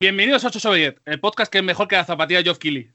Bienvenidos 0.00 0.44
a 0.44 0.48
8 0.48 0.60
sobre 0.60 0.78
10, 0.80 1.02
el 1.06 1.20
podcast 1.20 1.50
que 1.50 1.58
es 1.58 1.64
mejor 1.64 1.88
que 1.88 1.96
la 1.96 2.04
zapatilla 2.04 2.38
de 2.38 2.44
Geoff 2.44 2.58
Keighley. 2.58 2.93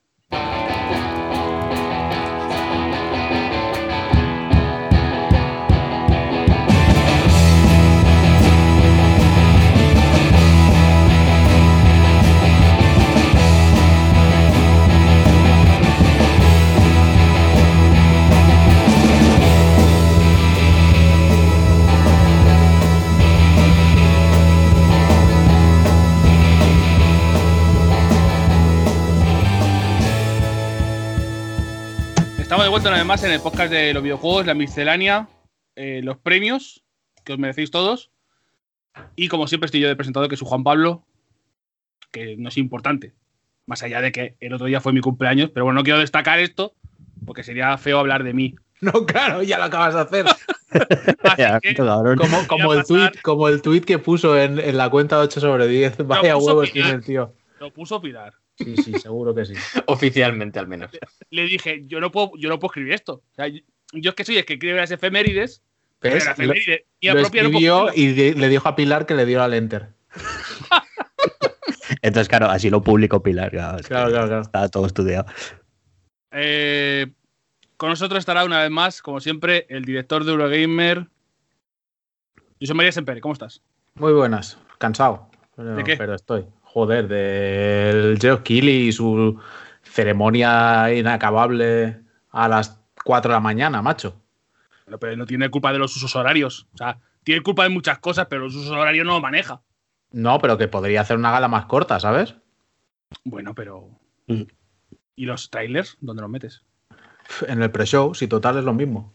Estamos 32.60 32.68
de 32.68 32.72
vuelta 32.72 32.90
una 32.90 32.98
vez 32.98 33.06
más 33.06 33.24
en 33.24 33.32
el 33.32 33.40
podcast 33.40 33.72
de 33.72 33.94
los 33.94 34.04
videojuegos, 34.04 34.46
la 34.46 34.54
miscelánea, 34.54 35.30
eh, 35.78 36.02
los 36.04 36.18
premios, 36.18 36.84
que 37.24 37.32
os 37.32 37.40
merecéis 37.40 37.72
todos. 37.72 38.12
Y 39.16 39.30
como 39.30 39.48
siempre 39.48 39.68
estoy 39.68 39.80
yo 39.80 39.88
de 39.88 39.96
presentador, 39.96 40.28
que 40.28 40.36
soy 40.36 40.46
Juan 40.46 40.66
Pablo, 40.66 41.06
que 42.12 42.36
no 42.36 42.50
es 42.50 42.58
importante, 42.58 43.14
más 43.66 43.82
allá 43.82 44.02
de 44.02 44.12
que 44.12 44.36
el 44.42 44.52
otro 44.52 44.68
día 44.68 44.82
fue 44.82 44.92
mi 44.92 45.00
cumpleaños, 45.00 45.52
pero 45.54 45.64
bueno, 45.64 45.80
no 45.80 45.84
quiero 45.86 46.00
destacar 46.00 46.40
esto, 46.40 46.76
porque 47.26 47.44
sería 47.44 47.78
feo 47.78 47.98
hablar 47.98 48.26
de 48.26 48.34
mí. 48.34 48.56
No, 48.82 49.06
claro, 49.06 49.42
ya 49.44 49.58
lo 49.58 49.66
acabas 49.66 49.94
de 49.94 50.02
hacer. 50.02 50.26
Ya, 51.38 51.62
que-. 51.62 51.76
Como, 51.76 52.74
el 52.74 52.84
tweet, 52.86 53.12
como 53.22 53.48
el 53.48 53.62
tweet 53.62 53.82
que 53.82 54.00
puso 54.00 54.38
en, 54.38 54.60
en 54.60 54.78
la 54.78 54.90
cuenta 54.90 55.18
de 55.18 55.24
8 55.24 55.40
sobre 55.40 55.68
10. 55.68 56.06
Vaya 56.06 56.36
huevos 56.36 56.72
tiene 56.72 56.92
el 56.92 57.04
tío. 57.04 57.34
lo 57.60 57.74
puso 57.74 58.02
Pilar. 58.02 58.34
Sí, 58.64 58.76
sí, 58.78 58.94
seguro 58.94 59.34
que 59.34 59.46
sí. 59.46 59.54
Oficialmente, 59.88 60.60
al 60.60 60.68
menos. 60.68 60.92
Le 61.30 61.44
dije, 61.46 61.84
yo 61.88 62.00
no 62.00 62.12
puedo, 62.12 62.32
yo 62.38 62.50
no 62.50 62.60
puedo 62.60 62.72
escribir 62.72 62.94
esto. 62.94 63.14
O 63.32 63.36
sea, 63.36 63.48
yo, 63.48 63.62
yo 63.94 64.10
es 64.10 64.16
que 64.16 64.26
soy 64.26 64.38
el 64.38 64.46
que 64.46 64.54
escribe 64.54 64.76
las 64.78 64.92
efemérides, 64.92 65.64
pero 66.00 66.16
Lo, 66.16 66.22
efemérides 66.32 66.82
mía 67.02 67.14
lo 67.14 67.22
propia 67.22 67.44
no 67.44 67.52
puedo 67.52 67.88
escribió 67.90 68.10
y 68.10 68.14
de- 68.14 68.34
le 68.40 68.50
dijo 68.50 68.68
a 68.68 68.76
Pilar 68.76 69.06
que 69.06 69.16
le 69.16 69.26
diera 69.26 69.46
al 69.46 69.54
enter. 69.54 69.90
Entonces, 72.02 72.28
claro, 72.30 72.48
así 72.50 72.70
lo 72.70 72.82
publicó 72.84 73.22
Pilar. 73.24 73.50
Claro, 73.52 73.78
es 73.78 73.84
que 73.84 73.90
Claro, 73.90 74.10
claro, 74.12 74.28
claro. 74.28 74.42
Está 74.42 74.70
todo 74.70 74.86
estudiado. 74.86 75.26
Eh, 76.32 77.08
con 77.78 77.90
nosotros 77.90 78.20
estará 78.20 78.44
una 78.46 78.62
vez 78.62 78.70
más, 78.72 79.02
como 79.02 79.20
siempre, 79.20 79.66
el 79.70 79.86
director 79.86 80.24
de 80.24 80.32
Eurogamer. 80.32 81.08
Yo 82.60 82.68
soy 82.68 82.76
María 82.76 82.92
Semper, 82.92 83.20
¿cómo 83.22 83.34
estás? 83.34 83.62
Muy 83.96 84.14
buenas. 84.14 84.58
Cansado. 84.78 85.30
Pero, 85.56 85.76
¿De 85.76 85.84
qué? 85.84 85.98
pero 85.98 86.14
estoy. 86.14 86.46
Joder, 86.72 87.08
del 87.08 88.20
Geoff 88.20 88.42
Keighley 88.42 88.90
y 88.90 88.92
su 88.92 89.40
ceremonia 89.82 90.94
inacabable 90.94 92.00
a 92.30 92.48
las 92.48 92.80
4 93.04 93.32
de 93.32 93.36
la 93.36 93.40
mañana, 93.40 93.82
macho. 93.82 94.22
Pero, 94.86 95.00
pero 95.00 95.18
no 95.18 95.26
tiene 95.26 95.50
culpa 95.50 95.74
de 95.74 95.80
los 95.80 95.96
usos 95.96 96.16
horarios. 96.16 96.68
O 96.76 96.78
sea, 96.78 97.00
tiene 97.24 97.42
culpa 97.42 97.64
de 97.64 97.70
muchas 97.70 97.98
cosas, 97.98 98.28
pero 98.30 98.44
los 98.44 98.56
usos 98.56 98.72
horarios 98.72 99.04
no 99.04 99.14
lo 99.14 99.22
maneja. 99.22 99.62
No, 100.12 100.38
pero 100.40 100.60
que 100.60 100.68
podría 100.68 101.02
hacer 101.02 101.18
una 101.18 101.32
gala 101.32 101.48
más 101.48 101.66
corta, 101.66 102.00
¿sabes? 102.00 102.36
Bueno, 103.24 103.56
pero. 103.56 103.90
Mm. 104.28 104.44
¿Y 105.16 105.26
los 105.26 105.50
trailers? 105.50 105.98
¿Dónde 106.02 106.22
los 106.22 106.30
metes? 106.30 106.64
En 107.48 107.64
el 107.64 107.72
pre-show, 107.72 108.14
si 108.14 108.28
total 108.28 108.60
es 108.60 108.64
lo 108.64 108.74
mismo. 108.74 109.12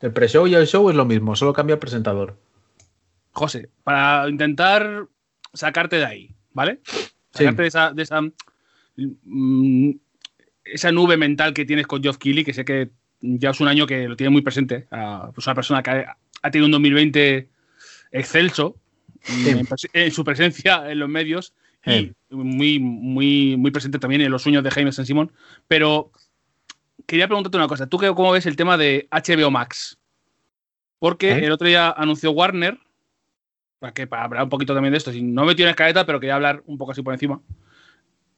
El 0.00 0.12
pre-show 0.12 0.46
y 0.46 0.54
el 0.54 0.66
show 0.66 0.90
es 0.90 0.96
lo 0.96 1.06
mismo, 1.06 1.34
solo 1.34 1.54
cambia 1.54 1.74
el 1.74 1.80
presentador. 1.80 2.36
José, 3.32 3.70
para 3.84 4.28
intentar 4.28 5.06
sacarte 5.54 5.96
de 5.96 6.04
ahí, 6.04 6.33
¿vale? 6.54 6.80
Sacarte 7.32 7.62
de 7.62 7.68
esa. 7.68 7.92
De 7.92 8.02
esa 8.02 8.20
mm, 8.96 9.90
esa 10.64 10.90
nube 10.92 11.16
mental 11.18 11.52
que 11.52 11.66
tienes 11.66 11.86
con 11.86 12.02
Geoff 12.02 12.16
Keighley, 12.16 12.42
que 12.44 12.54
sé 12.54 12.64
que 12.64 12.90
ya 13.20 13.50
es 13.50 13.60
un 13.60 13.68
año 13.68 13.86
que 13.86 14.08
lo 14.08 14.16
tiene 14.16 14.30
muy 14.30 14.40
presente. 14.42 14.86
ah, 14.90 15.30
pues 15.34 15.46
una 15.46 15.54
persona 15.54 15.82
que 15.82 15.90
ha, 15.90 16.16
ha 16.42 16.50
tenido 16.50 16.66
un 16.66 16.72
2020 16.72 17.48
excelso 18.12 18.76
Sí. 19.22 19.48
en, 19.48 19.66
en 19.94 20.10
su 20.10 20.22
presencia 20.22 20.90
en 20.90 20.98
los 20.98 21.08
medios 21.08 21.54
Sí. 21.84 22.12
y 22.30 22.34
muy, 22.34 22.78
muy, 22.78 23.56
muy 23.56 23.70
presente 23.70 23.98
también 23.98 24.20
en 24.22 24.30
los 24.30 24.42
sueños 24.42 24.62
de 24.64 24.70
Jaime 24.70 24.92
San 24.92 25.04
Simón. 25.06 25.32
Pero 25.68 26.10
quería 27.06 27.26
preguntarte 27.26 27.56
una 27.58 27.68
cosa. 27.68 27.86
¿Tú 27.86 27.98
qué- 27.98 28.08
cómo 28.14 28.32
ves 28.32 28.46
el 28.46 28.56
tema 28.56 28.76
de 28.78 29.06
HBO 29.10 29.50
Max? 29.50 29.98
Porque 30.98 31.32
¿Eh? 31.32 31.44
el 31.46 31.52
otro 31.52 31.66
día 31.66 31.90
anunció 31.90 32.30
Warner, 32.32 32.78
para, 33.84 33.92
que, 33.92 34.06
para 34.06 34.24
hablar 34.24 34.44
un 34.44 34.48
poquito 34.48 34.72
también 34.72 34.92
de 34.92 34.96
esto, 34.96 35.12
si 35.12 35.20
no 35.20 35.42
me 35.42 35.48
metido 35.48 35.68
en 35.68 35.72
escaleta, 35.72 36.06
pero 36.06 36.18
quería 36.18 36.36
hablar 36.36 36.62
un 36.64 36.78
poco 36.78 36.92
así 36.92 37.02
por 37.02 37.12
encima, 37.12 37.42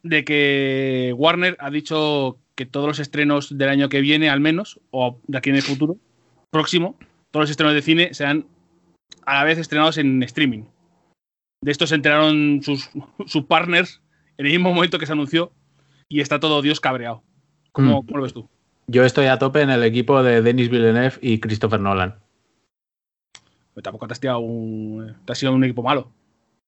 de 0.02 0.24
que 0.24 1.14
Warner 1.16 1.56
ha 1.60 1.70
dicho 1.70 2.40
que 2.56 2.66
todos 2.66 2.88
los 2.88 2.98
estrenos 2.98 3.56
del 3.56 3.68
año 3.68 3.88
que 3.88 4.00
viene, 4.00 4.28
al 4.28 4.40
menos, 4.40 4.80
o 4.90 5.20
de 5.28 5.38
aquí 5.38 5.50
en 5.50 5.56
el 5.56 5.62
futuro, 5.62 5.98
próximo, 6.50 6.98
todos 7.30 7.44
los 7.44 7.50
estrenos 7.50 7.74
de 7.74 7.82
cine 7.82 8.12
serán 8.12 8.46
a 9.24 9.34
la 9.34 9.44
vez 9.44 9.58
estrenados 9.58 9.98
en 9.98 10.20
streaming. 10.24 10.64
De 11.62 11.70
esto 11.70 11.86
se 11.86 11.94
enteraron 11.94 12.60
sus, 12.64 12.90
sus 13.26 13.44
partners 13.44 14.02
en 14.36 14.46
el 14.46 14.52
mismo 14.52 14.74
momento 14.74 14.98
que 14.98 15.06
se 15.06 15.12
anunció 15.12 15.52
y 16.08 16.22
está 16.22 16.40
todo 16.40 16.60
Dios 16.60 16.80
cabreado. 16.80 17.22
¿Cómo, 17.70 18.02
Mm. 18.02 18.06
cómo 18.06 18.16
lo 18.16 18.22
ves 18.24 18.32
tú? 18.34 18.48
Yo 18.88 19.04
estoy 19.04 19.26
a 19.26 19.38
tope 19.38 19.62
en 19.62 19.70
el 19.70 19.84
equipo 19.84 20.24
de 20.24 20.42
Denis 20.42 20.70
Villeneuve 20.70 21.18
y 21.20 21.38
Christopher 21.38 21.78
Nolan. 21.78 22.16
Tampoco 23.82 24.06
te 24.06 24.12
has, 24.14 24.20
tirado 24.20 24.38
un, 24.40 25.14
te 25.24 25.32
has 25.32 25.38
sido 25.38 25.52
un 25.52 25.62
equipo 25.64 25.82
malo. 25.82 26.08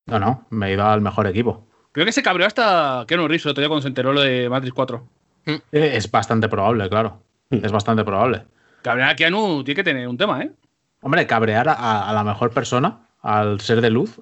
No, 0.06 0.18
no, 0.18 0.46
me 0.50 0.68
he 0.68 0.72
ido 0.74 0.84
al 0.86 1.00
mejor 1.00 1.26
equipo. 1.26 1.66
Creo 1.92 2.04
que 2.06 2.12
se 2.12 2.22
cabreó 2.22 2.46
hasta 2.46 3.04
Keanu 3.08 3.26
Reeves 3.28 3.44
el 3.46 3.50
otro 3.52 3.60
día 3.62 3.68
cuando 3.68 3.82
se 3.82 3.88
enteró 3.88 4.12
lo 4.12 4.20
de 4.20 4.48
Matrix 4.48 4.74
4. 4.74 5.06
Eh, 5.46 5.60
Es 5.72 6.10
bastante 6.10 6.48
probable, 6.48 6.88
claro. 6.88 7.22
Es 7.50 7.72
bastante 7.72 8.04
probable. 8.04 8.44
Cabrear 8.82 9.10
a 9.10 9.16
Keanu 9.16 9.64
tiene 9.64 9.76
que 9.76 9.84
tener 9.84 10.06
un 10.06 10.16
tema, 10.18 10.42
¿eh? 10.42 10.52
Hombre, 11.00 11.26
cabrear 11.26 11.68
a, 11.68 12.08
a 12.08 12.12
la 12.12 12.24
mejor 12.24 12.50
persona, 12.50 13.06
al 13.22 13.60
ser 13.60 13.80
de 13.80 13.90
luz, 13.90 14.20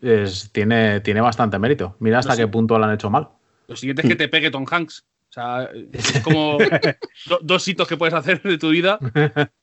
es- 0.00 0.50
tiene, 0.52 1.00
tiene 1.00 1.20
bastante 1.20 1.58
mérito. 1.58 1.96
Mira 2.00 2.18
hasta 2.20 2.32
No 2.32 2.36
sé. 2.36 2.42
qué 2.42 2.48
punto 2.48 2.78
lo 2.78 2.84
han 2.86 2.94
hecho 2.94 3.10
mal. 3.10 3.28
Lo 3.68 3.76
siguiente 3.76 4.02
es 4.02 4.08
que 4.08 4.16
te 4.16 4.28
pegue 4.28 4.50
Tom 4.50 4.64
Hanks. 4.70 5.04
O 5.28 5.32
sea, 5.32 5.68
es 5.92 6.20
como 6.22 6.58
do- 7.26 7.40
dos 7.42 7.66
hitos 7.68 7.86
que 7.88 7.96
puedes 7.96 8.14
hacer 8.14 8.42
de 8.42 8.58
tu 8.58 8.70
vida. 8.70 8.98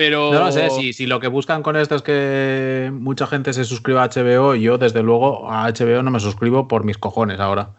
Pero. 0.00 0.32
No 0.32 0.46
lo 0.46 0.50
sé, 0.50 0.70
si, 0.70 0.94
si 0.94 1.06
lo 1.06 1.20
que 1.20 1.28
buscan 1.28 1.62
con 1.62 1.76
esto 1.76 1.94
es 1.94 2.00
que 2.00 2.90
mucha 2.90 3.26
gente 3.26 3.52
se 3.52 3.64
suscriba 3.66 4.02
a 4.02 4.08
HBO, 4.08 4.54
yo 4.54 4.78
desde 4.78 5.02
luego 5.02 5.52
a 5.52 5.70
HBO 5.70 6.02
no 6.02 6.10
me 6.10 6.20
suscribo 6.20 6.68
por 6.68 6.84
mis 6.84 6.96
cojones 6.96 7.38
ahora. 7.38 7.74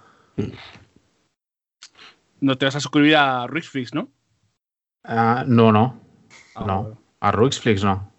No 2.40 2.59
te 2.59 2.66
vas 2.66 2.76
a 2.76 2.80
suscribir 2.80 3.16
a 3.16 3.48
Rixflix, 3.48 3.96
¿no? 3.96 4.12
Ah, 5.04 5.46
no, 5.48 5.72
no, 5.72 6.00
Ah, 6.54 6.66
no. 6.68 6.96
A 7.22 7.32
Ruixflix 7.32 7.84
no. 7.84 8.14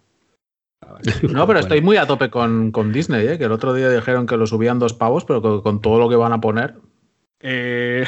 ah, 0.81 0.97
No, 1.31 1.47
pero 1.47 1.59
estoy 1.59 1.79
muy 1.81 1.95
a 1.95 2.05
tope 2.05 2.29
con, 2.29 2.73
con 2.73 2.91
Disney, 2.91 3.25
¿eh? 3.25 3.37
que 3.37 3.45
el 3.45 3.53
otro 3.53 3.73
día 3.73 3.89
dijeron 3.89 4.25
que 4.27 4.35
lo 4.35 4.47
subían 4.47 4.79
dos 4.79 4.93
pavos, 4.93 5.23
pero 5.23 5.41
que 5.41 5.63
con 5.63 5.79
todo 5.79 5.97
lo 5.97 6.09
que 6.09 6.17
van 6.17 6.33
a 6.33 6.41
poner. 6.41 6.75
Eh... 7.39 8.05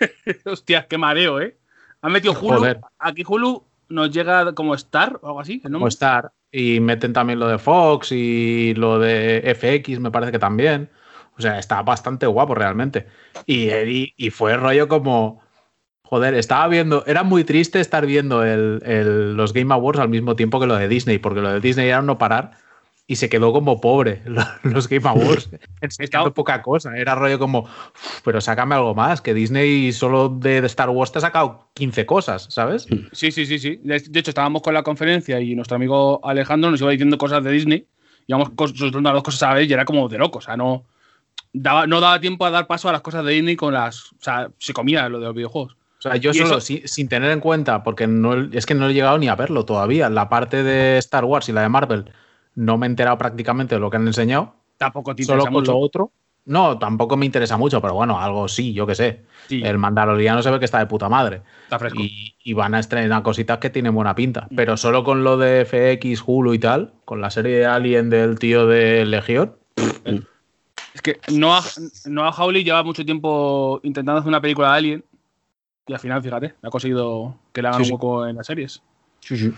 Hostia, 0.46 0.86
qué 0.88 0.96
mareo, 0.96 1.42
¿eh? 1.42 1.58
Han 2.00 2.12
metido 2.12 2.32
Hulu. 2.32 2.56
Joder. 2.56 2.80
Aquí 2.98 3.22
Hulu 3.26 3.65
nos 3.88 4.10
llega 4.10 4.52
como 4.54 4.74
Star 4.74 5.18
o 5.22 5.26
algo 5.28 5.40
así. 5.40 5.60
¿no? 5.64 5.78
Como 5.78 5.88
estar. 5.88 6.32
Y 6.52 6.80
meten 6.80 7.12
también 7.12 7.38
lo 7.38 7.48
de 7.48 7.58
Fox 7.58 8.12
y 8.12 8.74
lo 8.74 8.98
de 8.98 9.42
FX, 9.54 9.98
me 10.00 10.10
parece 10.10 10.32
que 10.32 10.38
también. 10.38 10.90
O 11.38 11.42
sea, 11.42 11.58
está 11.58 11.82
bastante 11.82 12.26
guapo 12.26 12.54
realmente. 12.54 13.06
Y, 13.44 13.68
y, 13.70 14.14
y 14.16 14.30
fue 14.30 14.56
rollo 14.56 14.88
como. 14.88 15.42
Joder, 16.02 16.34
estaba 16.34 16.68
viendo. 16.68 17.04
Era 17.06 17.24
muy 17.24 17.42
triste 17.44 17.80
estar 17.80 18.06
viendo 18.06 18.44
el- 18.44 18.80
el- 18.86 19.34
los 19.36 19.52
Game 19.52 19.74
Awards 19.74 19.98
al 20.00 20.08
mismo 20.08 20.36
tiempo 20.36 20.60
que 20.60 20.66
lo 20.66 20.76
de 20.76 20.86
Disney, 20.88 21.18
porque 21.18 21.40
lo 21.40 21.52
de 21.52 21.60
Disney 21.60 21.88
era 21.88 22.00
no 22.00 22.16
parar 22.16 22.52
y 23.08 23.16
se 23.16 23.28
quedó 23.28 23.52
como 23.52 23.80
pobre 23.80 24.22
lo- 24.26 24.42
los 24.64 24.88
Game 24.88 25.08
Awards. 25.08 25.48
Enseñando 25.80 26.34
poca 26.34 26.60
cosa. 26.62 26.96
Era 26.96 27.14
rollo 27.14 27.38
como. 27.38 27.60
"Uf, 27.60 28.20
Pero 28.24 28.40
sácame 28.40 28.74
algo 28.74 28.94
más, 28.94 29.20
que 29.20 29.32
Disney 29.34 29.92
solo 29.92 30.28
de, 30.28 30.58
Star 30.66 30.90
Wars 30.90 31.12
te 31.12 31.18
ha 31.18 31.20
sacado 31.20 31.68
15 31.74 32.04
cosas, 32.06 32.46
¿sabes? 32.50 32.86
Sí, 33.12 33.30
sí, 33.30 33.46
sí, 33.46 33.58
sí. 33.58 33.78
De 33.82 33.96
hecho, 34.20 34.30
estábamos 34.30 34.62
con 34.62 34.74
la 34.74 34.82
conferencia 34.82 35.40
y 35.40 35.54
nuestro 35.54 35.76
amigo 35.76 36.20
Alejandro 36.24 36.70
nos 36.70 36.80
iba 36.80 36.90
diciendo 36.90 37.16
cosas 37.18 37.44
de 37.44 37.50
Disney. 37.52 37.86
Íbamos 38.26 38.48
soltando 38.74 39.02
las 39.08 39.14
dos 39.14 39.22
cosas 39.22 39.42
a 39.44 39.48
la 39.50 39.54
vez 39.54 39.70
y 39.70 39.72
era 39.72 39.84
como 39.84 40.08
de 40.08 40.18
loco. 40.18 40.38
O 40.38 40.42
sea, 40.42 40.56
no 40.56 40.84
daba, 41.52 41.86
no 41.86 42.00
daba 42.00 42.20
tiempo 42.20 42.44
a 42.44 42.50
dar 42.50 42.66
paso 42.66 42.88
a 42.88 42.92
las 42.92 43.02
cosas 43.02 43.24
de 43.24 43.32
Disney 43.32 43.54
con 43.54 43.72
las. 43.72 44.12
O 44.14 44.16
sea, 44.20 44.50
se 44.58 44.72
comía 44.72 45.08
lo 45.08 45.20
de 45.20 45.26
los 45.26 45.34
videojuegos. 45.34 45.76
O 45.98 46.02
sea, 46.02 46.16
yo 46.16 46.34
solo, 46.34 46.46
eso- 46.56 46.60
si- 46.60 46.82
sin 46.86 47.08
tener 47.08 47.30
en 47.30 47.38
cuenta, 47.40 47.82
porque 47.84 48.06
no, 48.08 48.34
es 48.52 48.66
que 48.66 48.74
no 48.74 48.88
he 48.88 48.94
llegado 48.94 49.16
ni 49.18 49.28
a 49.28 49.36
verlo 49.36 49.64
todavía, 49.64 50.10
la 50.10 50.28
parte 50.28 50.62
de 50.64 50.98
Star 50.98 51.24
Wars 51.24 51.48
y 51.48 51.52
la 51.52 51.62
de 51.62 51.68
Marvel, 51.68 52.10
no 52.56 52.76
me 52.76 52.86
he 52.86 52.90
enterado 52.90 53.16
prácticamente 53.16 53.76
de 53.76 53.80
lo 53.80 53.88
que 53.90 53.96
han 53.98 54.06
enseñado. 54.06 54.54
Tampoco 54.76 55.14
te 55.14 55.22
Solo 55.22 55.44
con 55.44 55.52
mucho. 55.52 55.72
lo 55.72 55.78
otro. 55.78 56.10
No, 56.46 56.78
tampoco 56.78 57.16
me 57.16 57.26
interesa 57.26 57.56
mucho, 57.56 57.80
pero 57.80 57.94
bueno, 57.94 58.20
algo 58.20 58.46
sí, 58.46 58.72
yo 58.72 58.86
que 58.86 58.94
sé. 58.94 59.22
Sí, 59.48 59.62
El 59.64 59.78
Mandaloriano 59.78 60.42
se 60.42 60.50
ve 60.50 60.58
que 60.60 60.64
está 60.64 60.78
de 60.78 60.86
puta 60.86 61.08
madre. 61.08 61.42
está 61.64 61.78
fresco. 61.78 61.98
Y, 62.00 62.36
y 62.44 62.52
van 62.52 62.74
a 62.74 62.78
estrenar 62.78 63.22
cositas 63.24 63.58
que 63.58 63.68
tienen 63.70 63.94
buena 63.94 64.14
pinta. 64.14 64.46
Pero 64.54 64.76
solo 64.76 65.02
con 65.02 65.24
lo 65.24 65.36
de 65.38 65.64
FX, 65.64 66.22
Hulu 66.24 66.54
y 66.54 66.58
tal, 66.60 66.92
con 67.04 67.20
la 67.20 67.30
serie 67.30 67.58
de 67.58 67.66
Alien 67.66 68.10
del 68.10 68.38
tío 68.38 68.66
de 68.68 69.04
Legión, 69.06 69.56
Es 70.94 71.02
que 71.02 71.18
Noah, 71.32 71.62
Noah 72.06 72.30
Hawley 72.32 72.62
lleva 72.64 72.82
mucho 72.84 73.04
tiempo 73.04 73.80
intentando 73.82 74.20
hacer 74.20 74.28
una 74.28 74.40
película 74.40 74.70
de 74.72 74.76
Alien 74.78 75.04
y 75.88 75.92
al 75.92 75.98
final, 76.00 76.22
fíjate, 76.22 76.54
ha 76.62 76.70
conseguido 76.70 77.36
que 77.52 77.60
le 77.62 77.68
hagan 77.68 77.80
Sí, 77.80 77.82
un 77.82 77.86
sí. 77.88 77.92
hueco 77.94 78.26
en 78.26 78.36
las 78.36 78.46
series. 78.46 78.82
Sí, 79.20 79.36
sí. 79.36 79.52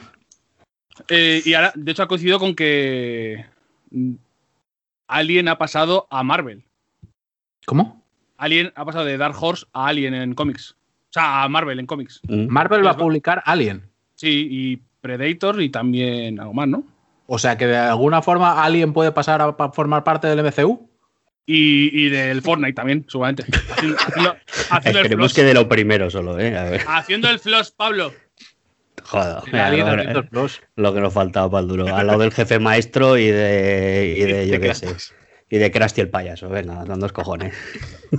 Eh, 1.09 1.43
y 1.45 1.55
ahora, 1.55 1.73
de 1.75 1.93
hecho, 1.93 2.03
ha 2.03 2.09
coincidido 2.09 2.39
con 2.39 2.55
que 2.55 3.45
Alien 5.07 5.49
ha 5.49 5.59
pasado 5.59 6.07
a 6.11 6.23
Marvel. 6.23 6.65
¿Cómo? 7.67 8.03
Alien 8.37 8.73
ha 8.77 8.85
pasado 8.85 9.05
de 9.05 9.17
Dark 9.17 9.37
Horse 9.41 9.67
a 9.73 9.87
Alien 9.89 10.15
en 10.15 10.35
cómics. 10.35 10.73
O 11.11 11.13
sea, 11.13 11.43
a 11.43 11.49
Marvel 11.49 11.79
en 11.81 11.87
cómics. 11.87 12.21
Mm. 12.29 12.47
Marvel 12.49 12.85
va 12.87 12.91
a 12.93 12.97
publicar 12.97 13.43
Alien. 13.47 13.83
Sí, 14.15 14.47
y 14.51 14.77
Predator 15.01 15.61
y 15.63 15.71
también 15.71 16.39
algo 16.41 16.55
más, 16.55 16.69
¿no? 16.69 16.85
O 17.27 17.39
sea 17.39 17.57
que 17.59 17.67
de 17.67 17.77
alguna 17.77 18.23
forma 18.23 18.63
Alien 18.65 18.93
puede 18.93 19.13
pasar 19.13 19.41
a 19.43 19.71
formar 19.73 20.05
parte 20.05 20.27
del 20.29 20.43
MCU. 20.45 20.89
Y, 21.47 22.05
y 22.07 22.11
del 22.11 22.43
Fortnite 22.43 22.75
también, 22.75 23.07
seguramente. 23.09 23.45
Haciendo, 23.71 23.97
haciendo- 23.97 24.37
haciendo 24.71 24.99
el 25.01 25.05
Esperemos 25.07 25.33
floss. 25.33 25.35
que 25.35 25.45
de 25.45 25.55
lo 25.55 25.67
primero 25.69 26.11
solo, 26.11 26.39
¿eh? 26.39 26.57
A 26.59 26.65
ver, 26.65 26.83
Haciendo 26.87 27.31
el 27.31 27.39
floss, 27.39 27.71
Pablo. 27.71 28.13
Joder. 29.05 29.37
Haciendo 29.55 29.93
el 30.21 30.29
plus. 30.29 30.61
lo 30.77 30.93
que 30.95 31.01
nos 31.01 31.13
faltaba 31.13 31.51
para 31.51 31.63
el 31.63 31.69
duro. 31.69 31.95
Al 31.95 32.07
lado 32.07 32.21
del 32.21 32.33
jefe 32.33 32.59
maestro 32.59 33.17
y 33.19 33.27
de, 33.29 34.15
y 34.19 34.23
de, 34.25 34.49
yo 34.53 34.61
qué 34.61 34.75
sé. 34.75 34.89
Y 35.51 35.57
de 35.57 35.71
Krusty 35.71 36.03
el 36.03 36.11
payaso. 36.11 36.49
Venga, 36.51 36.75
dando 36.85 36.97
dos 36.99 37.13
cojones. 37.13 37.55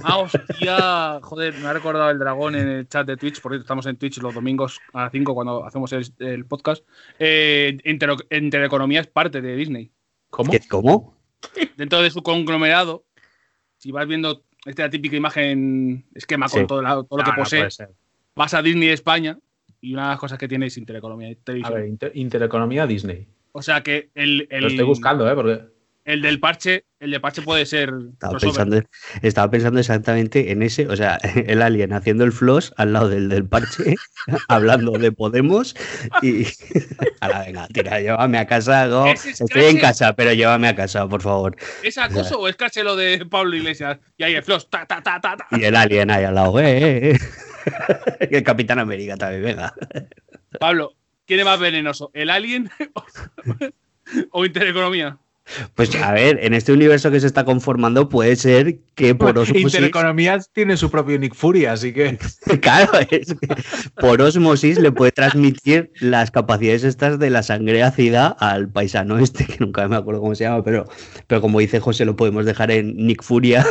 Ah, 0.04 0.18
hostia. 0.20 1.20
Joder, 1.24 1.56
me 1.56 1.68
ha 1.68 1.74
recordado 1.74 2.12
el 2.12 2.20
dragón 2.20 2.54
en 2.56 2.68
el 2.68 2.88
chat 2.88 3.08
de 3.08 3.18
Twitch. 3.18 3.42
Por 3.42 3.52
cierto, 3.54 3.64
estamos 3.64 3.88
en 3.88 3.98
Twitch 3.98 4.20
los 4.20 4.36
domingos 4.36 4.80
a 4.94 5.06
las 5.06 5.12
5 5.12 5.34
cuando 5.34 5.66
hacemos 5.66 5.92
el, 5.94 6.06
el 6.20 6.46
podcast. 6.46 6.86
Eh, 7.18 7.76
Intereconomía 8.30 9.02
es 9.02 9.08
parte 9.08 9.42
de 9.42 9.56
Disney. 9.56 9.92
¿Cómo? 10.30 10.52
¿Qué- 10.52 10.60
¿Cómo? 10.68 11.18
Dentro 11.76 12.04
de 12.04 12.12
su 12.12 12.22
conglomerado, 12.22 13.06
si 13.78 13.92
vas 13.92 14.06
viendo 14.08 14.44
esta 14.64 14.92
típica 14.92 15.16
imagen 15.16 16.06
esquema 16.14 16.48
con 16.50 16.68
todo, 16.68 16.84
la- 16.84 17.02
todo 17.04 17.18
lo 17.18 17.24
que 17.24 17.32
posee, 17.36 17.68
vas 18.36 18.54
a 18.54 18.62
Disney 18.62 18.90
España 18.90 19.40
y 19.82 19.94
una 19.94 20.04
de 20.04 20.10
las 20.10 20.20
cosas 20.20 20.38
que 20.38 20.48
tiene 20.48 20.66
es 20.68 20.78
Intereconomía 20.78 21.30
y 21.30 21.34
A 21.34 21.38
televisión. 21.44 21.74
ver, 21.76 21.88
inter- 21.88 22.12
intereconomía 22.16 22.86
Disney. 22.88 23.28
O 23.52 23.62
sea 23.62 23.82
que 23.82 24.10
el, 24.16 24.48
el, 24.52 24.62
Lo 24.62 24.68
estoy 24.68 24.86
buscando, 24.86 25.30
¿eh? 25.30 25.36
Porque 25.36 25.60
el 26.06 26.22
del 26.22 26.40
parche, 26.40 26.86
el 27.00 27.12
de 27.12 27.20
parche 27.20 27.42
puede 27.42 27.66
ser 27.68 27.94
Estaba 28.14 28.38
pensando, 28.40 28.82
estaba 29.22 29.52
pensando 29.52 29.80
exactamente 29.80 30.52
en 30.52 30.64
ese, 30.64 30.88
o 30.88 30.96
sea, 30.96 31.18
el 31.46 31.62
alien 31.62 31.94
haciendo 31.94 32.24
el 32.24 32.32
floss 32.32 32.74
al 32.78 32.94
lado 32.94 33.10
del 33.10 33.30
del 33.30 33.46
parche, 33.46 33.96
hablando 34.48 34.92
de 34.94 35.12
Podemos 35.12 35.76
y. 36.22 36.46
Ahora, 37.22 37.44
venga, 37.46 37.68
tira, 37.68 38.00
llévame 38.00 38.38
a 38.38 38.48
casa. 38.48 38.88
no, 38.88 39.08
es 39.08 39.26
estoy 39.26 39.66
en 39.66 39.78
casa, 39.80 40.14
pero 40.14 40.34
llévame 40.34 40.68
a 40.70 40.76
casa, 40.76 41.08
por 41.08 41.22
favor. 41.22 41.56
¿Es 41.84 41.98
acoso 41.98 42.40
o 42.40 42.48
es 42.48 42.56
caché 42.56 42.84
lo 42.84 42.96
de 42.96 43.26
Pablo 43.26 43.56
Iglesias? 43.56 44.00
Y 44.18 44.24
ahí 44.24 44.34
el 44.36 44.44
floss, 44.44 44.70
ta, 44.70 44.86
ta, 44.86 45.02
ta, 45.04 45.20
ta, 45.20 45.36
ta. 45.38 45.48
Y 45.52 45.64
el 45.64 45.76
alien 45.76 46.10
ahí 46.12 46.24
al 46.24 46.36
lado, 46.36 46.60
eh, 46.60 46.78
eh, 46.78 47.12
eh. 47.12 47.20
el 48.20 48.44
Capitán 48.44 48.80
América 48.80 49.18
también, 49.18 49.44
venga. 49.44 49.74
Pablo, 50.60 50.94
¿quién 51.26 51.40
es 51.40 51.46
más 51.46 51.60
venenoso? 51.60 52.12
¿El 52.14 52.30
alien 52.30 52.70
o 54.32 54.46
Intereconomía? 54.46 55.18
Pues 55.76 55.96
a 55.96 56.12
ver, 56.12 56.40
en 56.44 56.54
este 56.54 56.72
universo 56.72 57.10
que 57.10 57.20
se 57.20 57.28
está 57.28 57.44
conformando 57.44 58.08
puede 58.08 58.36
ser 58.36 58.80
que 58.96 59.16
por 59.16 59.38
osmosis. 59.38 59.64
Intereconomía 59.64 60.38
tiene 60.54 60.78
su 60.78 60.92
propio 60.92 61.18
Nick 61.18 61.34
Fury, 61.34 61.66
así 61.66 61.94
que. 61.94 62.18
Claro, 62.62 62.92
es 63.10 63.34
que 63.34 63.48
por 64.00 64.22
osmosis 64.22 64.78
le 64.80 64.92
puede 64.92 65.12
transmitir 65.12 65.92
las 66.00 66.32
capacidades 66.32 66.84
estas 66.84 67.20
de 67.20 67.30
la 67.30 67.42
sangre 67.42 67.84
ácida 67.84 68.28
al 68.28 68.70
paisano 68.70 69.18
este, 69.18 69.46
que 69.46 69.58
nunca 69.60 69.88
me 69.88 69.96
acuerdo 69.96 70.22
cómo 70.22 70.36
se 70.36 70.44
llama, 70.44 70.64
pero, 70.64 70.86
pero 71.28 71.42
como 71.42 71.60
dice 71.60 71.80
José, 71.80 72.06
lo 72.06 72.16
podemos 72.16 72.46
dejar 72.46 72.72
en 72.72 72.96
Nick 72.96 73.24
Furia. 73.24 73.66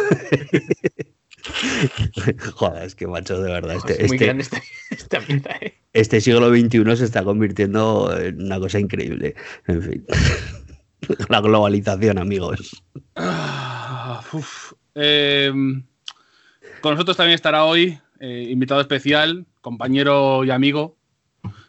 Joder, 2.55 2.83
es 2.83 2.95
que 2.95 3.07
macho, 3.07 3.41
de 3.41 3.51
verdad, 3.53 3.77
este, 3.77 3.93
Es 4.05 4.09
muy 4.09 4.17
este, 4.17 4.25
grande 4.27 4.43
esta, 4.45 4.63
esta 4.91 5.21
pieza, 5.21 5.51
¿eh? 5.61 5.75
este 5.93 6.21
siglo 6.21 6.51
XXI 6.51 6.97
se 6.97 7.05
está 7.05 7.25
convirtiendo 7.25 8.17
en 8.19 8.43
una 8.43 8.59
cosa 8.59 8.79
increíble. 8.79 9.35
En 9.67 9.83
fin. 9.83 10.07
La 11.29 11.41
globalización, 11.41 12.19
amigos. 12.19 12.83
Ah, 13.17 14.21
uf. 14.33 14.73
Eh, 14.95 15.53
con 16.81 16.93
nosotros 16.93 17.17
también 17.17 17.35
estará 17.37 17.65
hoy, 17.65 17.99
eh, 18.21 18.47
invitado 18.51 18.81
especial, 18.81 19.47
compañero 19.61 20.45
y 20.45 20.51
amigo, 20.51 20.97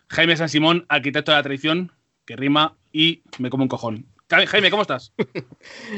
Jaime 0.09 0.35
San 0.35 0.49
Simón, 0.49 0.85
arquitecto 0.89 1.31
de 1.31 1.37
la 1.37 1.43
tradición, 1.43 1.91
que 2.25 2.35
rima 2.35 2.75
y 2.91 3.21
me 3.37 3.49
como 3.49 3.63
un 3.63 3.69
cojón. 3.69 4.05
Ja- 4.29 4.45
Jaime, 4.47 4.71
¿cómo 4.71 4.81
estás? 4.81 5.13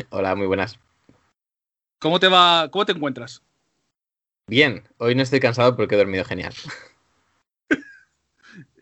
Hola, 0.10 0.36
muy 0.36 0.48
buenas. 0.48 0.78
¿Cómo 2.00 2.20
te 2.20 2.28
va? 2.28 2.68
¿Cómo 2.70 2.86
te 2.86 2.92
encuentras? 2.92 3.42
Bien, 4.52 4.84
hoy 4.98 5.16
no 5.16 5.24
estoy 5.24 5.40
cansado 5.40 5.78
porque 5.78 5.96
he 5.96 5.98
dormido 5.98 6.26
genial. 6.26 6.54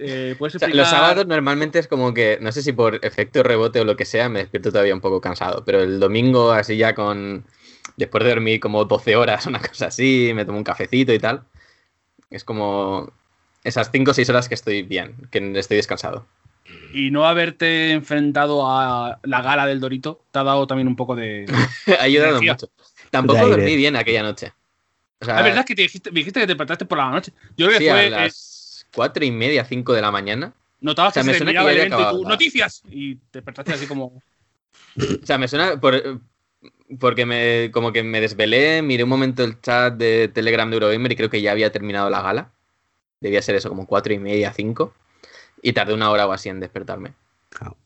Eh, 0.02 0.34
¿Puedes 0.40 0.56
O 0.56 0.60
sea, 0.60 0.68
explicar? 0.70 0.76
los 0.76 0.90
sábados 0.90 1.28
normalmente 1.28 1.78
es 1.78 1.88
como 1.88 2.14
que, 2.14 2.40
no 2.42 2.52
sé 2.54 2.64
si 2.64 2.72
por 2.72 3.06
efecto 3.06 3.44
rebote 3.44 3.82
o 3.82 3.84
lo 3.84 3.98
que 3.98 4.06
sea, 4.06 4.30
me 4.30 4.40
despierto 4.40 4.72
todavía 4.72 4.96
un 4.96 5.02
poco 5.02 5.20
cansado, 5.22 5.64
pero 5.66 5.84
el 5.84 6.00
domingo 6.00 6.52
así 6.52 6.78
ya 6.78 6.96
con, 6.96 7.46
después 7.98 8.24
de 8.24 8.30
dormir 8.32 8.60
como 8.62 8.86
12 8.86 9.16
horas, 9.18 9.46
una 9.46 9.60
cosa 9.60 9.88
así, 9.88 10.32
me 10.34 10.46
tomo 10.46 10.58
un 10.58 10.64
cafecito 10.64 11.14
y 11.14 11.20
tal, 11.20 11.44
es 12.32 12.44
como 12.46 13.12
esas 13.64 13.92
5 13.92 14.12
o 14.12 14.14
6 14.14 14.30
horas 14.30 14.48
que 14.48 14.56
estoy 14.56 14.82
bien, 14.84 15.16
que 15.30 15.52
estoy 15.60 15.78
descansado. 15.78 16.26
Y 16.94 17.12
no 17.12 17.26
haberte 17.26 17.92
enfrentado 17.92 18.72
a 18.72 19.20
la 19.22 19.42
gala 19.42 19.68
del 19.68 19.82
Dorito 19.82 20.24
te 20.32 20.40
ha 20.40 20.44
dado 20.44 20.66
también 20.66 20.88
un 20.88 20.96
poco 20.96 21.16
de. 21.16 21.46
ha 22.00 22.04
ayudado 22.04 22.42
mucho. 22.42 22.70
Tampoco 23.12 23.48
dormí 23.48 23.76
bien 23.76 23.96
aquella 23.98 24.24
noche. 24.24 24.54
O 25.22 25.26
sea, 25.26 25.36
La 25.36 25.42
verdad 25.42 25.60
es 25.60 25.66
que 25.66 25.76
te 25.76 25.82
dijiste, 25.84 26.12
me 26.12 26.20
dijiste 26.20 26.40
que 26.40 26.46
te 26.46 26.54
despertaste 26.54 26.86
por 26.86 26.98
la 26.98 27.10
noche. 27.10 27.34
Yo 27.58 27.68
creo 27.68 27.80
que 27.80 27.86
sí, 27.86 27.90
fue. 27.92 28.00
a 28.00 28.06
eh, 28.06 28.10
las 28.10 28.88
4 28.96 29.26
y 29.26 29.32
media, 29.32 29.66
5 29.66 29.94
de 29.94 30.02
la 30.02 30.12
mañana. 30.12 30.54
notabas 30.82 31.12
o 31.12 31.14
sea, 31.16 31.24
que 31.24 31.28
me 31.28 31.34
se 31.34 31.40
suena 31.40 31.52
que 31.52 31.58
terminaba 31.58 31.72
el 31.72 31.94
evento 31.94 32.18
y 32.18 32.24
tú. 32.24 32.30
¡Noticias! 32.30 32.82
Y 32.90 33.16
te 33.16 33.40
despertaste 33.40 33.74
así 33.74 33.86
como. 33.88 34.06
O 34.06 35.26
sea, 35.26 35.38
me 35.38 35.48
suena 35.48 35.80
por- 35.80 36.22
porque 37.00 37.26
me, 37.26 37.70
como 37.72 37.92
que 37.92 38.04
me 38.04 38.22
desvelé, 38.22 38.82
miré 38.82 39.04
un 39.04 39.10
momento 39.10 39.44
el 39.44 39.62
chat 39.62 39.94
de 39.96 40.28
Telegram 40.30 40.70
de 40.70 40.76
Eurogamer 40.76 41.12
y 41.12 41.16
creo 41.16 41.30
que 41.30 41.42
ya 41.42 41.52
había 41.52 41.72
terminado 41.72 42.10
la 42.10 42.22
gala. 42.22 42.52
Debía 43.22 43.42
ser 43.42 43.56
eso, 43.56 43.70
como 43.70 43.86
cuatro 43.86 44.14
y 44.14 44.20
media, 44.20 44.54
cinco. 44.54 44.94
Y 45.62 45.74
tardé 45.74 45.94
una 45.94 46.10
hora 46.10 46.26
o 46.26 46.32
así 46.32 46.50
en 46.50 46.60
despertarme. 46.60 47.14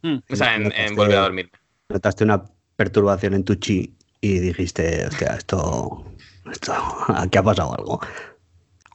Hmm. 0.01 0.17
O 0.29 0.35
sea, 0.35 0.55
en, 0.55 0.71
en 0.71 0.95
volver 0.95 1.17
a 1.17 1.21
dormirme. 1.21 1.51
Notaste 1.89 2.23
una 2.23 2.43
perturbación 2.75 3.33
en 3.33 3.43
tu 3.43 3.55
chi 3.55 3.93
y 4.21 4.39
dijiste, 4.39 5.05
hostia, 5.07 5.35
esto, 5.35 6.05
esto, 6.51 6.73
aquí 7.07 7.37
ha 7.37 7.43
pasado 7.43 7.75
algo. 7.77 7.99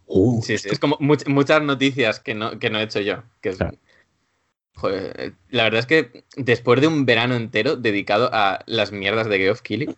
Uh, 0.06 0.42
Sí, 0.42 0.56
sí, 0.58 0.68
es 0.70 0.78
como 0.78 0.96
much- 1.00 1.26
muchas 1.28 1.62
noticias 1.62 2.18
que 2.20 2.34
no, 2.34 2.58
que 2.58 2.70
no 2.70 2.78
he 2.78 2.82
hecho 2.84 3.00
yo. 3.00 3.22
Que 3.40 3.50
es- 3.50 3.56
Claro. 3.58 3.76
Joder, 4.76 5.14
eh, 5.20 5.32
la 5.50 5.64
verdad 5.64 5.80
es 5.80 5.86
que 5.86 6.24
después 6.36 6.80
de 6.80 6.86
un 6.86 7.04
verano 7.04 7.34
entero 7.34 7.74
dedicado 7.76 8.30
a 8.32 8.60
las 8.66 8.92
mierdas 8.92 9.28
de 9.28 9.38
Geoff 9.38 9.60
Keighley, 9.60 9.94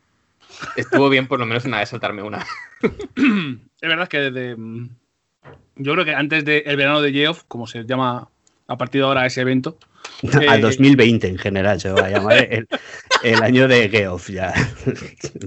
estuvo 0.74 1.10
bien 1.10 1.28
por 1.28 1.38
lo 1.38 1.44
menos 1.44 1.66
una 1.66 1.80
vez 1.80 1.90
saltarme 1.90 2.22
una. 2.22 2.46
Es 2.82 3.88
verdad 3.88 4.08
que 4.08 4.18
desde. 4.18 4.56
mm, 4.56 4.88
Yo 5.76 5.92
creo 5.92 6.04
que 6.06 6.14
antes 6.14 6.46
del 6.46 6.76
verano 6.76 7.02
de 7.02 7.12
Geoff, 7.12 7.42
como 7.46 7.66
se 7.66 7.84
llama 7.84 8.28
a 8.68 8.78
partir 8.78 9.02
de 9.02 9.06
ahora 9.06 9.26
ese 9.26 9.42
evento, 9.42 9.76
a 10.48 10.56
eh, 10.56 10.60
2020 10.60 11.28
en 11.28 11.36
general 11.38 11.78
se 11.78 11.90
va 11.92 12.06
a 12.06 12.10
llamar 12.10 12.38
el, 12.50 12.66
el 13.22 13.42
año 13.42 13.68
de 13.68 13.88
Geoff 13.88 14.30
ya. 14.30 14.52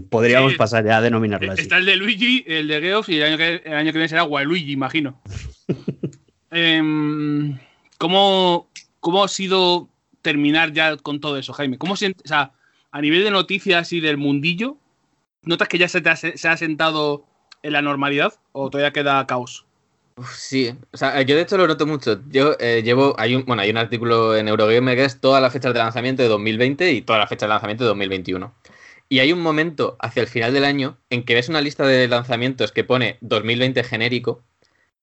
Podríamos 0.10 0.52
Sí. 0.54 0.58
pasar 0.58 0.86
ya 0.86 0.98
a 0.98 1.02
denominarlo 1.02 1.52
así. 1.52 1.62
está 1.62 1.78
el 1.78 1.86
de 1.86 1.96
Luigi, 1.96 2.44
el 2.48 2.68
de 2.68 2.82
Geoff 2.82 3.10
y 3.10 3.18
el 3.18 3.24
año 3.24 3.38
que, 3.38 3.62
el 3.66 3.74
año 3.74 3.92
que 3.92 3.98
viene 3.98 4.10
será 4.10 4.24
Waluigi, 4.24 4.72
imagino. 4.72 5.22
Em, 6.52 7.58
¿cómo, 7.98 8.70
¿Cómo 9.00 9.24
ha 9.24 9.28
sido 9.28 9.90
terminar 10.22 10.72
ya 10.72 10.98
con 10.98 11.20
todo 11.20 11.38
eso, 11.38 11.52
Jaime? 11.54 11.78
¿Cómo 11.78 11.96
sient- 11.96 12.22
o 12.24 12.28
sea, 12.28 12.52
a 12.92 13.02
nivel 13.02 13.24
de 13.24 13.32
noticias 13.32 13.92
y 13.92 14.00
del 14.00 14.18
mundillo, 14.18 14.78
¿notas 15.42 15.68
que 15.68 15.78
ya 15.80 15.88
se, 15.88 16.02
te 16.02 16.10
ha, 16.12 16.16
se 16.16 16.48
ha 16.48 16.56
sentado 16.58 17.26
en 17.64 17.74
la 17.74 17.82
normalidad 17.82 18.34
o 18.52 18.70
todavía 18.70 18.94
queda 18.94 19.26
caos? 19.26 19.66
Uf, 20.16 20.36
sí, 20.36 20.76
o 20.92 20.98
sea, 20.98 21.22
yo 21.24 21.36
de 21.36 21.42
hecho 21.42 21.58
lo 21.58 21.68
noto 21.68 21.88
mucho. 21.88 22.22
Yo 22.30 22.56
eh, 22.60 22.82
llevo, 22.84 23.16
hay 23.18 23.36
un, 23.36 23.46
bueno, 23.46 23.62
hay 23.64 23.72
un 23.72 23.78
artículo 23.78 24.36
en 24.36 24.48
Eurogamer 24.48 24.96
que 24.96 25.06
es 25.06 25.20
todas 25.20 25.42
las 25.42 25.52
fechas 25.52 25.74
de 25.74 25.80
lanzamiento 25.80 26.22
de 26.22 26.30
2020 26.30 26.92
y 26.92 27.02
todas 27.02 27.20
las 27.20 27.30
fechas 27.30 27.48
de 27.48 27.50
lanzamiento 27.50 27.84
de 27.84 27.90
2021. 27.90 28.54
Y 29.10 29.20
hay 29.20 29.34
un 29.34 29.42
momento 29.42 29.98
hacia 30.00 30.22
el 30.22 30.28
final 30.28 30.54
del 30.54 30.66
año 30.66 30.98
en 31.10 31.24
que 31.24 31.34
ves 31.34 31.50
una 31.50 31.62
lista 31.62 31.86
de 31.86 32.08
lanzamientos 32.08 32.72
que 32.72 32.84
pone 32.84 33.18
2020 33.22 33.84
genérico 33.84 34.44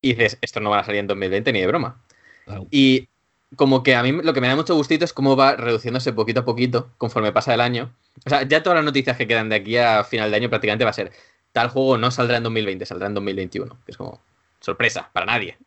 y 0.00 0.14
dices, 0.14 0.38
esto 0.40 0.60
no 0.60 0.70
van 0.70 0.80
a 0.80 0.84
salir 0.84 1.00
en 1.00 1.06
2020 1.06 1.52
ni 1.52 1.60
de 1.60 1.66
broma. 1.66 2.02
Claro. 2.44 2.66
Y 2.70 3.08
como 3.56 3.82
que 3.82 3.94
a 3.94 4.02
mí 4.02 4.12
lo 4.12 4.32
que 4.32 4.40
me 4.40 4.48
da 4.48 4.56
mucho 4.56 4.74
gustito 4.74 5.04
es 5.04 5.12
cómo 5.12 5.36
va 5.36 5.56
reduciéndose 5.56 6.12
poquito 6.12 6.40
a 6.40 6.44
poquito 6.44 6.90
conforme 6.98 7.32
pasa 7.32 7.54
el 7.54 7.60
año. 7.60 7.92
O 8.24 8.28
sea, 8.28 8.42
ya 8.42 8.62
todas 8.62 8.76
las 8.76 8.84
noticias 8.84 9.16
que 9.16 9.26
quedan 9.26 9.48
de 9.48 9.56
aquí 9.56 9.76
a 9.76 10.04
final 10.04 10.30
de 10.30 10.36
año 10.36 10.48
prácticamente 10.48 10.84
va 10.84 10.90
a 10.90 10.94
ser, 10.94 11.10
tal 11.52 11.68
juego 11.68 11.98
no 11.98 12.10
saldrá 12.10 12.36
en 12.36 12.44
2020, 12.44 12.86
saldrá 12.86 13.08
en 13.08 13.14
2021. 13.14 13.78
Que 13.84 13.92
es 13.92 13.96
como, 13.96 14.20
sorpresa, 14.60 15.10
para 15.12 15.26
nadie. 15.26 15.58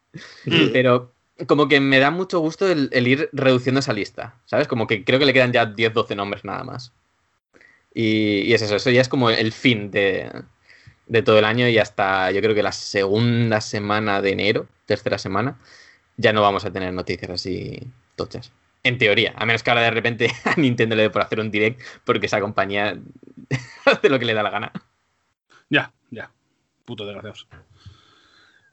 Pero 0.72 1.14
como 1.48 1.68
que 1.68 1.80
me 1.80 2.00
da 2.00 2.12
mucho 2.12 2.40
gusto 2.40 2.70
el, 2.70 2.90
el 2.92 3.08
ir 3.08 3.30
reduciendo 3.34 3.80
esa 3.80 3.94
lista, 3.94 4.36
¿sabes? 4.46 4.68
Como 4.68 4.88
que 4.88 5.04
creo 5.04 5.20
que 5.20 5.26
le 5.26 5.34
quedan 5.34 5.52
ya 5.52 5.66
10, 5.66 5.94
12 5.94 6.16
nombres 6.16 6.46
nada 6.46 6.64
más. 6.64 6.94
Y, 7.94 8.42
y 8.42 8.54
es 8.54 8.62
eso, 8.62 8.76
eso 8.76 8.90
ya 8.90 9.02
es 9.02 9.10
como 9.10 9.30
el 9.30 9.52
fin 9.52 9.92
de, 9.92 10.32
de 11.08 11.22
todo 11.22 11.40
el 11.40 11.46
año 11.46 11.68
y 11.68 11.78
hasta 11.78 12.32
yo 12.32 12.42
creo 12.42 12.56
que 12.56 12.64
la 12.64 12.72
segunda 12.72 13.62
semana 13.62 14.22
de 14.22 14.32
enero, 14.32 14.68
tercera 14.86 15.18
semana, 15.18 15.60
ya 16.18 16.34
no 16.34 16.42
vamos 16.42 16.66
a 16.66 16.72
tener 16.72 16.94
noticias 16.94 17.30
así 17.32 17.80
tochas. 18.16 18.52
En 18.84 18.98
teoría, 18.98 19.34
a 19.38 19.46
menos 19.46 19.64
que 19.64 19.70
ahora 19.70 19.84
de 19.84 19.92
repente 19.92 20.32
a 20.46 20.56
Nintendo 20.56 20.96
le 20.96 21.04
dé 21.04 21.10
por 21.10 21.22
hacer 21.22 21.40
un 21.40 21.52
direct 21.52 21.82
porque 22.04 22.28
esa 22.28 22.40
compañía 22.40 22.98
hace 23.86 24.10
lo 24.10 24.20
que 24.20 24.26
le 24.26 24.34
da 24.34 24.44
la 24.44 24.50
gana. 24.50 24.72
Ya, 25.70 25.92
ya. 26.12 26.32
Puto 26.86 27.06
desgraciados. 27.06 27.48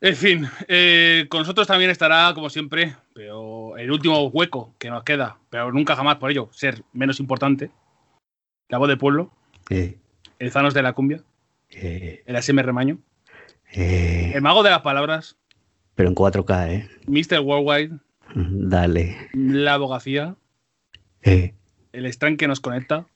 En 0.03 0.17
fin, 0.17 0.49
eh, 0.67 1.27
con 1.29 1.41
nosotros 1.41 1.67
también 1.67 1.91
estará, 1.91 2.33
como 2.35 2.49
siempre, 2.49 2.97
pero 3.13 3.77
el 3.77 3.91
último 3.91 4.29
hueco 4.29 4.75
que 4.79 4.89
nos 4.89 5.05
queda, 5.05 5.39
pero 5.51 5.71
nunca 5.73 5.95
jamás 5.95 6.17
por 6.17 6.31
ello 6.31 6.49
ser 6.53 6.83
menos 6.95 7.21
importante, 7.21 7.71
la 8.69 8.79
voz 8.79 8.89
del 8.89 8.97
pueblo, 8.99 9.31
Eh, 9.69 9.99
el 10.39 10.51
Zanos 10.51 10.73
de 10.73 10.83
la 10.83 10.95
cumbia, 10.95 11.23
eh, 11.69 12.23
el 12.25 12.35
ASM 12.35 12.59
Remaño, 12.61 12.99
el 13.73 14.41
mago 14.41 14.63
de 14.63 14.71
las 14.71 14.81
palabras, 14.81 15.37
pero 15.95 16.09
en 16.09 16.15
4K, 16.15 16.71
¿eh? 16.73 16.89
Mr. 17.07 17.41
Worldwide, 17.41 17.99
Dale. 18.35 19.29
la 19.35 19.75
abogacía, 19.75 20.35
el 21.21 22.07
Strand 22.07 22.39
que 22.39 22.49
nos 22.49 22.61
conecta 22.61 23.07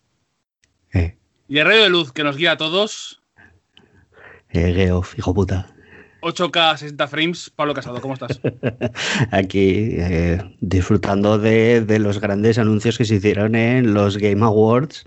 y 1.48 1.58
el 1.58 1.66
rayo 1.66 1.82
de 1.82 1.88
luz 1.88 2.12
que 2.12 2.24
nos 2.24 2.36
guía 2.36 2.52
a 2.52 2.56
todos. 2.58 3.22
eh, 4.50 4.72
Geoff, 4.74 5.18
hijo 5.18 5.32
puta. 5.34 5.73
8K 6.24 6.76
60 6.78 7.06
frames. 7.08 7.50
Pablo 7.54 7.74
Casado, 7.74 8.00
¿cómo 8.00 8.14
estás? 8.14 8.40
Aquí 9.30 9.94
eh, 9.98 10.38
disfrutando 10.60 11.38
de, 11.38 11.80
de 11.82 11.98
los 11.98 12.20
grandes 12.20 12.58
anuncios 12.58 12.98
que 12.98 13.04
se 13.04 13.16
hicieron 13.16 13.54
en 13.54 13.94
los 13.94 14.16
Game 14.18 14.44
Awards. 14.44 15.04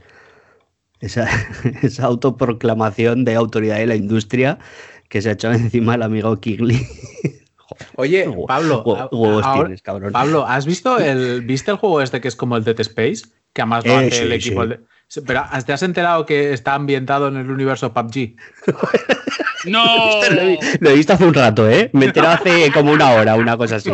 Esa, 0.99 1.27
esa 1.83 2.05
autoproclamación 2.05 3.25
de 3.25 3.35
autoridad 3.35 3.77
de 3.77 3.87
la 3.87 3.95
industria 3.95 4.59
que 5.09 5.21
se 5.21 5.29
ha 5.29 5.33
hecho 5.33 5.51
encima 5.51 5.95
el 5.95 6.03
amigo 6.03 6.35
Kigley. 6.39 6.85
Oye, 7.95 8.29
Pablo, 8.47 8.81
huevos 9.11 9.43
ahora- 9.45 9.63
tienes, 9.63 9.81
cabrón. 9.81 10.11
Pablo, 10.13 10.45
¿has 10.47 10.65
visto 10.65 10.97
el, 10.99 11.41
¿viste 11.41 11.71
el 11.71 11.77
juego 11.77 12.01
este 12.01 12.21
que 12.21 12.27
es 12.29 12.35
como 12.35 12.55
el 12.57 12.63
Dead 12.63 12.79
Space? 12.79 13.25
Que 13.53 13.61
además 13.61 13.85
lo 13.85 13.99
Eh, 13.99 14.07
hace 14.07 14.23
el 14.23 14.31
equipo. 14.31 14.63
sí. 14.63 14.69
de- 14.69 14.79
Sí, 15.09 15.21
Pero 15.25 15.43
¿te 15.65 15.71
has 15.73 15.83
enterado 15.83 16.25
que 16.25 16.51
está 16.53 16.73
ambientado 16.75 17.27
en 17.29 17.37
el 17.37 17.49
universo 17.49 17.93
PUBG? 17.93 18.35
¡No! 19.65 19.83
Lo 20.31 20.41
he, 20.41 20.59
lo 20.79 20.89
he 20.89 20.93
visto 20.95 21.13
hace 21.13 21.25
un 21.25 21.33
rato, 21.33 21.69
¿eh? 21.69 21.89
Me 21.93 22.05
he 22.05 22.07
enterado 22.09 22.35
hace 22.35 22.71
como 22.73 22.91
una 22.91 23.11
hora, 23.11 23.35
una 23.35 23.57
cosa 23.57 23.77
así. 23.77 23.91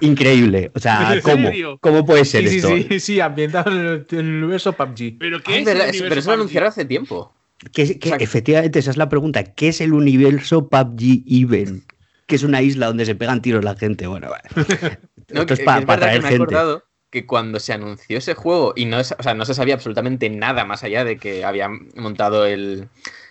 Increíble. 0.00 0.70
O 0.74 0.78
sea, 0.78 1.14
¿En 1.14 1.20
¿cómo? 1.22 1.50
¿Cómo 1.80 2.04
puede 2.04 2.24
ser 2.24 2.42
Sí, 2.48 2.48
sí, 2.48 2.56
esto? 2.56 2.88
sí, 2.88 3.00
sí, 3.00 3.20
ambientado 3.20 3.70
en 3.70 3.78
el, 3.78 4.06
en 4.10 4.18
el 4.18 4.42
universo 4.42 4.72
PUBG. 4.72 5.18
¿Pero 5.18 5.42
qué 5.42 5.54
Ah, 5.54 5.58
es? 5.58 5.64
verdad, 5.64 5.88
el 5.88 5.94
eso- 5.94 6.02
universo 6.04 6.08
pero 6.08 6.20
eso 6.20 6.28
lo 6.30 6.34
anunciaron 6.34 6.68
hace 6.68 6.84
tiempo. 6.84 7.34
Que, 7.72 7.98
que 7.98 8.08
O 8.08 8.10
sea, 8.10 8.16
efectivamente 8.18 8.78
esa 8.78 8.90
es 8.90 8.96
la 8.96 9.08
pregunta. 9.08 9.44
¿Qué 9.44 9.68
es 9.68 9.80
el 9.80 9.92
universo 9.92 10.68
PUBG 10.68 11.24
Even? 11.26 11.84
Que 12.26 12.36
es 12.36 12.42
una 12.42 12.60
isla 12.62 12.86
donde 12.86 13.06
se 13.06 13.14
pegan 13.14 13.40
tiros 13.42 13.64
la 13.64 13.74
gente. 13.76 14.06
Bueno, 14.06 14.28
vale. 14.30 14.48
No, 15.30 15.40
Esto 15.42 15.54
que- 15.56 15.60
es 15.60 15.66
para 15.66 15.76
que 15.78 15.82
es 15.82 15.86
verdad 15.88 16.06
que 16.06 16.18
traer 16.20 16.22
gente. 16.22 16.34
acordado 16.36 16.84
que 17.10 17.26
cuando 17.26 17.58
se 17.60 17.72
anunció 17.72 18.18
ese 18.18 18.34
juego 18.34 18.72
y 18.76 18.84
no, 18.84 19.00
es- 19.00 19.14
o 19.18 19.22
sea, 19.22 19.34
no 19.34 19.44
se 19.44 19.54
sabía 19.54 19.74
absolutamente 19.74 20.28
nada 20.30 20.64
más 20.64 20.82
allá 20.84 21.04
de 21.04 21.16
que 21.16 21.44
había 21.44 21.68
montado 21.96 22.44
el, 22.46 22.88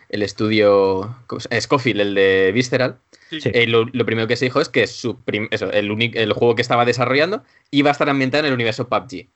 el 0.10 0.24
estudio 0.24 1.15
¿cómo 1.27 1.39
se- 1.39 1.62
Scofield, 1.62 2.01
el 2.01 2.15
de 2.15 2.51
Visceral, 2.53 2.98
Sí. 3.29 3.41
Eh, 3.43 3.67
lo, 3.67 3.84
lo 3.91 4.05
primero 4.05 4.25
que 4.25 4.38
se 4.38 4.46
dijo 4.46 4.62
es 4.62 4.69
que 4.69 4.88
su 4.88 5.19
prim- 5.19 5.50
eso, 5.51 5.69
el, 5.69 5.91
único- 5.91 6.17
el 6.17 6.31
juego 6.31 6.55
que 6.55 6.62
estaba 6.62 6.86
desarrollando 6.86 7.43
iba 7.72 7.89
a 7.89 7.91
estar 7.91 8.10
ambientado 8.10 8.39
en 8.43 8.48
el 8.48 8.53
universo 8.53 8.88
PUBG. 8.88 9.27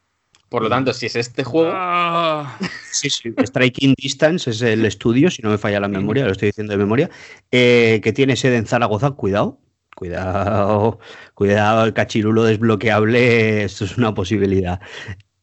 Por 0.48 0.63
lo 0.63 0.69
tanto, 0.69 0.93
si 0.93 1.07
es 1.07 1.15
este 1.17 1.43
juego, 1.43 1.71
Ah, 1.74 2.57
Sí, 2.89 3.10
sí. 3.10 3.33
Striking 3.43 3.93
Distance 3.98 4.50
es 4.50 4.62
el 4.62 4.86
estudio, 4.86 5.29
si 5.29 5.41
no 5.41 5.50
me 5.50 5.57
falla 5.57 5.79
la 5.81 5.89
memoria, 5.89 6.24
lo 6.25 6.31
estoy 6.31 6.48
diciendo 6.48 6.71
de 6.71 6.77
memoria, 6.77 7.10
eh, 7.51 8.00
que 8.01 8.13
tiene 8.13 8.36
sede 8.38 8.55
en 8.57 8.65
Zaragoza. 8.65 9.12
Cuidado, 9.12 9.60
cuidado, 10.01 11.00
cuidado, 11.36 11.86
el 11.86 11.93
cachirulo 11.93 12.43
desbloqueable, 12.43 13.65
esto 13.65 13.86
es 13.86 14.00
una 14.00 14.15
posibilidad. 14.15 14.81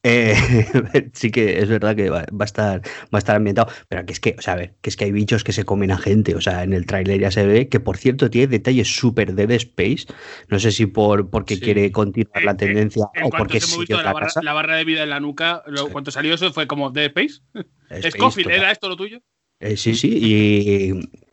Eh, 0.03 0.35
sí 1.13 1.31
que 1.31 1.61
es 1.61 1.69
verdad 1.69 1.95
que 1.95 2.11
va, 2.11 2.25
va 2.33 2.43
a 2.43 2.45
estar 2.45 2.81
va 2.81 3.09
a 3.13 3.19
estar 3.19 3.37
ambientado, 3.37 3.71
pero 3.89 4.05
que 4.05 4.13
es 4.13 4.19
que, 4.19 4.35
o 4.37 4.43
sea, 4.43 4.55
a 4.55 4.57
ver, 4.57 4.75
que 4.81 4.91
es 4.91 4.97
que 4.97 5.05
hay 5.05 5.13
bichos 5.13 5.45
que 5.45 5.53
se 5.53 5.65
comen 5.65 5.93
a 5.93 5.97
gente, 5.97 6.35
o 6.35 6.41
sea, 6.41 6.65
en 6.65 6.73
el 6.73 6.87
tráiler 6.87 7.21
ya 7.21 7.31
se 7.31 7.47
ve 7.47 7.69
que 7.69 7.79
por 7.79 7.99
cierto 7.99 8.31
tiene 8.31 8.49
detalles 8.49 8.89
súper 8.89 9.35
Dead 9.35 9.51
Space, 9.53 10.07
no 10.49 10.59
sé 10.59 10.73
si 10.73 10.87
por 10.87 11.31
porque 11.31 11.55
Sí. 11.55 11.61
quiere 11.61 11.93
continuar 11.93 12.43
la 12.43 12.51
Eh, 12.51 12.55
eh, 12.55 12.59
tendencia 12.59 13.07
en 13.15 13.27
o 13.27 13.31
porque 13.31 13.61
se 13.61 13.79
visto 13.79 14.03
la 14.03 14.13
barra, 14.13 14.29
la 14.43 14.53
barra 14.55 14.75
de 14.75 14.85
vida 14.85 15.05
en 15.05 15.11
la 15.11 15.21
nuca, 15.21 15.63
lo, 15.69 15.85
Sí. 15.87 15.93
cuando 15.93 16.11
salió 16.11 16.35
eso 16.35 16.53
fue 16.53 16.67
como 16.67 16.91
Dead 16.91 17.13
Space. 17.17 17.43
Space, 17.91 18.11
Scofield. 18.11 18.51
¿era 18.51 18.73
esto 18.73 18.89
lo 18.89 18.97
tuyo? 18.97 19.21
Eh, 19.61 19.77
sí, 19.77 19.95
sí, 19.95 20.19
y, 20.21 21.28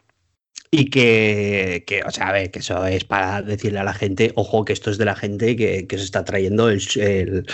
y 0.77 0.89
que, 0.89 1.85
que, 1.87 2.03
o 2.03 2.11
sea, 2.11 2.27
a 2.27 2.31
ver, 2.33 2.51
que 2.51 2.59
eso 2.59 2.85
es 2.85 3.05
para 3.05 3.41
decirle 3.41 3.79
a 3.79 3.85
la 3.85 3.93
gente, 3.93 4.33
ojo, 4.35 4.65
que 4.65 4.73
esto 4.73 4.91
es 4.91 4.97
de 4.97 5.05
la 5.05 5.15
gente 5.15 5.55
que, 5.55 5.87
que 5.87 5.97
se 5.97 6.03
está 6.03 6.25
trayendo 6.25 6.69
el, 6.69 6.81
el, 6.97 7.45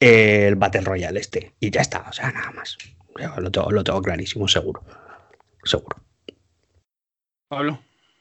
el 0.00 0.56
Battle 0.56 0.80
Royale 0.80 1.20
este. 1.20 1.52
Y 1.60 1.70
ya 1.70 1.82
está, 1.82 2.06
o 2.08 2.12
sea, 2.14 2.32
nada 2.32 2.50
más. 2.52 2.78
Yo 3.20 3.40
lo, 3.40 3.50
tengo, 3.50 3.70
lo 3.70 3.84
tengo 3.84 4.00
clarísimo, 4.00 4.48
seguro. 4.48 4.82
Seguro. 5.64 5.98
Pablo, 7.48 7.78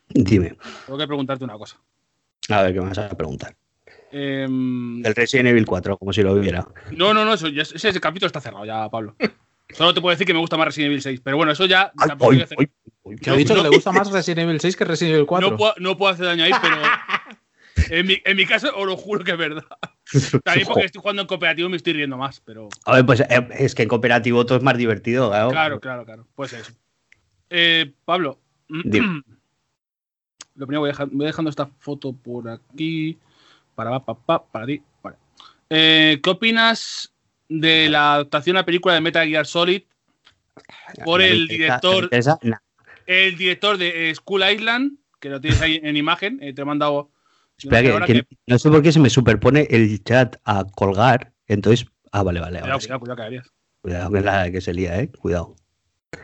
Dime, 0.09 0.57
tengo 0.85 0.99
que 0.99 1.07
preguntarte 1.07 1.45
una 1.45 1.57
cosa. 1.57 1.77
a 2.49 2.63
ver 2.63 2.73
qué 2.73 2.81
me 2.81 2.87
vas 2.87 2.97
a 2.97 3.09
preguntar. 3.09 3.55
Em, 4.11 5.05
El 5.05 5.15
Resident 5.15 5.47
Evil 5.47 5.65
4, 5.65 5.97
como 5.97 6.11
si 6.11 6.21
lo 6.23 6.33
hubiera. 6.33 6.67
no, 6.91 7.13
no, 7.13 7.23
no, 7.23 7.33
eso 7.35 7.47
ese 7.47 7.99
capítulo 8.01 8.27
está 8.27 8.41
cerrado 8.41 8.65
ya, 8.65 8.89
Pablo. 8.89 9.15
Solo 9.73 9.93
te 9.93 10.01
puedo 10.01 10.11
decir 10.11 10.27
que 10.27 10.33
me 10.33 10.39
gusta 10.39 10.57
más 10.57 10.65
Resident 10.67 10.87
Evil 10.91 11.01
6, 11.01 11.21
pero 11.23 11.37
bueno, 11.37 11.51
eso 11.51 11.65
ya 11.65 11.91
Ay, 11.97 12.07
tampoco 12.09 12.31
voy 12.33 12.41
hacer- 12.41 12.57
Que 13.21 13.29
ha 13.29 13.33
dicho 13.33 13.53
no. 13.55 13.63
que 13.63 13.69
le 13.69 13.75
gusta 13.75 13.91
más 13.91 14.11
Resident 14.11 14.39
Evil 14.49 14.59
6 14.59 14.75
que 14.75 14.85
Resident 14.85 15.15
Evil 15.15 15.25
4. 15.27 15.49
no, 15.51 15.57
puedo, 15.57 15.73
no 15.79 15.97
puedo 15.97 16.13
hacer 16.13 16.25
daño 16.25 16.43
ahí, 16.43 16.51
pero 16.61 16.75
en 17.89 18.05
mi, 18.07 18.17
en 18.25 18.37
mi 18.37 18.45
caso 18.45 18.75
os 18.75 18.85
lo 18.85 18.97
juro 18.97 19.23
que 19.23 19.31
es 19.31 19.37
verdad. 19.37 19.63
También 20.43 20.67
porque 20.67 20.85
estoy 20.85 20.99
jugando 21.01 21.21
en 21.21 21.27
cooperativo 21.27 21.69
me 21.69 21.77
estoy 21.77 21.93
riendo 21.93 22.17
más, 22.17 22.39
pero 22.41 22.69
A 22.85 22.95
ver, 22.95 23.05
pues 23.05 23.21
eh, 23.21 23.47
es 23.57 23.73
que 23.75 23.83
en 23.83 23.89
cooperativo 23.89 24.45
todo 24.45 24.57
es 24.57 24.63
más 24.63 24.77
divertido, 24.77 25.29
claro. 25.29 25.49
claro, 25.49 25.79
claro, 25.79 26.05
claro. 26.05 26.27
Pues 26.35 26.53
eso. 26.53 26.71
Eh, 27.49 27.91
Pablo, 28.05 28.39
Dime. 28.67 29.21
lo 30.55 30.67
primero 30.67 30.81
voy, 30.81 30.89
deja- 30.89 31.07
voy 31.09 31.25
dejando 31.25 31.49
esta 31.49 31.65
foto 31.79 32.13
por 32.13 32.49
aquí. 32.49 33.17
Para, 33.75 33.99
pa, 33.99 34.13
pa, 34.15 34.43
para 34.45 34.65
ti. 34.65 34.81
Vale. 35.01 35.17
Eh, 35.69 36.19
¿Qué 36.21 36.29
opinas 36.29 37.10
de 37.51 37.89
la 37.89 38.13
adaptación 38.15 38.55
a 38.55 38.65
película 38.65 38.93
de 38.93 39.01
Metal 39.01 39.27
Gear 39.27 39.45
Solid 39.45 39.81
por 41.03 41.21
el 41.21 41.47
director- 41.47 42.09
el 43.07 43.37
director 43.37 43.77
de 43.77 44.09
eh, 44.09 44.15
School 44.15 44.43
Island, 44.49 44.93
que 45.19 45.29
lo 45.29 45.41
tienes 45.41 45.61
ahí 45.61 45.81
en 45.83 45.97
imagen, 45.97 46.39
eh, 46.41 46.53
te 46.53 46.61
he 46.61 46.65
mandado. 46.65 47.11
Espera, 47.57 48.05
que, 48.05 48.25
no 48.47 48.57
sé 48.57 48.69
por 48.69 48.81
qué 48.81 48.91
se 48.91 48.99
me 48.99 49.09
superpone 49.09 49.67
el 49.69 50.01
chat 50.03 50.37
a 50.45 50.63
colgar. 50.63 51.33
Entonces, 51.47 51.85
ah, 52.11 52.23
vale, 52.23 52.39
vale. 52.39 52.61
Cuidado, 52.61 52.79
cuidado, 52.99 53.15
cuidado. 53.15 53.43
Cuidado 53.81 54.11
que 54.11 54.21
la 54.21 54.51
que 54.51 54.61
se 54.61 54.73
lía, 54.73 54.99
eh. 54.99 55.09
Cuidado. 55.09 55.55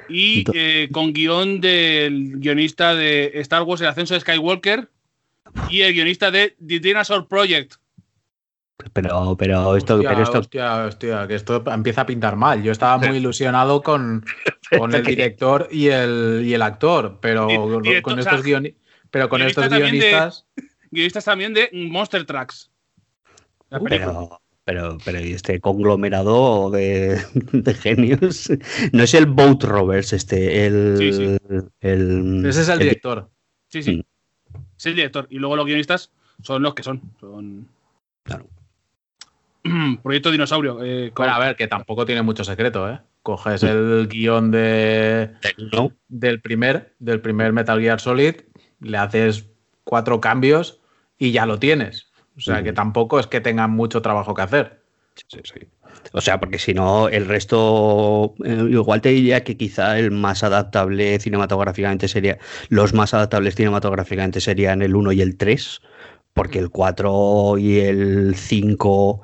Y 0.10 0.46
eh, 0.54 0.88
con 0.92 1.14
guion 1.14 1.60
del 1.60 2.38
guionista 2.38 2.96
de 2.96 3.32
Star 3.36 3.64
Wars 3.64 3.82
El 3.82 3.88
ascenso 3.88 4.14
de 4.14 4.22
Skywalker 4.22 4.90
y 5.70 5.82
el 5.82 5.94
guionista 5.94 6.32
de 6.32 6.56
The 6.66 6.80
Dinosaur 6.80 7.28
Project. 7.28 7.76
Pero, 8.94 9.36
pero 9.38 9.76
esto, 9.76 9.96
Hostia, 9.96 10.10
pero 10.10 10.24
esto, 10.24 10.40
hostia, 10.40 10.86
hostia, 10.86 11.28
que 11.28 11.36
esto 11.36 11.64
empieza 11.72 12.02
a 12.02 12.06
pintar 12.06 12.36
mal. 12.36 12.62
Yo 12.62 12.72
estaba 12.72 12.98
muy 13.00 13.18
ilusionado 13.18 13.82
con, 13.82 14.24
con 14.78 14.94
el 14.94 15.04
director 15.04 15.68
y 15.72 15.88
el, 15.88 16.44
y 16.46 16.54
el 16.54 16.62
actor, 16.62 17.18
pero 17.20 17.48
con, 17.48 18.20
o 18.20 18.22
sea, 18.22 18.34
estos, 18.34 18.46
guioni- 18.46 18.76
pero 19.10 19.30
con 19.30 19.40
guionista 19.40 19.62
estos 19.66 19.70
también 19.80 20.00
de- 20.00 20.08
guionistas. 20.10 20.46
Guionistas 20.92 21.26
también 21.26 21.54
de 21.54 21.70
Monster 21.74 22.26
Tracks. 22.26 22.70
Pero, 23.90 24.40
pero, 24.64 24.98
pero 25.04 25.20
¿y 25.20 25.34
este 25.34 25.60
conglomerado 25.60 26.70
de, 26.72 27.20
de 27.52 27.74
genios. 27.74 28.50
No 28.94 29.04
es 29.04 29.14
el 29.16 29.26
Boat 29.26 29.64
Rovers, 29.64 30.14
este, 30.14 30.66
el. 30.68 30.96
Sí, 31.00 31.14
sí. 31.14 31.38
el- 31.82 32.46
Ese 32.46 32.62
es 32.62 32.70
el 32.70 32.80
director. 32.80 33.30
Sí, 33.70 33.82
sí. 33.82 34.06
Es 34.78 34.86
el 34.86 34.96
director. 34.96 35.28
Y 35.32 35.40
luego 35.40 35.56
los 35.56 35.66
guionistas 35.66 36.12
son 36.44 36.62
los 36.62 36.74
que 36.76 36.84
son. 36.84 37.02
Son. 37.20 37.68
Claro. 38.24 38.46
Proyecto 40.04 40.32
Dinosaurio. 40.32 40.84
eh, 40.84 41.12
con- 41.14 41.26
Bueno, 41.26 41.36
a 41.36 41.40
ver, 41.46 41.56
que 41.56 41.68
tampoco 41.68 42.06
tiene 42.06 42.22
mucho 42.22 42.44
secreto, 42.44 42.90
¿eh? 42.90 43.00
Coges 43.24 43.64
el 43.64 44.08
guion 44.08 44.52
de, 44.52 45.32
¿no? 45.74 45.92
del, 46.08 46.40
primer, 46.42 46.94
del 47.00 47.20
primer 47.20 47.52
Metal 47.52 47.80
Gear 47.80 48.00
Solid, 48.00 48.36
le 48.80 48.98
haces 48.98 49.48
cuatro 49.84 50.22
cambios 50.22 50.80
y 51.18 51.32
ya 51.32 51.46
lo 51.46 51.60
tienes. 51.60 52.08
O 52.38 52.40
sea, 52.40 52.64
que 52.64 52.72
tampoco 52.72 53.20
es 53.20 53.28
que 53.28 53.42
tengan 53.42 53.72
mucho 53.72 54.02
trabajo 54.02 54.34
que 54.34 54.44
hacer. 54.44 54.82
Sí, 55.16 55.40
sí. 55.44 55.60
O 56.14 56.22
sea, 56.22 56.40
porque 56.40 56.60
si 56.60 56.74
no, 56.76 57.10
el 57.10 57.26
resto, 57.26 58.36
eh, 58.46 58.68
igual 58.70 59.02
te 59.02 59.10
diría 59.10 59.44
que 59.44 59.58
quizá 59.58 59.98
el 59.98 60.12
más 60.12 60.44
adaptable 60.44 61.20
cinematográficamente 61.20 62.08
sería, 62.08 62.38
los 62.70 62.94
más 62.94 63.14
adaptables 63.16 63.56
cinematográficamente 63.56 64.40
serían 64.40 64.82
el 64.84 64.96
1 64.96 65.12
y 65.14 65.22
el 65.22 65.36
3, 65.36 65.82
porque 66.34 66.60
el 66.60 66.70
4 66.70 67.58
y 67.58 67.80
el 67.80 68.36
5 68.36 69.22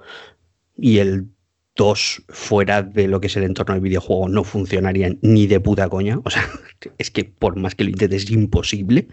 y 0.77 0.99
el 0.99 1.27
dos 1.75 2.23
fuera 2.29 2.83
de 2.83 3.07
lo 3.07 3.19
que 3.19 3.27
es 3.27 3.37
el 3.37 3.43
entorno 3.43 3.73
del 3.73 3.83
videojuego 3.83 4.29
no 4.29 4.43
funcionarían 4.43 5.17
ni 5.21 5.47
de 5.47 5.59
puta 5.59 5.89
coña. 5.89 6.19
O 6.23 6.29
sea, 6.29 6.47
es 6.97 7.11
que 7.11 7.25
por 7.25 7.55
más 7.55 7.75
que 7.75 7.83
lo 7.83 7.89
intentes 7.89 8.23
es 8.23 8.31
imposible. 8.31 9.07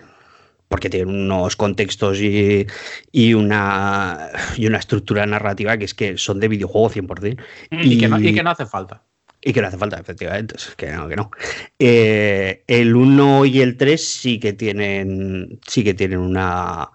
Porque 0.68 0.88
tienen 0.88 1.08
unos 1.08 1.56
contextos 1.56 2.20
y, 2.20 2.64
y 3.10 3.34
una, 3.34 4.30
y 4.56 4.68
una 4.68 4.78
estructura 4.78 5.26
narrativa 5.26 5.76
que 5.76 5.84
es 5.84 5.94
que 5.94 6.16
son 6.16 6.38
de 6.38 6.46
videojuego 6.46 6.90
100%. 6.90 7.42
Y, 7.72 7.98
que 7.98 8.06
no, 8.06 8.20
y 8.20 8.32
que 8.32 8.42
no 8.44 8.50
hace 8.50 8.66
falta. 8.66 9.02
Y 9.42 9.52
que 9.52 9.62
no 9.62 9.66
hace 9.66 9.78
falta, 9.78 9.98
efectivamente. 9.98 10.54
Que 10.76 10.92
no, 10.92 11.08
que 11.08 11.16
no. 11.16 11.32
Eh, 11.76 12.62
el 12.68 12.94
1 12.94 13.46
y 13.46 13.62
el 13.62 13.76
3 13.76 14.00
sí 14.00 14.38
que 14.38 14.52
tienen, 14.52 15.58
sí 15.66 15.82
que 15.82 15.94
tienen 15.94 16.20
una, 16.20 16.90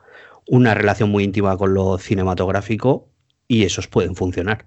una 0.48 0.74
relación 0.74 1.10
muy 1.10 1.26
íntima 1.26 1.58
con 1.58 1.74
lo 1.74 1.98
cinematográfico 1.98 3.10
y 3.48 3.64
esos 3.64 3.88
pueden 3.88 4.16
funcionar. 4.16 4.66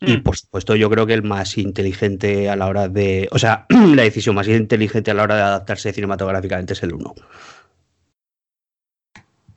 Y 0.00 0.16
Mm. 0.18 0.22
por 0.24 0.36
supuesto, 0.36 0.74
yo 0.74 0.90
creo 0.90 1.06
que 1.06 1.14
el 1.14 1.22
más 1.22 1.56
inteligente 1.58 2.50
a 2.50 2.56
la 2.56 2.66
hora 2.66 2.88
de. 2.88 3.28
O 3.30 3.38
sea, 3.38 3.66
la 3.94 4.02
decisión 4.02 4.34
más 4.34 4.48
inteligente 4.48 5.10
a 5.10 5.14
la 5.14 5.22
hora 5.22 5.36
de 5.36 5.42
adaptarse 5.42 5.92
cinematográficamente 5.92 6.72
es 6.72 6.82
el 6.82 6.94
1. 6.94 7.14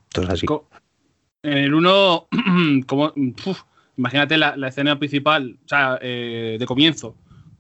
Entonces, 0.10 0.34
así. 0.34 0.46
Co- 0.46 0.68
En 1.44 1.58
el 1.58 1.74
1, 1.74 2.28
como, 2.88 3.14
uf, 3.46 3.62
imagínate 3.98 4.38
la, 4.38 4.56
la 4.56 4.68
escena 4.70 4.98
principal, 5.00 5.58
o 5.66 5.68
sea, 5.68 5.98
eh, 6.02 6.58
de 6.60 6.66
comienzo, 6.66 7.16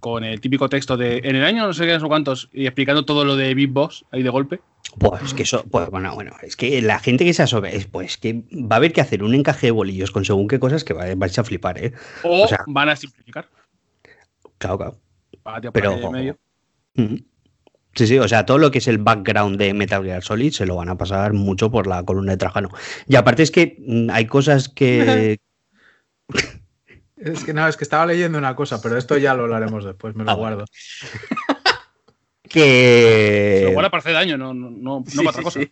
con 0.06 0.24
el 0.24 0.40
típico 0.40 0.70
texto 0.70 0.98
de 0.98 1.18
en 1.24 1.36
el 1.36 1.44
año 1.44 1.66
no 1.66 1.74
sé 1.74 1.88
qué, 1.88 1.94
no 1.94 2.00
sé 2.00 2.06
cuántos, 2.06 2.48
y 2.54 2.68
explicando 2.68 3.06
todo 3.06 3.26
lo 3.26 3.36
de 3.36 3.56
Big 3.56 3.70
Boss 3.72 4.06
ahí 4.12 4.22
de 4.22 4.30
golpe. 4.30 4.60
Pues 5.00 5.24
es 5.24 5.34
que 5.34 5.42
eso, 5.42 5.66
pues 5.72 5.90
bueno, 5.90 6.14
bueno, 6.14 6.32
es 6.44 6.56
que 6.56 6.80
la 6.84 7.00
gente 7.00 7.26
que 7.26 7.34
se 7.34 7.42
asome, 7.42 7.76
es, 7.76 7.88
pues 7.88 8.18
que 8.18 8.44
va 8.54 8.76
a 8.76 8.78
haber 8.78 8.94
que 8.94 9.02
hacer 9.02 9.24
un 9.24 9.34
encaje 9.34 9.66
de 9.66 9.72
bolillos 9.72 10.12
con 10.12 10.24
según 10.24 10.48
qué 10.48 10.60
cosas 10.60 10.84
que 10.84 10.94
va- 10.94 11.16
vais 11.16 11.40
a 11.40 11.44
flipar, 11.44 11.84
¿eh? 11.84 11.92
O, 12.22 12.44
O 12.44 12.48
sea- 12.48 12.64
van 12.68 12.90
a 12.90 12.96
simplificar. 12.96 13.50
Claro, 14.60 14.78
claro. 14.78 14.98
Tirar 15.42 15.72
Pero- 15.74 16.12
medio. 16.12 16.38
Sí, 17.96 18.06
sí, 18.06 18.20
o 18.20 18.28
sea, 18.28 18.46
todo 18.46 18.60
lo 18.60 18.70
que 18.70 18.78
es 18.78 18.88
el 18.88 19.00
background 19.00 19.58
de 19.58 19.74
Metal 19.74 20.04
Gear 20.04 20.22
Solid 20.22 20.52
se 20.52 20.68
lo 20.68 20.76
van 20.76 20.90
a 20.90 20.98
pasar 21.00 21.34
mucho 21.34 21.72
por 21.72 21.88
la 21.88 22.04
columna 22.04 22.34
de 22.34 22.38
Trajano. 22.38 22.70
Y 23.08 23.16
aparte 23.16 23.42
es 23.42 23.50
que 23.50 23.78
mm, 23.80 24.12
hay 24.12 24.28
cosas 24.28 24.70
que. 24.70 25.40
Es 27.26 27.44
que 27.44 27.54
no, 27.54 27.68
es 27.68 27.76
que 27.76 27.84
estaba 27.84 28.06
leyendo 28.06 28.38
una 28.38 28.56
cosa, 28.56 28.82
pero 28.82 28.98
esto 28.98 29.18
ya 29.18 29.34
lo 29.34 29.44
hablaremos 29.44 29.84
después, 29.84 30.16
me 30.16 30.24
lo 30.24 30.32
Ah, 30.32 30.36
guardo. 30.36 30.66
que... 32.44 33.58
Pero 33.60 33.70
igual 33.72 33.90
para 33.90 34.00
hacer 34.00 34.14
daño, 34.14 34.38
no, 34.38 34.54
no, 34.54 34.70
no, 34.70 35.00
no 35.00 35.06
Sí, 35.08 35.18
para 35.18 35.30
otra 35.32 35.44
cosa. 35.44 35.60
sí. 35.60 35.72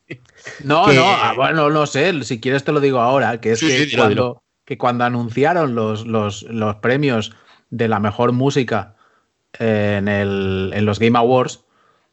No, 0.63 0.85
que- 0.87 0.95
no, 0.95 1.05
ah, 1.07 1.33
bueno, 1.35 1.69
no 1.69 1.85
sé, 1.85 2.23
si 2.23 2.39
quieres 2.41 2.63
te 2.63 2.71
lo 2.71 2.79
digo 2.79 2.99
ahora, 2.99 3.39
que 3.39 3.51
es 3.51 3.59
Sí, 3.59 3.67
que, 3.67 3.85
dilo, 3.85 3.97
cuando, 4.03 4.09
dilo. 4.09 4.43
que 4.65 4.77
cuando 4.77 5.03
anunciaron 5.05 5.75
los, 5.75 6.07
los, 6.07 6.43
los 6.43 6.75
premios 6.77 7.35
de 7.69 7.87
la 7.87 7.99
mejor 7.99 8.31
música 8.31 8.95
en, 9.59 10.07
el, 10.07 10.71
en 10.73 10.85
los 10.85 10.99
Game 10.99 11.17
Awards, 11.17 11.63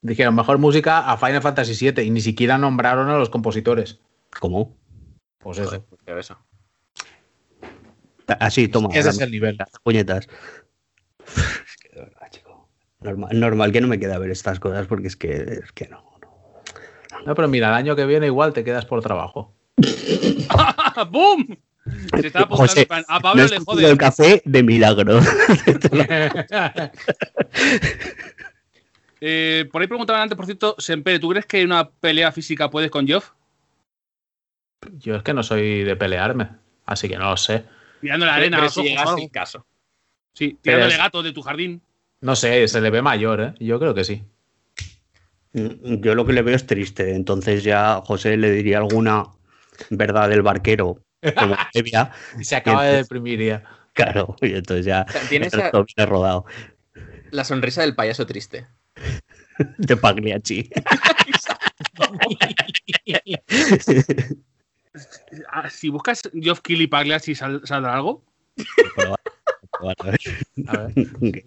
dijeron 0.02 0.34
mejor 0.34 0.58
música 0.58 1.10
a 1.10 1.16
Final 1.16 1.42
Fantasy 1.42 1.90
VII 1.90 2.04
y 2.04 2.10
ni 2.10 2.20
siquiera 2.20 2.58
nombraron 2.58 3.08
a 3.08 3.16
los 3.18 3.30
compositores. 3.30 4.00
¿Cómo? 4.38 4.76
Pues 5.38 5.58
eso. 5.58 5.82
Joder, 6.04 6.18
eso. 6.18 6.36
Así, 8.38 8.68
toma. 8.68 8.88
Ese 8.92 9.10
es 9.10 9.20
el 9.20 9.30
nivel. 9.30 9.56
las 9.56 9.70
puñetas. 9.82 10.28
Es 11.36 11.76
que 11.76 11.88
de 11.94 12.02
verdad, 12.02 12.28
chico. 12.30 12.68
Normal, 13.00 13.40
normal 13.40 13.72
que 13.72 13.80
no 13.80 13.88
me 13.88 13.98
quede 13.98 14.12
a 14.12 14.18
ver 14.18 14.30
estas 14.30 14.60
cosas 14.60 14.86
porque 14.86 15.08
es 15.08 15.16
que, 15.16 15.32
es 15.32 15.72
que 15.72 15.88
no. 15.88 16.04
no. 16.20 16.62
No, 17.26 17.34
pero 17.34 17.48
mira, 17.48 17.68
el 17.68 17.74
año 17.74 17.96
que 17.96 18.06
viene 18.06 18.26
igual 18.26 18.52
te 18.52 18.64
quedas 18.64 18.86
por 18.86 19.02
trabajo. 19.02 19.54
¡Boom! 21.10 21.58
Se 22.20 22.26
está 22.26 22.46
José, 22.46 22.86
a 23.08 23.20
Pablo 23.20 23.46
le 23.46 23.58
jode. 23.58 23.90
el 23.90 23.98
café 23.98 24.42
de 24.44 24.62
milagro. 24.62 25.20
Eh, 29.22 29.68
por 29.70 29.82
ahí 29.82 29.86
preguntaban 29.86 30.22
antes, 30.22 30.34
por 30.34 30.46
cierto, 30.46 30.76
Sempere, 30.78 31.18
¿tú 31.18 31.28
crees 31.28 31.44
que 31.44 31.60
en 31.60 31.66
una 31.66 31.90
pelea 31.90 32.32
física 32.32 32.70
puedes 32.70 32.90
con 32.90 33.06
Geoff? 33.06 33.32
Yo 34.92 35.16
es 35.16 35.22
que 35.22 35.34
no 35.34 35.42
soy 35.42 35.84
de 35.84 35.94
pelearme, 35.94 36.48
así 36.86 37.06
que 37.06 37.18
no 37.18 37.28
lo 37.28 37.36
sé. 37.36 37.64
Tirando 38.00 38.26
la 38.26 38.32
Pero, 38.32 38.40
arena 38.42 38.56
a 38.56 38.60
pero 38.60 38.64
los 38.66 38.74
si 38.74 38.96
algo. 38.96 39.18
el 39.18 39.30
caso. 39.30 39.66
Sí, 40.32 40.48
Pero 40.48 40.60
tirándole 40.62 40.92
es- 40.94 40.98
gatos 40.98 41.24
de 41.24 41.32
tu 41.32 41.42
jardín. 41.42 41.82
No 42.22 42.36
sé, 42.36 42.66
se 42.68 42.80
le 42.80 42.90
ve 42.90 43.02
mayor, 43.02 43.40
¿eh? 43.40 43.54
Yo 43.60 43.78
creo 43.78 43.94
que 43.94 44.04
sí. 44.04 44.22
Yo 45.52 46.14
lo 46.14 46.24
que 46.26 46.32
le 46.32 46.42
veo 46.42 46.54
es 46.54 46.66
triste. 46.66 47.14
Entonces 47.14 47.64
ya 47.64 47.96
a 47.96 48.00
José 48.02 48.36
le 48.36 48.50
diría 48.52 48.78
alguna 48.78 49.24
verdad 49.90 50.28
del 50.28 50.42
barquero 50.42 51.02
como 51.36 51.56
previa. 51.72 52.12
Se 52.42 52.56
acaba 52.56 52.84
de 52.84 52.96
deprimir 52.98 53.40
ya. 53.42 53.62
Claro, 53.92 54.36
y 54.40 54.52
entonces 54.54 54.86
ya 54.86 55.04
O 55.08 55.12
sea, 55.12 55.22
tiene 55.28 55.46
el 55.46 55.48
esa- 55.52 55.62
resto 55.62 55.84
viene 55.96 56.08
rodado. 56.10 56.44
la 57.32 57.44
sonrisa 57.44 57.80
del 57.82 57.94
payaso 57.94 58.24
triste. 58.26 58.66
De 59.78 59.96
Pagliacci. 59.96 60.70
Ah, 65.50 65.68
Si 65.70 65.88
buscas 65.88 66.22
Geoff 66.34 66.60
Kill 66.60 66.82
y 66.82 66.86
Pagliacci, 66.86 67.34
¿sal- 67.34 67.62
¿saldrá 67.64 67.94
algo? 67.94 68.24
A 69.80 69.94
ver. 70.04 70.20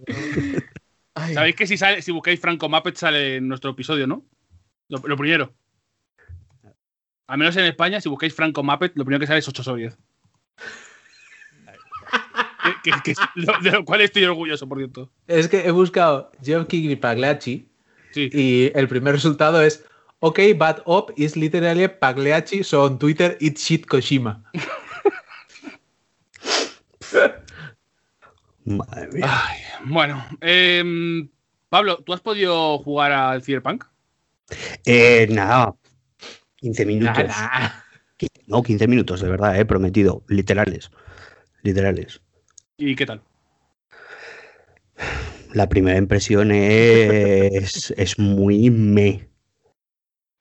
Sabéis 1.33 1.55
que 1.55 1.67
si, 1.67 1.77
sale, 1.77 2.01
si 2.01 2.11
buscáis 2.11 2.39
Franco 2.39 2.67
Muppet 2.69 2.95
sale 2.95 3.35
en 3.37 3.47
nuestro 3.47 3.71
episodio, 3.71 4.07
¿no? 4.07 4.25
Lo, 4.89 4.97
lo 5.05 5.15
primero. 5.17 5.53
Al 7.27 7.37
menos 7.37 7.55
en 7.55 7.65
España, 7.65 8.01
si 8.01 8.09
buscáis 8.09 8.33
Franco 8.33 8.63
Muppet, 8.63 8.93
lo 8.95 9.05
primero 9.05 9.19
que 9.21 9.27
sale 9.27 9.39
es 9.39 9.47
8 9.47 9.63
sobre 9.63 9.81
10. 9.83 9.97
Que- 12.83 12.91
que- 12.91 13.13
que- 13.13 13.13
lo- 13.35 13.59
de 13.61 13.71
lo 13.71 13.85
cual 13.85 14.01
estoy 14.01 14.23
orgulloso, 14.25 14.67
por 14.67 14.77
cierto. 14.79 15.11
Es 15.27 15.47
que 15.47 15.65
he 15.67 15.71
buscado 15.71 16.31
Geoff 16.43 16.67
Keighley 16.67 16.95
Pagliacci 16.95 17.67
Sí. 18.11 18.29
y 18.31 18.71
el 18.77 18.87
primer 18.87 19.13
resultado 19.13 19.61
es 19.61 19.85
OK, 20.23 20.53
but 20.53 20.81
up 20.87 21.11
is 21.17 21.35
literally 21.35 21.85
Pagliacci, 21.89 22.63
so 22.63 22.85
on 22.85 22.97
Twitter 22.97 23.35
it's 23.41 23.61
shit 23.61 23.85
Koshima. 23.85 24.41
Madre 28.63 29.09
mía. 29.11 29.27
Ay, 29.27 29.59
bueno, 29.83 30.23
em, 30.39 31.29
Pablo, 31.67 31.97
¿tú 32.05 32.13
has 32.13 32.21
podido 32.21 32.77
jugar 32.79 33.11
al 33.11 33.43
Cyberpunk? 33.43 33.83
Eh, 34.85 35.27
nada. 35.29 35.75
15 36.55 36.85
minutos. 36.85 37.27
Nada. 37.27 37.83
No, 38.47 38.63
15 38.63 38.87
minutos, 38.87 39.19
de 39.19 39.27
verdad, 39.27 39.59
eh, 39.59 39.65
prometido. 39.65 40.23
Literales. 40.29 40.89
Literales. 41.63 42.21
¿Y 42.77 42.95
qué 42.95 43.05
tal? 43.05 43.21
La 45.51 45.67
primera 45.67 45.97
impresión 45.97 46.51
es, 46.51 47.93
es 47.97 48.17
muy 48.17 48.69
me. 48.69 49.32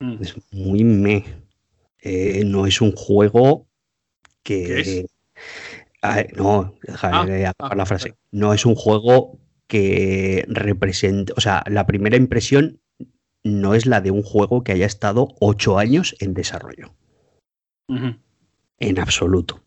Mm. 0.02 0.16
Es 0.20 0.34
muy 0.50 0.82
me. 0.82 1.24
Eh, 2.00 2.42
no 2.44 2.66
es 2.66 2.80
un 2.80 2.92
juego 2.92 3.68
que. 4.42 5.06
No, 6.34 6.74
déjame 6.82 7.46
Ah, 7.46 7.50
acabar 7.50 7.72
ah, 7.72 7.76
la 7.76 7.86
frase. 7.86 8.16
No 8.32 8.52
es 8.52 8.66
un 8.66 8.74
juego 8.74 9.38
que 9.68 10.44
represente. 10.48 11.32
O 11.36 11.40
sea, 11.40 11.62
la 11.68 11.86
primera 11.86 12.16
impresión 12.16 12.80
no 13.44 13.74
es 13.74 13.86
la 13.86 14.00
de 14.00 14.10
un 14.10 14.24
juego 14.24 14.64
que 14.64 14.72
haya 14.72 14.86
estado 14.86 15.28
ocho 15.40 15.78
años 15.78 16.16
en 16.18 16.34
desarrollo. 16.34 16.92
En 18.78 18.98
absoluto. 18.98 19.61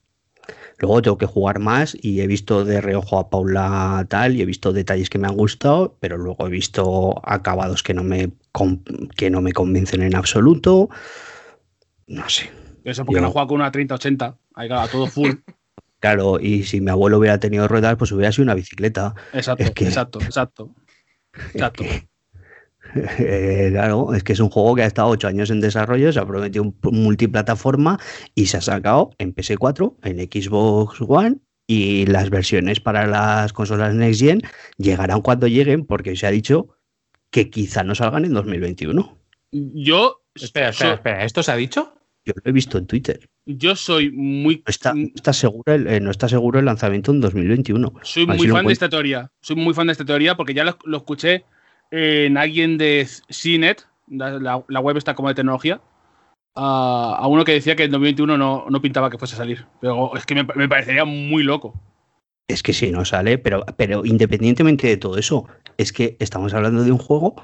Luego 0.80 1.02
tengo 1.02 1.18
que 1.18 1.26
jugar 1.26 1.60
más 1.60 1.98
y 2.02 2.22
he 2.22 2.28
visto 2.28 2.66
de 2.66 2.82
reojo 2.82 3.18
a 3.20 3.30
Paula 3.30 4.06
tal 4.10 4.36
y 4.36 4.42
he 4.42 4.46
visto 4.46 4.74
detalles 4.74 5.10
que 5.10 5.18
me 5.18 5.28
han 5.28 5.36
gustado, 5.38 5.96
pero 6.00 6.18
luego 6.18 6.48
he 6.48 6.50
visto 6.50 7.22
acabados 7.24 7.82
que 7.84 7.94
no 7.94 8.04
me, 8.04 8.32
que 9.16 9.30
no 9.30 9.42
me 9.42 9.54
convencen 9.54 10.02
en 10.04 10.16
absoluto. 10.16 10.90
No 12.08 12.28
sé. 12.30 12.52
Eso 12.84 13.06
porque 13.06 13.20
Yo- 13.20 13.26
no 13.26 13.32
juega 13.32 13.48
con 13.48 13.56
una 13.62 13.72
3080, 13.72 14.38
ahí 14.56 14.68
a 14.72 14.88
todo 14.88 15.08
full. 15.08 15.32
Claro, 16.02 16.40
y 16.40 16.64
si 16.66 16.82
mi 16.82 16.92
abuelo 16.92 17.18
hubiera 17.18 17.40
tenido 17.40 17.68
ruedas, 17.68 17.96
pues 17.96 18.12
hubiera 18.12 18.32
sido 18.32 18.44
una 18.44 18.54
bicicleta. 18.54 19.16
Exacto, 19.34 19.64
Es 19.64 19.72
que- 19.72 19.86
exacto, 19.86 20.20
exacto. 20.20 20.70
Es 21.34 21.56
Exacto. 21.56 21.84
que- 21.84 22.08
Eh, 22.96 23.70
claro, 23.72 24.14
es 24.14 24.24
que 24.24 24.34
es 24.34 24.40
un 24.40 24.50
juego 24.50 24.76
que 24.76 24.84
ha 24.84 24.86
estado 24.86 25.10
ocho 25.10 25.28
años 25.28 25.50
en 25.50 25.60
desarrollo, 25.62 26.12
se 26.14 26.20
ha 26.20 26.26
prometido 26.26 26.64
un 26.64 26.76
multiplataforma 27.04 28.00
y 28.34 28.46
se 28.46 28.58
ha 28.58 28.62
sacado 28.62 29.12
en 29.18 29.36
PS4, 29.36 29.96
en 30.04 30.18
Xbox 30.20 31.02
One 31.02 31.38
y 31.68 32.06
las 32.06 32.30
versiones 32.30 32.80
para 32.80 33.06
las 33.08 33.52
consolas 33.54 33.94
Next 33.96 34.22
Gen 34.22 34.42
llegarán 34.78 35.22
cuando 35.22 35.48
lleguen 35.48 35.86
porque 35.86 36.16
se 36.16 36.28
ha 36.28 36.32
dicho 36.32 36.70
que 37.32 37.50
quizá 37.50 37.84
no 37.84 37.96
salgan 37.96 38.24
en 38.26 38.34
2021. 38.34 39.18
Yo, 39.52 40.22
Espera, 40.34 40.70
espera, 40.70 40.90
so- 40.92 40.96
espera. 40.96 41.26
¿Esto 41.26 41.44
se 41.44 41.52
ha 41.52 41.56
dicho? 41.56 41.92
Yo 42.26 42.34
lo 42.44 42.50
he 42.50 42.54
visto 42.54 42.78
en 42.78 42.88
Twitter. 42.88 43.30
yo 43.46 43.76
soy 43.76 44.10
muy, 44.12 44.56
No 44.58 44.64
está, 44.70 44.94
está 45.14 45.32
seguro, 45.32 45.74
el, 45.74 45.86
eh, 45.88 46.00
no 46.00 46.10
está 46.12 46.28
seguro 46.28 46.58
el 46.60 46.66
lanzamiento 46.66 47.12
en 47.12 47.22
2021. 47.22 47.94
soy 48.04 48.26
muy 48.26 48.48
fan 48.48 48.66
de 48.66 48.74
esta 48.74 48.90
teoría. 48.90 49.30
Soy 49.42 49.56
muy 49.58 49.74
fan 49.74 49.88
de 49.88 49.92
esta 49.92 50.06
teoría 50.06 50.36
porque 50.36 50.54
ya 50.56 50.64
lo, 50.64 50.78
lo 50.86 50.98
escuché 50.98 51.46
en 51.92 52.38
alguien 52.38 52.78
de 52.78 53.08
CNET, 53.30 53.86
la, 54.08 54.58
web 54.58 54.98
está 54.98 55.16
como 55.16 55.30
de 55.30 55.36
tecnología, 55.36 55.82
a, 56.56 57.18
a 57.20 57.28
uno 57.28 57.44
que 57.44 57.54
decía 57.54 57.76
que 57.76 57.84
en 57.84 57.92
2021 57.92 58.38
no, 58.38 58.66
no 58.70 58.82
pintaba 58.82 59.10
que 59.10 59.18
fuese 59.18 59.36
a 59.36 59.40
salir. 59.40 59.66
Pero 59.82 60.16
es 60.16 60.26
que 60.26 60.36
me, 60.36 60.44
me 60.56 60.70
parecería 60.70 61.06
muy 61.06 61.44
loco. 61.44 61.74
Es 62.48 62.62
que 62.62 62.74
si 62.74 62.92
no 62.92 63.06
sale, 63.06 63.38
pero, 63.38 63.66
pero 63.78 64.06
independientemente 64.06 64.88
de 64.88 64.98
todo 64.98 65.18
eso, 65.18 65.48
es 65.78 65.92
que 65.92 66.16
estamos 66.20 66.54
hablando 66.54 66.84
de 66.84 66.92
un 66.92 66.98
juego 66.98 67.36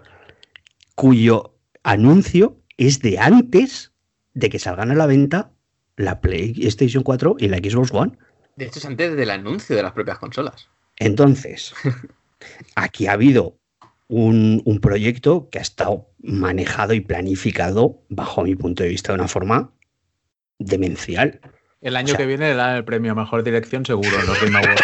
cuyo 0.95 1.55
anuncio 1.83 2.57
es 2.77 3.01
de 3.01 3.19
antes 3.19 3.91
de 4.33 4.49
que 4.49 4.59
salgan 4.59 4.91
a 4.91 4.95
la 4.95 5.07
venta 5.07 5.51
la 5.95 6.21
PlayStation 6.21 7.03
4 7.03 7.35
y 7.39 7.47
la 7.47 7.57
Xbox 7.57 7.91
One. 7.91 8.17
De 8.55 8.65
hecho, 8.65 8.79
es 8.79 8.85
antes 8.85 9.15
del 9.15 9.29
anuncio 9.29 9.75
de 9.75 9.83
las 9.83 9.91
propias 9.93 10.19
consolas. 10.19 10.69
Entonces, 10.97 11.73
aquí 12.75 13.07
ha 13.07 13.13
habido 13.13 13.57
un, 14.11 14.61
un 14.65 14.79
proyecto 14.81 15.47
que 15.49 15.59
ha 15.59 15.61
estado 15.61 16.09
manejado 16.19 16.93
y 16.93 16.99
planificado, 16.99 18.03
bajo 18.09 18.43
mi 18.43 18.55
punto 18.55 18.83
de 18.83 18.89
vista, 18.89 19.13
de 19.13 19.19
una 19.19 19.27
forma 19.29 19.71
demencial. 20.59 21.39
El 21.81 21.95
año 21.95 22.05
O 22.05 22.09
sea- 22.09 22.17
que 22.17 22.25
viene 22.25 22.49
le 22.49 22.55
dan 22.55 22.75
el 22.75 22.83
premio 22.83 23.13
a 23.13 23.15
mejor 23.15 23.43
dirección 23.43 23.85
seguro 23.85 24.09
en 24.19 24.27
los 24.27 24.39
Game 24.41 24.57
Awards. 24.57 24.81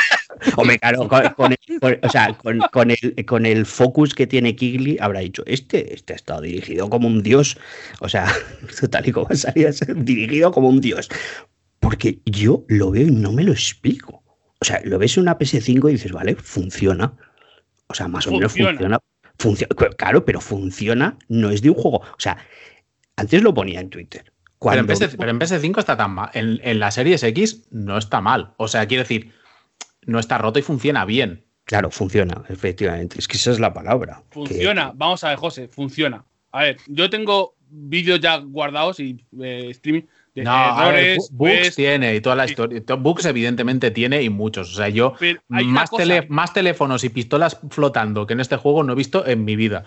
Hombre, 0.56 0.80
claro, 0.80 1.08
con, 1.08 1.30
con 1.36 1.52
el, 1.52 1.80
con- 1.80 2.00
o 2.02 2.10
sea, 2.10 2.34
con, 2.38 2.60
con 2.72 2.92
el, 2.92 3.26
con 3.26 3.46
el 3.46 3.66
focus 3.66 4.16
que 4.16 4.28
tiene 4.28 4.56
Kigley, 4.56 4.98
habrá 5.00 5.20
dicho, 5.20 5.44
este, 5.46 5.94
este 5.94 6.14
ha 6.14 6.16
estado 6.16 6.42
dirigido 6.42 6.90
como 6.90 7.08
un 7.08 7.22
dios. 7.22 7.58
O 8.00 8.08
sea, 8.10 8.28
tal 8.92 9.08
y 9.08 9.12
como 9.12 9.28
salía, 9.36 9.72
dirigido 9.96 10.52
como 10.52 10.70
un 10.70 10.80
dios. 10.82 11.10
Porque 11.80 12.20
yo 12.26 12.66
lo 12.70 12.92
veo 12.92 13.08
y 13.08 13.12
no 13.12 13.32
me 13.34 13.44
lo 13.44 13.52
explico. 13.52 14.24
O 14.60 14.66
sea, 14.66 14.82
lo 14.86 14.98
ves 14.98 15.18
en 15.18 15.24
una 15.24 15.38
PS5 15.38 15.90
y 15.90 15.92
dices, 15.94 16.12
vale, 16.12 16.36
funciona. 16.36 17.14
O 17.90 17.94
sea, 17.94 18.08
más 18.08 18.26
o 18.28 18.32
menos 18.32 18.52
Funciona. 18.52 18.72
funciona. 18.72 19.00
Funciona, 19.40 19.76
claro, 19.98 20.26
pero 20.26 20.42
funciona, 20.42 21.18
no 21.28 21.50
es 21.52 21.62
de 21.62 21.70
un 21.70 21.76
juego. 21.76 21.98
O 22.00 22.20
sea, 22.20 22.38
antes 23.16 23.44
lo 23.44 23.54
ponía 23.54 23.80
en 23.80 23.90
Twitter. 23.90 24.24
Pero 24.60 24.80
en, 24.80 24.86
Cuando, 24.88 24.94
PS, 24.94 25.16
pero 25.18 25.30
en 25.32 25.40
PS5 25.40 25.78
está 25.80 25.96
tan 25.98 26.12
mal. 26.12 26.30
En, 26.34 26.60
en 26.64 26.80
la 26.80 26.90
Series 26.92 27.22
X 27.24 27.68
no 27.70 27.98
está 27.98 28.22
mal. 28.22 28.54
O 28.58 28.68
sea, 28.68 28.88
quiero 28.88 29.04
decir, 29.04 29.32
no 30.06 30.18
está 30.20 30.38
roto 30.40 30.58
y 30.58 30.64
funciona 30.64 31.06
bien. 31.06 31.44
Claro, 31.66 31.92
funciona, 31.92 32.44
efectivamente. 32.50 33.20
Es 33.20 33.28
que 33.28 33.38
esa 33.38 33.52
es 33.52 33.60
la 33.60 33.74
palabra. 33.74 34.24
que- 34.30 34.34
Funciona. 34.34 34.92
Vamos 34.96 35.24
a 35.24 35.30
ver, 35.30 35.38
José, 35.38 35.68
funciona. 35.68 36.26
A 36.52 36.64
ver, 36.64 36.78
yo 36.88 37.10
tengo 37.10 37.56
vídeos 37.70 38.20
ya 38.20 38.38
guardados 38.38 39.00
y 39.00 39.24
eh, 39.42 39.68
streaming 39.72 40.04
No, 40.44 40.76
ver, 40.78 40.96
errores. 40.96 41.18
bu- 41.18 41.28
bugs 41.32 41.58
pues, 41.60 41.76
tiene 41.76 42.16
y 42.16 42.22
toda 42.22 42.36
la 42.36 42.46
historia. 42.46 42.84
to- 42.86 42.98
Bugs 42.98 43.26
evidentemente 43.26 43.92
tiene 43.92 44.22
y 44.22 44.30
muchos. 44.30 44.72
O 44.74 44.76
sea, 44.76 44.90
yo 44.90 45.14
más, 45.50 45.90
tele- 45.92 46.26
más 46.30 46.54
teléfonos 46.54 47.04
y 47.04 47.10
pistolas 47.10 47.60
flotando 47.70 48.26
que 48.28 48.34
en 48.34 48.40
este 48.40 48.56
juego 48.58 48.84
no 48.84 48.94
he 48.94 48.96
visto 48.96 49.26
en 49.26 49.46
mi 49.46 49.56
vida. 49.56 49.84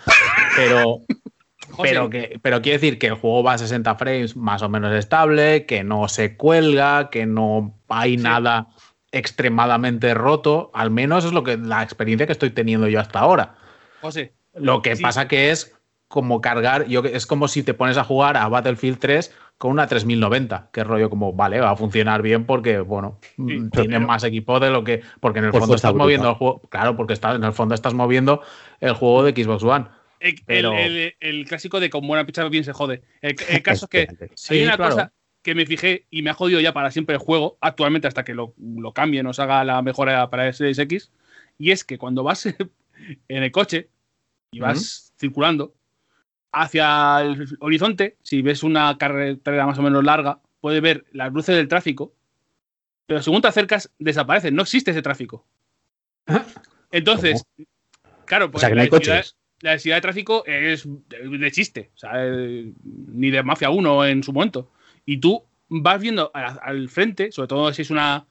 Pero, 0.56 1.00
pero, 1.82 2.10
que, 2.10 2.38
pero 2.42 2.62
quiere 2.62 2.78
decir 2.78 2.98
que 2.98 3.08
el 3.08 3.14
juego 3.14 3.42
va 3.42 3.54
a 3.54 3.58
60 3.58 3.94
frames 3.96 4.36
más 4.36 4.62
o 4.62 4.68
menos 4.68 4.92
estable, 4.94 5.66
que 5.66 5.84
no 5.84 6.08
se 6.08 6.36
cuelga, 6.36 7.10
que 7.10 7.26
no 7.26 7.78
hay 7.88 8.16
Sí. 8.16 8.22
nada 8.24 8.68
extremadamente 9.12 10.14
roto. 10.14 10.70
Al 10.74 10.90
menos 10.90 11.24
es 11.24 11.32
lo 11.32 11.42
que 11.44 11.56
la 11.56 11.82
experiencia 11.82 12.26
que 12.26 12.32
estoy 12.32 12.50
teniendo 12.50 12.88
yo 12.88 13.00
hasta 13.00 13.18
ahora. 13.20 13.54
José, 14.00 14.32
Lo 14.54 14.82
que 14.82 14.96
Sí. 14.96 15.02
pasa 15.02 15.28
que 15.28 15.50
es 15.50 15.76
como 16.08 16.40
cargar, 16.40 16.86
yo, 16.88 17.02
es 17.04 17.24
como 17.26 17.46
si 17.46 17.62
te 17.62 17.72
pones 17.74 17.96
a 17.96 18.02
jugar 18.02 18.36
a 18.36 18.48
Battlefield 18.48 18.98
3 18.98 19.32
con 19.60 19.72
una 19.72 19.86
3090, 19.86 20.70
que 20.72 20.82
rollo 20.84 21.10
como, 21.10 21.34
vale, 21.34 21.60
va 21.60 21.72
a 21.72 21.76
funcionar 21.76 22.22
bien 22.22 22.46
porque, 22.46 22.80
bueno, 22.80 23.18
mm, 23.36 23.68
pero- 23.68 23.82
tiene 23.82 23.98
más 24.00 24.24
equipo 24.24 24.58
de 24.58 24.70
lo 24.70 24.82
que, 24.84 25.02
porque 25.20 25.40
en 25.40 25.44
el 25.44 25.50
Por 25.50 25.60
fondo 25.60 25.76
estás 25.76 25.92
moviendo 25.92 26.30
el 26.30 26.34
juego, 26.36 26.62
claro, 26.70 26.96
porque 26.96 27.12
estás, 27.12 27.36
en 27.36 27.44
el 27.44 27.52
fondo 27.52 27.74
estás 27.74 27.92
moviendo 27.92 28.40
el 28.80 28.94
juego 28.94 29.22
de 29.22 29.32
Xbox 29.44 29.62
One. 29.62 29.84
el, 30.18 30.30
el- 30.30 30.42
Pero- 30.46 30.72
el- 30.72 31.14
el 31.20 31.44
clásico 31.46 31.78
de 31.78 31.90
con 31.90 32.06
buena 32.06 32.24
pizza 32.24 32.48
bien 32.48 32.64
se 32.64 32.72
jode. 32.72 33.02
El, 33.20 33.36
el 33.50 33.62
caso 33.62 33.84
es 33.84 33.90
que. 33.90 34.30
Sí, 34.34 34.54
hay 34.54 34.62
una 34.62 34.76
claro. 34.78 34.94
cosa 34.94 35.12
que 35.42 35.54
me 35.54 35.66
fijé 35.66 36.06
y 36.08 36.22
me 36.22 36.30
ha 36.30 36.34
jodido 36.34 36.58
ya 36.60 36.72
para 36.72 36.90
siempre 36.90 37.16
el 37.16 37.20
juego, 37.20 37.58
actualmente 37.60 38.08
hasta 38.08 38.24
que 38.24 38.32
lo, 38.34 38.54
lo 38.58 38.94
cambien, 38.94 39.26
nos 39.26 39.40
haga 39.40 39.62
la 39.64 39.82
mejora 39.82 40.30
para 40.30 40.46
el 40.46 40.54
Series 40.54 40.78
X, 40.78 41.12
y 41.58 41.70
es 41.72 41.84
que 41.84 41.98
cuando 41.98 42.22
vas 42.22 42.46
en 43.28 43.42
el 43.42 43.52
coche 43.52 43.90
y 44.52 44.60
vas 44.60 45.12
circulando 45.20 45.74
hacia 46.52 47.20
el 47.22 47.46
horizonte, 47.60 48.16
si 48.22 48.42
ves 48.42 48.62
una 48.62 48.96
carretera 48.98 49.66
más 49.66 49.78
o 49.78 49.82
menos 49.82 50.02
larga, 50.04 50.40
puedes 50.60 50.82
ver 50.82 51.04
las 51.12 51.32
luces 51.32 51.56
del 51.56 51.68
tráfico, 51.68 52.12
pero 53.06 53.22
según 53.22 53.42
te 53.42 53.48
acercas, 53.48 53.90
desaparecen, 53.98 54.54
no 54.54 54.62
existe 54.62 54.90
ese 54.90 55.02
tráfico. 55.02 55.46
Entonces, 56.92 57.44
claro, 58.24 58.46
O 58.46 58.50
pues 58.50 58.60
sea, 58.60 58.68
que 58.70 58.74
no 58.76 58.80
hay 58.82 58.88
la 58.88 58.96
densidad- 58.98 59.16
coches. 59.18 59.36
la 59.60 59.70
densidad 59.70 59.96
de 59.96 60.00
tráfico 60.00 60.44
es 60.46 60.86
de 60.86 61.50
chiste, 61.52 61.90
o 61.94 61.98
sea, 61.98 62.10
eh, 62.16 62.72
ni 62.82 63.30
de 63.30 63.42
Mafia 63.42 63.70
1 63.70 64.04
en 64.06 64.22
su 64.22 64.32
momento. 64.32 64.70
Y 65.06 65.18
tú 65.18 65.44
vas 65.68 66.00
viendo 66.00 66.30
al 66.34 66.88
frente, 66.88 67.30
sobre 67.32 67.48
todo 67.48 67.72
si 67.72 67.82
es 67.82 67.90
una 67.90 68.26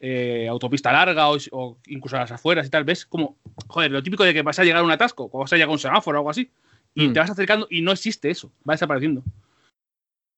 eh, 0.00 0.46
autopista 0.48 0.92
larga 0.92 1.28
o, 1.30 1.36
o 1.52 1.78
incluso 1.86 2.16
a 2.16 2.20
las 2.20 2.32
afueras 2.32 2.66
y 2.66 2.70
tal, 2.70 2.84
ves 2.84 3.06
como, 3.06 3.36
joder, 3.68 3.90
lo 3.90 4.02
típico 4.02 4.22
de 4.24 4.34
que 4.34 4.42
vas 4.42 4.58
a 4.58 4.64
llegar 4.64 4.80
a 4.80 4.84
un 4.84 4.90
atasco, 4.90 5.28
o 5.32 5.38
vas 5.38 5.52
a 5.52 5.56
llegar 5.56 5.68
a 5.70 5.72
un 5.72 5.78
semáforo 5.78 6.18
o 6.18 6.20
algo 6.20 6.30
así, 6.30 6.50
y 6.94 7.08
Mm. 7.08 7.12
te 7.12 7.20
vas 7.20 7.30
acercando 7.30 7.66
y 7.70 7.82
no 7.82 7.92
existe 7.92 8.30
eso, 8.30 8.50
va 8.68 8.74
desapareciendo. 8.74 9.22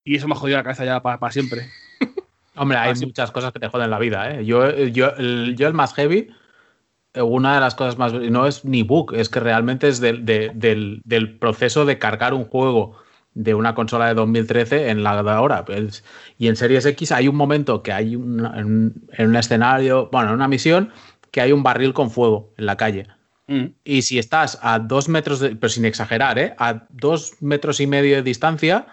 Y 0.04 0.16
eso 0.16 0.28
me 0.28 0.34
ha 0.34 0.36
jodido 0.36 0.56
la 0.58 0.62
cabeza 0.64 0.84
ya 0.84 1.02
para, 1.02 1.30
siempre. 1.32 1.68
Hombre, 2.54 2.78
hay 2.78 2.94
muchas 2.94 3.30
cosas 3.30 3.52
que 3.52 3.58
te 3.60 3.68
joden 3.68 3.90
la 3.90 3.98
vida, 3.98 4.30
¿eh? 4.30 4.44
Yo, 4.46 4.70
yo, 4.86 5.10
el, 5.18 5.56
yo 5.56 5.66
el 5.68 5.74
más 5.74 5.92
heavy, 5.94 6.28
eh, 7.12 7.20
una 7.22 7.54
de 7.54 7.60
las 7.60 7.74
cosas 7.74 7.98
más, 7.98 8.12
no 8.14 8.46
es 8.46 8.64
ni 8.64 8.82
bug, 8.82 9.14
es 9.14 9.28
que 9.28 9.40
realmente 9.40 9.88
es 9.88 10.00
del, 10.00 10.24
de- 10.24 10.52
del, 10.54 11.02
del 11.04 11.38
proceso 11.38 11.84
de 11.84 11.98
cargar 11.98 12.32
un 12.34 12.44
juego 12.44 12.96
de 13.34 13.54
una 13.54 13.74
consola 13.74 14.06
de 14.06 14.14
2013 14.14 14.88
en 14.88 15.02
la 15.02 15.22
de 15.22 15.30
ahora. 15.30 15.64
Y 16.38 16.48
en 16.48 16.56
Series 16.56 16.86
X 16.86 17.12
hay 17.12 17.28
un 17.28 17.36
momento 17.36 17.82
que 17.82 17.92
hay 17.92 18.16
un- 18.16 18.46
en, 18.46 18.94
en 19.12 19.28
un 19.28 19.36
escenario, 19.36 20.08
bueno, 20.10 20.28
en 20.28 20.34
una 20.36 20.48
misión, 20.48 20.90
que 21.30 21.42
hay 21.42 21.52
un 21.52 21.62
barril 21.62 21.92
con 21.92 22.10
fuego 22.10 22.54
en 22.56 22.64
la 22.64 22.76
calle. 22.78 23.06
Mm. 23.48 23.66
Y 23.84 24.02
si 24.02 24.18
estás 24.18 24.58
a 24.62 24.78
dos 24.78 25.08
metros, 25.08 25.40
de- 25.40 25.54
pero 25.56 25.68
sin 25.68 25.84
exagerar, 25.84 26.38
¿eh? 26.38 26.54
a 26.58 26.84
dos 26.90 27.34
metros 27.40 27.80
y 27.80 27.86
medio 27.86 28.16
de 28.16 28.22
distancia, 28.22 28.86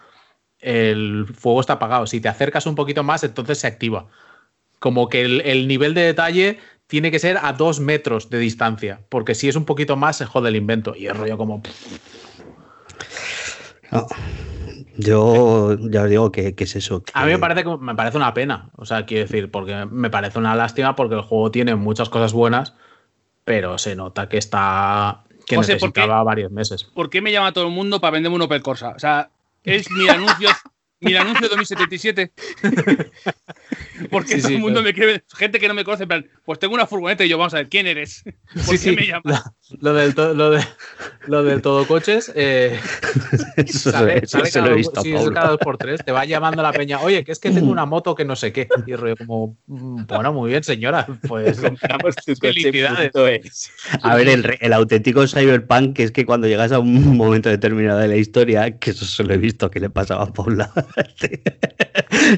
el 0.59 1.25
fuego 1.37 1.59
está 1.61 1.73
apagado. 1.73 2.05
Si 2.07 2.21
te 2.21 2.29
acercas 2.29 2.65
un 2.65 2.75
poquito 2.75 3.03
más, 3.03 3.23
entonces 3.23 3.57
se 3.59 3.67
activa. 3.67 4.07
Como 4.79 5.09
que 5.09 5.21
el, 5.23 5.41
el 5.41 5.67
nivel 5.67 5.93
de 5.93 6.01
detalle 6.01 6.59
tiene 6.87 7.09
que 7.11 7.19
ser 7.19 7.37
a 7.41 7.53
dos 7.53 7.79
metros 7.79 8.29
de 8.29 8.37
distancia, 8.37 9.01
porque 9.09 9.33
si 9.35 9.49
es 9.49 9.55
un 9.55 9.65
poquito 9.65 9.95
más, 9.95 10.17
se 10.17 10.25
jode 10.25 10.49
el 10.49 10.55
invento. 10.55 10.93
Y 10.95 11.07
es 11.07 11.17
rollo 11.17 11.37
como. 11.37 11.63
No. 13.91 14.07
Yo 14.95 15.75
ya 15.89 16.03
os 16.03 16.09
digo 16.09 16.31
que, 16.31 16.53
que 16.53 16.65
es 16.65 16.75
eso. 16.75 17.03
A 17.13 17.25
mí 17.25 17.31
me 17.31 17.39
parece, 17.39 17.63
que- 17.63 17.77
me 17.77 17.95
parece 17.95 18.17
una 18.17 18.33
pena. 18.33 18.69
O 18.75 18.85
sea, 18.85 19.05
quiero 19.05 19.23
decir, 19.23 19.49
porque 19.49 19.85
me 19.89 20.09
parece 20.11 20.37
una 20.37 20.55
lástima 20.55 20.95
porque 20.95 21.15
el 21.15 21.21
juego 21.21 21.49
tiene 21.49 21.75
muchas 21.75 22.09
cosas 22.09 22.31
buenas, 22.33 22.75
pero 23.45 23.77
se 23.77 23.95
nota 23.95 24.29
que 24.29 24.37
está. 24.37 25.23
que 25.45 25.55
¿por 25.55 25.65
qué? 25.65 25.73
necesitaba 25.73 26.23
varios 26.23 26.51
meses. 26.51 26.83
¿Por 26.83 27.09
qué 27.09 27.21
me 27.21 27.31
llama 27.31 27.51
todo 27.53 27.65
el 27.67 27.73
mundo 27.73 27.99
para 28.01 28.11
venderme 28.11 28.35
un 28.35 28.41
Opel 28.43 28.61
Corsa? 28.61 28.89
O 28.89 28.99
sea, 28.99 29.29
es 29.63 29.89
mi 29.91 30.07
anuncio, 30.07 30.49
mi 30.99 31.15
anuncio 31.15 31.49
2077. 31.49 32.31
Porque 34.09 34.35
Sí, 34.35 34.37
todo 34.39 34.47
sí, 34.49 34.55
el 34.55 34.61
mundo 34.61 34.81
me 34.81 34.93
quiere, 34.93 35.23
gente 35.35 35.59
que 35.59 35.67
no 35.67 35.73
me 35.73 35.83
conoce, 35.83 36.07
pues 36.45 36.59
tengo 36.59 36.73
una 36.73 36.87
furgoneta 36.87 37.23
y 37.25 37.29
yo, 37.29 37.37
vamos 37.37 37.53
a 37.53 37.57
ver, 37.57 37.69
¿quién 37.69 37.87
eres? 37.87 38.23
¿Por 38.65 38.77
Sí, 38.77 38.89
qué 38.89 38.95
me 38.95 39.07
llamas? 39.07 39.51
Lo 39.81 39.93
del, 39.93 40.13
to- 40.15 40.33
lo, 40.33 40.51
de, 40.51 40.63
lo 41.27 41.43
del 41.43 41.61
todo 41.61 41.85
coches. 41.87 42.31
eh, 42.35 42.79
Eso, 43.57 43.91
sale, 43.91 44.19
eso 44.23 44.37
sale 44.39 44.45
se 44.51 44.59
cada, 44.59 44.67
lo 44.67 44.73
he 44.73 44.77
visto 44.77 45.01
sí, 45.01 45.11
es 45.13 45.21
Paula. 45.21 45.33
cada 45.35 45.49
dos 45.51 45.59
por 45.59 45.77
tres. 45.77 46.03
Te 46.03 46.11
va 46.11 46.25
llamando 46.25 46.61
la 46.61 46.71
peña. 46.71 46.99
Oye, 47.01 47.23
que 47.23 47.31
es 47.31 47.39
que 47.39 47.51
tengo 47.51 47.71
una 47.71 47.85
moto 47.85 48.15
que 48.15 48.25
no 48.25 48.35
sé 48.35 48.51
qué. 48.51 48.67
Y 48.85 48.95
rollo 48.95 49.15
como, 49.17 49.57
"Mm, 49.67 50.05
bueno, 50.07 50.33
muy 50.33 50.49
bien, 50.51 50.63
señora. 50.63 51.05
Pues 51.27 51.59
Compramos 51.59 52.15
tu 52.15 52.35
Felicidades. 52.35 53.11
es. 53.15 53.71
A 54.01 54.15
ver, 54.15 54.27
el, 54.29 54.57
el 54.59 54.73
auténtico 54.73 55.25
cyberpunk, 55.27 55.95
que 55.95 56.03
es 56.03 56.11
que 56.11 56.25
cuando 56.25 56.47
llegas 56.47 56.71
a 56.71 56.79
un 56.79 57.17
momento 57.17 57.49
determinado 57.49 57.99
de 57.99 58.07
la 58.07 58.15
historia, 58.17 58.77
que 58.79 58.91
eso 58.91 59.05
se 59.05 59.23
lo 59.23 59.33
he 59.33 59.37
visto 59.37 59.69
que 59.71 59.79
le 59.79 59.89
pasaba 59.89 60.23
a 60.23 60.33
Paula. 60.33 60.71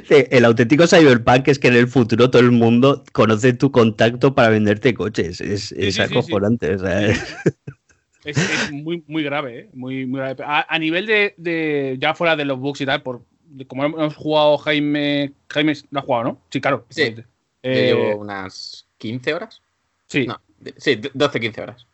el 0.10 0.46
auténtico 0.46 0.88
cyberpunk 0.88 1.48
es 1.48 1.60
que 1.60 1.68
en 1.70 1.76
el 1.76 1.88
futuro 1.88 2.30
todo 2.30 2.42
el 2.42 2.52
mundo 2.52 3.04
conoce 3.14 3.54
tu 3.54 3.72
contacto 3.72 4.34
para 4.36 4.50
venderte 4.50 4.94
coches. 4.94 5.42
Es, 5.42 5.72
es 5.72 5.96
sí, 5.96 6.02
sí, 6.02 6.02
acojonante. 6.02 6.76
o 6.76 6.80
sea, 6.80 7.08
Es, 8.26 8.38
es 8.38 8.72
muy, 8.72 9.04
muy 9.06 9.22
grave, 9.22 9.60
¿eh? 9.60 9.70
Muy, 9.74 10.08
muy 10.08 10.20
grave. 10.20 10.44
A, 10.44 10.66
a 10.74 10.80
nivel 10.80 11.06
de, 11.06 11.36
de- 11.38 11.96
ya 12.00 12.16
fuera 12.16 12.36
de 12.36 12.44
los 12.46 12.60
bugs 12.60 12.82
y 12.82 12.86
tal, 12.88 13.04
por 13.04 13.22
de 13.46 13.68
como 13.68 13.86
hemos 13.86 14.16
jugado 14.16 14.58
Jaime, 14.58 15.32
Jaime 15.50 15.74
lo 15.92 16.00
ha 16.00 16.02
jugado, 16.04 16.24
¿no? 16.24 16.42
Sí, 16.50 16.60
claro. 16.60 16.86
Sí. 16.90 17.14
Yo 17.16 17.22
Eh, 17.62 17.86
llevo 17.86 18.18
unas 18.22 18.88
15 18.98 19.34
horas. 19.34 19.62
sí. 20.08 20.26
No, 20.26 20.42
de- 20.60 20.74
sí, 20.78 20.96
12-15 20.96 21.62
horas. 21.62 21.86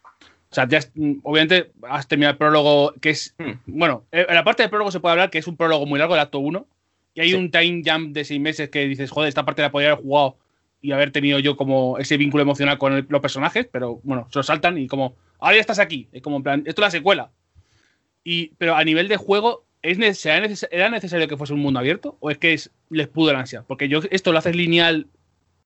O 0.50 0.56
sea, 0.56 0.68
ya 0.70 0.78
has- 0.78 0.92
mm, 0.96 1.16
obviamente 1.24 1.72
has 1.84 2.08
terminado 2.08 2.32
el 2.32 2.38
prólogo, 2.38 2.94
que 3.02 3.10
es. 3.10 3.36
Hmm. 3.38 3.52
Bueno, 3.66 4.06
eh, 4.14 4.26
en 4.30 4.36
la 4.36 4.44
parte 4.46 4.64
del 4.64 4.70
prólogo 4.70 4.90
se 4.92 5.02
puede 5.02 5.12
hablar 5.12 5.30
que 5.32 5.38
es 5.40 5.48
un 5.48 5.58
prólogo 5.58 5.86
muy 5.86 6.00
largo, 6.00 6.14
el 6.14 6.22
acto 6.22 6.40
1. 6.40 6.66
Y 7.14 7.22
hay 7.22 7.30
Sí. 7.32 7.36
un 7.36 7.52
time 7.52 7.82
jump 7.86 8.14
de 8.14 8.24
seis 8.24 8.40
meses 8.40 8.70
que 8.70 8.88
dices, 8.88 9.10
joder, 9.12 9.30
esta 9.30 9.44
parte 9.46 9.62
la 9.62 9.72
podría 9.72 9.92
haber 9.92 10.04
jugado 10.04 10.38
y 10.82 10.92
haber 10.94 11.12
tenido 11.12 11.40
yo 11.40 11.58
como 11.58 11.98
ese 11.98 12.18
vínculo 12.18 12.42
emocional 12.44 12.78
con 12.78 12.94
el- 12.94 13.06
los 13.10 13.22
personajes, 13.22 13.68
pero 13.72 14.00
bueno, 14.04 14.28
se 14.32 14.40
lo 14.40 14.44
saltan 14.44 14.78
y 14.78 14.88
como, 14.88 15.16
ahora 15.40 15.56
ya 15.56 15.62
estás 15.62 15.80
aquí. 15.80 16.08
Es 16.12 16.22
como 16.22 16.38
en 16.38 16.44
plan, 16.44 16.60
esto 16.66 16.82
es 16.82 16.86
la 16.88 16.92
secuela. 16.92 17.32
Y, 18.24 18.54
pero 18.58 18.76
a 18.76 18.84
nivel 18.84 19.08
de 19.08 19.18
juego, 19.18 19.66
¿es 19.82 19.98
neces- 19.98 20.26
¿era, 20.30 20.46
neces- 20.48 20.68
¿era 20.72 20.90
necesario 20.90 21.28
que 21.28 21.38
fuese 21.38 21.54
un 21.54 21.60
mundo 21.60 21.80
abierto? 21.80 22.18
¿O 22.20 22.30
es 22.32 22.38
que 22.38 22.54
es- 22.54 22.72
les 22.90 23.08
pudo 23.08 23.32
el 23.32 23.36
ansia? 23.38 23.64
Porque 23.68 23.88
yo 23.90 24.00
esto 24.12 24.32
lo 24.32 24.38
haces 24.40 24.56
lineal 24.56 25.08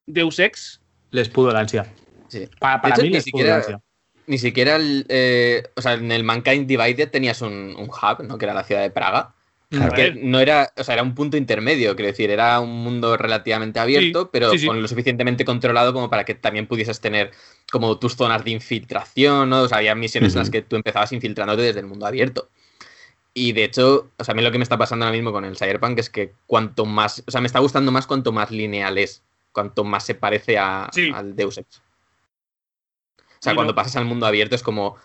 Deus 0.06 0.38
Ex 0.38 0.80
les 1.10 1.28
pudo 1.28 1.52
la 1.52 1.60
ansia. 1.60 1.86
Sí. 2.28 2.48
Pa- 2.58 2.80
para 2.82 2.94
hecho, 2.94 3.02
mí 3.02 3.08
ni 3.08 3.14
les 3.14 3.24
pudo 3.30 3.42
siquiera-. 3.42 3.80
Ni 4.26 4.38
siquiera, 4.38 4.76
el, 4.76 5.06
eh, 5.08 5.62
o 5.76 5.80
sea, 5.80 5.92
en 5.94 6.10
el 6.10 6.24
Mankind 6.24 6.66
Divided 6.66 7.10
tenías 7.10 7.40
un, 7.42 7.52
un 7.78 7.88
hub, 7.88 8.24
¿no? 8.24 8.36
Que 8.38 8.44
era 8.44 8.54
la 8.54 8.64
ciudad 8.64 8.82
de 8.82 8.90
Praga. 8.90 9.34
Que 9.68 9.78
ver. 9.78 10.16
no 10.22 10.38
era, 10.38 10.72
o 10.76 10.84
sea, 10.84 10.94
era 10.94 11.02
un 11.02 11.14
punto 11.14 11.36
intermedio, 11.36 11.96
quiero 11.96 12.06
decir, 12.10 12.30
era 12.30 12.60
un 12.60 12.70
mundo 12.84 13.16
relativamente 13.16 13.80
abierto, 13.80 14.22
Sí, 14.22 14.28
pero 14.32 14.50
sí, 14.52 14.60
sí. 14.60 14.66
con 14.66 14.80
lo 14.80 14.86
suficientemente 14.86 15.44
controlado 15.44 15.92
como 15.92 16.08
para 16.08 16.24
que 16.24 16.34
también 16.36 16.66
pudieses 16.68 17.00
tener 17.00 17.32
como 17.72 17.98
tus 17.98 18.14
zonas 18.14 18.44
de 18.44 18.52
infiltración, 18.52 19.50
¿no? 19.50 19.62
O 19.62 19.68
sea, 19.68 19.78
había 19.78 19.94
misiones 19.96 20.34
en 20.34 20.38
las 20.38 20.50
que 20.50 20.62
tú 20.62 20.76
empezabas 20.76 21.10
infiltrándote 21.12 21.62
desde 21.62 21.80
el 21.80 21.86
mundo 21.86 22.06
abierto. 22.06 22.48
Y 23.34 23.52
de 23.52 23.64
hecho, 23.64 24.12
o 24.16 24.24
sea, 24.24 24.32
a 24.32 24.36
mí 24.36 24.42
lo 24.42 24.52
que 24.52 24.58
me 24.58 24.62
está 24.62 24.78
pasando 24.78 25.04
ahora 25.04 25.16
mismo 25.16 25.32
con 25.32 25.44
el 25.44 25.56
Cyberpunk 25.56 25.98
es 25.98 26.10
que 26.10 26.32
cuanto 26.46 26.86
más, 26.86 27.24
o 27.26 27.30
sea, 27.30 27.40
me 27.40 27.48
está 27.48 27.58
gustando 27.58 27.90
más 27.90 28.06
cuanto 28.06 28.30
más 28.32 28.50
lineal 28.52 28.96
es, 28.98 29.24
cuanto 29.52 29.82
más 29.84 30.04
se 30.06 30.14
parece 30.14 30.58
a- 30.58 30.88
Sí. 30.92 31.10
al 31.12 31.34
Deus 31.34 31.58
Ex. 31.58 31.78
O 31.78 33.38
sea, 33.40 33.52
Y 33.52 33.56
cuando 33.56 33.72
no- 33.72 33.76
pasas 33.76 33.96
al 33.96 34.04
mundo 34.04 34.26
abierto 34.26 34.54
es 34.54 34.62
como. 34.62 34.96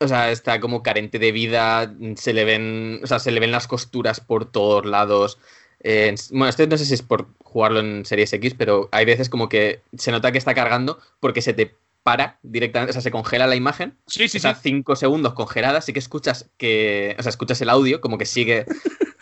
O 0.00 0.08
sea, 0.08 0.30
está 0.30 0.60
como 0.60 0.82
carente 0.82 1.18
de 1.18 1.32
vida. 1.32 1.94
Se 2.16 2.32
le 2.32 2.44
ven. 2.44 3.00
O 3.02 3.06
sea, 3.06 3.18
se 3.18 3.30
le 3.30 3.40
ven 3.40 3.52
las 3.52 3.66
costuras 3.66 4.20
por 4.20 4.50
todos 4.50 4.86
lados. 4.86 5.38
eh, 5.80 6.14
bueno, 6.30 6.48
esto 6.48 6.66
no 6.66 6.76
sé 6.78 6.84
si 6.86 6.94
es 6.94 7.02
por 7.02 7.28
jugarlo 7.44 7.80
en 7.80 8.04
Series 8.04 8.32
X, 8.32 8.54
pero 8.56 8.88
hay 8.92 9.04
veces 9.04 9.28
como 9.28 9.48
que 9.48 9.82
se 9.96 10.10
nota 10.10 10.32
que 10.32 10.38
está 10.38 10.54
cargando 10.54 10.98
porque 11.20 11.42
se 11.42 11.52
te 11.52 11.74
para 12.02 12.38
directamente. 12.42 12.90
O 12.90 12.92
sea, 12.94 13.02
se 13.02 13.10
congela 13.10 13.46
la 13.46 13.56
imagen. 13.56 13.96
Sí, 14.06 14.22
sí, 14.22 14.28
sí. 14.28 14.36
está 14.38 14.54
cinco 14.54 14.96
segundos 14.96 15.34
congelada. 15.34 15.80
Sí 15.80 15.92
que 15.92 15.98
escuchas 15.98 16.50
que. 16.56 17.14
O 17.18 17.22
sea, 17.22 17.30
escuchas 17.30 17.60
el 17.60 17.68
audio, 17.68 18.00
como 18.00 18.18
que 18.18 18.26
sigue 18.26 18.64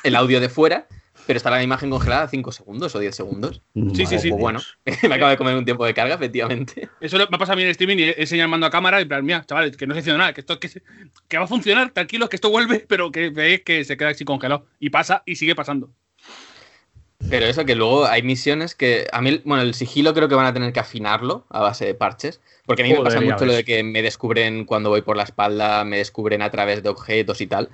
el 0.04 0.16
audio 0.16 0.40
de 0.40 0.48
fuera. 0.48 0.86
Pero 1.28 1.36
está 1.36 1.50
la 1.50 1.62
imagen 1.62 1.90
congelada 1.90 2.26
5 2.26 2.52
segundos 2.52 2.94
o 2.94 3.00
10 3.00 3.14
segundos. 3.14 3.60
Sí, 3.92 4.06
sí, 4.06 4.18
sí. 4.18 4.30
O 4.32 4.38
bueno, 4.38 4.60
me 5.06 5.14
acabo 5.14 5.28
de 5.28 5.36
comer 5.36 5.56
un 5.56 5.64
tiempo 5.66 5.84
de 5.84 5.92
carga, 5.92 6.14
efectivamente. 6.14 6.88
Eso 7.02 7.18
me 7.18 7.24
ha 7.24 7.26
pasado 7.38 7.52
a 7.52 7.56
mí 7.56 7.64
en 7.64 7.68
streaming 7.68 7.98
y 7.98 8.14
he 8.16 8.46
mando 8.46 8.64
a 8.64 8.70
cámara 8.70 8.98
y 8.98 9.02
en 9.02 9.08
plan, 9.08 9.22
mira, 9.22 9.44
chavales, 9.44 9.76
que 9.76 9.86
no 9.86 9.94
se 10.00 10.10
nada, 10.16 10.32
que 10.32 10.40
esto 10.40 10.58
que, 10.58 10.68
se- 10.68 10.82
que 11.28 11.36
va 11.36 11.44
a 11.44 11.46
funcionar, 11.46 11.90
tranquilos, 11.90 12.30
que 12.30 12.36
esto 12.36 12.48
vuelve, 12.48 12.80
pero 12.88 13.12
que 13.12 13.28
veis 13.28 13.60
que 13.60 13.84
se 13.84 13.98
queda 13.98 14.08
así 14.08 14.24
congelado. 14.24 14.64
Y 14.80 14.88
pasa 14.88 15.22
y 15.26 15.36
sigue 15.36 15.54
pasando. 15.54 15.90
Pero 17.28 17.44
eso 17.44 17.66
que 17.66 17.74
luego 17.74 18.06
hay 18.06 18.22
misiones 18.22 18.74
que 18.74 19.06
a 19.12 19.20
mí, 19.20 19.42
bueno, 19.44 19.62
el 19.64 19.74
sigilo 19.74 20.14
creo 20.14 20.30
que 20.30 20.34
van 20.34 20.46
a 20.46 20.54
tener 20.54 20.72
que 20.72 20.80
afinarlo 20.80 21.44
a 21.50 21.60
base 21.60 21.84
de 21.84 21.92
parches, 21.92 22.40
porque 22.64 22.84
a 22.84 22.86
mí 22.86 22.94
me 22.94 23.02
pasa 23.02 23.20
mucho 23.20 23.44
lo 23.44 23.52
de 23.52 23.64
que 23.66 23.82
me 23.82 24.00
descubren 24.00 24.64
cuando 24.64 24.88
voy 24.88 25.02
por 25.02 25.18
la 25.18 25.24
espalda, 25.24 25.84
me 25.84 25.98
descubren 25.98 26.40
a 26.40 26.50
través 26.50 26.82
de 26.82 26.88
objetos 26.88 27.42
y 27.42 27.46
tal. 27.46 27.68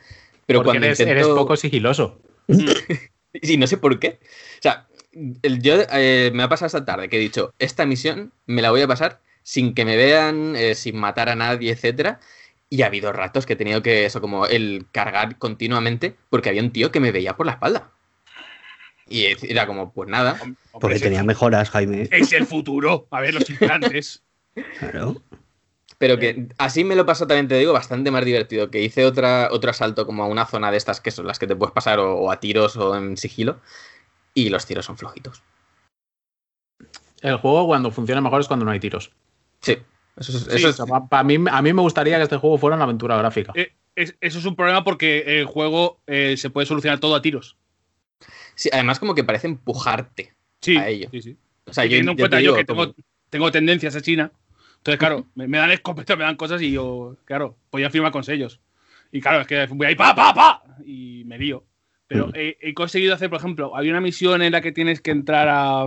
Pero 0.45 0.59
Porque 0.59 0.71
cuando 0.71 0.87
eres, 0.87 0.99
intento... 0.99 1.21
eres 1.21 1.29
poco 1.29 1.55
sigiloso. 1.55 2.21
Sí, 3.43 3.57
no 3.57 3.67
sé 3.67 3.77
por 3.79 3.99
qué. 3.99 4.19
O 4.59 4.63
sea, 4.63 4.87
el- 5.43 5.61
yo 5.63 5.77
eh, 5.93 6.31
me 6.35 6.43
ha 6.43 6.49
pasado 6.49 6.67
esta 6.67 6.85
tarde 6.85 7.09
que 7.09 7.17
he 7.17 7.21
dicho, 7.21 7.53
esta 7.59 7.87
misión 7.87 8.33
me 8.47 8.63
la 8.63 8.71
voy 8.71 8.83
a 8.83 8.89
pasar 8.89 9.21
sin 9.43 9.75
que 9.75 9.85
me 9.85 9.97
vean, 9.97 10.55
eh, 10.57 10.75
sin 10.75 10.97
matar 10.99 11.29
a 11.29 11.35
nadie, 11.35 11.73
etcétera. 11.73 12.21
Y 12.71 12.83
ha 12.83 12.87
habido 12.87 13.13
ratos 13.13 13.45
que 13.47 13.53
he 13.53 13.57
tenido 13.57 13.83
que 13.83 14.07
eso, 14.07 14.21
como 14.21 14.47
el 14.47 14.87
cargar 14.91 15.37
continuamente, 15.39 16.17
porque 16.31 16.49
había 16.49 16.63
un 16.63 16.73
tío 16.73 16.91
que 16.91 16.99
me 17.01 17.13
veía 17.13 17.37
por 17.37 17.47
la 17.47 17.53
espalda. 17.53 17.91
Y 19.09 19.27
era 19.49 19.67
como, 19.67 19.93
pues 19.93 20.09
nada. 20.09 20.39
Hombre, 20.43 20.57
Porque 20.73 20.97
es 20.97 21.03
tenía 21.03 21.21
el- 21.21 21.27
mejoras, 21.27 21.71
Jaime. 21.71 22.09
Es 22.11 22.33
el 22.33 22.47
futuro. 22.47 23.07
A 23.11 23.21
ver, 23.21 23.35
los 23.35 23.49
implantes. 23.51 24.23
Claro. 24.79 25.21
Pero 26.07 26.19
que 26.19 26.49
así 26.59 26.85
me 26.85 26.97
lo 26.97 27.07
paso 27.07 27.27
también, 27.27 27.49
te 27.49 27.57
digo, 27.59 27.73
bastante 27.73 28.11
más 28.11 28.23
divertido. 28.27 28.71
Que 28.71 28.83
hice 28.83 29.07
otra, 29.07 29.49
otro 29.51 29.71
asalto 29.71 30.05
como 30.05 30.23
a 30.23 30.27
una 30.27 30.45
zona 30.45 30.71
de 30.71 30.77
estas 30.77 31.01
que 31.01 31.11
son 31.11 31.27
las 31.27 31.39
que 31.39 31.47
te 31.47 31.57
puedes 31.57 31.73
pasar 31.73 31.99
o, 31.99 32.15
o 32.17 32.31
a 32.31 32.41
tiros 32.41 32.77
o 32.77 32.95
en 32.95 33.17
sigilo. 33.17 33.61
Y 34.35 34.51
los 34.51 34.67
tiros 34.67 34.85
son 34.85 34.99
flojitos. 34.99 35.43
El 37.23 37.37
juego 37.37 37.67
cuando 37.67 37.91
funciona 37.91 38.21
mejor 38.21 38.41
es 38.43 38.49
cuando 38.49 38.67
no 38.67 38.71
hay 38.71 38.81
tiros. 38.81 39.13
Sí, 39.63 39.79
eso 40.17 40.37
es, 40.37 40.45
Sí, 40.45 40.51
eso 40.57 40.67
O 40.67 40.71
es- 40.71 40.77
sea, 40.77 40.85
pa- 40.87 41.09
pa 41.09 41.25
mí, 41.25 41.37
a 41.51 41.63
mí 41.63 41.73
me 41.73 41.81
gustaría 41.81 42.19
que 42.19 42.25
este 42.25 42.37
juego 42.37 42.59
fuera 42.59 42.77
una 42.77 42.85
aventura 42.85 43.17
gráfica. 43.17 43.53
Eh, 43.55 43.73
es- 43.95 44.15
eso 44.21 44.39
es 44.39 44.45
un 44.45 44.57
problema 44.57 44.85
porque 44.85 45.39
el 45.41 45.47
juego 45.47 46.01
eh, 46.07 46.37
se 46.37 46.51
puede 46.51 46.67
solucionar 46.67 47.01
todo 47.01 47.15
a 47.15 47.23
tiros. 47.23 47.57
sí, 48.57 48.69
además 48.73 49.01
como 49.01 49.15
que 49.15 49.25
parece 49.25 49.47
empujarte. 49.47 50.35
Sí, 50.61 50.77
A 50.77 50.89
ello. 50.89 51.09
sí, 51.11 51.23
sí. 51.23 51.37
O 51.67 51.73
sea, 51.73 51.85
yo, 51.87 51.91
teniendo 51.91 52.13
en 52.13 52.17
yo 52.19 52.25
te 52.25 52.29
cuenta 52.29 52.37
yo 52.41 52.51
digo, 52.53 52.57
que 52.57 52.67
como- 52.67 52.93
tengo, 52.93 53.09
tengo 53.31 53.51
tendencias 53.51 53.97
a 53.97 54.01
China, 54.03 54.31
entonces, 54.85 54.99
claro, 54.99 55.27
me, 55.35 55.49
me 55.49 55.57
dan 55.57 55.71
escopetas, 55.71 56.15
me 56.19 56.25
dan 56.25 56.37
cosas 56.37 56.61
y 56.61 56.71
yo, 56.73 57.17
claro, 57.25 57.57
podía 57.71 57.89
firmar 57.89 58.13
con 58.13 58.23
sellos. 58.23 58.61
Y 59.11 59.21
claro, 59.23 59.41
es 59.41 59.47
que 59.47 59.65
voy 59.71 59.87
ahí, 59.87 59.95
pa, 59.95 60.15
pa, 60.15 60.35
pa, 60.35 60.63
y 60.85 61.23
me 61.25 61.39
lío. 61.39 61.65
Pero 62.07 62.31
he, 62.35 62.59
he 62.61 62.75
conseguido 62.75 63.15
hacer, 63.15 63.31
por 63.31 63.39
ejemplo, 63.39 63.75
había 63.75 63.93
una 63.93 64.03
misión 64.03 64.43
en 64.43 64.53
la 64.53 64.61
que 64.61 64.73
tienes 64.73 65.01
que 65.01 65.11
entrar 65.11 65.49
a 65.49 65.87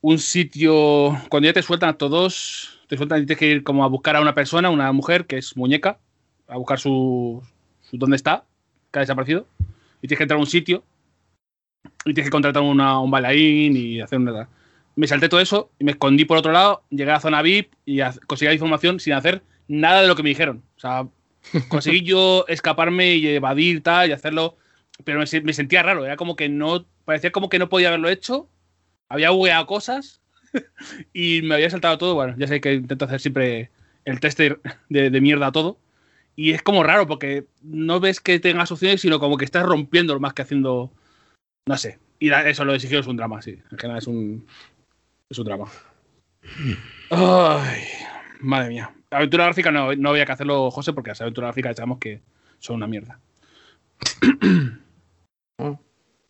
un 0.00 0.18
sitio, 0.20 1.16
cuando 1.28 1.48
ya 1.48 1.52
te 1.52 1.62
sueltan 1.62 1.88
a 1.90 1.94
todos, 1.94 2.80
te 2.88 2.96
sueltan 2.96 3.22
y 3.22 3.26
tienes 3.26 3.38
que 3.38 3.46
ir 3.50 3.64
como 3.64 3.82
a 3.84 3.88
buscar 3.88 4.14
a 4.14 4.20
una 4.20 4.34
persona, 4.34 4.70
una 4.70 4.92
mujer 4.92 5.26
que 5.26 5.38
es 5.38 5.56
muñeca, 5.56 5.98
a 6.46 6.56
buscar 6.56 6.78
su, 6.78 7.42
su 7.82 7.98
dónde 7.98 8.14
está, 8.16 8.44
que 8.92 9.00
ha 9.00 9.02
desaparecido, 9.02 9.48
y 10.00 10.06
tienes 10.06 10.18
que 10.18 10.24
entrar 10.24 10.38
a 10.38 10.40
un 10.40 10.46
sitio 10.46 10.84
y 12.04 12.14
tienes 12.14 12.26
que 12.26 12.30
contratar 12.30 12.62
una- 12.62 13.00
un 13.00 13.10
bailarín 13.10 13.76
y 13.76 14.00
hacer 14.00 14.18
una... 14.20 14.48
Me 14.96 15.06
salté 15.06 15.28
todo 15.28 15.40
eso 15.40 15.70
y 15.78 15.84
me 15.84 15.92
escondí 15.92 16.24
por 16.24 16.38
otro 16.38 16.52
lado, 16.52 16.82
llegué 16.90 17.10
a 17.10 17.14
la 17.14 17.20
zona 17.20 17.42
VIP 17.42 17.72
y 17.86 18.00
conseguí 18.26 18.48
la 18.48 18.54
información 18.54 19.00
sin 19.00 19.12
hacer 19.14 19.42
nada 19.68 20.02
de 20.02 20.08
lo 20.08 20.16
que 20.16 20.22
me 20.22 20.28
dijeron. 20.30 20.62
O 20.76 20.80
sea, 20.80 21.06
conseguí 21.68 22.02
yo 22.02 22.44
escaparme 22.48 23.14
y 23.14 23.26
evadir 23.28 23.82
tal 23.82 24.08
y 24.10 24.12
hacerlo, 24.12 24.56
pero 25.04 25.18
me, 25.20 25.40
me 25.42 25.52
sentía 25.52 25.82
raro, 25.82 26.04
era 26.04 26.16
como 26.16 26.36
que 26.36 26.48
no, 26.48 26.84
parecía 27.04 27.30
como 27.32 27.48
que 27.48 27.58
no 27.58 27.68
podía 27.68 27.88
haberlo 27.88 28.08
hecho, 28.08 28.48
había 29.08 29.30
bugueado 29.30 29.66
cosas 29.66 30.20
y 31.12 31.40
me 31.42 31.54
había 31.54 31.70
saltado 31.70 31.98
todo. 31.98 32.14
Bueno, 32.14 32.34
ya 32.38 32.46
sé 32.46 32.60
que 32.60 32.74
intento 32.74 33.04
hacer 33.04 33.20
siempre 33.20 33.70
el 34.04 34.20
tester 34.20 34.60
de, 34.88 35.10
de 35.10 35.20
mierda 35.20 35.46
a 35.48 35.52
todo. 35.52 35.78
Y 36.36 36.52
es 36.52 36.62
como 36.62 36.82
raro 36.82 37.06
porque 37.06 37.44
no 37.62 38.00
ves 38.00 38.20
que 38.20 38.38
tengas 38.40 38.70
opciones, 38.72 39.00
sino 39.00 39.18
como 39.20 39.36
que 39.36 39.44
estás 39.44 39.64
rompiendo 39.64 40.18
más 40.20 40.32
que 40.32 40.42
haciendo. 40.42 40.90
No 41.66 41.76
sé. 41.76 41.98
Y 42.18 42.28
la- 42.28 42.48
eso 42.48 42.64
lo 42.64 42.72
de 42.72 42.80
sigilo 42.80 43.00
es 43.00 43.06
un 43.06 43.16
drama, 43.16 43.42
sí. 43.42 43.58
En 43.70 43.78
general 43.78 43.98
es 43.98 44.06
un. 44.06 44.46
Es 45.30 45.38
un 45.38 45.44
drama. 45.44 45.66
Ay, 47.10 47.82
madre 48.40 48.68
mía. 48.68 48.92
Aventura 49.12 49.44
gráfica 49.44 49.70
no, 49.70 49.94
no 49.94 50.10
había 50.10 50.26
que 50.26 50.32
hacerlo, 50.32 50.72
José, 50.72 50.92
porque 50.92 51.10
las 51.10 51.20
aventuras 51.20 51.48
gráficas 51.48 51.76
sabemos 51.76 51.98
que 51.98 52.20
son 52.58 52.76
una 52.76 52.88
mierda. 52.88 53.20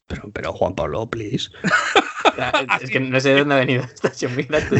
Pero, 0.06 0.28
pero 0.32 0.52
Juan 0.52 0.74
Pablo, 0.74 1.08
please. 1.08 1.50
es 2.82 2.90
que 2.90 2.98
no 2.98 3.20
sé 3.20 3.28
de 3.28 3.38
dónde 3.38 3.54
ha 3.54 3.58
venido 3.58 3.84
esta 3.84 4.10
mira 4.28 4.58
tú. 4.68 4.74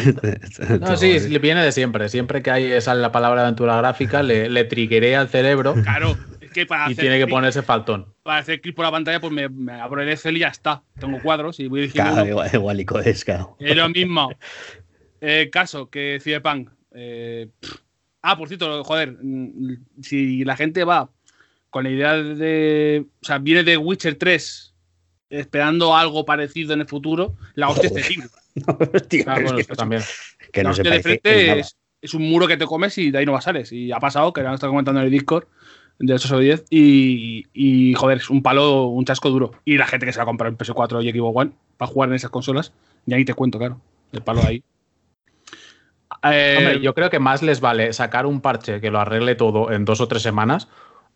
No, 0.81 0.97
sí, 0.97 1.39
viene 1.39 1.63
de 1.63 1.71
siempre. 1.71 2.09
Siempre 2.09 2.43
que 2.43 2.51
hay 2.51 2.81
sale 2.81 3.01
la 3.01 3.13
palabra 3.13 3.43
aventura 3.43 3.77
gráfica, 3.77 4.25
le, 4.25 4.51
le 4.51 4.65
triguerea 4.65 5.21
al 5.21 5.29
cerebro 5.29 5.75
Claro, 5.75 6.17
que 6.53 6.67
para 6.67 6.89
y 6.89 6.93
hacer, 6.93 7.03
tiene 7.03 7.19
que 7.19 7.27
clic- 7.27 7.31
ponerse 7.31 7.63
faltón. 7.63 8.13
para 8.23 8.39
hacer 8.39 8.61
clic 8.61 8.75
por 8.75 8.85
la 8.85 8.91
pantalla, 8.91 9.21
pues 9.21 9.33
me, 9.33 9.49
me 9.49 9.73
abro 9.81 10.03
el 10.03 10.09
Excel 10.09 10.37
y 10.37 10.41
ya 10.41 10.49
está. 10.49 10.83
Tengo 10.99 11.21
cuadros 11.23 11.59
y 11.61 11.69
voy 11.69 11.83
diciendo. 11.83 12.11
Claro, 12.13 12.23
uno. 12.23 12.31
igual, 12.31 12.51
igualico 12.53 12.99
es, 13.01 13.25
claro. 13.25 13.57
Es 13.59 13.77
lo 13.77 13.89
mismo. 13.89 14.31
Eh, 15.21 15.49
caso 15.53 15.91
que 15.91 16.19
Cyberpunk. 16.23 16.71
eh, 16.95 17.49
ah, 18.23 18.37
por 18.37 18.49
cierto, 18.49 18.83
joder, 18.85 19.17
mm, 19.23 19.75
si 20.03 20.45
la 20.45 20.57
gente 20.57 20.85
va 20.85 21.11
con 21.71 21.85
la 21.85 21.91
idea 21.91 22.15
de. 22.17 23.05
O 23.23 23.25
sea, 23.25 23.39
viene 23.39 23.63
de 23.63 23.77
Witcher 23.77 24.17
3 24.17 24.75
esperando 25.31 25.95
algo 25.97 26.25
parecido 26.25 26.75
en 26.75 26.81
el 26.81 26.89
futuro, 26.89 27.37
la 27.55 27.69
hostia 27.69 27.87
es 27.87 27.93
Joder. 27.93 28.03
terrible. 28.05 28.29
Tío, 29.09 29.21
es 29.21 29.27
bueno, 29.27 29.57
que 29.57 29.67
no- 29.69 29.77
también. 29.77 30.03
Que 30.53 30.63
la 30.65 30.71
no 30.71 30.75
se 30.75 30.83
hostia 30.83 30.97
de 30.97 31.03
frente 31.03 31.61
es 32.03 32.15
un 32.15 32.23
muro 32.23 32.49
que 32.49 32.57
te 32.57 32.65
comes 32.65 32.97
y 32.99 33.11
de 33.11 33.19
ahí 33.19 33.27
no 33.27 33.33
vas 33.33 33.45
sales. 33.45 33.71
Y 33.73 33.93
ha 33.93 33.99
pasado, 34.01 34.33
que 34.33 34.41
lo 34.41 34.49
han 34.49 34.55
estado 34.55 34.73
comentando 34.73 35.01
en 35.01 35.07
el 35.07 35.13
Discord 35.13 35.45
de 36.01 36.15
8 36.15 36.35
o 36.35 36.39
10. 36.39 36.65
Y, 36.71 37.47
y, 37.53 37.95
joder, 37.95 38.19
es 38.19 38.31
un 38.31 38.43
palo, 38.43 38.87
un 38.87 39.05
chasco 39.05 39.31
duro. 39.31 39.53
Y 39.65 39.77
la 39.77 39.87
gente 39.87 40.07
que 40.07 40.13
se 40.13 40.19
va 40.19 40.25
a 40.25 40.27
comprar 40.27 40.51
en 40.51 40.59
PS4 40.59 41.05
y 41.05 41.13
Xbox 41.13 41.37
One 41.37 41.53
para 41.77 41.91
jugar 41.91 42.09
en 42.09 42.17
esas 42.17 42.31
consolas, 42.31 42.73
ya 43.07 43.17
ahí 43.17 43.25
te 43.25 43.35
cuento, 43.35 43.59
claro. 43.59 43.81
El 44.13 44.23
palo 44.23 44.43
ahí. 44.45 44.63
Eh, 46.23 46.57
Hombre, 46.59 46.81
yo 46.81 46.93
creo 46.93 47.09
que 47.09 47.19
más 47.19 47.41
les 47.41 47.61
vale 47.63 47.95
sacar 47.95 48.27
un 48.27 48.43
parche 48.43 48.79
que 48.83 48.91
lo 48.91 49.01
arregle 49.01 49.37
todo 49.37 49.73
en 49.73 49.87
dos 49.87 50.03
o 50.03 50.09
tres 50.09 50.21
semanas 50.21 50.69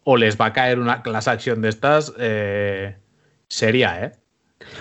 o 0.04 0.16
les 0.16 0.40
va 0.40 0.46
a 0.46 0.52
caer 0.54 0.78
una 0.78 1.02
class 1.02 1.28
action 1.28 1.60
de 1.60 1.68
estas 1.68 2.14
eh, 2.18 2.96
seria, 3.48 4.02
¿eh? 4.02 4.12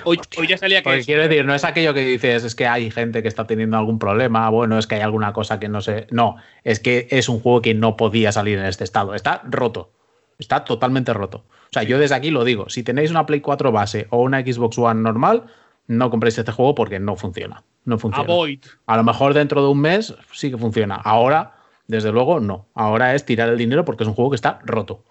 Hoy, 0.03 0.19
hoy 0.37 0.47
ya 0.47 0.57
salía 0.57 0.81
que. 0.81 0.89
Porque 0.89 1.03
quiero 1.03 1.23
decir, 1.23 1.45
no 1.45 1.53
es 1.53 1.63
aquello 1.63 1.93
que 1.93 2.01
dices, 2.01 2.43
es 2.43 2.55
que 2.55 2.67
hay 2.67 2.91
gente 2.91 3.21
que 3.21 3.27
está 3.27 3.47
teniendo 3.47 3.77
algún 3.77 3.99
problema, 3.99 4.49
bueno, 4.49 4.77
es 4.77 4.87
que 4.87 4.95
hay 4.95 5.01
alguna 5.01 5.33
cosa 5.33 5.59
que 5.59 5.69
no 5.69 5.81
sé. 5.81 6.07
No, 6.11 6.37
es 6.63 6.79
que 6.79 7.07
es 7.11 7.29
un 7.29 7.39
juego 7.39 7.61
que 7.61 7.73
no 7.73 7.97
podía 7.97 8.31
salir 8.31 8.59
en 8.59 8.65
este 8.65 8.83
estado. 8.83 9.15
Está 9.15 9.41
roto. 9.45 9.91
Está 10.39 10.63
totalmente 10.63 11.13
roto. 11.13 11.45
O 11.47 11.73
sea, 11.73 11.83
yo 11.83 11.97
desde 11.99 12.15
aquí 12.15 12.29
lo 12.29 12.43
digo, 12.43 12.69
si 12.69 12.83
tenéis 12.83 13.11
una 13.11 13.25
Play 13.25 13.41
4 13.41 13.71
base 13.71 14.07
o 14.09 14.21
una 14.21 14.41
Xbox 14.41 14.77
One 14.77 15.01
normal, 15.01 15.45
no 15.87 16.09
compréis 16.09 16.37
este 16.37 16.51
juego 16.51 16.75
porque 16.75 16.99
no 16.99 17.15
funciona. 17.15 17.63
No 17.85 17.97
funciona. 17.97 18.31
Avoid. 18.31 18.59
A 18.85 18.97
lo 18.97 19.03
mejor 19.03 19.33
dentro 19.33 19.61
de 19.61 19.69
un 19.69 19.79
mes 19.79 20.15
sí 20.31 20.51
que 20.51 20.57
funciona. 20.57 20.95
Ahora, 20.95 21.55
desde 21.87 22.11
luego, 22.11 22.39
no. 22.39 22.67
Ahora 22.73 23.15
es 23.15 23.25
tirar 23.25 23.49
el 23.49 23.57
dinero 23.57 23.85
porque 23.85 24.03
es 24.03 24.07
un 24.07 24.15
juego 24.15 24.31
que 24.31 24.35
está 24.35 24.59
roto. 24.63 25.03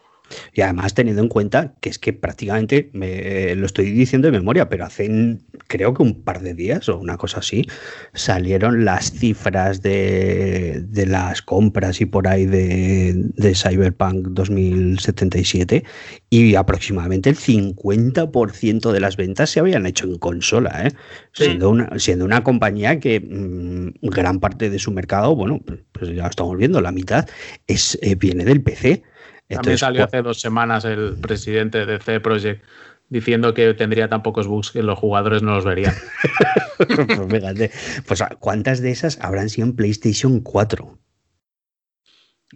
Y 0.53 0.61
además 0.63 0.95
teniendo 0.95 1.23
en 1.23 1.29
cuenta 1.29 1.75
que 1.81 1.89
es 1.89 1.99
que 1.99 2.13
prácticamente, 2.13 2.91
me, 2.93 3.55
lo 3.55 3.67
estoy 3.67 3.91
diciendo 3.91 4.27
de 4.27 4.33
memoria, 4.33 4.69
pero 4.69 4.85
hace 4.85 5.39
creo 5.67 5.95
que 5.95 6.03
un 6.03 6.23
par 6.23 6.43
de 6.43 6.55
días 6.55 6.89
o 6.89 6.99
una 6.99 7.17
cosa 7.17 7.41
así, 7.41 7.67
salieron 8.15 8.85
las 8.85 9.13
cifras 9.13 9.83
de, 9.83 10.85
de 10.87 11.07
las 11.07 11.43
compras 11.43 12.01
y 12.01 12.07
por 12.07 12.29
ahí 12.29 12.47
de, 12.47 13.15
de, 13.15 13.55
Cyberpunk 13.55 14.29
2077 14.29 15.85
y 16.31 16.55
aproximadamente 16.55 17.31
el 17.31 17.37
50% 17.37 18.93
de 18.93 19.01
las 19.01 19.17
ventas 19.17 19.51
se 19.51 19.61
habían 19.61 19.87
hecho 19.87 20.07
en 20.07 20.19
consola, 20.19 20.87
¿eh? 20.87 20.93
sí. 21.33 21.45
siendo, 21.45 21.71
una, 21.71 21.99
siendo 21.99 22.25
una 22.25 22.43
compañía 22.43 23.01
que 23.01 23.21
mmm, 23.21 23.93
gran 24.03 24.41
parte 24.41 24.71
de 24.71 24.79
su 24.79 24.93
mercado, 24.93 25.35
bueno, 25.35 25.61
pues 25.93 26.15
ya 26.15 26.27
estamos 26.27 26.57
viendo, 26.57 26.81
la 26.81 26.93
mitad 26.93 27.29
es, 27.67 27.99
eh, 28.03 28.15
viene 28.15 28.45
del 28.45 28.63
PC. 28.63 29.03
También 29.55 29.79
salió 29.79 30.05
hace 30.05 30.23
dos 30.23 30.41
semanas 30.41 30.85
el 30.85 31.17
presidente 31.21 31.87
de 31.87 31.99
C 31.99 32.21
Project 32.21 32.65
diciendo 33.09 33.53
que 33.53 33.75
tendría 33.75 34.09
tan 34.09 34.23
pocos 34.23 34.47
bugs 34.47 34.71
que 34.71 34.83
los 34.83 34.99
jugadores 34.99 35.43
no 35.43 35.55
los 35.55 35.65
verían. 35.65 35.95
pues, 36.79 37.21
fíjate, 37.29 37.71
pues 38.07 38.25
¿cuántas 38.39 38.81
de 38.81 38.91
esas 38.91 39.19
habrán 39.21 39.51
sido 39.51 39.67
en 39.67 39.77
PlayStation 39.77 40.41
4? 40.41 40.99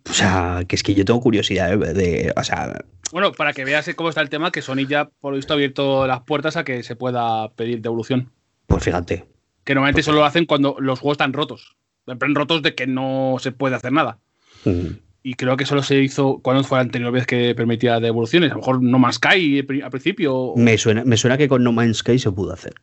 O 0.08 0.12
sea, 0.12 0.64
que 0.66 0.76
es 0.76 0.82
que 0.82 0.94
yo 0.94 1.04
tengo 1.04 1.20
curiosidad 1.20 1.76
de, 1.76 1.92
de, 1.92 2.32
o 2.36 2.44
sea... 2.44 2.84
Bueno, 3.12 3.32
para 3.32 3.52
que 3.52 3.64
veas 3.64 3.88
cómo 3.94 4.08
está 4.08 4.20
el 4.22 4.30
tema, 4.30 4.50
que 4.50 4.62
Sony 4.62 4.86
ya, 4.88 5.10
por 5.20 5.32
lo 5.32 5.36
visto, 5.36 5.52
ha 5.52 5.56
abierto 5.56 6.06
las 6.06 6.22
puertas 6.22 6.56
a 6.56 6.64
que 6.64 6.82
se 6.82 6.96
pueda 6.96 7.50
pedir 7.50 7.82
devolución. 7.82 8.30
Pues 8.66 8.82
fíjate. 8.82 9.26
Que 9.64 9.74
normalmente 9.74 9.98
pues, 9.98 10.06
solo 10.06 10.18
lo 10.18 10.24
hacen 10.24 10.46
cuando 10.46 10.76
los 10.78 11.00
juegos 11.00 11.16
están 11.16 11.32
rotos. 11.32 11.76
Están 12.06 12.34
rotos 12.34 12.62
de 12.62 12.74
que 12.74 12.86
no 12.86 13.36
se 13.40 13.52
puede 13.52 13.76
hacer 13.76 13.92
nada. 13.92 14.18
Mm. 14.64 15.05
Y 15.26 15.34
creo 15.34 15.56
que 15.56 15.66
solo 15.66 15.82
se 15.82 16.00
hizo 16.00 16.38
cuando 16.38 16.62
fue 16.62 16.78
la 16.78 16.82
anterior 16.82 17.10
vez 17.10 17.26
que 17.26 17.52
permitía 17.56 17.98
devoluciones. 17.98 18.52
A 18.52 18.54
lo 18.54 18.60
mejor 18.60 18.80
No 18.80 19.00
Man's 19.00 19.16
Sky 19.16 19.58
al 19.82 19.90
principio. 19.90 20.52
Me 20.54 20.78
suena, 20.78 21.04
me 21.04 21.16
suena 21.16 21.36
que 21.36 21.48
con 21.48 21.64
No 21.64 21.72
Man's 21.72 21.96
Sky 21.96 22.20
se 22.20 22.30
pudo 22.30 22.52
hacer. 22.52 22.74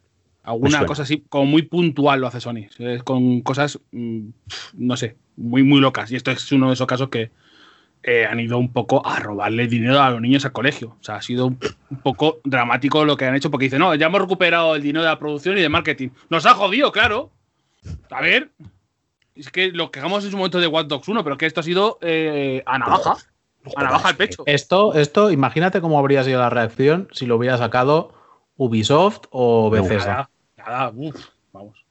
Alguna 0.43 0.85
cosa 0.85 1.03
así, 1.03 1.23
como 1.29 1.45
muy 1.45 1.61
puntual 1.61 2.19
lo 2.19 2.27
hace 2.27 2.41
Sony. 2.41 2.65
Con 3.05 3.39
cosas, 3.43 3.79
mm, 3.93 4.27
no 4.73 4.97
sé, 4.97 5.15
muy, 5.37 5.63
muy 5.63 5.79
locas. 5.79 6.11
Y 6.11 6.17
esto 6.17 6.31
es 6.31 6.51
uno 6.51 6.67
de 6.67 6.73
esos 6.73 6.85
casos 6.85 7.07
que 7.07 7.31
eh, 8.03 8.25
han 8.29 8.41
ido 8.41 8.57
un 8.57 8.73
poco 8.73 9.07
a 9.07 9.19
robarle 9.19 9.67
dinero 9.67 10.01
a 10.01 10.09
los 10.09 10.19
niños 10.19 10.43
al 10.43 10.51
colegio. 10.51 10.97
O 10.99 11.03
sea, 11.03 11.15
ha 11.15 11.21
sido 11.21 11.45
un, 11.45 11.57
un 11.91 11.97
poco 11.99 12.41
dramático 12.43 13.05
lo 13.05 13.15
que 13.15 13.23
han 13.23 13.35
hecho 13.35 13.51
porque 13.51 13.67
dicen, 13.67 13.79
no, 13.79 13.95
ya 13.95 14.07
hemos 14.07 14.19
recuperado 14.19 14.75
el 14.75 14.81
dinero 14.81 15.03
de 15.03 15.11
la 15.11 15.17
producción 15.17 15.57
y 15.57 15.61
de 15.61 15.69
marketing. 15.69 16.09
Nos 16.29 16.45
ha 16.45 16.55
jodido, 16.55 16.91
claro. 16.91 17.31
A 18.09 18.21
ver, 18.21 18.51
es 19.35 19.49
que 19.49 19.71
lo 19.71 19.91
quejamos 19.91 20.23
en 20.23 20.31
su 20.31 20.37
momento 20.37 20.59
de 20.59 20.67
Watch 20.67 20.87
Dogs 20.87 21.07
1, 21.07 21.23
pero 21.23 21.37
que 21.37 21.45
esto 21.45 21.59
ha 21.59 21.63
sido 21.63 21.97
eh, 22.01 22.63
a 22.65 22.77
navaja. 22.77 23.17
A 23.75 23.83
navaja 23.83 24.09
al 24.09 24.15
pecho. 24.15 24.43
Esto, 24.45 24.93
esto, 24.93 25.31
imagínate 25.31 25.81
cómo 25.81 25.97
habría 25.97 26.23
sido 26.23 26.39
la 26.39 26.49
reacción 26.49 27.07
si 27.11 27.25
lo 27.25 27.37
hubiera 27.37 27.57
sacado 27.57 28.13
Ubisoft 28.57 29.25
o 29.31 29.69
Bethesda. 29.69 30.29
No, 30.57 30.63
nada, 30.63 30.79
nada, 30.79 30.93
uf, 30.95 31.25
vamos. 31.51 31.85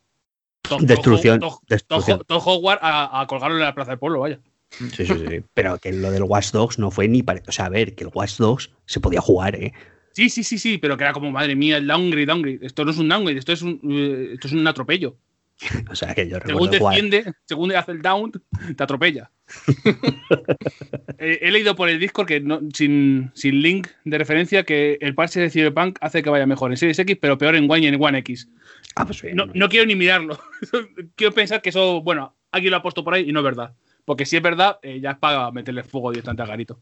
Destrucción. 0.81 1.41
Todo 1.41 1.61
destrucción. 1.69 2.23
Hogwarts 2.29 2.83
a, 2.83 3.21
a, 3.21 3.27
colgarlo 3.27 3.57
en 3.57 3.65
la 3.65 3.75
plaza 3.75 3.93
del 3.93 3.99
pueblo, 3.99 4.21
vaya. 4.21 4.39
Sí, 4.71 5.07
sí, 5.07 5.07
sí. 5.07 5.45
Pero 5.55 5.79
que 5.79 5.93
lo 5.93 6.11
del 6.11 6.23
Watch 6.23 6.51
Dogs 6.53 6.79
no 6.79 6.91
fue 6.91 7.09
ni 7.09 7.23
para. 7.23 7.43
O 7.47 7.53
sea, 7.53 7.67
a 7.67 7.69
ver, 7.69 7.95
que 7.95 8.05
el 8.05 8.11
Watch 8.15 8.37
Dogs 8.37 8.71
se 8.87 9.01
podía 9.01 9.21
jugar, 9.21 9.55
¿eh? 9.57 9.73
Sí, 10.13 10.29
sí, 10.29 10.45
sí, 10.45 10.59
sí, 10.59 10.79
pero 10.79 10.97
que 10.97 11.05
era 11.05 11.13
como, 11.13 11.31
madre 11.31 11.57
mía, 11.57 11.79
el 11.79 11.87
downgrade, 11.87 12.27
downgrade. 12.27 12.59
Esto 12.63 12.85
no 12.85 12.91
es 12.91 12.99
un 12.99 13.09
downgrade, 13.09 13.39
esto 13.39 13.53
es 13.53 13.63
un, 13.63 13.81
uh, 13.83 14.35
esto 14.35 14.47
es 14.47 14.53
un 14.53 14.67
atropello. 14.67 15.17
O 15.91 15.95
sea, 15.95 16.15
que 16.15 16.29
yo 16.29 16.39
según 16.45 16.69
jugar. 16.69 16.97
según 17.45 17.73
hace 17.73 17.93
el 17.93 18.03
down, 18.03 18.33
te 18.77 18.83
atropella. 18.83 19.31
eh, 21.19 21.39
he 21.43 21.51
leído 21.51 21.77
por 21.77 21.89
el 21.89 21.99
Discord 21.99 22.27
que 22.27 22.41
no, 22.41 22.61
sin, 22.73 23.31
sin, 23.35 23.61
link 23.61 23.89
de 24.05 24.19
referencia 24.19 24.65
que 24.65 24.99
el 25.01 25.15
parche 25.15 25.41
de 25.41 25.51
Cyberpunk 25.51 25.99
hace 26.01 26.23
que 26.23 26.31
vaya 26.31 26.47
mejor 26.47 26.71
en 26.71 26.77
Series 26.77 26.99
X, 26.99 27.19
pero 27.21 27.39
peor 27.39 27.57
en 27.57 27.71
One 27.71 27.81
y 27.81 27.87
en 27.87 28.03
One 28.03 28.19
X. 28.19 28.49
Ah, 28.97 29.05
pues 29.05 29.23
bien, 29.23 29.37
no, 29.37 29.47
no, 29.53 29.69
quiero 29.69 29.87
ni 29.87 29.95
mirarlo. 29.95 30.39
quiero 31.17 31.33
pensar 31.33 31.63
que 31.63 31.71
eso, 31.71 32.03
bueno, 32.03 32.35
alguien 32.51 32.71
lo 32.71 32.79
ha 32.79 32.83
puesto 32.83 33.05
por 33.05 33.15
ahí 33.15 33.29
y 33.29 33.33
no 33.33 33.41
es 33.41 33.45
verdad. 33.45 33.75
Porque 34.05 34.27
si 34.27 34.37
es 34.37 34.43
verdad, 34.43 34.79
eh, 34.83 35.01
ya 35.01 35.13
es 35.13 35.19
para 35.19 35.51
meterle 35.53 35.85
fuego 35.85 36.11
directamente 36.11 36.43
a 36.43 36.47
Garito. 36.47 36.81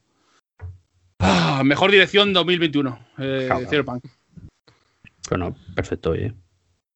Ah, 1.18 1.62
mejor 1.64 1.90
dirección 1.90 2.32
2021, 2.32 2.98
eh, 3.18 3.48
Cyberpunk. 3.68 4.04
Bueno, 5.28 5.54
perfecto, 5.74 6.10
oye. 6.10 6.32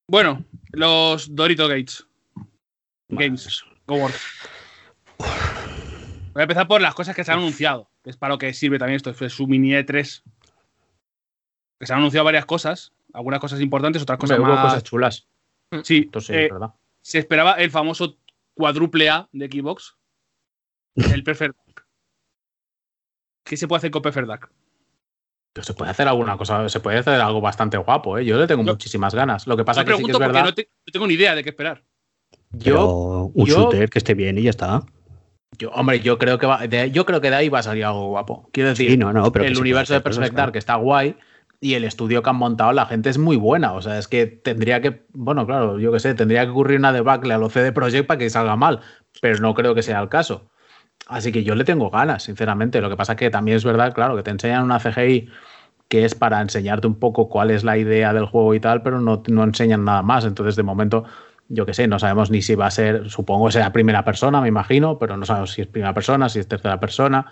Bueno, 0.07 0.45
los 0.73 1.35
Dorito 1.35 1.67
Gates. 1.69 2.07
Games. 3.09 3.65
Go 3.87 3.97
World. 3.97 4.17
Voy 5.19 6.41
a 6.41 6.43
empezar 6.43 6.67
por 6.67 6.81
las 6.81 6.95
cosas 6.95 7.15
que 7.15 7.25
se 7.25 7.33
han 7.33 7.39
anunciado, 7.39 7.91
que 8.03 8.11
es 8.11 8.17
para 8.17 8.35
lo 8.35 8.39
que 8.39 8.53
sirve 8.53 8.79
también 8.79 8.97
esto, 8.97 9.11
es 9.11 9.33
su 9.33 9.47
mini 9.47 9.71
E3. 9.71 10.23
Que 11.79 11.87
se 11.87 11.93
han 11.93 12.01
anunciado 12.01 12.25
varias 12.25 12.45
cosas, 12.45 12.93
algunas 13.13 13.41
cosas 13.41 13.61
importantes, 13.61 14.03
otras 14.03 14.19
cosas 14.19 14.39
Hombre, 14.39 14.53
más. 14.53 14.63
Hubo 14.63 14.69
cosas 14.69 14.83
chulas. 14.83 15.29
Sí, 15.83 16.03
Entonces, 16.05 16.37
eh, 16.37 16.49
verdad. 16.53 16.75
se 17.01 17.19
esperaba 17.19 17.53
el 17.55 17.71
famoso 17.71 18.19
cuádruple 18.55 19.09
A 19.11 19.29
de 19.33 19.47
Xbox, 19.47 19.97
el 20.97 21.25
Perfect 21.25 21.57
Dark. 21.57 21.87
¿Qué 23.45 23.57
se 23.57 23.69
puede 23.69 23.79
hacer 23.79 23.91
con 23.91 24.03
Perfect 24.03 24.29
Dark? 24.29 24.51
Pero 25.55 25.65
se 25.65 25.73
puede 25.73 25.93
hacer 25.93 26.09
alguna 26.09 26.37
cosa, 26.37 26.69
se 26.69 26.81
puede 26.81 26.99
hacer 26.99 27.21
algo 27.21 27.41
bastante 27.41 27.77
guapo, 27.79 28.19
¿eh? 28.19 28.25
Yo 28.25 28.37
le 28.39 28.49
tengo 28.49 28.65
muchísimas 28.65 29.15
ganas. 29.15 29.47
Lo 29.47 29.57
que 29.57 29.65
pasa 29.65 29.81
es 29.83 29.87
que 29.87 29.93
sí 29.93 29.99
que 29.99 30.03
pregunto 30.09 30.17
es 30.25 30.29
verdad. 30.33 30.45
no, 30.47 30.53
te- 30.55 30.69
no 30.85 30.91
tengo 30.93 31.07
ni 31.07 31.15
idea 31.15 31.35
de 31.37 31.45
qué 31.45 31.51
esperar. 31.51 31.85
Pero 32.51 32.77
Yo, 32.77 33.31
un 33.33 33.47
yo- 33.47 33.55
shooter 33.57 33.89
que 33.89 33.99
esté 34.01 34.15
bien 34.15 34.37
y 34.37 34.43
ya 34.43 34.51
está. 34.51 34.83
yo- 35.57 35.71
hombre, 35.71 36.01
yo 36.01 36.19
creo 36.19 36.39
que 36.41 36.47
va, 36.47 36.67
de, 36.67 36.91
yo 36.91 37.07
creo 37.07 37.21
que 37.21 37.31
de 37.31 37.37
ahí 37.37 37.49
va 37.49 37.61
a 37.61 37.63
salir 37.63 37.85
algo 37.85 38.09
guapo. 38.09 38.49
Quiero 38.53 38.71
decir, 38.71 38.91
Sí, 38.91 38.97
no, 38.97 39.13
no, 39.13 39.31
pero 39.31 39.45
que 39.45 39.53
el 39.53 39.59
universo 39.59 39.95
de 39.95 40.01
Perfect. 40.01 40.35
Dark 40.35 40.57
está 40.57 40.75
guay 40.75 41.15
y 41.61 41.75
el 41.75 41.85
estudio 41.85 42.21
que 42.25 42.31
han 42.31 42.37
montado 42.37 42.73
la 42.73 42.87
gente 42.87 43.09
es 43.11 43.19
muy 43.19 43.37
buena. 43.37 43.75
O 43.75 43.81
sea, 43.81 43.97
es 44.01 44.09
que 44.09 44.27
tendría 44.27 44.81
que, 44.81 45.07
bueno, 45.13 45.47
claro, 45.47 45.79
yo 45.79 45.93
qué 45.93 46.01
sé, 46.01 46.15
tendría 46.15 46.45
que 46.45 46.51
ocurrir 46.51 46.81
una 46.81 46.93
debacle 46.93 47.33
a 47.33 47.39
los 47.39 47.53
CD 47.53 47.71
Projekt 47.71 48.09
para 48.09 48.19
que 48.19 48.29
salga 48.29 48.57
mal, 48.57 48.81
pero 49.21 49.39
no 49.39 49.55
creo 49.55 49.73
que 49.77 49.83
sea 49.85 50.01
el 50.01 50.09
caso. 50.09 50.51
Así 51.07 51.33
que 51.33 51.45
yo 51.45 51.55
le 51.55 51.65
tengo 51.65 51.91
ganas, 51.91 52.23
sinceramente. 52.23 52.81
Lo 52.81 52.89
que 52.89 52.97
pasa 52.97 53.13
es 53.13 53.19
que 53.19 53.31
también 53.31 53.57
es 53.57 53.65
verdad, 53.65 53.93
claro, 53.93 54.17
que 54.17 54.23
te 54.23 54.31
enseñan 54.31 54.65
una 54.65 54.81
CGI 54.81 55.29
que 55.89 56.05
es 56.05 56.15
para 56.15 56.41
enseñarte 56.41 56.87
un 56.87 56.99
poco 56.99 57.29
cuál 57.29 57.51
es 57.51 57.63
la 57.63 57.77
idea 57.77 58.13
del 58.13 58.25
juego 58.27 58.55
y 58.55 58.61
tal, 58.61 58.83
pero 58.83 59.01
no, 59.01 59.23
no 59.29 59.45
enseñan 59.45 59.85
nada 59.85 60.03
más. 60.03 60.25
Entonces, 60.25 60.57
de 60.57 60.63
momento, 60.63 61.05
yo 61.49 61.67
qué 61.67 61.75
sé, 61.75 61.87
no 61.87 61.99
sabemos 61.99 62.31
ni 62.31 62.43
si 62.43 62.55
va 62.55 62.67
a 62.67 62.71
ser, 62.71 63.11
supongo 63.11 63.51
será 63.51 63.73
primera 63.73 64.05
persona, 64.05 64.41
me 64.41 64.49
imagino, 64.49 64.99
pero 64.99 65.17
no 65.17 65.27
sabemos 65.27 65.53
si 65.53 65.63
es 65.63 65.69
primera 65.69 65.93
persona, 65.95 66.29
si 66.29 66.39
es 66.39 66.49
tercera 66.49 66.81
persona, 66.81 67.27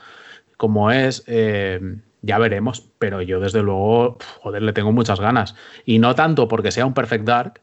cómo 0.58 0.90
es, 0.90 1.24
eh, 1.26 1.80
ya 2.20 2.38
veremos. 2.38 2.90
Pero 2.98 3.22
yo, 3.22 3.40
desde 3.40 3.62
luego, 3.62 4.18
joder, 4.40 4.62
le 4.62 4.72
tengo 4.72 4.92
muchas 4.92 5.18
ganas. 5.18 5.54
Y 5.84 5.98
no 5.98 6.14
tanto 6.14 6.46
porque 6.46 6.70
sea 6.70 6.86
un 6.86 6.94
Perfect 6.94 7.24
Dark, 7.24 7.62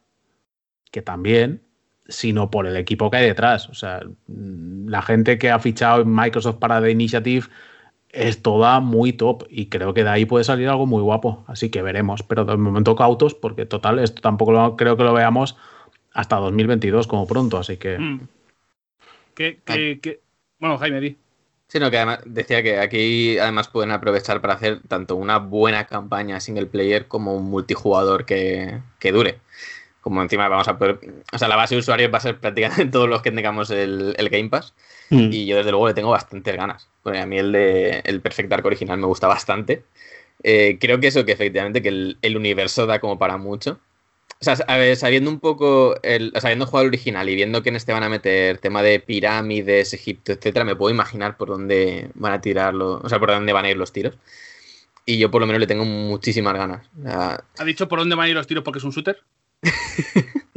que 0.92 1.02
también, 1.02 1.69
sino 2.10 2.52
por 2.52 2.68
el 2.68 2.76
equipo 2.76 3.10
que 3.10 3.18
hay 3.18 3.26
detrás. 3.28 3.70
O 3.70 3.74
sea, 3.74 4.02
la 4.28 5.02
gente 5.02 5.38
que 5.38 5.50
ha 5.52 5.60
fichado 5.60 6.02
en 6.02 6.14
Microsoft 6.14 6.58
para 6.58 6.82
The 6.82 6.92
Initiative 6.92 7.48
es 8.12 8.42
toda 8.42 8.80
muy 8.80 9.14
top 9.14 9.44
y 9.50 9.68
creo 9.68 9.94
que 9.94 10.04
de 10.04 10.10
ahí 10.10 10.26
puede 10.26 10.44
salir 10.44 10.68
algo 10.68 10.86
muy 10.86 11.02
guapo. 11.02 11.44
Así 11.48 11.70
que 11.70 11.82
veremos, 11.82 12.24
pero 12.24 12.44
de 12.44 12.58
momento 12.58 12.96
cautos 12.96 13.36
porque 13.36 13.66
total, 13.66 14.00
esto 14.00 14.22
tampoco 14.22 14.52
lo- 14.52 14.76
creo 14.76 14.98
que 14.98 15.04
lo 15.04 15.14
veamos 15.14 15.56
hasta 16.14 16.38
2022 16.38 17.08
como 17.08 17.28
pronto, 17.28 17.58
así 17.58 17.78
que... 17.78 17.98
Mm. 18.00 18.22
¿Qué, 19.36 19.60
qué, 19.64 20.00
qué? 20.02 20.20
Bueno, 20.60 20.78
Jaime, 20.78 21.00
di. 21.00 21.18
Sí, 21.68 21.80
no, 21.80 21.92
que 21.92 21.98
además 21.98 22.22
decía 22.26 22.64
que 22.64 22.80
aquí 22.80 23.38
además 23.38 23.68
pueden 23.68 23.92
aprovechar 23.92 24.42
para 24.42 24.56
hacer 24.56 24.80
tanto 24.88 25.16
una 25.16 25.38
buena 25.38 25.86
campaña 25.86 26.40
single 26.40 26.66
player 26.66 27.08
como 27.08 27.36
un 27.36 27.46
multijugador 27.50 28.26
que, 28.26 28.80
que 29.00 29.12
dure. 29.12 29.38
Como 30.10 30.24
encima 30.24 30.48
vamos 30.48 30.68
a 30.68 30.76
poder. 30.80 31.00
O 31.32 31.38
sea, 31.38 31.48
la 31.48 31.56
base 31.56 31.76
de 31.76 31.80
usuarios 31.82 32.12
va 32.12 32.18
a 32.18 32.22
ser 32.22 32.40
prácticamente 32.40 32.86
todos 32.92 33.08
los 33.08 33.22
que 33.22 33.32
tengamos 33.32 33.70
el, 33.70 34.16
el 34.18 34.30
Game 34.30 34.50
Pass. 34.50 34.74
Mm. 35.12 35.30
Y 35.32 35.46
yo, 35.46 35.58
desde 35.58 35.70
luego, 35.70 35.88
le 35.88 35.94
tengo 35.94 36.10
bastantes 36.10 36.56
ganas. 36.56 36.90
Porque 37.04 37.20
a 37.20 37.28
mí 37.28 37.38
el 37.38 37.52
de 37.52 38.02
el 38.04 38.20
Perfect 38.20 38.50
Dark 38.50 38.66
original 38.66 38.98
me 38.98 39.06
gusta 39.06 39.28
bastante. 39.28 39.84
Eh, 40.42 40.80
creo 40.82 41.00
que 41.00 41.08
eso, 41.08 41.26
que 41.26 41.34
efectivamente, 41.34 41.84
que 41.84 41.90
el, 41.90 42.18
el 42.24 42.38
universo 42.38 42.88
da 42.88 43.00
como 43.00 43.20
para 43.20 43.38
mucho. 43.38 43.80
O 44.42 44.44
sea, 44.44 44.56
a 44.68 44.78
ver, 44.78 44.96
sabiendo 44.96 45.30
un 45.30 45.40
poco, 45.40 45.96
el, 46.02 46.34
o 46.36 46.42
sea, 46.42 46.48
habiendo 46.48 46.66
jugado 46.66 46.86
el 46.86 46.90
original 46.90 47.30
y 47.30 47.36
viendo 47.36 47.62
que 47.62 47.70
en 47.70 47.76
este 47.76 47.94
van 47.94 48.02
a 48.02 48.10
meter 48.10 48.58
tema 48.58 48.82
de 48.82 49.00
pirámides, 49.00 49.94
Egipto, 49.94 50.32
etcétera, 50.32 50.66
me 50.66 50.76
puedo 50.76 50.92
imaginar 50.92 51.38
por 51.38 51.50
dónde 51.50 52.10
van 52.16 52.34
a 52.34 52.42
tirarlo, 52.42 53.00
o 53.04 53.10
sea, 53.10 53.20
por 53.20 53.30
dónde 53.30 53.54
van 53.54 53.66
a 53.66 53.70
ir 53.70 53.78
los 53.78 53.92
tiros. 53.92 54.18
Y 55.06 55.20
yo 55.20 55.30
por 55.30 55.42
lo 55.42 55.46
menos 55.48 55.60
le 55.60 55.68
tengo 55.68 55.86
muchísimas 55.86 56.54
ganas. 56.56 56.88
O 57.00 57.04
sea, 57.04 57.44
¿Ha 57.60 57.64
dicho 57.64 57.88
por 57.90 58.00
dónde 58.00 58.16
van 58.16 58.28
a 58.28 58.30
ir 58.30 58.36
los 58.36 58.48
tiros 58.48 58.64
porque 58.64 58.80
es 58.80 58.84
un 58.84 58.92
shooter? 58.92 59.20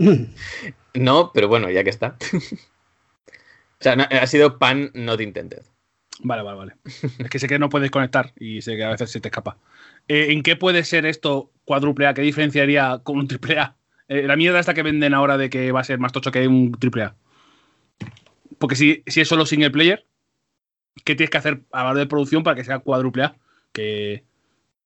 no, 0.95 1.31
pero 1.33 1.49
bueno, 1.49 1.71
ya 1.71 1.85
que 1.85 1.91
está. 1.91 2.17
o 2.33 3.81
sea, 3.81 3.97
no- 3.97 4.05
ha 4.11 4.27
sido 4.27 4.59
pan 4.59 4.91
not 4.95 5.21
intended. 5.21 5.63
Vale, 6.25 6.43
vale, 6.43 6.57
vale. 6.59 6.73
es 7.19 7.29
que 7.31 7.39
sé 7.39 7.49
que 7.49 7.59
no 7.59 7.69
puedes 7.69 7.91
conectar 7.91 8.33
y 8.39 8.63
sé 8.63 8.77
que 8.77 8.85
a 8.85 8.91
veces 8.91 9.11
se 9.11 9.21
te 9.21 9.29
escapa. 9.29 9.57
Eh, 10.09 10.29
¿En 10.31 10.43
qué 10.43 10.55
puede 10.57 10.85
ser 10.85 11.05
esto 11.07 11.51
cuádruple 11.65 12.07
A? 12.07 12.15
¿Qué 12.15 12.23
diferenciaría 12.23 13.01
con 13.03 13.19
un 13.19 13.27
triple 13.27 13.59
A? 13.59 13.77
Eh, 14.09 14.23
la 14.27 14.37
mierda 14.37 14.61
esta 14.61 14.75
que 14.75 14.83
venden 14.83 15.15
ahora 15.15 15.37
de 15.37 15.51
que 15.51 15.73
va 15.73 15.81
a 15.81 15.85
ser 15.85 15.99
más 15.99 16.13
tocho 16.13 16.31
que 16.31 16.47
un 16.47 16.73
triple 16.73 17.05
A. 17.05 17.15
Porque 18.59 18.77
si, 18.77 19.03
si 19.07 19.21
es 19.21 19.29
solo 19.29 19.47
single 19.47 19.71
player, 19.71 20.07
¿qué 21.05 21.17
tienes 21.17 21.31
que 21.31 21.39
hacer 21.39 21.63
a 21.73 21.83
la 21.85 21.91
hora 21.91 21.99
de 22.01 22.07
producción 22.07 22.45
para 22.45 22.55
que 22.55 22.65
sea 22.65 22.79
cuádruple 22.79 23.25
A? 23.25 23.37
que, 23.73 24.25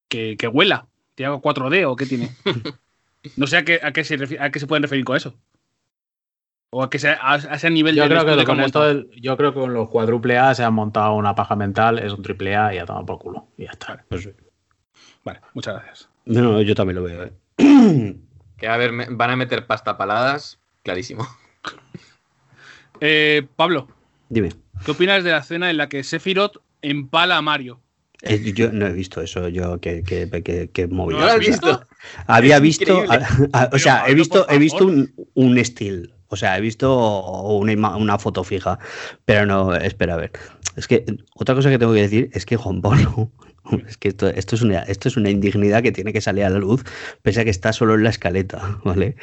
que, 0.08 0.36
que 0.38 0.48
huela. 0.48 0.86
¿Tiene 1.16 1.28
algo 1.32 1.42
4D 1.42 1.84
o 1.86 1.96
qué 1.96 2.06
tiene? 2.06 2.30
No 3.36 3.46
sé 3.46 3.56
a 3.58 3.64
qué, 3.64 3.80
a 3.82 3.92
qué, 3.92 4.04
se, 4.04 4.16
a 4.40 4.50
qué 4.50 4.60
se 4.60 4.66
pueden 4.66 4.82
referir 4.82 5.04
con 5.04 5.16
eso. 5.16 5.34
O 6.70 6.82
a, 6.82 6.90
que 6.90 6.98
sea, 6.98 7.18
a, 7.22 7.34
a 7.34 7.54
ese 7.54 7.70
nivel 7.70 7.94
Yo 7.94 8.02
de 8.02 8.08
creo, 8.10 8.26
que 8.36 8.44
con 8.44 8.60
esto 8.60 8.82
del- 8.84 9.10
yo 9.20 9.36
creo 9.36 9.52
que 9.54 9.60
con 9.60 9.72
los 9.72 9.88
cuádruple 9.88 10.36
A 10.38 10.54
se 10.54 10.64
han 10.64 10.74
montado 10.74 11.14
una 11.14 11.34
paja 11.34 11.56
mental, 11.56 11.98
es 11.98 12.12
un 12.12 12.22
triple 12.22 12.54
A 12.56 12.72
y 12.72 12.76
ya 12.76 12.86
toma 12.86 13.06
por 13.06 13.18
culo. 13.18 13.46
Y 13.56 13.64
ya 13.64 13.70
está. 13.70 14.04
Pues 14.08 14.24
sí. 14.24 14.30
Vale, 15.24 15.40
muchas 15.54 15.74
gracias. 15.74 16.08
No, 16.26 16.42
no, 16.42 16.60
yo 16.62 16.74
también 16.74 16.96
lo 16.96 17.02
veo. 17.04 17.24
¿eh? 17.58 18.16
Que 18.58 18.68
a 18.68 18.76
ver, 18.76 18.92
me- 18.92 19.06
van 19.10 19.30
a 19.30 19.36
meter 19.36 19.66
pasta 19.66 19.96
paladas, 19.96 20.58
clarísimo. 20.82 21.26
Eh, 23.00 23.46
Pablo, 23.56 23.88
Dime. 24.28 24.50
¿qué 24.84 24.90
opinas 24.90 25.22
de 25.22 25.30
la 25.30 25.38
escena 25.38 25.70
en 25.70 25.76
la 25.76 25.88
que 25.88 26.02
Sephiroth 26.02 26.56
empala 26.82 27.36
a 27.36 27.42
Mario? 27.42 27.80
Eh, 28.22 28.52
Yo 28.54 28.72
no 28.72 28.86
he 28.86 28.92
visto 28.92 29.20
eso, 29.20 29.48
yo 29.48 29.78
que, 29.80 30.02
que, 30.02 30.28
que, 30.42 30.70
que. 30.70 30.88
¿No 30.88 31.06
¿No 31.06 31.10
lo 31.10 31.24
has 31.26 31.38
visto? 31.38 31.82
Había 32.26 32.56
Es 32.56 32.62
visto, 32.62 32.84
increíble. 33.04 33.26
a- 33.52 33.62
a- 33.64 33.70
o 33.72 33.78
sea, 33.78 34.04
he 34.08 34.14
visto, 34.14 34.46
he 34.48 34.58
visto 34.58 34.86
un, 34.86 35.12
un 35.34 35.58
still, 35.58 36.12
o 36.28 36.36
sea, 36.36 36.56
he 36.56 36.60
visto 36.60 37.52
una, 37.58 37.96
una 37.96 38.18
foto 38.18 38.42
fija, 38.44 38.78
pero 39.24 39.44
no, 39.46 39.74
espera, 39.74 40.14
a 40.14 40.16
ver. 40.18 40.32
Es 40.76 40.88
que 40.88 41.04
otra 41.34 41.54
cosa 41.54 41.70
que 41.70 41.78
tengo 41.78 41.92
que 41.94 42.02
decir 42.02 42.30
es 42.32 42.44
que 42.46 42.56
Juan 42.56 42.80
Pablo, 42.80 43.30
es 43.86 43.96
que 43.96 44.08
esto, 44.08 44.28
esto, 44.28 44.56
es 44.56 44.62
una, 44.62 44.80
esto 44.80 45.08
es 45.08 45.16
una 45.16 45.30
indignidad 45.30 45.82
que 45.82 45.92
tiene 45.92 46.12
que 46.12 46.20
salir 46.20 46.44
a 46.44 46.50
la 46.50 46.58
luz, 46.58 46.84
pese 47.22 47.40
a 47.40 47.44
que 47.44 47.50
está 47.50 47.72
solo 47.72 47.94
en 47.94 48.02
la 48.04 48.10
escaleta, 48.10 48.80
¿vale? 48.84 49.16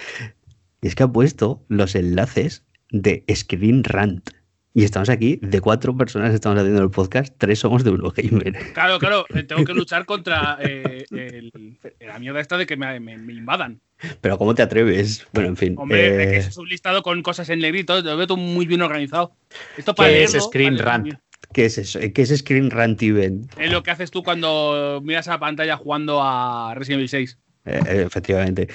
Y 0.81 0.87
es 0.87 0.95
que 0.95 1.03
ha 1.03 1.07
puesto 1.07 1.63
los 1.67 1.95
enlaces 1.95 2.63
de 2.91 3.23
Screen 3.33 3.83
Rant. 3.83 4.29
Y 4.75 4.83
estamos 4.83 5.09
aquí, 5.09 5.37
de 5.41 5.61
cuatro 5.61 5.95
personas 5.95 6.29
que 6.29 6.35
estamos 6.35 6.57
haciendo 6.57 6.81
el 6.81 6.89
podcast, 6.89 7.33
tres 7.37 7.59
somos 7.59 7.83
de 7.83 7.91
Eurogamer. 7.91 8.53
Claro, 8.73 8.97
claro, 8.97 9.25
eh, 9.35 9.43
tengo 9.43 9.63
que 9.65 9.73
luchar 9.73 10.05
contra 10.05 10.57
eh, 10.61 11.05
el- 11.11 11.77
la 11.99 12.17
mierda 12.17 12.39
esta 12.39 12.57
de 12.57 12.65
que 12.65 12.75
me, 12.75 12.99
me- 12.99 13.17
me 13.17 13.33
invadan. 13.33 13.79
Pero 14.19 14.37
¿cómo 14.39 14.55
te 14.55 14.63
atreves? 14.63 15.27
Bueno, 15.31 15.49
en 15.49 15.57
fin. 15.57 15.75
Hombre, 15.77 16.07
es 16.07 16.27
que 16.27 16.35
eh, 16.35 16.39
eso 16.39 16.49
es 16.49 16.57
un 16.57 16.67
listado 16.67 17.03
con 17.03 17.21
cosas 17.21 17.49
en 17.49 17.59
negrito, 17.59 18.01
lo 18.01 18.17
veo 18.17 18.25
todo 18.27 18.37
muy 18.37 18.65
bien 18.65 18.81
organizado. 18.81 19.35
Esto 19.77 19.93
para 19.93 20.09
¿Qué 20.09 20.23
es 20.23 20.31
leerlo, 20.33 20.47
Screen 20.49 20.77
para 20.77 20.97
leerlo 20.97 21.11
Rant? 21.11 21.23
¿Qué 21.53 21.65
es 21.65 21.77
eso? 21.77 21.99
¿Qué 22.13 22.21
es 22.23 22.35
Screen 22.39 22.71
Rant 22.71 23.01
Event? 23.03 23.53
Es 23.59 23.71
lo 23.71 23.83
que 23.83 23.91
haces 23.91 24.09
tú 24.09 24.23
cuando 24.23 25.01
miras 25.03 25.27
a 25.27 25.31
la 25.31 25.39
pantalla 25.39 25.77
jugando 25.77 26.19
a 26.23 26.73
Resident 26.75 26.97
Evil 26.99 27.09
6. 27.09 27.37
Eh, 27.65 27.79
eh, 27.87 28.03
efectivamente. 28.07 28.67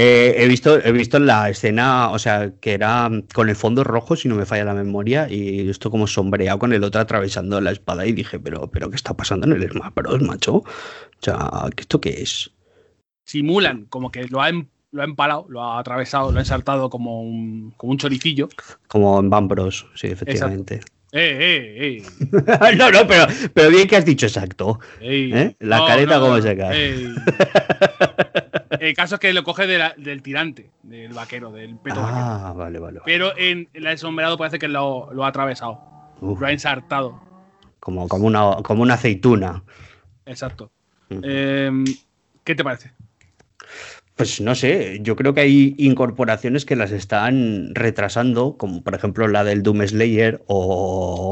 Eh, 0.00 0.44
he, 0.44 0.46
visto, 0.46 0.78
he 0.78 0.92
visto 0.92 1.18
la 1.18 1.50
escena, 1.50 2.10
o 2.10 2.20
sea, 2.20 2.52
que 2.60 2.72
era 2.72 3.10
con 3.34 3.48
el 3.48 3.56
fondo 3.56 3.82
rojo, 3.82 4.14
si 4.14 4.28
no 4.28 4.36
me 4.36 4.46
falla 4.46 4.62
la 4.62 4.74
memoria, 4.74 5.28
y 5.28 5.68
esto 5.68 5.90
como 5.90 6.06
sombreado 6.06 6.60
con 6.60 6.72
el 6.72 6.84
otro 6.84 7.00
atravesando 7.00 7.60
la 7.60 7.72
espada, 7.72 8.06
y 8.06 8.12
dije, 8.12 8.38
pero, 8.38 8.70
pero 8.70 8.90
¿qué 8.90 8.94
está 8.94 9.14
pasando 9.14 9.48
en 9.48 9.54
el 9.60 9.68
Smash 9.68 9.92
Bros, 9.96 10.22
macho? 10.22 10.58
O 10.58 10.64
sea, 11.20 11.50
¿esto 11.76 12.00
qué 12.00 12.10
es? 12.10 12.48
Simulan 13.24 13.86
como 13.86 14.12
que 14.12 14.28
lo 14.28 14.40
ha, 14.40 14.50
em- 14.50 14.68
lo 14.92 15.02
ha 15.02 15.04
empalado, 15.04 15.46
lo 15.48 15.64
ha 15.64 15.80
atravesado, 15.80 16.30
lo 16.30 16.38
ha 16.38 16.42
ensartado 16.42 16.90
como 16.90 17.20
un, 17.20 17.74
como 17.76 17.90
un 17.90 17.98
choricillo. 17.98 18.48
Como 18.86 19.18
en 19.18 19.30
Van 19.30 19.48
Bros, 19.48 19.84
sí, 19.96 20.06
efectivamente. 20.06 20.78
Eh, 21.10 22.00
eh, 22.00 22.02
no, 22.76 22.92
no, 22.92 23.04
pero, 23.08 23.26
pero 23.52 23.70
bien 23.70 23.88
que 23.88 23.96
has 23.96 24.04
dicho 24.04 24.26
exacto. 24.26 24.78
eh. 25.00 25.08
ey. 25.10 25.32
¿Eh? 25.32 25.56
La 25.58 25.84
careta 25.84 26.20
cómo 26.20 26.40
se 26.40 26.56
cae. 26.56 27.08
El 28.80 28.94
caso 28.94 29.14
es 29.16 29.20
que 29.20 29.32
lo 29.32 29.42
coge 29.44 29.66
de 29.66 29.78
la- 29.78 29.94
del 29.96 30.22
tirante, 30.22 30.70
del 30.82 31.12
vaquero, 31.12 31.50
del 31.52 31.76
peto 31.76 32.00
vaquero. 32.00 32.18
Ah, 32.24 32.52
vale, 32.56 32.78
vale. 32.78 32.98
vale. 33.00 33.02
Pero 33.04 33.36
en 33.36 33.68
el 33.74 33.98
sombreado 33.98 34.36
parece 34.38 34.58
que 34.58 34.68
lo, 34.68 35.12
lo 35.12 35.24
ha 35.24 35.28
atravesado, 35.28 35.80
Uf, 36.20 36.40
lo 36.40 36.46
ha 36.46 36.52
ensartado. 36.52 37.20
como, 37.80 38.08
como, 38.08 38.26
una, 38.26 38.56
como 38.62 38.82
una 38.82 38.94
aceituna. 38.94 39.62
Exacto. 40.26 40.70
Em, 41.10 41.84
¿Qué 42.44 42.54
te 42.54 42.62
parece? 42.64 42.92
Pues 44.14 44.40
no 44.40 44.54
sé, 44.54 44.98
yo 45.00 45.14
creo 45.14 45.32
que 45.32 45.42
hay 45.42 45.74
incorporaciones 45.78 46.64
que 46.64 46.74
las 46.76 46.90
están 46.90 47.74
retrasando, 47.74 48.56
como 48.58 48.82
por 48.82 48.94
ejemplo 48.94 49.28
la 49.28 49.44
del 49.44 49.62
Doom 49.62 49.86
Slayer 49.86 50.42
o... 50.48 51.30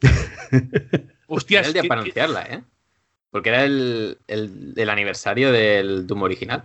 Hostias, 1.26 1.60
Era 1.60 1.66
el 1.68 1.72
día 1.74 1.82
que- 1.82 1.88
para 1.88 2.00
que- 2.02 2.20
anunciarla, 2.20 2.42
¿eh? 2.44 2.62
Porque 3.30 3.48
era 3.48 3.64
el, 3.64 4.18
el- 4.26 4.74
el 4.76 4.90
aniversario 4.90 5.52
del 5.52 6.06
Doom 6.06 6.22
original. 6.22 6.64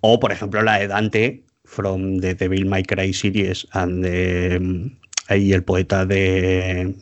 O 0.00 0.18
por 0.20 0.32
ejemplo 0.32 0.62
la 0.62 0.78
de 0.78 0.88
Dante 0.88 1.44
from 1.64 2.20
the 2.20 2.34
Devil 2.34 2.66
May 2.66 2.82
Cry 2.82 3.12
series 3.12 3.66
and 3.72 4.04
the, 4.04 4.58
mm, 4.60 4.98
ahí 5.28 5.52
el 5.52 5.62
poeta 5.62 6.04
de 6.04 6.94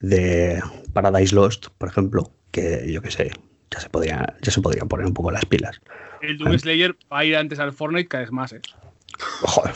de 0.00 0.62
Paradise 0.92 1.34
Lost, 1.34 1.66
por 1.78 1.88
ejemplo, 1.88 2.30
que 2.50 2.90
yo 2.90 3.02
qué 3.02 3.10
sé, 3.10 3.30
ya 3.70 3.80
se 3.80 3.88
podría 3.90 4.36
ya 4.40 4.50
se 4.50 4.60
podrían 4.60 4.88
poner 4.88 5.06
un 5.06 5.14
poco 5.14 5.30
las 5.30 5.44
pilas. 5.44 5.80
el 6.22 6.38
Doom 6.38 6.58
Slayer 6.58 6.96
va 7.12 7.18
a 7.20 7.24
ir 7.24 7.36
antes 7.36 7.58
al 7.58 7.72
Fortnite 7.72 8.08
cada 8.08 8.22
vez 8.22 8.32
más, 8.32 8.52
¿eh? 8.52 8.60
Joder, 9.42 9.72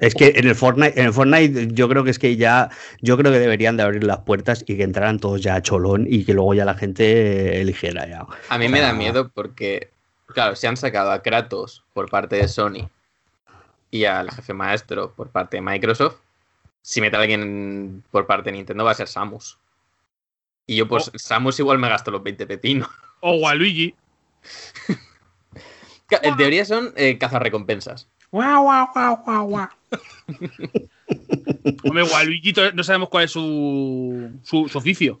Es 0.00 0.14
que 0.14 0.32
en 0.36 0.46
el 0.46 0.54
Fortnite, 0.56 0.98
en 0.98 1.06
el 1.06 1.12
Fortnite 1.12 1.68
yo 1.72 1.88
creo 1.88 2.02
que 2.02 2.10
es 2.10 2.18
que 2.18 2.36
ya, 2.36 2.70
yo 3.00 3.16
creo 3.16 3.30
que 3.30 3.38
deberían 3.38 3.76
de 3.76 3.84
abrir 3.84 4.02
las 4.02 4.20
puertas 4.20 4.64
y 4.66 4.76
que 4.76 4.82
entraran 4.82 5.18
todos 5.20 5.40
ya 5.40 5.54
a 5.54 5.62
cholón 5.62 6.06
y 6.08 6.24
que 6.24 6.34
luego 6.34 6.54
ya 6.54 6.64
la 6.64 6.74
gente 6.74 7.60
eligiera 7.60 8.08
ya. 8.08 8.26
A 8.48 8.58
mí 8.58 8.66
O 8.66 8.70
me 8.70 8.80
da 8.80 8.92
miedo 8.92 9.30
porque, 9.32 9.90
claro, 10.32 10.56
se 10.56 10.66
han 10.68 10.76
sacado 10.76 11.10
a 11.12 11.22
Kratos 11.22 11.84
por 11.92 12.08
parte 12.10 12.36
de 12.36 12.48
Sony 12.48 12.88
y 13.90 14.04
al 14.04 14.30
jefe 14.30 14.52
maestro 14.54 15.12
por 15.12 15.30
parte 15.30 15.56
de 15.56 15.62
Microsoft. 15.62 16.16
Si 16.82 17.00
mete 17.00 17.16
a 17.16 17.20
alguien 17.20 18.02
por 18.10 18.26
parte 18.26 18.50
de 18.50 18.56
Nintendo 18.56 18.84
va 18.84 18.90
a 18.90 18.94
ser 18.94 19.08
Samus. 19.08 19.58
Y 20.66 20.76
yo, 20.76 20.88
pues, 20.88 21.10
Samus 21.14 21.58
igual 21.60 21.78
me 21.78 21.88
gasto 21.88 22.10
los 22.10 22.22
20 22.22 22.46
pepinos. 22.46 22.88
O 23.20 23.36
Waluigi. 23.36 23.94
Ca- 26.06 26.20
En 26.22 26.36
teoría 26.36 26.64
son 26.64 26.92
eh, 26.96 27.18
cazarrecompensas. 27.18 28.08
Guau, 28.30 28.62
guau, 28.62 28.88
guau, 28.92 29.16
guau, 29.24 29.46
guau. 29.46 29.68
Hombre, 31.84 32.02
Waluigi 32.04 32.52
no 32.74 32.82
sabemos 32.82 33.08
cuál 33.08 33.24
es 33.24 33.30
su, 33.30 34.30
su, 34.42 34.68
su 34.68 34.78
oficio. 34.78 35.20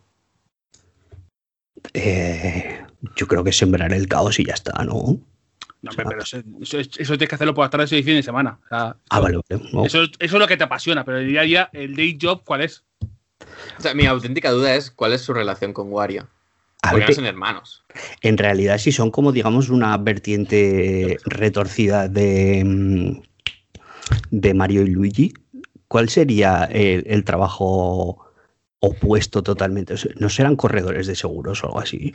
Eh, 1.94 2.80
yo 3.16 3.26
creo 3.26 3.44
que 3.44 3.52
sembrar 3.52 3.92
el 3.92 4.08
caos 4.08 4.38
y 4.40 4.44
ya 4.46 4.54
está, 4.54 4.72
¿no? 4.84 5.18
Pero 5.96 6.22
eso, 6.22 6.38
eso- 6.60 6.78
eso 6.78 6.94
tienes 7.18 7.28
que 7.28 7.34
hacerlo 7.34 7.54
por 7.54 7.64
las 7.64 7.70
tardes 7.70 7.92
y 7.92 8.02
fin 8.02 8.14
de 8.14 8.22
semana. 8.22 8.58
O 8.64 8.68
sea, 8.68 8.96
Ah, 9.10 9.20
vale, 9.20 9.38
vale. 9.50 9.64
no. 9.72 9.84
eso, 9.84 10.02
eso 10.04 10.12
es 10.20 10.32
lo 10.32 10.46
que 10.46 10.56
te 10.56 10.64
apasiona, 10.64 11.04
pero 11.04 11.18
el 11.18 11.26
día 11.26 11.40
a 11.40 11.44
día, 11.44 11.70
el 11.72 11.96
day 11.96 12.16
job, 12.20 12.42
¿cuál 12.44 12.62
es? 12.62 12.84
O 13.78 13.82
sea, 13.82 13.92
mi 13.94 14.06
auténtica 14.06 14.50
duda 14.52 14.74
es 14.76 14.90
cuál 14.92 15.12
es 15.12 15.22
su 15.22 15.34
relación 15.34 15.72
con 15.72 15.92
Wario. 15.92 16.28
A 16.82 16.90
Porque 16.90 17.00
ver, 17.06 17.10
no 17.10 17.14
son 17.16 17.26
hermanos. 17.26 17.84
en 18.22 18.38
realidad 18.38 18.78
si 18.78 18.90
son 18.92 19.10
como 19.10 19.32
digamos 19.32 19.68
una 19.70 19.96
vertiente 19.98 21.18
retorcida 21.24 22.08
de, 22.08 22.62
mm, 22.64 23.22
de 24.30 24.54
Mario 24.54 24.82
y 24.82 24.86
Luigi, 24.90 25.32
¿cuál 25.88 26.08
sería 26.08 26.64
el, 26.64 27.04
el 27.06 27.24
trabajo 27.24 28.24
opuesto 28.84 29.42
totalmente? 29.42 29.94
O 29.94 29.96
sea, 29.96 30.12
¿No 30.18 30.28
serán 30.28 30.56
corredores 30.56 31.06
de 31.06 31.14
seguros 31.14 31.62
o 31.62 31.68
algo 31.68 31.80
así? 31.80 32.12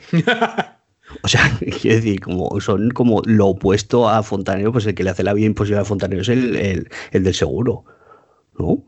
O 1.22 1.28
sea, 1.28 1.40
quiero 1.80 1.96
decir, 1.96 2.20
como 2.20 2.60
son 2.60 2.90
como 2.90 3.22
lo 3.24 3.46
opuesto 3.48 4.08
a 4.08 4.22
Fontanero, 4.22 4.70
pues 4.72 4.86
el 4.86 4.94
que 4.94 5.02
le 5.02 5.10
hace 5.10 5.22
la 5.24 5.32
vida 5.32 5.46
imposible 5.46 5.80
a 5.80 5.84
Fontanero 5.84 6.20
es 6.22 6.28
el, 6.28 6.54
el- 6.56 6.88
el 7.10 7.24
del 7.24 7.34
seguro. 7.34 7.84
¿No? 8.58 8.84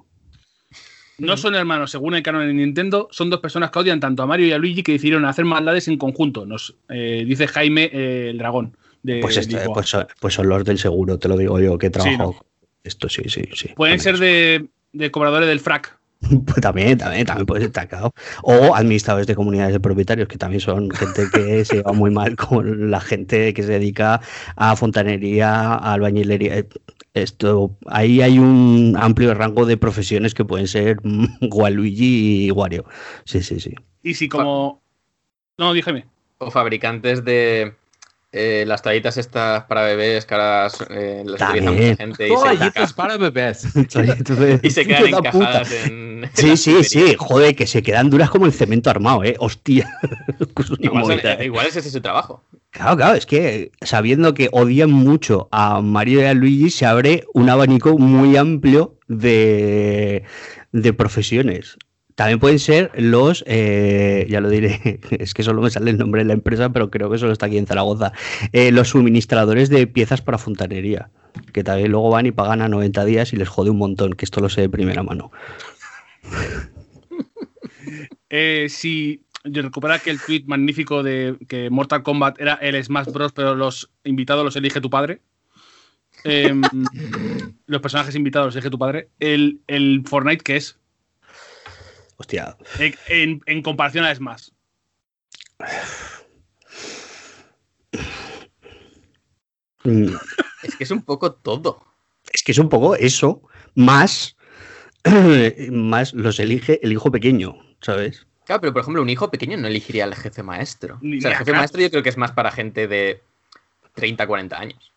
No 1.18 1.36
son 1.36 1.54
hermanos, 1.54 1.90
según 1.90 2.14
el 2.14 2.22
canon 2.22 2.46
de 2.46 2.52
Nintendo, 2.54 3.08
son 3.10 3.28
dos 3.30 3.40
personas 3.40 3.70
que 3.70 3.78
odian 3.78 4.00
tanto 4.00 4.22
a 4.22 4.26
Mario 4.26 4.46
y 4.46 4.52
a 4.52 4.58
Luigi 4.58 4.82
que 4.82 4.92
decidieron 4.92 5.24
hacer 5.26 5.44
maldades 5.44 5.86
en 5.88 5.98
conjunto, 5.98 6.46
nos 6.46 6.76
eh, 6.88 7.24
dice 7.26 7.46
Jaime 7.46 7.90
eh, 7.92 8.30
el 8.30 8.38
dragón. 8.38 8.76
De 9.02 9.20
Pues, 9.20 9.36
esto- 9.38 9.56
pues, 9.72 9.88
son- 9.88 10.06
pues 10.18 10.34
son 10.34 10.48
los 10.48 10.64
del 10.64 10.78
seguro, 10.78 11.18
te 11.18 11.28
lo 11.28 11.36
digo 11.36 11.58
yo, 11.60 11.76
que 11.78 11.88
trabajo. 11.90 12.16
¿no? 12.18 12.32
con 12.32 12.46
Esto 12.84 13.08
sí, 13.08 13.22
sí, 13.28 13.42
sí. 13.54 13.68
Pueden 13.76 14.00
ser 14.00 14.18
de, 14.18 14.68
de 14.92 15.10
cobradores 15.10 15.48
del 15.48 15.60
frac. 15.60 15.98
Pues 16.20 16.60
también, 16.60 16.98
también, 16.98 17.24
también 17.24 17.46
puede 17.46 17.62
ser 17.62 17.88
claro. 17.88 18.12
O 18.42 18.74
administradores 18.74 19.26
de 19.26 19.34
comunidades 19.34 19.72
de 19.72 19.80
propietarios, 19.80 20.28
que 20.28 20.36
también 20.38 20.60
son 20.60 20.90
gente 20.90 21.22
que 21.32 21.64
se 21.64 21.76
lleva 21.76 21.92
muy 21.92 22.10
mal 22.10 22.36
con 22.36 22.90
la 22.90 23.00
gente 23.00 23.54
que 23.54 23.62
se 23.62 23.72
dedica 23.72 24.20
a 24.56 24.76
fontanería, 24.76 25.74
a 25.74 25.94
albañilería. 25.94 26.66
Esto, 27.14 27.76
ahí 27.86 28.20
hay 28.20 28.38
un 28.38 28.96
amplio 28.98 29.34
rango 29.34 29.66
de 29.66 29.76
profesiones 29.76 30.34
que 30.34 30.44
pueden 30.44 30.68
ser 30.68 30.98
Waluigi 31.50 32.46
y 32.46 32.50
Wario. 32.50 32.84
Sí, 33.24 33.42
sí, 33.42 33.58
sí. 33.58 33.74
Y 34.02 34.14
si 34.14 34.28
como... 34.28 34.80
No, 35.58 35.72
dígame. 35.72 36.06
O 36.38 36.50
fabricantes 36.50 37.24
de 37.24 37.74
eh, 38.32 38.64
las 38.66 38.82
toallitas 38.82 39.16
estas 39.16 39.64
para 39.64 39.82
bebés 39.82 40.24
que 40.24 40.34
ahora 40.34 40.68
eh, 40.90 41.22
las 41.26 41.40
utiliza 41.50 41.70
mucha 41.72 41.96
gente 41.96 42.26
y 42.26 42.28
se, 42.30 42.34
Toallitas 42.42 42.92
para 42.92 43.16
bebés. 43.16 43.64
y 44.62 44.70
se 44.70 44.86
quedan 44.86 45.02
Puta 45.10 45.30
puta. 45.32 45.46
encajadas 45.60 45.72
en. 45.86 46.30
Sí, 46.34 46.56
sí, 46.56 46.84
sí, 46.84 47.14
joder, 47.18 47.56
que 47.56 47.66
se 47.66 47.82
quedan 47.82 48.10
duras 48.10 48.30
como 48.30 48.46
el 48.46 48.52
cemento 48.52 48.90
armado, 48.90 49.24
¿eh? 49.24 49.34
Hostia. 49.38 49.90
Igual, 50.78 51.20
son- 51.20 51.42
igual 51.42 51.66
ese 51.66 51.80
es 51.80 51.90
su 51.90 52.00
trabajo. 52.00 52.44
Claro, 52.70 52.96
claro, 52.96 53.14
es 53.16 53.26
que 53.26 53.72
sabiendo 53.80 54.32
que 54.34 54.48
odian 54.52 54.92
mucho 54.92 55.48
a 55.50 55.80
Mario 55.80 56.20
y 56.20 56.24
a 56.26 56.34
Luigi, 56.34 56.70
se 56.70 56.86
abre 56.86 57.24
un 57.34 57.48
abanico 57.50 57.98
muy 57.98 58.36
amplio 58.36 58.96
de, 59.08 60.22
de 60.70 60.92
profesiones. 60.92 61.76
También 62.20 62.38
pueden 62.38 62.58
ser 62.58 62.90
los, 62.96 63.42
eh, 63.46 64.26
ya 64.28 64.42
lo 64.42 64.50
diré, 64.50 65.00
es 65.10 65.32
que 65.32 65.42
solo 65.42 65.62
me 65.62 65.70
sale 65.70 65.90
el 65.90 65.96
nombre 65.96 66.20
de 66.20 66.26
la 66.26 66.34
empresa, 66.34 66.70
pero 66.70 66.90
creo 66.90 67.08
que 67.10 67.16
solo 67.16 67.32
está 67.32 67.46
aquí 67.46 67.56
en 67.56 67.66
Zaragoza, 67.66 68.12
eh, 68.52 68.70
los 68.72 68.90
suministradores 68.90 69.70
de 69.70 69.86
piezas 69.86 70.20
para 70.20 70.36
fontanería, 70.36 71.08
que 71.54 71.64
también 71.64 71.92
luego 71.92 72.10
van 72.10 72.26
y 72.26 72.30
pagan 72.30 72.60
a 72.60 72.68
90 72.68 73.06
días 73.06 73.32
y 73.32 73.36
les 73.36 73.48
jode 73.48 73.70
un 73.70 73.78
montón, 73.78 74.12
que 74.12 74.26
esto 74.26 74.42
lo 74.42 74.50
sé 74.50 74.60
de 74.60 74.68
primera 74.68 75.02
mano. 75.02 75.32
Eh, 78.28 78.66
si 78.68 79.22
yo 79.44 79.62
recupera 79.62 79.94
aquel 79.94 80.20
tweet 80.20 80.44
magnífico 80.46 81.02
de 81.02 81.38
que 81.48 81.70
Mortal 81.70 82.02
Kombat 82.02 82.38
era 82.38 82.52
el 82.56 82.84
Smash 82.84 83.06
Bros, 83.06 83.32
pero 83.32 83.54
los 83.54 83.90
invitados 84.04 84.44
los 84.44 84.56
elige 84.56 84.82
tu 84.82 84.90
padre. 84.90 85.22
Em, 86.24 86.60
los 87.66 87.80
personajes 87.80 88.14
invitados 88.14 88.48
los 88.48 88.56
elige 88.56 88.68
tu 88.68 88.78
padre. 88.78 89.08
El, 89.18 89.62
el 89.68 90.02
Fortnite, 90.04 90.44
¿qué 90.44 90.56
es? 90.56 90.76
Hostia, 92.20 92.54
En, 92.78 92.94
en- 93.08 93.40
en 93.46 93.62
comparación 93.62 94.04
a 94.04 94.14
Smash. 94.14 94.50
mm, 99.84 100.14
Es 100.62 100.74
que 100.76 100.84
es 100.84 100.90
un 100.90 101.02
poco 101.02 101.32
todo. 101.32 101.82
es 102.30 102.42
que 102.42 102.52
es 102.52 102.58
un 102.58 102.68
poco 102.68 102.94
eso, 102.94 103.40
más, 103.74 104.36
más 105.70 106.12
los 106.12 106.38
elige 106.40 106.78
el 106.84 106.92
hijo 106.92 107.10
pequeño, 107.10 107.56
¿sabes? 107.80 108.26
Claro, 108.44 108.60
pero 108.60 108.72
por 108.74 108.82
ejemplo, 108.82 109.00
un 109.00 109.08
hijo 109.08 109.30
pequeño 109.30 109.56
no 109.56 109.68
elegiría 109.68 110.04
al 110.04 110.14
jefe 110.14 110.42
maestro. 110.42 110.98
Ni- 111.00 111.16
O 111.18 111.20
sea, 111.22 111.30
el 111.30 111.36
jefe 111.38 111.52
maestro 111.54 111.80
yo 111.80 111.90
creo 111.90 112.02
que 112.02 112.10
es 112.10 112.18
más 112.18 112.32
para 112.32 112.50
gente 112.50 112.86
de 112.86 113.22
30, 113.94 114.26
40 114.26 114.58
años. 114.60 114.89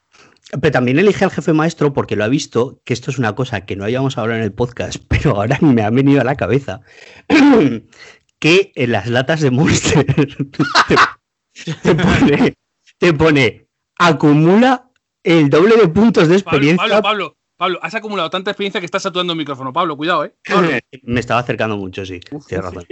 Pero 0.62 0.72
también 0.72 1.00
elige 1.00 1.26
al 1.26 1.32
jefe 1.32 1.54
maestro 1.54 1.94
porque 1.94 2.16
lo 2.16 2.24
ha 2.24 2.28
visto, 2.28 2.82
que 2.86 2.94
esto 2.94 3.12
es 3.12 3.18
una 3.18 3.34
cosa 3.36 3.66
que 3.66 3.76
no 3.76 3.84
habíamos 3.84 4.18
hablado 4.18 4.40
en 4.40 4.46
el 4.46 4.54
podcast, 4.54 5.02
pero 5.08 5.38
ahora 5.38 5.58
me 5.62 5.82
ha 5.82 5.90
venido 5.90 6.22
a 6.22 6.24
la 6.24 6.36
cabeza, 6.36 6.82
que 8.40 8.72
en 8.76 8.92
las 8.92 9.08
latas 9.08 9.42
de 9.42 9.52
Monster 9.52 10.06
te, 10.16 11.76
te 11.82 11.96
pone, 11.96 12.54
te 12.98 13.14
pone, 13.14 13.68
acumula 13.98 14.90
el 15.24 15.50
doble 15.50 15.78
de 15.78 15.88
puntos 15.88 16.28
de 16.28 16.36
experiencia. 16.36 16.78
Pablo, 16.78 17.02
Pablo, 17.02 17.38
Pablo, 17.58 17.80
has 17.82 17.96
acumulado 17.96 18.30
tanta 18.30 18.52
experiencia 18.52 18.82
que 18.82 18.86
estás 18.86 19.04
saturando 19.04 19.34
el 19.34 19.40
micrófono. 19.40 19.72
Pablo, 19.72 19.96
cuidado, 19.96 20.26
¿eh? 20.26 20.36
Pablo. 20.48 20.70
Me 21.04 21.20
estaba 21.20 21.40
acercando 21.40 21.78
mucho, 21.78 22.06
sí, 22.06 22.20
tienes 22.48 22.66
razón. 22.66 22.86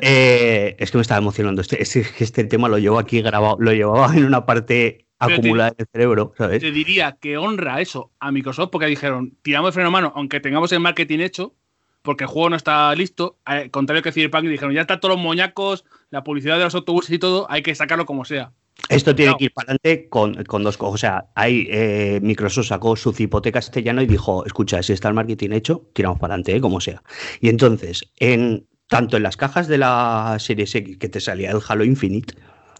Eh, 0.00 0.76
es 0.78 0.90
que 0.90 0.98
me 0.98 1.02
estaba 1.02 1.18
emocionando. 1.18 1.62
Este, 1.62 1.80
este, 1.80 2.06
este 2.18 2.44
tema 2.44 2.68
lo 2.68 2.78
llevo 2.78 2.98
aquí 2.98 3.22
grabado, 3.22 3.56
lo 3.58 3.72
llevaba 3.72 4.14
en 4.14 4.24
una 4.24 4.44
parte 4.44 5.03
En 5.30 5.60
el 5.60 5.86
cerebro, 5.92 6.32
¿sabes? 6.36 6.60
Te 6.60 6.70
diría 6.70 7.16
que 7.20 7.36
honra 7.36 7.80
eso 7.80 8.10
a 8.20 8.30
Microsoft 8.32 8.70
porque 8.70 8.86
dijeron, 8.86 9.36
tiramos 9.42 9.68
el 9.68 9.74
freno 9.74 9.88
a 9.88 9.92
mano, 9.92 10.12
aunque 10.14 10.40
tengamos 10.40 10.72
el 10.72 10.80
marketing 10.80 11.20
hecho, 11.20 11.54
porque 12.02 12.24
el 12.24 12.28
juego 12.28 12.50
no 12.50 12.56
está 12.56 12.94
listo. 12.94 13.38
Al 13.44 13.70
contrario 13.70 14.02
que 14.02 14.12
Cyberpunk, 14.12 14.44
dijeron, 14.44 14.74
ya 14.74 14.82
están 14.82 15.00
todos 15.00 15.16
los 15.16 15.24
moñacos, 15.24 15.84
la 16.10 16.22
publicidad 16.22 16.58
de 16.58 16.64
los 16.64 16.74
autobuses 16.74 17.10
y 17.10 17.18
todo, 17.18 17.46
hay 17.50 17.62
que 17.62 17.74
sacarlo 17.74 18.06
como 18.06 18.24
sea. 18.24 18.52
Esto 18.88 19.14
tiene 19.14 19.34
que 19.38 19.44
ir 19.44 19.52
para 19.52 19.72
adelante 19.72 20.08
con, 20.10 20.44
con 20.44 20.62
dos 20.62 20.76
cosas. 20.76 20.94
O 20.94 20.98
sea, 20.98 21.26
ahí 21.34 21.66
eh, 21.70 22.20
Microsoft 22.22 22.66
sacó 22.66 22.96
su 22.96 23.12
cipote 23.12 23.50
castellano 23.50 24.02
y 24.02 24.06
dijo, 24.06 24.44
escucha, 24.44 24.82
si 24.82 24.92
está 24.92 25.08
el 25.08 25.14
marketing 25.14 25.50
hecho, 25.52 25.88
tiramos 25.94 26.18
para 26.18 26.34
adelante, 26.34 26.56
¿eh? 26.56 26.60
como 26.60 26.80
sea. 26.80 27.02
Y 27.40 27.48
entonces, 27.48 28.04
en, 28.18 28.66
tanto 28.88 29.16
en 29.16 29.22
las 29.22 29.36
cajas 29.36 29.68
de 29.68 29.78
la 29.78 30.36
Series 30.38 30.74
X 30.74 30.98
que 30.98 31.08
te 31.08 31.20
salía 31.20 31.50
el 31.50 31.60
Halo 31.66 31.84
Infinite, 31.84 32.34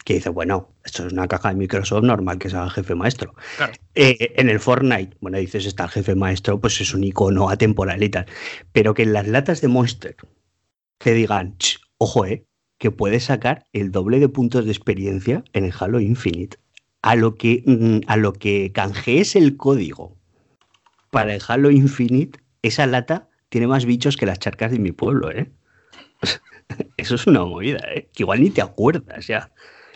que 0.05 0.15
dice, 0.15 0.29
bueno, 0.29 0.71
esto 0.85 1.07
es 1.07 1.13
una 1.13 1.27
caja 1.27 1.49
de 1.49 1.57
Microsoft 1.57 2.05
normal 2.05 2.39
que 2.39 2.51
sea 2.51 2.65
el 2.65 2.71
jefe 2.71 2.95
maestro. 2.95 3.35
Claro. 3.57 3.73
Eh, 3.95 4.35
en 4.37 4.51
el 4.51 4.61
Fortnite, 4.61 5.17
bueno, 5.21 5.39
dices, 5.39 5.65
está 5.67 5.85
el 5.85 5.91
jefe 5.91 6.15
maestro, 6.15 6.61
pues 6.61 6.81
es 6.81 6.93
un 6.95 7.05
icono 7.05 7.49
atemporal 7.49 8.03
y 8.03 8.11
tal. 8.11 8.27
Pero 8.73 8.95
que 8.95 9.03
en 9.03 9.15
las 9.15 9.27
latas 9.27 9.61
de 9.63 9.69
Monster 9.69 10.17
te 10.99 11.15
digan, 11.15 11.57
"Ch, 11.59 11.81
ojo, 11.99 12.27
eh, 12.27 12.45
que 12.79 12.91
puedes 12.91 13.25
sacar 13.25 13.65
el 13.73 13.93
doble 13.93 14.21
de 14.21 14.29
puntos 14.29 14.67
de 14.67 14.73
experiencia 14.73 15.43
en 15.53 15.65
el 15.65 15.73
Halo 15.79 16.01
Infinite. 16.01 16.59
A 17.03 17.17
lo 17.17 17.35
que, 17.35 17.63
mm, 17.65 18.01
a 18.07 18.17
lo 18.17 18.33
que 18.35 18.73
canjees 18.73 19.37
el 19.37 19.57
código 19.57 20.17
para 21.11 21.35
el 21.35 21.43
Halo 21.47 21.71
Infinite, 21.71 22.41
esa 22.63 22.87
lata 22.87 23.29
tiene 23.49 23.67
más 23.69 23.85
bichos 23.85 24.17
que 24.17 24.27
las 24.27 24.39
charcas 24.39 24.73
de 24.73 24.79
mi 24.79 24.93
pueblo, 24.93 25.31
¿eh? 25.31 25.51
Eso 26.97 27.15
es 27.15 27.27
una 27.27 27.45
movida, 27.45 27.81
¿eh? 27.95 28.09
Que 28.13 28.25
igual 28.25 28.41
ni 28.43 28.51
te 28.51 28.63
acuerdas 28.63 29.27
ya. 29.27 29.53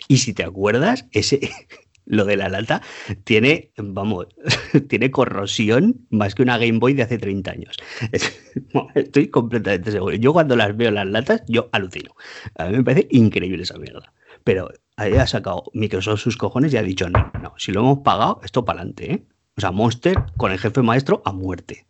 Y 0.08 0.16
si 0.18 0.32
te 0.32 0.42
acuerdas, 0.42 1.06
ese, 1.12 1.50
lo 2.06 2.24
de 2.24 2.36
la 2.36 2.48
lata 2.48 2.82
tiene, 3.24 3.70
vamos, 3.76 4.26
tiene 4.88 5.10
corrosión 5.10 6.06
más 6.10 6.34
que 6.34 6.42
una 6.42 6.58
Game 6.58 6.78
Boy 6.78 6.94
de 6.94 7.02
hace 7.02 7.18
30 7.18 7.50
años. 7.50 7.76
Estoy 8.94 9.28
completamente 9.28 9.92
seguro. 9.92 10.16
Yo 10.16 10.32
cuando 10.32 10.56
las 10.56 10.76
veo 10.76 10.90
las 10.90 11.06
latas, 11.06 11.42
yo 11.46 11.68
alucino. 11.72 12.14
A 12.56 12.66
mí 12.66 12.78
me 12.78 12.84
parece 12.84 13.08
increíble 13.10 13.62
esa 13.62 13.78
mierda. 13.78 14.12
Pero 14.42 14.70
ahí 14.96 15.14
ha 15.14 15.26
sacado 15.26 15.64
Microsoft 15.74 16.20
sus 16.20 16.36
cojones 16.36 16.72
y 16.72 16.78
ha 16.78 16.82
dicho, 16.82 17.08
no, 17.10 17.30
no, 17.42 17.54
si 17.58 17.70
lo 17.70 17.80
hemos 17.80 17.98
pagado, 17.98 18.40
esto 18.42 18.64
para 18.64 18.80
adelante, 18.80 19.12
¿eh? 19.12 19.22
O 19.56 19.60
sea, 19.60 19.72
Monster 19.72 20.16
con 20.36 20.52
el 20.52 20.58
jefe 20.58 20.82
maestro 20.82 21.20
a 21.24 21.32
muerte. 21.32 21.86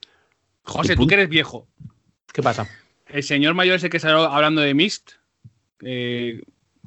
José, 0.63 0.97
tú 0.97 1.07
que 1.07 1.15
eres 1.15 1.29
viejo. 1.29 1.69
¿Qué 2.33 2.43
pasa? 2.43 2.67
El 3.07 3.23
señor 3.23 3.55
mayor 3.55 3.77
ese 3.77 3.91
que 3.91 4.01
salió 4.01 4.21
hablando 4.25 4.63
de 4.63 4.73
Mist, 4.75 5.13
eh, 5.83 6.43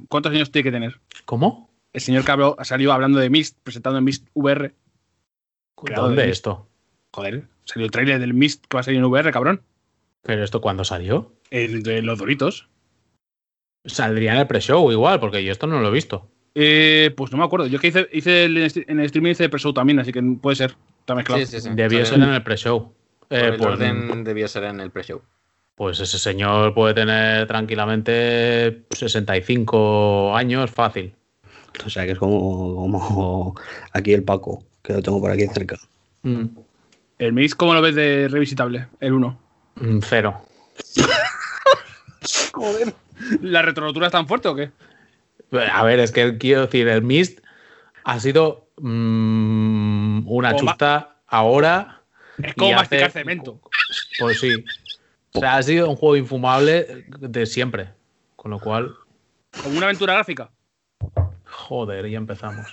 ¿cuántos 0.10 0.32
años 0.34 0.52
tiene 0.52 0.64
que 0.64 0.72
tener? 0.72 1.00
¿Cómo? 1.26 1.70
El 1.94 2.02
señor 2.02 2.24
que 2.24 2.32
habló- 2.32 2.56
salió 2.64 2.94
hablando 2.94 3.20
de 3.20 3.30
Mist, 3.30 3.58
presentando 3.64 3.98
en 4.00 4.06
Mist 4.06 4.28
VR. 4.34 4.74
¿Dónde 5.96 6.22
de 6.22 6.28
Mist. 6.28 6.38
esto? 6.38 6.68
Joder, 7.14 7.44
salió 7.66 7.86
el 7.86 7.92
trailer 7.92 8.20
del 8.20 8.34
Mist 8.34 8.66
que 8.68 8.78
va 8.78 8.82
a 8.82 8.84
salir 8.84 9.00
en 9.00 9.06
VR, 9.06 9.32
cabrón. 9.32 9.62
¿Pero 10.24 10.44
esto 10.44 10.62
cuándo 10.62 10.84
salió? 10.84 11.34
El 11.50 11.84
de 11.84 12.02
los 12.02 12.20
Doritos. 12.20 12.70
Saldría 13.86 14.34
en 14.34 14.40
el 14.40 14.48
pre-show 14.48 14.92
igual, 14.92 15.20
porque 15.20 15.44
yo 15.44 15.52
esto 15.52 15.66
no 15.68 15.82
lo 15.82 15.88
he 15.88 15.92
visto. 15.92 16.28
Eh, 16.54 17.12
pues 17.18 17.32
no 17.32 17.38
me 17.40 17.44
acuerdo. 17.44 17.66
Yo 17.68 17.80
que 17.80 17.88
hice, 17.88 18.08
hice 18.14 18.46
el, 18.46 18.58
en 18.58 19.00
el 19.00 19.06
streaming 19.06 19.32
hice 19.32 19.46
el 19.46 19.50
pre-show 19.50 19.74
también, 19.74 20.00
así 20.00 20.12
que 20.12 20.22
puede 20.22 20.56
ser. 20.56 20.76
Está 21.00 21.16
mezclado. 21.16 21.42
Sí, 21.42 21.48
sí, 21.48 21.62
sí. 21.62 21.70
Debió 21.74 22.06
ser 22.06 22.20
en 22.22 22.30
el 22.30 22.44
pre-show. 22.44 22.94
por 23.28 23.38
Eh, 23.38 23.48
el 23.48 23.58
pues, 23.58 23.70
orden 23.70 24.24
debió 24.24 24.48
ser 24.48 24.66
en 24.66 24.80
el 24.82 24.92
pre-show. 24.92 25.22
Pues 25.82 26.00
ese 26.00 26.20
señor 26.20 26.76
puede 26.76 26.94
tener 26.94 27.48
tranquilamente 27.48 28.84
65 28.92 30.36
años 30.38 30.70
fácil. 30.70 31.12
O 31.84 31.90
sea, 31.90 32.06
que 32.06 32.12
es 32.12 32.20
como, 32.20 32.76
como 32.76 33.56
aquí 33.92 34.14
el 34.14 34.22
Paco, 34.24 34.64
que 34.84 34.94
lo 34.94 35.02
tengo 35.02 35.20
por 35.20 35.32
aquí 35.32 35.48
cerca. 35.48 35.80
Mm, 36.22 36.44
El 37.18 37.34
Mist, 37.34 37.56
¿cómo 37.56 37.74
lo 37.74 37.82
ves 37.82 37.96
de 37.96 38.28
revisitable? 38.30 38.90
El 39.00 39.14
1. 39.14 39.40
mm, 39.78 40.00
cero. 40.08 40.46
Joder. 42.54 42.94
¿La 43.42 43.64
retrorotura 43.64 44.06
es 44.06 44.12
tan 44.12 44.28
fuerte 44.28 44.50
o 44.50 44.56
qué? 44.56 44.70
A 45.74 45.84
ver, 45.84 46.00
es 46.00 46.12
que 46.12 46.38
quiero 46.38 46.62
decir, 46.68 46.88
el 46.90 47.02
Mist 47.02 47.40
ha 48.04 48.20
sido 48.20 48.68
mm, 48.78 50.32
una 50.32 50.50
Como 50.52 50.60
chusta 50.60 51.16
ahora. 51.26 52.02
Es 52.42 52.54
como 52.54 52.70
y 52.70 52.76
masticar 52.76 53.06
hace- 53.08 53.20
cemento. 53.22 53.60
Pues 54.20 54.40
sí. 54.40 54.64
O 55.34 55.40
sea, 55.40 55.56
ha 55.58 55.64
sido 55.64 55.90
un 55.90 55.96
juego 55.96 56.18
infumable 56.18 57.06
de 57.20 57.46
siempre. 57.46 57.90
Con 58.36 58.52
lo 58.52 58.60
cual, 58.60 58.94
Como 59.64 59.78
una 59.78 59.86
aventura 59.88 60.14
gráfica. 60.16 60.52
joder, 61.46 62.10
ya 62.10 62.18
empezamos. 62.18 62.66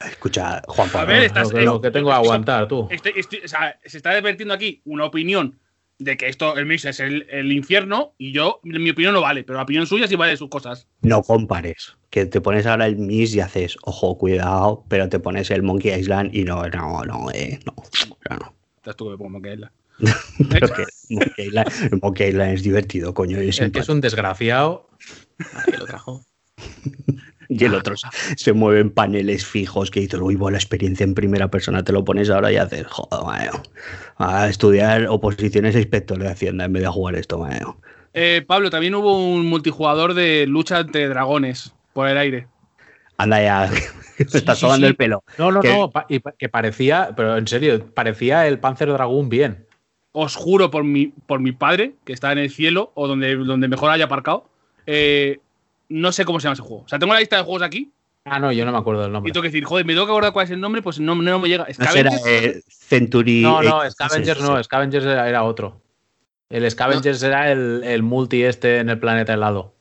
Escucha, 0.00 0.62
Juan 0.66 0.88
A 0.88 0.92
Pablo. 0.92 1.12
ver, 1.12 1.24
estás- 1.24 1.52
lo, 1.52 1.58
que, 1.58 1.64
lo 1.64 1.80
que 1.80 1.90
tengo 1.90 2.08
que 2.08 2.14
aguantar, 2.14 2.66
tú. 2.68 2.88
Estoy- 2.90 3.12
estoy- 3.16 3.40
o 3.44 3.48
sea, 3.48 3.78
se 3.84 3.98
está 3.98 4.10
advirtiendo 4.12 4.54
aquí 4.54 4.80
una 4.86 5.04
opinión 5.04 5.58
de 5.98 6.16
que 6.16 6.28
esto, 6.28 6.56
el 6.56 6.64
Mist 6.64 6.86
es 6.86 7.00
el, 7.00 7.26
el 7.28 7.52
infierno 7.52 8.14
y 8.16 8.32
yo, 8.32 8.60
mi 8.62 8.88
opinión 8.88 9.12
no 9.12 9.20
vale, 9.20 9.44
pero 9.44 9.58
la 9.58 9.64
opinión 9.64 9.86
suya 9.86 10.08
sí 10.08 10.16
vale 10.16 10.34
sus 10.38 10.48
cosas. 10.48 10.88
No 11.02 11.22
compares. 11.22 11.96
Que 12.08 12.24
te 12.24 12.40
pones 12.40 12.64
ahora 12.66 12.86
el 12.86 12.96
Miss 12.96 13.34
y 13.34 13.40
haces, 13.40 13.76
ojo, 13.82 14.16
cuidado, 14.16 14.84
pero 14.88 15.10
te 15.10 15.20
pones 15.20 15.50
el 15.50 15.62
Monkey 15.62 15.92
Island 15.92 16.34
y 16.34 16.44
no, 16.44 16.66
no, 16.68 17.04
no, 17.04 17.30
eh, 17.34 17.60
no. 17.66 17.74
no, 18.30 18.36
no. 18.38 18.54
Estás 18.76 18.96
tú 18.96 19.04
que 19.04 19.10
me 19.10 19.16
pongo 19.18 19.30
Monkey 19.30 19.52
Island, 19.52 19.72
Monkey 22.02 22.28
Island 22.28 22.54
es 22.54 22.62
divertido, 22.62 23.14
coño. 23.14 23.38
Es 23.38 23.58
que 23.58 23.78
es 23.78 23.88
un 23.88 24.00
desgraciado. 24.00 24.88
Nadie 25.54 25.78
lo 25.78 25.86
trajo. 25.86 26.24
Y 27.52 27.64
el 27.64 27.74
otro 27.74 27.96
se- 27.96 28.06
se 28.36 28.52
mueve 28.52 28.78
en 28.78 28.90
paneles 28.90 29.44
fijos 29.44 29.90
que 29.90 29.98
dices, 29.98 30.20
uy, 30.20 30.36
buena 30.36 30.56
experiencia 30.56 31.02
en 31.02 31.14
primera 31.14 31.50
persona, 31.50 31.82
te 31.82 31.90
lo 31.90 32.04
pones 32.04 32.30
ahora 32.30 32.52
y 32.52 32.56
haces, 32.56 32.86
joder, 32.86 33.24
mayo, 33.26 33.50
a 34.18 34.48
estudiar 34.48 35.08
oposiciones 35.08 35.74
a 35.74 35.78
inspector 35.80 36.16
de 36.16 36.28
Hacienda 36.28 36.66
en 36.66 36.72
vez 36.74 36.82
de 36.84 36.88
jugar 36.88 37.16
esto, 37.16 37.40
mayo. 37.40 37.76
Eh, 38.14 38.44
Pablo, 38.46 38.70
también 38.70 38.94
hubo 38.94 39.18
un 39.34 39.48
multijugador 39.48 40.14
de 40.14 40.46
lucha 40.46 40.78
entre 40.78 41.08
dragones 41.08 41.74
por 41.92 42.06
el 42.06 42.18
aire. 42.18 42.46
Anda 43.18 43.42
ya, 43.42 43.68
te 44.16 44.38
estás 44.38 44.56
sí, 44.56 44.60
sobando 44.60 44.86
sí. 44.86 44.90
el 44.90 44.96
pelo. 44.96 45.24
No, 45.36 45.50
no, 45.50 45.60
Que- 45.60 45.76
no. 45.76 45.90
pa- 45.90 46.06
y 46.08 46.20
pa- 46.20 46.34
que 46.38 46.48
parecía, 46.48 47.14
pero 47.16 47.36
en 47.36 47.48
serio, 47.48 47.92
parecía 47.92 48.46
el 48.46 48.60
Panzer 48.60 48.92
Dragoon 48.92 49.28
bien. 49.28 49.66
Os 50.12 50.34
juro 50.34 50.70
por 50.70 50.84
mi, 50.84 51.06
por 51.26 51.40
mi 51.40 51.52
padre, 51.52 51.94
que 52.04 52.12
está 52.12 52.32
en 52.32 52.38
el 52.38 52.50
cielo 52.50 52.90
o 52.94 53.06
donde, 53.06 53.36
donde 53.36 53.68
mejor 53.68 53.90
haya 53.90 54.06
aparcado, 54.06 54.48
eh, 54.86 55.38
no 55.88 56.10
sé 56.12 56.24
cómo 56.24 56.40
se 56.40 56.44
llama 56.44 56.54
ese 56.54 56.62
juego. 56.62 56.84
O 56.84 56.88
sea, 56.88 56.98
tengo 56.98 57.12
la 57.12 57.20
lista 57.20 57.36
de 57.36 57.42
juegos 57.42 57.62
aquí 57.62 57.90
Ah, 58.24 58.38
no, 58.38 58.52
yo 58.52 58.66
no 58.66 58.72
me 58.72 58.78
acuerdo 58.78 59.00
del 59.00 59.10
y 59.10 59.12
nombre. 59.14 59.32
tengo 59.32 59.42
que 59.42 59.48
decir, 59.48 59.64
joder, 59.64 59.86
me 59.86 59.94
tengo 59.94 60.04
que 60.04 60.12
acordar 60.12 60.32
cuál 60.32 60.44
es 60.44 60.50
el 60.50 60.60
nombre, 60.60 60.82
pues 60.82 61.00
no, 61.00 61.14
no 61.14 61.38
me 61.38 61.48
llega. 61.48 61.66
No 61.66 61.72
será 61.72 62.10
Scavengers, 62.10 62.26
eh, 62.26 62.62
Century. 62.68 63.40
No, 63.42 63.62
no, 63.62 63.90
Scavengers 63.90 64.38
sí, 64.38 64.44
sí. 64.44 64.50
no, 64.50 64.62
Scavengers 64.62 65.04
era, 65.06 65.28
era 65.28 65.42
otro. 65.42 65.80
El 66.50 66.68
Scavenger 66.68 67.16
será 67.16 67.50
el, 67.52 67.82
el 67.84 68.02
multi 68.02 68.42
este 68.42 68.78
en 68.78 68.90
el 68.90 68.98
planeta 68.98 69.32
helado. 69.32 69.72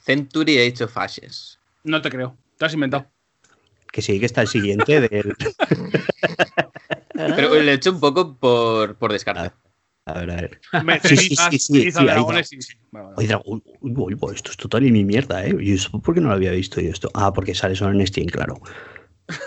Century 0.00 0.58
Age 0.58 0.84
of 0.84 0.98
Ashes. 0.98 1.60
No 1.84 2.02
te 2.02 2.10
creo. 2.10 2.36
Te 2.58 2.66
has 2.66 2.74
inventado. 2.74 3.06
Que 3.92 4.02
sí, 4.02 4.18
que 4.18 4.26
está 4.26 4.42
el 4.42 4.48
siguiente 4.48 5.00
del. 5.00 5.34
Pero 7.14 7.48
lo 7.48 7.54
he 7.54 7.72
hecho 7.72 7.92
un 7.92 8.00
poco 8.00 8.36
por, 8.36 8.96
por 8.96 9.12
descarte. 9.12 9.52
A 10.08 10.20
ver, 10.20 10.30
a 10.72 10.82
Sí, 11.02 11.16
sí, 11.16 11.36
sí, 11.36 11.58
sí, 11.58 11.90
sí, 11.92 12.04
dragones, 12.04 12.48
sí, 12.48 12.62
sí. 12.62 12.74
Esto 14.34 14.50
es 14.50 14.56
total 14.56 14.86
y 14.86 14.92
mi 14.92 15.04
mierda, 15.04 15.44
¿eh? 15.46 15.56
¿Y 15.60 15.72
eso 15.72 16.00
por 16.00 16.14
qué 16.14 16.20
no 16.20 16.28
lo 16.28 16.34
había 16.34 16.52
visto 16.52 16.80
yo 16.80 16.90
esto? 16.90 17.10
Ah, 17.14 17.32
porque 17.32 17.54
sale 17.54 17.74
solo 17.76 17.98
en 17.98 18.06
Steam, 18.06 18.26
claro. 18.28 18.54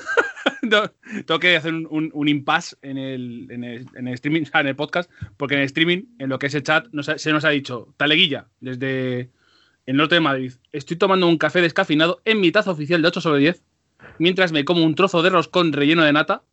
No, 0.63 0.83
tengo 1.25 1.39
que 1.39 1.55
hacer 1.55 1.73
un, 1.73 1.87
un, 1.89 2.11
un 2.13 2.27
impasse 2.27 2.75
en 2.83 2.97
el, 2.97 3.47
en, 3.49 3.63
el, 3.63 3.87
en 3.95 4.07
el 4.07 4.13
streaming, 4.13 4.43
en 4.53 4.67
el 4.67 4.75
podcast, 4.75 5.09
porque 5.37 5.55
en 5.55 5.61
el 5.61 5.65
streaming, 5.65 6.03
en 6.19 6.29
lo 6.29 6.37
que 6.39 6.47
es 6.47 6.53
el 6.55 6.63
chat, 6.63 6.87
nos 6.91 7.09
ha- 7.09 7.17
se 7.17 7.31
nos 7.31 7.45
ha 7.45 7.49
dicho, 7.49 7.93
Taleguilla, 7.97 8.47
desde 8.59 9.29
el 9.87 9.97
norte 9.97 10.15
de 10.15 10.21
Madrid, 10.21 10.53
estoy 10.71 10.97
tomando 10.97 11.27
un 11.27 11.37
café 11.37 11.61
descafeinado 11.61 12.21
en 12.25 12.39
mi 12.39 12.51
taza 12.51 12.71
oficial 12.71 13.01
de 13.01 13.07
8 13.07 13.21
sobre 13.21 13.39
10, 13.39 13.63
mientras 14.19 14.51
me 14.51 14.63
como 14.63 14.83
un 14.85 14.93
trozo 14.95 15.21
de 15.23 15.31
roscón 15.31 15.73
relleno 15.73 16.03
de 16.03 16.13
nata, 16.13 16.43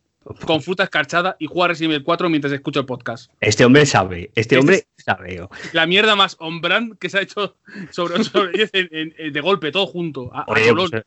con 0.45 0.61
fruta 0.61 0.83
escarchada 0.83 1.35
y 1.39 1.47
juego 1.47 1.63
a 1.63 1.67
Resident 1.69 1.93
Evil 1.93 2.03
4 2.03 2.29
mientras 2.29 2.53
escucho 2.53 2.79
el 2.79 2.85
podcast. 2.85 3.31
Este 3.39 3.65
hombre 3.65 3.85
sabe, 3.85 4.25
este 4.35 4.41
Este 4.41 4.57
hombre 4.57 4.83
sabe. 4.97 5.47
La 5.73 5.85
mierda 5.85 6.15
más 6.15 6.35
hombrán 6.39 6.95
que 6.99 7.09
se 7.09 7.17
ha 7.17 7.21
hecho 7.21 7.55
sobre 7.91 8.15
8 8.15 8.23
sobre 8.25 8.51
10 8.53 8.69
en- 8.73 8.89
en- 8.91 9.13
en- 9.17 9.33
de 9.33 9.41
golpe, 9.41 9.71
todo 9.71 9.87
junto. 9.87 10.29
A, 10.33 10.45
Oye, 10.47 10.73
pues, 10.73 10.93
eh, 10.93 11.03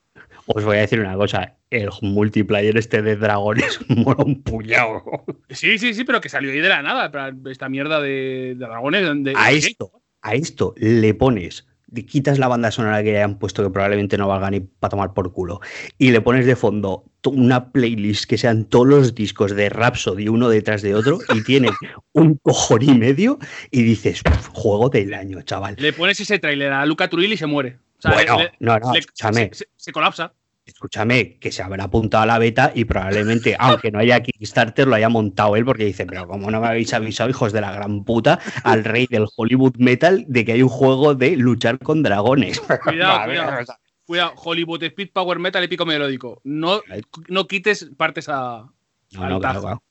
os 0.47 0.64
voy 0.64 0.77
a 0.77 0.81
decir 0.81 1.01
una 1.01 1.14
cosa, 1.16 1.57
el 1.70 1.89
multiplayer 2.03 2.77
este 2.77 3.03
de 3.03 3.16
dragones 3.16 3.79
mola 3.89 4.25
un 4.25 4.43
puñado. 4.43 5.03
Sí, 5.51 5.79
sí, 5.79 5.95
sí, 5.95 6.05
pero 6.05 6.20
que 6.20 6.29
salió 6.29 6.51
ahí 6.51 6.61
de 6.61 6.68
la 6.68 6.83
nada, 6.83 7.11
esta 7.51 7.68
mierda 7.68 8.01
de, 8.01 8.55
de 8.57 8.66
dragones. 8.66 9.03
De, 9.25 9.35
A 9.37 9.53
esto, 9.53 9.93
a 10.23 10.35
esto 10.35 10.75
le 10.77 11.14
pones, 11.14 11.66
quitas 11.95 12.38
la 12.38 12.49
banda 12.49 12.70
sonora 12.70 13.03
que 13.03 13.16
hayan 13.16 13.38
puesto 13.38 13.62
que 13.62 13.70
probablemente 13.70 14.16
no 14.18 14.26
valga 14.28 14.51
ni 14.51 14.61
para 14.61 14.90
tomar 14.90 15.12
por 15.14 15.32
culo 15.32 15.61
y 15.99 16.11
le 16.11 16.20
pones 16.20 16.47
de 16.47 16.57
fondo 16.57 17.05
una 17.24 17.70
playlist 17.70 18.24
que 18.24 18.38
sean 18.38 18.64
todos 18.64 18.86
los 18.86 19.14
discos 19.14 19.55
de 19.55 19.68
Rhapsody 19.68 20.28
uno 20.28 20.49
detrás 20.49 20.82
de 20.82 20.95
otro 20.95 21.18
y 21.28 21.43
tienen 21.43 21.76
un 22.12 22.36
cojón 22.43 22.82
y 22.82 22.95
medio 22.95 23.38
y 23.70 23.82
dices, 23.82 24.22
"Uf, 24.26 24.49
juego 24.53 24.88
del 24.88 25.14
año, 25.14 25.43
chaval. 25.43 25.76
Le 25.78 25.93
pones 25.93 26.18
ese 26.18 26.38
tráiler 26.38 26.72
a 26.72 26.84
Luca 26.86 27.09
Turilli 27.09 27.34
y 27.34 27.36
se 27.36 27.47
muere. 27.47 27.76
O 27.99 28.03
sea, 28.03 28.12
Bueno, 28.12 28.38
le- 28.38 28.53
no, 28.59 28.78
no, 28.78 28.93
le- 28.93 28.99
escúchame. 28.99 29.51
se, 29.53 29.59
se- 29.64 29.68
se 29.76 29.93
colapsa. 29.93 30.32
Escúchame, 30.65 31.39
que 31.39 31.51
se 31.51 31.63
habrá 31.63 31.85
apuntado 31.85 32.23
a 32.23 32.27
la 32.27 32.39
beta 32.39 32.73
y 32.75 32.85
probablemente, 32.85 33.57
aunque 33.59 33.91
no 33.91 33.99
haya 33.99 34.23
Kickstarter, 34.23 34.87
lo 34.87 34.95
haya 34.95 35.09
montado 35.09 35.57
él 35.57 35.65
porque 35.65 35.85
dice, 35.85 36.07
pero 36.07 36.27
como 36.27 36.51
no 36.51 36.61
me 36.61 36.69
habéis 36.69 36.95
avisado, 36.95 37.29
hijos 37.31 37.53
de 37.53 37.61
la 37.61 37.73
gran 37.73 38.05
puta, 38.05 38.39
al 38.63 38.85
rey 38.85 39.07
del 39.11 39.27
Hollywood 39.37 39.75
Metal, 39.79 40.25
de 40.29 40.45
que 40.45 40.53
hay 40.53 40.63
un 40.63 40.69
juego 40.69 41.15
de 41.15 41.37
luchar 41.37 41.79
con 41.79 42.03
dragones. 42.03 42.61
Cuidado, 42.61 43.13
A 43.21 43.27
ver, 43.27 43.39
cuidado. 43.39 43.77
Cuidado, 44.05 44.33
Hollywood 44.37 44.83
Speed 44.83 45.11
Power 45.13 45.39
Metal 45.39 45.63
épico 45.63 45.87
melódico. 45.87 46.41
No, 46.45 46.83
no 47.29 47.47
quites 47.47 47.91
partes 47.97 48.29
a. 48.29 48.67
No, 49.13 49.29
no, 49.29 49.41
claro. 49.41 49.83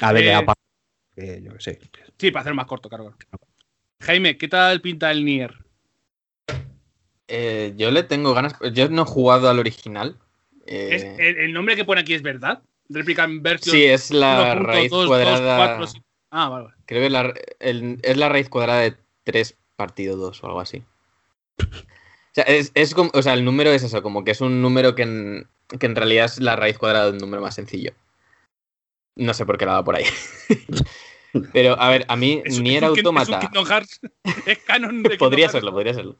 A 0.00 0.12
ver, 0.12 0.24
Eh, 0.24 0.34
aparte, 0.34 0.62
que 1.14 1.42
yo 1.42 1.52
qué 1.54 1.60
sé. 1.60 1.80
Sí, 2.18 2.30
para 2.30 2.42
hacer 2.42 2.54
más 2.54 2.66
corto, 2.66 2.88
claro. 2.88 3.16
Jaime, 4.00 4.36
¿qué 4.36 4.48
tal 4.48 4.80
pinta 4.80 5.10
el 5.10 5.24
Nier? 5.24 5.65
Eh, 7.28 7.74
yo 7.76 7.90
le 7.90 8.02
tengo 8.02 8.34
ganas. 8.34 8.54
Yo 8.72 8.88
no 8.88 9.02
he 9.02 9.06
jugado 9.06 9.48
al 9.48 9.58
original. 9.58 10.16
Eh, 10.66 10.88
¿Es, 10.92 11.04
el, 11.18 11.38
el 11.38 11.52
nombre 11.52 11.76
que 11.76 11.84
pone 11.84 12.00
aquí 12.00 12.14
es 12.14 12.22
verdad? 12.22 12.62
Replicant 12.88 13.42
version. 13.42 13.74
sí, 13.74 13.84
es 13.84 14.10
la 14.12 14.54
raíz 14.54 14.92
1.224. 14.92 15.06
cuadrada. 15.06 15.88
Ah, 16.30 16.48
vale, 16.48 16.64
vale. 16.66 16.76
Creo 16.86 17.02
que 17.02 17.10
la- 17.10 17.34
el- 17.60 17.98
es 18.02 18.16
la 18.16 18.28
raíz 18.28 18.48
cuadrada 18.48 18.80
de 18.80 18.96
3 19.24 19.56
partido 19.76 20.16
2 20.16 20.42
o 20.42 20.46
algo 20.46 20.60
así. 20.60 20.82
O 21.60 21.64
sea, 22.32 22.44
es, 22.44 22.70
es 22.74 22.94
como, 22.94 23.10
o 23.14 23.22
sea, 23.22 23.34
el 23.34 23.44
número 23.44 23.70
es 23.70 23.82
eso, 23.82 24.02
como 24.02 24.22
que 24.24 24.30
es 24.32 24.40
un 24.40 24.60
número 24.62 24.94
que 24.94 25.02
en, 25.02 25.48
que 25.80 25.86
en 25.86 25.96
realidad 25.96 26.26
es 26.26 26.38
la 26.40 26.54
raíz 26.54 26.78
cuadrada 26.78 27.06
de 27.06 27.12
un 27.12 27.18
número 27.18 27.42
más 27.42 27.54
sencillo. 27.54 27.92
No 29.16 29.32
sé 29.34 29.46
por 29.46 29.56
qué 29.56 29.64
la 29.66 29.72
da 29.72 29.84
por 29.84 29.96
ahí. 29.96 30.04
Pero, 31.52 31.78
a 31.80 31.90
ver, 31.90 32.04
a 32.08 32.16
mí 32.16 32.42
es 32.44 32.58
un, 32.58 32.64
Kin- 32.64 32.76
es 32.76 32.82
un 32.82 32.88
Automata. 32.88 33.40
Kingdom 33.40 33.66
Hearts. 33.66 34.00
es 34.46 34.58
canon 34.58 35.02
de 35.02 35.16
Podría 35.16 35.48
serlo, 35.48 35.72
podría 35.72 35.94
serlo. 35.94 36.16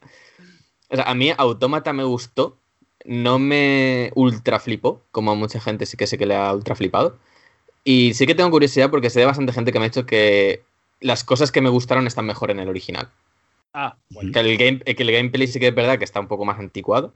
O 0.88 0.96
sea, 0.96 1.04
a 1.04 1.14
mí 1.14 1.32
Automata 1.36 1.92
me 1.92 2.04
gustó. 2.04 2.58
No 3.04 3.38
me 3.38 4.10
ultra 4.16 4.58
flipó, 4.58 5.02
como 5.12 5.30
a 5.30 5.34
mucha 5.34 5.60
gente 5.60 5.86
sí 5.86 5.96
que 5.96 6.08
sé 6.08 6.18
que 6.18 6.26
le 6.26 6.34
ha 6.34 6.52
ultra 6.52 6.74
flipado. 6.74 7.18
Y 7.84 8.14
sí 8.14 8.26
que 8.26 8.34
tengo 8.34 8.50
curiosidad 8.50 8.90
porque 8.90 9.10
sé 9.10 9.20
de 9.20 9.26
bastante 9.26 9.52
gente 9.52 9.70
que 9.70 9.78
me 9.78 9.84
ha 9.84 9.88
dicho 9.88 10.06
que 10.06 10.64
las 11.00 11.22
cosas 11.22 11.52
que 11.52 11.60
me 11.60 11.68
gustaron 11.68 12.08
están 12.08 12.26
mejor 12.26 12.50
en 12.50 12.58
el 12.58 12.68
original. 12.68 13.10
Ah, 13.72 13.96
bueno. 14.10 14.32
Que 14.32 14.40
el, 14.40 14.56
game, 14.56 14.80
que 14.80 15.02
el 15.02 15.12
gameplay 15.12 15.46
sí 15.46 15.60
que 15.60 15.68
es 15.68 15.74
verdad 15.74 15.98
que 15.98 16.04
está 16.04 16.18
un 16.18 16.26
poco 16.26 16.44
más 16.44 16.58
anticuado. 16.58 17.14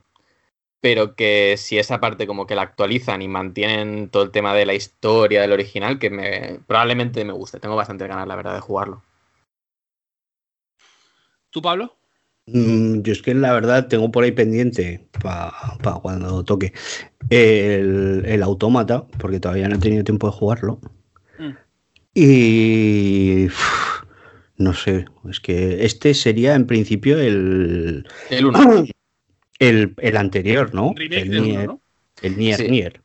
Pero 0.79 1.15
que 1.15 1.55
si 1.57 1.77
esa 1.77 1.99
parte 1.99 2.25
como 2.25 2.47
que 2.47 2.55
la 2.55 2.61
actualizan 2.61 3.21
y 3.21 3.27
mantienen 3.27 4.09
todo 4.09 4.23
el 4.23 4.31
tema 4.31 4.53
de 4.53 4.65
la 4.65 4.73
historia 4.73 5.41
del 5.41 5.51
original, 5.51 5.99
que 5.99 6.09
me 6.09 6.59
probablemente 6.65 7.25
me 7.25 7.33
guste. 7.33 7.59
Tengo 7.59 7.75
bastante 7.75 8.07
ganas, 8.07 8.27
la 8.27 8.35
verdad, 8.35 8.53
de 8.53 8.61
jugarlo. 8.61 9.03
¿Tú, 11.49 11.61
Pablo? 11.61 11.97
Mm, 12.53 13.01
Yo 13.01 13.13
es 13.13 13.21
que 13.21 13.33
la 13.33 13.53
verdad 13.53 13.87
tengo 13.87 14.11
por 14.11 14.23
ahí 14.23 14.31
pendiente 14.31 15.07
para 15.21 15.53
cuando 16.01 16.43
toque 16.43 16.73
el, 17.29 18.23
el 18.25 18.43
autómata, 18.43 19.05
porque 19.19 19.39
todavía 19.39 19.67
no 19.69 19.75
he 19.75 19.79
tenido 19.79 20.03
tiempo 20.03 20.27
de 20.27 20.33
jugarlo. 20.33 20.79
Mm. 21.39 21.51
Y 22.13 23.47
no 24.57 24.73
sé, 24.73 25.05
es 25.29 25.39
que 25.39 25.85
este 25.85 26.13
sería 26.13 26.55
en 26.55 26.67
principio 26.67 27.17
el, 27.17 28.07
El 28.29 28.45
1. 28.45 28.85
el, 29.59 29.93
el 29.97 30.17
anterior, 30.17 30.73
¿no? 30.73 30.93
Remake 30.95 31.21
el 31.21 31.29
del 31.29 31.39
uno, 31.39 31.47
Nier, 31.47 31.67
¿no? 31.67 31.81
el 32.21 32.37
Nier, 32.37 32.57
Sí. 32.57 32.67
Nier. 32.69 33.01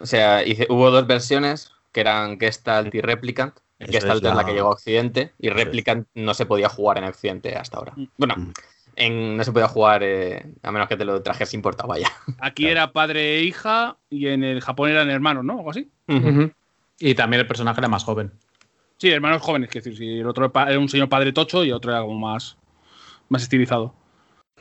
O 0.00 0.06
sea, 0.06 0.44
hice- 0.46 0.66
hubo 0.70 0.90
dos 0.90 1.06
versiones 1.06 1.72
que 1.92 2.00
eran 2.00 2.38
Gestalt 2.38 2.94
y 2.94 3.00
Replicant. 3.00 3.54
Gestalt 3.80 4.04
es 4.04 4.16
es 4.16 4.22
la... 4.22 4.34
la- 4.34 4.44
que 4.46 4.52
llegó 4.52 4.68
a 4.68 4.72
Occidente 4.72 5.32
y. 5.38 5.48
Replicant 5.50 6.06
no 6.14 6.32
se 6.34 6.46
podía 6.46 6.68
jugar 6.68 6.98
en 6.98 7.04
Occidente 7.04 7.54
hasta 7.56 7.78
ahora. 7.78 7.92
Mm. 7.96 8.04
Bueno, 8.16 8.34
Mm. 8.36 8.52
En- 8.96 9.36
no 9.36 9.44
se 9.44 9.52
podía 9.52 9.68
jugar 9.68 10.02
eh, 10.02 10.54
a 10.62 10.70
menos 10.72 10.88
que 10.88 10.96
te 10.96 11.04
lo 11.04 11.22
trajes 11.22 11.52
importado, 11.54 11.88
vaya. 11.88 12.08
Aquí 12.38 12.66
era 12.66 12.92
padre 12.92 13.36
e 13.38 13.42
hija 13.42 13.96
y 14.10 14.28
en 14.28 14.44
el 14.44 14.60
Japón 14.60 14.90
eran 14.90 15.10
hermanos, 15.10 15.44
¿no? 15.44 15.58
Algo 15.58 15.70
así. 15.70 15.90
Y 16.98 17.14
también 17.14 17.40
el 17.40 17.46
personaje 17.46 17.80
era 17.80 17.88
más 17.88 18.04
joven. 18.04 18.32
Sí, 18.98 19.10
hermanos 19.10 19.42
jóvenes, 19.42 19.68
es 19.74 19.84
decir, 19.84 19.96
si 19.98 20.18
el 20.20 20.26
otro 20.26 20.50
era 20.54 20.78
un 20.78 20.88
señor 20.88 21.08
padre 21.08 21.32
tocho 21.32 21.64
y 21.64 21.72
otro 21.72 21.90
era 21.90 22.00
como 22.02 22.18
más, 22.18 22.56
más 23.28 23.42
estilizado. 23.42 23.94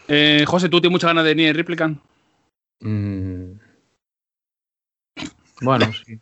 Eh, 0.07 0.43
José, 0.47 0.67
¿tú 0.69 0.81
tienes 0.81 0.91
muchas 0.93 1.09
ganas 1.11 1.23
de 1.23 1.35
Nier 1.35 1.55
Replicant? 1.55 2.01
Mm. 2.81 3.51
Bueno, 5.61 5.85
sí. 6.05 6.19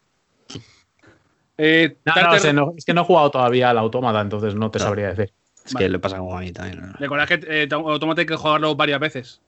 Eh, 1.57 1.97
No, 2.05 2.13
no, 2.13 2.21
Tartar- 2.21 2.35
o 2.35 2.39
sea, 2.39 2.53
no- 2.53 2.73
es 2.77 2.85
que 2.85 2.93
no 2.93 3.01
he 3.01 3.05
jugado 3.05 3.31
todavía 3.31 3.69
al 3.69 3.77
autómata, 3.77 4.21
entonces 4.21 4.55
no 4.55 4.69
te 4.71 4.79
sabría 4.79 5.13
decir. 5.13 5.33
Es 5.65 5.73
Vale. 5.73 5.85
que 5.85 5.89
le 5.91 5.99
pasa 5.99 6.17
como 6.17 6.37
a 6.37 6.41
mí 6.41 6.51
también. 6.51 6.81
¿no? 6.81 6.93
Recordad 6.99 7.27
que 7.27 7.39
eh, 7.47 7.67
Automata 7.71 8.21
hay 8.21 8.25
que 8.27 8.35
jugarlo 8.35 8.75
varias 8.75 8.99
veces. 8.99 9.41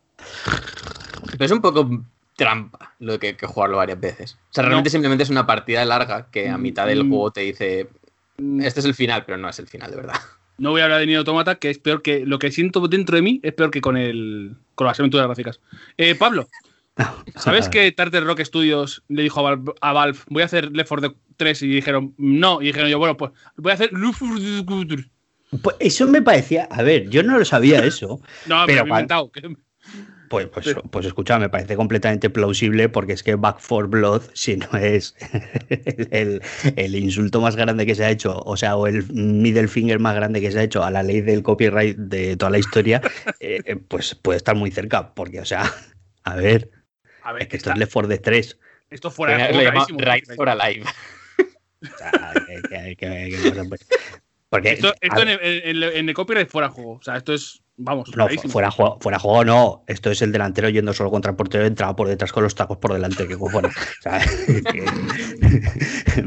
Pero 1.31 1.45
es 1.45 1.51
un 1.51 1.61
poco 1.61 2.03
trampa 2.35 2.93
lo 2.99 3.19
que, 3.19 3.35
que 3.35 3.45
jugarlo 3.47 3.77
varias 3.77 3.99
veces. 3.99 4.37
O 4.49 4.53
sea, 4.53 4.63
realmente 4.63 4.89
No. 4.89 4.91
simplemente 4.91 5.23
es 5.23 5.29
una 5.29 5.45
partida 5.45 5.83
larga 5.85 6.27
que 6.31 6.49
a 6.49 6.57
mitad 6.57 6.85
del 6.87 7.03
Mm. 7.05 7.09
juego 7.09 7.31
te 7.31 7.41
dice, 7.41 7.89
Mm, 8.37 8.61
este 8.61 8.79
es 8.79 8.85
el 8.87 8.95
final, 8.95 9.25
pero 9.25 9.37
no 9.37 9.47
es 9.49 9.59
el 9.59 9.67
final, 9.67 9.91
de 9.91 9.97
verdad. 9.97 10.15
No 10.57 10.71
voy 10.71 10.81
a 10.81 10.85
hablar 10.85 10.99
de 10.99 11.05
Nier 11.05 11.19
Automata, 11.19 11.55
que 11.55 11.69
es 11.69 11.77
peor 11.77 12.01
que. 12.01 12.25
Lo 12.25 12.39
que 12.39 12.51
siento 12.51 12.87
dentro 12.87 13.15
de 13.15 13.21
mí 13.21 13.39
es 13.43 13.53
peor 13.53 13.69
que 13.71 13.79
con 13.81 13.95
el. 13.97 14.55
con 14.75 14.87
las 14.87 14.99
aventuras 14.99 15.27
gráficas. 15.27 15.59
Eh, 15.97 16.15
Pablo, 16.15 16.47
¿sabes 17.35 17.69
que 17.69 17.91
Tartar 17.91 18.23
Rock 18.23 18.41
Studios 18.41 19.03
le 19.07 19.21
dijo 19.23 19.39
a 19.39 19.43
Valve, 19.43 19.73
a 19.81 19.93
Valve, 19.93 20.17
voy 20.29 20.41
a 20.41 20.45
hacer 20.45 20.71
Left 20.71 20.89
4 20.89 21.09
Dead 21.09 21.17
3 21.37 21.61
y 21.63 21.67
dijeron 21.67 22.13
no? 22.17 22.61
Y 22.61 22.65
dijeron 22.65 22.89
yo, 22.89 22.97
bueno, 22.99 23.17
pues 23.17 23.31
voy 23.55 23.71
a 23.71 23.75
hacer. 23.75 23.91
Left 25.53 25.61
4 25.61 25.61
Dead 25.61 25.61
4. 25.61 25.61
Pues 25.61 25.75
eso 25.79 26.07
me 26.07 26.21
parecía, 26.21 26.67
a 26.71 26.81
ver, 26.83 27.09
yo 27.09 27.23
no 27.23 27.37
lo 27.37 27.45
sabía 27.45 27.83
eso. 27.85 28.19
No, 28.47 28.63
Pero 28.65 28.83
me 28.83 28.89
he 28.89 28.91
cuan- 28.91 28.99
inventado. 29.01 29.31
que- 29.31 29.55
Pues, 30.29 30.47
pues, 30.47 30.65
Pero- 30.65 30.81
pues 30.83 31.05
escucha, 31.05 31.37
me 31.37 31.49
parece 31.49 31.75
completamente 31.75 32.29
plausible 32.31 32.89
porque 32.89 33.13
es 33.13 33.21
que 33.21 33.35
Back 33.35 33.59
for 33.59 33.87
Blood, 33.87 34.23
si 34.33 34.57
no 34.57 34.67
es 34.79 35.13
el, 36.09 36.41
el 36.75 36.95
insulto 36.95 37.39
más 37.39 37.55
grande 37.55 37.85
que 37.85 37.93
se 37.93 38.03
ha 38.03 38.09
hecho, 38.09 38.39
o 38.39 38.57
sea, 38.57 38.75
o 38.75 38.87
el 38.87 39.05
middle 39.13 39.67
finger 39.67 39.99
más 39.99 40.15
grande 40.15 40.41
que 40.41 40.51
se 40.51 40.57
ha 40.59 40.63
hecho 40.63 40.83
a 40.83 40.89
la 40.89 41.03
ley 41.03 41.21
del 41.21 41.43
copyright 41.43 41.97
de 41.97 42.35
toda 42.35 42.49
la 42.49 42.57
historia, 42.57 42.99
eh, 43.39 43.61
eh, 43.65 43.75
pues 43.75 44.15
puede 44.15 44.37
estar 44.37 44.55
muy 44.55 44.71
cerca, 44.71 45.13
porque, 45.13 45.39
o 45.39 45.45
sea, 45.45 45.71
a 46.23 46.35
ver, 46.35 46.71
A 47.21 47.33
ver, 47.33 47.43
es 47.43 47.47
que 47.49 47.57
esto 47.57 47.69
está- 47.69 47.73
es 47.73 47.79
Left 47.81 47.93
4 47.93 48.07
Dead 48.09 48.21
3. 48.21 48.57
esto 48.89 49.11
fuera 49.11 49.37
de 49.47 49.53
Lo. 49.53 49.59
Right 49.99 50.25
for 50.35 50.49
Alive. 50.49 50.83
O 50.83 51.97
sea, 51.97 52.33
que- 52.47 52.61
que- 52.69 52.95
que- 52.95 53.29
que 53.29 53.49
cosa, 53.49 53.63
pues. 53.69 53.85
Porque, 54.53 54.71
Esto, 54.73 54.93
en, 55.01 55.29
en 55.29 55.83
en 55.83 56.09
el 56.09 56.13
copyright 56.15 56.49
fuera 56.49 56.69
juego. 56.69 56.91
O 56.93 57.01
sea, 57.01 57.17
esto 57.17 57.33
es. 57.33 57.61
vamos, 57.77 58.07
No, 58.09 58.25
clarísimo. 58.25 58.51
fuera 58.53 58.69
juego, 58.71 58.99
fuera 59.01 59.17
juego 59.19 59.43
no. 59.43 59.83
Esto 59.87 60.11
es 60.11 60.21
el 60.21 60.31
delantero 60.31 60.69
yendo 60.69 60.93
solo 60.93 61.09
contra 61.09 61.31
el 61.31 61.35
portero, 61.37 61.65
entraba 61.65 61.95
por 61.95 62.07
detrás 62.07 62.31
con 62.31 62.43
los 62.43 62.53
tacos 62.53 62.77
por 62.77 62.93
delante. 62.93 63.27
¿Qué 63.27 63.35
cojones? 63.37 63.73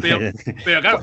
Pero- 0.03 0.19
Pero 0.65 0.81
claro, 0.81 1.01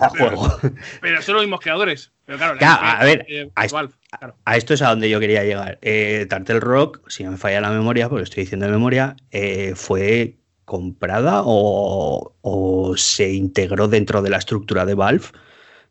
pero, 1.01 1.21
son 1.21 1.35
los 1.35 1.43
mismos 1.43 1.59
creadores. 1.61 2.11
Pero 2.25 2.37
claro, 2.37 2.57
a 2.81 3.03
ver, 3.03 3.25
eh, 3.29 3.49
a 3.55 3.65
esto- 3.65 3.75
Valve, 3.77 3.93
claro. 4.17 4.35
A 4.45 4.57
esto 4.57 4.73
es 4.73 4.81
a 4.81 4.89
donde 4.89 5.09
yo 5.09 5.19
quería 5.19 5.43
llegar. 5.43 5.79
Eh, 5.81 6.25
Tartel 6.29 6.61
Rock, 6.61 7.01
si 7.09 7.23
no 7.23 7.31
me 7.31 7.37
falla 7.37 7.61
la 7.61 7.69
memoria, 7.71 8.09
porque 8.09 8.23
estoy 8.23 8.43
diciendo 8.43 8.65
de 8.65 8.71
memoria, 8.71 9.15
eh, 9.31 9.73
fue 9.75 10.35
comprada 10.65 11.41
o, 11.45 12.35
o 12.41 12.97
se 12.97 13.31
integró 13.33 13.87
dentro 13.87 14.21
de 14.21 14.29
la 14.29 14.37
estructura 14.37 14.85
de 14.85 14.93
Valve 14.93 15.25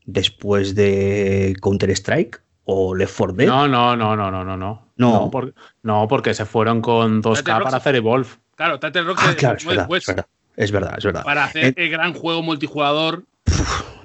después 0.04 0.74
de 0.74 1.54
Counter-Strike 1.62 2.40
o 2.64 2.94
Left 2.94 3.14
4 3.16 3.36
Dead. 3.36 3.46
No, 3.48 3.66
no, 3.68 3.96
no, 3.96 4.16
no, 4.16 4.30
no, 4.30 4.44
no, 4.44 4.56
no. 4.56 4.88
No. 4.96 5.30
por- 5.30 5.54
no, 5.82 6.06
porque 6.08 6.34
se 6.34 6.44
fueron 6.46 6.80
con 6.80 7.22
2K 7.22 7.54
Rock 7.54 7.64
para 7.64 7.76
hacer 7.78 7.96
Evolve. 7.96 8.28
Claro, 8.56 8.78
Turtle 8.78 9.02
Rock 9.02 9.18
Ah, 9.20 9.34
claro, 9.36 9.56
es 9.58 9.64
verdad, 9.66 9.88
es 9.90 10.06
verdad. 10.06 10.26
Es 10.54 10.70
verdad, 10.70 10.94
es 10.98 11.04
verdad. 11.04 11.24
para 11.24 11.44
hacer 11.44 11.64
Eh, 11.66 11.74
el 11.76 11.90
gran 11.90 12.12
juego 12.12 12.42
multijugador 12.42 13.24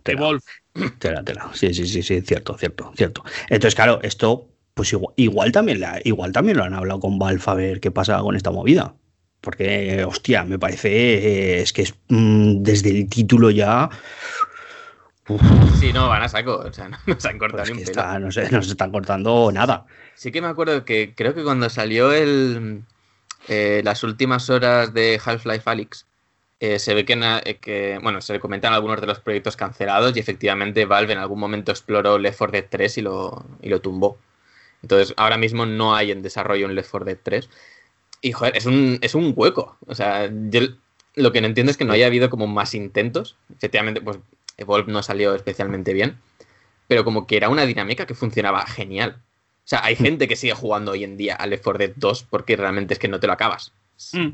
tela, 0.04 0.20
Evolve. 0.22 0.42
tela, 1.00 1.24
tela. 1.24 1.50
Sí, 1.54 1.74
sí, 1.74 1.86
sí, 1.86 2.02
sí, 2.02 2.22
cierto, 2.22 2.58
cierto, 2.58 2.92
cierto. 2.96 3.24
Entonces, 3.50 3.76
claro, 3.76 4.00
esto, 4.02 4.48
pues 4.74 4.92
igual, 4.94 5.14
igual 5.18 5.52
también, 5.52 5.82
la- 5.82 6.00
igual 6.04 6.32
también 6.32 6.58
lo 6.58 6.64
han 6.64 6.74
hablado 6.74 7.00
con 7.02 7.20
Valve 7.20 7.44
a 7.46 7.54
ver 7.54 7.80
qué 7.80 7.92
pasa 7.92 8.20
con 8.22 8.36
esta 8.36 8.50
movida. 8.52 8.96
Porque, 9.42 10.04
hostia, 10.08 10.44
me 10.46 10.58
parece, 10.58 10.90
eh, 10.90 11.62
es 11.62 11.74
que 11.74 11.84
es 11.84 11.94
mm, 12.08 12.64
desde 12.64 12.90
el 12.90 13.08
título 13.10 13.52
ya. 13.52 13.90
Uf, 15.28 15.42
Sí, 15.80 15.94
no, 15.94 16.08
van 16.10 16.24
a 16.24 16.30
saco. 16.30 16.58
O 16.58 16.74
sea, 16.74 16.90
no 16.90 16.98
nos 17.06 17.26
han 17.26 17.38
cortado 17.38 17.64
pues 17.64 17.70
ni 17.76 17.80
un 17.80 17.86
pelo. 17.86 17.92
está, 18.02 18.20
no 18.20 18.32
sé, 18.32 18.50
no 18.52 18.62
se 18.62 18.72
están 18.72 18.92
cortando 18.92 19.52
nada. 19.52 19.86
Sí 20.16 20.32
que 20.32 20.42
me 20.42 20.48
acuerdo 20.48 20.84
que 20.86 21.14
creo 21.16 21.34
que 21.36 21.44
cuando 21.44 21.70
salió 21.70 22.12
el 22.14 22.84
eh, 23.48 23.82
las 23.84 24.04
últimas 24.04 24.50
horas 24.50 24.94
de 24.94 25.22
Half-Life 25.24 25.70
Alyx, 25.70 26.06
eh, 26.60 26.80
se 26.80 26.94
ve 26.96 27.06
que, 27.06 27.16
na- 27.16 27.40
eh, 27.46 27.58
que, 27.58 28.00
bueno, 28.02 28.20
se 28.20 28.40
comentan 28.40 28.74
algunos 28.74 29.00
de 29.00 29.06
los 29.08 29.20
proyectos 29.20 29.56
cancelados 29.56 30.18
y 30.18 30.20
efectivamente 30.20 30.86
Valve 30.86 31.14
en 31.14 31.20
algún 31.20 31.40
momento 31.40 31.72
exploró 31.72 32.18
Left 32.18 32.38
4 32.40 32.52
Dead 32.54 32.66
3 32.70 32.98
y 32.98 33.02
lo, 33.04 33.46
y 33.62 33.70
lo 33.70 33.80
tumbó. 33.80 34.18
Entonces, 34.82 35.14
ahora 35.18 35.38
mismo 35.38 35.66
no 35.68 35.96
hay 35.96 36.12
en 36.12 36.22
desarrollo 36.24 36.66
un 36.66 36.74
Left 36.76 36.90
4 36.90 37.06
Dead 37.06 37.18
3. 37.22 37.50
Y, 38.22 38.32
joder, 38.32 38.58
es 38.58 38.66
un, 38.66 38.98
es 39.02 39.14
un 39.16 39.34
hueco. 39.36 39.78
O 39.86 39.94
sea, 39.94 40.30
yo 40.50 40.62
lo 41.16 41.32
que 41.32 41.42
no 41.42 41.48
entiendo 41.48 41.70
es 41.72 41.78
que 41.78 41.86
no 41.86 41.94
haya 41.94 42.08
habido 42.08 42.30
como 42.32 42.48
más 42.48 42.74
intentos. 42.74 43.38
Efectivamente, 43.56 44.02
pues 44.02 44.18
Evolve 44.58 44.92
no 44.92 45.04
salió 45.04 45.36
especialmente 45.36 45.94
bien. 45.94 46.18
Pero 46.88 47.04
como 47.04 47.28
que 47.28 47.38
era 47.38 47.50
una 47.50 47.66
dinámica 47.66 48.06
que 48.06 48.14
funcionaba 48.16 48.66
genial. 48.66 49.18
O 49.20 49.70
sea, 49.70 49.84
hay 49.84 49.96
gente 49.96 50.28
que 50.28 50.36
sigue 50.38 50.54
jugando 50.54 50.92
hoy 50.94 51.04
en 51.04 51.18
día 51.18 51.36
a 51.36 51.46
Left 51.46 51.64
4 51.64 51.78
Dead 51.80 51.94
2 51.98 52.24
porque 52.30 52.56
realmente 52.56 52.94
es 52.94 53.00
que 53.00 53.10
no 53.10 53.20
te 53.20 53.28
lo 53.28 53.34
acabas. 53.34 53.74
Mm. 54.14 54.30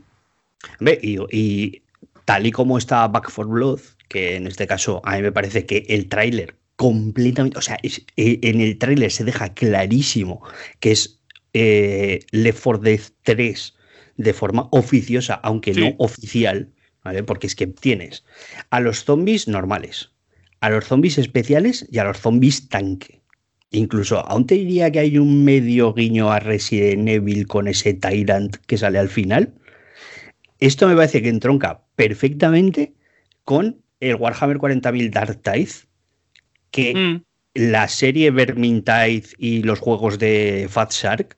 Hombre, 0.80 0.99
y, 1.01 1.17
y 1.32 1.82
tal 2.26 2.45
y 2.45 2.51
como 2.51 2.78
está 2.78 3.07
Back 3.07 3.32
for 3.32 3.47
Blood, 3.47 3.80
que 4.07 4.36
en 4.36 4.45
este 4.47 4.67
caso 4.67 5.01
a 5.03 5.15
mí 5.15 5.24
me 5.24 5.32
parece 5.32 5.65
que 5.65 5.86
el 5.89 6.07
tráiler 6.07 6.55
completamente, 6.76 7.57
o 7.57 7.61
sea, 7.61 7.78
es- 7.82 8.03
eh, 8.17 8.39
en 8.43 8.61
el 8.61 8.78
tráiler 8.78 9.11
se 9.11 9.24
deja 9.24 9.53
clarísimo 9.53 10.43
que 10.80 10.91
es 10.91 11.19
eh, 11.53 12.19
Left 12.32 12.61
4 12.63 12.82
Dead 12.84 13.01
3 13.24 13.74
de 14.17 14.34
forma 14.34 14.67
oficiosa, 14.71 15.34
aunque 15.36 15.74
Sí. 15.74 15.80
no 15.82 15.95
oficial, 15.97 16.69
¿vale? 17.03 17.24
Porque 17.24 17.47
es 17.47 17.55
que 17.55 17.65
tienes 17.67 18.24
a 18.69 18.80
los 18.80 19.03
zombies 19.03 19.47
normales, 19.47 20.11
a 20.64 20.70
los 20.70 20.86
zombies 20.86 21.18
especiales 21.18 21.86
y 21.91 21.97
a 21.97 22.05
los 22.05 22.18
zombies 22.18 22.70
tanque. 22.70 23.22
Incluso, 23.72 24.20
aún 24.20 24.47
te 24.47 24.55
diría 24.55 24.89
que 24.93 24.99
hay 24.99 25.18
un 25.18 25.43
medio 25.43 25.93
guiño 25.93 26.32
a 26.32 26.39
Resident 26.39 27.09
Evil 27.09 27.47
con 27.47 27.68
ese 27.68 27.93
Tyrant 27.93 28.55
que 28.66 28.78
sale 28.78 28.97
al 28.97 29.09
final. 29.09 29.53
Esto 30.59 30.88
me 30.88 30.95
parece 30.95 31.22
que 31.22 31.28
entronca 31.28 31.82
perfectamente 31.97 32.93
con 33.43 33.82
el 33.99 34.16
Warhammer 34.16 34.57
40.000 34.57 35.11
Dark 35.11 35.41
Tide, 35.41 35.74
que 36.72 36.93
Mm. 36.95 37.24
la 37.55 37.89
serie 37.89 38.32
Vermintide 38.32 39.24
y 39.38 39.64
los 39.64 39.80
juegos 39.80 40.18
de 40.18 40.68
Fat 40.70 40.93
Shark 40.93 41.36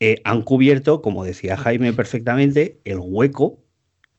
eh, 0.00 0.20
han 0.24 0.42
cubierto, 0.42 1.00
como 1.00 1.24
decía 1.24 1.56
Jaime 1.56 1.94
perfectamente, 1.94 2.78
el 2.84 2.98
hueco 2.98 3.63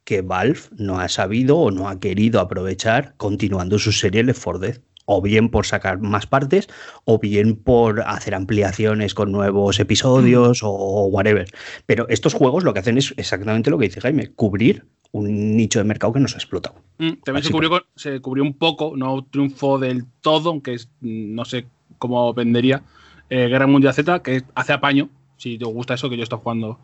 que 0.05 0.21
Valve 0.21 0.59
no 0.77 0.99
ha 0.99 1.09
sabido 1.09 1.57
o 1.57 1.71
no 1.71 1.89
ha 1.89 1.99
querido 1.99 2.39
aprovechar 2.39 3.15
continuando 3.17 3.77
su 3.79 3.91
serie 3.91 4.23
Left 4.23 4.41
4 4.43 4.59
Dead. 4.59 4.77
O 5.07 5.21
bien 5.21 5.49
por 5.49 5.67
sacar 5.67 5.99
más 5.99 6.25
partes, 6.25 6.67
o 7.03 7.19
bien 7.19 7.55
por 7.55 8.01
hacer 8.07 8.33
ampliaciones 8.33 9.13
con 9.13 9.31
nuevos 9.31 9.79
episodios 9.79 10.61
o 10.63 11.05
whatever. 11.05 11.47
Pero 11.85 12.07
estos 12.09 12.33
juegos 12.33 12.63
lo 12.63 12.73
que 12.73 12.79
hacen 12.79 12.97
es 12.97 13.13
exactamente 13.15 13.69
lo 13.69 13.77
que 13.77 13.85
dice 13.85 14.01
Jaime, 14.01 14.31
cubrir 14.31 14.83
un 15.11 15.55
nicho 15.55 15.77
de 15.77 15.85
mercado 15.85 16.13
que 16.13 16.19
no 16.19 16.27
se 16.27 16.37
ha 16.37 16.39
explotado. 16.39 16.75
Mm, 16.97 17.21
También 17.23 17.43
se 17.43 17.51
cubrió, 17.51 17.85
se 17.95 18.19
cubrió 18.19 18.43
un 18.43 18.55
poco, 18.55 18.93
no 18.97 19.23
triunfó 19.29 19.77
del 19.77 20.05
todo, 20.21 20.49
aunque 20.49 20.73
es, 20.73 20.89
mm, 21.01 21.35
no 21.35 21.45
sé 21.45 21.67
cómo 21.99 22.33
vendería 22.33 22.81
eh, 23.29 23.47
Guerra 23.47 23.67
Mundial 23.67 23.93
Z, 23.93 24.23
que 24.23 24.43
hace 24.55 24.73
apaño, 24.73 25.09
si 25.37 25.59
te 25.59 25.65
gusta 25.65 25.93
eso, 25.93 26.09
que 26.09 26.17
yo 26.17 26.23
estoy 26.23 26.39
jugando 26.41 26.79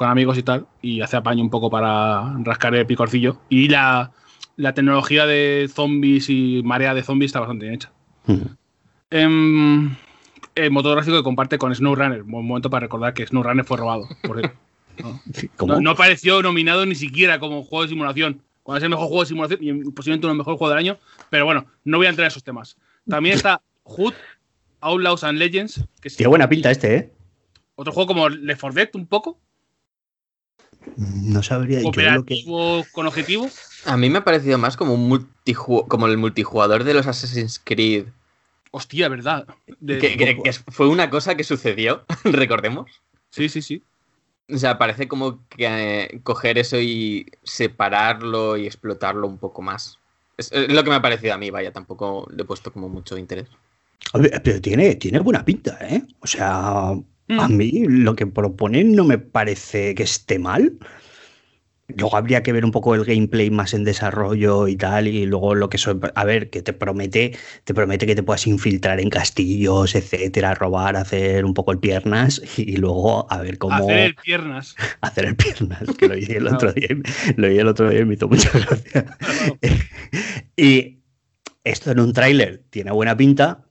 con 0.00 0.08
amigos 0.08 0.38
y 0.38 0.42
tal, 0.42 0.66
y 0.80 1.02
hace 1.02 1.18
apaño 1.18 1.42
un 1.42 1.50
poco 1.50 1.68
para 1.68 2.34
rascar 2.38 2.74
el 2.74 2.86
picorcillo. 2.86 3.36
Y 3.50 3.68
la, 3.68 4.12
la 4.56 4.72
tecnología 4.72 5.26
de 5.26 5.70
zombies 5.70 6.30
y 6.30 6.62
marea 6.64 6.94
de 6.94 7.02
zombies 7.02 7.28
está 7.28 7.40
bastante 7.40 7.66
bien 7.66 7.74
hecha. 7.74 7.92
Em, 9.10 9.94
el 10.54 10.70
motor 10.70 10.94
gráfico 10.94 11.18
que 11.18 11.22
comparte 11.22 11.58
con 11.58 11.74
SnowRunner. 11.74 12.22
Buen 12.22 12.46
momento 12.46 12.70
para 12.70 12.80
recordar 12.80 13.12
que 13.12 13.26
SnowRunner 13.26 13.66
fue 13.66 13.76
robado. 13.76 14.08
por. 14.22 14.40
No. 14.40 15.20
¿Cómo? 15.56 15.74
No, 15.74 15.80
no 15.82 15.90
apareció 15.90 16.40
nominado 16.40 16.86
ni 16.86 16.94
siquiera 16.94 17.38
como 17.38 17.62
juego 17.62 17.82
de 17.82 17.90
simulación. 17.90 18.40
Cuando 18.62 18.78
es 18.78 18.84
el 18.84 18.88
mejor 18.88 19.06
juego 19.08 19.20
de 19.24 19.28
simulación 19.28 19.58
y 19.62 19.90
posiblemente 19.90 20.26
uno 20.26 20.32
de 20.32 20.38
los 20.38 20.46
mejores 20.46 20.58
juegos 20.58 20.76
del 20.76 20.78
año. 20.78 20.98
Pero 21.28 21.44
bueno, 21.44 21.66
no 21.84 21.98
voy 21.98 22.06
a 22.06 22.08
entrar 22.08 22.24
en 22.24 22.28
esos 22.28 22.42
temas. 22.42 22.78
También 23.06 23.36
está 23.36 23.60
Hood, 23.82 24.14
Outlaws 24.80 25.24
and 25.24 25.38
Legends, 25.38 25.84
que 26.00 26.08
Tiene 26.08 26.28
buena 26.28 26.48
pinta 26.48 26.70
este, 26.70 26.96
¿eh? 26.96 27.12
otro 27.74 27.92
juego 27.92 28.06
como 28.06 28.30
Left 28.30 28.62
4 28.62 28.74
Dead, 28.74 28.88
un 28.94 29.06
poco. 29.06 29.38
No 30.96 31.42
sabría 31.42 31.78
yo 31.80 31.86
lo 31.86 31.92
que... 31.92 32.02
Cooperativo 32.44 32.84
con 32.92 33.06
objetivo. 33.06 33.48
A 33.86 33.96
mí 33.96 34.10
me 34.10 34.18
ha 34.18 34.24
parecido 34.24 34.58
más 34.58 34.76
como 34.76 34.94
un 34.94 35.08
multiju- 35.10 35.86
como 35.88 36.06
el 36.06 36.18
multijugador 36.18 36.84
de 36.84 36.94
los 36.94 37.06
Assassin's 37.06 37.60
Creed. 37.62 38.06
Hostia, 38.70 39.08
¿verdad? 39.08 39.46
De- 39.80 39.98
Que, 39.98 40.16
que- 40.16 40.42
que 40.42 40.52
fue 40.52 40.88
una 40.88 41.10
cosa 41.10 41.34
que 41.34 41.44
sucedió, 41.44 42.04
recordemos. 42.24 42.90
Sí, 43.30 43.48
sí, 43.48 43.62
sí. 43.62 43.82
O 44.52 44.58
sea, 44.58 44.78
parece 44.78 45.06
como 45.08 45.46
que 45.48 45.66
eh, 45.66 46.20
coger 46.22 46.58
eso 46.58 46.78
y 46.80 47.26
separarlo 47.44 48.56
y 48.56 48.66
explotarlo 48.66 49.26
un 49.26 49.38
poco 49.38 49.62
más. 49.62 49.98
Es, 50.36 50.50
es 50.52 50.68
lo 50.72 50.82
que 50.82 50.90
me 50.90 50.96
ha 50.96 51.02
parecido 51.02 51.34
a 51.34 51.38
mí, 51.38 51.50
vaya, 51.50 51.72
tampoco 51.72 52.26
le 52.34 52.42
he 52.42 52.46
puesto 52.46 52.72
como 52.72 52.88
mucho 52.88 53.16
interés. 53.16 53.46
Pero 54.42 54.60
tiene, 54.60 54.96
tiene 54.96 55.20
buena 55.20 55.44
pinta, 55.44 55.78
¿eh? 55.82 56.02
O 56.20 56.26
sea, 56.26 56.92
Mm. 57.30 57.40
a 57.40 57.48
mí 57.48 57.84
lo 57.86 58.16
que 58.16 58.26
proponen 58.26 58.96
no 58.96 59.04
me 59.04 59.18
parece 59.18 59.94
que 59.94 60.02
esté 60.02 60.40
mal. 60.40 60.76
Luego 61.96 62.16
habría 62.16 62.42
que 62.42 62.52
ver 62.52 62.64
un 62.64 62.70
poco 62.70 62.94
el 62.94 63.04
gameplay 63.04 63.50
más 63.50 63.74
en 63.74 63.84
desarrollo 63.84 64.68
y 64.68 64.76
tal, 64.76 65.08
y 65.08 65.26
luego 65.26 65.54
lo 65.54 65.68
que 65.68 65.78
son, 65.78 66.00
a 66.14 66.24
ver, 66.24 66.50
que 66.50 66.62
te 66.62 66.72
promete, 66.72 67.36
te 67.64 67.74
promete 67.74 68.06
que 68.06 68.14
te 68.14 68.22
puedas 68.22 68.46
infiltrar 68.46 69.00
en 69.00 69.10
castillos, 69.10 69.94
etcétera, 69.94 70.54
robar, 70.54 70.96
hacer 70.96 71.44
un 71.44 71.54
poco 71.54 71.72
el 71.72 71.78
piernas 71.78 72.42
y 72.56 72.76
luego 72.76 73.30
a 73.32 73.38
ver 73.42 73.58
cómo 73.58 73.76
Hacer 73.76 73.98
el 73.98 74.14
piernas. 74.14 74.76
hacer 75.00 75.24
el 75.24 75.36
piernas, 75.36 75.82
que 75.98 76.08
lo 76.08 76.14
oí 76.14 76.26
el 76.28 76.46
otro 76.46 76.72
día, 76.72 76.88
lo 77.36 77.48
oí 77.48 77.58
el 77.58 77.68
otro 77.68 77.90
día 77.90 78.00
y 78.00 78.04
me 78.04 78.14
hizo 78.14 78.28
mucha 78.28 78.50
gracia. 78.50 79.18
y 80.56 81.00
esto 81.64 81.90
en 81.90 82.00
un 82.00 82.12
tráiler 82.12 82.62
tiene 82.70 82.92
buena 82.92 83.16
pinta, 83.16 83.64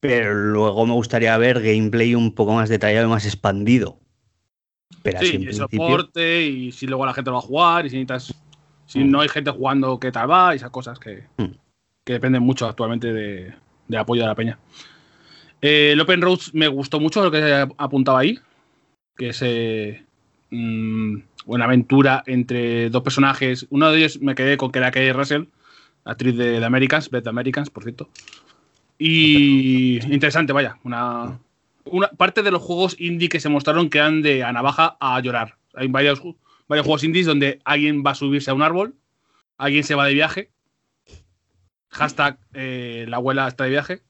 pero 0.00 0.34
luego 0.34 0.86
me 0.86 0.92
gustaría 0.92 1.36
ver 1.38 1.60
gameplay 1.62 2.14
un 2.14 2.32
poco 2.32 2.54
más 2.54 2.68
detallado 2.68 3.06
y 3.06 3.10
más 3.10 3.24
expandido. 3.24 3.98
Pero 5.02 5.18
así 5.18 5.28
Sí, 5.28 5.36
en 5.36 5.42
y 5.42 5.44
principio. 5.46 5.78
soporte, 5.86 6.42
y 6.46 6.72
si 6.72 6.86
luego 6.86 7.06
la 7.06 7.14
gente 7.14 7.30
lo 7.30 7.34
va 7.36 7.40
a 7.42 7.46
jugar, 7.46 7.86
y 7.86 7.90
si 7.90 7.96
necesitas. 7.96 8.34
Si 8.86 9.00
Mm. 9.00 9.10
no 9.10 9.20
hay 9.20 9.28
gente 9.28 9.50
jugando, 9.50 9.98
¿qué 9.98 10.12
tal 10.12 10.30
va? 10.30 10.54
Y 10.54 10.56
esas 10.56 10.70
cosas 10.70 10.98
que, 10.98 11.24
Mm. 11.38 11.52
que 12.04 12.12
dependen 12.12 12.42
mucho 12.42 12.66
actualmente 12.66 13.12
de, 13.12 13.52
de 13.88 13.98
apoyo 13.98 14.22
de 14.22 14.28
la 14.28 14.34
peña. 14.34 14.58
Eh, 15.60 15.90
el 15.92 16.00
Open 16.00 16.20
Roads 16.22 16.54
me 16.54 16.68
gustó 16.68 17.00
mucho 17.00 17.22
lo 17.24 17.30
que 17.30 17.66
apuntaba 17.78 18.20
ahí, 18.20 18.38
que 19.16 19.30
es 19.30 19.40
eh, 19.42 20.04
mm, 20.50 21.16
una 21.46 21.64
aventura 21.64 22.22
entre 22.26 22.90
dos 22.90 23.02
personajes. 23.02 23.66
Uno 23.70 23.90
de 23.90 23.98
ellos 23.98 24.20
me 24.20 24.34
quedé 24.34 24.56
con 24.56 24.70
que 24.70 24.78
era 24.78 24.90
Kay 24.92 25.10
Russell, 25.12 25.44
actriz 26.04 26.36
de 26.36 26.58
The 26.60 26.64
Americans, 26.64 27.10
Beth 27.10 27.26
Americans, 27.26 27.70
por 27.70 27.82
cierto. 27.82 28.08
Y 28.98 29.96
interesante, 30.12 30.52
vaya, 30.52 30.78
una, 30.84 31.38
una 31.84 32.08
parte 32.08 32.42
de 32.42 32.50
los 32.50 32.62
juegos 32.62 32.96
indie 32.98 33.28
que 33.28 33.40
se 33.40 33.48
mostraron 33.48 33.90
que 33.90 34.00
han 34.00 34.22
de 34.22 34.42
a 34.42 34.52
navaja 34.52 34.96
a 35.00 35.20
llorar. 35.20 35.56
Hay 35.74 35.88
varios, 35.88 36.22
varios 36.68 36.86
juegos 36.86 37.04
indies 37.04 37.26
donde 37.26 37.60
alguien 37.64 38.02
va 38.04 38.12
a 38.12 38.14
subirse 38.14 38.50
a 38.50 38.54
un 38.54 38.62
árbol, 38.62 38.94
alguien 39.58 39.84
se 39.84 39.94
va 39.94 40.06
de 40.06 40.14
viaje, 40.14 40.50
hashtag 41.90 42.38
eh, 42.54 43.04
la 43.08 43.18
abuela 43.18 43.48
está 43.48 43.64
de 43.64 43.70
viaje, 43.70 44.02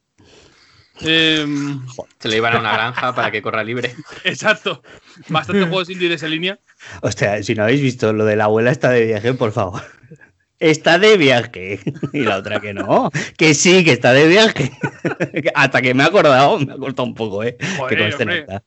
Em, 1.00 1.80
Se 2.18 2.28
le 2.28 2.36
iban 2.36 2.54
a 2.54 2.60
una 2.60 2.72
granja 2.72 3.14
para 3.14 3.30
que 3.30 3.42
corra 3.42 3.62
libre. 3.62 3.94
exacto. 4.24 4.82
Bastante 5.28 5.66
juegos 5.66 5.90
indie 5.90 6.08
de 6.08 6.14
esa 6.14 6.28
línea. 6.28 6.58
Hostia, 7.02 7.42
si 7.42 7.54
no 7.54 7.64
habéis 7.64 7.82
visto 7.82 8.12
lo 8.12 8.24
de 8.24 8.36
la 8.36 8.44
abuela 8.44 8.70
está 8.70 8.90
de 8.90 9.06
viaje, 9.06 9.34
por 9.34 9.52
favor. 9.52 9.82
Está 10.58 10.98
de 10.98 11.16
viaje. 11.16 11.80
Y 12.12 12.20
la 12.20 12.38
otra 12.38 12.60
que 12.60 12.72
no. 12.72 13.10
Que 13.36 13.54
sí, 13.54 13.84
que 13.84 13.92
está 13.92 14.12
de 14.12 14.26
viaje. 14.28 14.70
Hasta 15.54 15.82
que 15.82 15.92
me 15.94 16.02
he 16.02 16.06
acordado, 16.06 16.58
me 16.58 16.72
ha 16.72 16.76
costado 16.76 17.06
un 17.08 17.14
poco, 17.14 17.44
¿eh? 17.44 17.56
Joder, 17.78 17.96
que 17.96 18.02
conste 18.04 18.22
hombre. 18.22 18.46
nada. 18.46 18.62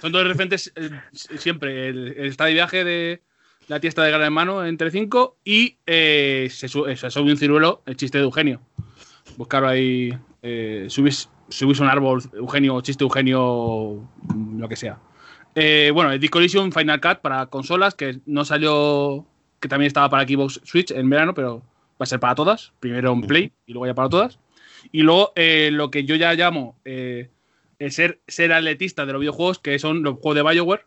Son 0.00 0.10
dos 0.12 0.26
referentes 0.26 0.72
eh, 0.74 0.90
siempre. 1.38 1.88
El, 1.88 2.14
el 2.18 2.26
está 2.26 2.46
de 2.46 2.52
viaje 2.54 2.84
de 2.84 3.22
la 3.68 3.78
tiesta 3.78 4.02
de 4.02 4.10
gran 4.10 4.22
hermano 4.22 4.66
entre 4.66 4.90
cinco 4.90 5.36
y 5.44 5.76
eh, 5.86 6.48
se, 6.50 6.66
su- 6.68 6.86
eh, 6.86 6.96
se 6.96 7.10
sube 7.10 7.30
un 7.30 7.36
ciruelo, 7.36 7.82
el 7.86 7.96
chiste 7.96 8.18
de 8.18 8.24
Eugenio. 8.24 8.60
Buscaros 9.36 9.70
ahí, 9.70 10.12
eh, 10.42 10.86
subís, 10.88 11.28
subís 11.48 11.78
un 11.78 11.86
árbol, 11.88 12.20
Eugenio, 12.34 12.80
chiste 12.80 13.04
Eugenio, 13.04 14.02
lo 14.56 14.68
que 14.68 14.74
sea. 14.76 14.98
Bueno, 15.54 16.10
el 16.12 16.18
Disco 16.18 16.38
Elysium 16.40 16.72
Final 16.72 17.00
Cut 17.00 17.18
para 17.20 17.46
consolas, 17.46 17.94
que 17.94 18.18
no 18.26 18.44
salió, 18.44 19.26
que 19.62 19.68
también 19.68 19.86
estaba 19.86 20.10
para 20.10 20.26
Xbox 20.26 20.60
Switch 20.64 20.90
en 20.90 21.08
verano, 21.08 21.32
pero 21.34 21.60
va 21.60 22.00
a 22.00 22.06
ser 22.06 22.18
para 22.18 22.34
todas. 22.34 22.72
Primero 22.80 23.12
en 23.12 23.22
Play 23.22 23.52
y 23.64 23.72
luego 23.72 23.86
ya 23.86 23.94
para 23.94 24.08
todas. 24.08 24.38
Y 24.90 25.02
luego 25.02 25.32
eh, 25.36 25.70
lo 25.72 25.88
que 25.90 26.04
yo 26.04 26.16
ya 26.16 26.34
llamo 26.34 26.76
eh, 26.84 27.30
el 27.78 27.92
ser, 27.92 28.20
ser 28.26 28.52
atletista 28.52 29.06
de 29.06 29.12
los 29.12 29.20
videojuegos, 29.20 29.60
que 29.60 29.78
son 29.78 30.02
los 30.02 30.14
juegos 30.14 30.34
de 30.34 30.42
Bioware. 30.42 30.84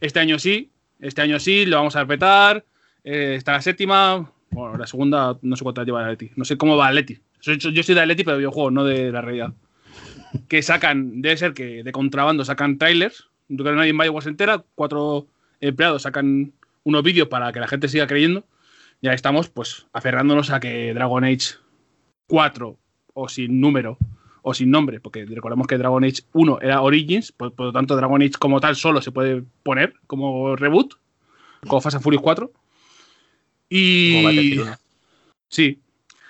Este 0.00 0.20
año 0.20 0.38
sí, 0.38 0.70
este 1.00 1.20
año 1.20 1.40
sí, 1.40 1.66
lo 1.66 1.78
vamos 1.78 1.96
a 1.96 2.02
repetar. 2.02 2.64
Eh, 3.02 3.34
está 3.36 3.52
la 3.52 3.60
séptima, 3.60 4.30
bueno, 4.50 4.78
la 4.78 4.86
segunda, 4.86 5.36
no 5.42 5.56
sé 5.56 5.64
cuántas 5.64 5.84
lleva 5.84 6.02
Atleti. 6.02 6.30
No 6.36 6.44
sé 6.44 6.56
cómo 6.56 6.76
va 6.76 6.86
Atleti. 6.86 7.18
Yo 7.40 7.82
soy 7.82 7.94
de 7.96 8.00
Atleti, 8.00 8.22
pero 8.22 8.36
de 8.36 8.42
videojuegos, 8.42 8.72
no 8.72 8.84
de 8.84 9.10
la 9.10 9.20
realidad. 9.20 9.52
Que 10.46 10.62
sacan, 10.62 11.20
debe 11.20 11.36
ser 11.36 11.54
que 11.54 11.82
de 11.82 11.90
contrabando 11.90 12.44
sacan 12.44 12.78
trailers. 12.78 13.26
Yo 13.48 13.64
creo 13.64 13.72
que 13.72 13.78
nadie 13.78 13.90
en 13.90 13.98
Bioware 13.98 14.22
se 14.22 14.30
entera. 14.30 14.64
Cuatro 14.76 15.26
empleados 15.60 16.02
sacan 16.02 16.52
unos 16.84 17.02
vídeos 17.02 17.28
para 17.28 17.52
que 17.52 17.60
la 17.60 17.68
gente 17.68 17.88
siga 17.88 18.06
creyendo. 18.06 18.44
Ya 19.00 19.12
estamos, 19.12 19.48
pues, 19.48 19.86
aferrándonos 19.92 20.50
a 20.50 20.60
que 20.60 20.94
Dragon 20.94 21.24
Age 21.24 21.56
4 22.28 22.78
o 23.14 23.28
sin 23.28 23.60
número 23.60 23.98
o 24.42 24.54
sin 24.54 24.70
nombre, 24.70 25.00
porque 25.00 25.24
recordemos 25.24 25.66
que 25.66 25.78
Dragon 25.78 26.02
Age 26.04 26.22
1 26.32 26.58
era 26.62 26.82
Origins, 26.82 27.30
por, 27.32 27.54
por 27.54 27.66
lo 27.66 27.72
tanto 27.72 27.94
Dragon 27.96 28.20
Age 28.22 28.32
como 28.38 28.60
tal 28.60 28.74
solo 28.74 29.00
se 29.00 29.12
puede 29.12 29.44
poner 29.62 29.94
como 30.06 30.56
reboot, 30.56 30.94
como 31.66 31.80
Fast 31.80 31.96
and 31.96 32.02
Furious 32.02 32.22
4. 32.22 32.46
Como 32.48 32.62
Y 33.68 34.24
Battlefield 34.24 34.62
1. 34.62 34.76
Sí, 35.48 35.80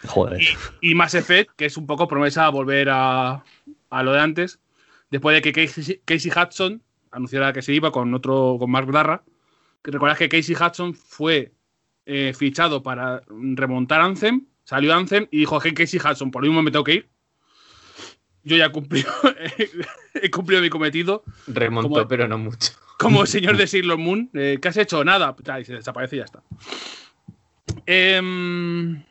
Joder. 0.08 0.40
y 0.80 0.94
Mass 0.94 1.14
Effect, 1.14 1.52
que 1.56 1.66
es 1.66 1.76
un 1.76 1.86
poco 1.86 2.08
promesa 2.08 2.46
a 2.46 2.50
volver 2.50 2.88
a, 2.90 3.44
a 3.90 4.02
lo 4.02 4.12
de 4.12 4.20
antes, 4.20 4.58
después 5.10 5.34
de 5.34 5.42
que 5.42 5.52
Casey, 5.52 6.00
Casey 6.04 6.30
Hudson 6.30 6.82
anunciara 7.12 7.52
que 7.52 7.62
se 7.62 7.72
iba 7.72 7.92
con 7.92 8.12
otro, 8.14 8.56
con 8.58 8.70
Mark 8.70 8.90
Darra. 8.90 9.22
Recordad 9.84 10.16
que 10.16 10.28
Casey 10.28 10.54
Hudson 10.54 10.94
fue 10.94 11.52
eh, 12.06 12.32
fichado 12.36 12.82
para 12.82 13.22
remontar 13.28 14.00
Anthem, 14.00 14.46
salió 14.64 14.94
Anthem 14.94 15.26
y 15.30 15.38
dijo 15.40 15.58
que 15.60 15.74
Casey 15.74 15.98
Hudson, 16.00 16.30
por 16.30 16.42
lo 16.42 16.48
mismo 16.48 16.62
me 16.62 16.70
tengo 16.70 16.84
que 16.84 16.94
ir. 16.94 17.08
Yo 18.44 18.56
ya 18.56 18.66
he 18.66 18.72
cumplido, 18.72 19.10
he 20.14 20.30
cumplido 20.30 20.62
mi 20.62 20.68
cometido 20.70 21.22
Remontó, 21.46 21.88
Como- 21.90 22.08
pero 22.08 22.26
no 22.28 22.38
mucho. 22.38 22.72
como 22.98 23.22
el 23.22 23.28
señor 23.28 23.56
de 23.56 23.66
Sailor 23.66 23.98
Moon. 23.98 24.30
eh, 24.34 24.58
¿Qué 24.60 24.68
has 24.68 24.76
hecho? 24.76 25.04
Nada. 25.04 25.34
Ya, 25.44 25.60
y 25.60 25.64
se 25.64 25.74
desaparece 25.74 26.16
y 26.16 26.18
ya 26.20 26.24
está. 26.24 26.42
Em, 27.86 29.02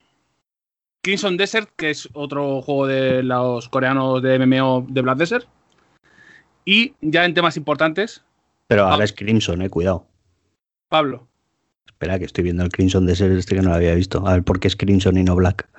Crimson 1.01 1.35
Desert, 1.37 1.69
que 1.75 1.89
es 1.89 2.07
otro 2.13 2.61
juego 2.61 2.87
de 2.87 3.23
los 3.23 3.67
coreanos 3.69 4.21
de 4.21 4.37
MMO 4.39 4.85
de 4.87 5.01
Black 5.01 5.17
Desert. 5.17 5.47
Y 6.63 6.93
ya 7.01 7.25
en 7.25 7.33
temas 7.33 7.57
importantes, 7.57 8.23
Pero 8.67 8.85
Ah. 8.87 8.91
ahora 8.93 9.03
es 9.03 9.11
Crimson, 9.11 9.61
eh, 9.63 9.69
cuidado. 9.69 10.07
Pablo. 10.91 11.29
Espera, 11.87 12.19
que 12.19 12.25
estoy 12.25 12.43
viendo 12.43 12.63
el 12.63 12.69
Crimson 12.69 13.05
de 13.05 13.15
ser 13.15 13.31
este 13.31 13.55
que 13.55 13.61
no 13.61 13.69
lo 13.69 13.75
había 13.75 13.95
visto. 13.95 14.27
A 14.27 14.33
ver, 14.33 14.43
¿por 14.43 14.59
qué 14.59 14.67
es 14.67 14.75
Crimson 14.75 15.15
y 15.17 15.23
no 15.23 15.35
Black? 15.35 15.69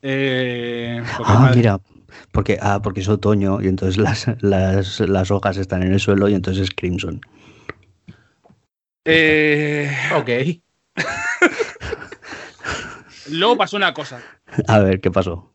eh, 0.00 1.02
Ah, 1.26 1.40
madre- 1.40 1.56
mira. 1.56 1.78
Porque, 2.32 2.58
ah, 2.62 2.80
porque 2.82 3.00
es 3.00 3.08
otoño 3.08 3.60
y 3.60 3.68
entonces 3.68 3.96
las, 3.98 4.26
las, 4.42 4.98
las 5.00 5.30
hojas 5.30 5.58
están 5.58 5.82
en 5.82 5.92
el 5.92 6.00
suelo 6.00 6.26
y 6.30 6.34
entonces 6.34 6.64
es 6.64 6.70
Crimson. 6.74 7.20
eh, 9.04 9.90
Ok. 10.16 10.30
luego 13.30 13.58
pasó 13.58 13.76
una 13.76 13.92
cosa. 13.92 14.22
A 14.68 14.78
ver, 14.78 15.02
¿qué 15.02 15.10
pasó? 15.10 15.52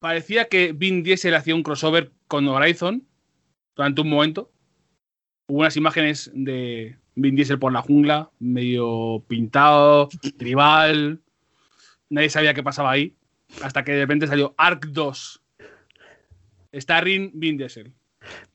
Parecía 0.00 0.48
que 0.48 0.72
Vin 0.72 1.04
Diesel 1.04 1.34
hacía 1.36 1.54
un 1.54 1.62
crossover 1.62 2.10
con 2.26 2.48
Horizon 2.48 3.06
durante 3.76 4.00
un 4.00 4.08
momento. 4.10 4.50
Hubo 5.48 5.60
unas 5.60 5.76
imágenes 5.76 6.28
de 6.34 6.98
Vin 7.16 7.34
Diesel 7.34 7.58
por 7.58 7.72
la 7.72 7.82
jungla, 7.82 8.30
medio 8.38 9.24
pintado, 9.26 10.08
tribal. 10.38 11.20
Nadie 12.10 12.30
sabía 12.30 12.54
qué 12.54 12.62
pasaba 12.62 12.90
ahí. 12.90 13.14
Hasta 13.62 13.84
que 13.84 13.92
de 13.92 14.00
repente 14.00 14.26
salió 14.26 14.54
Ark 14.58 14.86
2. 14.88 15.42
Starring 16.74 17.32
Vin 17.34 17.56
Diesel. 17.56 17.92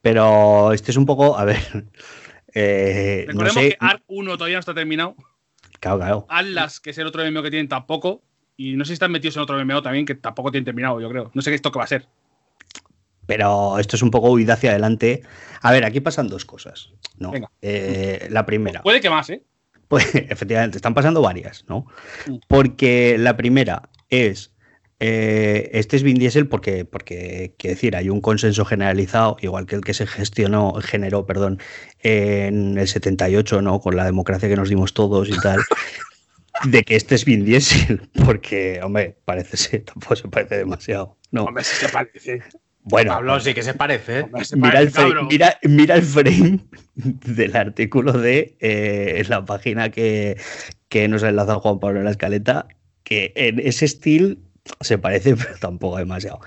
Pero 0.01 0.73
este 0.73 0.91
es 0.91 0.97
un 0.97 1.07
poco, 1.07 1.37
a 1.37 1.45
ver. 1.45 1.57
eh, 2.53 3.23
no 3.27 3.31
Recordemos 3.31 3.53
sé. 3.55 3.69
que 3.69 3.77
Ark 3.79 4.03
1 4.07 4.37
todavía 4.37 4.57
no 4.57 4.59
está 4.59 4.75
terminado. 4.75 5.15
Claro, 5.79 5.97
claro. 5.97 6.25
Atlas, 6.29 6.79
que 6.79 6.91
es 6.91 6.97
el 6.99 7.07
otro 7.07 7.29
MMO 7.29 7.41
que 7.41 7.49
tienen, 7.49 7.67
tampoco. 7.67 8.21
Y 8.57 8.75
no 8.75 8.85
sé 8.85 8.89
si 8.89 8.93
están 8.93 9.11
metidos 9.11 9.37
en 9.37 9.41
otro 9.41 9.63
MMO 9.65 9.81
también, 9.81 10.05
que 10.05 10.13
tampoco 10.13 10.51
tienen 10.51 10.65
terminado, 10.65 11.01
yo 11.01 11.09
creo. 11.09 11.31
No 11.33 11.41
sé 11.41 11.49
qué 11.49 11.55
esto 11.55 11.71
que 11.71 11.79
va 11.79 11.85
a 11.85 11.87
ser. 11.87 12.07
Pero 13.31 13.79
esto 13.79 13.95
es 13.95 14.01
un 14.01 14.11
poco 14.11 14.29
huida 14.29 14.55
hacia 14.55 14.71
adelante. 14.71 15.21
A 15.61 15.71
ver, 15.71 15.85
aquí 15.85 16.01
pasan 16.01 16.27
dos 16.27 16.43
cosas. 16.43 16.91
¿no? 17.17 17.31
Eh, 17.61 18.27
la 18.29 18.45
primera. 18.45 18.81
Puede 18.81 18.99
que 18.99 19.09
más, 19.09 19.29
¿eh? 19.29 19.41
Pues 19.87 20.03
efectivamente, 20.15 20.77
están 20.77 20.93
pasando 20.93 21.21
varias, 21.21 21.63
¿no? 21.69 21.85
Mm. 22.27 22.39
Porque 22.49 23.15
la 23.17 23.37
primera 23.37 23.89
es. 24.09 24.51
eh, 24.99 25.69
este 25.71 25.95
es 25.95 26.03
Vin 26.03 26.17
Diesel 26.19 26.49
porque, 26.49 26.83
porque, 26.83 27.55
quiero 27.57 27.75
decir, 27.75 27.95
hay 27.95 28.09
un 28.09 28.19
consenso 28.19 28.65
generalizado, 28.65 29.37
igual 29.39 29.65
que 29.65 29.75
el 29.75 29.81
que 29.81 29.93
se 29.93 30.05
gestionó, 30.07 30.73
generó, 30.81 31.25
perdón, 31.25 31.59
en 31.99 32.77
el 32.77 32.87
78, 32.89 33.61
¿no? 33.61 33.79
Con 33.79 33.95
la 33.95 34.03
democracia 34.03 34.49
que 34.49 34.57
nos 34.57 34.67
dimos 34.67 34.93
todos 34.93 35.29
y 35.29 35.39
tal, 35.39 35.61
de 36.65 36.83
que 36.83 36.97
este 36.97 37.15
es 37.15 37.23
Vin 37.23 37.45
Diesel, 37.45 38.09
porque, 38.25 38.81
hombre, 38.83 39.15
parece 39.23 39.55
ser, 39.55 39.83
tampoco 39.85 40.17
se 40.17 40.27
parece 40.27 40.57
demasiado. 40.57 41.17
No, 41.31 41.45
Hombre, 41.45 41.63
si 41.63 41.75
se 41.77 41.87
parece. 41.89 42.41
Bueno, 42.83 43.11
Pablo 43.13 43.39
sí 43.39 43.53
que 43.53 43.63
se 43.63 43.73
parece. 43.73 44.19
¿eh? 44.21 44.25
Se 44.43 44.55
Mira 44.55 44.71
parece, 44.73 44.83
el, 44.83 44.91
frame, 44.91 45.09
cabrón. 45.09 45.27
mira, 45.29 45.59
mira 45.63 45.95
el 45.95 46.01
frame 46.03 46.59
del 46.95 47.55
artículo 47.55 48.13
de 48.13 48.55
eh, 48.59 49.23
la 49.27 49.45
página 49.45 49.89
que, 49.91 50.37
que 50.89 51.07
nos 51.07 51.23
ha 51.23 51.29
enlazado 51.29 51.59
Juan 51.59 51.79
Pablo 51.79 51.99
en 51.99 52.05
la 52.05 52.11
escaleta, 52.11 52.67
que 53.03 53.33
en 53.35 53.59
ese 53.59 53.85
estilo 53.85 54.35
se 54.81 54.97
parece, 54.97 55.35
pero 55.37 55.57
tampoco 55.59 55.97
demasiado. 55.97 56.39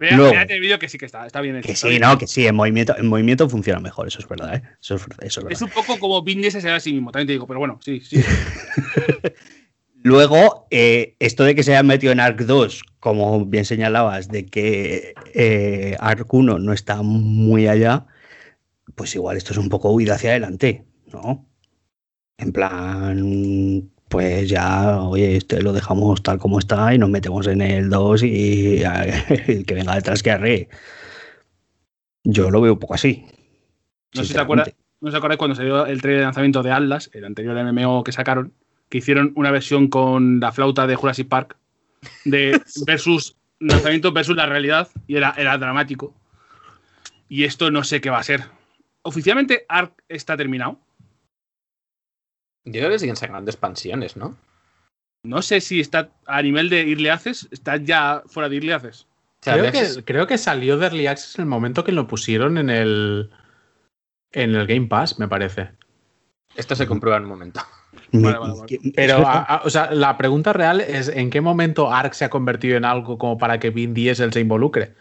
Mira, 0.00 0.16
Luego- 0.16 0.32
mírate 0.32 0.54
el 0.54 0.60
vídeo 0.60 0.78
que 0.78 0.88
sí 0.88 0.98
que 0.98 1.06
está, 1.06 1.26
está 1.26 1.40
bien 1.40 1.56
hecho. 1.56 1.66
Que 1.68 1.76
sí, 1.76 1.88
bien 1.88 2.02
no, 2.02 2.18
que 2.18 2.26
sí, 2.26 2.46
en 2.46 2.54
movimiento, 2.54 2.96
en 2.96 3.06
movimiento 3.06 3.48
funciona 3.48 3.80
mejor, 3.80 4.08
eso 4.08 4.18
es 4.18 4.28
verdad, 4.28 4.54
¿eh? 4.56 4.62
Eso 4.80 4.96
es, 4.96 5.02
eso 5.02 5.40
es 5.40 5.44
verdad. 5.44 5.52
Es 5.52 5.62
un 5.62 5.70
poco 5.70 5.98
como 5.98 6.20
Diesel 6.22 6.60
será 6.62 6.76
a 6.76 6.80
sí 6.80 6.92
mismo, 6.92 7.10
también 7.12 7.26
te 7.28 7.32
digo, 7.34 7.46
pero 7.46 7.58
bueno, 7.60 7.78
sí, 7.82 8.00
sí. 8.00 8.22
Luego, 10.04 10.66
eh, 10.70 11.16
esto 11.18 11.44
de 11.44 11.54
que 11.54 11.62
se 11.62 11.72
haya 11.72 11.82
metido 11.82 12.12
en 12.12 12.20
Arc 12.20 12.42
2, 12.42 12.82
como 13.00 13.46
bien 13.46 13.64
señalabas, 13.64 14.28
de 14.28 14.44
que 14.44 15.14
eh, 15.32 15.96
Arc 15.98 16.32
1 16.32 16.58
no 16.58 16.72
está 16.74 17.00
muy 17.00 17.68
allá, 17.68 18.04
pues 18.96 19.14
igual 19.14 19.38
esto 19.38 19.52
es 19.52 19.58
un 19.58 19.70
poco 19.70 19.90
huida 19.92 20.16
hacia 20.16 20.32
adelante, 20.32 20.84
¿no? 21.10 21.48
En 22.36 22.52
plan, 22.52 23.90
pues 24.10 24.46
ya, 24.46 25.00
oye, 25.00 25.38
este 25.38 25.62
lo 25.62 25.72
dejamos 25.72 26.22
tal 26.22 26.38
como 26.38 26.58
está 26.58 26.94
y 26.94 26.98
nos 26.98 27.08
metemos 27.08 27.46
en 27.46 27.62
el 27.62 27.88
2 27.88 28.24
y 28.24 28.82
el 29.46 29.64
que 29.64 29.74
venga 29.74 29.94
detrás 29.94 30.22
que 30.22 30.32
arre. 30.32 30.68
Yo 32.24 32.50
lo 32.50 32.60
veo 32.60 32.74
un 32.74 32.78
poco 32.78 32.92
así. 32.92 33.24
No 34.14 34.20
sé 34.20 34.28
si 34.28 34.34
te 34.34 34.40
acuerdas, 34.40 34.74
no 35.00 35.08
os 35.08 35.14
acordáis 35.14 35.38
cuando 35.38 35.54
salió 35.54 35.86
el 35.86 36.02
trailer 36.02 36.20
de 36.20 36.26
lanzamiento 36.26 36.62
de 36.62 36.72
Atlas, 36.72 37.08
el 37.14 37.24
anterior 37.24 37.56
MMO 37.72 38.04
que 38.04 38.12
sacaron, 38.12 38.52
que 38.94 38.98
hicieron 38.98 39.32
una 39.34 39.50
versión 39.50 39.88
con 39.88 40.38
la 40.38 40.52
flauta 40.52 40.86
de 40.86 40.94
Jurassic 40.94 41.26
Park 41.26 41.56
de 42.24 42.62
versus 42.86 43.34
lanzamiento 43.58 44.12
versus 44.12 44.36
la 44.36 44.46
realidad 44.46 44.88
y 45.08 45.16
era, 45.16 45.34
era 45.36 45.58
dramático. 45.58 46.14
Y 47.28 47.42
esto 47.42 47.72
no 47.72 47.82
sé 47.82 48.00
qué 48.00 48.08
va 48.08 48.20
a 48.20 48.22
ser. 48.22 48.44
Oficialmente 49.02 49.66
Ark 49.68 50.00
está 50.08 50.36
terminado. 50.36 50.78
Yo 52.64 52.82
creo 52.82 52.90
que 52.90 53.00
siguen 53.00 53.16
sacando 53.16 53.50
expansiones, 53.50 54.16
¿no? 54.16 54.36
No 55.24 55.42
sé 55.42 55.60
si 55.60 55.80
está 55.80 56.10
a 56.26 56.40
nivel 56.40 56.68
de 56.68 56.88
Early 56.88 57.08
Access, 57.08 57.48
está 57.50 57.78
ya 57.78 58.22
fuera 58.26 58.48
de 58.48 58.54
Early 58.58 58.70
Access. 58.70 59.08
Creo 59.40 59.72
que, 59.72 60.04
creo 60.04 60.26
que 60.28 60.38
salió 60.38 60.78
de 60.78 60.86
Early 60.86 61.08
Access 61.08 61.34
en 61.40 61.42
el 61.42 61.48
momento 61.48 61.82
que 61.82 61.90
lo 61.90 62.06
pusieron 62.06 62.58
en 62.58 62.70
el, 62.70 63.28
en 64.30 64.54
el 64.54 64.68
Game 64.68 64.86
Pass, 64.86 65.18
me 65.18 65.26
parece. 65.26 65.72
Esto 66.54 66.76
se 66.76 66.86
comprueba 66.86 67.16
en 67.16 67.24
un 67.24 67.30
momento. 67.30 67.60
Me- 68.14 68.22
Vale, 68.28 68.38
vale, 68.38 68.54
vale. 68.54 68.66
que- 68.66 68.80
Pero, 68.94 69.18
eso- 69.18 69.26
a- 69.26 69.42
a- 69.42 69.62
o 69.64 69.70
sea, 69.70 69.90
la 69.92 70.16
pregunta 70.16 70.52
real 70.52 70.80
es: 70.80 71.08
¿en 71.08 71.30
qué 71.30 71.40
momento 71.40 71.92
Ark 71.92 72.14
se 72.14 72.24
ha 72.24 72.30
convertido 72.30 72.76
en 72.76 72.84
algo 72.84 73.18
como 73.18 73.36
para 73.38 73.58
que 73.58 73.70
Vin 73.70 73.92
Diesel 73.94 74.32
se 74.32 74.40
involucre? 74.40 74.94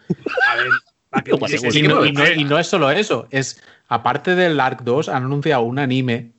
A 0.52 0.56
ver, 0.56 0.68
para 1.10 1.24
que 1.24 1.32
y, 1.78 1.82
que 1.82 1.88
no, 1.88 2.06
y 2.06 2.12
no- 2.12 2.58
y 2.58 2.60
es 2.60 2.68
solo 2.68 2.90
eso, 2.92 3.28
es 3.30 3.62
aparte 3.88 4.36
del 4.36 4.60
Ark 4.60 4.82
2, 4.84 5.10
han 5.10 5.24
anunciado 5.26 5.62
un 5.64 5.78
anime 5.80 6.32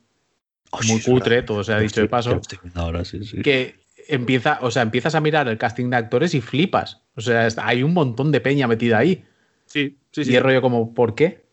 Oh, 0.71 0.79
muy 0.87 0.99
cutre, 1.01 1.43
todo 1.43 1.63
se 1.63 1.71
ha 1.73 1.79
dicho 1.79 2.01
de 2.01 2.09
paso, 2.09 2.31
lo 2.31 2.41
estoy 2.41 2.57
viendo 2.61 2.81
ahora, 2.81 3.05
sí, 3.05 3.23
sí. 3.23 3.41
que 3.41 3.75
empieza, 4.09 4.59
o 4.61 4.71
sea, 4.71 4.81
empiezas 4.81 5.15
a 5.15 5.21
mirar 5.21 5.47
el 5.47 5.57
casting 5.57 5.89
de 5.89 5.95
actores 5.95 6.33
y 6.33 6.41
flipas. 6.41 7.01
O 7.15 7.21
sea, 7.21 7.47
hay 7.61 7.83
un 7.83 7.93
montón 7.93 8.31
de 8.33 8.41
peña 8.41 8.67
metida 8.67 8.97
ahí. 8.97 9.23
Sí, 9.67 9.97
sí, 10.11 10.21
Y 10.21 10.25
sí. 10.25 10.35
es 10.35 10.43
rollo 10.43 10.61
como, 10.61 10.93
¿por 10.93 11.15
qué? 11.15 11.44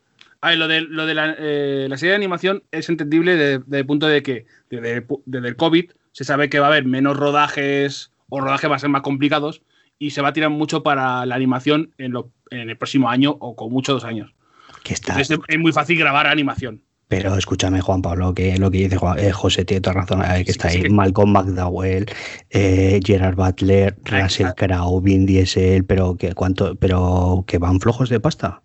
A 0.42 0.48
ver, 0.50 0.58
lo 0.58 0.66
de, 0.68 0.80
lo 0.80 1.06
de 1.06 1.14
la, 1.14 1.36
eh, 1.38 1.86
la 1.88 1.96
serie 1.96 2.10
de 2.10 2.16
animación 2.16 2.64
es 2.72 2.88
entendible 2.88 3.36
desde, 3.36 3.78
el 3.78 3.86
punto 3.86 4.08
de 4.08 4.22
que 4.24 4.44
desde, 4.70 5.04
el 5.48 5.56
COVID 5.56 5.90
se 6.10 6.24
sabe 6.24 6.48
que 6.50 6.58
va 6.58 6.66
a 6.66 6.70
haber 6.70 6.84
menos 6.84 7.16
rodajes 7.16 8.10
o 8.28 8.40
rodajes 8.40 8.68
van 8.68 8.76
a 8.76 8.80
ser 8.80 8.90
más 8.90 9.02
complicados 9.02 9.62
y 10.00 10.10
se 10.10 10.20
va 10.20 10.28
a 10.28 10.32
tirar 10.32 10.50
mucho 10.50 10.82
para 10.82 11.24
la 11.26 11.36
animación 11.36 11.92
en, 11.96 12.10
lo- 12.12 12.30
en 12.50 12.68
el 12.70 12.76
próximo 12.76 13.08
año 13.08 13.36
o 13.38 13.54
con 13.54 13.72
mucho 13.72 13.92
dos 13.92 14.04
años. 14.04 14.34
Que 14.82 14.94
está, 14.94 15.12
Entonces 15.12 15.38
es 15.46 15.58
muy 15.60 15.70
fácil 15.72 15.96
grabar 15.96 16.26
animación. 16.26 16.82
Pero 17.06 17.36
escúchame, 17.36 17.80
Juan 17.80 18.02
Pablo, 18.02 18.34
que 18.34 18.56
lo 18.58 18.70
que 18.70 18.78
dice 18.78 18.96
Juan- 18.96 19.18
eh, 19.20 19.30
José 19.32 19.64
tiene 19.64 19.80
toda 19.82 19.94
razón. 19.94 20.22
eh, 20.24 20.44
que 20.44 20.50
está 20.50 20.70
sí, 20.70 20.78
ahí 20.84 20.90
Malcolm 20.90 21.30
McDowell, 21.30 22.06
eh, 22.50 22.98
Gerard 23.04 23.36
Butler, 23.36 23.94
Russell 24.06 24.48
Crowe, 24.56 25.00
Vin 25.02 25.24
Diesel, 25.26 25.84
pero 25.84 26.16
que 26.16 26.34
cuánto, 26.34 26.74
pero 26.74 27.44
que 27.46 27.58
van 27.58 27.78
flojos 27.80 28.08
de 28.08 28.18
pasta. 28.18 28.62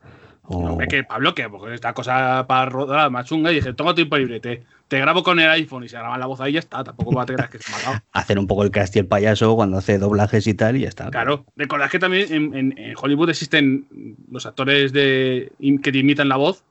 O- 0.50 0.62
No, 0.70 0.78
que 0.88 1.04
Pablo, 1.04 1.36
que 1.36 1.50
porque 1.50 1.74
esta 1.76 1.94
cosa 1.94 2.46
para 2.48 2.70
rodar 2.70 3.12
más 3.12 3.26
chunga 3.28 3.52
y 3.52 3.56
dije, 3.56 3.74
tengo 3.74 3.94
tiempo 3.94 4.18
libre, 4.18 4.40
te, 4.40 4.64
te 4.88 5.00
grabo 5.00 5.22
con 5.22 5.40
el 5.40 5.50
iPhone 5.50 5.84
y 5.84 5.90
se 5.90 5.98
graba 5.98 6.18
la 6.18 6.26
voz 6.26 6.40
ahí 6.40 6.52
y 6.52 6.54
ya 6.54 6.60
está. 6.60 6.84
Tampoco 6.84 7.14
va 7.14 7.24
a 7.24 7.26
tener 7.26 7.50
que 7.50 7.60
se 7.60 7.70
me 7.72 8.02
hacer 8.14 8.40
un 8.40 8.48
poco 8.48 8.64
el 8.64 8.72
cast 8.72 8.96
y 8.96 9.00
el 9.00 9.08
payaso 9.08 9.56
cuando 9.56 9.78
hace 9.78 9.98
doblajes 9.98 10.48
y 10.48 10.54
tal 10.54 10.78
y 10.78 10.82
ya 10.82 10.90
está. 10.90 11.10
Claro, 11.12 11.46
recordad 11.56 11.90
que 11.90 12.00
también 12.00 12.32
en, 12.34 12.56
en- 12.56 12.78
en 12.78 12.94
Hollywood 12.98 13.30
existen 13.30 14.16
los 14.32 14.46
actores 14.46 14.94
de, 14.94 15.52
que 15.84 15.92
te 15.92 15.98
imitan 15.98 16.30
la 16.30 16.38
voz, 16.38 16.64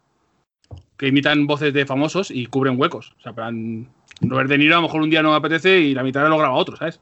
que 0.97 1.09
imitan 1.09 1.47
voces 1.47 1.75
de 1.75 1.85
famosos 1.85 2.31
y 2.31 2.47
cubren 2.47 2.81
huecos. 2.81 3.13
O 3.19 3.21
sea, 3.23 3.35
plan, 3.35 3.89
Robert 4.23 4.49
De 4.49 4.57
Niro 4.57 4.75
a 4.75 4.79
lo 4.79 4.83
mejor 4.87 5.03
un 5.03 5.11
día 5.11 5.23
no 5.23 5.31
me 5.31 5.37
apetece 5.37 5.79
y 5.81 5.93
la 5.95 6.03
mitad 6.03 6.27
lo 6.29 6.39
graba 6.39 6.55
otro, 6.55 6.77
¿sabes? 6.77 7.01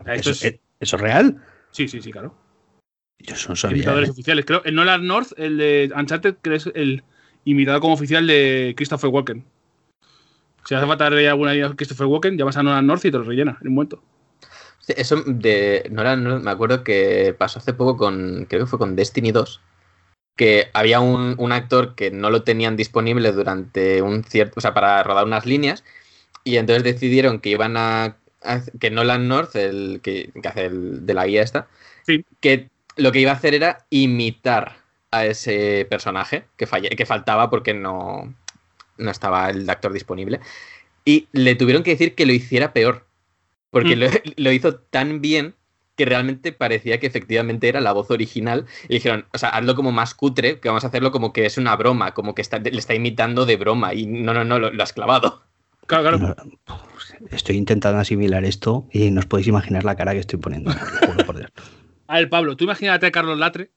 O 0.00 0.04
sea, 0.04 0.14
esto 0.14 0.30
¿Eso, 0.30 0.46
es- 0.48 0.60
¿Eso 0.80 0.96
es 0.96 1.02
real? 1.02 1.44
sí, 1.70 1.88
sí, 1.88 2.00
sí, 2.00 2.10
claro. 2.10 2.34
Yo 3.26 3.34
eso 3.34 3.48
no 3.50 3.56
sabía. 3.56 3.76
Imitadores 3.78 4.08
eh. 4.10 4.12
oficiales. 4.12 4.44
Creo, 4.44 4.62
el 4.64 4.74
Nolan 4.74 5.06
North, 5.06 5.32
el 5.36 5.56
de 5.58 5.92
Uncharted, 5.96 6.36
que 6.42 6.54
es 6.54 6.70
el 6.74 7.02
imitador 7.44 7.80
como 7.80 7.94
oficial 7.94 8.26
de 8.26 8.74
Christopher 8.76 9.10
Walken. 9.10 9.44
Si 10.64 10.74
hace 10.74 10.86
falta 10.86 11.10
rellenar 11.10 11.32
alguna 11.32 11.54
idea 11.54 11.68
de 11.68 11.76
Christopher 11.76 12.06
Walken, 12.06 12.38
llamas 12.38 12.56
a 12.56 12.62
Nolan 12.62 12.86
North 12.86 13.04
y 13.04 13.10
te 13.10 13.18
lo 13.18 13.24
rellena 13.24 13.58
en 13.60 13.68
un 13.68 13.74
momento. 13.74 14.02
Sí, 14.80 14.94
Eso 14.96 15.22
de 15.26 15.86
Nolan, 15.90 16.24
no- 16.24 16.40
me 16.40 16.50
acuerdo 16.50 16.84
que 16.84 17.34
pasó 17.36 17.58
hace 17.58 17.74
poco 17.74 17.96
con, 17.96 18.46
creo 18.48 18.62
que 18.64 18.70
fue 18.70 18.78
con 18.78 18.96
Destiny 18.96 19.30
2, 19.32 19.60
que 20.36 20.68
había 20.72 21.00
un, 21.00 21.34
un 21.38 21.52
actor 21.52 21.94
que 21.94 22.10
no 22.10 22.30
lo 22.30 22.42
tenían 22.42 22.76
disponible 22.76 23.32
durante 23.32 24.02
un 24.02 24.24
cierto, 24.24 24.54
o 24.56 24.60
sea, 24.60 24.74
para 24.74 25.02
rodar 25.02 25.24
unas 25.26 25.46
líneas, 25.46 25.84
y 26.44 26.56
entonces 26.56 26.82
decidieron 26.82 27.40
que 27.40 27.50
iban 27.50 27.76
a, 27.76 28.16
a- 28.42 28.60
que 28.80 28.90
Nolan 28.90 29.28
North, 29.28 29.54
el 29.56 30.00
que, 30.02 30.30
que 30.42 30.48
hace 30.48 30.66
el, 30.66 31.06
de 31.06 31.14
la 31.14 31.26
guía 31.26 31.42
esta, 31.42 31.68
Sí. 32.06 32.24
que 32.40 32.68
lo 32.96 33.12
que 33.12 33.20
iba 33.20 33.30
a 33.32 33.34
hacer 33.34 33.54
era 33.54 33.86
imitar 33.90 34.76
a 35.10 35.26
ese 35.26 35.86
personaje 35.88 36.44
que, 36.56 36.66
falle- 36.66 36.94
que 36.96 37.06
faltaba 37.06 37.50
porque 37.50 37.74
no, 37.74 38.34
no 38.98 39.10
estaba 39.10 39.48
el 39.50 39.68
actor 39.70 39.92
disponible. 39.92 40.40
Y 41.04 41.28
le 41.32 41.54
tuvieron 41.54 41.82
que 41.82 41.90
decir 41.92 42.14
que 42.14 42.26
lo 42.26 42.32
hiciera 42.32 42.72
peor. 42.72 43.06
Porque 43.70 43.96
Mm. 43.96 43.98
lo, 44.00 44.06
lo 44.36 44.52
hizo 44.52 44.74
tan 44.76 45.20
bien 45.20 45.54
que 45.96 46.04
realmente 46.04 46.50
parecía 46.52 46.98
que 46.98 47.06
efectivamente 47.06 47.68
era 47.68 47.80
la 47.80 47.92
voz 47.92 48.10
original. 48.10 48.66
Y 48.88 48.94
dijeron, 48.94 49.26
o 49.32 49.38
sea, 49.38 49.50
hazlo 49.50 49.76
como 49.76 49.92
más 49.92 50.14
cutre, 50.14 50.58
que 50.58 50.68
vamos 50.68 50.82
a 50.84 50.88
hacerlo 50.88 51.12
como 51.12 51.32
que 51.32 51.46
es 51.46 51.56
una 51.58 51.76
broma, 51.76 52.14
como 52.14 52.34
que 52.34 52.42
está, 52.42 52.58
le 52.58 52.76
está 52.76 52.94
imitando 52.94 53.46
de 53.46 53.56
broma. 53.56 53.94
Y 53.94 54.06
no, 54.06 54.34
no, 54.34 54.44
no, 54.44 54.58
lo, 54.58 54.72
lo 54.72 54.82
has 54.82 54.92
clavado. 54.92 55.42
Claro, 55.86 56.18
claro. 56.18 56.36
Estoy 57.30 57.56
intentando 57.56 58.00
asimilar 58.00 58.44
esto 58.44 58.88
y 58.90 59.10
no 59.10 59.20
os 59.20 59.26
podéis 59.26 59.46
imaginar 59.48 59.84
la 59.84 59.94
cara 59.94 60.12
que 60.14 60.18
estoy 60.20 60.38
poniendo. 60.40 60.72
por 61.26 61.36
Dios. 61.36 61.50
A 62.06 62.16
ver, 62.16 62.28
Pablo, 62.28 62.56
tú 62.56 62.64
imagínate 62.64 63.06
a 63.06 63.12
Carlos 63.12 63.38
Latre. 63.38 63.70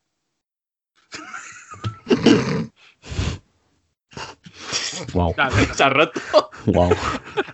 Wow, 5.14 5.36
Se 5.74 5.84
ha 5.84 5.90
roto. 5.90 6.20
wow. 6.66 6.92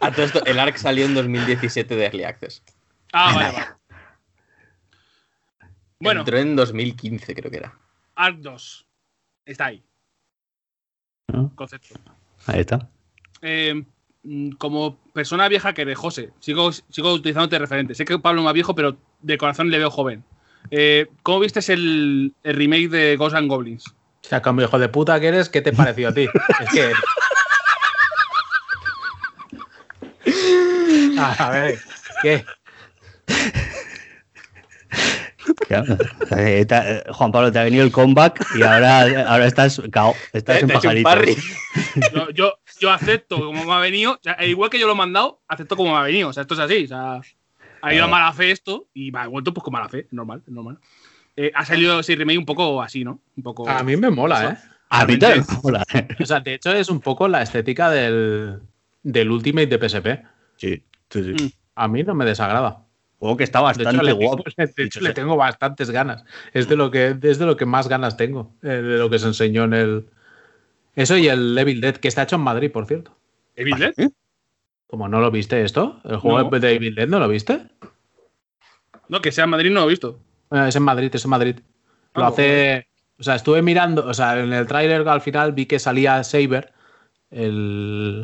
A 0.02 0.12
todo 0.12 0.26
esto, 0.26 0.46
el 0.46 0.60
ARC 0.60 0.78
salió 0.78 1.06
en 1.06 1.14
2017 1.14 1.96
de 1.96 2.06
Early 2.06 2.24
Access. 2.24 2.64
Ah, 3.12 3.34
vale, 3.36 3.52
vale. 3.54 3.66
Bueno, 6.00 6.22
Entró 6.22 6.38
en 6.38 6.56
2015, 6.56 7.36
creo 7.36 7.52
que 7.52 7.58
era. 7.58 7.78
Arc 8.16 8.38
2. 8.40 8.88
Está 9.46 9.66
ahí. 9.68 9.84
¿No? 11.32 11.54
Concepto. 11.56 11.96
Ahí 12.48 12.62
está. 12.62 12.90
Eh, 13.42 13.84
como 14.58 14.98
persona 15.14 15.48
vieja 15.48 15.74
que 15.74 15.84
eres, 15.84 15.98
José, 15.98 16.32
sigo, 16.40 16.72
sigo 16.72 17.14
utilizándote 17.14 17.56
de 17.56 17.60
referente. 17.60 17.96
Sé 17.96 18.06
que 18.06 18.20
Pablo 18.20 18.42
es 18.42 18.46
más 18.46 18.54
viejo, 18.54 18.76
pero 18.76 18.98
de 19.22 19.38
corazón 19.38 19.70
le 19.70 19.78
veo 19.80 19.92
joven. 19.92 20.24
Eh, 20.72 21.08
¿Cómo 21.22 21.40
viste 21.40 21.60
el, 21.72 22.34
el 22.44 22.56
remake 22.56 22.90
de 22.90 23.16
Ghosts 23.18 23.38
and 23.38 23.50
Goblins? 23.50 23.88
O 23.88 24.28
sea, 24.28 24.42
como 24.42 24.62
hijo 24.62 24.80
de 24.80 24.90
puta 24.90 25.20
que 25.20 25.28
eres, 25.28 25.50
¿qué 25.50 25.62
te 25.62 25.74
pareció 25.74 26.10
a 26.10 26.14
ti? 26.14 26.28
Es 26.62 26.70
que. 26.72 26.94
A 31.20 31.32
a 31.48 31.50
ver, 31.52 31.80
¿qué? 32.22 32.46
Claro. 35.68 35.98
Eh, 36.38 36.66
te 36.66 36.76
eh, 36.76 37.04
Juan 37.12 37.32
Pablo, 37.32 37.52
te 37.52 37.60
ha 37.60 37.64
venido 37.64 37.84
el 37.84 37.92
comeback 37.92 38.46
y 38.56 38.64
ahora, 38.64 39.02
ahora 39.28 39.46
estás 39.46 39.82
cao, 39.92 40.16
estás 40.32 40.62
en 40.62 40.70
pajarito. 40.70 41.10
Yo, 42.14 42.30
yo, 42.32 42.54
yo 42.80 42.92
acepto 42.92 43.38
como 43.38 43.66
me 43.66 43.72
ha 43.72 43.80
venido, 43.80 44.14
o 44.14 44.20
sea, 44.22 44.34
e 44.34 44.50
igual 44.50 44.70
que 44.70 44.80
yo 44.80 44.88
lo 44.88 44.94
he 44.94 44.96
mandado, 44.96 45.42
acepto 45.48 45.76
como 45.76 45.92
me 45.92 45.98
ha 45.98 46.04
venido. 46.04 46.30
O 46.30 46.34
sea, 46.34 46.42
esto 46.42 46.54
es 46.56 46.60
así. 46.60 46.86
O 46.86 46.88
sea, 46.88 47.22
ha 47.84 47.94
ido 47.94 48.06
a 48.06 48.08
mala 48.08 48.32
fe 48.34 48.52
esto 48.52 48.88
y 48.94 49.12
me 49.12 49.20
ha 49.20 49.28
vuelto 49.28 49.54
pues 49.54 49.64
con 49.64 49.74
mala 49.74 49.90
fe, 49.90 50.08
normal, 50.12 50.42
normal. 50.48 50.80
Eh, 51.36 51.52
ha 51.54 51.66
salido 51.66 52.00
ese 52.00 52.16
remake 52.16 52.38
un 52.38 52.46
poco 52.46 52.82
así, 52.82 53.04
¿no? 53.04 53.20
Un 53.36 53.44
poco. 53.44 53.68
A 53.68 53.84
mí 53.84 53.98
me 53.98 54.10
mola, 54.10 54.52
¿eh? 54.52 54.58
A 54.90 55.06
mí 55.06 55.18
también 55.18 55.46
me 55.50 55.58
mola. 55.64 55.84
O 56.20 56.26
sea, 56.26 56.40
de 56.40 56.54
hecho 56.54 56.72
es 56.72 56.90
un 56.90 57.02
poco 57.02 57.28
la 57.28 57.42
estética 57.42 57.90
del, 57.90 58.60
del 59.02 59.32
Ultimate 59.32 59.68
de 59.68 59.90
PSP. 59.90 60.08
Sí, 60.58 60.84
sí, 61.10 61.24
sí. 61.24 61.44
Mm. 61.44 61.50
A 61.76 61.88
mí 61.88 62.04
no 62.04 62.14
me 62.16 62.26
desagrada. 62.26 62.84
Juego 63.20 63.38
que 63.38 63.44
está 63.46 63.62
De 63.74 63.84
hecho, 63.84 64.04
le, 64.04 64.12
guapo. 64.12 64.44
de 64.58 64.84
hecho, 64.84 65.02
le 65.02 65.14
tengo 65.14 65.36
bastantes 65.36 65.90
ganas. 65.92 66.24
Es 66.54 66.68
de 66.68 66.76
lo 66.76 66.92
que, 66.92 67.18
es 67.22 67.40
de 67.40 67.46
lo 67.46 67.58
que 67.58 67.66
más 67.66 67.88
ganas 67.88 68.16
tengo. 68.18 68.54
eh, 68.62 68.68
de 68.68 68.98
lo 68.98 69.10
que 69.10 69.20
se 69.20 69.28
enseñó 69.28 69.64
en 69.64 69.74
el. 69.74 70.06
Eso 70.96 71.18
y 71.18 71.28
el 71.28 71.58
Evil 71.58 71.82
Dead, 71.82 71.96
que 71.98 72.08
está 72.08 72.24
hecho 72.24 72.36
en 72.36 72.44
Madrid, 72.44 72.72
por 72.72 72.86
cierto. 72.86 73.16
¿Evil 73.56 73.80
Dead? 73.80 73.94
¿Eh? 73.98 74.10
Como 74.88 75.08
no 75.08 75.22
lo 75.22 75.32
viste 75.32 75.64
esto, 75.64 76.00
el 76.04 76.18
juego 76.18 76.52
No. 76.52 76.60
de 76.60 76.74
Evil 76.74 76.94
Dead 76.94 77.08
no 77.08 77.18
lo 77.20 77.28
viste. 77.28 77.62
No, 79.14 79.22
que 79.22 79.32
sea 79.32 79.44
en 79.44 79.52
Madrid 79.52 79.70
no 79.72 79.82
lo 79.82 79.86
he 79.86 79.90
visto. 79.90 80.20
Bueno, 80.50 80.66
es 80.66 80.76
en 80.76 80.84
Madrid, 80.84 81.12
es 81.14 81.24
en 81.24 81.30
Madrid. 81.30 81.56
Lo 82.16 82.24
Ah, 82.26 82.28
hace. 82.28 82.88
O 83.20 83.24
sea, 83.24 83.36
estuve 83.36 83.62
mirando, 83.62 84.06
o 84.08 84.14
sea, 84.14 84.40
en 84.40 84.52
el 84.52 84.66
tráiler 84.66 85.08
al 85.08 85.22
final 85.22 85.52
vi 85.54 85.68
que 85.68 85.78
salía 85.80 86.24
Saber. 86.24 86.74
El, 87.32 88.24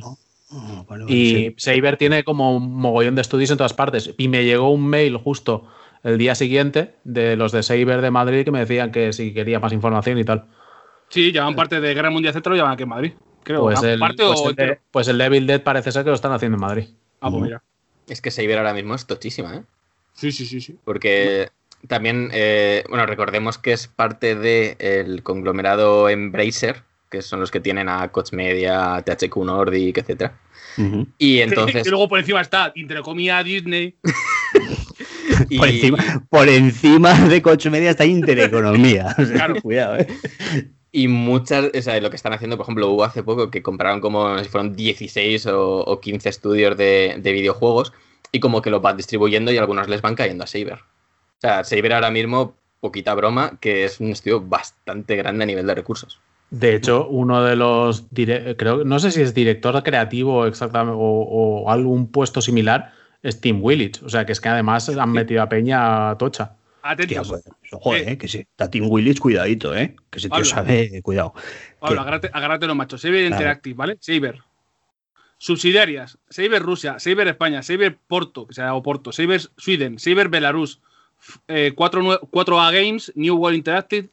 Oh, 0.51 0.83
vale, 0.89 1.05
y 1.07 1.29
sí. 1.29 1.55
Saber 1.57 1.95
tiene 1.97 2.23
como 2.23 2.55
un 2.57 2.73
mogollón 2.73 3.13
de 3.13 3.21
estudios 3.21 3.51
en 3.51 3.57
todas 3.57 3.73
partes. 3.75 4.15
Y 4.17 4.29
me 4.29 4.43
llegó 4.45 4.71
un 4.71 4.83
mail 4.87 5.15
justo 5.17 5.67
el 6.03 6.17
día 6.17 6.33
siguiente 6.33 6.95
de 7.03 7.35
los 7.35 7.51
de 7.51 7.61
Saber 7.61 8.01
de 8.01 8.09
Madrid 8.09 8.43
que 8.45 8.49
me 8.51 8.59
decían 8.59 8.91
que 8.91 9.13
si 9.13 9.31
quería 9.31 9.59
más 9.59 9.73
información 9.73 10.17
y 10.17 10.23
tal. 10.23 10.45
Sí, 11.09 11.31
llaman 11.31 11.55
parte 11.55 11.79
de 11.79 11.93
Guerra 11.93 12.09
Mundial 12.09 12.33
Z, 12.33 12.49
lo 12.49 12.55
llaman 12.55 12.73
aquí 12.73 12.83
en 12.83 12.89
Madrid. 12.89 13.13
Creo. 13.43 13.61
Pues 13.61 13.83
Ah, 13.83 13.91
el, 13.91 13.99
¿Parte 13.99 14.23
pues, 14.25 14.39
o 14.39 14.49
el 14.49 14.55
de, 14.55 14.63
entero? 14.63 14.81
pues 14.89 15.07
el 15.07 15.17
de 15.19 15.25
Evil 15.25 15.45
Dead 15.45 15.61
parece 15.61 15.91
ser 15.91 16.03
que 16.03 16.09
lo 16.09 16.15
están 16.15 16.31
haciendo 16.31 16.55
en 16.55 16.61
Madrid. 16.61 16.85
Ah, 17.21 17.29
pues 17.29 17.43
mira. 17.43 17.61
Es 18.07 18.19
que 18.21 18.31
Saber 18.31 18.57
ahora 18.57 18.73
mismo 18.73 18.95
es 18.95 19.05
tochísima, 19.05 19.55
¿eh? 19.55 19.61
Sí, 20.20 20.32
sí, 20.32 20.45
sí, 20.45 20.59
sí. 20.61 20.76
Porque 20.84 21.49
también, 21.88 22.30
eh, 22.34 22.84
bueno, 22.89 23.05
recordemos 23.05 23.57
que 23.57 23.72
es 23.72 23.88
parte 23.88 24.36
del 24.36 25.24
conglomerado 25.24 26.09
Embracer, 26.09 26.84
que 27.09 27.22
son 27.22 27.39
los 27.39 27.51
que 27.51 27.59
tienen 27.59 27.88
a 27.89 28.09
Coach 28.09 28.34
Media, 28.34 29.01
THQ 29.05 29.38
Nordic, 29.45 29.97
etc. 29.99 30.32
Y 31.17 31.39
entonces. 31.39 31.86
y 31.86 31.89
luego 31.89 32.07
por 32.07 32.20
encima 32.20 32.41
está 32.41 32.72
Intereconomía 32.76 33.43
Disney. 33.43 33.95
y- 35.49 35.57
Por, 35.57 35.67
encima, 35.70 36.26
por 36.30 36.49
encima 36.49 37.13
de 37.28 37.41
Coche 37.41 37.70
Media 37.70 37.91
está 37.91 38.05
Intereconomía. 38.05 39.15
O 39.17 39.26
sea, 39.26 39.36
Claro. 39.36 39.55
Cuidado, 39.61 39.97
eh. 39.97 40.07
Y 40.91 41.07
muchas, 41.07 41.65
o 41.78 41.82
sea, 41.82 41.99
lo 42.01 42.09
que 42.09 42.15
están 42.15 42.34
haciendo, 42.34 42.57
por 42.57 42.65
ejemplo, 42.65 42.89
hubo 42.89 43.03
hace 43.03 43.22
poco 43.24 43.51
que 43.51 43.61
compraron 43.61 44.01
como 44.01 44.38
si 44.39 44.49
fueron 44.49 44.76
16 44.76 45.45
o, 45.47 45.82
o 45.82 45.99
15 45.99 46.30
estudios 46.30 46.76
de, 46.78 47.15
de 47.20 47.32
videojuegos 47.32 47.93
y 48.32 48.39
como 48.39 48.61
que 48.61 48.69
los 48.69 48.82
van 48.82 48.97
distribuyendo 48.97 49.51
y 49.51 49.57
algunos 49.57 49.88
les 49.88 50.01
van 50.01 50.15
cayendo 50.15 50.43
a 50.43 50.47
Saber. 50.47 50.73
O 50.82 51.41
sea, 51.41 51.63
Saber 51.63 51.93
ahora 51.93 52.11
mismo, 52.11 52.55
poquita 52.80 53.13
broma, 53.13 53.57
que 53.59 53.86
es 53.86 53.99
un 53.99 54.09
estudio 54.11 54.41
bastante 54.41 55.15
grande 55.15 55.43
a 55.43 55.47
nivel 55.47 55.65
de 55.67 55.75
recursos. 55.75 56.19
De 56.51 56.73
hecho, 56.75 57.07
uno 57.07 57.43
de 57.43 57.55
los 57.55 58.05
creo 58.57 58.84
no 58.84 58.97
sé 58.99 59.11
si 59.11 59.21
es 59.21 59.36
director 59.36 59.84
creativo 59.84 60.47
exactamente 60.47 60.95
o, 60.97 60.99
o 61.63 61.69
algún 61.69 62.07
puesto 62.11 62.41
similar 62.41 62.91
es 63.21 63.39
Tim 63.39 63.59
Willits. 63.61 64.01
O 64.01 64.09
sea 64.09 64.25
que 64.25 64.32
es 64.32 64.41
que 64.41 64.49
además 64.49 64.89
han 64.89 65.11
metido 65.11 65.43
a 65.43 65.49
Peña 65.49 66.17
tocha. 66.17 66.53
Hostia, 66.82 66.91
Atentos. 67.21 67.27
pues, 67.27 67.43
ojo, 67.73 67.95
Eh. 67.95 68.11
eh, 68.13 68.17
que 68.17 68.27
sí. 68.27 68.39
Está 68.39 68.69
Tim 68.71 68.86
Willis, 68.89 69.19
cuidadito, 69.19 69.75
eh. 69.75 69.95
Que 70.09 70.17
ese 70.17 70.27
tío 70.27 70.32
Pablo. 70.36 70.45
sabe, 70.45 71.01
cuidado. 71.03 71.34
Pablo, 71.80 72.01
agárrate, 72.01 72.30
agárrate 72.34 72.65
los 72.67 72.75
machos. 72.75 73.01
Saber. 73.01 73.25
Interactive, 73.25 73.75
¿vale? 73.75 73.97
Saber. 73.99 74.39
Subsidiarias. 75.39 76.19
Saber 76.29 76.61
Rusia, 76.61 76.99
Saber 76.99 77.27
España, 77.29 77.63
Saber 77.63 77.97
Porto, 78.07 78.45
que 78.45 78.53
sea 78.53 78.75
Oporto, 78.75 79.11
Saber 79.11 79.41
Sweden, 79.57 79.97
Saber 79.97 80.27
Belarus, 80.29 80.79
eh, 81.47 81.71
4, 81.75 82.29
4A 82.29 82.71
Games, 82.71 83.11
New 83.15 83.35
World 83.35 83.57
Interactive, 83.57 84.09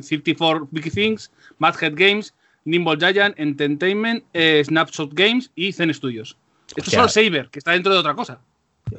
54 0.00 0.68
Big 0.70 0.92
Things, 0.92 1.32
Madhead 1.58 1.94
Games, 1.94 2.34
Nimble 2.64 2.98
Giant, 2.98 3.38
Entertainment, 3.38 4.22
eh, 4.34 4.62
Snapshot 4.64 5.12
Games 5.14 5.50
y 5.56 5.72
Zen 5.72 5.92
Studios. 5.92 6.36
Esto 6.68 6.82
Hostia. 6.82 6.90
es 6.90 6.94
solo 6.94 7.08
Saber, 7.08 7.48
que 7.48 7.58
está 7.58 7.72
dentro 7.72 7.92
de 7.92 7.98
otra 7.98 8.14
cosa. 8.14 8.38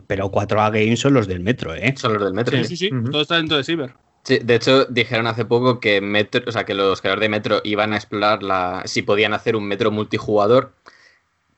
Pero 0.07 0.31
4A 0.31 0.71
Games 0.71 0.99
son 0.99 1.13
los 1.13 1.27
del 1.27 1.41
metro, 1.41 1.75
eh. 1.75 1.93
Son 1.95 2.13
los 2.13 2.23
del 2.23 2.33
Metro. 2.33 2.57
Sí, 2.57 2.75
sí. 2.75 2.77
sí. 2.77 2.89
Todo 3.11 3.21
está 3.21 3.37
dentro 3.37 3.57
de 3.57 3.63
Saber. 3.63 3.93
Sí, 4.23 4.39
de 4.39 4.55
hecho, 4.55 4.85
dijeron 4.85 5.27
hace 5.27 5.45
poco 5.45 5.79
que 5.79 5.99
Metro, 6.01 6.41
o 6.47 6.51
sea, 6.51 6.65
que 6.65 6.73
los 6.73 7.01
creadores 7.01 7.21
de 7.21 7.29
Metro 7.29 7.61
iban 7.63 7.93
a 7.93 7.97
explorar 7.97 8.41
la, 8.43 8.83
si 8.85 9.01
podían 9.01 9.33
hacer 9.33 9.55
un 9.55 9.67
Metro 9.67 9.91
multijugador, 9.91 10.73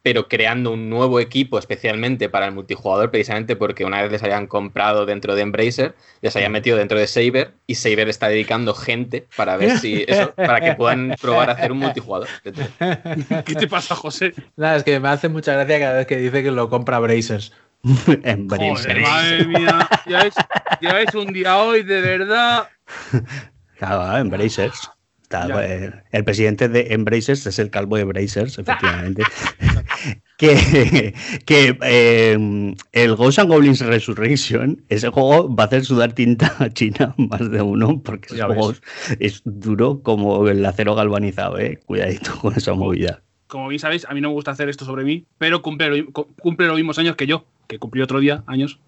pero 0.04 0.28
creando 0.28 0.72
un 0.72 0.90
nuevo 0.90 1.20
equipo 1.22 1.58
especialmente 1.58 2.28
para 2.30 2.46
el 2.46 2.52
multijugador, 2.52 3.10
precisamente 3.10 3.56
porque 3.56 3.86
una 3.86 4.02
vez 4.02 4.12
les 4.12 4.22
habían 4.22 4.48
comprado 4.48 5.06
dentro 5.06 5.34
de 5.34 5.42
Embracer, 5.42 5.96
les 6.22 6.36
habían 6.36 6.52
metido 6.52 6.78
dentro 6.78 7.00
de 7.00 7.08
Saber 7.08 7.54
y 7.68 7.76
Saber 7.76 8.10
está 8.10 8.28
dedicando 8.28 8.76
gente 8.76 9.26
para 9.38 9.56
ver 9.58 9.80
si 9.80 10.04
eso, 10.08 10.34
para 10.36 10.60
que 10.60 10.74
puedan 10.76 11.16
probar 11.22 11.50
a 11.50 11.54
hacer 11.54 11.72
un 11.72 11.80
multijugador. 11.80 12.28
¿Qué 12.44 13.56
te 13.56 13.68
pasa, 13.68 13.96
José? 13.96 14.34
Nada, 14.58 14.76
es 14.76 14.84
que 14.84 15.00
me 15.00 15.08
hace 15.08 15.30
mucha 15.30 15.54
gracia 15.54 15.80
cada 15.80 15.94
vez 15.94 16.06
que 16.08 16.18
dice 16.18 16.44
que 16.44 16.52
lo 16.52 16.70
compra 16.70 17.00
Brazers. 17.00 17.54
Joder, 18.06 18.38
Brazers. 18.38 19.02
madre 19.02 19.46
mía. 19.48 19.90
Ya 20.06 20.20
es, 20.22 20.34
ya 20.82 21.02
es 21.02 21.16
un 21.16 21.32
día 21.34 21.58
hoy, 21.58 21.84
de 21.84 22.02
verdad. 22.02 22.68
Claro. 23.80 24.24
Está, 25.24 25.48
Ya. 25.48 25.66
eh, 25.66 25.92
el 26.12 26.24
presidente 26.24 26.70
de 26.70 26.94
Embracers 26.94 27.46
es 27.48 27.58
el 27.60 27.70
calvo 27.70 27.98
de 27.98 28.04
Brazers, 28.04 28.60
efectivamente. 28.60 29.24
que 30.38 31.14
que 31.46 31.78
eh, 31.82 32.76
el 32.92 33.16
Ghosts 33.16 33.40
and 33.40 33.50
Goblins 33.50 33.82
Resurrection, 33.82 34.84
ese 34.90 35.10
juego 35.10 35.54
va 35.54 35.64
a 35.64 35.68
hacer 35.68 35.86
sudar 35.86 36.14
tinta 36.14 36.56
a 36.60 36.70
China 36.70 37.14
más 37.18 37.50
de 37.50 37.62
uno, 37.62 38.02
porque 38.02 38.34
ese 38.34 38.44
juego 38.44 38.74
es 39.20 39.42
duro 39.46 40.02
como 40.02 40.48
el 40.48 40.66
acero 40.66 40.96
galvanizado, 40.96 41.60
¿eh? 41.60 41.80
Cuidadito 41.86 42.38
con 42.42 42.56
esa 42.56 42.74
movida. 42.74 43.22
Como 43.48 43.68
bien 43.68 43.80
sabéis, 43.80 44.06
a 44.10 44.14
mí 44.14 44.22
no 44.22 44.30
me 44.30 44.34
gusta 44.34 44.52
hacer 44.52 44.70
esto 44.70 44.84
sobre 44.86 45.04
mí, 45.04 45.26
pero 45.38 45.62
cumple, 45.62 46.06
cumple 46.42 46.68
los 46.68 46.76
mismos 46.76 46.98
años 46.98 47.16
que 47.16 47.28
yo, 47.28 47.46
que 47.68 47.78
cumplí 47.78 48.02
otro 48.02 48.20
día, 48.20 48.44
años. 48.48 48.80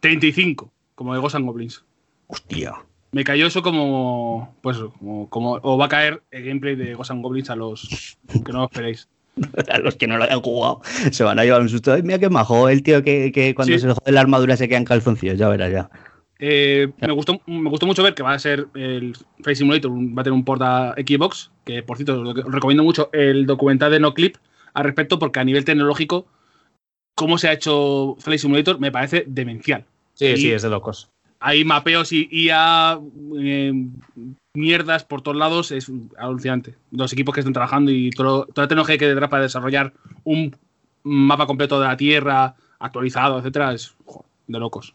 35, 0.00 0.72
como 0.94 1.14
de 1.14 1.20
Ghosts 1.20 1.36
and 1.36 1.46
Goblins. 1.46 1.84
Hostia. 2.26 2.74
Me 3.12 3.24
cayó 3.24 3.46
eso 3.46 3.62
como. 3.62 4.54
Pues 4.60 4.76
como, 4.98 5.28
como- 5.30 5.58
O 5.62 5.78
va 5.78 5.86
a 5.86 5.88
caer 5.88 6.22
el 6.30 6.44
gameplay 6.44 6.76
de 6.76 6.94
Ghosts 6.94 7.12
and 7.12 7.22
Goblins 7.22 7.48
a 7.50 7.56
los 7.56 8.18
que 8.44 8.52
no 8.52 8.58
lo 8.58 8.64
esperéis. 8.64 9.08
A 9.72 9.78
los 9.78 9.96
que 9.96 10.06
no 10.06 10.16
lo 10.18 10.24
hayan 10.24 10.40
jugado 10.40 10.80
se 11.10 11.24
van 11.24 11.38
a 11.38 11.44
llevar 11.44 11.60
un 11.62 11.68
susto. 11.68 11.92
Ay, 11.92 12.02
mira 12.02 12.18
qué 12.18 12.28
majo 12.28 12.68
el 12.68 12.82
tío 12.82 13.02
que, 13.02 13.30
que 13.32 13.54
cuando 13.54 13.74
Sí. 13.74 13.80
se 13.80 13.86
le 13.88 13.94
jode 13.94 14.12
la 14.12 14.20
armadura 14.20 14.56
se 14.56 14.68
quedan 14.68 14.84
calzoncillos, 14.84 15.38
ya 15.38 15.48
verás 15.48 15.72
ya. 15.72 15.90
Eh, 16.40 16.88
me, 17.00 17.12
gustó, 17.12 17.40
me 17.46 17.68
gustó 17.68 17.86
mucho 17.86 18.02
ver 18.04 18.14
que 18.14 18.22
va 18.22 18.32
a 18.32 18.38
ser 18.38 18.68
el 18.74 19.16
Flight 19.42 19.58
Simulator, 19.58 19.90
va 19.90 20.20
a 20.20 20.24
tener 20.24 20.32
un 20.32 20.44
port 20.44 20.62
a 20.62 20.94
Xbox, 20.96 21.50
que 21.64 21.82
por 21.82 21.96
cierto 21.96 22.20
os 22.20 22.34
recomiendo 22.52 22.84
mucho 22.84 23.10
el 23.12 23.44
documental 23.44 23.90
de 23.90 23.98
NoClip 23.98 24.36
al 24.74 24.84
respecto, 24.84 25.18
porque 25.18 25.40
a 25.40 25.44
nivel 25.44 25.64
tecnológico, 25.64 26.26
cómo 27.16 27.38
se 27.38 27.48
ha 27.48 27.52
hecho 27.52 28.14
Flight 28.20 28.40
Simulator 28.40 28.78
me 28.78 28.92
parece 28.92 29.24
demencial. 29.26 29.84
Sí, 30.14 30.26
Y- 30.26 30.36
sí, 30.36 30.52
es 30.52 30.62
de 30.62 30.68
locos. 30.70 31.08
hay 31.40 31.64
mapeos 31.64 32.12
y 32.12 32.28
IA 32.30 33.00
eh, 33.40 33.72
mierdas 34.58 35.04
por 35.04 35.22
todos 35.22 35.36
lados, 35.36 35.70
es 35.70 35.90
alucinante. 36.18 36.74
Los 36.90 37.12
equipos 37.12 37.34
que 37.34 37.40
están 37.40 37.52
trabajando 37.54 37.90
y 37.90 38.10
todo- 38.10 38.46
toda 38.46 38.64
la 38.64 38.68
tecnología 38.68 38.98
que 38.98 39.04
hay 39.04 39.10
detrás 39.10 39.30
para 39.30 39.42
desarrollar 39.44 39.92
un 40.24 40.56
mapa 41.02 41.46
completo 41.46 41.80
de 41.80 41.86
la 41.86 41.96
Tierra, 41.96 42.54
actualizado, 42.78 43.38
etcétera, 43.38 43.72
es 43.72 43.94
joder, 44.04 44.26
de 44.46 44.58
locos. 44.58 44.94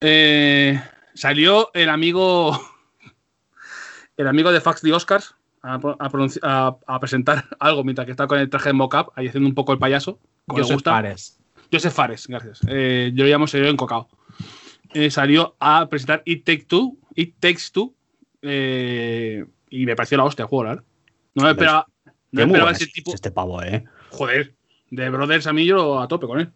Eh, 0.00 0.80
salió 1.14 1.70
el 1.74 1.88
amigo 1.88 2.60
el 4.16 4.28
amigo 4.28 4.52
de 4.52 4.60
Fax 4.60 4.82
de 4.82 4.92
Oscars 4.92 5.34
a, 5.62 6.98
presentar 7.00 7.46
algo 7.58 7.84
mientras 7.84 8.04
que 8.04 8.10
está 8.10 8.26
con 8.26 8.38
el 8.38 8.50
traje 8.50 8.68
de 8.68 8.74
mocap, 8.74 9.08
ahí 9.16 9.28
haciendo 9.28 9.48
un 9.48 9.54
poco 9.54 9.72
el 9.72 9.78
payaso. 9.78 10.18
Joseph. 10.46 10.82
Fares. 10.84 11.38
Joseph 11.72 11.94
Fares, 11.94 12.26
gracias. 12.26 12.60
Eh, 12.68 13.12
yo 13.14 13.24
lo 13.24 13.30
llamo 13.30 13.46
serio 13.46 13.70
encocado. 13.70 14.08
Eh, 14.92 15.10
salió 15.10 15.56
a 15.58 15.88
presentar 15.88 16.22
It 16.26 16.44
Take 16.44 16.64
Two, 16.66 16.98
It 17.14 17.36
Takes 17.40 17.70
Two, 17.72 17.94
eh, 18.44 19.44
y 19.70 19.86
me 19.86 19.96
pareció 19.96 20.16
la 20.18 20.24
hostia 20.24 20.44
el 20.44 20.48
juego, 20.48 20.64
la 20.64 20.70
verdad. 20.70 20.84
No 21.34 21.42
me 21.44 21.50
esperaba, 21.50 21.86
no 22.04 22.12
me 22.32 22.42
esperaba 22.44 22.70
ese 22.70 22.86
tipo. 22.86 23.14
Este 23.14 23.30
pavo, 23.30 23.62
¿eh? 23.62 23.84
Joder, 24.10 24.54
de 24.90 25.10
Brothers 25.10 25.46
a 25.46 25.52
mí 25.52 25.64
yo 25.66 26.00
a 26.00 26.06
tope 26.08 26.26
con 26.26 26.40
él. 26.40 26.50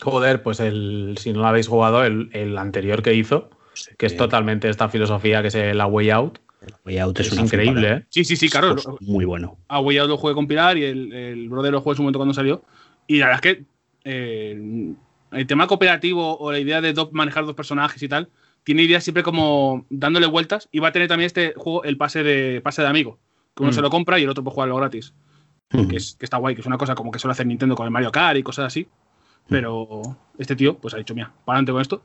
Joder, 0.00 0.42
pues 0.42 0.60
el, 0.60 1.16
si 1.18 1.32
no 1.32 1.40
lo 1.40 1.46
habéis 1.46 1.68
jugado, 1.68 2.04
el, 2.04 2.30
el 2.32 2.56
anterior 2.56 3.02
que 3.02 3.14
hizo, 3.14 3.50
que 3.98 4.06
es 4.06 4.16
totalmente 4.16 4.68
esta 4.68 4.88
filosofía 4.88 5.42
que 5.42 5.48
es 5.48 5.76
la 5.76 5.86
Way 5.86 6.10
Out, 6.10 6.38
Way 6.84 6.98
Out 6.98 7.20
es, 7.20 7.26
es, 7.28 7.32
una 7.32 7.42
increíble, 7.42 7.80
flipada. 7.80 7.96
¿eh? 8.00 8.06
Sí, 8.10 8.24
sí, 8.24 8.36
sí, 8.36 8.48
claro. 8.48 8.76
Es 8.76 8.86
muy 9.00 9.24
bueno. 9.24 9.58
A 9.68 9.80
Way 9.80 9.98
Out 9.98 10.08
lo 10.10 10.16
jugué 10.16 10.34
con 10.34 10.46
Pilar 10.46 10.76
y 10.78 10.84
el, 10.84 11.12
el 11.12 11.48
Brother 11.48 11.72
lo 11.72 11.80
jugué 11.80 11.92
en 11.92 11.96
su 11.96 12.02
momento 12.02 12.18
cuando 12.18 12.34
salió. 12.34 12.62
Y 13.06 13.18
la 13.18 13.26
verdad 13.26 13.44
es 13.44 13.54
que 13.56 13.64
eh, 14.04 14.92
el 15.32 15.46
tema 15.46 15.66
cooperativo 15.66 16.38
o 16.38 16.52
la 16.52 16.58
idea 16.58 16.80
de 16.80 16.92
dos- 16.92 17.12
manejar 17.12 17.44
dos 17.46 17.54
personajes 17.54 18.02
y 18.02 18.08
tal, 18.08 18.28
tiene 18.64 18.82
ideas 18.82 19.02
siempre 19.04 19.22
como 19.22 19.86
dándole 19.90 20.26
vueltas. 20.26 20.68
Y 20.72 20.78
va 20.80 20.88
a 20.88 20.92
tener 20.92 21.08
también 21.08 21.26
este 21.26 21.54
juego 21.56 21.84
el 21.84 21.96
pase 21.96 22.22
de 22.22 22.60
pase 22.60 22.82
de 22.82 22.88
amigo. 22.88 23.18
Que 23.54 23.62
uno 23.62 23.72
Mm. 23.72 23.74
se 23.74 23.80
lo 23.82 23.90
compra 23.90 24.18
y 24.18 24.22
el 24.24 24.28
otro 24.28 24.44
puede 24.44 24.54
jugarlo 24.54 24.76
gratis. 24.76 25.14
Que, 25.68 25.96
es, 25.96 26.16
que 26.18 26.24
está 26.26 26.36
guay, 26.38 26.54
que 26.56 26.62
es 26.62 26.66
una 26.66 26.78
cosa 26.78 26.94
como 26.96 27.10
que 27.12 27.18
suele 27.20 27.32
hacer 27.32 27.46
Nintendo 27.46 27.76
con 27.76 27.84
el 27.86 27.92
Mario 27.92 28.10
Kart 28.10 28.36
y 28.38 28.42
cosas 28.42 28.66
así. 28.66 28.88
Pero 29.48 30.02
este 30.38 30.56
tío, 30.56 30.76
pues 30.78 30.94
ha 30.94 30.96
dicho, 30.98 31.14
mira, 31.14 31.32
para 31.44 31.56
adelante 31.58 31.72
con 31.72 31.80
esto. 31.80 32.02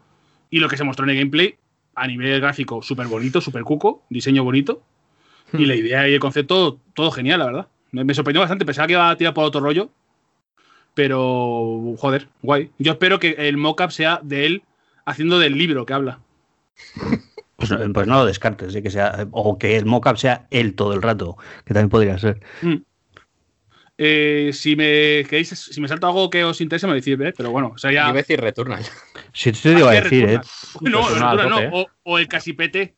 Y 0.52 0.60
lo 0.60 0.68
que 0.70 0.78
se 0.78 0.84
mostró 0.84 1.04
en 1.06 1.10
el 1.12 1.18
gameplay, 1.18 1.56
a 1.96 2.06
nivel 2.08 2.40
gráfico, 2.42 2.82
súper 2.84 3.08
bonito, 3.08 3.42
súper 3.42 3.64
cuco, 3.64 4.04
diseño 4.10 4.44
bonito. 4.44 4.84
Y 5.54 5.66
la 5.66 5.76
idea 5.76 6.08
y 6.08 6.14
el 6.14 6.20
concepto, 6.20 6.80
todo 6.94 7.10
genial, 7.12 7.40
la 7.40 7.46
verdad. 7.46 7.68
Me, 7.92 8.04
me 8.04 8.14
sorprendió 8.14 8.42
bastante, 8.42 8.66
pensaba 8.66 8.86
que 8.88 8.94
iba 8.94 9.10
a 9.10 9.16
tirar 9.18 9.34
por 9.34 9.46
otro 9.46 9.62
rollo. 9.62 9.90
Pero, 10.94 11.96
joder, 11.98 12.28
guay. 12.42 12.72
Yo 12.80 12.94
espero 12.94 13.20
que 13.20 13.32
el 13.38 13.58
mockup 13.58 13.92
sea 13.92 14.20
de 14.24 14.46
él 14.46 14.64
haciendo 15.06 15.40
del 15.40 15.58
libro 15.58 15.86
que 15.86 15.94
habla. 15.94 16.20
Pues, 17.58 17.72
no- 17.72 17.94
pues 17.94 18.06
no 18.08 18.16
lo 18.16 18.26
descartes, 18.26 18.74
que 18.76 18.90
sea, 18.92 19.28
o 19.32 19.58
que 19.58 19.78
el 19.78 19.86
mockup 19.86 20.18
sea 20.18 20.46
él 20.52 20.76
todo 20.76 20.94
el 20.94 21.02
rato, 21.02 21.38
que 21.66 21.74
también 21.74 21.90
podría 21.90 22.18
ser. 22.18 22.42
Eh, 23.98 24.52
si 24.54 24.76
me 24.76 25.24
queréis, 25.30 25.50
si 25.50 25.80
me 25.80 25.88
salta 25.88 26.08
algo 26.08 26.30
que 26.30 26.44
os 26.44 26.60
interese, 26.60 26.86
me 26.86 26.96
decís, 26.96 27.18
¿eh? 27.20 27.34
pero 27.36 27.52
bueno, 27.52 27.72
o 27.74 27.78
sea, 27.78 27.92
Iba 27.94 28.02
ya. 28.02 28.10
a 28.10 28.14
decir 28.14 28.42
Returnal. 28.42 28.84
Si 29.32 29.54
te 29.54 29.72
iba 29.72 29.90
a 29.90 29.94
Ah, 29.98 30.02
decir, 30.02 30.26
¿eh? 30.26 30.38
Returnal. 30.38 30.92
No, 30.92 31.08
Returnal 31.08 31.50
no, 31.50 31.56
tope, 31.56 31.70
o, 31.72 31.88
o 32.04 32.20
el 32.20 32.28
casi 32.28 32.52
PT, 32.54 32.96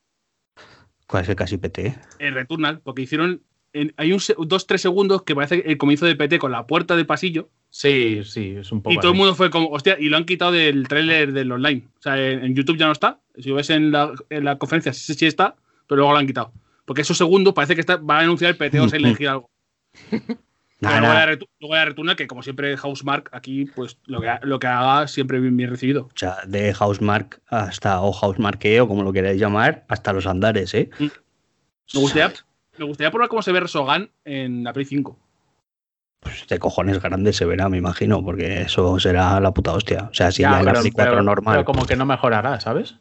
¿Cuál 1.06 1.24
es 1.24 1.30
el 1.30 1.36
casi 1.36 1.58
PT? 1.58 1.96
el 2.20 2.34
Returnal, 2.34 2.80
porque 2.82 3.04
hicieron. 3.04 3.44
en- 3.74 3.94
hay 3.98 4.12
un, 4.12 4.20
dos, 4.48 4.66
tres 4.66 4.82
segundos 4.82 5.22
que 5.22 5.36
parece 5.36 5.64
el 5.68 5.78
comienzo 5.78 6.08
de 6.08 6.16
PT 6.16 6.40
con 6.40 6.52
la 6.52 6.66
puerta 6.66 6.96
del 6.96 7.06
pasillo. 7.06 7.50
Sí, 7.70 8.22
sí, 8.24 8.56
es 8.58 8.72
un 8.72 8.82
poco. 8.82 8.94
Y 8.94 8.98
todo 9.00 9.12
el 9.12 9.18
mundo 9.18 9.36
fue 9.36 9.50
como, 9.50 9.70
hostia, 9.70 9.98
y 10.00 10.10
lo 10.10 10.18
han 10.18 10.26
quitado 10.26 10.52
del 10.52 10.88
tráiler 10.88 11.32
del 11.34 11.52
online. 11.52 11.84
O 12.00 12.02
sea, 12.02 12.18
en, 12.18 12.44
en 12.44 12.56
YouTube 12.56 12.78
ya 12.78 12.86
no 12.88 12.92
está. 12.94 13.20
Si 13.38 13.50
lo 13.50 13.56
ves 13.56 13.70
en 13.70 13.92
la, 13.92 14.14
en 14.30 14.46
la 14.46 14.58
conferencia, 14.58 14.94
sí, 14.94 15.14
sí 15.14 15.26
está, 15.26 15.56
pero 15.88 15.98
luego 15.98 16.12
lo 16.14 16.18
han 16.18 16.28
quitado. 16.28 16.52
Porque 16.86 17.02
esos 17.02 17.18
segundos 17.18 17.54
parece 17.54 17.76
que 17.76 17.82
está, 17.82 17.98
va 17.98 18.18
a 18.18 18.22
anunciar 18.22 18.52
el 18.52 18.58
PT 18.58 18.80
o 18.80 18.90
Silent 18.90 19.20
Hill 19.20 19.28
algo. 19.28 19.50
Nah, 20.80 21.00
luego, 21.00 21.14
nah. 21.14 21.26
la 21.26 21.28
retu- 21.34 21.50
luego 21.60 21.76
la 21.76 21.86
Returnal, 21.86 22.16
que 22.16 22.28
como 22.28 22.42
siempre 22.42 22.78
Housemark, 22.78 23.30
aquí, 23.34 23.66
pues 23.66 23.98
lo 24.06 24.22
que, 24.22 24.30
lo 24.44 24.58
que 24.60 24.68
haga 24.68 25.08
siempre 25.08 25.40
bien, 25.40 25.58
bien 25.58 25.70
recibido. 25.70 26.04
O 26.06 26.12
sea, 26.16 26.38
de 26.48 26.74
Housemark 26.74 27.42
hasta, 27.48 28.02
o 28.02 28.12
Housemarque, 28.14 28.80
o 28.82 28.88
como 28.88 29.04
lo 29.04 29.12
queráis 29.14 29.40
llamar, 29.40 29.86
hasta 29.90 30.14
los 30.14 30.26
andares, 30.26 30.74
¿eh? 30.74 30.90
Me 31.00 32.00
gustaría, 32.00 32.34
me 32.78 32.86
gustaría 32.86 33.12
probar 33.12 33.30
cómo 33.30 33.42
se 33.42 33.52
ve 33.52 33.60
Resogan 33.60 34.10
en 34.26 34.64
la 34.64 34.74
Play 34.74 34.86
5. 34.86 35.20
Pues 36.28 36.48
de 36.48 36.60
cojones 36.60 37.02
grande 37.02 37.34
se 37.34 37.46
verá, 37.46 37.70
me 37.70 37.78
imagino, 37.78 38.24
porque 38.24 38.62
eso 38.62 39.00
será 39.00 39.40
la 39.40 39.52
puta 39.52 39.74
hostia. 39.74 40.10
O 40.12 40.14
sea, 40.14 40.32
si 40.32 40.42
Ya, 40.44 40.62
la 40.62 40.72
pero- 40.72 40.82
Play 40.82 40.92
4 40.92 41.12
pero- 41.14 41.24
normal. 41.24 41.56
pero 41.56 41.66
como 41.66 41.86
que 41.86 41.96
no 41.96 42.06
mejorará, 42.06 42.60
¿sabes? 42.60 42.96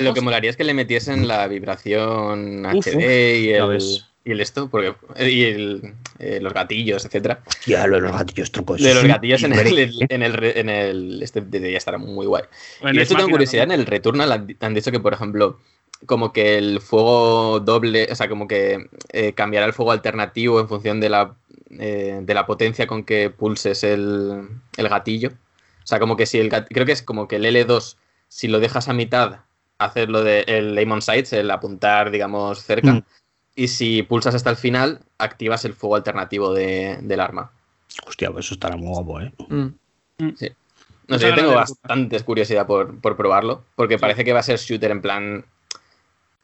Lo 0.00 0.14
que 0.14 0.20
molaría 0.20 0.50
es 0.50 0.56
que 0.56 0.64
le 0.64 0.72
metiesen 0.72 1.26
la 1.28 1.46
vibración 1.48 2.64
Uf, 2.66 2.86
HD 2.86 3.38
y 3.40 3.50
el, 3.50 3.78
y 4.24 4.30
el 4.30 4.40
esto, 4.40 4.68
porque 4.70 4.94
y 5.18 5.44
el, 5.44 5.94
eh, 6.18 6.38
los 6.40 6.54
gatillos, 6.54 7.04
etcétera. 7.04 7.40
Ya, 7.66 7.86
lo 7.86 7.96
de 7.96 8.02
los 8.02 8.12
gatillos 8.12 8.50
trucos. 8.52 8.80
De 8.80 8.94
los 8.94 9.04
gatillos 9.04 9.42
en 9.42 9.52
el, 9.52 10.06
en 10.08 10.22
el, 10.22 10.44
en 10.44 10.68
el 10.68 11.22
este 11.22 11.40
debería 11.42 11.76
estar 11.78 11.98
muy 11.98 12.24
guay. 12.26 12.44
Bueno, 12.80 12.94
y 12.94 12.96
de 12.98 13.02
es 13.02 13.10
hecho 13.10 13.18
tengo 13.18 13.30
curiosidad, 13.30 13.64
en 13.64 13.72
el 13.72 13.84
Returnal 13.84 14.32
han, 14.32 14.56
han 14.60 14.74
dicho 14.74 14.90
que, 14.90 15.00
por 15.00 15.12
ejemplo, 15.12 15.58
como 16.06 16.32
que 16.32 16.56
el 16.56 16.80
fuego 16.80 17.60
doble, 17.60 18.08
o 18.10 18.14
sea, 18.14 18.28
como 18.28 18.46
que 18.48 18.88
eh, 19.12 19.32
cambiará 19.32 19.66
el 19.66 19.72
fuego 19.72 19.92
alternativo 19.92 20.60
en 20.60 20.68
función 20.68 21.00
de 21.00 21.08
la, 21.10 21.34
eh, 21.70 22.20
de 22.22 22.34
la 22.34 22.46
potencia 22.46 22.86
con 22.86 23.04
que 23.04 23.30
pulses 23.30 23.84
el, 23.84 24.48
el 24.76 24.88
gatillo. 24.88 25.30
O 25.82 25.86
sea, 25.86 25.98
como 25.98 26.16
que 26.16 26.26
si 26.26 26.38
el 26.38 26.48
creo 26.48 26.86
que 26.86 26.92
es 26.92 27.02
como 27.02 27.28
que 27.28 27.36
el 27.36 27.44
L2, 27.46 27.96
si 28.28 28.48
lo 28.48 28.60
dejas 28.60 28.88
a 28.88 28.92
mitad, 28.92 29.40
hacer 29.78 30.08
lo 30.08 30.22
de 30.22 30.44
el 30.46 30.76
aim 30.78 30.92
on 30.92 31.02
sights, 31.02 31.32
el 31.32 31.50
apuntar, 31.50 32.10
digamos, 32.10 32.62
cerca. 32.62 32.92
Mm. 32.92 33.02
Y 33.56 33.68
si 33.68 34.02
pulsas 34.02 34.34
hasta 34.34 34.50
el 34.50 34.56
final, 34.56 35.00
activas 35.18 35.64
el 35.64 35.74
fuego 35.74 35.96
alternativo 35.96 36.52
de- 36.54 36.98
del 37.02 37.20
arma. 37.20 37.52
Hostia, 38.06 38.30
pues 38.30 38.46
eso 38.46 38.54
estará 38.54 38.76
muy 38.76 38.88
guapo, 38.88 39.20
¿eh? 39.20 39.32
Mm. 39.48 39.66
No 40.18 40.28
Esa 40.28 40.36
sé, 40.38 40.54
es 41.16 41.20
yo 41.20 41.34
tengo 41.34 41.50
de- 41.50 41.56
bastantes 41.56 42.22
curiosidad 42.24 42.66
por, 42.66 42.98
por 43.00 43.16
probarlo, 43.16 43.62
porque 43.76 43.98
parece 43.98 44.24
que 44.24 44.32
va 44.32 44.40
a 44.40 44.44
ser 44.44 44.58
shooter 44.58 44.90
en 44.90 45.02
plan 45.02 45.44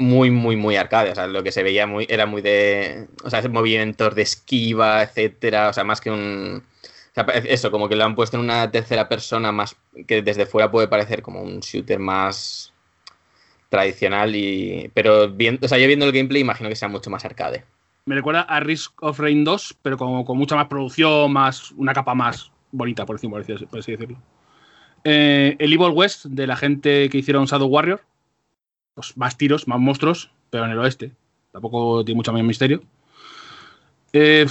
muy, 0.01 0.31
muy, 0.31 0.57
muy 0.57 0.77
arcade. 0.77 1.13
O 1.13 1.15
sea, 1.15 1.27
lo 1.27 1.43
que 1.43 1.53
se 1.53 1.63
veía 1.63 1.87
muy, 1.87 2.07
era 2.09 2.25
muy 2.25 2.41
de. 2.41 3.07
O 3.23 3.29
sea, 3.29 3.47
movimientos 3.49 4.15
de 4.15 4.23
esquiva, 4.23 5.03
etcétera. 5.03 5.69
O 5.69 5.73
sea, 5.75 5.85
más 5.85 6.01
que 6.01 6.11
un. 6.11 6.63
eso, 7.45 7.71
como 7.71 7.89
que 7.89 7.97
lo 7.97 8.05
han 8.05 8.15
puesto 8.15 8.39
en 8.39 8.45
una 8.45 8.71
tercera 8.71 9.09
persona 9.09 9.53
más. 9.53 9.77
que 10.09 10.23
desde 10.23 10.47
fuera 10.47 10.71
puede 10.71 10.89
parecer 10.89 11.21
como 11.21 11.43
un 11.43 11.61
shooter 11.61 11.99
más 11.99 12.73
tradicional 13.69 14.35
y. 14.35 14.91
Pero 14.95 15.29
viendo, 15.29 15.67
o 15.67 15.69
sea, 15.69 15.79
yo 15.79 15.87
viendo 15.87 16.07
el 16.07 16.13
gameplay 16.13 16.41
imagino 16.41 16.71
que 16.71 16.77
sea 16.77 16.89
mucho 16.89 17.11
más 17.11 17.25
arcade. 17.27 17.65
Me 18.07 18.15
recuerda 18.15 18.41
a 18.41 18.59
Risk 18.61 19.03
of 19.03 19.21
Rain 19.21 19.45
2, 19.45 19.77
pero 19.83 19.99
con, 19.99 20.25
con 20.25 20.39
mucha 20.39 20.57
más 20.57 20.67
producción, 20.69 21.31
más 21.31 21.73
una 21.73 21.93
capa 21.93 22.15
más 22.15 22.51
bonita, 22.73 23.05
por, 23.05 23.21
por 23.21 23.41
así 23.79 23.93
decirlo. 23.93 24.17
Eh, 25.05 25.57
el 25.59 25.73
Evil 25.73 25.93
West, 25.93 26.25
de 26.27 26.47
la 26.47 26.57
gente 26.57 27.09
que 27.11 27.19
hicieron 27.19 27.45
Shadow 27.45 27.69
Warrior. 27.69 28.01
Pues 29.01 29.17
más 29.17 29.39
tiros, 29.39 29.67
más 29.67 29.81
monstruos, 29.81 30.31
pero 30.51 30.67
en 30.67 30.73
el 30.73 30.79
oeste. 30.79 31.13
Tampoco 31.53 32.05
tiene 32.05 32.17
mucho 32.17 32.35
más 32.35 32.43
misterio. 32.43 32.83
Eh, 34.13 34.45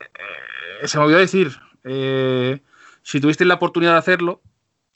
eh, 0.00 0.86
se 0.86 0.98
me 0.98 1.04
olvidó 1.04 1.18
decir, 1.18 1.56
eh, 1.84 2.60
si 3.02 3.18
tuvisteis 3.18 3.48
la 3.48 3.54
oportunidad 3.54 3.92
de 3.92 3.98
hacerlo 3.98 4.42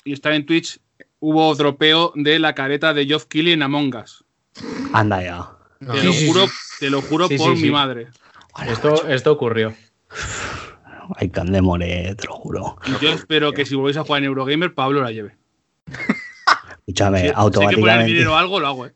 y 0.04 0.12
estar 0.12 0.34
en 0.34 0.44
Twitch, 0.44 0.80
hubo 1.18 1.54
dropeo 1.54 2.12
de 2.14 2.38
la 2.38 2.54
careta 2.54 2.92
de 2.92 3.06
Geoff 3.06 3.24
Keighley 3.24 3.54
en 3.54 3.62
Among 3.62 3.94
Us. 3.96 4.22
Anda 4.92 5.22
ya. 5.22 5.50
Te 5.78 6.00
Sí, 6.00 6.06
lo 6.06 6.12
sí, 6.12 6.26
juro, 6.26 6.46
sí. 6.46 6.52
te 6.80 6.90
lo 6.90 7.00
juro 7.00 7.26
Sí, 7.26 7.38
por 7.38 7.46
sí, 7.54 7.62
mi 7.62 7.68
sí. 7.68 7.70
madre. 7.70 8.08
Esto, 8.66 9.08
esto 9.08 9.32
ocurrió. 9.32 9.74
Hay 11.16 11.30
Candemore, 11.30 12.14
te 12.16 12.26
lo 12.26 12.34
juro. 12.34 12.76
Y 12.84 13.02
yo 13.02 13.12
espero 13.14 13.52
que 13.52 13.64
si 13.64 13.76
volvéis 13.76 13.96
a 13.96 14.04
jugar 14.04 14.18
en 14.18 14.26
Eurogamer, 14.26 14.74
Pablo 14.74 15.02
la 15.02 15.10
lleve. 15.10 15.36
Escúchame, 16.90 17.18
Si- 17.20 17.26
si 17.26 17.32
poner 17.32 17.40
automáticamente, 17.44 18.04
dinero 18.12 18.32
o 18.32 18.36
algo, 18.36 18.60
lo 18.60 18.66
hago, 18.66 18.86
¿eh? 18.86 18.92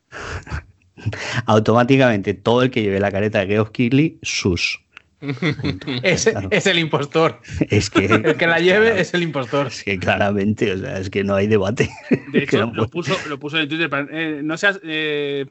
automáticamente 1.46 2.34
todo 2.34 2.62
el 2.62 2.70
que 2.70 2.82
lleve 2.82 3.00
la 3.00 3.10
careta 3.10 3.40
de 3.40 3.46
Geoff 3.46 3.70
Keighley, 3.70 4.18
sus. 4.22 4.80
Es, 6.02 6.24
Claro. 6.26 6.48
es 6.50 6.66
el 6.66 6.78
impostor. 6.78 7.40
Es 7.70 7.88
que, 7.90 8.04
El 8.24 8.36
que 8.36 8.46
la 8.46 8.58
lleve 8.58 9.00
es 9.00 9.14
el 9.14 9.22
impostor. 9.22 9.68
es 9.68 9.82
que 9.82 9.98
claramente, 9.98 10.72
o 10.72 10.78
sea, 10.78 10.98
es 10.98 11.08
que 11.08 11.24
no 11.24 11.34
hay 11.34 11.46
debate. 11.46 11.88
De 12.32 12.42
hecho, 12.42 12.66
no 12.66 12.74
lo 12.74 12.88
puso, 12.88 13.16
lo 13.28 13.38
puso 13.38 13.58
en 13.58 13.68
Twitter. 13.68 13.88
para- 13.88 14.06
eh, 14.10 14.40
no 14.42 14.56
seas. 14.58 14.80
eh, 14.82 15.46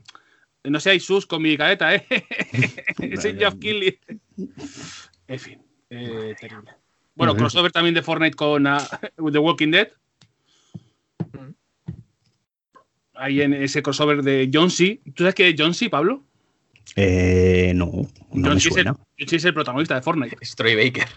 no 0.66 0.80
seáis 0.80 1.04
sus 1.06 1.26
con 1.26 1.42
mi 1.42 1.58
careta, 1.58 1.94
¿eh? 1.96 2.06
Ese 3.00 3.30
Vale. 3.34 3.40
Geoff 3.40 3.56
Keighley. 3.60 4.00
En 5.28 5.40
fin, 5.40 5.62
eh, 5.90 6.36
terrible. 6.40 6.72
Bueno, 7.16 7.36
crossover 7.36 7.72
también 7.72 7.94
de 7.96 8.02
Fortnite 8.02 8.36
con 8.36 8.66
ah, 8.68 8.80
The 9.32 9.40
Walking 9.40 9.72
Dead. 9.72 9.90
Ahí 13.24 13.42
en 13.42 13.54
ese 13.54 13.82
crossover 13.82 14.22
de 14.22 14.50
John 14.54 14.70
C. 14.70 15.00
¿Tú 15.16 15.24
sabes 15.24 15.36
qué 15.36 15.48
es 15.50 15.56
John 15.58 15.74
C, 15.74 15.90
Pablo? 15.90 16.24
Eh, 16.98 17.72
no, 17.76 17.86
no 17.86 18.08
John 18.32 18.42
me 18.42 18.50
C 18.50 18.58
es 18.58 18.66
el, 18.66 18.72
suena. 18.74 18.92
John 19.18 19.28
C 19.30 19.36
es 19.38 19.46
el 19.46 19.54
protagonista 19.54 19.96
de 19.96 20.02
Fortnite. 20.02 20.38
Es 20.42 20.56
Troy 20.56 20.76
Baker. 20.76 21.08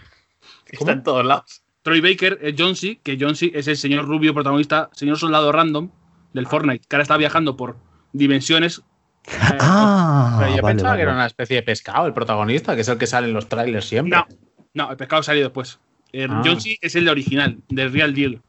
Está 0.70 0.93
en 0.93 1.03
todos 1.03 1.24
lados. 1.27 1.62
Troy 1.83 2.01
Baker 2.01 2.39
es 2.43 2.55
John 2.57 2.77
C, 2.77 3.01
que 3.03 3.16
John 3.20 3.35
C 3.35 3.51
es 3.55 3.66
el 3.69 3.77
señor 3.77 4.07
rubio 4.07 4.33
protagonista, 4.35 4.89
señor 4.93 5.19
soldado 5.19 5.51
random 5.53 5.91
del 6.33 6.47
Fortnite, 6.47 6.87
que 6.89 6.97
ahora 6.97 7.03
está 7.03 7.16
viajando 7.16 7.57
por 7.57 7.77
dimensiones. 8.12 8.78
eh, 9.27 9.33
Ah, 9.61 10.37
Pero 10.41 10.57
yo 10.57 10.62
vale, 10.62 10.74
pensaba 10.74 10.91
vale, 10.91 10.99
que 10.99 11.03
era 11.03 11.12
una 11.15 11.27
especie 11.27 11.57
de 11.57 11.62
pescado, 11.62 12.07
el 12.07 12.12
protagonista, 12.15 12.74
que 12.77 12.83
es 12.83 12.89
el 12.89 12.99
que 12.99 13.07
sale 13.09 13.27
en 13.27 13.35
los 13.35 13.49
trailers 13.49 13.85
siempre. 13.87 14.16
No, 14.16 14.27
no, 14.74 14.91
el 14.93 14.97
pescado 14.97 15.23
salió 15.24 15.43
después. 15.43 15.78
Eh, 16.12 16.28
Ah. 16.31 16.43
John 16.45 16.61
C 16.61 16.78
es 16.81 16.95
el 16.95 17.05
de 17.05 17.11
original, 17.11 17.59
del 17.69 17.93
Real 17.93 18.15
Deal. 18.15 18.41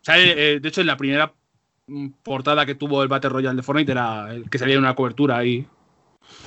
Sale, 0.00 0.54
eh, 0.54 0.60
de 0.60 0.68
hecho, 0.68 0.80
en 0.80 0.86
la 0.86 0.96
primera 0.96 1.32
portada 2.22 2.66
que 2.66 2.74
tuvo 2.74 3.02
el 3.02 3.08
Battle 3.08 3.30
Royale 3.30 3.56
de 3.56 3.62
Fortnite 3.62 3.92
era 3.92 4.32
el 4.32 4.48
que 4.50 4.58
salía 4.58 4.74
en 4.74 4.80
una 4.80 4.94
cobertura 4.94 5.38
ahí. 5.38 5.66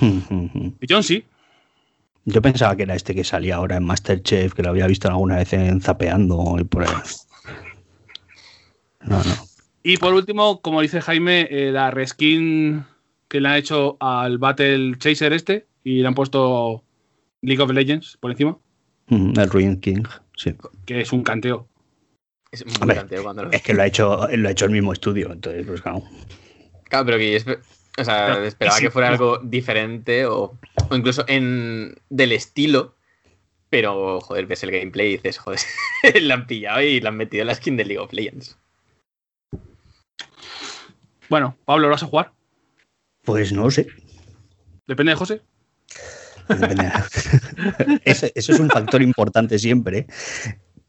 Y 0.00 0.86
John 0.88 1.02
C. 1.02 1.24
Yo 2.26 2.42
pensaba 2.42 2.76
que 2.76 2.82
era 2.82 2.94
este 2.94 3.14
que 3.14 3.24
salía 3.24 3.56
ahora 3.56 3.76
en 3.76 3.84
Masterchef, 3.84 4.52
que 4.52 4.62
lo 4.62 4.68
había 4.70 4.86
visto 4.86 5.08
alguna 5.08 5.36
vez 5.36 5.52
en 5.54 5.80
Zapeando 5.80 6.56
y 6.60 6.64
por 6.64 6.82
ahí. 6.84 6.94
No, 9.00 9.16
no. 9.18 9.34
Y 9.82 9.96
por 9.96 10.12
último, 10.12 10.60
como 10.60 10.82
dice 10.82 11.00
Jaime, 11.00 11.48
eh, 11.50 11.72
la 11.72 11.90
reskin 11.90 12.84
que 13.28 13.40
le 13.40 13.48
han 13.48 13.54
hecho 13.56 13.96
al 14.00 14.36
Battle 14.36 14.98
Chaser 14.98 15.32
este 15.32 15.66
y 15.82 16.00
le 16.02 16.08
han 16.08 16.14
puesto 16.14 16.84
League 17.40 17.62
of 17.62 17.70
Legends 17.72 18.18
por 18.20 18.30
encima, 18.30 18.58
Mm, 19.08 19.32
El 19.40 19.50
Ruin 19.50 19.80
King, 19.80 20.04
sí. 20.36 20.54
que 20.86 21.00
es 21.00 21.12
un 21.12 21.24
canteo. 21.24 21.66
Es 22.52 22.66
muy 22.66 22.74
Hombre, 22.80 22.96
canteo 22.96 23.22
cuando 23.22 23.44
lo 23.44 23.50
Es 23.52 23.62
que 23.62 23.74
lo 23.74 23.82
ha 23.82 23.86
hecho, 23.86 24.28
lo 24.28 24.48
ha 24.48 24.50
hecho 24.52 24.64
el 24.64 24.72
mismo 24.72 24.92
estudio, 24.92 25.32
entonces, 25.32 25.64
pues 25.66 25.80
claro. 25.82 26.02
Claro, 26.84 27.06
pero 27.06 27.18
que 27.18 27.36
o 27.98 28.04
sea, 28.04 28.44
esperaba 28.44 28.78
que 28.80 28.90
fuera 28.90 29.08
no. 29.08 29.14
algo 29.14 29.38
diferente 29.38 30.26
o, 30.26 30.58
o 30.88 30.96
incluso 30.96 31.24
en 31.28 31.94
del 32.08 32.32
estilo. 32.32 32.96
Pero, 33.68 34.20
joder, 34.20 34.46
ves 34.46 34.64
el 34.64 34.72
gameplay 34.72 35.08
y 35.08 35.16
dices, 35.16 35.38
joder, 35.38 35.60
la 36.22 36.34
han 36.34 36.46
pillado 36.48 36.82
y 36.82 37.00
la 37.00 37.10
han 37.10 37.16
metido 37.16 37.42
en 37.42 37.46
la 37.46 37.54
skin 37.54 37.76
de 37.76 37.84
League 37.84 38.00
of 38.02 38.12
Legends. 38.12 38.58
Bueno, 41.28 41.56
Pablo, 41.64 41.86
¿lo 41.86 41.92
vas 41.92 42.02
a 42.02 42.06
jugar? 42.06 42.32
Pues 43.22 43.52
no 43.52 43.62
lo 43.62 43.70
sé. 43.70 43.86
Depende 44.88 45.10
de 45.12 45.16
José. 45.16 45.42
Depende. 46.48 46.90
Ese- 48.04 48.32
eso 48.34 48.52
es 48.52 48.58
un 48.58 48.70
factor 48.70 49.02
importante 49.02 49.56
siempre. 49.60 50.06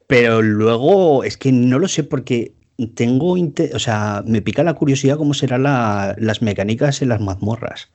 Pero 0.06 0.42
luego 0.42 1.24
es 1.24 1.36
que 1.36 1.52
no 1.52 1.78
lo 1.78 1.88
sé 1.88 2.04
porque 2.04 2.52
tengo, 2.94 3.32
o 3.74 3.78
sea, 3.78 4.22
me 4.26 4.42
pica 4.42 4.62
la 4.62 4.74
curiosidad 4.74 5.16
cómo 5.16 5.34
serán 5.34 5.62
la- 5.64 6.14
las 6.18 6.42
mecánicas 6.42 7.00
en 7.02 7.08
las 7.10 7.20
mazmorras. 7.20 7.90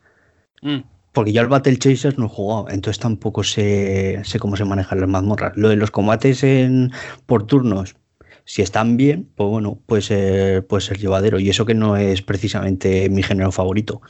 Mm. 0.61 0.77
Porque 1.13 1.33
yo 1.33 1.41
al 1.41 1.47
Battle 1.47 1.77
Chasers 1.77 2.17
no 2.17 2.25
he 2.25 2.29
jugado, 2.29 2.67
entonces 2.69 2.99
tampoco 2.99 3.43
sé, 3.43 4.21
sé 4.23 4.39
cómo 4.39 4.55
se 4.55 4.65
manejan 4.65 4.99
las 4.99 5.09
mazmorras. 5.09 5.57
Lo 5.57 5.69
de 5.69 5.75
los 5.75 5.89
combates 5.91 6.43
en, 6.43 6.91
por 7.25 7.47
turnos, 7.47 7.95
si 8.49 8.61
están 8.61 8.95
bien, 8.95 9.27
pues 9.35 9.49
bueno, 9.49 9.77
puede 9.85 10.01
ser, 10.01 10.65
puede 10.65 10.79
ser 10.79 10.97
llevadero. 10.97 11.37
Y 11.37 11.49
eso 11.49 11.65
que 11.65 11.73
no 11.73 11.97
es 11.97 12.21
precisamente 12.21 13.09
mi 13.09 13.21
género 13.21 13.51
favorito. 13.51 14.01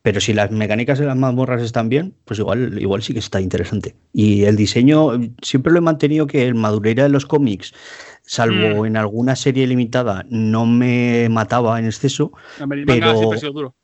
Pero 0.00 0.20
si 0.20 0.32
las 0.32 0.52
mecánicas 0.52 1.00
de 1.00 1.06
las 1.06 1.16
mazmorras 1.16 1.60
están 1.60 1.88
bien, 1.88 2.14
pues 2.24 2.38
igual, 2.38 2.80
igual 2.80 3.02
sí 3.02 3.12
que 3.14 3.18
está 3.18 3.40
interesante. 3.40 3.96
Y 4.12 4.44
el 4.44 4.54
diseño, 4.54 5.10
siempre 5.42 5.72
lo 5.72 5.78
he 5.78 5.82
mantenido 5.82 6.28
que 6.28 6.46
el 6.46 6.54
Madureira 6.54 7.02
de 7.02 7.08
los 7.08 7.26
cómics, 7.26 7.74
salvo 8.22 8.82
Mm. 8.84 8.86
en 8.86 8.96
alguna 8.96 9.34
serie 9.34 9.66
limitada, 9.66 10.24
no 10.30 10.66
me 10.66 11.28
mataba 11.28 11.76
en 11.80 11.86
exceso. 11.86 12.30
Manga 12.60 12.84
Pero- 12.86 13.16
siempre 13.16 13.38
ha 13.38 13.40
sido 13.40 13.52
duro. 13.52 13.74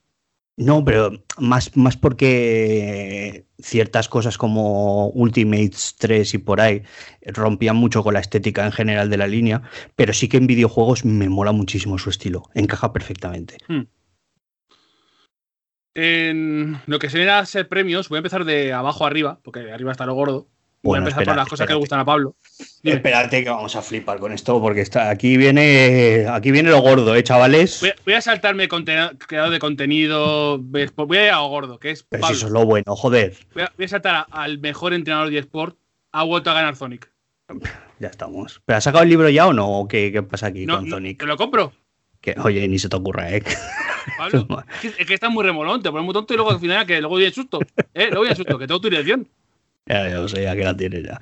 No, 0.59 0.83
pero 0.85 1.13
más, 1.39 1.77
más 1.77 1.99
porque 1.99 3.45
ciertas 3.59 4.09
cosas 4.09 4.39
como 4.39 5.09
Ultimates 5.09 5.97
3 5.99 6.33
y 6.35 6.39
por 6.39 6.63
ahí 6.63 6.83
rompían 7.27 7.77
mucho 7.77 8.03
con 8.03 8.15
la 8.15 8.21
estética 8.21 8.65
en 8.65 8.73
general 8.73 9.11
de 9.11 9.19
la 9.19 9.27
línea, 9.27 9.63
pero 9.97 10.15
sí 10.15 10.29
que 10.29 10.39
en 10.39 10.47
videojuegos 10.47 11.05
me 11.05 11.29
mola 11.29 11.53
muchísimo 11.53 11.99
su 11.99 12.09
estilo, 12.09 12.45
encaja 12.55 12.93
perfectamente. 12.93 13.59
En 15.95 16.81
lo 16.87 16.99
que 16.99 17.11
se 17.11 17.19
viene 17.19 17.33
a 17.33 17.45
ser 17.45 17.69
premios, 17.69 18.09
voy 18.09 18.17
a 18.17 18.21
empezar 18.21 18.47
de 18.47 18.73
abajo 18.73 19.05
arriba, 19.05 19.41
porque 19.43 19.71
arriba 19.71 19.93
está 19.93 20.07
lo 20.07 20.15
gordo. 20.15 20.49
Voy 20.87 20.99
Bueno, 21.01 21.05
a 21.07 21.09
empezar 21.09 21.25
por 21.25 21.37
las 21.37 21.49
cosas 21.49 21.67
que 21.67 21.73
le 21.73 21.79
gustan 21.79 21.99
a 22.01 22.05
Pablo. 22.05 22.37
Dime. 22.83 22.97
Espérate 22.97 23.43
que 23.45 23.51
vamos 23.51 23.75
a 23.77 23.83
flipar 23.83 24.19
con 24.19 24.33
esto 24.33 24.61
porque 24.61 24.81
está 24.81 25.11
aquí 25.11 25.37
viene 25.37 26.27
aquí 26.31 26.51
viene 26.53 26.71
lo 26.71 26.81
gordo, 26.81 27.15
eh, 27.15 27.23
chavales. 27.23 27.81
Voy 27.81 27.91
a, 27.91 27.95
voy 28.05 28.15
a 28.15 28.21
saltarme 28.21 28.69
creador 28.69 29.51
de 29.51 29.59
contenido. 29.59 30.61
pues 30.71 30.95
Voy 30.95 31.19
a 31.19 31.25
ir 31.27 31.31
a 31.31 31.37
lo 31.39 31.49
gordo, 31.49 31.79
que 31.79 31.91
es 31.91 32.05
Pero 32.05 32.27
si 32.29 32.33
eso 32.35 32.47
es 32.47 32.53
lo 32.53 32.65
bueno, 32.65 32.95
joder. 32.97 33.37
Voy, 33.55 33.65
a, 33.65 33.73
voy 33.77 33.85
a 33.87 33.89
saltar 33.89 34.15
a- 34.15 34.27
al 34.31 34.59
mejor 34.59 34.95
entrenador 34.95 35.31
de 35.31 35.39
sport. 35.39 35.77
Ha 36.13 36.23
vuelto 36.23 36.51
a 36.51 36.55
ganar 36.55 36.77
Sonic. 36.77 37.11
Ya 37.99 38.09
estamos. 38.09 38.61
¿Pero 38.65 38.77
has 38.79 38.85
sacado 38.85 39.03
el 39.05 39.11
libro 39.11 39.29
ya 39.29 39.47
o 39.47 39.53
no? 39.53 39.81
¿O 39.81 39.89
¿Qué, 39.89 40.11
qué 40.13 40.23
pasa 40.23 40.47
aquí 40.47 40.67
No, 40.67 40.79
con 40.79 40.89
Sonic? 40.91 41.19
¿Te 41.19 41.27
lo 41.27 41.37
compro? 41.37 41.73
Que, 42.21 42.35
oye, 42.43 42.67
ni 42.69 42.79
se 42.79 42.89
te 42.89 42.97
ocurra, 42.97 43.31
¿eh? 43.31 43.43
Pablo, 44.19 44.47
es 44.75 44.81
que, 44.81 45.03
es 45.03 45.07
que 45.07 45.15
estás 45.15 45.31
muy 45.31 45.45
remolón, 45.45 45.83
te 45.83 45.91
pones 45.91 46.05
muy 46.05 46.13
tonto 46.15 46.33
y 46.33 46.37
luego 46.37 46.51
al 46.53 46.61
final 46.61 46.87
que 46.87 47.01
luego 47.01 47.17
viene 47.17 47.33
susto. 47.33 47.59
¿Eh? 47.95 48.07
Luego 48.09 48.23
viene 48.23 48.37
susto, 48.37 48.59
que 48.59 48.67
tengo 48.67 48.81
tu 48.81 48.89
dirección. 48.89 49.29
Ya, 49.87 50.09
ya 50.09 50.17
lo 50.17 50.29
sé, 50.29 50.43
ya 50.43 50.55
que 50.57 50.65
la 50.65 50.77
tienes 50.77 51.05
ya. 51.05 51.21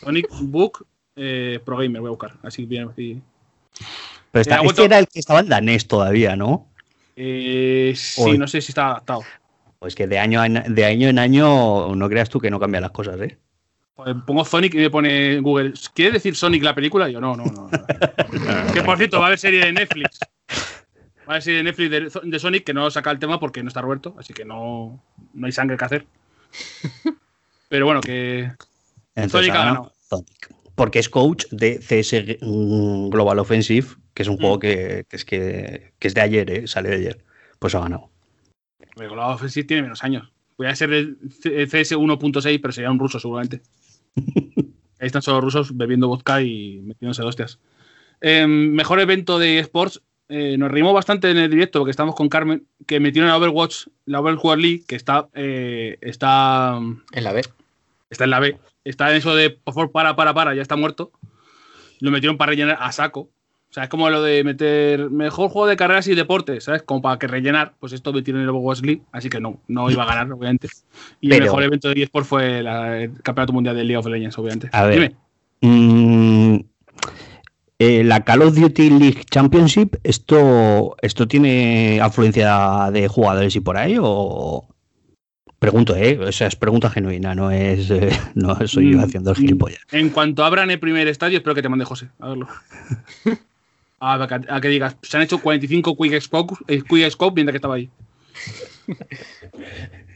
Sonic 0.00 0.28
Book 0.42 0.86
eh, 1.16 1.60
Pro 1.64 1.78
Gamer, 1.78 2.00
voy 2.00 2.08
a 2.08 2.10
buscar. 2.10 2.34
Así 2.42 2.64
bien. 2.64 2.88
Así. 2.90 3.20
Pero 4.30 4.42
está, 4.42 4.60
vuelto- 4.60 4.82
este 4.82 4.84
era 4.84 4.98
el 4.98 5.08
que 5.08 5.18
estaba 5.18 5.40
en 5.40 5.48
danés 5.48 5.88
todavía, 5.88 6.36
¿no? 6.36 6.68
Eh, 7.16 7.94
sí, 7.96 8.36
no 8.38 8.46
sé 8.46 8.60
si 8.60 8.70
está 8.72 8.86
adaptado. 8.88 9.22
Pues 9.78 9.94
que 9.94 10.06
de 10.06 10.18
año, 10.18 10.44
en, 10.44 10.74
de 10.74 10.84
año 10.84 11.08
en 11.08 11.18
año 11.18 11.94
no 11.94 12.08
creas 12.08 12.28
tú 12.28 12.40
que 12.40 12.50
no 12.50 12.60
cambian 12.60 12.82
las 12.82 12.92
cosas, 12.92 13.20
¿eh? 13.20 13.36
Pues 13.94 14.14
pongo 14.26 14.44
Sonic 14.44 14.74
y 14.74 14.78
me 14.78 14.90
pone 14.90 15.40
Google. 15.40 15.72
¿Quieres 15.94 16.14
decir 16.14 16.36
Sonic 16.36 16.62
la 16.62 16.74
película? 16.74 17.08
Y 17.08 17.14
yo, 17.14 17.20
no, 17.20 17.34
no, 17.34 17.46
no. 17.46 17.70
no. 17.70 18.72
que 18.74 18.82
por 18.82 18.98
cierto, 18.98 19.18
va 19.18 19.24
a 19.24 19.26
haber 19.28 19.38
serie 19.38 19.64
de 19.64 19.72
Netflix. 19.72 20.20
Va 21.20 21.24
a 21.26 21.30
haber 21.30 21.42
serie 21.42 21.58
de 21.58 21.64
Netflix 21.64 21.90
de, 21.90 22.30
de 22.30 22.38
Sonic 22.38 22.64
que 22.64 22.74
no 22.74 22.90
saca 22.90 23.10
el 23.10 23.18
tema 23.18 23.40
porque 23.40 23.62
no 23.62 23.68
está 23.68 23.80
Roberto, 23.80 24.14
así 24.18 24.34
que 24.34 24.44
no, 24.44 25.02
no 25.32 25.46
hay 25.46 25.52
sangre 25.52 25.78
que 25.78 25.84
hacer. 25.86 26.06
Pero 27.68 27.86
bueno, 27.86 28.00
que. 28.00 28.50
Entonces, 29.14 29.30
Sonic 29.32 29.54
ha 29.54 29.64
ganado. 29.64 29.92
Sonic. 30.08 30.54
Porque 30.74 30.98
es 30.98 31.08
coach 31.08 31.46
de 31.50 31.78
CS 31.78 32.36
mm, 32.42 33.08
Global 33.08 33.38
Offensive, 33.38 33.88
que 34.12 34.22
es 34.22 34.28
un 34.28 34.34
Mm. 34.36 34.40
juego 34.40 34.58
que, 34.58 35.06
que 35.08 35.16
es 35.16 35.24
que, 35.24 35.92
que 35.98 36.08
es 36.08 36.14
de 36.14 36.20
ayer, 36.20 36.50
¿eh? 36.50 36.66
Sale 36.66 36.90
de 36.90 36.96
ayer. 36.96 37.24
Pues 37.58 37.74
ha 37.74 37.80
ganado. 37.80 38.10
Porque 38.94 39.14
la 39.16 39.28
Offensive 39.28 39.66
tiene 39.66 39.82
menos 39.82 40.04
años. 40.04 40.30
Voy 40.58 40.66
a 40.68 40.76
ser 40.76 40.92
el 40.92 41.18
el 41.44 41.68
CS 41.68 41.96
1.6, 41.96 42.60
pero 42.60 42.72
sería 42.72 42.90
un 42.90 42.98
ruso 42.98 43.18
seguramente. 43.20 43.62
Ahí 44.98 45.06
están 45.06 45.22
solo 45.22 45.40
rusos 45.40 45.76
bebiendo 45.76 46.08
vodka 46.08 46.40
y 46.42 46.80
metiéndose 46.82 47.22
de 47.22 47.28
hostias. 47.28 47.58
Eh, 48.22 48.46
mejor 48.46 49.00
evento 49.00 49.38
de 49.38 49.58
esports. 49.58 50.02
Eh, 50.28 50.56
nos 50.58 50.70
reímos 50.70 50.92
bastante 50.92 51.30
en 51.30 51.36
el 51.38 51.50
directo 51.50 51.78
porque 51.78 51.92
estamos 51.92 52.14
con 52.16 52.28
Carmen, 52.28 52.64
que 52.86 52.98
metieron 52.98 53.30
a 53.30 53.36
Overwatch, 53.36 53.86
la 54.06 54.20
Overwatch 54.20 54.58
League, 54.58 54.82
que 54.86 54.96
está, 54.96 55.28
eh, 55.34 55.98
está, 56.00 56.78
En 57.12 57.24
la 57.24 57.32
B. 57.32 57.42
está 58.10 58.24
en 58.24 58.30
la 58.30 58.40
B. 58.40 58.58
Está 58.84 59.10
en 59.10 59.16
eso 59.18 59.34
de 59.36 59.50
por 59.50 59.74
favor, 59.74 59.92
para, 59.92 60.16
para, 60.16 60.34
para, 60.34 60.54
ya 60.54 60.62
está 60.62 60.74
muerto. 60.76 61.12
Lo 62.00 62.10
metieron 62.10 62.36
para 62.36 62.50
rellenar 62.50 62.76
a 62.80 62.90
saco. 62.92 63.28
O 63.68 63.72
sea, 63.76 63.84
es 63.84 63.88
como 63.88 64.08
lo 64.10 64.22
de 64.22 64.42
meter 64.44 65.10
mejor 65.10 65.50
juego 65.50 65.66
de 65.66 65.76
carreras 65.76 66.06
y 66.08 66.14
deportes, 66.14 66.64
¿sabes? 66.64 66.82
Como 66.82 67.02
para 67.02 67.18
que 67.18 67.26
rellenar, 67.26 67.74
pues 67.78 67.92
esto 67.92 68.12
metieron 68.12 68.40
en 68.42 68.48
el 68.48 68.50
Overwatch 68.54 68.80
League, 68.82 69.02
así 69.12 69.28
que 69.28 69.40
no, 69.40 69.60
no 69.68 69.90
iba 69.90 70.04
a 70.04 70.06
ganar, 70.06 70.32
obviamente. 70.32 70.68
Y 71.20 71.26
el 71.26 71.30
Pero- 71.38 71.44
mejor 71.46 71.62
evento 71.64 71.88
de 71.92 72.02
eSport 72.02 72.26
fue 72.26 72.62
la- 72.62 73.02
el 73.02 73.22
Campeonato 73.22 73.52
Mundial 73.52 73.76
de 73.76 73.84
League 73.84 73.96
of 73.98 74.06
Legends, 74.06 74.38
obviamente. 74.38 74.70
A 74.72 74.84
ver. 74.84 74.94
Dime. 74.94 75.16
Mm, 75.60 76.60
eh, 77.78 78.04
la 78.04 78.24
Call 78.24 78.42
of 78.42 78.54
Duty 78.54 78.90
League 78.90 79.24
Championship, 79.30 79.96
¿esto, 80.02 80.96
¿esto 81.02 81.28
tiene 81.28 82.00
afluencia 82.00 82.90
de 82.92 83.08
jugadores 83.08 83.54
y 83.56 83.60
por 83.60 83.76
ahí? 83.76 83.96
O... 84.00 84.66
Pregunto, 85.58 85.96
¿eh? 85.96 86.18
O 86.18 86.30
sea, 86.32 86.48
es 86.48 86.56
pregunta 86.56 86.90
genuina, 86.90 87.34
no 87.34 87.50
es. 87.50 87.90
eh, 87.90 88.10
no 88.34 88.54
soy 88.66 88.92
yo 88.92 88.98
Mm, 88.98 89.04
haciendo 89.04 89.30
el 89.30 89.36
mm. 89.36 89.40
gilipollas. 89.40 89.80
En 89.90 90.10
cuanto 90.10 90.44
abran 90.44 90.70
el 90.70 90.78
primer 90.78 91.08
estadio, 91.08 91.38
espero 91.38 91.54
que 91.54 91.62
te 91.62 91.68
mande 91.68 91.84
José, 91.84 92.08
a 92.20 92.28
verlo. 92.28 92.48
A, 93.98 94.26
que, 94.28 94.34
a 94.52 94.60
que 94.60 94.68
digas, 94.68 94.94
se 95.00 95.16
han 95.16 95.22
hecho 95.22 95.40
45 95.40 95.96
Quick 95.96 96.20
Scope, 96.20 96.54
eh, 96.68 96.82
quick 96.86 97.10
scope 97.10 97.34
mientras 97.36 97.54
que 97.54 97.56
estaba 97.56 97.74
ahí. 97.76 97.88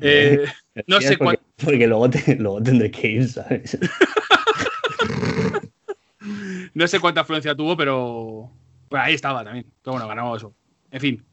Eh, 0.00 0.44
no 0.86 1.00
sé 1.00 1.16
porque, 1.16 1.38
porque 1.64 1.86
luego, 1.86 2.10
te- 2.10 2.36
luego 2.36 2.62
tendré 2.62 2.90
que 2.90 3.08
ir, 3.08 3.28
¿sabes? 3.28 3.78
No 6.74 6.86
sé 6.86 7.00
cuánta 7.00 7.22
afluencia 7.22 7.54
tuvo, 7.54 7.76
pero 7.76 8.50
ahí 8.90 9.14
estaba 9.14 9.44
también. 9.44 9.66
Pero 9.82 9.92
bueno, 9.92 10.08
ganó 10.08 10.36
eso. 10.36 10.54
En 10.90 11.00
fin, 11.00 11.24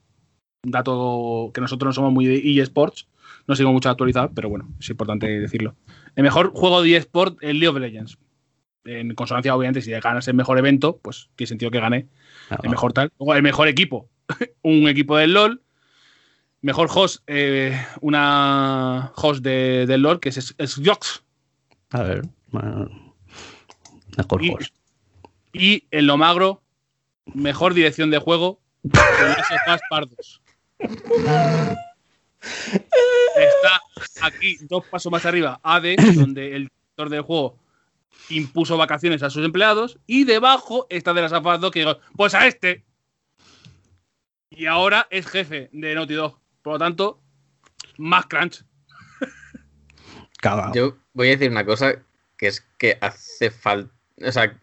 un 0.63 0.71
dato 0.71 1.51
que 1.53 1.61
nosotros 1.61 1.89
no 1.89 1.93
somos 1.93 2.13
muy 2.13 2.25
de 2.25 2.61
eSports, 2.61 3.07
no 3.47 3.55
seguimos 3.55 3.73
mucho 3.73 3.89
actualizado, 3.89 4.31
pero 4.33 4.49
bueno, 4.49 4.67
es 4.79 4.89
importante 4.89 5.27
decirlo. 5.39 5.75
El 6.15 6.23
mejor 6.23 6.51
juego 6.53 6.81
de 6.81 6.95
eSport 6.95 7.37
es 7.41 7.53
League 7.53 7.67
of 7.67 7.77
Legends. 7.77 8.17
En 8.85 9.13
consonancia, 9.15 9.53
obviamente, 9.55 9.81
si 9.81 9.91
ganas 9.91 10.27
el 10.27 10.33
mejor 10.33 10.57
evento, 10.57 10.97
pues 11.01 11.29
tiene 11.35 11.49
sentido 11.49 11.71
que 11.71 11.79
gane 11.79 12.07
el 12.63 12.69
mejor 12.69 12.93
tal. 12.93 13.11
Luego, 13.19 13.35
el 13.35 13.43
mejor 13.43 13.67
equipo, 13.67 14.09
un 14.61 14.87
equipo 14.87 15.17
del 15.17 15.33
LOL. 15.33 15.61
Mejor 16.61 16.89
host, 16.93 17.23
eh, 17.27 17.79
una 18.01 19.11
host 19.15 19.43
de, 19.43 19.85
del 19.85 20.01
LOL, 20.01 20.19
que 20.19 20.29
es, 20.29 20.55
es 20.57 20.81
Jox. 20.83 21.23
A 21.91 22.01
ver. 22.01 22.23
bueno, 22.51 23.06
mejor 24.17 24.41
Y- 25.53 25.83
en 25.91 26.07
lo 26.07 26.17
magro, 26.17 26.61
mejor 27.33 27.73
dirección 27.73 28.11
de 28.11 28.19
juego, 28.19 28.59
of 28.83 29.73
Us 29.73 29.81
Part 29.89 30.09
2. 30.09 30.41
Está 33.35 33.81
aquí, 34.21 34.57
dos 34.61 34.85
pasos 34.85 35.11
más 35.11 35.25
arriba, 35.25 35.59
AD, 35.63 35.95
donde 36.15 36.55
el 36.55 36.63
director 36.67 37.09
del 37.09 37.21
juego 37.21 37.57
impuso 38.29 38.77
vacaciones 38.77 39.23
a 39.23 39.29
sus 39.29 39.45
empleados. 39.45 39.99
Y 40.07 40.23
debajo 40.23 40.87
está 40.89 41.13
de 41.13 41.21
las 41.21 41.31
2, 41.31 41.71
que 41.71 41.79
digo, 41.79 41.97
pues 42.15 42.33
a 42.35 42.47
este. 42.47 42.83
Y 44.49 44.65
ahora 44.65 45.07
es 45.09 45.27
jefe 45.27 45.69
de 45.71 45.93
Naughty 45.95 46.13
Dog. 46.15 46.39
Por 46.61 46.73
lo 46.73 46.79
tanto, 46.79 47.21
más 47.97 48.25
crunch. 48.25 48.63
Yo 50.73 50.97
voy 51.13 51.27
a 51.27 51.31
decir 51.31 51.51
una 51.51 51.65
cosa 51.65 51.93
que 52.37 52.47
es 52.47 52.61
que 52.77 52.97
hace 53.01 53.51
falta. 53.51 53.93
O 54.25 54.31
sea, 54.31 54.57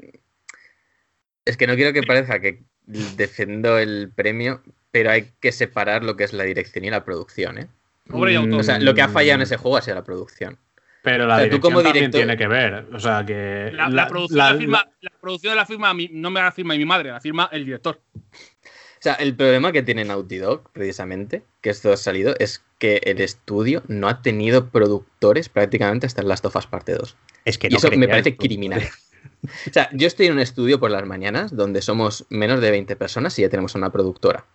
es 1.44 1.56
que 1.56 1.66
no 1.66 1.74
quiero 1.76 1.92
que 1.92 2.02
parezca 2.02 2.40
que 2.40 2.62
defiendo 2.86 3.78
el 3.78 4.10
premio, 4.14 4.62
pero 4.90 5.10
hay 5.10 5.30
que 5.40 5.52
separar 5.52 6.04
lo 6.04 6.16
que 6.16 6.24
es 6.24 6.32
la 6.32 6.44
dirección 6.44 6.84
y 6.84 6.90
la 6.90 7.04
producción, 7.04 7.58
¿eh? 7.58 7.68
Autor. 8.10 8.60
O 8.60 8.62
sea, 8.62 8.78
lo 8.78 8.94
que 8.94 9.02
ha 9.02 9.08
fallado 9.08 9.36
en 9.36 9.42
ese 9.42 9.56
juego 9.56 9.76
ha 9.78 9.82
sido 9.82 9.94
la 9.96 10.04
producción. 10.04 10.58
Pero 11.02 11.26
la 11.26 11.34
O 11.36 11.38
sea, 11.38 11.44
tú 11.46 11.50
dirección 11.56 11.60
como 11.60 11.82
también 11.82 12.10
director- 12.10 12.18
tiene 12.20 12.36
que 12.36 12.48
ver. 12.48 12.86
O 12.94 13.00
sea, 13.00 13.24
que. 13.26 13.70
La, 13.72 13.88
la 13.88 14.08
producción, 14.08 14.38
la- 14.38 14.52
la 14.52 14.58
firma, 14.58 14.90
la 15.00 15.10
producción 15.20 15.52
de 15.52 15.56
la 15.56 15.66
firma 15.66 15.94
mi- 15.94 16.08
no 16.12 16.30
me 16.30 16.40
la 16.40 16.52
firma 16.52 16.74
mi 16.76 16.84
madre, 16.84 17.10
la 17.10 17.20
firma 17.20 17.48
el 17.52 17.64
director. 17.64 18.00
O 18.16 19.00
sea, 19.04 19.14
el 19.14 19.34
problema 19.36 19.70
que 19.72 19.82
tiene 19.82 20.04
Naughty 20.04 20.38
Dog, 20.38 20.70
precisamente, 20.72 21.42
que 21.60 21.68
esto 21.70 21.92
ha 21.92 21.96
salido, 21.98 22.34
es 22.38 22.64
que 22.78 23.00
el 23.04 23.20
estudio 23.20 23.82
no 23.86 24.08
ha 24.08 24.22
tenido 24.22 24.70
productores 24.70 25.50
prácticamente 25.50 26.06
hasta 26.06 26.22
el 26.22 26.28
Last 26.28 26.44
of 26.46 26.56
Us 26.56 26.66
Parte 26.66 26.92
2. 26.94 27.16
Es 27.44 27.58
que 27.58 27.68
Y 27.70 27.76
eso 27.76 27.90
me 27.90 28.08
parece 28.08 28.32
tú. 28.32 28.38
criminal. 28.38 28.82
O 29.68 29.72
sea, 29.72 29.88
yo 29.92 30.06
estoy 30.06 30.26
en 30.26 30.34
un 30.34 30.40
estudio 30.40 30.80
por 30.80 30.90
las 30.90 31.06
mañanas 31.06 31.54
donde 31.54 31.82
somos 31.82 32.26
menos 32.28 32.60
de 32.60 32.70
20 32.70 32.96
personas 32.96 33.38
y 33.38 33.42
ya 33.42 33.48
tenemos 33.48 33.74
una 33.74 33.90
productora. 33.90 34.46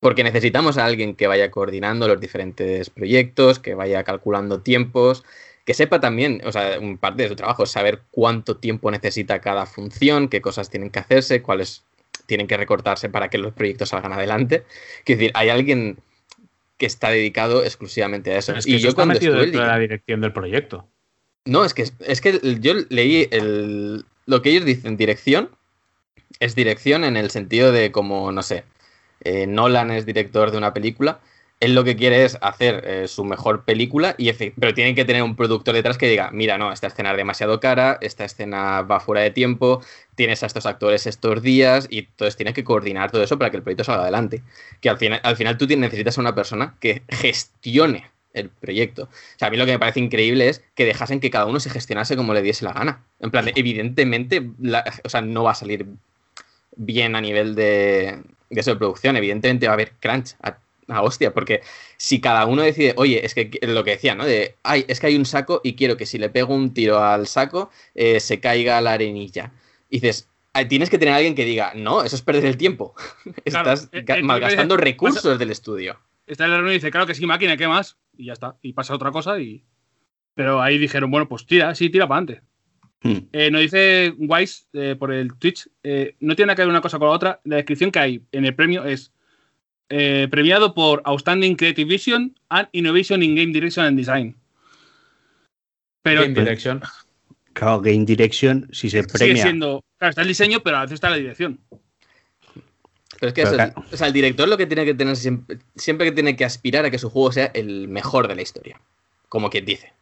Porque 0.00 0.24
necesitamos 0.24 0.76
a 0.76 0.84
alguien 0.84 1.14
que 1.14 1.26
vaya 1.26 1.50
coordinando 1.50 2.08
los 2.08 2.20
diferentes 2.20 2.90
proyectos, 2.90 3.58
que 3.58 3.74
vaya 3.74 4.04
calculando 4.04 4.60
tiempos, 4.60 5.24
que 5.64 5.72
sepa 5.72 6.00
también, 6.00 6.42
o 6.44 6.52
sea, 6.52 6.78
un 6.78 6.98
parte 6.98 7.22
de 7.22 7.30
su 7.30 7.36
trabajo 7.36 7.64
es 7.64 7.70
saber 7.70 8.02
cuánto 8.10 8.58
tiempo 8.58 8.90
necesita 8.90 9.40
cada 9.40 9.64
función, 9.64 10.28
qué 10.28 10.42
cosas 10.42 10.68
tienen 10.68 10.90
que 10.90 10.98
hacerse, 10.98 11.40
cuáles 11.40 11.84
tienen 12.26 12.46
que 12.46 12.56
recortarse 12.56 13.08
para 13.08 13.28
que 13.28 13.38
los 13.38 13.54
proyectos 13.54 13.90
salgan 13.90 14.12
adelante. 14.12 14.64
Quiero 15.04 15.20
decir, 15.20 15.32
hay 15.34 15.48
alguien 15.48 15.98
que 16.76 16.86
está 16.86 17.10
dedicado 17.10 17.64
exclusivamente 17.64 18.32
a 18.32 18.38
eso. 18.38 18.52
Pero 18.52 18.58
es 18.58 18.66
que 18.66 18.72
y 18.72 18.74
eso 18.76 18.82
yo 18.82 18.88
está 18.90 19.02
cuando 19.02 19.14
metido 19.14 19.32
estuve 19.34 19.46
dentro 19.46 19.62
de 19.62 19.68
la 19.68 19.78
dirección 19.78 20.20
del 20.20 20.32
proyecto. 20.32 20.88
No, 21.44 21.64
es 21.64 21.74
que, 21.74 21.84
es 22.00 22.20
que 22.20 22.58
yo 22.60 22.74
leí 22.88 23.28
el, 23.30 24.04
lo 24.26 24.42
que 24.42 24.50
ellos 24.50 24.64
dicen, 24.64 24.96
dirección, 24.96 25.50
es 26.40 26.54
dirección 26.54 27.04
en 27.04 27.16
el 27.16 27.30
sentido 27.30 27.72
de 27.72 27.92
como, 27.92 28.32
no 28.32 28.42
sé, 28.42 28.64
eh, 29.20 29.46
Nolan 29.46 29.90
es 29.90 30.06
director 30.06 30.50
de 30.50 30.58
una 30.58 30.72
película, 30.72 31.20
él 31.60 31.74
lo 31.74 31.84
que 31.84 31.96
quiere 31.96 32.24
es 32.24 32.36
hacer 32.40 32.82
eh, 32.86 33.08
su 33.08 33.24
mejor 33.24 33.64
película, 33.64 34.14
y 34.18 34.32
pero 34.32 34.74
tienen 34.74 34.94
que 34.94 35.04
tener 35.04 35.22
un 35.22 35.36
productor 35.36 35.74
detrás 35.74 35.98
que 35.98 36.08
diga, 36.08 36.30
mira, 36.32 36.58
no, 36.58 36.72
esta 36.72 36.88
escena 36.88 37.12
es 37.12 37.16
demasiado 37.16 37.60
cara, 37.60 37.98
esta 38.00 38.24
escena 38.24 38.82
va 38.82 39.00
fuera 39.00 39.22
de 39.22 39.30
tiempo, 39.30 39.82
tienes 40.14 40.42
a 40.42 40.46
estos 40.46 40.66
actores 40.66 41.06
estos 41.06 41.42
días, 41.42 41.86
y 41.90 42.00
entonces 42.00 42.36
tienes 42.36 42.54
que 42.54 42.64
coordinar 42.64 43.10
todo 43.10 43.22
eso 43.22 43.38
para 43.38 43.50
que 43.50 43.58
el 43.58 43.62
proyecto 43.62 43.84
salga 43.84 44.02
adelante. 44.02 44.42
Que 44.80 44.90
al 44.90 44.98
final, 44.98 45.20
al 45.22 45.36
final 45.36 45.56
tú 45.56 45.66
necesitas 45.66 46.18
a 46.18 46.20
una 46.20 46.34
persona 46.34 46.76
que 46.80 47.02
gestione 47.08 48.13
el 48.34 48.50
proyecto. 48.50 49.04
O 49.04 49.38
sea, 49.38 49.48
a 49.48 49.50
mí 49.50 49.56
lo 49.56 49.64
que 49.64 49.72
me 49.72 49.78
parece 49.78 50.00
increíble 50.00 50.48
es 50.48 50.62
que 50.74 50.84
dejasen 50.84 51.20
que 51.20 51.30
cada 51.30 51.46
uno 51.46 51.58
se 51.60 51.70
gestionase 51.70 52.16
como 52.16 52.34
le 52.34 52.42
diese 52.42 52.64
la 52.64 52.72
gana. 52.72 53.04
En 53.20 53.30
plan, 53.30 53.44
de, 53.46 53.52
evidentemente, 53.56 54.50
la- 54.60 54.84
o 55.04 55.08
sea, 55.08 55.22
no 55.22 55.44
va 55.44 55.52
a 55.52 55.54
salir 55.54 55.86
bien 56.76 57.16
a 57.16 57.20
nivel 57.20 57.54
de, 57.54 58.20
de 58.50 58.60
eso 58.60 58.70
de 58.72 58.76
producción. 58.76 59.16
Evidentemente 59.16 59.66
va 59.66 59.72
a 59.72 59.74
haber 59.74 59.92
crunch 60.00 60.34
a, 60.42 60.58
a 60.88 61.02
hostia, 61.02 61.32
porque 61.32 61.62
si 61.96 62.20
cada 62.20 62.46
uno 62.46 62.62
decide, 62.62 62.94
oye, 62.96 63.24
es 63.24 63.34
que 63.34 63.50
lo 63.62 63.84
que 63.84 63.92
decía, 63.92 64.14
¿no? 64.14 64.24
De, 64.24 64.56
ay, 64.62 64.84
es 64.88 65.00
que 65.00 65.06
hay 65.06 65.16
un 65.16 65.26
saco 65.26 65.60
y 65.64 65.74
quiero 65.74 65.96
que 65.96 66.06
si 66.06 66.18
le 66.18 66.28
pego 66.28 66.54
un 66.54 66.74
tiro 66.74 67.02
al 67.02 67.26
saco, 67.26 67.70
eh, 67.94 68.20
se 68.20 68.40
caiga 68.40 68.80
la 68.80 68.92
arenilla. 68.94 69.52
Y 69.88 70.00
dices, 70.00 70.28
"Ay, 70.52 70.66
tienes 70.66 70.90
que 70.90 70.98
tener 70.98 71.14
a 71.14 71.18
alguien 71.18 71.34
que 71.36 71.44
diga, 71.44 71.72
no, 71.76 72.02
eso 72.02 72.16
es 72.16 72.22
perder 72.22 72.46
el 72.46 72.56
tiempo. 72.56 72.94
Claro, 73.44 73.72
Estás 73.72 73.88
eh, 73.92 74.04
eh, 74.06 74.22
malgastando 74.22 74.76
recursos 74.76 75.38
del 75.38 75.50
estudio. 75.50 75.98
Está 76.26 76.44
en 76.46 76.50
la 76.50 76.56
reunión 76.56 76.72
y 76.72 76.78
dice, 76.78 76.90
claro 76.90 77.06
que 77.06 77.14
sí, 77.14 77.26
máquina, 77.26 77.56
¿qué 77.56 77.68
más? 77.68 77.96
Y 78.16 78.26
ya 78.26 78.32
está. 78.32 78.56
Y 78.62 78.72
pasa 78.72 78.94
otra 78.94 79.10
cosa 79.10 79.38
y. 79.40 79.64
Pero 80.34 80.60
ahí 80.60 80.78
dijeron, 80.78 81.10
bueno, 81.10 81.28
pues 81.28 81.46
tira, 81.46 81.74
sí, 81.74 81.90
tira 81.90 82.08
para 82.08 82.18
adelante. 82.18 82.46
Hmm. 83.02 83.28
Eh, 83.32 83.50
nos 83.50 83.60
dice 83.60 84.14
Wise 84.18 84.64
eh, 84.72 84.96
por 84.98 85.12
el 85.12 85.36
Twitch, 85.36 85.68
eh, 85.82 86.16
no 86.20 86.34
tiene 86.34 86.48
nada 86.48 86.56
que 86.56 86.62
ver 86.62 86.70
una 86.70 86.80
cosa 86.80 86.98
con 86.98 87.08
la 87.08 87.14
otra. 87.14 87.40
La 87.44 87.56
descripción 87.56 87.92
que 87.92 87.98
hay 87.98 88.22
en 88.32 88.44
el 88.44 88.54
premio 88.54 88.84
es 88.84 89.12
eh, 89.90 90.26
premiado 90.30 90.74
por 90.74 91.02
Outstanding 91.04 91.56
Creative 91.56 91.88
Vision 91.88 92.34
and 92.48 92.68
Innovation 92.72 93.22
in 93.22 93.34
Game 93.34 93.52
Direction 93.52 93.84
and 93.84 93.96
Design. 93.96 94.36
Pero 96.02 96.22
Game 96.22 96.34
Direction. 96.34 96.80
Claro, 97.52 97.80
Game 97.80 98.04
Direction, 98.04 98.68
si 98.72 98.90
se 98.90 99.02
sigue 99.02 99.12
premia. 99.12 99.42
siendo. 99.42 99.84
Claro, 99.98 100.10
está 100.10 100.22
el 100.22 100.28
diseño, 100.28 100.60
pero 100.60 100.78
a 100.78 100.82
veces 100.82 100.94
está 100.94 101.10
la 101.10 101.16
dirección. 101.16 101.60
Pero 103.24 103.28
es 103.28 103.34
que 103.34 103.42
Pero 103.42 103.56
eso- 103.56 103.72
claro. 103.72 103.88
o 103.90 103.96
sea, 103.96 104.06
el 104.06 104.12
director 104.12 104.46
lo 104.46 104.58
que 104.58 104.66
tiene 104.66 104.84
que 104.84 104.92
tener 104.92 105.16
siempre, 105.16 105.58
siempre 105.76 106.06
que 106.06 106.12
tiene 106.12 106.36
que 106.36 106.44
aspirar 106.44 106.84
a 106.84 106.90
que 106.90 106.98
su 106.98 107.08
juego 107.08 107.32
sea 107.32 107.46
el 107.54 107.88
mejor 107.88 108.28
de 108.28 108.34
la 108.34 108.42
historia. 108.42 108.78
Como 109.30 109.48
quien 109.48 109.64
dice. 109.64 109.94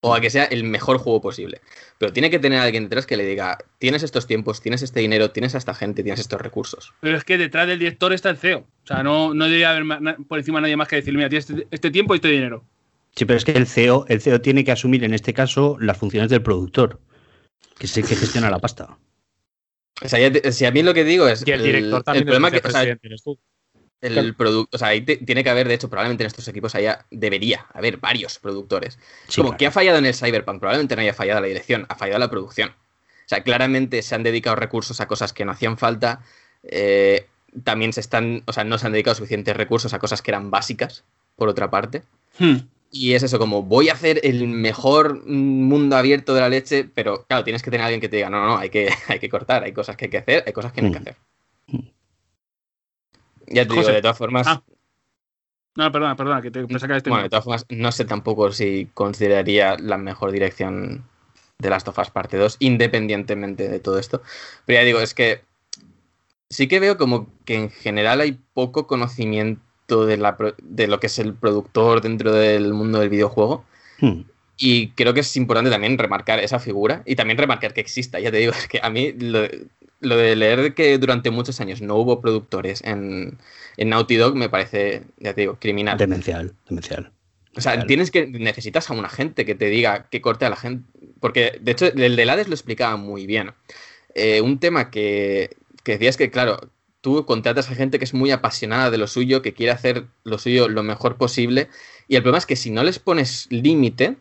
O 0.00 0.14
a 0.14 0.20
que 0.20 0.30
sea 0.30 0.44
el 0.44 0.62
mejor 0.62 0.98
juego 0.98 1.20
posible. 1.20 1.60
Pero 1.98 2.12
tiene 2.12 2.30
que 2.30 2.38
tener 2.38 2.60
a 2.60 2.62
alguien 2.62 2.84
detrás 2.84 3.04
que 3.04 3.16
le 3.16 3.26
diga, 3.26 3.58
tienes 3.78 4.04
estos 4.04 4.28
tiempos, 4.28 4.60
tienes 4.60 4.82
este 4.82 5.00
dinero, 5.00 5.32
tienes 5.32 5.56
a 5.56 5.58
esta 5.58 5.74
gente, 5.74 6.04
tienes 6.04 6.20
estos 6.20 6.40
recursos. 6.40 6.94
Pero 7.00 7.16
es 7.16 7.24
que 7.24 7.36
detrás 7.36 7.66
del 7.66 7.80
director 7.80 8.12
está 8.12 8.30
el 8.30 8.36
CEO. 8.36 8.58
O 8.60 8.86
sea, 8.86 9.02
no, 9.02 9.34
no 9.34 9.46
debería 9.46 9.70
haber 9.70 10.16
por 10.28 10.38
encima 10.38 10.60
nadie 10.60 10.76
más 10.76 10.86
que 10.86 10.94
decir, 10.96 11.12
mira, 11.14 11.28
tienes 11.28 11.50
este, 11.50 11.66
este 11.72 11.90
tiempo 11.90 12.14
y 12.14 12.18
este 12.18 12.28
dinero. 12.28 12.62
Sí, 13.16 13.24
pero 13.24 13.38
es 13.38 13.44
que 13.44 13.50
el 13.50 13.66
CEO, 13.66 14.04
el 14.08 14.20
CEO 14.20 14.40
tiene 14.40 14.62
que 14.62 14.70
asumir 14.70 15.02
en 15.02 15.14
este 15.14 15.34
caso 15.34 15.76
las 15.80 15.98
funciones 15.98 16.30
del 16.30 16.42
productor, 16.42 17.00
que 17.76 17.86
es 17.86 17.96
el 17.96 18.06
que 18.06 18.14
gestiona 18.14 18.50
la 18.50 18.60
pasta. 18.60 18.96
O 20.04 20.08
sea, 20.08 20.18
ya 20.18 20.30
te- 20.32 20.52
si 20.52 20.64
a 20.64 20.70
mí 20.70 20.82
lo 20.82 20.94
que 20.94 21.04
digo 21.04 21.26
es. 21.28 21.42
Y 21.46 21.50
el 21.50 21.62
director 21.62 22.02
también 22.02 22.22
el 22.22 22.26
problema 22.26 22.48
es 22.48 22.52
que, 22.52 22.68
o 22.68 22.70
sea, 22.70 22.80
vicepresidente, 22.82 23.06
eres 23.08 23.22
tú. 23.22 23.38
el 24.00 24.12
Claro. 24.12 24.34
producto, 24.36 24.76
o 24.76 24.78
sea, 24.78 24.88
ahí 24.88 25.00
te- 25.00 25.16
tiene 25.16 25.42
que 25.42 25.50
haber, 25.50 25.66
de 25.66 25.74
hecho, 25.74 25.90
probablemente 25.90 26.22
en 26.22 26.28
estos 26.28 26.46
equipos 26.46 26.72
haya, 26.76 27.04
debería 27.10 27.66
haber 27.74 27.96
varios 27.96 28.38
productores. 28.38 28.96
Sí, 29.26 29.36
Como 29.40 29.48
claro. 29.50 29.58
que 29.58 29.66
ha 29.66 29.70
fallado 29.72 29.98
en 29.98 30.06
el 30.06 30.14
Cyberpunk, 30.14 30.60
probablemente 30.60 30.94
no 30.94 31.02
haya 31.02 31.14
fallado 31.14 31.40
la 31.40 31.48
dirección, 31.48 31.84
ha 31.88 31.96
fallado 31.96 32.20
la 32.20 32.30
producción. 32.30 32.68
O 32.70 33.28
sea, 33.28 33.42
claramente 33.42 34.00
se 34.02 34.14
han 34.14 34.22
dedicado 34.22 34.54
recursos 34.54 35.00
a 35.00 35.08
cosas 35.08 35.32
que 35.32 35.44
no 35.44 35.50
hacían 35.52 35.78
falta. 35.78 36.20
eh, 36.62 37.26
también 37.64 37.92
se 37.92 38.00
están, 38.00 38.42
o 38.46 38.52
sea, 38.52 38.62
no 38.64 38.78
se 38.78 38.86
han 38.86 38.92
dedicado 38.92 39.14
suficientes 39.16 39.56
recursos 39.56 39.92
a 39.94 39.98
cosas 39.98 40.22
que 40.22 40.30
eran 40.32 40.50
básicas, 40.50 41.02
por 41.36 41.48
otra 41.48 41.70
parte. 41.70 42.02
Hmm. 42.38 42.56
Y 42.90 43.12
es 43.14 43.22
eso, 43.22 43.38
como 43.38 43.62
voy 43.62 43.90
a 43.90 43.92
hacer 43.92 44.20
el 44.24 44.46
mejor 44.48 45.24
mundo 45.26 45.96
abierto 45.96 46.34
de 46.34 46.40
la 46.40 46.48
leche, 46.48 46.84
pero 46.84 47.24
claro, 47.26 47.44
tienes 47.44 47.62
que 47.62 47.70
tener 47.70 47.82
a 47.82 47.86
alguien 47.86 48.00
que 48.00 48.08
te 48.08 48.16
diga, 48.16 48.30
no, 48.30 48.40
no, 48.40 48.46
no, 48.46 48.58
hay 48.58 48.70
que, 48.70 48.88
hay 49.08 49.18
que 49.18 49.28
cortar, 49.28 49.62
hay 49.64 49.72
cosas 49.72 49.96
que 49.96 50.06
hay 50.06 50.10
que 50.10 50.18
hacer, 50.18 50.44
hay 50.46 50.52
cosas 50.52 50.72
que 50.72 50.80
no 50.80 50.86
hay 50.86 50.92
que 50.92 50.98
Mm. 50.98 51.02
hacer. 51.02 51.16
Ya 53.50 53.66
te 53.66 53.74
digo, 53.74 53.88
de 53.88 54.02
todas 54.02 54.18
formas, 54.18 54.46
Ah, 54.46 54.62
No, 55.76 55.92
perdona, 55.92 56.16
perdona, 56.16 56.42
que 56.42 56.50
te 56.50 56.66
pensaba 56.66 56.94
que 56.94 56.98
este 56.98 57.10
bueno, 57.10 57.22
de 57.22 57.30
todas 57.30 57.44
formas, 57.44 57.66
no 57.68 57.92
sé 57.92 58.04
tampoco 58.04 58.50
si 58.52 58.88
consideraría 58.94 59.76
la 59.78 59.96
mejor 59.96 60.32
dirección 60.32 61.04
de 61.58 61.70
Last 61.70 61.88
of 61.88 61.98
Us 61.98 62.10
Parte 62.10 62.36
2, 62.36 62.56
independientemente 62.58 63.68
de 63.68 63.78
todo 63.80 63.98
esto. 63.98 64.22
Pero 64.66 64.80
ya 64.80 64.84
digo, 64.84 65.00
es 65.00 65.14
que 65.14 65.42
sí 66.50 66.66
que 66.68 66.80
veo 66.80 66.96
como 66.98 67.28
que 67.44 67.54
en 67.54 67.70
general 67.70 68.20
hay 68.20 68.32
poco 68.54 68.86
conocimiento 68.86 69.62
de, 69.88 70.16
la, 70.16 70.36
pro- 70.36 70.54
de 70.62 70.86
lo 70.86 71.00
que 71.00 71.06
es 71.08 71.18
el 71.18 71.34
productor 71.34 72.00
dentro 72.00 72.32
del 72.32 72.72
mundo 72.74 73.00
del 73.00 73.08
videojuego. 73.08 73.64
Hmm. 74.00 74.22
Y 74.56 74.88
creo 74.90 75.14
que 75.14 75.20
es 75.20 75.36
importante 75.36 75.70
también 75.70 75.96
remarcar 75.98 76.40
esa 76.40 76.58
figura 76.58 77.02
y 77.06 77.14
también 77.16 77.38
remarcar 77.38 77.72
que 77.74 77.80
exista. 77.80 78.18
Ya 78.20 78.30
te 78.30 78.38
digo, 78.38 78.52
es 78.58 78.68
que 78.68 78.80
a 78.82 78.90
mí 78.90 79.12
lo, 79.12 79.46
lo 80.00 80.16
de 80.16 80.36
leer 80.36 80.74
que 80.74 80.98
durante 80.98 81.30
muchos 81.30 81.60
años 81.60 81.80
no 81.80 81.96
hubo 81.96 82.20
productores 82.20 82.82
en, 82.84 83.38
en 83.76 83.88
Naughty 83.88 84.16
Dog 84.16 84.34
me 84.36 84.48
parece, 84.48 85.02
ya 85.18 85.32
te 85.34 85.42
digo, 85.42 85.56
criminal. 85.60 85.96
Demencial, 85.98 86.54
demencial. 86.68 87.10
O 87.56 87.60
sea, 87.60 87.86
tienes 87.86 88.12
que 88.12 88.26
necesitas 88.28 88.88
a 88.88 88.94
una 88.94 89.08
gente 89.08 89.44
que 89.44 89.56
te 89.56 89.66
diga 89.66 90.06
que 90.10 90.20
corte 90.20 90.44
a 90.44 90.50
la 90.50 90.56
gente. 90.56 90.84
Porque, 91.18 91.58
de 91.60 91.72
hecho, 91.72 91.86
el 91.86 92.14
de 92.14 92.30
Hades 92.30 92.46
lo 92.46 92.54
explicaba 92.54 92.96
muy 92.96 93.26
bien. 93.26 93.50
Eh, 94.14 94.40
un 94.40 94.60
tema 94.60 94.90
que, 94.90 95.56
que 95.82 95.92
decía 95.92 96.08
es 96.10 96.16
que, 96.16 96.30
claro, 96.30 96.60
tú 97.00 97.24
contratas 97.26 97.70
a 97.70 97.74
gente 97.74 97.98
que 97.98 98.04
es 98.04 98.14
muy 98.14 98.30
apasionada 98.30 98.90
de 98.90 98.98
lo 98.98 99.06
suyo, 99.06 99.42
que 99.42 99.54
quiere 99.54 99.72
hacer 99.72 100.06
lo 100.24 100.38
suyo 100.38 100.68
lo 100.68 100.82
mejor 100.82 101.16
posible. 101.16 101.68
Y 102.08 102.16
el 102.16 102.22
problema 102.22 102.38
es 102.38 102.46
que 102.46 102.56
si 102.56 102.70
no 102.70 102.82
les 102.82 102.98
pones 102.98 103.46
límite, 103.50 104.16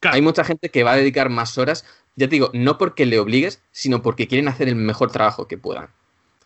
Claro. 0.00 0.14
hay 0.16 0.22
mucha 0.22 0.44
gente 0.44 0.70
que 0.70 0.84
va 0.84 0.92
a 0.92 0.96
dedicar 0.96 1.28
más 1.30 1.58
horas, 1.58 1.84
ya 2.16 2.26
te 2.28 2.34
digo, 2.36 2.50
no 2.52 2.78
porque 2.78 3.06
le 3.06 3.18
obligues, 3.18 3.62
sino 3.72 4.02
porque 4.02 4.28
quieren 4.28 4.48
hacer 4.48 4.68
el 4.68 4.76
mejor 4.76 5.10
trabajo 5.10 5.48
que 5.48 5.58
puedan. 5.58 5.88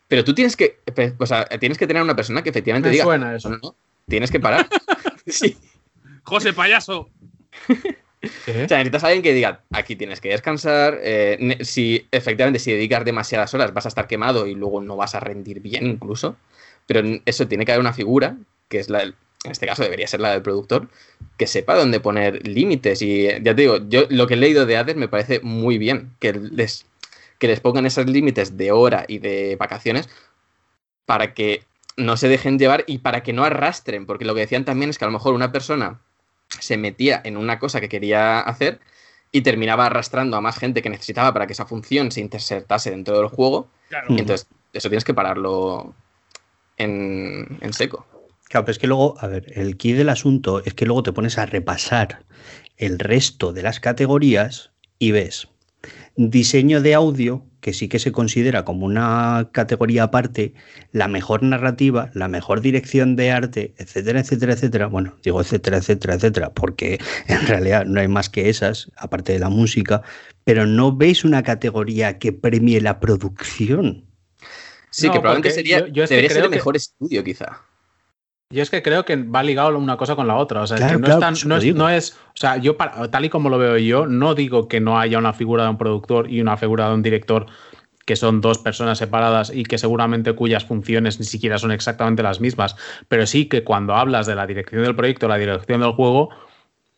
Pero 0.09 0.25
tú 0.25 0.35
tienes 0.35 0.57
que, 0.57 0.79
o 1.19 1.27
sea, 1.27 1.45
tienes 1.47 1.79
que 1.79 1.87
tener 1.87 2.03
una 2.03 2.15
persona 2.17 2.43
que 2.43 2.51
efectivamente 2.51 2.89
Me 2.89 2.93
diga, 2.93 3.05
suena 3.05 3.35
eso. 3.35 3.49
"No, 3.51 3.59
no, 3.63 3.77
tienes 4.07 4.31
que 4.31 4.41
parar. 4.41 4.69
sí. 5.27 5.57
José 6.25 6.53
Payaso. 6.53 7.09
O 8.23 8.69
sea, 8.69 8.79
necesitas 8.79 9.05
a 9.05 9.07
alguien 9.09 9.23
que 9.23 9.35
diga, 9.35 9.63
aquí 9.73 9.97
tienes 9.97 10.21
que 10.21 10.29
descansar, 10.31 10.99
eh, 11.03 11.59
si 11.63 12.07
efectivamente 12.13 12.59
si 12.61 12.73
dedicas 12.73 13.05
demasiadas 13.05 13.53
horas 13.55 13.75
vas 13.75 13.87
a 13.87 13.89
estar 13.89 14.07
quemado 14.07 14.47
y 14.47 14.55
luego 14.55 14.81
no 14.81 14.97
vas 14.97 15.15
a 15.15 15.21
rendir 15.21 15.61
bien 15.61 15.87
incluso, 15.87 16.37
pero 16.87 17.03
eso 17.25 17.49
tiene 17.49 17.65
que 17.65 17.73
haber 17.73 17.81
una 17.81 17.93
figura, 17.93 18.37
que 18.69 18.79
es 18.79 18.89
la 18.91 19.01
del- 19.01 19.15
en 19.45 19.51
este 19.51 19.67
caso 19.67 19.83
debería 19.83 20.07
ser 20.07 20.21
la 20.21 20.31
del 20.31 20.43
productor, 20.43 20.89
que 21.37 21.49
sepa 21.49 21.75
dónde 21.75 21.99
poner 21.99 22.47
límites 22.47 23.03
y 23.03 23.25
ya 23.25 23.43
te 23.43 23.55
digo, 23.55 23.79
yo 23.89 24.05
lo 24.09 24.29
que 24.29 24.35
he 24.35 24.37
leído 24.37 24.67
de 24.67 24.77
Hades 24.77 24.95
me 24.95 25.09
parece 25.09 25.41
muy 25.41 25.79
bien, 25.79 26.13
que 26.21 26.33
les, 26.33 26.87
que 27.39 27.49
les 27.49 27.59
pongan 27.59 27.87
esos 27.87 28.07
límites 28.07 28.57
de 28.57 28.71
hora 28.71 29.05
y 29.09 29.19
de 29.19 29.57
vacaciones 29.57 30.09
para 31.07 31.35
que 31.35 31.65
no 31.97 32.17
se 32.17 32.29
dejen 32.29 32.59
llevar 32.59 32.85
y 32.87 32.99
para 32.99 33.23
que 33.25 33.33
no 33.33 33.43
arrastren, 33.45 34.07
porque 34.07 34.25
lo 34.25 34.35
que 34.35 34.41
decían 34.43 34.65
también 34.65 34.91
es 34.91 34.99
que 34.99 35.05
a 35.05 35.09
lo 35.09 35.13
mejor 35.13 35.35
una 35.35 35.51
persona 35.51 36.01
se 36.61 36.77
metía 36.77 37.21
en 37.25 37.37
una 37.37 37.59
cosa 37.59 37.81
que 37.81 37.89
quería 37.89 38.41
hacer 38.41 38.81
y 39.31 39.41
terminaba 39.41 39.87
arrastrando 39.87 40.37
a 40.37 40.41
más 40.41 40.59
gente 40.59 40.83
que 40.83 40.91
necesitaba 40.91 41.33
para 41.33 41.47
que 41.47 41.55
esa 41.55 41.67
función 41.67 42.13
se 42.13 42.21
insertase 42.21 42.91
dentro 42.91 43.19
del 43.19 43.29
juego. 43.29 43.69
Claro. 43.89 44.15
Y 44.15 44.21
entonces, 44.21 44.47
eso 44.73 44.89
tienes 44.89 45.05
que 45.05 45.15
pararlo 45.15 45.95
en, 46.77 47.59
en 47.61 47.73
seco. 47.73 48.07
Claro, 48.49 48.67
pero 48.67 48.73
es 48.73 48.79
que 48.79 48.87
luego, 48.87 49.17
a 49.21 49.27
ver, 49.29 49.47
el 49.55 49.79
key 49.79 49.93
del 49.93 50.11
asunto 50.11 50.63
es 50.65 50.75
que 50.75 50.85
luego 50.85 51.03
te 51.03 51.13
pones 51.13 51.39
a 51.39 51.47
repasar 51.47 52.25
el 52.77 52.99
resto 52.99 53.53
de 53.53 53.63
las 53.63 53.81
categorías 53.81 54.71
y 54.99 55.13
ves 55.13 55.49
diseño 56.17 56.81
de 56.81 56.95
audio, 56.95 57.45
que 57.61 57.73
sí 57.73 57.89
que 57.89 57.99
se 57.99 58.11
considera 58.13 58.65
como 58.65 58.87
una 58.87 59.49
categoría 59.53 60.05
aparte, 60.05 60.55
la 60.91 61.07
mejor 61.09 61.43
narrativa, 61.43 62.11
la 62.15 62.27
mejor 62.29 62.61
dirección 62.61 63.15
de 63.17 63.31
arte, 63.31 63.73
etcétera, 63.79 64.21
etcétera, 64.21 64.53
etcétera. 64.55 64.87
Bueno, 64.89 65.17
digo 65.23 65.41
etcétera, 65.41 65.77
etcétera, 65.79 66.15
etcétera, 66.15 66.51
porque 66.53 66.99
en 67.29 67.47
realidad 67.47 67.85
no 67.87 68.01
hay 68.01 68.09
más 68.09 68.29
que 68.29 68.49
esas, 68.49 68.91
aparte 68.97 69.33
de 69.33 69.39
la 69.39 69.49
música, 69.49 70.03
pero 70.45 70.67
no 70.67 70.95
veis 70.97 71.25
una 71.25 71.43
categoría 71.43 72.19
que 72.19 72.33
premie 72.33 72.81
la 72.81 72.99
producción. 73.01 74.05
Sí, 74.91 75.07
No, 75.07 75.13
que 75.15 75.21
probablemente 75.21 75.51
sería, 75.53 75.79
yo- 75.81 75.87
yo 75.87 76.03
es 76.05 76.09
que 76.11 76.17
debería 76.17 76.31
ser 76.35 76.45
el 76.45 76.51
que- 76.51 76.57
mejor 76.57 76.77
estudio, 76.77 77.25
quizá. 77.25 77.61
Yo 78.53 78.63
es 78.63 78.71
que 78.71 78.83
creo 78.83 79.05
que 79.05 79.17
va 79.17 79.43
ligado 79.43 79.77
una 79.79 79.97
cosa 79.97 80.15
con 80.15 80.27
la 80.29 80.37
otra. 80.37 80.61
O 80.63 80.67
sea, 80.67 80.77
es 80.77 80.85
que 80.85 80.93
no, 80.93 80.99
claro, 81.07 81.15
es 81.15 81.41
tan- 81.41 81.49
no 81.49 81.57
es, 81.57 81.75
no 81.75 81.89
es- 81.89 82.13
O 82.29 82.37
sea, 82.37 82.57
yo, 82.59 82.77
para- 82.77 83.11
tal 83.11 83.25
y 83.25 83.29
como 83.31 83.49
lo 83.49 83.59
veo 83.59 83.79
yo, 83.79 84.07
no 84.07 84.35
digo 84.35 84.69
que 84.69 84.81
no 84.81 84.99
haya 84.99 85.19
una 85.19 85.33
figura 85.33 85.65
de 85.65 85.71
un 85.71 85.79
productor 85.79 86.31
y 86.31 86.41
una 86.41 86.57
figura 86.57 86.89
de 86.89 86.95
un 86.95 87.03
director 87.03 87.47
que 88.05 88.17
son 88.17 88.41
dos 88.41 88.59
personas 88.59 88.99
separadas 88.99 89.53
y 89.55 89.63
que 89.63 89.79
seguramente 89.79 90.33
cuyas 90.35 90.65
funciones 90.65 91.19
ni 91.21 91.25
siquiera 91.25 91.57
son 91.59 91.71
exactamente 91.73 92.23
las 92.23 92.41
mismas. 92.41 92.77
Pero 93.09 93.27
sí 93.27 93.47
que 93.47 93.63
cuando 93.65 93.95
hablas 93.95 94.27
de 94.27 94.35
la 94.35 94.47
dirección 94.47 94.83
del 94.83 94.97
proyecto, 94.97 95.29
la 95.29 95.39
dirección 95.39 95.81
del 95.81 95.93
juego, 95.93 96.29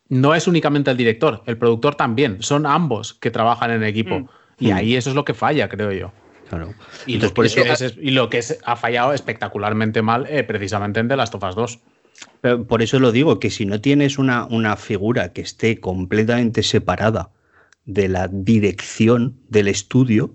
no 0.09 0.35
es 0.35 0.47
únicamente 0.47 0.91
el 0.91 0.97
director, 0.97 1.41
el 1.45 1.57
productor 1.57 1.95
también. 1.95 2.41
Son 2.41 2.65
ambos 2.65 3.13
que 3.13 3.31
trabajan 3.31 3.71
en 3.71 3.83
equipo. 3.83 4.19
Mm. 4.19 4.27
Y 4.59 4.71
Mm. 4.71 4.75
ahí 4.75 4.95
eso 4.95 5.09
es 5.09 5.15
lo 5.15 5.25
que 5.25 5.33
falla, 5.33 5.69
creo 5.69 5.91
yo. 5.91 6.11
Claro. 6.49 6.73
Y, 7.05 7.15
Entonces, 7.15 7.29
lo, 7.29 7.33
por 7.33 7.45
que 7.51 7.61
eso- 7.71 7.85
es- 7.85 7.97
y 8.01 8.11
lo 8.11 8.29
que 8.29 8.37
es- 8.39 8.59
ha 8.63 8.75
fallado 8.75 9.13
espectacularmente 9.13 10.01
mal 10.01 10.25
eh, 10.29 10.43
precisamente 10.43 10.99
en 10.99 11.07
The 11.07 11.15
Last 11.17 11.35
of 11.35 11.43
Us 11.43 11.55
2. 11.55 11.79
Pero 12.41 12.65
Por 12.65 12.81
eso 12.81 12.99
lo 12.99 13.11
digo, 13.11 13.39
que 13.39 13.49
si 13.49 13.65
no 13.65 13.81
tienes 13.81 14.17
una, 14.17 14.45
una 14.45 14.75
figura 14.77 15.33
que 15.33 15.41
esté 15.41 15.79
completamente 15.79 16.63
separada 16.63 17.29
de 17.85 18.07
la 18.07 18.27
dirección 18.29 19.37
del 19.49 19.67
estudio, 19.67 20.33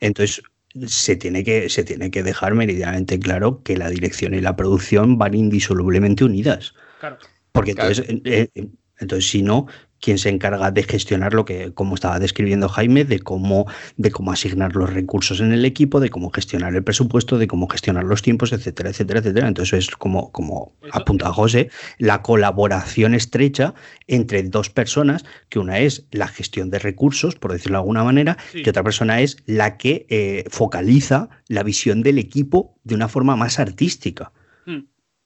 entonces 0.00 0.42
se 0.86 1.16
tiene 1.16 1.42
que, 1.44 1.68
se 1.68 1.82
tiene 1.84 2.10
que 2.10 2.22
dejar 2.22 2.54
meridianamente 2.54 3.18
claro 3.18 3.62
que 3.62 3.76
la 3.76 3.88
dirección 3.90 4.34
y 4.34 4.40
la 4.40 4.54
producción 4.56 5.18
van 5.18 5.34
indisolublemente 5.34 6.24
unidas. 6.24 6.74
Claro. 7.00 7.18
Porque 7.52 7.72
entonces, 7.72 8.04
eh, 8.08 8.48
eh, 8.54 8.68
entonces 8.98 9.28
si 9.30 9.42
no, 9.42 9.66
¿quién 10.00 10.18
se 10.18 10.28
encarga 10.28 10.70
de 10.70 10.82
gestionar 10.82 11.34
lo 11.34 11.44
que, 11.44 11.72
como 11.72 11.94
estaba 11.94 12.18
describiendo 12.18 12.68
Jaime, 12.68 13.04
de 13.04 13.18
cómo, 13.20 13.66
de 13.96 14.10
cómo 14.10 14.32
asignar 14.32 14.76
los 14.76 14.92
recursos 14.92 15.40
en 15.40 15.52
el 15.52 15.64
equipo, 15.64 16.00
de 16.00 16.10
cómo 16.10 16.30
gestionar 16.30 16.74
el 16.74 16.84
presupuesto, 16.84 17.38
de 17.38 17.46
cómo 17.46 17.68
gestionar 17.68 18.04
los 18.04 18.22
tiempos, 18.22 18.52
etcétera, 18.52 18.90
etcétera, 18.90 19.20
etcétera? 19.20 19.48
Entonces 19.48 19.88
es 19.88 19.96
como, 19.96 20.30
como 20.32 20.76
apunta 20.92 21.32
José, 21.32 21.70
la 21.98 22.22
colaboración 22.22 23.14
estrecha 23.14 23.74
entre 24.06 24.42
dos 24.42 24.70
personas, 24.70 25.24
que 25.48 25.58
una 25.58 25.78
es 25.78 26.06
la 26.10 26.28
gestión 26.28 26.70
de 26.70 26.78
recursos, 26.78 27.36
por 27.36 27.52
decirlo 27.52 27.78
de 27.78 27.82
alguna 27.82 28.04
manera, 28.04 28.36
Sí. 28.52 28.62
que 28.62 28.70
otra 28.70 28.82
persona 28.82 29.20
es 29.20 29.36
la 29.46 29.76
que 29.76 30.06
eh, 30.08 30.44
focaliza 30.48 31.28
la 31.48 31.62
visión 31.62 32.02
del 32.02 32.18
equipo 32.18 32.78
de 32.84 32.94
una 32.94 33.08
forma 33.08 33.36
más 33.36 33.58
artística. 33.58 34.32
Mm. 34.66 34.78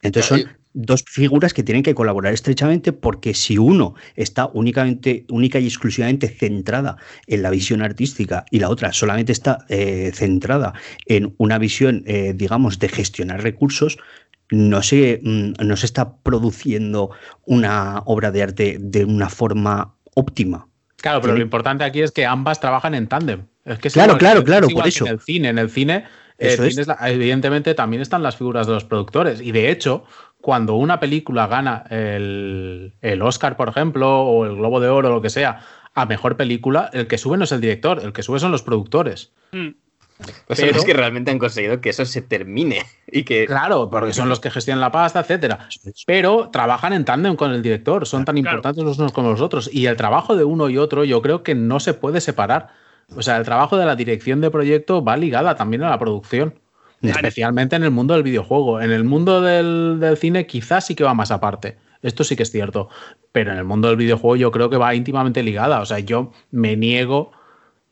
Entonces 0.02 0.28
son 0.28 0.61
dos 0.74 1.04
figuras 1.06 1.52
que 1.54 1.62
tienen 1.62 1.82
que 1.82 1.94
colaborar 1.94 2.32
estrechamente 2.32 2.92
porque 2.92 3.34
si 3.34 3.58
uno 3.58 3.94
está 4.16 4.46
únicamente, 4.54 5.24
única 5.30 5.58
y 5.58 5.66
exclusivamente 5.66 6.28
centrada 6.28 6.96
en 7.26 7.42
la 7.42 7.50
visión 7.50 7.82
artística 7.82 8.44
y 8.50 8.58
la 8.58 8.68
otra 8.70 8.92
solamente 8.92 9.32
está 9.32 9.64
eh, 9.68 10.10
centrada 10.14 10.72
en 11.06 11.34
una 11.38 11.58
visión, 11.58 12.02
eh, 12.06 12.32
digamos, 12.34 12.78
de 12.78 12.88
gestionar 12.88 13.42
recursos, 13.42 13.98
no 14.50 14.82
se, 14.82 15.20
mm, 15.22 15.64
no 15.64 15.76
se 15.76 15.86
está 15.86 16.16
produciendo 16.16 17.10
una 17.46 18.00
obra 18.06 18.30
de 18.30 18.42
arte 18.42 18.76
de 18.80 19.04
una 19.04 19.28
forma 19.28 19.94
óptima. 20.14 20.68
Claro, 20.96 21.20
pero 21.20 21.34
lo 21.34 21.42
importante 21.42 21.84
aquí 21.84 22.00
es 22.00 22.12
que 22.12 22.24
ambas 22.26 22.60
trabajan 22.60 22.94
en 22.94 23.08
tándem. 23.08 23.46
Es 23.64 23.78
que 23.78 23.90
Claro, 23.90 24.18
claro, 24.18 24.40
es 24.40 24.44
claro, 24.44 24.68
por 24.68 24.86
eso. 24.86 25.06
En 25.06 25.12
el 25.12 25.20
cine, 25.20 25.48
en 25.48 25.58
el 25.58 25.68
cine, 25.70 26.04
eh, 26.38 26.56
es. 26.60 26.86
la- 26.86 26.98
evidentemente 27.10 27.74
también 27.74 28.02
están 28.02 28.22
las 28.22 28.36
figuras 28.36 28.66
de 28.66 28.74
los 28.74 28.84
productores. 28.84 29.40
Y 29.40 29.52
de 29.52 29.70
hecho, 29.70 30.04
cuando 30.42 30.74
una 30.74 31.00
película 31.00 31.46
gana 31.46 31.84
el, 31.88 32.92
el 33.00 33.22
Oscar, 33.22 33.56
por 33.56 33.68
ejemplo, 33.70 34.20
o 34.22 34.44
el 34.44 34.56
Globo 34.56 34.80
de 34.80 34.88
Oro, 34.88 35.08
lo 35.08 35.22
que 35.22 35.30
sea, 35.30 35.60
a 35.94 36.04
mejor 36.04 36.36
película, 36.36 36.90
el 36.92 37.06
que 37.06 37.16
sube 37.16 37.38
no 37.38 37.44
es 37.44 37.52
el 37.52 37.60
director, 37.60 38.00
el 38.04 38.12
que 38.12 38.22
sube 38.22 38.38
son 38.40 38.50
los 38.52 38.62
productores. 38.62 39.32
Mm. 39.52 39.68
Pues 40.46 40.60
Pero- 40.60 40.76
es 40.78 40.84
que 40.84 40.92
realmente 40.92 41.30
han 41.32 41.38
conseguido 41.38 41.80
que 41.80 41.90
eso 41.90 42.04
se 42.04 42.22
termine 42.22 42.82
y 43.10 43.24
que 43.24 43.46
Claro, 43.46 43.90
porque 43.90 44.12
son 44.12 44.28
los 44.28 44.38
que 44.38 44.50
gestionan 44.50 44.80
la 44.80 44.92
pasta, 44.92 45.20
etcétera. 45.20 45.68
Pero 46.06 46.48
trabajan 46.52 46.92
en 46.92 47.04
tándem 47.04 47.34
con 47.34 47.50
el 47.52 47.60
director, 47.62 48.06
son 48.06 48.24
tan 48.24 48.36
Claro. 48.36 48.50
importantes 48.50 48.84
los 48.84 48.98
unos 48.98 49.12
como 49.12 49.30
los 49.30 49.40
otros. 49.40 49.68
Y 49.72 49.86
el 49.86 49.96
trabajo 49.96 50.36
de 50.36 50.44
uno 50.44 50.68
y 50.68 50.78
otro, 50.78 51.02
yo 51.04 51.22
creo 51.22 51.42
que 51.42 51.54
no 51.56 51.80
se 51.80 51.94
puede 51.94 52.20
separar. 52.20 52.68
O 53.16 53.22
sea, 53.22 53.36
el 53.36 53.44
trabajo 53.44 53.76
de 53.76 53.84
la 53.84 53.96
dirección 53.96 54.40
de 54.40 54.50
proyecto 54.50 55.02
va 55.02 55.16
ligada 55.16 55.56
también 55.56 55.82
a 55.82 55.90
la 55.90 55.98
producción. 55.98 56.54
Especialmente 57.02 57.76
en 57.76 57.82
el 57.82 57.90
mundo 57.90 58.14
del 58.14 58.22
videojuego. 58.22 58.80
En 58.80 58.92
el 58.92 59.04
mundo 59.04 59.40
del, 59.40 59.98
del 60.00 60.16
cine 60.16 60.46
quizás 60.46 60.86
sí 60.86 60.94
que 60.94 61.04
va 61.04 61.14
más 61.14 61.30
aparte. 61.30 61.76
Esto 62.00 62.24
sí 62.24 62.36
que 62.36 62.44
es 62.44 62.50
cierto. 62.50 62.88
Pero 63.32 63.52
en 63.52 63.58
el 63.58 63.64
mundo 63.64 63.88
del 63.88 63.96
videojuego 63.96 64.36
yo 64.36 64.50
creo 64.50 64.70
que 64.70 64.76
va 64.76 64.94
íntimamente 64.94 65.42
ligada. 65.42 65.80
O 65.80 65.86
sea, 65.86 65.98
yo 65.98 66.32
me 66.50 66.76
niego. 66.76 67.32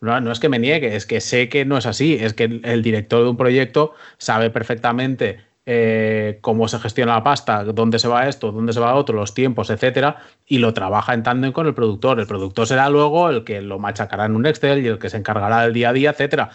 No, 0.01 0.20
no 0.20 0.32
es 0.32 0.41
que 0.41 0.49
me 0.49 0.59
niegue, 0.59 0.97
es 0.97 1.05
que 1.05 1.20
sé 1.20 1.49
que 1.49 1.65
no 1.65 1.77
es 1.77 1.87
así. 1.87 2.15
Es 2.15 2.32
que 2.32 2.45
el, 2.45 2.61
el 2.65 2.82
director 2.82 3.23
de 3.23 3.31
un 3.31 3.37
proyecto 3.37 3.95
sabe 4.19 4.51
perfectamente 4.51 5.51
eh, 5.66 6.39
cómo 6.41 6.66
se 6.69 6.78
gestiona 6.78 7.15
la 7.15 7.23
pasta, 7.23 7.65
dónde 7.65 7.99
se 7.99 8.09
va 8.09 8.27
esto, 8.27 8.51
dónde 8.51 8.73
se 8.73 8.81
va 8.81 8.95
otro, 8.95 9.15
los 9.15 9.35
tiempos, 9.35 9.70
etcétera, 9.70 10.16
y 10.47 10.59
lo 10.59 10.73
trabaja 10.73 11.15
en 11.15 11.23
tándem 11.23 11.53
con 11.53 11.66
el 11.66 11.74
productor. 11.74 12.19
El 12.19 12.27
productor 12.27 12.66
será 12.66 12.89
luego 12.89 13.28
el 13.28 13.45
que 13.45 13.61
lo 13.61 13.78
machacará 13.78 14.24
en 14.24 14.35
un 14.35 14.47
Excel 14.47 14.85
y 14.85 14.89
el 14.89 14.99
que 14.99 15.11
se 15.11 15.19
encargará 15.19 15.62
del 15.62 15.73
día 15.73 15.91
a 15.91 15.93
día, 15.93 16.11
etcétera. 16.11 16.51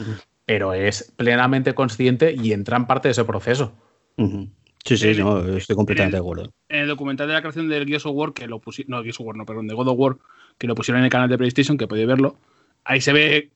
Pero 0.46 0.74
es 0.74 1.12
plenamente 1.16 1.74
consciente 1.74 2.36
y 2.38 2.54
entra 2.54 2.78
en 2.78 2.86
parte 2.86 3.08
de 3.08 3.14
ese 3.14 3.26
proceso. 3.26 3.74
Sí, 4.18 4.98
sí, 4.98 5.16
no, 5.18 5.40
estoy 5.58 5.76
completamente 5.76 6.18
en- 6.18 6.22
de 6.24 6.26
acuerdo. 6.26 6.54
En 6.70 6.82
el 6.82 6.88
documental 6.88 7.28
de 7.28 7.34
la 7.34 7.42
creación 7.42 7.68
del 7.68 7.88
Gears 7.88 8.06
of 8.06 8.16
War, 8.16 8.34
que 8.34 8.48
lo 8.48 8.60
pusieron, 8.60 8.92
no, 8.92 9.02
Gears 9.04 9.20
of 9.20 9.26
War, 9.26 9.36
no, 9.36 9.46
perdón, 9.46 9.68
de 9.68 9.74
God 9.74 9.88
of 9.88 9.98
War, 9.98 10.18
que 10.58 10.68
lo 10.68 10.76
pusieron 10.76 11.00
en 11.00 11.06
el 11.06 11.12
canal 11.12 11.30
de 11.30 11.38
PlayStation, 11.38 11.78
que 11.78 11.88
podéis 11.88 12.08
verlo, 12.08 12.38
ahí 12.84 13.02
se 13.02 13.12
ve 13.12 13.50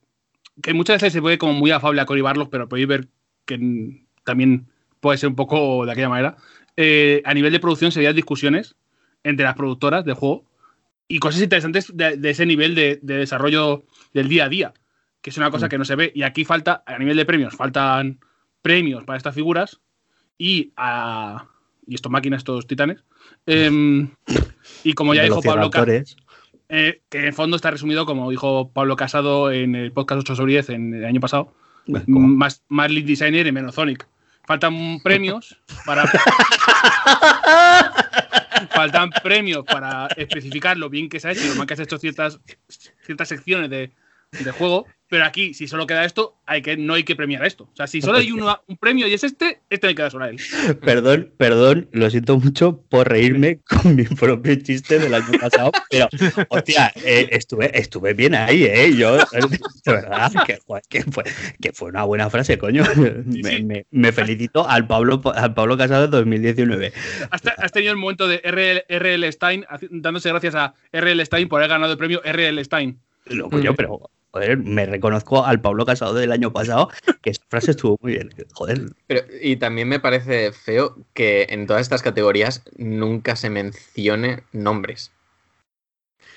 que 0.63 0.73
muchas 0.73 0.95
veces 0.95 1.13
se 1.13 1.19
ve 1.21 1.37
como 1.37 1.53
muy 1.53 1.71
afable 1.71 2.01
a 2.01 2.05
Cory 2.05 2.21
Barlog, 2.21 2.49
pero 2.49 2.67
podéis 2.67 2.87
ver 2.87 3.07
que 3.45 4.03
también 4.23 4.67
puede 4.99 5.17
ser 5.17 5.29
un 5.29 5.35
poco 5.35 5.85
de 5.85 5.91
aquella 5.91 6.09
manera. 6.09 6.35
Eh, 6.75 7.21
a 7.25 7.33
nivel 7.33 7.53
de 7.53 7.59
producción 7.59 7.91
se 7.91 7.99
veían 7.99 8.15
discusiones 8.15 8.75
entre 9.23 9.45
las 9.45 9.55
productoras 9.55 10.03
del 10.05 10.15
juego 10.15 10.45
y 11.07 11.19
cosas 11.19 11.41
interesantes 11.41 11.95
de, 11.95 12.17
de 12.17 12.29
ese 12.29 12.45
nivel 12.45 12.73
de, 12.75 12.99
de 13.01 13.17
desarrollo 13.17 13.83
del 14.13 14.27
día 14.27 14.45
a 14.45 14.49
día, 14.49 14.73
que 15.21 15.29
es 15.31 15.37
una 15.37 15.51
cosa 15.51 15.65
Mm. 15.65 15.69
que 15.69 15.77
no 15.77 15.85
se 15.85 15.95
ve. 15.95 16.11
Y 16.15 16.23
aquí 16.23 16.45
falta, 16.45 16.83
a 16.85 16.97
nivel 16.97 17.17
de 17.17 17.25
premios, 17.25 17.55
faltan 17.55 18.19
premios 18.61 19.03
para 19.03 19.17
estas 19.17 19.35
figuras 19.35 19.79
y 20.37 20.71
a 20.77 21.47
y 21.87 21.95
estos 21.95 22.11
máquinas, 22.11 22.39
estos 22.39 22.67
titanes. 22.67 23.03
Em, 23.47 24.09
y 24.83 24.93
como 24.93 25.15
ya 25.15 25.23
dijo 25.23 25.41
Pablo, 25.41 25.69
Ca- 25.71 25.83
Velociraptores. 25.85 26.15
eh, 26.69 27.01
que 27.09 27.25
en 27.27 27.33
fondo 27.33 27.55
está 27.55 27.71
resumido 27.71 28.05
como 28.05 28.29
dijo 28.29 28.71
Pablo 28.71 28.95
Casado 28.95 29.51
en 29.51 29.73
el 29.75 29.91
podcast 29.91 30.21
8 30.21 30.35
sobre 30.35 30.53
10 30.53 30.69
en 30.69 30.93
el 30.93 31.05
año 31.05 31.19
pasado, 31.19 31.53
más, 32.05 32.63
más 32.67 32.91
lead 32.91 33.05
designer 33.05 33.47
y 33.47 33.51
menos 33.51 33.73
Sonic. 33.75 34.07
Faltan 34.45 34.99
premios 35.03 35.59
para. 35.85 36.05
Faltan 38.71 39.09
premios 39.23 39.63
para 39.65 40.07
especificar 40.17 40.77
lo 40.77 40.89
bien 40.89 41.09
que 41.09 41.19
se 41.19 41.27
ha 41.27 41.31
hecho 41.31 41.45
y 41.45 41.49
lo 41.49 41.55
mal 41.55 41.67
que 41.67 41.73
has 41.73 41.79
hecho 41.79 41.97
ciertas, 41.97 42.39
ciertas 43.01 43.27
secciones 43.27 43.69
de, 43.69 43.91
de 44.31 44.51
juego. 44.51 44.85
Pero 45.11 45.25
aquí, 45.25 45.55
si 45.55 45.67
solo 45.67 45.87
queda 45.87 46.05
esto, 46.05 46.35
hay 46.45 46.61
que, 46.61 46.77
no 46.77 46.93
hay 46.93 47.03
que 47.03 47.15
premiar 47.15 47.43
esto. 47.43 47.63
O 47.63 47.75
sea, 47.75 47.87
si 47.87 47.99
solo 47.99 48.19
hay 48.19 48.31
uno- 48.31 48.61
un 48.67 48.77
premio 48.77 49.07
y 49.07 49.13
es 49.15 49.23
este, 49.23 49.59
este 49.67 49.87
hay 49.87 49.95
que 49.95 50.03
dar 50.03 50.11
solo 50.11 50.25
a 50.25 50.29
él. 50.29 50.37
Perdón, 50.85 51.33
perdón, 51.35 51.89
lo 51.93 52.11
siento 52.11 52.37
mucho 52.39 52.79
por 52.89 53.09
reírme 53.09 53.59
con 53.67 53.95
mi 53.95 54.03
propio 54.03 54.53
chiste 54.57 54.99
del 54.99 55.15
año 55.15 55.31
pasado, 55.41 55.71
pero, 55.89 56.07
hostia, 56.49 56.93
eh, 57.03 57.27
estuve, 57.31 57.71
estuve 57.75 58.13
bien 58.13 58.35
ahí, 58.35 58.65
¿eh? 58.65 58.93
Yo, 58.95 59.17
de 59.17 59.23
verdad, 59.87 60.31
que 60.45 60.57
fue, 60.57 60.79
que 60.87 61.01
fue, 61.01 61.23
que 61.59 61.73
fue 61.73 61.89
una 61.89 62.03
buena 62.03 62.29
frase, 62.29 62.59
coño. 62.59 62.83
Me, 63.25 63.41
sí. 63.49 63.63
me- 63.63 63.87
me 63.89 64.11
felicito 64.11 64.69
al 64.69 64.85
Pablo, 64.85 65.19
al 65.33 65.55
Pablo 65.55 65.75
Casado 65.75 66.03
de 66.07 66.17
2019. 66.19 66.93
Has, 67.31 67.41
te- 67.41 67.49
has 67.57 67.71
tenido 67.71 67.93
el 67.93 67.97
momento 67.97 68.27
de 68.27 68.41
RL, 68.43 68.83
RL 68.87 69.31
Stein, 69.33 69.65
dándose 69.89 70.29
gracias 70.29 70.53
a 70.53 70.75
RL 70.91 71.19
Stein 71.25 71.49
por 71.49 71.61
haber 71.61 71.69
ganado 71.71 71.93
el 71.93 71.97
premio 71.97 72.21
RL 72.23 72.63
Stein. 72.63 72.99
Lo 73.25 73.49
coño, 73.49 73.73
pero, 73.75 73.99
joder, 74.31 74.57
me 74.57 74.85
reconozco 74.85 75.45
al 75.45 75.61
Pablo 75.61 75.85
Casado 75.85 76.13
del 76.13 76.31
año 76.31 76.51
pasado, 76.53 76.89
que 77.21 77.31
esa 77.31 77.41
frase 77.49 77.71
estuvo 77.71 77.97
muy 78.01 78.13
bien. 78.13 78.29
Joder, 78.53 78.91
Pero, 79.07 79.21
y 79.41 79.55
también 79.57 79.87
me 79.87 79.99
parece 79.99 80.51
feo 80.51 80.95
que 81.13 81.47
en 81.49 81.67
todas 81.67 81.81
estas 81.81 82.01
categorías 82.01 82.63
nunca 82.77 83.35
se 83.35 83.49
mencione 83.49 84.43
nombres. 84.51 85.11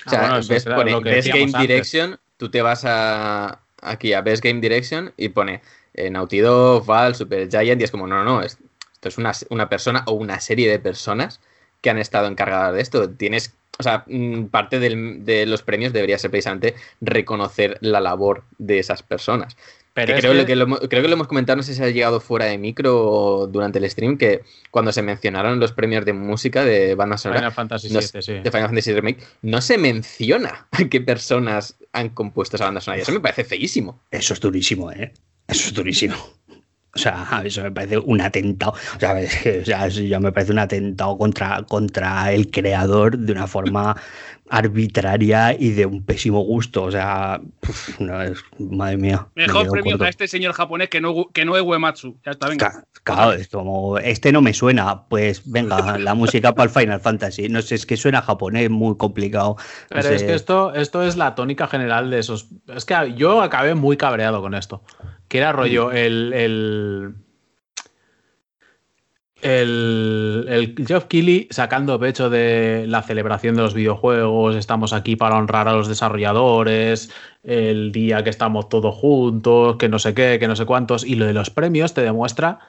O 0.05 0.09
sea, 0.09 0.19
Ah, 0.19 0.29
bueno, 0.39 0.47
ves, 0.47 0.65
pone 0.65 0.91
lo 0.91 1.01
que 1.01 1.09
Best 1.11 1.27
Game 1.29 1.41
antes. 1.43 1.61
Direction, 1.61 2.19
tú 2.37 2.49
te 2.49 2.61
vas 2.61 2.83
a, 2.85 3.61
aquí 3.81 4.13
a 4.13 4.21
Best 4.21 4.43
Game 4.43 4.59
Direction 4.59 5.13
y 5.17 5.29
pone 5.29 5.61
eh, 5.93 6.09
Naughty 6.09 6.39
Dog, 6.39 6.85
Val, 6.85 7.15
Super 7.15 7.47
Giant 7.49 7.79
y 7.81 7.83
es 7.85 7.91
como, 7.91 8.07
no, 8.07 8.17
no, 8.17 8.23
no, 8.23 8.41
es- 8.41 8.57
esto 8.93 9.09
es 9.09 9.17
una, 9.17 9.33
una 9.49 9.67
persona 9.69 10.03
o 10.07 10.13
una 10.13 10.39
serie 10.39 10.69
de 10.69 10.79
personas 10.79 11.41
que 11.83 11.91
han 11.91 11.99
estado 11.99 12.25
encargadas 12.27 12.73
de 12.73 12.81
esto. 12.81 13.09
Tienes, 13.11 13.53
o 13.77 13.83
sea, 13.83 14.03
mm, 14.07 14.45
parte 14.45 14.79
del- 14.79 15.23
de 15.25 15.45
los 15.45 15.61
premios 15.61 15.93
debería 15.93 16.17
ser 16.17 16.31
precisamente 16.31 16.73
reconocer 17.01 17.77
la 17.81 17.99
labor 17.99 18.43
de 18.57 18.79
esas 18.79 19.03
personas. 19.03 19.55
Pero 19.95 20.15
Que 20.15 20.21
creo, 20.21 20.31
que- 20.31 20.37
lo 20.39 20.45
que 20.47 20.55
lo 20.55 20.63
hemos- 20.63 20.79
creo 20.89 21.01
que 21.03 21.07
lo 21.07 21.13
hemos 21.13 21.27
comentado, 21.27 21.57
no 21.57 21.61
sé 21.61 21.75
si 21.75 21.83
ha 21.83 21.89
llegado 21.89 22.19
fuera 22.19 22.45
de 22.45 22.57
micro 22.57 22.99
o 22.99 23.45
durante 23.47 23.77
el 23.77 23.87
stream, 23.91 24.17
que 24.17 24.41
cuando 24.71 24.91
se 24.91 25.03
mencionaron 25.03 25.59
los 25.59 25.71
premios 25.71 26.03
de 26.03 26.13
música 26.13 26.65
de 26.65 26.95
banda 26.95 27.15
sonora 27.19 27.41
Final 27.41 27.51
Fantasy 27.51 27.89
no 27.93 28.01
sí. 28.01 28.33
de 28.33 28.49
Final 28.49 28.67
Fantasy 28.69 28.91
Remake, 28.91 29.19
no 29.43 29.61
se 29.61 29.77
menciona 29.77 30.65
a 30.71 30.89
qué 30.89 30.99
personas 31.01 31.75
han 31.91 32.09
compuesto 32.09 32.55
esa 32.55 32.65
banda 32.65 32.81
sonora. 32.81 32.99
Y 32.99 33.01
eso 33.03 33.11
me 33.11 33.19
parece 33.19 33.43
feísimo. 33.43 33.99
Eso 34.09 34.33
es 34.33 34.39
durísimo, 34.39 34.91
¿eh? 34.91 35.11
Eso 35.47 35.67
es 35.67 35.73
durísimo. 35.75 36.15
O 36.95 36.99
sea, 36.99 37.41
eso 37.43 37.63
me 37.63 37.71
parece 37.71 37.97
un 37.97 38.21
atentado. 38.21 38.73
O 38.95 38.99
sea, 38.99 39.19
es 39.19 39.35
que, 39.37 39.61
o 39.61 39.65
sea, 39.65 39.87
eso 39.87 40.01
ya 40.01 40.19
me 40.19 40.31
parece 40.31 40.51
un 40.51 40.59
atentado 40.59 41.17
contra, 41.17 41.63
contra 41.63 42.31
el 42.31 42.51
creador 42.51 43.17
de 43.17 43.31
una 43.31 43.47
forma 43.47 43.95
arbitraria 44.49 45.59
y 45.59 45.71
de 45.71 45.87
un 45.87 46.03
pésimo 46.03 46.41
gusto. 46.41 46.83
O 46.83 46.91
sea, 46.91 47.41
puf, 47.61 47.99
no, 47.99 48.21
es, 48.21 48.37
madre 48.59 48.97
mía. 48.97 49.27
me 49.33 49.47
Mejor 49.47 49.69
premio 49.71 49.93
corto. 49.93 50.05
a 50.05 50.09
este 50.09 50.27
señor 50.27 50.53
japonés 50.53 50.89
que 50.89 51.01
no, 51.01 51.29
que 51.33 51.45
no 51.45 51.57
es 51.57 51.63
Uematsu. 51.63 52.15
Ya 52.23 52.31
está, 52.31 52.49
venga. 52.49 52.85
Claro, 53.03 53.33
es 53.33 53.47
como, 53.47 53.97
este 53.97 54.31
no 54.31 54.41
me 54.41 54.53
suena, 54.53 55.05
pues 55.05 55.41
venga, 55.45 55.97
la 55.97 56.13
música 56.13 56.53
para 56.53 56.69
el 56.69 56.69
Final 56.69 57.01
Fantasy. 57.01 57.49
No 57.49 57.63
sé, 57.63 57.73
es 57.73 57.87
que 57.87 57.97
suena 57.97 58.21
japonés, 58.21 58.69
muy 58.69 58.97
complicado. 58.97 59.55
no 59.57 59.65
Pero 59.89 60.09
es 60.09 60.21
que 60.21 60.35
esto, 60.35 60.75
esto 60.75 61.01
es 61.03 61.17
la 61.17 61.33
tónica 61.33 61.67
general 61.67 62.11
de 62.11 62.19
esos. 62.19 62.49
Es 62.67 62.85
que 62.85 63.13
yo 63.15 63.41
acabé 63.41 63.73
muy 63.73 63.97
cabreado 63.97 64.41
con 64.41 64.53
esto. 64.53 64.83
Que 65.33 65.39
era 65.39 65.51
rollo 65.51 65.91
el. 65.91 66.31
el 66.31 67.15
el, 69.41 70.45
el 70.47 70.85
Geoff 70.87 71.05
Keighley 71.05 71.47
sacando 71.49 71.99
pecho 71.99 72.29
de 72.29 72.85
la 72.87 73.01
celebración 73.01 73.55
de 73.55 73.63
los 73.63 73.73
videojuegos, 73.73 74.55
estamos 74.55 74.93
aquí 74.93 75.15
para 75.15 75.35
honrar 75.35 75.67
a 75.67 75.73
los 75.73 75.87
desarrolladores, 75.87 77.09
el 77.43 77.91
día 77.91 78.23
que 78.23 78.29
estamos 78.29 78.69
todos 78.69 78.93
juntos, 78.93 79.77
que 79.77 79.89
no 79.89 79.97
sé 79.97 80.13
qué, 80.13 80.37
que 80.39 80.47
no 80.47 80.55
sé 80.55 80.65
cuántos, 80.65 81.03
y 81.03 81.15
lo 81.15 81.25
de 81.25 81.33
los 81.33 81.49
premios 81.49 81.95
te 81.95 82.01
demuestra 82.01 82.59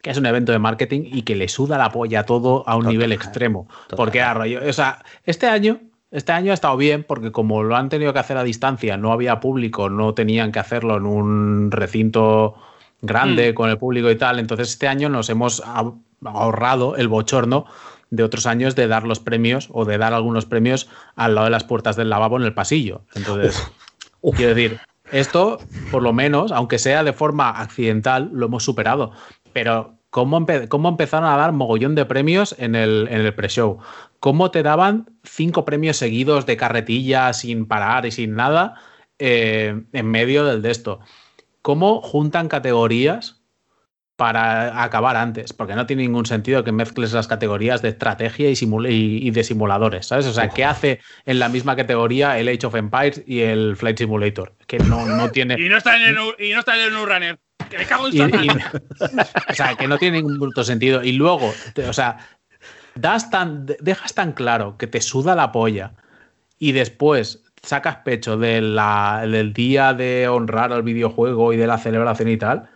que 0.00 0.10
es 0.10 0.16
un 0.16 0.26
evento 0.26 0.52
de 0.52 0.60
marketing 0.60 1.02
y 1.12 1.22
que 1.22 1.34
le 1.34 1.48
suda 1.48 1.76
la 1.76 1.90
polla 1.90 2.22
todo 2.22 2.62
a 2.68 2.76
un 2.76 2.82
Total, 2.82 2.92
nivel 2.92 3.12
extremo. 3.12 3.66
total. 3.88 3.96
Porque 3.96 4.18
era 4.18 4.32
rollo, 4.32 4.60
o 4.64 4.72
sea, 4.72 5.04
este 5.24 5.48
año, 5.48 5.80
este 6.10 6.32
año 6.32 6.50
ha 6.50 6.54
estado 6.54 6.76
bien 6.76 7.04
porque 7.04 7.32
como 7.32 7.62
lo 7.62 7.76
han 7.76 7.88
tenido 7.88 8.12
que 8.12 8.18
hacer 8.18 8.36
a 8.36 8.44
distancia, 8.44 8.96
no 8.96 9.12
había 9.12 9.40
público, 9.40 9.90
no 9.90 10.14
tenían 10.14 10.52
que 10.52 10.58
hacerlo 10.58 10.96
en 10.96 11.06
un 11.06 11.70
recinto 11.70 12.54
grande 13.02 13.52
Mm. 13.52 13.54
con 13.54 13.70
el 13.70 13.78
público 13.78 14.10
y 14.10 14.16
tal, 14.16 14.38
entonces 14.38 14.70
este 14.70 14.88
año 14.88 15.08
nos 15.08 15.28
hemos 15.28 15.62
ah- 15.66 15.92
ahorrado 16.24 16.96
el 16.96 17.08
bochorno 17.08 17.66
de 18.10 18.22
otros 18.22 18.46
años 18.46 18.74
de 18.76 18.86
dar 18.88 19.04
los 19.04 19.20
premios 19.20 19.68
o 19.72 19.84
de 19.84 19.98
dar 19.98 20.14
algunos 20.14 20.46
premios 20.46 20.88
al 21.16 21.34
lado 21.34 21.46
de 21.46 21.50
las 21.50 21.64
puertas 21.64 21.96
del 21.96 22.08
lavabo 22.08 22.36
en 22.36 22.44
el 22.44 22.54
pasillo. 22.54 23.02
Entonces, 23.14 23.62
Uf. 24.22 24.36
quiero 24.36 24.54
decir, 24.54 24.78
esto, 25.12 25.58
por 25.90 26.02
lo 26.02 26.12
menos, 26.12 26.52
aunque 26.52 26.78
sea 26.78 27.04
de 27.04 27.12
forma 27.12 27.50
accidental, 27.50 28.30
lo 28.32 28.46
hemos 28.46 28.64
superado. 28.64 29.12
Pero, 29.52 29.95
¿cómo, 30.10 30.44
cómo 30.68 30.88
empezaron 30.88 31.28
a 31.28 31.36
dar 31.36 31.52
mogollón 31.52 31.94
de 31.94 32.04
premios 32.04 32.54
en 32.58 32.74
el, 32.74 33.08
en 33.10 33.20
el 33.20 33.34
pre-show? 33.34 33.78
¿Cómo 34.20 34.50
te 34.50 34.62
daban 34.62 35.10
cinco 35.24 35.64
premios 35.64 35.96
seguidos 35.96 36.46
de 36.46 36.56
carretilla 36.56 37.32
sin 37.32 37.66
parar 37.66 38.06
y 38.06 38.10
sin 38.10 38.34
nada 38.34 38.74
eh, 39.18 39.82
en 39.92 40.06
medio 40.06 40.44
del 40.44 40.62
de 40.62 40.70
esto? 40.70 41.00
¿Cómo 41.62 42.00
juntan 42.00 42.48
categorías 42.48 43.42
para 44.16 44.82
acabar 44.82 45.14
antes, 45.16 45.52
porque 45.52 45.74
no 45.74 45.84
tiene 45.86 46.02
ningún 46.02 46.24
sentido 46.24 46.64
que 46.64 46.72
mezcles 46.72 47.12
las 47.12 47.28
categorías 47.28 47.82
de 47.82 47.90
estrategia 47.90 48.48
y, 48.50 48.52
y- 48.54 49.28
y 49.28 49.30
de 49.30 49.44
simuladores, 49.44 50.06
¿sabes? 50.06 50.24
O 50.26 50.32
sea, 50.32 50.48
¿qué 50.48 50.64
hace 50.64 51.00
en 51.26 51.38
la 51.38 51.50
misma 51.50 51.76
categoría 51.76 52.38
el 52.38 52.48
Age 52.48 52.66
of 52.66 52.74
Empires 52.76 53.22
y 53.26 53.40
el 53.40 53.76
Flight 53.76 53.98
Simulator? 53.98 54.54
Que 54.66 54.78
no, 54.78 55.04
no 55.04 55.30
tiene... 55.30 55.56
Y 55.60 55.68
no 55.68 55.76
está 55.76 55.96
en 55.96 56.02
el, 56.02 56.16
y 56.38 56.52
no 56.54 56.60
está 56.60 56.74
en 56.76 56.94
el 56.94 57.06
Runner. 57.06 57.38
Que 57.68 57.76
me 57.78 57.84
cago 57.84 58.08
en 58.08 58.14
y- 58.16 58.20
o 59.50 59.54
sea, 59.54 59.74
que 59.74 59.86
no 59.86 59.98
tiene 59.98 60.18
ningún 60.18 60.38
puto 60.38 60.64
sentido. 60.64 61.02
Y 61.04 61.12
luego, 61.12 61.52
te- 61.74 61.86
o 61.86 61.92
sea, 61.92 62.16
das 62.94 63.28
tan, 63.30 63.66
de- 63.66 63.76
dejas 63.80 64.14
tan 64.14 64.32
claro 64.32 64.78
que 64.78 64.86
te 64.86 65.02
suda 65.02 65.34
la 65.34 65.52
polla 65.52 65.92
y 66.58 66.72
después 66.72 67.42
sacas 67.62 67.96
pecho 67.96 68.38
de 68.38 68.62
la- 68.62 69.26
del 69.28 69.52
día 69.52 69.92
de 69.92 70.26
honrar 70.28 70.72
al 70.72 70.82
videojuego 70.84 71.52
y 71.52 71.58
de 71.58 71.66
la 71.66 71.76
celebración 71.76 72.30
y 72.30 72.38
tal, 72.38 72.70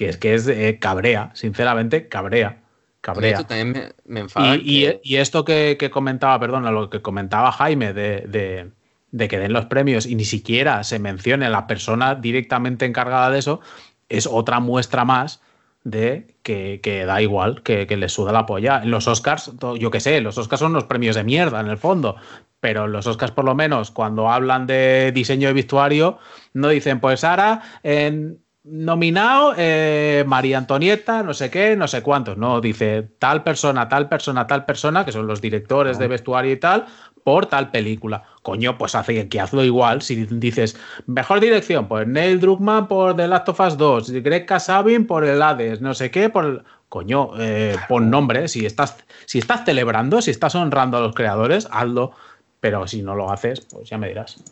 que 0.00 0.08
es 0.08 0.16
que 0.16 0.32
es 0.34 0.48
eh, 0.48 0.78
cabrea, 0.80 1.30
sinceramente, 1.34 2.08
cabrea. 2.08 2.48
De 2.50 2.56
Cabrea. 3.02 3.30
hecho, 3.38 3.44
también 3.46 3.70
me, 3.72 4.14
me 4.14 4.20
enfada. 4.20 4.56
Y, 4.56 4.60
y- 4.60 4.84
que- 4.86 5.00
y 5.04 5.16
esto 5.16 5.44
que, 5.44 5.76
que 5.78 5.90
comentaba, 5.90 6.40
perdona, 6.40 6.70
lo 6.70 6.88
que 6.88 7.02
comentaba 7.02 7.52
Jaime 7.52 7.92
de, 7.92 8.22
de- 8.26 8.70
de 9.10 9.28
que 9.28 9.38
den 9.38 9.52
los 9.52 9.66
premios 9.66 10.06
y 10.06 10.14
ni 10.14 10.24
siquiera 10.24 10.84
se 10.84 10.98
mencione 10.98 11.44
a 11.44 11.50
la 11.50 11.66
persona 11.66 12.14
directamente 12.14 12.86
encargada 12.86 13.30
de 13.30 13.40
eso, 13.40 13.60
es 14.08 14.26
otra 14.26 14.58
muestra 14.60 15.04
más 15.04 15.42
de 15.84 16.34
que, 16.42 16.80
que 16.82 17.04
da 17.04 17.20
igual, 17.20 17.62
que, 17.62 17.86
que 17.86 17.96
les 17.98 18.12
suda 18.12 18.32
la 18.32 18.46
polla. 18.46 18.80
En 18.82 18.90
los 18.90 19.06
Oscars, 19.06 19.52
yo 19.78 19.90
qué 19.90 20.00
sé, 20.00 20.20
los 20.22 20.38
Oscars 20.38 20.60
son 20.60 20.70
unos 20.72 20.84
premios 20.84 21.14
de 21.16 21.24
mierda 21.24 21.60
en 21.60 21.66
el 21.68 21.76
fondo, 21.76 22.16
pero 22.60 22.86
los 22.86 23.06
Oscars 23.06 23.32
por 23.32 23.44
lo 23.44 23.54
menos 23.54 23.90
cuando 23.90 24.30
hablan 24.30 24.66
de 24.66 25.10
diseño 25.14 25.48
de 25.48 25.54
vestuario, 25.54 26.18
no 26.54 26.68
dicen, 26.68 27.00
pues 27.00 27.22
ahora 27.24 27.60
en 27.82 28.38
nominado 28.64 29.54
eh, 29.56 30.24
María 30.26 30.58
Antonieta, 30.58 31.22
no 31.22 31.34
sé 31.34 31.50
qué, 31.50 31.76
no 31.76 31.88
sé 31.88 32.02
cuántos, 32.02 32.36
no, 32.36 32.60
dice 32.60 33.08
tal 33.18 33.42
persona, 33.42 33.88
tal 33.88 34.08
persona, 34.08 34.46
tal 34.46 34.66
persona, 34.66 35.04
que 35.04 35.12
son 35.12 35.26
los 35.26 35.40
directores 35.40 35.98
de 35.98 36.08
vestuario 36.08 36.52
y 36.52 36.56
tal, 36.56 36.86
por 37.24 37.46
tal 37.46 37.70
película. 37.70 38.24
Coño, 38.42 38.78
pues 38.78 38.94
hace 38.94 39.28
que 39.28 39.40
hazlo 39.40 39.64
igual. 39.64 40.02
Si 40.02 40.26
dices, 40.26 40.76
mejor 41.06 41.40
dirección, 41.40 41.88
pues 41.88 42.06
Neil 42.06 42.40
Druckmann 42.40 42.88
por 42.88 43.16
The 43.16 43.28
Last 43.28 43.48
of 43.48 43.60
Us 43.60 43.76
2, 43.76 44.10
Greg 44.22 44.46
Kasabin 44.46 45.06
por 45.06 45.24
el 45.24 45.42
Hades, 45.42 45.80
no 45.80 45.94
sé 45.94 46.10
qué, 46.10 46.28
por 46.28 46.44
el... 46.44 46.62
Coño, 46.88 47.30
eh, 47.38 47.76
pon 47.88 48.10
nombre. 48.10 48.48
Si 48.48 48.66
estás, 48.66 48.96
si 49.24 49.38
estás 49.38 49.64
celebrando, 49.64 50.20
si 50.20 50.32
estás 50.32 50.56
honrando 50.56 50.96
a 50.96 51.00
los 51.00 51.14
creadores, 51.14 51.68
hazlo. 51.70 52.10
Pero 52.58 52.88
si 52.88 53.00
no 53.02 53.14
lo 53.14 53.30
haces, 53.30 53.60
pues 53.60 53.88
ya 53.88 53.96
me 53.96 54.08
dirás. 54.08 54.42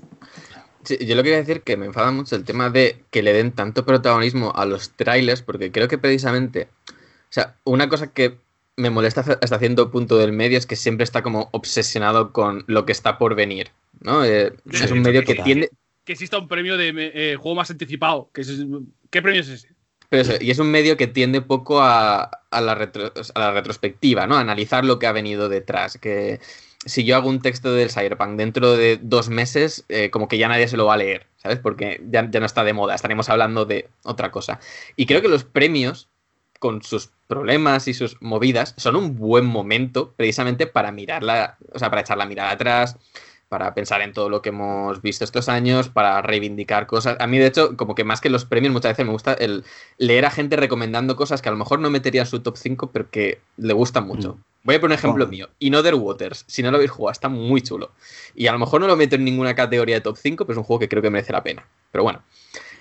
Sí, 0.84 0.96
yo 1.04 1.14
lo 1.16 1.22
quería 1.22 1.38
decir 1.38 1.62
que 1.62 1.76
me 1.76 1.86
enfada 1.86 2.10
mucho 2.10 2.36
el 2.36 2.44
tema 2.44 2.70
de 2.70 3.02
que 3.10 3.22
le 3.22 3.32
den 3.32 3.52
tanto 3.52 3.84
protagonismo 3.84 4.52
a 4.54 4.64
los 4.64 4.90
trailers, 4.90 5.42
porque 5.42 5.70
creo 5.72 5.88
que 5.88 5.98
precisamente, 5.98 6.68
o 6.88 7.30
sea, 7.30 7.56
una 7.64 7.88
cosa 7.88 8.12
que 8.12 8.38
me 8.76 8.90
molesta 8.90 9.20
hasta 9.42 9.58
cierto 9.58 9.90
punto 9.90 10.16
del 10.18 10.32
medio 10.32 10.56
es 10.56 10.66
que 10.66 10.76
siempre 10.76 11.04
está 11.04 11.22
como 11.22 11.48
obsesionado 11.52 12.32
con 12.32 12.64
lo 12.68 12.86
que 12.86 12.92
está 12.92 13.18
por 13.18 13.34
venir, 13.34 13.70
¿no? 14.00 14.24
Eh, 14.24 14.52
Sí, 14.70 14.84
es 14.84 14.90
un 14.92 15.02
medio 15.02 15.22
que 15.24 15.34
total. 15.34 15.44
tiende, 15.44 15.70
Que 16.04 16.12
exista 16.12 16.38
un 16.38 16.46
premio 16.48 16.76
de 16.76 16.92
eh, 16.96 17.36
juego 17.36 17.56
más 17.56 17.70
anticipado. 17.70 18.30
Que 18.32 18.42
es- 18.42 18.64
¿Qué 19.10 19.20
premio 19.20 19.40
es 19.40 19.48
ese? 19.48 19.68
pero 20.08 20.22
eso, 20.22 20.32
y 20.40 20.50
es 20.50 20.58
un 20.58 20.70
medio 20.70 20.96
que 20.96 21.06
tiende 21.06 21.42
poco 21.42 21.82
a, 21.82 22.22
a 22.50 22.60
la 22.62 22.74
retro- 22.74 23.12
a 23.34 23.38
la 23.40 23.52
retrospectiva, 23.52 24.26
¿no? 24.26 24.36
A 24.36 24.40
analizar 24.40 24.84
lo 24.84 24.98
que 24.98 25.06
ha 25.06 25.12
venido 25.12 25.50
detrás, 25.50 25.98
que 25.98 26.40
si 26.88 27.04
yo 27.04 27.16
hago 27.16 27.28
un 27.28 27.40
texto 27.40 27.72
del 27.72 27.90
Cyberpunk 27.90 28.36
dentro 28.36 28.76
de 28.76 28.98
dos 29.00 29.28
meses, 29.28 29.84
eh, 29.88 30.10
como 30.10 30.28
que 30.28 30.38
ya 30.38 30.48
nadie 30.48 30.68
se 30.68 30.76
lo 30.76 30.86
va 30.86 30.94
a 30.94 30.98
leer, 30.98 31.26
¿sabes? 31.36 31.58
Porque 31.58 32.00
ya, 32.10 32.28
ya 32.30 32.40
no 32.40 32.46
está 32.46 32.64
de 32.64 32.72
moda, 32.72 32.94
estaremos 32.94 33.28
hablando 33.28 33.64
de 33.64 33.88
otra 34.02 34.30
cosa. 34.30 34.58
Y 34.96 35.06
creo 35.06 35.22
que 35.22 35.28
los 35.28 35.44
premios, 35.44 36.08
con 36.58 36.82
sus 36.82 37.10
problemas 37.26 37.86
y 37.88 37.94
sus 37.94 38.20
movidas, 38.20 38.74
son 38.78 38.96
un 38.96 39.16
buen 39.16 39.44
momento 39.44 40.14
precisamente 40.16 40.66
para 40.66 40.90
mirarla, 40.90 41.58
o 41.72 41.78
sea, 41.78 41.90
para 41.90 42.00
echar 42.00 42.18
la 42.18 42.26
mirada 42.26 42.50
atrás, 42.50 42.96
para 43.48 43.74
pensar 43.74 44.02
en 44.02 44.12
todo 44.12 44.28
lo 44.28 44.42
que 44.42 44.50
hemos 44.50 45.00
visto 45.00 45.24
estos 45.24 45.48
años, 45.48 45.88
para 45.88 46.20
reivindicar 46.22 46.86
cosas. 46.86 47.16
A 47.18 47.26
mí, 47.26 47.38
de 47.38 47.46
hecho, 47.46 47.76
como 47.76 47.94
que 47.94 48.04
más 48.04 48.20
que 48.20 48.30
los 48.30 48.44
premios, 48.44 48.72
muchas 48.72 48.92
veces 48.92 49.06
me 49.06 49.12
gusta 49.12 49.32
el 49.32 49.64
leer 49.96 50.26
a 50.26 50.30
gente 50.30 50.56
recomendando 50.56 51.16
cosas 51.16 51.40
que 51.40 51.48
a 51.48 51.52
lo 51.52 51.58
mejor 51.58 51.80
no 51.80 51.90
metería 51.90 52.22
en 52.22 52.26
su 52.26 52.40
top 52.40 52.56
5, 52.56 52.90
pero 52.92 53.10
que 53.10 53.40
le 53.56 53.72
gustan 53.72 54.06
mucho. 54.06 54.34
Mm. 54.34 54.42
Voy 54.64 54.74
a 54.74 54.80
poner 54.80 54.96
un 54.96 54.98
ejemplo 54.98 55.24
Joder. 55.24 55.38
mío. 55.38 55.48
Inother 55.60 55.94
Waters, 55.94 56.44
si 56.46 56.62
no 56.62 56.70
lo 56.70 56.76
habéis 56.76 56.90
jugado, 56.90 57.12
está 57.12 57.28
muy 57.28 57.62
chulo. 57.62 57.92
Y 58.34 58.48
a 58.48 58.52
lo 58.52 58.58
mejor 58.58 58.80
no 58.80 58.86
lo 58.86 58.96
meto 58.96 59.16
en 59.16 59.24
ninguna 59.24 59.54
categoría 59.54 59.94
de 59.96 60.00
top 60.02 60.18
5, 60.18 60.44
pero 60.44 60.52
es 60.52 60.58
un 60.58 60.64
juego 60.64 60.80
que 60.80 60.88
creo 60.88 61.02
que 61.02 61.10
merece 61.10 61.32
la 61.32 61.42
pena. 61.42 61.66
Pero 61.90 62.04
bueno, 62.04 62.22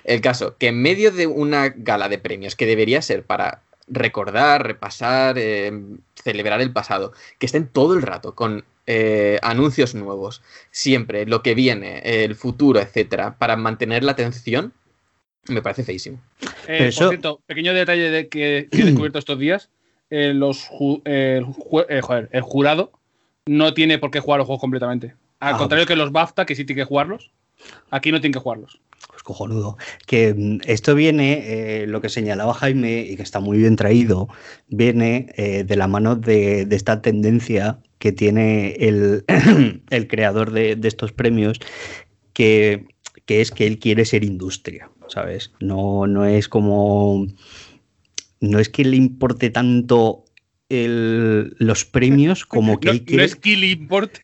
el 0.04 0.20
caso, 0.22 0.58
que 0.58 0.68
en 0.68 0.82
medio 0.82 1.12
de 1.12 1.28
una 1.28 1.70
gala 1.70 2.10
de 2.10 2.18
premios 2.18 2.56
que 2.56 2.66
debería 2.66 3.02
ser 3.02 3.24
para 3.24 3.62
recordar, 3.88 4.66
repasar, 4.66 5.38
eh, 5.38 5.72
celebrar 6.16 6.62
el 6.62 6.74
pasado, 6.74 7.14
que 7.40 7.46
estén 7.46 7.68
todo 7.68 7.94
el 7.94 8.02
rato 8.02 8.36
con 8.36 8.66
eh, 8.88 9.38
anuncios 9.44 9.94
nuevos, 9.96 10.42
siempre 10.72 11.26
lo 11.26 11.44
que 11.44 11.54
viene, 11.54 12.00
el 12.24 12.36
futuro, 12.36 12.80
etcétera, 12.80 13.38
para 13.38 13.56
mantener 13.58 14.04
la 14.04 14.14
atención, 14.14 14.74
me 15.50 15.62
parece 15.62 15.84
feísimo. 15.84 16.20
Eh, 16.42 16.48
Pero 16.66 16.90
eso- 16.90 17.00
Por 17.02 17.10
cierto, 17.10 17.42
pequeño 17.46 17.74
detalle 17.74 18.10
de 18.10 18.28
que, 18.28 18.68
que 18.72 18.82
he 18.82 18.86
descubierto 18.86 19.20
estos 19.20 19.38
días. 19.40 19.70
eh, 20.10 20.34
los 20.34 20.70
ju- 20.70 21.02
eh, 21.04 21.36
el, 21.40 21.46
ju- 21.46 21.86
eh, 21.90 22.00
joder, 22.02 22.30
el 22.32 22.42
jurado 22.42 22.94
no 23.46 23.74
tiene 23.74 23.98
por 24.00 24.10
qué 24.10 24.22
jugar 24.22 24.38
los 24.38 24.48
juegos 24.48 24.62
completamente. 24.62 25.16
Al 25.42 25.56
Ah, 25.56 25.58
contrario 25.58 25.86
que 25.86 25.98
los 25.98 26.14
BAFTA, 26.14 26.46
que 26.46 26.56
sí 26.56 26.64
tiene 26.64 26.82
que 26.82 26.86
jugarlos. 26.86 27.32
Aquí 27.92 28.12
no 28.14 28.22
tienen 28.22 28.32
que 28.32 28.40
jugarlos. 28.40 28.80
Pues 29.10 29.22
cojonudo. 29.24 29.78
Que 30.06 30.34
mm, 30.34 30.60
esto 30.66 30.96
viene, 30.96 31.82
eh, 31.82 31.88
lo 31.88 32.00
que 32.00 32.08
señalaba 32.08 32.54
Jaime, 32.54 33.02
y 33.02 33.18
que 33.18 33.24
está 33.24 33.42
muy 33.42 33.58
bien 33.58 33.76
traído, 33.76 34.30
viene 34.70 35.28
eh, 35.36 35.66
de 35.66 35.76
la 35.76 35.88
mano 35.90 36.16
de, 36.16 36.66
de 36.66 36.76
esta 36.78 37.02
tendencia 37.02 37.80
que 38.00 38.12
tiene 38.12 38.72
el, 38.80 39.26
el 39.90 40.08
creador 40.08 40.52
de, 40.52 40.76
de 40.76 40.88
estos 40.88 41.12
premios, 41.12 41.60
que, 42.34 42.86
que 43.26 43.42
es 43.42 43.52
que 43.52 43.66
él 43.68 43.80
quiere 43.80 44.06
ser 44.06 44.24
industria, 44.24 44.90
¿sabes? 45.08 45.52
No, 45.60 46.08
no 46.08 46.26
es 46.26 46.48
como. 46.48 47.28
No 48.40 48.60
es 48.60 48.70
que 48.70 48.86
le 48.86 48.98
importe 48.98 49.50
tanto 49.50 50.26
el- 50.70 51.56
los 51.60 51.86
premios 51.86 52.46
como 52.46 52.80
que 52.80 52.88
No, 52.88 52.92
él 52.94 53.00
no 53.00 53.06
quiere 53.06 53.24
es 53.26 53.36
Kill 53.36 53.64
Import. 53.64 54.18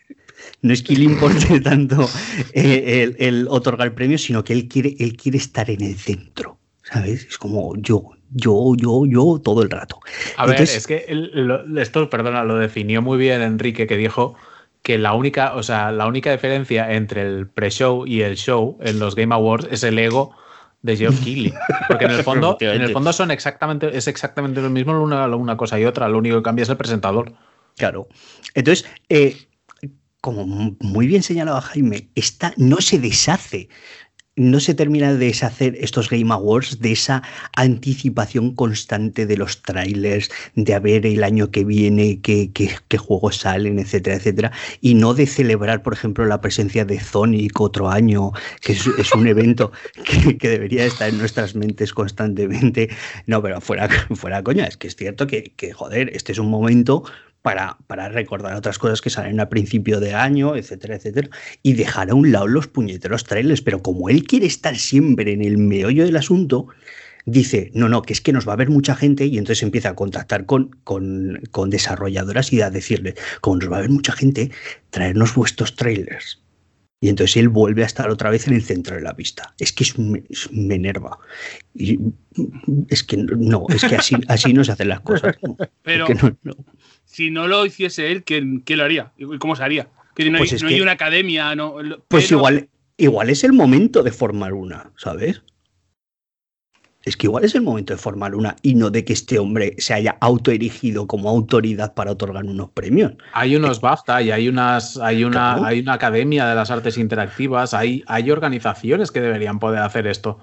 no 0.61 0.73
es 0.73 0.83
que 0.83 0.95
le 0.95 1.05
importe 1.05 1.59
tanto 1.61 2.07
eh, 2.53 3.03
el, 3.03 3.15
el 3.19 3.47
otorgar 3.49 3.95
premios, 3.95 4.21
sino 4.23 4.43
que 4.43 4.53
él 4.53 4.67
quiere, 4.67 4.95
él 4.99 5.15
quiere 5.17 5.37
estar 5.37 5.69
en 5.69 5.81
el 5.81 5.95
centro, 5.95 6.59
¿sabes? 6.83 7.25
Es 7.25 7.37
como 7.37 7.75
yo, 7.77 8.11
yo, 8.33 8.73
yo, 8.75 9.05
yo 9.05 9.39
todo 9.43 9.61
el 9.63 9.69
rato. 9.69 9.99
A 10.37 10.45
ver, 10.45 10.61
es 10.77 10.87
que 10.87 11.05
el- 11.07 11.31
lo- 11.47 11.81
esto, 11.81 12.09
perdona, 12.09 12.43
lo 12.43 12.57
definió 12.57 13.01
muy 13.01 13.17
bien 13.17 13.41
Enrique, 13.41 13.87
que 13.87 13.97
dijo 13.97 14.35
que 14.81 14.97
la 14.97 15.13
única, 15.13 15.55
o 15.55 15.63
sea, 15.63 15.91
la 15.91 16.07
única 16.07 16.31
diferencia 16.31 16.91
entre 16.93 17.21
el 17.21 17.47
pre-show 17.47 18.05
y 18.05 18.21
el 18.21 18.35
show 18.35 18.77
en 18.81 18.99
los 18.99 19.15
Game 19.15 19.33
Awards 19.33 19.67
es 19.71 19.83
el 19.83 19.97
ego 19.97 20.35
de 20.81 20.97
Geoff 20.97 21.23
Keighley. 21.23 21.53
Porque 21.87 22.05
en 22.05 22.11
el 22.11 22.23
fondo, 22.23 22.57
en 22.59 22.81
el 22.81 22.91
fondo 22.91 23.13
son 23.13 23.31
exactamente, 23.31 23.95
es 23.95 24.07
exactamente 24.07 24.61
lo 24.61 24.69
mismo 24.69 25.01
una, 25.01 25.25
una 25.27 25.55
cosa 25.55 25.79
y 25.79 25.85
otra. 25.85 26.09
Lo 26.09 26.17
único 26.17 26.35
que 26.37 26.43
cambia 26.43 26.63
es 26.63 26.69
el 26.69 26.75
presentador. 26.75 27.31
Claro. 27.77 28.09
Entonces, 28.53 28.85
eh, 29.07 29.37
como 30.19 30.45
muy 30.79 31.07
bien 31.07 31.23
señalaba 31.23 31.61
Jaime, 31.61 32.09
esta 32.15 32.53
no 32.57 32.81
se 32.81 32.99
deshace. 32.99 33.69
No 34.35 34.59
se 34.59 34.73
termina 34.73 35.13
de 35.13 35.27
deshacer 35.27 35.75
estos 35.79 36.09
Game 36.09 36.33
Awards 36.33 36.79
de 36.79 36.91
esa 36.91 37.21
anticipación 37.55 38.55
constante 38.55 39.27
de 39.27 39.37
los 39.37 39.61
trailers, 39.61 40.31
de 40.55 40.73
a 40.73 40.79
ver 40.79 41.05
el 41.05 41.23
año 41.23 41.51
que 41.51 41.63
viene 41.63 42.19
qué, 42.19 42.51
qué- 42.51 42.97
juegos 42.97 43.37
salen, 43.37 43.77
etcétera, 43.77 44.15
etcétera, 44.15 44.51
y 44.81 44.95
no 44.95 45.13
de 45.13 45.27
celebrar, 45.27 45.83
por 45.83 45.93
ejemplo, 45.93 46.25
la 46.25 46.41
presencia 46.41 46.83
de 46.83 46.99
Sonic 46.99 47.59
otro 47.61 47.89
año, 47.91 48.31
que 48.63 48.71
es, 48.73 48.87
es 48.87 49.13
un 49.13 49.27
evento 49.27 49.71
que, 50.03 50.35
que 50.37 50.49
debería 50.49 50.85
estar 50.85 51.09
en 51.09 51.17
nuestras 51.19 51.53
mentes 51.53 51.93
constantemente. 51.93 52.89
No, 53.27 53.41
pero 53.43 53.61
fuera, 53.61 53.87
fuera 54.15 54.43
coña, 54.43 54.65
es 54.65 54.77
que 54.77 54.87
es 54.87 54.95
cierto 54.95 55.27
que, 55.27 55.53
que, 55.55 55.73
joder, 55.73 56.09
este 56.15 56.31
es 56.31 56.39
un 56.39 56.49
momento 56.49 57.03
para, 57.43 57.77
para 57.87 58.09
recordar 58.09 58.55
otras 58.55 58.79
cosas 58.79 59.01
que 59.01 59.11
salen 59.11 59.39
a 59.39 59.49
principio 59.49 59.99
de 59.99 60.15
año, 60.15 60.55
etcétera, 60.55 60.95
etcétera, 60.95 61.29
y 61.61 61.73
dejar 61.73 62.09
a 62.09 62.15
un 62.15 62.31
lado 62.31 62.47
los 62.47 62.67
puñeteros 62.67 63.25
trailers. 63.25 63.61
Pero 63.61 63.83
como 63.83 64.09
él 64.09 64.23
quiere 64.23 64.47
estar 64.47 64.75
siempre 64.77 65.33
en 65.33 65.43
el 65.43 65.57
meollo 65.57 66.05
del 66.05 66.15
asunto, 66.15 66.67
dice, 67.25 67.69
no, 67.73 67.89
no, 67.89 68.01
que 68.01 68.13
es 68.13 68.21
que 68.21 68.33
nos 68.33 68.47
va 68.47 68.53
a 68.53 68.57
ver 68.57 68.69
mucha 68.69 68.95
gente 68.95 69.25
y 69.25 69.37
entonces 69.37 69.61
empieza 69.61 69.89
a 69.89 69.95
contactar 69.95 70.45
con, 70.45 70.71
con, 70.85 71.41
con 71.51 71.69
desarrolladoras 71.69 72.51
y 72.53 72.61
a 72.61 72.69
decirle, 72.69 73.15
como 73.41 73.57
nos 73.57 73.71
va 73.71 73.77
a 73.77 73.81
ver 73.81 73.89
mucha 73.89 74.13
gente, 74.13 74.49
traernos 74.89 75.35
vuestros 75.35 75.75
trailers. 75.75 76.41
Y 77.01 77.09
entonces 77.09 77.35
él 77.35 77.49
vuelve 77.49 77.83
a 77.83 77.85
estar 77.85 78.09
otra 78.09 78.29
vez 78.29 78.47
en 78.47 78.53
el 78.53 78.63
centro 78.63 78.95
de 78.95 79.01
la 79.01 79.13
pista. 79.13 79.53
Es 79.59 79.73
que 79.73 79.83
es, 79.83 79.99
me, 79.99 80.23
me 80.53 80.75
enerva. 80.75 81.19
Y 81.75 81.99
es 82.87 83.03
que 83.03 83.17
no, 83.17 83.65
es 83.67 83.83
que 83.83 83.97
así, 83.97 84.15
así 84.29 84.53
no 84.53 84.63
se 84.63 84.71
hacen 84.71 84.87
las 84.87 85.01
cosas. 85.01 85.35
Pero 85.81 86.07
no. 86.43 86.55
Si 87.13 87.29
no 87.31 87.47
lo 87.47 87.65
hiciese 87.65 88.11
él, 88.11 88.23
¿quién, 88.23 88.59
quién 88.59 88.79
lo 88.79 88.85
haría? 88.85 89.11
¿Y 89.17 89.37
cómo 89.37 89.55
se 89.55 89.63
haría? 89.63 89.87
Que 90.15 90.29
no, 90.29 90.37
Pues 90.39 90.51
hay, 90.51 90.55
es 90.57 90.63
no 90.63 90.69
hay 90.69 90.75
que- 90.75 90.81
una 90.81 90.91
academia, 90.91 91.55
no. 91.55 91.75
Pues 92.07 92.25
pero- 92.25 92.37
igual, 92.39 92.69
igual 92.97 93.29
es 93.29 93.43
el 93.43 93.53
momento 93.53 94.03
de 94.03 94.11
formar 94.11 94.53
una, 94.53 94.91
¿sabes? 94.97 95.41
Es 97.05 97.17
que 97.17 97.27
igual 97.27 97.43
es 97.43 97.53
el 97.53 97.61
momento 97.63 97.93
de 97.93 97.97
formar 97.99 98.33
una 98.33 98.55
y 98.61 98.75
no 98.75 98.89
de 98.89 99.03
que 99.03 99.11
este 99.11 99.37
hombre 99.37 99.75
se 99.77 99.93
haya 99.93 100.17
autoerigido 100.21 101.05
como 101.05 101.29
autoridad 101.29 101.93
para 101.93 102.11
otorgar 102.11 102.45
unos 102.45 102.69
premios. 102.69 103.11
Hay 103.33 103.57
unos 103.57 103.81
BAFTA 103.81 104.21
y 104.21 104.31
hay 104.31 104.47
unas, 104.47 104.95
hay 104.97 105.25
una, 105.25 105.55
Claro. 105.55 105.65
hay 105.65 105.79
una 105.81 105.93
academia 105.93 106.47
de 106.47 106.55
las 106.55 106.71
artes 106.71 106.97
interactivas, 106.97 107.73
hay, 107.73 108.03
hay 108.07 108.31
organizaciones 108.31 109.11
que 109.11 109.19
deberían 109.19 109.59
poder 109.59 109.79
hacer 109.79 110.07
esto. 110.07 110.39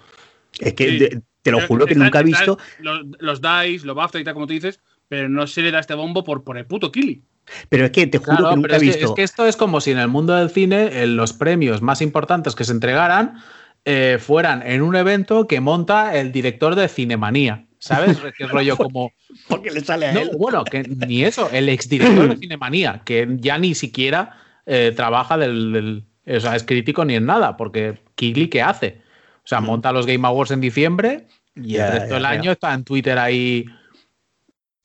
Es 0.58 0.74
que 0.74 0.88
Sí. 0.90 0.98
de- 0.98 1.22
te 1.42 1.50
lo 1.50 1.66
juro 1.66 1.86
que 1.86 1.94
están- 1.94 2.04
nunca 2.04 2.20
he 2.20 2.24
visto. 2.24 2.58
Los, 2.80 3.06
los 3.20 3.40
DICE, 3.40 3.86
los 3.86 3.96
BAFTA 3.96 4.20
y 4.20 4.24
tal, 4.24 4.34
como 4.34 4.46
tú 4.46 4.52
dices, 4.52 4.80
pero 5.10 5.28
no 5.28 5.46
se 5.48 5.60
le 5.60 5.72
da 5.72 5.80
este 5.80 5.94
bombo 5.94 6.22
por, 6.24 6.44
por 6.44 6.56
el 6.56 6.64
puto 6.66 6.90
Kili. 6.92 7.22
Pero 7.68 7.84
es 7.86 7.90
que 7.90 8.06
te 8.06 8.18
juro 8.18 8.36
Claro, 8.36 8.50
que 8.50 8.56
nunca 8.56 8.74
he 8.74 8.76
es 8.76 8.80
que, 8.82 8.86
visto. 8.88 9.06
es 9.06 9.12
que 9.16 9.22
esto 9.24 9.46
es 9.46 9.56
como 9.56 9.80
si 9.80 9.90
en 9.90 9.98
el 9.98 10.06
mundo 10.06 10.34
del 10.36 10.50
cine 10.50 11.02
eh, 11.02 11.06
los 11.08 11.32
premios 11.32 11.82
más 11.82 12.00
importantes 12.00 12.54
que 12.54 12.62
se 12.64 12.70
entregaran 12.72 13.38
eh, 13.84 14.18
fueran 14.20 14.62
en 14.64 14.82
un 14.82 14.94
evento 14.94 15.48
que 15.48 15.58
monta 15.60 16.16
el 16.16 16.30
director 16.30 16.76
de 16.76 16.86
Cinemanía. 16.88 17.66
¿Sabes? 17.80 18.18
Es 18.38 18.48
rollo 18.50 18.76
como. 18.76 19.10
Porque 19.48 19.70
le 19.70 19.80
sale 19.80 20.06
a 20.06 20.12
No, 20.12 20.20
él. 20.20 20.30
bueno, 20.38 20.64
que 20.64 20.82
ni 20.84 21.24
eso, 21.24 21.50
el 21.50 21.68
exdirector 21.70 22.28
de 22.28 22.36
Cinemanía, 22.36 23.02
que 23.04 23.26
ya 23.40 23.58
ni 23.58 23.74
siquiera 23.74 24.36
eh, 24.66 24.92
trabaja 24.94 25.36
del, 25.38 25.72
del- 25.72 26.36
O 26.36 26.40
sea, 26.40 26.54
es 26.54 26.62
crítico 26.62 27.04
ni 27.04 27.14
en 27.16 27.24
nada, 27.26 27.56
porque 27.56 27.98
Kigli, 28.14 28.48
¿qué 28.48 28.62
hace? 28.62 29.00
O 29.42 29.48
sea, 29.50 29.60
monta 29.60 29.90
los 29.92 30.06
Game 30.06 30.28
Awards 30.28 30.50
en 30.52 30.60
diciembre 30.60 31.26
y 31.56 31.76
el 31.76 31.90
resto 31.90 32.14
del 32.14 32.26
año 32.26 32.52
está 32.52 32.72
en 32.74 32.84
Twitter 32.84 33.18
ahí. 33.18 33.64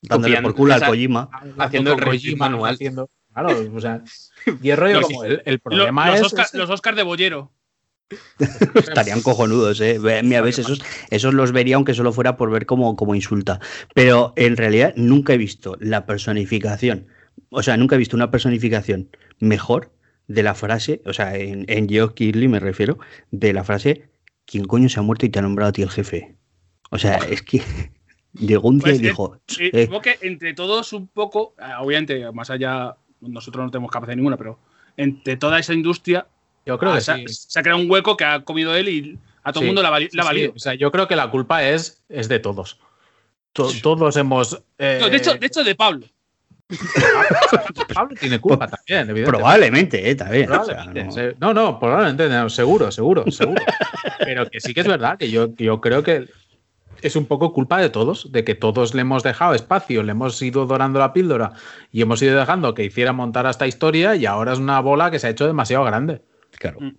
Dándole 0.02 0.34
copiando, 0.34 0.48
por 0.50 0.56
culo 0.56 0.74
al 0.74 0.84
Kojima. 0.86 1.30
Haciendo 1.58 1.92
el 1.94 2.04
Kojima, 2.04 2.48
manual. 2.48 2.74
haciendo- 2.74 3.10
claro, 3.32 3.50
o 3.74 3.80
sea. 3.80 4.02
Y 4.62 4.70
es 4.70 4.78
rollo 4.78 5.00
Los- 5.00 5.06
como 5.06 5.24
el, 5.24 5.42
el 5.44 5.58
problema 5.60 6.06
los, 6.10 6.20
es. 6.20 6.22
Oscar- 6.26 6.48
los 6.52 6.70
Oscars 6.70 6.96
de 6.96 7.02
Bollero. 7.02 7.52
Estarían 8.74 9.20
cojonudos, 9.22 9.80
¿eh? 9.80 9.98
Mira, 10.22 10.40
ves, 10.40 10.58
esos, 10.60 10.80
esos 11.10 11.34
los 11.34 11.50
vería 11.50 11.74
aunque 11.76 11.92
solo 11.94 12.12
fuera 12.12 12.36
por 12.36 12.50
ver 12.50 12.64
cómo, 12.66 12.94
cómo 12.94 13.14
insulta. 13.16 13.58
Pero 13.94 14.32
en 14.36 14.56
realidad 14.56 14.92
nunca 14.96 15.32
he 15.34 15.38
visto 15.38 15.76
la 15.80 16.06
personificación, 16.06 17.08
o 17.50 17.62
sea, 17.64 17.76
nunca 17.76 17.96
he 17.96 17.98
visto 17.98 18.16
una 18.16 18.30
personificación 18.30 19.10
mejor 19.40 19.92
de 20.28 20.42
la 20.44 20.54
frase, 20.54 21.02
o 21.04 21.12
sea, 21.12 21.36
en, 21.36 21.64
en 21.68 21.88
Keighley 21.88 22.46
me 22.48 22.60
refiero, 22.60 22.98
de 23.32 23.52
la 23.52 23.64
frase, 23.64 24.08
¿quién 24.44 24.64
coño 24.66 24.88
se 24.88 25.00
ha 25.00 25.02
muerto 25.02 25.26
y 25.26 25.28
te 25.28 25.40
ha 25.40 25.42
nombrado 25.42 25.70
a 25.70 25.72
ti 25.72 25.82
el 25.82 25.90
jefe? 25.90 26.36
O 26.90 26.98
sea, 26.98 27.16
es 27.16 27.42
que 27.42 27.60
llegó 28.38 28.68
un 28.68 28.78
día 28.78 28.84
Pues, 28.92 28.98
y 29.00 29.02
dijo, 29.02 29.36
Eh, 29.58 29.70
eh, 29.72 29.84
supongo 29.84 30.02
que 30.02 30.18
entre 30.22 30.54
todos 30.54 30.92
un 30.92 31.06
poco, 31.08 31.54
eh, 31.58 31.64
obviamente, 31.80 32.30
más 32.32 32.50
allá, 32.50 32.96
nosotros 33.20 33.64
no 33.64 33.70
tenemos 33.70 33.90
capacidad 33.90 34.16
ninguna, 34.16 34.36
pero 34.36 34.58
entre 34.96 35.36
toda 35.36 35.58
esa 35.58 35.74
industria 35.74 36.26
Yo 36.64 36.78
creo 36.78 36.92
ah, 36.92 36.94
que 36.96 37.00
se, 37.02 37.14
sí. 37.14 37.24
ha, 37.24 37.28
se 37.28 37.58
ha 37.58 37.62
creado 37.62 37.80
un 37.80 37.90
hueco 37.90 38.16
que 38.16 38.24
ha 38.24 38.42
comido 38.44 38.74
él 38.74 38.88
y 38.88 39.18
a 39.42 39.52
todo 39.52 39.60
el 39.62 39.64
Sí, 39.64 39.68
mundo 39.68 39.82
la, 39.82 39.88
ha 39.88 39.92
vali- 39.92 40.08
la 40.12 40.22
sí. 40.22 40.26
valido. 40.28 40.52
O 40.54 40.58
sea, 40.58 40.74
yo 40.74 40.90
creo 40.90 41.06
que 41.06 41.14
la 41.16 41.30
culpa 41.30 41.62
es, 41.64 42.02
es 42.08 42.28
de 42.28 42.38
todos. 42.40 42.78
To- 43.52 43.70
todos 43.82 44.16
hemos. 44.16 44.62
eh, 44.78 44.98
No, 45.00 45.08
de, 45.08 45.16
hecho, 45.16 45.34
de 45.34 45.46
hecho, 45.46 45.62
de 45.64 45.74
Pablo. 45.74 46.06
Pablo 47.94 48.16
tiene 48.18 48.40
culpa 48.40 48.66
también, 48.66 49.08
evidentemente. 49.10 49.26
probablemente, 49.30 50.10
eh, 50.10 50.14
también. 50.14 50.50
o 50.50 50.64
sea, 50.64 50.74
Probablemente, 50.84 51.36
no- 51.38 51.54
no, 51.54 51.54
no, 51.72 51.78
probablemente, 51.78 52.28
no, 52.28 52.50
seguro, 52.50 52.90
seguro, 52.90 53.30
seguro. 53.30 53.62
Pero 54.18 54.48
que 54.50 54.60
sí 54.60 54.74
que 54.74 54.80
es 54.80 54.86
verdad, 54.88 55.16
que 55.18 55.30
yo, 55.30 55.54
que 55.54 55.64
yo 55.64 55.80
creo 55.80 56.02
que 56.02 56.26
es 57.02 57.16
un 57.16 57.26
poco 57.26 57.52
culpa 57.52 57.78
de 57.80 57.90
todos, 57.90 58.30
de 58.32 58.44
que 58.44 58.54
todos 58.54 58.94
le 58.94 59.02
hemos 59.02 59.22
dejado 59.22 59.54
espacio, 59.54 60.02
le 60.02 60.12
hemos 60.12 60.40
ido 60.42 60.66
dorando 60.66 60.98
la 60.98 61.12
píldora 61.12 61.52
y 61.92 62.02
hemos 62.02 62.22
ido 62.22 62.38
dejando 62.38 62.74
que 62.74 62.84
hiciera 62.84 63.12
montar 63.12 63.46
esta 63.46 63.66
historia 63.66 64.16
y 64.16 64.26
ahora 64.26 64.52
es 64.52 64.58
una 64.58 64.80
bola 64.80 65.10
que 65.10 65.18
se 65.18 65.26
ha 65.26 65.30
hecho 65.30 65.46
demasiado 65.46 65.84
grande. 65.84 66.22
claro. 66.58 66.80
Mm. 66.80 66.96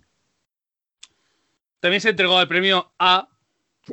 También 1.80 2.02
se 2.02 2.10
entregó 2.10 2.42
el 2.42 2.48
premio 2.48 2.92
a 2.98 3.30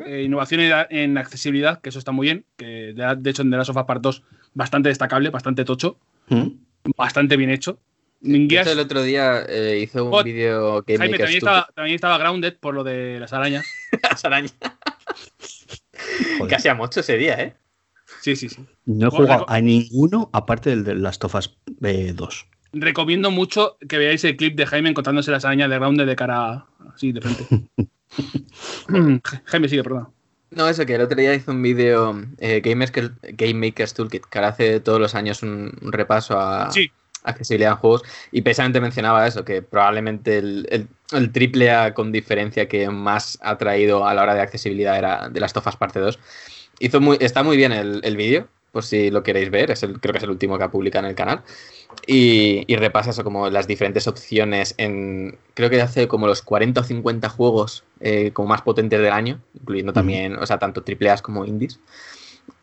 eh, 0.07 0.23
innovación 0.23 0.61
en, 0.91 1.19
accesibilidad, 1.19 1.81
que 1.83 1.91
eso 1.91 1.99
está 1.99 2.13
muy 2.13 2.27
bien. 2.27 2.47
Que 2.57 2.95
de, 2.95 3.17
de 3.19 3.31
hecho 3.31 3.43
en 3.43 3.51
The 3.51 3.59
Last 3.59 3.71
of 3.71 3.77
Us 3.77 3.85
Part 3.85 4.01
2 4.01 4.23
bastante 4.55 4.89
destacable, 4.89 5.31
bastante 5.31 5.65
tocho, 5.65 5.99
¿Mm? 6.29 6.49
bastante 6.97 7.37
bien 7.37 7.51
hecho. 7.51 7.79
El 8.25 8.79
otro 8.79 9.03
día 9.03 9.45
eh, 9.47 9.81
hizo 9.83 10.07
un 10.07 10.25
vídeo 10.25 10.83
que 10.83 10.97
Jaime 10.97 11.19
también 11.19 11.39
estaba, 11.39 11.69
también 11.75 11.95
estaba 11.97 12.17
grounded 12.17 12.57
por 12.59 12.75
lo 12.75 12.83
de 12.83 13.21
las 13.21 13.35
arañas. 13.35 13.67
Joder. 14.23 14.51
Casi 16.49 16.69
a 16.69 16.75
mucho 16.75 17.01
ese 17.01 17.17
día, 17.17 17.41
¿eh? 17.41 17.55
Sí, 18.21 18.37
sí, 18.37 18.49
sí. 18.49 18.65
No 18.85 19.09
he 19.09 19.11
jugado 19.11 19.47
a 19.49 19.61
ninguno 19.61 20.29
aparte 20.33 20.71
del 20.71 20.85
de 20.85 20.95
Last 20.95 21.25
of 21.25 21.35
Us 21.35 21.57
eh, 21.83 22.13
2. 22.15 22.47
Recomiendo 22.75 23.31
mucho 23.31 23.77
que 23.89 23.99
veáis 23.99 24.25
el 24.25 24.37
clip 24.37 24.57
de 24.57 24.67
Jaime 24.67 24.91
encontrándose 24.91 25.31
las 25.31 25.45
arañas 25.45 25.71
de 25.71 25.77
grounded 25.79 26.07
de 26.07 26.17
cara 26.17 26.67
así 26.95 27.13
de 27.13 27.21
frente. 27.21 27.69
Jaime 29.47 29.69
sigue, 29.69 29.83
perdón. 29.83 30.09
No, 30.51 30.69
eso, 30.69 30.87
que 30.87 30.95
el 30.95 31.01
otro 31.01 31.17
día 31.17 31.35
hizo 31.35 31.51
un 31.51 31.63
vídeo 31.63 32.15
eh, 32.39 32.61
Game, 32.63 32.85
Maker- 32.87 33.15
Game 33.37 33.55
Maker's 33.67 33.95
Toolkit, 33.95 34.25
que 34.27 34.39
ahora 34.39 34.49
hace 34.51 34.81
todos 34.81 35.01
los 35.01 35.15
años 35.15 35.43
un, 35.43 35.73
un 35.83 35.93
repaso 35.93 36.39
a 36.39 36.71
Sí. 36.71 36.91
accesibilidad 37.25 37.73
en 37.73 37.79
juegos, 37.79 38.03
y 38.31 38.43
precisamente 38.43 38.81
mencionaba 38.81 39.27
eso, 39.27 39.45
que 39.45 39.63
probablemente 39.63 40.39
el, 40.39 40.67
el, 40.71 40.89
el 41.13 41.33
triple 41.33 41.71
A 41.71 41.95
con 41.95 42.13
diferencia 42.13 42.69
que 42.69 42.89
más 42.91 43.39
ha 43.43 43.59
traído 43.59 44.07
a 44.07 44.15
la 44.15 44.23
hora 44.23 44.35
de 44.35 44.41
accesibilidad 44.41 44.97
era 44.99 45.29
de 45.29 45.41
las 45.41 45.53
Tofas 45.53 45.77
parte 45.77 46.01
2. 46.01 46.19
Hizo 46.81 47.01
muy, 47.01 47.19
está 47.21 47.43
muy 47.43 47.57
bien 47.57 47.73
el, 47.73 48.01
el 48.05 48.17
vídeo, 48.17 48.49
por 48.75 48.85
si 48.85 49.11
lo 49.11 49.23
queréis 49.23 49.51
ver, 49.51 49.71
es 49.71 49.85
el, 49.85 50.01
creo 50.01 50.13
que 50.13 50.19
es 50.19 50.25
el 50.25 50.31
último 50.31 50.59
que 50.59 50.65
ha 50.65 50.71
publicado 50.71 51.07
en 51.07 51.11
el 51.11 51.17
canal. 51.17 51.43
Y, 52.09 52.65
y 52.67 52.75
repasa 52.75 53.11
eso 53.11 53.23
como 53.23 53.49
las 53.49 53.69
diferentes 53.69 54.09
opciones 54.09 54.75
en, 54.79 55.39
creo 55.55 55.71
que 55.71 55.81
hace 55.81 56.09
como 56.09 56.27
los 56.27 56.43
40 56.43 56.81
o 56.81 56.85
50 56.85 57.29
juegos 57.29 57.85
eh, 58.01 58.33
como 58.33 58.49
más 58.49 58.63
potentes 58.63 59.01
del 59.01 59.13
año, 59.13 59.41
incluyendo 59.55 59.93
también, 59.93 60.37
o 60.37 60.45
sea, 60.45 60.59
tanto 60.59 60.85
como 61.23 61.45
indies. 61.45 61.79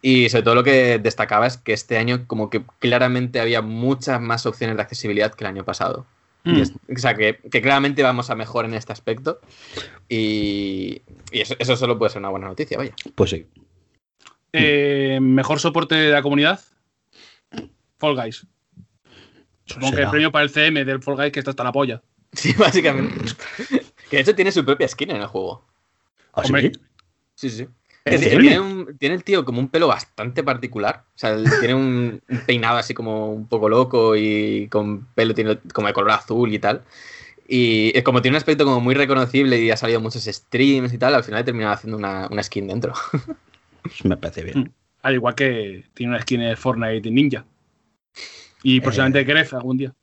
Y 0.02 0.30
sobre 0.30 0.44
todo 0.44 0.56
lo 0.56 0.64
que 0.64 1.00
destacaba 1.00 1.48
es 1.48 1.58
que 1.58 1.72
este 1.72 1.98
año 1.98 2.26
como 2.28 2.50
que 2.50 2.64
claramente 2.80 3.40
había 3.40 3.62
muchas 3.62 4.20
más 4.20 4.46
opciones 4.46 4.76
de 4.76 4.82
accesibilidad 4.82 5.34
que 5.34 5.46
el 5.46 5.50
año 5.50 5.64
pasado. 5.64 6.06
Mm. 6.44 6.56
Y 6.58 6.62
es- 6.62 6.72
o 6.74 6.98
sea, 6.98 7.14
que, 7.16 7.40
que 7.52 7.62
claramente 7.62 8.04
vamos 8.04 8.30
a 8.30 8.36
mejor 8.36 8.66
en 8.66 8.74
este 8.74 8.92
aspecto. 8.94 9.40
Y, 10.10 11.02
y 11.32 11.42
eso, 11.42 11.56
eso 11.60 11.76
solo 11.76 11.98
puede 11.98 12.12
ser 12.12 12.20
una 12.20 12.30
buena 12.30 12.48
noticia, 12.48 12.78
vaya. 12.78 12.94
Pues 13.16 13.30
sí. 13.30 13.46
Eh, 14.54 15.20
mejor 15.22 15.60
soporte 15.60 15.96
de 15.96 16.12
la 16.12 16.22
comunidad. 16.22 16.60
Fall 17.98 18.16
Guys. 18.16 18.46
Supongo 19.66 19.92
que 19.92 19.96
Será. 19.98 20.08
el 20.08 20.12
premio 20.12 20.32
para 20.32 20.44
el 20.44 20.50
CM 20.50 20.84
del 20.84 21.02
Fall 21.02 21.16
Guys 21.16 21.32
que 21.32 21.40
está 21.40 21.52
hasta 21.52 21.64
la 21.64 21.72
polla. 21.72 22.02
Sí, 22.34 22.54
básicamente. 22.58 23.16
que 24.10 24.16
de 24.18 24.22
hecho 24.22 24.36
tiene 24.36 24.52
su 24.52 24.66
propia 24.66 24.88
skin 24.88 25.12
en 25.12 25.18
el 25.18 25.28
juego. 25.28 25.66
¿Ah, 26.34 26.42
sí? 26.44 26.48
Hombre. 26.48 26.72
Sí, 27.36 27.50
sí. 27.50 27.68
¿En 28.04 28.18
Tiene, 28.20 28.24
serio? 28.34 28.40
tiene 28.40 28.60
un- 28.60 28.98
tiene 28.98 29.16
el 29.16 29.24
tío 29.24 29.46
como 29.46 29.60
un 29.60 29.68
pelo 29.70 29.88
bastante 29.88 30.44
particular. 30.44 31.04
O 31.16 31.18
sea, 31.18 31.38
tiene 31.60 31.76
un, 31.76 32.22
un 32.28 32.38
peinado 32.48 32.78
así 32.78 32.94
como 32.96 33.32
un 33.32 33.48
poco 33.48 33.70
loco 33.70 34.16
y 34.16 34.68
con 34.70 35.06
pelo 35.14 35.36
tiene 35.36 35.60
como 35.74 35.88
de 35.88 35.94
color 35.94 36.12
azul 36.12 36.52
y 36.54 36.58
tal. 36.60 36.82
Y 37.48 38.02
como 38.04 38.22
tiene 38.22 38.36
un 38.36 38.40
aspecto 38.40 38.64
como 38.66 38.80
muy 38.80 38.96
reconocible 38.96 39.60
y 39.62 39.70
ha 39.72 39.78
salido 39.78 40.00
muchos 40.02 40.24
streams 40.24 40.94
y 40.94 40.98
tal, 40.98 41.14
al 41.14 41.24
final 41.24 41.42
he 41.42 41.44
terminado 41.44 41.74
haciendo 41.74 41.98
una, 41.98 42.28
una 42.32 42.42
skin 42.42 42.68
dentro. 42.68 42.94
Me 44.04 44.18
parece 44.18 44.44
bien. 44.44 44.72
Al 45.04 45.16
igual 45.16 45.36
que 45.36 45.84
tiene 45.94 46.14
una 46.14 46.22
skin 46.22 46.40
de 46.42 46.56
Fortnite 46.56 47.12
Ninja. 47.12 47.46
Y 48.64 48.80
posiblemente 48.82 49.24
Gref 49.26 49.54
algún 49.54 49.78
día. 49.78 49.94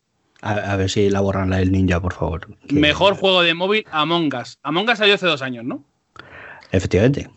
A, 0.40 0.52
a 0.72 0.76
ver 0.76 0.88
si 0.90 1.10
la 1.10 1.20
borran 1.20 1.50
la 1.50 1.56
del 1.58 1.72
ninja, 1.72 2.00
por 2.00 2.12
favor. 2.12 2.46
Que- 2.68 2.74
Mejor 2.76 3.14
juego 3.14 3.42
de 3.42 3.54
móvil, 3.54 3.84
Among 3.90 4.32
Us. 4.34 4.58
Among 4.62 4.88
Us 4.88 4.98
salió 4.98 5.14
hace 5.14 5.26
dos 5.26 5.42
años, 5.42 5.64
¿no? 5.64 5.84
Efectivamente. 6.70 7.28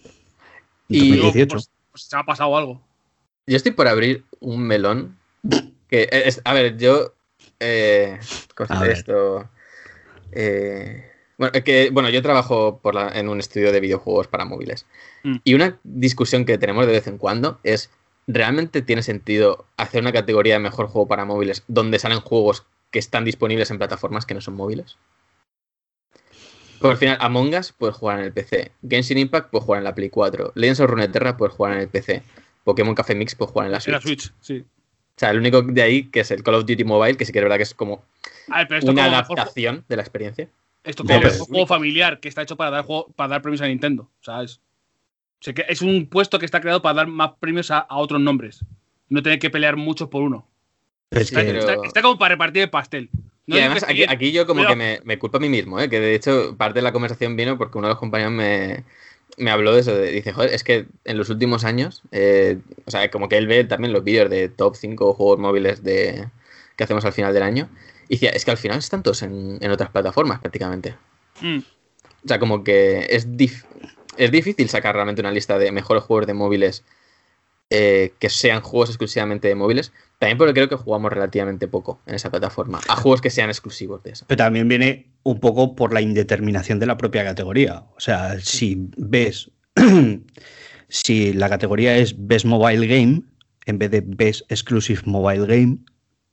Y- 0.92 1.18
2018. 1.18 1.56
Pues, 1.56 1.70
pues 1.92 2.04
se 2.04 2.18
ha 2.18 2.24
pasado 2.24 2.56
algo. 2.58 2.82
Yo 3.48 3.58
estoy 3.58 3.72
por 3.72 3.88
abrir 3.88 4.24
un 4.40 4.62
melón. 4.62 5.18
Que 5.90 6.08
es, 6.12 6.42
a 6.46 6.54
ver, 6.54 6.78
yo. 6.78 7.14
Eh, 7.60 8.20
¿Cómo 8.56 8.68
se 8.68 8.74
dice 8.76 8.92
esto? 8.92 9.50
Eh, 10.32 11.06
bueno, 11.38 11.52
es 11.56 11.64
que, 11.64 11.90
bueno, 11.90 12.10
yo 12.10 12.22
trabajo 12.22 12.80
por 12.80 12.96
la- 12.96 13.10
en 13.10 13.30
un 13.30 13.40
estudio 13.40 13.72
de 13.72 13.80
videojuegos 13.80 14.28
para 14.28 14.46
móviles. 14.46 14.86
Mm. 15.24 15.36
Y 15.44 15.54
una 15.54 15.80
discusión 15.84 16.46
que 16.46 16.58
tenemos 16.58 16.86
de 16.86 16.94
vez 16.94 17.08
en 17.08 17.18
cuando 17.18 17.60
es: 17.64 17.90
¿realmente 18.28 18.82
tiene 18.82 19.04
sentido 19.04 19.66
hacer 19.78 20.02
una 20.02 20.14
categoría 20.14 20.54
de 20.54 20.60
mejor 20.60 20.88
juego 20.88 21.08
para 21.08 21.26
móviles 21.26 21.64
donde 21.68 22.00
salen 22.00 22.20
juegos 22.22 22.66
que 22.92 23.00
están 23.00 23.26
disponibles 23.26 23.72
en 23.72 23.78
plataformas 23.78 24.26
que 24.26 24.34
no 24.34 24.42
son 24.42 24.56
móviles? 24.56 24.98
Porque 26.82 26.92
al 26.94 26.98
final, 26.98 27.18
Among 27.22 27.54
Us 27.56 27.72
puedes 27.72 27.96
jugar 27.96 28.20
en 28.20 28.26
el 28.26 28.34
PC. 28.34 28.72
Genshin 28.88 29.18
Impact 29.18 29.50
puedes 29.52 29.66
jugar 29.66 29.80
en 29.80 29.84
la 29.86 29.96
Play 29.96 30.10
4. 30.10 30.54
Legends 30.56 30.80
of 30.80 30.90
Runeterra 30.90 31.38
puedes 31.38 31.56
jugar 31.56 31.74
en 31.74 31.80
el 31.80 31.88
PC. 31.90 32.24
Pokémon 32.64 32.96
Café 32.96 33.16
Mix 33.16 33.36
puedes 33.36 33.52
jugar 33.52 33.68
en 33.68 33.72
la 33.74 33.80
En 33.86 33.92
la 33.92 34.02
Switch. 34.02 34.22
Switch, 34.24 34.34
sí. 34.42 34.66
O 35.16 35.20
sea, 35.22 35.30
el 35.32 35.38
único 35.38 35.62
de 35.62 35.82
ahí 35.82 36.04
que 36.10 36.22
es 36.22 36.32
el 36.32 36.42
Call 36.44 36.56
of 36.56 36.66
Duty 36.66 36.84
Mobile, 36.84 37.16
que 37.18 37.26
sí 37.26 37.32
que 37.32 37.40
es 37.40 37.44
verdad 37.44 37.58
que 37.58 37.64
es 37.64 37.74
como 37.76 38.04
A 38.50 38.60
ver, 38.60 38.68
pero 38.68 38.80
esto 38.80 38.92
una 38.92 39.04
como 39.06 39.18
mejor, 39.18 39.40
adaptación 39.40 39.86
de 39.88 39.96
la 39.96 40.02
experiencia. 40.02 40.50
esto 40.84 41.04
como 41.04 41.20
pero- 41.20 41.32
mejor 41.32 41.48
juego 41.48 41.68
familiar 41.68 42.20
que 42.20 42.30
está 42.30 42.42
hecho 42.42 42.56
para 42.58 42.72
dar, 42.72 42.84
juego, 42.86 43.08
para 43.16 43.30
dar 43.30 43.42
premios 43.42 43.62
a 43.62 43.68
Nintendo. 43.68 44.04
O 44.04 44.24
sea, 44.24 44.42
es, 44.42 44.58
o 44.58 45.44
sea, 45.44 45.54
que 45.54 45.66
es 45.68 45.82
un 45.82 46.08
puesto 46.08 46.40
que 46.40 46.46
está 46.46 46.60
creado 46.62 46.82
para 46.82 46.96
dar 46.96 47.08
más 47.08 47.32
premios 47.40 47.70
a, 47.72 47.80
a 47.80 47.98
otros 47.98 48.20
nombres. 48.22 48.64
No 49.10 49.22
tener 49.22 49.38
que 49.40 49.50
pelear 49.50 49.76
muchos 49.76 50.08
por 50.10 50.24
uno. 50.24 50.48
Es 51.12 51.24
Está, 51.24 51.42
que- 51.42 51.48
pero- 51.48 51.60
está- 51.60 51.76
está 51.88 52.02
como 52.02 52.18
para 52.18 52.36
repartir 52.36 52.64
el 52.64 52.70
pastel. 52.70 53.10
No 53.48 53.56
y 53.56 53.60
además, 53.60 53.84
aquí, 53.84 54.04
aquí 54.08 54.32
yo 54.32 54.46
como 54.48 54.62
que 54.70 54.76
me, 54.76 55.02
me 55.04 55.18
culpo 55.20 55.38
a 55.38 55.40
mí 55.40 55.50
mismo, 55.50 55.80
¿eh? 55.80 55.90
que 55.90 56.00
de 56.00 56.14
hecho 56.16 56.56
parte 56.58 56.80
de 56.80 56.84
la 56.84 56.92
conversación 56.94 57.36
vino 57.36 57.58
porque 57.58 57.78
uno 57.78 57.88
de 57.88 57.94
los 57.94 58.00
compañeros 58.00 58.32
me, 58.34 58.84
me 59.38 59.50
habló 59.52 59.74
de 59.74 59.82
eso. 59.82 59.96
de- 59.96 60.12
dice, 60.12 60.32
joder, 60.32 60.54
es 60.54 60.64
que 60.64 60.86
en 61.06 61.18
los 61.18 61.30
últimos 61.30 61.64
años, 61.64 62.04
eh, 62.12 62.60
o 62.86 62.92
sea, 62.92 63.10
como 63.10 63.28
que 63.30 63.38
él 63.38 63.48
ve 63.48 63.64
también 63.64 63.94
los 63.94 64.04
vídeos 64.04 64.30
de 64.30 64.48
top 64.50 64.76
5 64.76 65.14
juegos 65.14 65.40
móviles 65.40 65.84
de, 65.84 66.28
que 66.76 66.84
hacemos 66.84 67.04
al 67.06 67.14
final 67.14 67.34
del 67.34 67.44
año. 67.44 67.70
Y 68.08 68.16
decía, 68.16 68.30
es 68.32 68.46
que 68.46 68.52
al 68.52 68.58
final 68.58 68.78
están 68.80 69.04
todos 69.04 69.22
en, 69.24 69.58
en 69.62 69.72
otras 69.72 69.90
plataformas 69.90 70.40
prácticamente. 70.40 70.96
Mm. 71.42 71.60
O 72.24 72.28
sea, 72.28 72.40
como 72.40 72.64
que 72.64 73.08
es, 73.10 73.28
dif- 73.28 73.66
es 74.18 74.32
difícil 74.32 74.70
sacar 74.70 74.94
realmente 74.96 75.22
una 75.22 75.32
lista 75.32 75.58
de 75.58 75.72
mejores 75.72 76.04
juegos 76.04 76.28
de 76.28 76.34
móviles 76.34 76.84
eh, 77.70 78.14
que 78.20 78.30
sean 78.30 78.62
juegos 78.62 78.90
exclusivamente 78.90 79.48
de 79.48 79.56
móviles. 79.56 79.92
También 80.22 80.38
porque 80.38 80.54
creo 80.54 80.70
que 80.70 80.76
jugamos 80.76 81.12
relativamente 81.12 81.68
poco 81.68 82.00
en 82.06 82.14
esa 82.14 82.30
plataforma. 82.30 82.80
A 82.88 82.96
juegos 82.96 83.22
que 83.22 83.32
sean 83.32 83.50
exclusivos 83.50 84.04
de 84.04 84.12
esa. 84.12 84.28
Pero 84.28 84.38
también 84.38 84.68
viene 84.68 85.08
un 85.24 85.40
poco 85.40 85.76
por 85.76 85.96
la 85.96 86.00
indeterminación 86.00 86.78
de 86.78 86.86
la 86.86 86.96
propia 86.96 87.24
categoría. 87.24 87.86
O 87.96 88.00
sea, 88.00 88.40
si 88.40 88.88
ves, 88.98 89.50
si 90.90 91.34
la 91.34 91.50
categoría 91.50 91.98
es 91.98 92.14
Best 92.28 92.46
Mobile 92.46 92.86
Game, 92.86 93.24
en 93.66 93.80
vez 93.80 93.90
de 93.90 94.04
Best 94.06 94.44
Exclusive 94.52 95.02
Mobile 95.06 95.48
Game, 95.48 95.80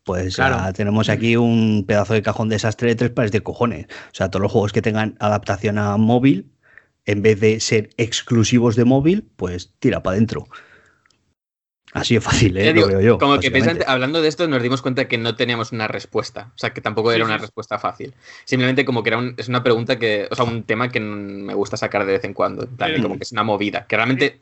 pues 0.04 0.36
Claro. 0.36 0.70
tenemos 0.74 1.08
aquí 1.08 1.36
un 1.36 1.86
pedazo 1.88 2.12
de 2.12 2.20
cajón 2.20 2.50
desastre 2.50 2.88
de 2.90 2.94
tres 2.94 3.10
pares 3.12 3.32
de 3.32 3.40
cojones. 3.40 3.86
O 3.86 4.14
sea, 4.14 4.28
todos 4.30 4.42
los 4.42 4.52
juegos 4.52 4.74
que 4.74 4.82
tengan 4.82 5.16
adaptación 5.18 5.78
a 5.78 5.96
móvil, 5.96 6.52
en 7.06 7.22
vez 7.22 7.40
de 7.40 7.58
ser 7.60 7.88
exclusivos 7.96 8.76
de 8.76 8.84
móvil, 8.84 9.26
pues 9.36 9.72
tira 9.78 10.02
para 10.02 10.16
adentro. 10.16 10.46
Así 11.94 12.14
de 12.14 12.20
fácil, 12.20 12.56
¿eh? 12.58 12.72
Lo 12.74 12.86
veo 12.86 13.00
yo. 13.00 13.18
como 13.18 13.38
que 13.40 13.50
hablando 13.86 14.20
de 14.20 14.28
esto 14.28 14.46
nos 14.46 14.62
dimos 14.62 14.82
cuenta 14.82 15.08
que 15.08 15.16
no 15.18 15.34
teníamos 15.36 15.72
una 15.72 15.88
respuesta. 15.88 16.52
O 16.54 16.58
sea, 16.58 16.70
que 16.74 16.80
tampoco 16.80 17.10
Sí, 17.10 17.16
era 17.16 17.24
sí, 17.24 17.30
una 17.30 17.38
respuesta 17.38 17.78
fácil. 17.78 18.14
Simplemente 18.44 18.84
como 18.84 19.02
que 19.02 19.10
era 19.10 19.18
un- 19.18 19.34
es 19.38 19.48
una 19.48 19.62
pregunta 19.62 19.98
que, 19.98 20.28
o 20.30 20.34
sea, 20.36 20.44
un 20.44 20.64
tema 20.64 20.90
que 20.90 21.00
me 21.00 21.54
gusta 21.54 21.76
sacar 21.76 22.04
de 22.04 22.12
vez 22.12 22.24
en 22.24 22.34
cuando. 22.34 22.64
en 22.64 22.76
plan, 22.76 22.94
Sí. 22.94 23.02
como 23.02 23.16
que 23.16 23.22
es 23.24 23.32
una 23.32 23.42
movida. 23.42 23.86
Que 23.86 23.96
realmente 23.96 24.40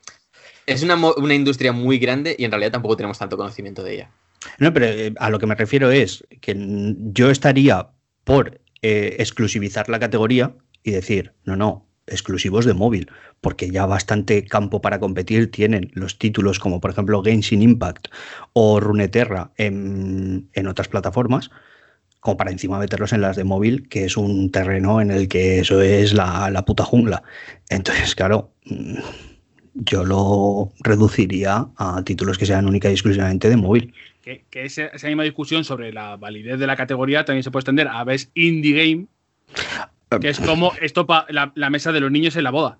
es 0.67 0.83
una, 0.83 0.97
una 0.97 1.35
industria 1.35 1.73
muy 1.73 1.99
grande 1.99 2.35
y 2.39 2.45
en 2.45 2.51
realidad 2.51 2.73
tampoco 2.73 2.97
tenemos 2.97 3.19
tanto 3.19 3.37
conocimiento 3.37 3.83
de 3.85 3.95
ella. 3.95 4.11
No, 4.59 4.73
pero 4.73 4.87
eh, 4.87 5.13
a 5.19 5.31
lo 5.31 5.39
que 5.39 5.47
me 5.47 5.55
refiero 5.55 5.91
es 5.91 6.25
que 6.41 6.55
yo 6.59 7.31
estaría 7.31 7.89
por 8.25 8.61
eh, 8.83 9.17
exclusivizar 9.21 9.89
la 9.89 9.99
categoría 10.01 10.55
y 10.83 10.91
decir, 10.91 11.33
no, 11.45 11.57
no, 11.57 11.86
exclusivos 12.07 12.65
de 12.65 12.75
móvil, 12.75 13.11
porque 13.41 13.71
ya 13.71 13.87
bastante 13.87 14.45
campo 14.45 14.81
para 14.81 15.01
competir 15.01 15.51
tienen 15.51 15.91
los 15.95 16.19
títulos 16.19 16.59
como 16.59 16.81
por 16.81 16.91
ejemplo 16.91 17.23
Genshin 17.23 17.63
Impact 17.63 18.09
o 18.53 18.81
Runeterra 18.81 19.51
en, 19.57 20.49
en 20.53 20.67
otras 20.67 20.89
plataformas, 20.89 21.51
como 22.21 22.37
para 22.37 22.51
encima 22.51 22.79
meterlos 22.79 23.13
en 23.13 23.21
las 23.21 23.37
de 23.37 23.45
móvil, 23.45 23.89
que 23.89 24.05
es 24.05 24.17
un 24.17 24.51
terreno 24.51 25.01
en 25.01 25.11
el 25.11 25.29
que 25.29 25.61
eso 25.61 25.81
es 25.81 26.13
la, 26.13 26.51
la 26.51 26.65
puta 26.65 26.85
jungla. 26.85 27.23
Entonces, 27.69 28.15
claro, 28.15 28.53
mm, 28.65 28.99
yo 29.75 30.05
lo 30.05 30.73
reduciría 30.81 31.67
a 31.77 32.03
títulos 32.03 32.39
que 32.39 32.47
sean 32.47 32.67
única 32.67 32.89
y 32.89 32.93
exclusivamente 32.93 33.49
de 33.49 33.57
móvil. 33.57 33.93
Que, 34.23 34.45
que 34.51 34.65
esa, 34.65 34.87
esa 34.87 35.07
misma 35.07 35.23
discusión 35.23 35.63
sobre 35.65 35.93
la 35.93 36.17
validez 36.17 36.59
de 36.59 36.67
la 36.67 36.77
categoría 36.77 37.25
también 37.25 37.45
se 37.45 37.51
puede 37.51 37.61
extender 37.61 37.87
a 37.89 38.03
Best 38.03 38.31
Indie 38.35 38.73
Game, 38.73 39.07
que 40.21 40.29
es 40.29 40.41
como 40.41 40.73
esto 40.81 41.07
pa- 41.07 41.27
la, 41.31 41.53
la 41.55 41.71
mesa 41.71 41.93
de 41.93 42.01
los 42.01 42.11
niños 42.11 42.37
en 42.37 42.45
la 42.45 42.51
boda. 42.51 42.79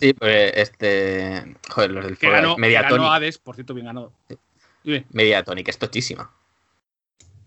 Sí, 0.00 0.12
pues 0.14 0.52
este. 0.56 1.56
Joder, 1.70 1.90
los 1.92 2.04
del 2.04 2.18
Que 2.18 2.30
ganó, 2.30 2.56
Mediatonic. 2.56 2.98
ganó 2.98 3.12
Hades, 3.12 3.38
por 3.38 3.54
cierto, 3.54 3.74
bien 3.74 3.86
ganado. 3.86 4.12
Dime, 4.82 5.06
Mediatonic, 5.10 5.68
es 5.68 5.78
tochísima. 5.78 6.30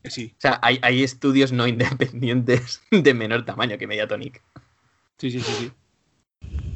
sí. 0.03 0.33
O 0.37 0.41
sea, 0.41 0.59
hay, 0.63 0.79
hay 0.81 1.03
estudios 1.03 1.51
no 1.51 1.67
independientes 1.67 2.81
de 2.91 3.13
menor 3.13 3.45
tamaño 3.45 3.77
que 3.77 3.85
Mediatonic. 3.87 4.41
Sí, 5.17 5.29
sí, 5.31 5.39
sí, 5.41 5.51
sí. 5.59 5.71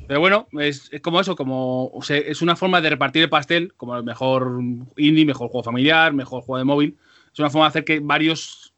Pero 0.08 0.20
bueno, 0.20 0.48
es, 0.60 0.90
es 0.92 1.02
como 1.02 1.22
eso, 1.22 1.36
como 1.36 1.88
o 1.88 2.02
sea, 2.04 2.18
es 2.18 2.42
una 2.42 2.56
forma 2.56 2.82
de 2.82 2.90
repartir 2.90 3.24
el 3.24 3.30
pastel, 3.30 3.74
como 3.78 3.96
el 3.96 4.04
mejor 4.04 4.60
indie, 4.98 5.26
mejor 5.26 5.48
juego 5.50 5.64
familiar, 5.64 6.14
mejor 6.14 6.44
juego 6.44 6.58
de 6.58 6.66
móvil. 6.66 6.98
Es 7.32 7.40
una 7.40 7.50
forma 7.50 7.66
de 7.66 7.70
hacer 7.70 7.86
que 7.86 8.00
varios 8.02 8.74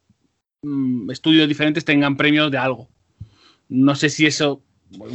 mm, 0.61 1.09
estudios 1.11 1.47
diferentes 1.49 1.83
tengan 1.83 2.15
premios 2.15 2.51
de 2.51 2.57
algo. 2.59 2.87
No 3.75 3.95
sé 3.95 4.09
si 4.09 4.25
eso 4.27 4.61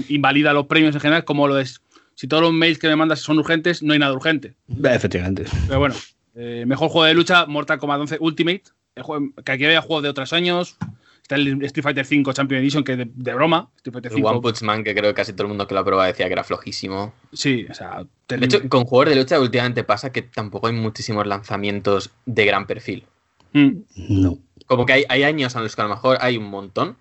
invalida 0.09 0.52
los 0.52 0.66
premios 0.66 0.94
en 0.94 1.01
general, 1.01 1.24
como 1.24 1.47
lo 1.48 1.59
es. 1.59 1.80
Si 2.14 2.26
todos 2.26 2.43
los 2.43 2.52
mails 2.52 2.78
que 2.78 2.89
me 2.89 2.97
mandas 2.97 3.20
son 3.20 3.39
urgentes, 3.39 3.82
no 3.82 3.93
hay 3.93 3.98
nada 4.01 4.12
urgente. 4.12 4.55
Efectivamente. 4.82 5.44
Pero 5.68 5.78
bueno, 5.78 5.94
eh, 6.35 6.64
mejor 6.66 6.89
juego 6.89 7.05
de 7.06 7.14
lucha, 7.14 7.47
Mortal 7.47 7.78
Kombat 7.78 8.01
11 8.01 8.16
Ultimate, 8.20 8.64
el 8.97 9.02
juego- 9.05 9.28
que 9.44 9.52
aquí 9.52 9.64
había 9.64 9.80
juegos 9.80 10.02
de 10.02 10.09
otros 10.09 10.32
años. 10.32 10.76
Está 11.22 11.36
el 11.36 11.62
Street 11.62 11.85
Fighter 11.85 12.06
5 12.06 12.32
Champion 12.32 12.60
Edition, 12.60 12.82
que 12.82 12.97
de, 12.97 13.09
de 13.14 13.35
broma. 13.35 13.68
Street 13.76 13.93
Fighter 13.93 14.10
El 14.12 14.16
5. 14.16 14.28
One 14.30 14.40
Punch 14.40 14.62
Man, 14.62 14.82
que 14.82 14.94
creo 14.94 15.10
que 15.10 15.14
casi 15.14 15.32
todo 15.35 15.43
el 15.43 15.48
mundo 15.48 15.66
que 15.68 15.74
lo 15.74 15.85
probaba 15.85 16.06
decía 16.09 16.26
que 16.26 16.32
era 16.32 16.43
flojísimo. 16.43 17.12
Sí, 17.32 17.66
o 17.70 17.74
sea. 17.74 18.05
De 18.28 18.44
hecho, 18.44 18.68
con 18.68 18.85
juegos 18.85 19.10
de 19.10 19.16
lucha 19.16 19.39
últimamente 19.39 19.85
pasa 19.85 20.10
que 20.10 20.22
tampoco 20.22 20.66
hay 20.66 20.72
muchísimos 20.72 21.26
lanzamientos 21.26 22.10
de 22.26 22.44
gran 22.47 22.66
perfil. 22.66 23.05
Mm, 23.52 23.70
No. 24.09 24.39
Como 24.66 24.85
que 24.86 24.93
hay, 24.94 25.05
hay 25.09 25.22
años 25.22 25.55
en 25.55 25.62
los 25.62 25.76
que 25.76 25.80
a 25.82 25.85
lo 25.85 25.90
mejor 25.90 26.18
hay 26.20 26.36
un 26.36 26.44
montón 26.51 26.97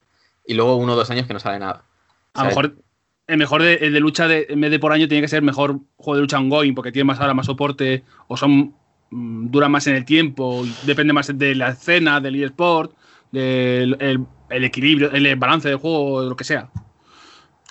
y 0.48 0.54
luego 0.54 0.78
uno 0.78 0.94
o 0.94 0.96
dos 0.96 1.12
años 1.12 1.28
que 1.28 1.34
no 1.34 1.40
sale 1.40 1.60
nada. 1.60 1.84
a 2.34 2.44
lo 2.44 2.50
mejor 2.50 2.76
el 3.28 3.38
mejor 3.38 3.62
de, 3.62 3.76
el 3.76 3.94
de 3.94 4.00
lucha 4.00 4.28
de, 4.28 4.48
en 4.50 4.62
vez 4.62 4.72
de 4.72 4.80
por 4.80 4.94
año 4.94 5.08
tiene 5.08 5.22
que 5.22 5.28
ser 5.28 5.42
mejor 5.42 5.82
juego 5.98 6.16
de 6.16 6.22
lucha 6.22 6.40
ongoing, 6.40 6.74
porque 6.74 6.94
tiene 6.94 7.04
más 7.04 7.20
ahora 7.20 7.34
más 7.34 7.46
soporte, 7.46 8.04
o 8.28 8.38
son 8.38 8.74
mm, 9.12 9.50
duran 9.50 9.72
más 9.72 9.86
en 9.88 9.96
el 9.96 10.06
tiempo, 10.06 10.66
depende 10.84 11.14
más 11.14 11.38
de 11.38 11.56
la 11.56 11.70
escena, 11.70 12.22
del 12.22 12.42
eSport, 12.42 12.94
del 13.32 13.98
el, 14.00 14.26
el 14.50 14.64
equilibrio, 14.64 15.12
el 15.12 15.36
balance 15.36 15.68
del 15.68 15.78
juego, 15.78 16.24
lo 16.24 16.36
que 16.38 16.46
sea. 16.46 16.70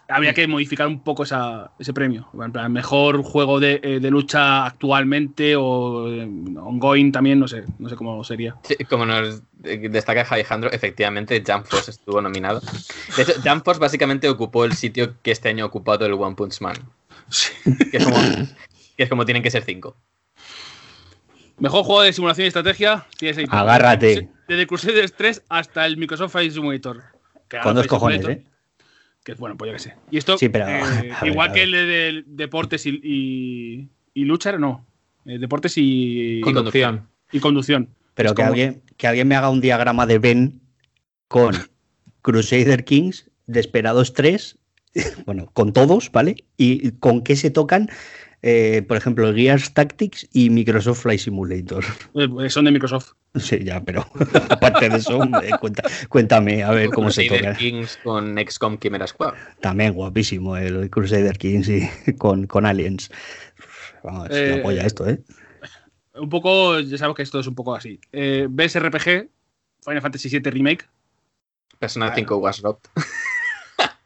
Habría 0.08 0.32
que 0.34 0.46
modificar 0.46 0.86
un 0.86 1.00
poco 1.00 1.24
esa- 1.24 1.72
ese 1.80 1.92
premio. 1.92 2.28
En 2.40 2.52
plan, 2.52 2.72
mejor 2.72 3.22
juego 3.22 3.58
de, 3.58 3.80
eh, 3.82 3.98
de 4.00 4.10
lucha 4.10 4.64
actualmente 4.64 5.56
o 5.56 6.08
eh, 6.08 6.22
ongoing 6.22 7.10
también, 7.10 7.40
no 7.40 7.48
sé, 7.48 7.64
no 7.78 7.88
sé 7.88 7.96
cómo 7.96 8.22
sería. 8.22 8.54
Sí, 8.62 8.76
como 8.88 9.04
nos 9.04 9.42
destaca 9.62 10.22
Alejandro, 10.30 10.70
efectivamente 10.72 11.42
Jump 11.44 11.66
Force 11.66 11.90
estuvo 11.90 12.20
nominado. 12.20 12.60
De 13.16 13.22
hecho, 13.24 13.32
Jump 13.44 13.64
Force 13.64 13.80
básicamente 13.80 14.28
ocupó 14.28 14.64
el 14.64 14.74
sitio 14.74 15.14
que 15.22 15.32
este 15.32 15.48
año 15.48 15.64
ha 15.64 15.66
ocupado 15.66 16.06
el 16.06 16.12
One 16.12 16.36
Punch 16.36 16.60
Man. 16.60 16.76
Que 17.90 17.96
es 17.96 18.04
como, 18.04 18.16
que 18.96 19.02
es 19.02 19.08
como 19.08 19.24
tienen 19.24 19.42
que 19.42 19.50
ser 19.50 19.64
cinco. 19.64 19.96
Mejor 21.58 21.84
juego 21.84 22.02
de 22.02 22.12
simulación 22.12 22.44
y 22.44 22.48
estrategia. 22.48 23.06
tienes 23.18 23.38
ahí 23.38 23.46
todo. 23.46 23.58
Agárrate. 23.58 24.28
Desde 24.46 24.66
Crusaders 24.66 25.12
3 25.14 25.42
hasta 25.48 25.84
el 25.86 25.96
Microsoft 25.96 26.32
Flight 26.32 26.52
Simulator. 26.52 27.02
Con 27.62 27.74
dos 27.74 27.86
cojones, 27.86 28.20
Simulator, 28.20 28.44
¿eh? 28.46 28.55
Que 29.26 29.34
bueno, 29.34 29.56
pues 29.56 29.68
yo 29.68 29.72
qué 29.72 29.78
sé. 29.80 29.94
Y 30.12 30.18
esto, 30.18 30.38
Sí, 30.38 30.48
pero, 30.48 30.68
eh, 30.68 30.80
ver, 31.20 31.28
igual 31.32 31.52
que 31.52 31.64
el 31.64 31.72
de, 31.72 31.84
de 31.86 32.24
deportes 32.28 32.86
y, 32.86 33.00
y, 33.02 33.88
y 34.14 34.24
lucha, 34.24 34.52
no. 34.56 34.86
Eh, 35.24 35.38
deportes 35.40 35.74
y, 35.76 36.40
Con- 36.42 36.54
Conducción. 36.54 37.08
y 37.32 37.40
conducción. 37.40 37.88
Pero 38.14 38.28
Es 38.28 38.32
que 38.34 38.36
como- 38.36 38.48
alguien, 38.50 38.82
que 38.96 39.08
alguien 39.08 39.26
me 39.26 39.34
haga 39.34 39.50
un 39.50 39.60
diagrama 39.60 40.06
de 40.06 40.20
Ben 40.20 40.60
con 41.26 41.54
Crusader 42.22 42.84
Kings, 42.84 43.28
Desperados 43.48 44.12
3, 44.12 44.58
bueno, 45.26 45.50
con 45.52 45.72
todos, 45.72 46.12
¿vale? 46.12 46.44
Y 46.56 46.92
con 46.92 47.22
qué 47.24 47.34
se 47.34 47.50
tocan, 47.50 47.90
eh, 48.42 48.82
por 48.86 48.96
ejemplo, 48.96 49.32
Gears 49.34 49.72
Tactics 49.74 50.28
y 50.32 50.50
Microsoft 50.50 51.02
Flight 51.02 51.20
Simulator. 51.20 51.84
Eh, 52.14 52.28
pues 52.28 52.52
son 52.52 52.64
de 52.66 52.70
Microsoft. 52.70 53.12
Sí, 53.34 53.62
ya, 53.64 53.82
pero 53.82 54.06
aparte 54.50 54.88
de 54.88 54.96
eso, 54.96 55.22
eh, 55.42 55.50
cuenta- 55.60 55.82
cuéntame 56.08 56.62
a 56.62 56.70
ver 56.70 56.90
cómo 56.90 57.10
se 57.10 57.26
Crusader 57.26 57.52
toca. 57.52 57.58
Kings 57.58 57.98
con 58.02 58.36
XCOM 58.38 58.78
Chimera 58.78 59.06
Squad. 59.06 59.34
También 59.60 59.92
guapísimo 59.92 60.56
el 60.56 60.88
Crusader 60.90 61.36
Kings 61.36 61.68
y 61.68 61.88
con, 62.18 62.46
con 62.46 62.64
Aliens. 62.66 63.10
Vamos, 64.02 64.28
Eh, 64.30 64.56
la 64.56 64.62
polla 64.62 64.86
esto, 64.86 65.08
¿eh? 65.08 65.20
Un 66.14 66.28
poco, 66.30 66.80
ya 66.80 66.96
sabes 66.96 67.14
que 67.14 67.22
esto 67.22 67.40
es 67.40 67.46
un 67.46 67.54
poco 67.54 67.74
así. 67.74 68.00
Eh, 68.12 68.46
BSRPG, 68.48 69.28
Final 69.84 70.00
Fantasy 70.02 70.28
VII 70.30 70.50
Remake. 70.50 70.86
Persona 71.78 72.06
Vale. 72.06 72.16
5 72.22 72.36
was 72.38 72.62
robbed. 72.62 72.88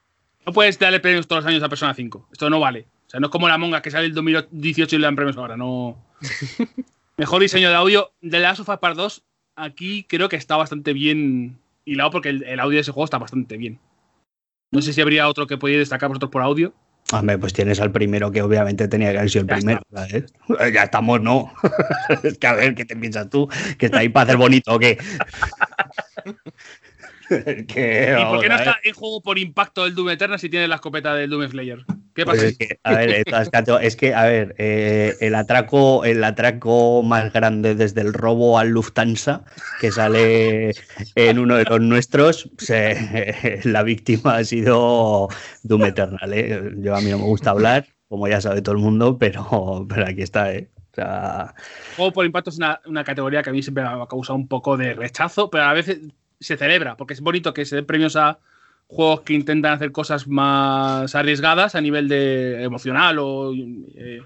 No 0.46 0.52
puedes 0.54 0.78
darle 0.78 1.00
premios 1.00 1.28
todos 1.28 1.44
los 1.44 1.50
años 1.52 1.62
a 1.62 1.68
Persona 1.68 1.94
5. 1.94 2.28
Esto 2.32 2.48
no 2.50 2.58
vale. 2.58 2.86
O 3.10 3.12
sea, 3.12 3.18
no 3.18 3.26
es 3.26 3.32
como 3.32 3.48
la 3.48 3.58
Monga 3.58 3.82
que 3.82 3.90
sale 3.90 4.06
el 4.06 4.14
2018 4.14 4.94
y 4.94 4.98
le 5.00 5.04
dan 5.04 5.16
premios 5.16 5.36
ahora. 5.36 5.56
No. 5.56 5.98
Mejor 7.16 7.42
diseño 7.42 7.68
de 7.68 7.74
audio. 7.74 8.12
De 8.20 8.38
Last 8.38 8.60
of 8.60 8.68
Us 8.68 8.78
Part 8.78 8.94
2, 8.94 9.24
aquí 9.56 10.04
creo 10.04 10.28
que 10.28 10.36
está 10.36 10.56
bastante 10.56 10.92
bien 10.92 11.58
hilado 11.84 12.12
porque 12.12 12.28
el, 12.28 12.44
el 12.44 12.60
audio 12.60 12.76
de 12.76 12.82
ese 12.82 12.92
juego 12.92 13.06
está 13.06 13.18
bastante 13.18 13.56
bien. 13.56 13.80
No 14.70 14.80
sé 14.80 14.92
si 14.92 15.00
habría 15.00 15.26
otro 15.26 15.48
que 15.48 15.58
podéis 15.58 15.80
destacar 15.80 16.08
vosotros 16.08 16.30
por 16.30 16.42
audio. 16.42 16.72
Hombre, 17.12 17.36
pues 17.36 17.52
tienes 17.52 17.80
al 17.80 17.90
primero 17.90 18.30
que 18.30 18.42
obviamente 18.42 18.86
tenía 18.86 19.10
que 19.10 19.18
haber 19.18 19.30
sido 19.30 19.42
el 19.42 19.48
Ya 19.48 19.56
primero. 19.56 19.82
¿sabes? 19.92 20.32
Ya 20.72 20.84
estamos, 20.84 21.20
¿no? 21.20 21.52
es 22.22 22.38
que 22.38 22.46
a 22.46 22.52
ver, 22.52 22.76
¿qué 22.76 22.84
te 22.84 22.94
piensas 22.94 23.28
tú? 23.28 23.48
¿Que 23.76 23.86
está 23.86 23.98
ahí 23.98 24.08
para 24.08 24.24
hacer 24.24 24.36
bonito 24.36 24.72
o 24.72 24.78
qué? 24.78 24.98
¿Y 28.20 28.24
por 28.24 28.40
qué 28.40 28.48
no 28.48 28.56
está 28.56 28.76
en 28.82 28.94
juego 28.94 29.22
por 29.22 29.38
impacto 29.38 29.86
el 29.86 29.94
Doom 29.94 30.10
Eternal 30.10 30.38
si 30.38 30.48
tiene 30.48 30.68
la 30.68 30.76
escopeta 30.76 31.14
del 31.14 31.30
Doom 31.30 31.48
Slayer? 31.48 31.84
¿Qué 32.14 32.24
Pues 32.24 32.38
pasa? 32.38 32.48
es 32.48 32.58
que, 32.58 32.78
a 32.82 32.94
ver, 32.94 33.24
catego- 33.24 33.80
es 33.80 33.96
que, 33.96 34.14
a 34.14 34.24
ver, 34.24 34.54
eh, 34.58 35.16
el 35.20 35.34
atraco, 35.36 36.04
el 36.04 36.22
atraco 36.24 37.02
más 37.04 37.32
grande 37.32 37.74
desde 37.76 38.00
el 38.00 38.12
robo 38.12 38.58
al 38.58 38.70
Lufthansa, 38.70 39.44
que 39.80 39.92
sale 39.92 40.72
en 41.14 41.38
uno 41.38 41.56
de 41.56 41.64
los 41.64 41.80
nuestros, 41.80 42.50
se- 42.58 43.60
la 43.64 43.82
víctima 43.84 44.36
ha 44.36 44.44
sido 44.44 45.28
Doom 45.62 45.84
Eternal. 45.84 46.32
¿eh? 46.34 46.72
Yo 46.78 46.96
a 46.96 47.00
mí 47.00 47.10
no 47.10 47.18
me 47.18 47.24
gusta 47.24 47.50
hablar, 47.50 47.86
como 48.08 48.26
ya 48.26 48.40
sabe 48.40 48.60
todo 48.60 48.74
el 48.74 48.80
mundo, 48.82 49.16
pero, 49.18 49.86
pero 49.88 50.06
aquí 50.06 50.22
está, 50.22 50.52
¿eh? 50.52 50.68
O 50.92 50.94
sea, 50.96 51.54
Juego 51.96 52.12
por 52.12 52.26
impacto 52.26 52.50
es 52.50 52.56
una, 52.56 52.80
una 52.86 53.04
categoría 53.04 53.42
que 53.44 53.50
a 53.50 53.52
mí 53.52 53.62
siempre 53.62 53.84
me 53.84 53.90
ha 53.90 54.06
causado 54.08 54.36
un 54.36 54.48
poco 54.48 54.76
de 54.76 54.94
rechazo, 54.94 55.48
pero 55.48 55.62
a 55.64 55.72
veces 55.72 56.00
se 56.40 56.56
celebra, 56.56 56.96
porque 56.96 57.14
es 57.14 57.20
bonito 57.20 57.52
que 57.54 57.64
se 57.64 57.76
den 57.76 57.86
premios 57.86 58.16
a 58.16 58.38
juegos 58.86 59.20
que 59.20 59.34
intentan 59.34 59.72
hacer 59.72 59.92
cosas 59.92 60.26
más 60.26 61.14
arriesgadas 61.14 61.74
a 61.74 61.80
nivel 61.80 62.08
de 62.08 62.62
emocional 62.62 63.18
o, 63.20 63.54
eh, 63.54 64.22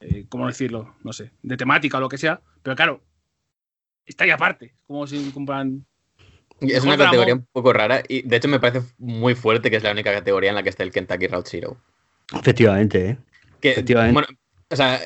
eh, 0.00 0.26
¿cómo 0.28 0.46
decirlo? 0.46 0.94
No 1.02 1.12
sé, 1.12 1.30
de 1.42 1.56
temática 1.56 1.96
o 1.96 2.00
lo 2.00 2.08
que 2.08 2.18
sea. 2.18 2.40
Pero 2.62 2.76
claro, 2.76 3.00
está 4.04 4.24
ahí 4.24 4.30
aparte. 4.30 4.74
Como 4.86 5.06
si 5.06 5.30
compran... 5.30 5.86
Es 6.60 6.84
una 6.84 6.96
categoría 6.96 7.34
un 7.34 7.46
poco 7.50 7.72
rara 7.72 8.02
y 8.08 8.22
de 8.22 8.36
hecho 8.36 8.48
me 8.48 8.60
parece 8.60 8.86
muy 8.98 9.34
fuerte 9.34 9.70
que 9.70 9.76
es 9.76 9.82
la 9.82 9.92
única 9.92 10.12
categoría 10.12 10.50
en 10.50 10.56
la 10.56 10.62
que 10.62 10.68
está 10.68 10.82
el 10.82 10.92
Kentucky 10.92 11.26
Route 11.26 11.50
Zero. 11.50 11.76
efectivamente, 12.32 13.10
¿eh? 13.10 13.18
Que, 13.60 13.72
Efectivamente. 13.72 14.12
bueno, 14.12 14.28
o 14.70 14.76
sea, 14.76 15.00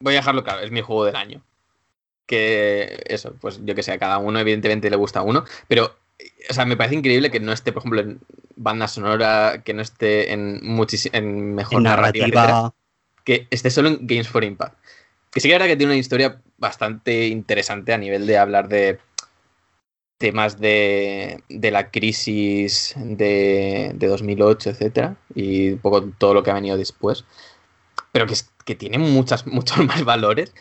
voy 0.00 0.14
a 0.14 0.16
dejarlo 0.16 0.44
claro, 0.44 0.60
es 0.60 0.70
mi 0.70 0.82
juego 0.82 1.04
del 1.04 1.16
año. 1.16 1.42
Que 2.32 3.02
eso, 3.06 3.34
pues 3.40 3.60
yo 3.62 3.74
que 3.74 3.82
sé, 3.82 3.92
a 3.92 3.98
cada 3.98 4.16
uno 4.16 4.38
evidentemente 4.38 4.88
le 4.88 4.96
gusta 4.96 5.20
uno, 5.20 5.44
pero, 5.68 5.94
o 6.48 6.54
sea, 6.54 6.64
me 6.64 6.78
parece 6.78 6.94
increíble 6.94 7.30
que 7.30 7.40
no 7.40 7.52
esté, 7.52 7.72
por 7.72 7.80
ejemplo, 7.82 8.00
en 8.00 8.20
banda 8.56 8.88
sonora, 8.88 9.62
que 9.64 9.74
no 9.74 9.82
esté 9.82 10.32
en, 10.32 10.60
en 11.12 11.54
mejor 11.54 11.78
En 11.78 11.82
narrativa, 11.82 12.26
etcétera, 12.26 12.72
que 13.24 13.46
esté 13.50 13.68
solo 13.70 13.88
en 13.90 14.06
Games 14.06 14.28
for 14.28 14.44
Impact. 14.44 14.78
Que 15.30 15.40
sí 15.40 15.48
que 15.48 15.54
era 15.54 15.66
que 15.66 15.76
tiene 15.76 15.92
una 15.92 16.00
historia 16.00 16.40
bastante 16.56 17.26
interesante 17.26 17.92
a 17.92 17.98
nivel 17.98 18.26
de 18.26 18.38
hablar 18.38 18.68
de 18.68 18.98
temas 20.18 20.58
de, 20.60 21.42
de 21.48 21.70
la 21.70 21.90
crisis 21.90 22.94
de, 22.96 23.92
de 23.94 24.06
2008, 24.06 24.70
etcétera, 24.70 25.16
y 25.34 25.72
un 25.72 25.78
poco 25.80 26.02
todo 26.18 26.32
lo 26.34 26.42
que 26.42 26.50
ha 26.50 26.54
venido 26.54 26.76
después. 26.76 27.24
Pero 28.12 28.26
que, 28.26 28.34
es- 28.34 28.50
que 28.64 28.74
tiene 28.74 28.98
muchas, 28.98 29.46
muchos 29.58 29.84
más 29.84 30.04
valores 30.04 30.54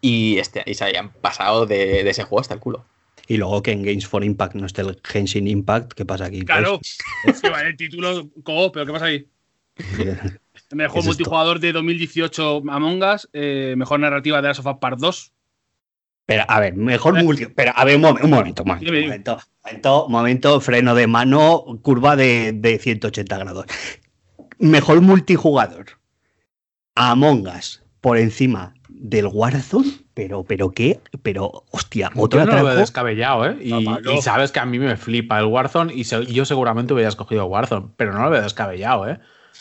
y, 0.00 0.38
este, 0.38 0.62
y 0.66 0.74
se 0.74 0.84
hayan 0.84 1.10
pasado 1.10 1.66
de, 1.66 2.02
de 2.04 2.10
ese 2.10 2.22
juego 2.24 2.40
hasta 2.40 2.54
el 2.54 2.60
culo. 2.60 2.84
Y 3.26 3.36
luego 3.36 3.62
que 3.62 3.72
en 3.72 3.82
Games 3.82 4.06
for 4.06 4.24
Impact 4.24 4.54
no 4.54 4.66
esté 4.66 4.80
el 4.82 4.98
Genshin 5.04 5.46
Impact, 5.48 5.92
¿qué 5.92 6.04
pasa 6.06 6.26
aquí? 6.26 6.44
Claro, 6.44 6.80
Pues, 7.24 7.38
sí, 7.42 7.48
vale, 7.48 7.68
el 7.70 7.76
título, 7.76 8.30
co, 8.42 8.72
pero 8.72 8.86
¿qué 8.86 8.92
pasa 8.92 9.04
ahí? 9.06 9.26
Mejor 10.72 10.94
¿Qué 10.94 10.98
es 11.00 11.06
multijugador 11.06 11.60
de 11.60 11.72
2018 11.72 12.62
Among 12.68 13.02
Us, 13.02 13.28
eh, 13.32 13.74
mejor 13.76 14.00
narrativa 14.00 14.40
de 14.42 14.48
Last 14.48 14.60
of 14.60 14.66
Us 14.66 14.78
Part 14.80 14.98
2. 14.98 15.32
Pero, 16.26 16.44
a 16.46 16.60
ver, 16.60 16.74
mejor 16.74 17.22
multi. 17.22 17.46
Pero, 17.46 17.72
a 17.74 17.84
ver, 17.86 17.96
un, 17.96 18.02
momen- 18.02 18.22
un 18.24 18.30
momento, 18.30 18.62
un 18.64 18.68
momento, 18.68 19.38
momento, 19.64 20.08
momento, 20.08 20.60
freno 20.60 20.94
de 20.94 21.06
mano, 21.06 21.64
curva 21.80 22.16
de, 22.16 22.52
de 22.52 22.78
180 22.78 23.38
grados. 23.38 23.64
Mejor 24.58 25.00
multijugador. 25.00 25.86
Among 26.94 27.46
Us, 27.48 27.82
por 28.02 28.18
encima 28.18 28.74
del 29.00 29.26
Warzone, 29.26 29.90
pero, 30.14 30.44
pero 30.44 30.70
qué, 30.70 31.00
pero, 31.22 31.64
hostia, 31.70 32.10
otro 32.16 32.40
Yo 32.40 32.46
no 32.46 32.52
lo 32.52 32.56
veo 32.58 32.66
atraco. 32.68 32.80
descabellado, 32.80 33.46
¿eh? 33.50 33.56
Y, 33.60 33.70
No, 33.72 33.84
Pablo. 33.94 34.12
y 34.12 34.22
sabes 34.22 34.52
que 34.52 34.60
a 34.60 34.66
mí 34.66 34.78
me 34.78 34.96
flipa 34.96 35.38
el 35.38 35.46
Warzone 35.46 35.92
y 35.94 36.04
se- 36.04 36.26
yo 36.26 36.44
seguramente 36.44 36.92
hubiera 36.94 37.08
escogido 37.08 37.46
Warzone, 37.46 37.88
pero 37.96 38.12
no 38.12 38.22
lo 38.22 38.30
veo 38.30 38.42
descabellado, 38.42 39.08
¿eh? 39.08 39.18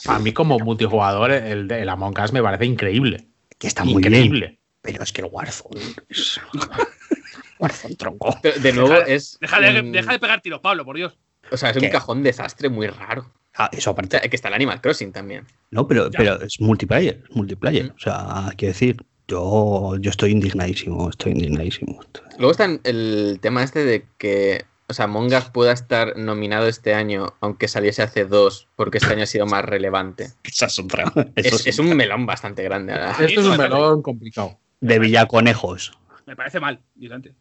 A 0.07 0.19
mí 0.19 0.31
como 0.34 0.59
multijugador 0.59 1.31
el, 1.31 1.68
de- 1.68 1.81
el 1.81 1.89
Among 1.89 2.19
Us 2.23 2.31
me 2.34 2.41
parece 2.43 2.65
increíble. 2.65 3.27
que 3.57 3.68
está 3.68 3.84
muy 3.84 3.95
bien. 4.01 4.14
increíble. 4.14 4.59
Pero 4.81 5.01
es 5.03 5.11
que 5.11 5.22
el 5.22 5.27
Warzone. 5.31 5.81
es- 6.09 6.39
Warzone 7.59 7.95
tronco. 7.95 8.38
Pero 8.41 8.59
de 8.59 8.73
nuevo 8.73 8.89
Deja- 8.89 9.05
es. 9.07 9.38
Deja 9.41 9.59
de, 9.59 9.80
un- 9.81 9.91
deja 9.91 10.11
de 10.11 10.19
pegar 10.19 10.41
tiros, 10.41 10.59
Pablo, 10.59 10.85
por 10.85 10.95
Dios. 10.95 11.18
O 11.51 11.57
sea, 11.57 11.69
es 11.72 11.77
un 11.77 11.89
cajón 11.89 12.23
desastre 12.23 12.69
muy 12.69 12.88
raro. 12.88 13.31
Ah, 13.55 13.69
eso 13.72 13.89
O 13.89 13.93
aparte. 13.93 14.19
sea, 14.19 14.30
que 14.30 14.35
está 14.35 14.49
el 14.49 14.53
Animal 14.53 14.81
Crossing 14.81 15.11
también. 15.11 15.45
No, 15.72 15.88
pero, 15.88 16.11
Ya. 16.11 16.18
pero 16.18 16.41
es 16.41 16.59
multiplayer, 16.61 17.23
es 17.27 17.35
multiplayer. 17.35 17.85
Mm. 17.85 17.95
O 17.95 17.99
sea, 17.99 18.53
quiero 18.55 18.73
decir, 18.73 18.97
yo, 19.27 19.95
yo 19.99 20.09
estoy 20.09 20.31
indignadísimo, 20.31 21.09
estoy 21.09 21.33
indignadísimo. 21.33 21.99
Luego 22.37 22.51
está 22.51 22.65
el 22.83 23.39
tema 23.41 23.63
este 23.63 23.83
de 23.83 24.05
que, 24.17 24.65
o 24.87 24.93
sea, 24.93 25.05
Among 25.05 25.33
Us 25.33 25.49
pueda 25.49 25.73
estar 25.73 26.17
nominado 26.17 26.67
este 26.67 26.93
año, 26.93 27.33
aunque 27.41 27.67
saliese 27.67 28.03
hace 28.03 28.25
dos, 28.25 28.67
porque 28.75 28.99
este 28.99 29.13
año 29.13 29.23
ha 29.23 29.27
sido 29.27 29.45
más 29.45 29.65
relevante. 29.65 30.31
Esa 30.43 30.67
es 30.67 30.79
otra. 30.79 31.11
Es, 31.35 31.47
Eso 31.47 31.55
es 31.57 31.67
es 31.67 31.79
un 31.79 31.95
melón 31.95 32.25
bastante 32.25 32.63
grande. 32.63 32.93
Esto 33.19 33.41
es 33.41 33.47
un 33.47 33.57
melón 33.57 34.01
complicado. 34.01 34.57
de 34.79 34.99
Villaconejos. 34.99 35.97
Me 36.25 36.35
parece 36.35 36.59
mal, 36.59 36.81
directamente. 36.95 37.35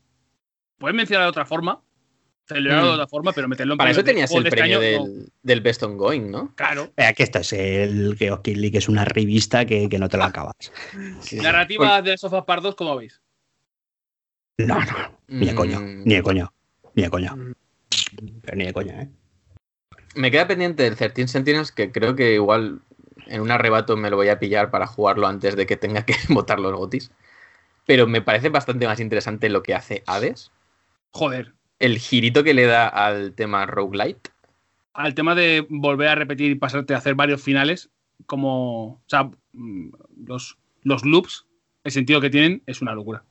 Puedes 0.78 0.94
mencionar 0.94 1.24
de 1.26 1.30
otra 1.30 1.46
forma, 1.46 1.80
celebrarlo 2.47 2.85
Mm. 2.86 2.89
de 2.90 2.94
otra 2.94 3.09
forma, 3.09 3.32
pero 3.32 3.48
meterlo 3.48 3.74
en 3.74 3.78
Para 3.78 3.90
eso 3.90 4.05
tenías 4.05 4.31
el 4.32 4.39
este 4.39 4.51
premio 4.51 4.78
año, 4.78 4.98
no. 4.98 5.05
del, 5.06 5.32
del 5.43 5.60
Best 5.60 5.82
Ongoing, 5.82 6.31
¿no? 6.31 6.55
Claro. 6.55 6.93
Vea 6.97 7.12
que 7.12 7.23
esto 7.23 7.39
es 7.40 7.52
el 7.52 8.16
Geokill 8.16 8.60
League, 8.60 8.78
es 8.78 8.89
una 8.89 9.05
revista 9.05 9.64
que, 9.66 9.89
que 9.89 9.98
no 9.98 10.09
te 10.09 10.16
la 10.16 10.27
acabas. 10.27 10.55
Narrativa 11.32 12.01
de 12.02 12.16
Sofá 12.16 12.44
Part 12.47 12.62
2, 12.62 12.74
¿cómo 12.74 12.97
veis? 12.97 13.20
No, 14.59 14.78
no, 14.78 15.18
ni 15.28 15.47
de 15.47 15.55
coña, 15.55 15.78
Mm, 15.81 16.02
ni 16.05 16.14
de 16.14 16.23
coña, 16.23 16.51
ni 16.94 17.02
de 17.02 17.10
coña. 17.10 17.35
Mm. 17.35 17.55
Pero 18.43 18.56
ni 18.56 18.64
de 18.64 18.73
coña, 18.73 19.02
¿eh? 19.02 19.09
Me 20.14 20.31
queda 20.31 20.47
pendiente 20.48 20.86
el 20.86 20.97
13 20.97 21.28
Sentinels, 21.28 21.73
que 21.73 21.93
creo 21.93 22.16
que 22.16 22.32
igual 22.35 22.81
en 23.27 23.40
un 23.43 23.51
arrebato 23.51 23.97
me 23.98 24.09
lo 24.09 24.16
voy 24.16 24.28
a 24.28 24.39
pillar 24.39 24.70
para 24.70 24.86
jugarlo 24.86 25.27
antes 25.27 25.56
de 25.56 25.66
que 25.66 25.77
tenga 25.77 26.06
que 26.06 26.14
votar 26.31 26.59
los 26.59 26.73
gotis. 26.74 27.10
Pero 27.86 28.06
me 28.06 28.23
parece 28.23 28.48
bastante 28.48 28.86
más 28.86 28.98
interesante 28.98 29.48
lo 29.51 29.62
que 29.62 29.74
hace 29.74 30.02
Hades. 30.06 30.51
Joder. 31.10 31.52
El 31.78 31.98
girito 31.98 32.43
que 32.43 32.55
le 32.55 32.65
da 32.65 32.89
al 32.89 33.35
tema 33.35 33.66
roguelite. 33.66 34.31
Al 34.94 35.15
tema 35.15 35.35
de 35.35 35.66
volver 35.69 36.09
a 36.09 36.15
repetir 36.15 36.51
y 36.51 36.55
pasarte 36.55 36.94
a 36.94 36.98
hacer 36.98 37.15
varios 37.15 37.43
finales, 37.43 37.90
como. 38.27 38.85
O 38.86 39.03
sea, 39.07 39.31
mm, 39.53 39.90
los, 40.27 40.57
los 40.82 41.05
loops, 41.05 41.44
el 41.85 41.93
sentido 41.93 42.20
que 42.20 42.31
tienen, 42.31 42.62
es 42.66 42.81
una 42.81 42.94
locura. 42.94 43.23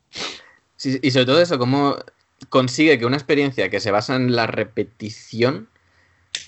Sí, 0.76 1.00
y 1.02 1.12
sobre 1.12 1.26
todo 1.26 1.42
eso, 1.42 1.58
cómo 1.58 1.98
consigue 2.50 3.00
que 3.00 3.06
una 3.06 3.18
experiencia 3.18 3.70
que 3.70 3.80
se 3.80 3.92
basa 3.92 4.16
en 4.16 4.36
la 4.36 4.46
repetición 4.46 5.70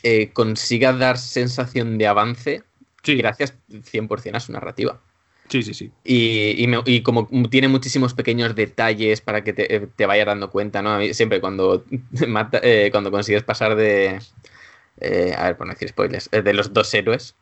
eh, 0.04 0.30
consiga 0.34 0.94
dar 0.94 1.18
sensación 1.18 1.98
de 1.98 2.08
avance 2.08 2.64
Sí, 3.08 3.16
gracias 3.16 3.54
100% 3.70 4.36
a 4.36 4.40
su 4.42 4.52
narrativa. 4.52 5.00
Sí, 5.50 5.64
sí. 5.64 5.74
sí. 5.74 5.92
Y, 6.04 6.64
y 6.64 6.68
me- 6.68 6.82
y 6.86 7.02
como 7.04 7.28
tiene 7.50 7.68
muchísimos 7.68 8.14
pequeños 8.14 8.56
detalles 8.56 9.22
para 9.22 9.44
que 9.44 9.54
te, 9.54 9.88
te 9.96 10.06
vayas 10.06 10.26
dando 10.28 10.50
cuenta, 10.50 10.82
¿no? 10.82 10.92
A 10.92 10.98
mí 11.00 11.14
siempre 11.14 11.42
cuando, 11.42 11.86
mata- 12.28 12.60
eh, 12.64 12.90
cuando 12.92 13.12
consigues 13.12 13.44
pasar 13.44 13.76
de... 13.76 14.20
eh, 15.00 15.34
a 15.38 15.46
ver, 15.46 15.58
por 15.58 15.68
no 15.68 15.74
decir 15.74 15.90
spoilers, 15.90 16.30
eh, 16.34 16.42
de 16.42 16.54
los 16.54 16.74
dos 16.74 16.94
héroes 16.94 17.36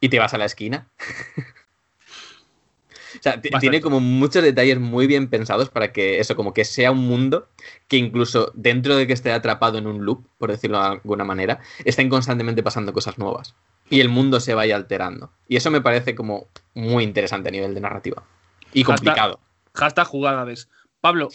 y 0.00 0.08
te 0.10 0.18
vas 0.18 0.34
a 0.34 0.38
la 0.38 0.44
esquina. 0.46 0.88
o 3.18 3.22
sea, 3.22 3.40
tiene 3.40 3.80
como 3.80 4.00
muchos 4.00 4.42
detalles 4.42 4.78
muy 4.78 5.06
bien 5.06 5.28
pensados 5.28 5.68
para 5.70 5.92
que 5.92 6.20
eso, 6.20 6.36
como 6.36 6.52
que 6.54 6.64
sea 6.64 6.92
un 6.92 7.06
mundo 7.06 7.48
que 7.88 7.96
incluso 7.96 8.52
dentro 8.54 8.96
de 8.96 9.06
que 9.06 9.12
esté 9.12 9.32
atrapado 9.32 9.78
en 9.78 9.86
un 9.86 10.04
loop, 10.04 10.24
por 10.38 10.50
decirlo 10.50 10.78
de 10.80 10.86
alguna 10.86 11.24
manera, 11.24 11.60
estén 11.84 12.08
constantemente 12.08 12.62
pasando 12.62 12.92
cosas 12.92 13.18
nuevas. 13.18 13.54
Y 13.90 14.00
el 14.00 14.08
mundo 14.08 14.40
se 14.40 14.54
vaya 14.54 14.76
alterando. 14.76 15.32
Y 15.48 15.56
eso 15.56 15.70
me 15.70 15.80
parece 15.80 16.14
como 16.14 16.46
muy 16.74 17.04
interesante 17.04 17.48
a 17.48 17.52
nivel 17.52 17.74
de 17.74 17.80
narrativa. 17.80 18.22
Y 18.72 18.84
complicado. 18.84 19.40
Hashtag 19.74 20.06
jugades. 20.06 20.68
Pablo, 21.00 21.28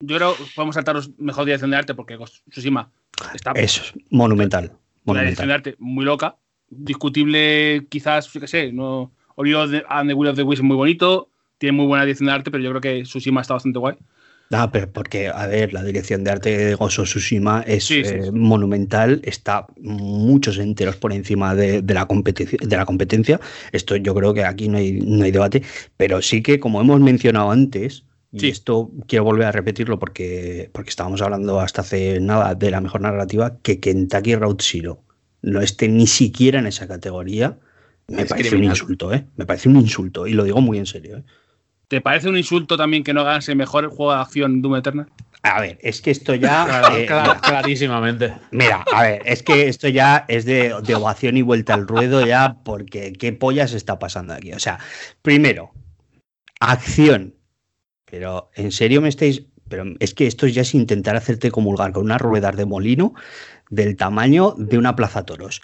yo 0.00 0.16
creo 0.16 0.36
que 0.36 0.44
podemos 0.54 0.74
saltaros 0.74 1.10
mejor 1.18 1.44
dirección 1.44 1.70
de 1.70 1.76
arte 1.76 1.94
porque 1.94 2.18
Tsushima 2.50 2.90
está 3.34 3.52
Eso 3.52 3.82
es 3.82 3.94
monumental. 4.10 4.72
una 5.04 5.20
dirección 5.20 5.48
de 5.48 5.52
Monumental. 5.54 5.72
arte 5.72 5.76
muy 5.78 6.04
loca. 6.04 6.36
Discutible, 6.70 7.86
quizás, 7.88 8.32
yo 8.32 8.40
qué 8.40 8.46
sé, 8.48 8.72
no. 8.72 9.12
De- 9.36 9.84
and 9.88 10.10
the 10.10 10.14
Will 10.14 10.30
of 10.30 10.36
the 10.36 10.42
Wisps 10.42 10.60
es 10.60 10.64
muy 10.64 10.76
bonito, 10.76 11.30
tiene 11.58 11.76
muy 11.76 11.86
buena 11.86 12.04
dirección 12.04 12.26
de 12.26 12.32
arte, 12.32 12.50
pero 12.50 12.62
yo 12.64 12.70
creo 12.70 12.80
que 12.80 13.02
Tsushima 13.04 13.40
está 13.40 13.54
bastante 13.54 13.78
guay. 13.78 13.96
Ah, 14.50 14.70
pero 14.72 14.90
porque, 14.90 15.28
a 15.28 15.46
ver, 15.46 15.74
la 15.74 15.84
dirección 15.84 16.24
de 16.24 16.30
arte 16.30 16.56
de 16.56 16.74
Gozo 16.74 17.02
Tsushima 17.02 17.62
es 17.66 17.84
Sí, 17.84 18.02
sí, 18.02 18.14
eh, 18.14 18.30
monumental, 18.32 19.20
está 19.24 19.66
muchos 19.78 20.56
enteros 20.58 20.96
por 20.96 21.12
encima 21.12 21.54
de, 21.54 21.82
de 21.82 21.94
la 21.94 22.06
de 22.08 22.76
la 22.76 22.86
competencia. 22.86 23.40
Esto 23.72 23.96
yo 23.96 24.14
creo 24.14 24.32
que 24.32 24.44
aquí 24.44 24.68
no 24.68 24.78
hay, 24.78 25.00
no 25.00 25.24
hay 25.24 25.32
debate, 25.32 25.62
pero 25.98 26.22
sí 26.22 26.42
que, 26.42 26.58
como 26.58 26.80
hemos 26.80 26.98
mencionado 27.00 27.50
antes, 27.50 28.04
y 28.32 28.48
esto 28.48 28.90
quiero 29.06 29.24
volver 29.24 29.46
a 29.48 29.52
repetirlo 29.52 29.98
porque, 29.98 30.70
porque 30.72 30.90
estábamos 30.90 31.20
hablando 31.22 31.60
hasta 31.60 31.80
hace 31.82 32.20
nada 32.20 32.54
de 32.54 32.70
la 32.70 32.80
mejor 32.80 33.00
narrativa, 33.02 33.58
que 33.62 33.80
Kentucky 33.80 34.34
Route 34.34 34.64
Zero 34.64 35.02
no 35.42 35.60
esté 35.60 35.88
ni 35.88 36.06
siquiera 36.06 36.58
en 36.58 36.66
esa 36.66 36.88
categoría, 36.88 37.58
me 38.06 38.22
Es 38.22 38.28
parece 38.28 38.48
criminal. 38.50 38.72
un 38.72 38.76
insulto, 38.80 39.12
¿eh? 39.12 39.26
Me 39.36 39.44
parece 39.46 39.68
un 39.68 39.76
insulto, 39.76 40.26
y 40.26 40.32
lo 40.32 40.44
digo 40.44 40.60
muy 40.62 40.78
en 40.78 40.86
serio, 40.86 41.18
¿eh? 41.18 41.24
¿Te 41.88 42.00
parece 42.02 42.28
un 42.28 42.36
insulto 42.36 42.76
también 42.76 43.02
que 43.02 43.14
no 43.14 43.24
ganase 43.24 43.54
mejor 43.54 43.84
el 43.84 43.90
juego 43.90 44.12
de 44.12 44.20
acción 44.20 44.60
Doom 44.60 44.76
Eternal? 44.76 45.08
A 45.42 45.60
ver, 45.60 45.78
es 45.82 46.02
que 46.02 46.10
esto 46.10 46.34
ya. 46.34 46.66
Claro, 46.66 46.96
eh, 46.96 47.06
claro, 47.06 47.40
clarísimamente. 47.40 48.34
Mira, 48.50 48.84
a 48.92 49.02
ver, 49.02 49.22
es 49.24 49.42
que 49.42 49.68
esto 49.68 49.88
ya 49.88 50.24
es 50.28 50.44
de, 50.44 50.74
de 50.82 50.94
ovación 50.94 51.36
y 51.36 51.42
vuelta 51.42 51.74
al 51.74 51.88
ruedo 51.88 52.26
ya, 52.26 52.58
porque 52.64 53.12
qué 53.12 53.32
pollas 53.32 53.72
está 53.72 53.98
pasando 53.98 54.34
aquí. 54.34 54.52
O 54.52 54.58
sea, 54.58 54.78
primero, 55.22 55.70
acción. 56.60 57.34
Pero, 58.10 58.50
¿en 58.54 58.72
serio 58.72 59.00
me 59.00 59.08
estáis...? 59.08 59.44
Pero 59.68 59.84
es 60.00 60.14
que 60.14 60.26
esto 60.26 60.46
ya 60.46 60.62
es 60.62 60.74
intentar 60.74 61.14
hacerte 61.14 61.50
comulgar 61.50 61.92
con 61.92 62.04
unas 62.04 62.20
ruedas 62.20 62.56
de 62.56 62.64
molino 62.64 63.14
del 63.68 63.96
tamaño 63.96 64.54
de 64.56 64.78
una 64.78 64.96
plaza 64.96 65.24
toros. 65.24 65.60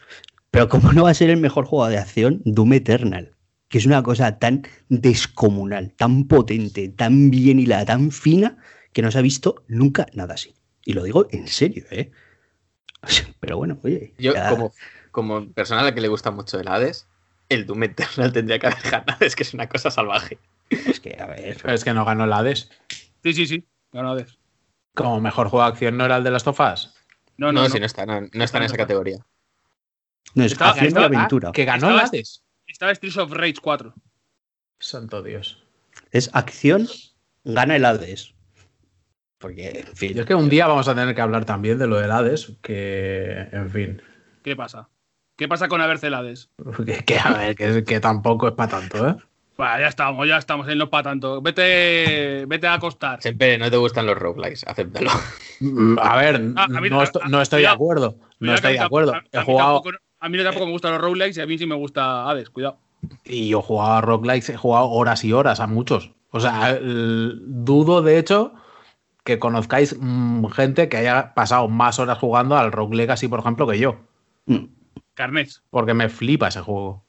Pero 0.50 0.68
¿cómo 0.68 0.92
no 0.92 1.04
va 1.04 1.10
a 1.10 1.14
ser 1.14 1.30
el 1.30 1.38
mejor 1.38 1.64
juego 1.64 1.88
de 1.88 1.98
acción 1.98 2.42
Doom 2.44 2.74
Eternal? 2.74 3.33
Que 3.68 3.78
es 3.78 3.86
una 3.86 4.02
cosa 4.02 4.38
tan 4.38 4.62
descomunal, 4.88 5.92
tan 5.92 6.24
potente, 6.28 6.88
tan 6.90 7.30
bien 7.30 7.58
hilada, 7.58 7.84
tan 7.86 8.10
fina, 8.12 8.58
que 8.92 9.02
no 9.02 9.10
se 9.10 9.18
ha 9.18 9.22
visto 9.22 9.64
nunca 9.68 10.06
nada 10.12 10.34
así. 10.34 10.54
Y 10.84 10.92
lo 10.92 11.02
digo 11.02 11.26
en 11.30 11.48
serio, 11.48 11.84
¿eh? 11.90 12.10
Pero 13.40 13.56
bueno, 13.56 13.78
oye. 13.82 14.14
Yo, 14.18 14.34
ya- 14.34 14.50
como, 14.50 14.72
como 15.10 15.48
persona 15.52 15.80
a 15.80 15.84
la 15.84 15.94
que 15.94 16.00
le 16.00 16.08
gusta 16.08 16.30
mucho 16.30 16.58
el 16.60 16.68
Hades, 16.68 17.06
el 17.48 17.66
Doom 17.66 17.82
Eternal 17.84 18.32
tendría 18.32 18.58
que 18.58 18.66
haber 18.68 18.82
ganado. 18.90 19.24
Es 19.24 19.34
que 19.36 19.42
es 19.42 19.54
una 19.54 19.68
cosa 19.68 19.90
salvaje. 19.90 20.38
Es 20.70 21.00
que, 21.00 21.16
a 21.20 21.26
ver. 21.26 21.58
Pero 21.60 21.74
es 21.74 21.84
que 21.84 21.92
no 21.94 22.04
ganó 22.04 22.24
el 22.24 22.32
Hades. 22.32 22.70
Sí, 23.22 23.32
sí, 23.34 23.46
sí. 23.46 23.66
Ganó 23.92 24.12
Hades. 24.12 24.38
Como 24.94 25.20
mejor 25.20 25.48
juego 25.48 25.64
de 25.64 25.72
acción 25.72 25.96
no 25.96 26.04
era 26.04 26.18
el 26.18 26.24
de 26.24 26.30
las 26.30 26.44
tofas. 26.44 26.94
No, 27.36 27.50
No, 27.52 27.62
no, 27.62 27.66
si 27.68 27.74
no. 27.74 27.80
no 27.80 27.86
está, 27.86 28.06
no, 28.06 28.20
no 28.20 28.44
está 28.44 28.58
en 28.58 28.64
esa 28.64 28.76
categoría. 28.76 29.18
No, 30.34 30.44
es 30.44 30.52
Estaba- 30.52 30.70
acción 30.70 30.96
aventura. 30.98 31.50
Que 31.52 31.64
ganó 31.64 31.90
el 31.90 31.98
Hades. 31.98 32.43
Estaba 32.74 32.92
Streets 32.92 33.16
of 33.18 33.30
Rage 33.30 33.54
4. 33.62 33.94
Santo 34.80 35.22
Dios. 35.22 35.62
Es 36.10 36.28
acción, 36.32 36.88
gana 37.44 37.76
el 37.76 37.84
Hades. 37.84 38.34
Porque, 39.38 39.84
en 39.86 39.96
fin. 39.96 40.12
Yo 40.14 40.22
es 40.22 40.26
que 40.26 40.34
un 40.34 40.48
día 40.48 40.66
vamos 40.66 40.88
a 40.88 40.94
tener 40.96 41.14
que 41.14 41.20
hablar 41.20 41.44
también 41.44 41.78
de 41.78 41.86
lo 41.86 42.00
del 42.00 42.10
Hades, 42.10 42.50
que, 42.62 43.46
en 43.52 43.70
fin, 43.70 44.02
¿Qué 44.42 44.56
pasa? 44.56 44.88
¿Qué 45.36 45.46
pasa 45.46 45.68
con 45.68 45.80
Abercelades? 45.80 46.50
que, 46.84 47.04
que, 47.04 47.16
a 47.20 47.30
ver, 47.38 47.54
que, 47.54 47.84
que 47.84 48.00
tampoco 48.00 48.48
es 48.48 48.54
para 48.54 48.70
tanto, 48.80 49.08
¿eh? 49.08 49.14
Ya 49.56 49.86
estamos, 49.86 50.26
ya 50.26 50.38
estamos, 50.38 50.66
él 50.66 50.76
no 50.76 50.84
es 50.84 50.90
para 50.90 51.04
tanto. 51.04 51.40
Vete, 51.40 52.44
vete 52.48 52.66
a 52.66 52.74
acostar. 52.74 53.22
Siempre 53.22 53.56
no 53.56 53.70
te 53.70 53.76
gustan 53.76 54.04
los 54.04 54.18
roguelikes, 54.18 54.64
acéptalo. 54.66 55.12
Mm, 55.60 55.96
A 56.00 56.16
ver, 56.16 56.42
Ah, 56.56 56.64
a 56.64 56.80
mí- 56.80 56.90
no, 56.90 57.04
esto- 57.04 57.22
a- 57.22 57.28
no 57.28 57.40
estoy 57.40 57.60
de 57.62 57.68
acuerdo. 57.68 58.16
No 58.40 58.52
estoy 58.52 58.72
de 58.72 58.80
acuerdo. 58.80 59.14
He 59.30 59.40
jugado 59.42 59.80
tampoco- 59.80 59.98
A 60.24 60.28
mí 60.30 60.38
tampoco 60.42 60.64
me 60.64 60.72
gustan 60.72 60.92
los 60.92 61.02
roguelikes 61.02 61.36
y 61.36 61.42
a 61.42 61.46
mí 61.46 61.58
sí 61.58 61.66
me 61.66 61.74
gusta 61.74 62.28
Hades, 62.30 62.48
cuidado. 62.48 62.78
y 63.26 63.48
yo 63.50 63.58
he 63.58 63.62
jugado 63.62 63.92
a 63.92 64.00
roguelikes, 64.00 64.48
he 64.52 64.56
jugado 64.56 64.88
horas 64.88 65.22
y 65.22 65.34
horas 65.34 65.60
a 65.60 65.66
muchos. 65.66 66.12
O 66.30 66.40
sea, 66.40 66.70
el- 66.70 67.42
dudo 67.46 68.00
de 68.00 68.18
hecho 68.18 68.54
que 69.22 69.38
conozcáis 69.38 69.94
mm, 70.00 70.46
gente 70.46 70.88
que 70.88 70.96
haya 70.96 71.34
pasado 71.34 71.68
más 71.68 71.98
horas 71.98 72.16
jugando 72.18 72.56
al 72.56 72.72
Rogue 72.72 72.96
Legacy, 72.96 73.28
por 73.28 73.40
ejemplo, 73.40 73.66
que 73.66 73.78
yo. 73.78 73.96
Mm. 74.46 74.64
Carnets. 75.12 75.62
Porque 75.68 75.92
me 75.92 76.08
flipa 76.08 76.48
ese 76.48 76.60
juego. 76.62 77.04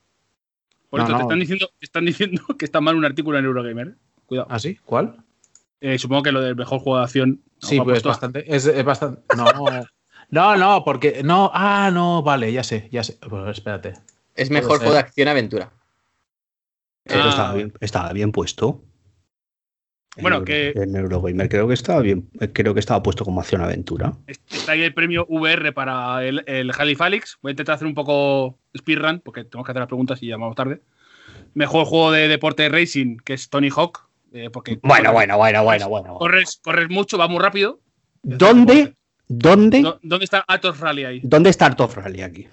Por 0.90 1.00
No, 1.00 1.06
esto 1.06 1.16
te 1.18 1.22
están 1.24 1.40
diciendo, 1.40 1.70
te 1.80 1.86
están 1.86 2.06
diciendo 2.06 2.42
que 2.60 2.66
está 2.66 2.82
mal 2.82 2.98
un 2.98 3.06
artículo 3.06 3.40
en 3.40 3.46
Eurogamer. 3.46 3.88
¿eh? 3.88 3.96
Cuidado. 4.26 4.48
¿Ah, 4.50 4.60
sí? 4.60 4.78
¿Cuál? 4.84 5.24
Eh, 5.80 5.98
supongo 6.00 6.22
que 6.24 6.32
lo 6.34 6.42
del 6.42 6.58
mejor 6.58 6.80
juego 6.80 6.98
de 6.98 7.04
acción. 7.06 7.42
Sí, 7.60 7.80
pues 7.80 8.00
es 8.00 8.04
bastante. 8.04 8.44
Es, 8.54 8.66
es 8.66 8.84
bastante. 8.84 9.22
No, 9.38 9.46
no, 10.30 10.56
no, 10.58 10.84
porque. 10.84 11.22
No, 11.24 11.52
ah, 11.54 11.90
no, 11.94 12.22
vale, 12.24 12.52
ya 12.52 12.64
sé, 12.64 12.90
ya 12.92 13.04
sé. 13.04 13.18
Pues 13.30 13.58
espérate. 13.58 13.94
Es 14.36 14.50
mejor 14.52 14.78
juego 14.80 14.94
de 14.94 15.00
acción-aventura. 15.00 15.72
Pero 17.04 17.24
Ah. 17.24 17.30
estaba, 17.30 17.54
bien, 17.54 17.74
estaba 17.80 18.14
bien 18.14 18.32
puesto. 18.32 18.82
En 20.18 20.22
Bueno, 20.24 20.38
Euro- 20.38 20.46
que- 20.46 20.70
En 20.76 20.96
Eurogamer 20.96 21.50
creo 21.50 21.68
que 21.68 21.74
estaba 21.74 22.00
bien. 22.02 22.30
Creo 22.54 22.74
que 22.74 22.80
estaba 22.80 23.04
puesto 23.04 23.26
como 23.26 23.42
acción 23.42 23.62
aventura. 23.62 24.14
Está 24.28 24.72
ahí 24.72 24.82
el 24.84 24.94
premio 24.94 25.26
VR 25.30 25.72
para 25.74 26.26
el, 26.26 26.44
el 26.48 26.72
Halifalix. 26.78 27.38
Voy 27.42 27.50
a 27.50 27.54
intentar 27.54 27.76
hacer 27.76 27.88
un 27.88 27.94
poco 27.96 28.58
speedrun, 28.78 29.20
porque 29.20 29.44
tenemos 29.44 29.66
que 29.66 29.72
hacer 29.72 29.82
las 29.82 29.88
preguntas 29.88 30.24
y 30.24 30.28
ya 30.28 30.38
vamos 30.38 30.56
tarde. 30.56 30.82
Mejor 31.54 31.86
juego 31.86 32.12
de 32.12 32.28
deporte 32.30 32.68
racing, 32.70 33.18
que 33.18 33.34
es 33.34 33.50
Tony 33.50 33.70
Hawk. 33.76 34.06
eh, 34.34 34.50
porque 34.50 34.78
Bueno, 34.84 35.12
corres- 35.12 35.14
bueno, 35.14 35.38
bueno, 35.38 35.64
bueno, 35.64 35.64
bueno. 35.64 35.88
bueno. 35.90 36.16
Corres, 36.18 36.60
corres 36.62 36.90
mucho, 36.90 37.18
va 37.18 37.30
muy 37.30 37.40
rápido. 37.40 37.80
¿Dónde? 38.22 38.94
¿Dónde? 39.28 39.82
¿Dó- 39.82 40.00
¿Dónde 40.04 40.26
está 40.26 40.46
Atos 40.48 40.80
Rally 40.80 41.06
ahí? 41.06 41.20
¿Dónde 41.24 41.50
está 41.50 41.66
Artof 41.66 41.96
Rally 41.98 42.22
aquí? 42.22 42.48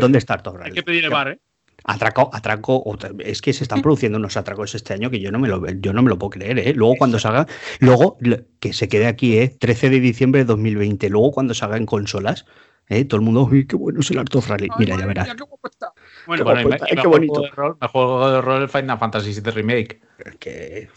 ¿Dónde 0.00 0.18
está 0.18 0.34
Hay 0.44 0.52
Rally? 0.56 0.72
que 0.74 0.82
pedir 0.82 1.04
el 1.04 1.10
bar, 1.10 1.28
¿eh? 1.28 1.40
Atraco, 1.84 2.30
atraco, 2.32 2.96
es 3.18 3.42
que 3.42 3.52
se 3.52 3.64
están 3.64 3.82
produciendo 3.82 4.18
unos 4.18 4.36
atracos 4.36 4.74
este 4.76 4.94
año 4.94 5.10
que 5.10 5.18
yo 5.18 5.32
no 5.32 5.40
me 5.40 5.48
lo, 5.48 5.68
yo 5.68 5.92
no 5.92 6.02
me 6.02 6.10
lo 6.10 6.18
puedo 6.18 6.30
creer, 6.30 6.58
¿eh? 6.60 6.74
Luego 6.74 6.94
cuando 6.96 7.18
salga, 7.18 7.46
luego 7.80 8.18
que 8.60 8.72
se 8.72 8.88
quede 8.88 9.06
aquí, 9.08 9.36
¿eh? 9.38 9.48
13 9.48 9.90
de 9.90 9.98
diciembre 10.00 10.42
de 10.42 10.44
2020, 10.44 11.08
luego 11.10 11.32
cuando 11.32 11.54
salga 11.54 11.76
en 11.76 11.86
consolas, 11.86 12.44
¿eh? 12.88 13.04
Todo 13.04 13.18
el 13.18 13.24
mundo, 13.24 13.48
uy, 13.50 13.66
qué 13.66 13.74
bueno 13.74 13.98
es 13.98 14.10
el 14.12 14.18
Art 14.18 14.32
of 14.36 14.48
Rally. 14.48 14.68
Mira, 14.78 14.96
ya 14.96 15.06
verás. 15.06 15.28
Bueno, 16.26 16.44
Bueno, 16.44 16.68
me- 16.68 16.76
y 16.76 16.78
qué 16.78 16.94
mejor 16.94 17.10
bonito. 17.10 17.32
juego 17.34 17.46
de 17.48 17.50
rol, 17.56 17.76
mejor 17.80 17.90
juego 18.06 18.30
de 18.30 18.40
rol 18.40 18.62
el 18.62 18.68
Final 18.68 18.98
Fantasy 18.98 19.40
VII 19.40 19.50
Remake. 19.50 20.00
Que 20.38 20.88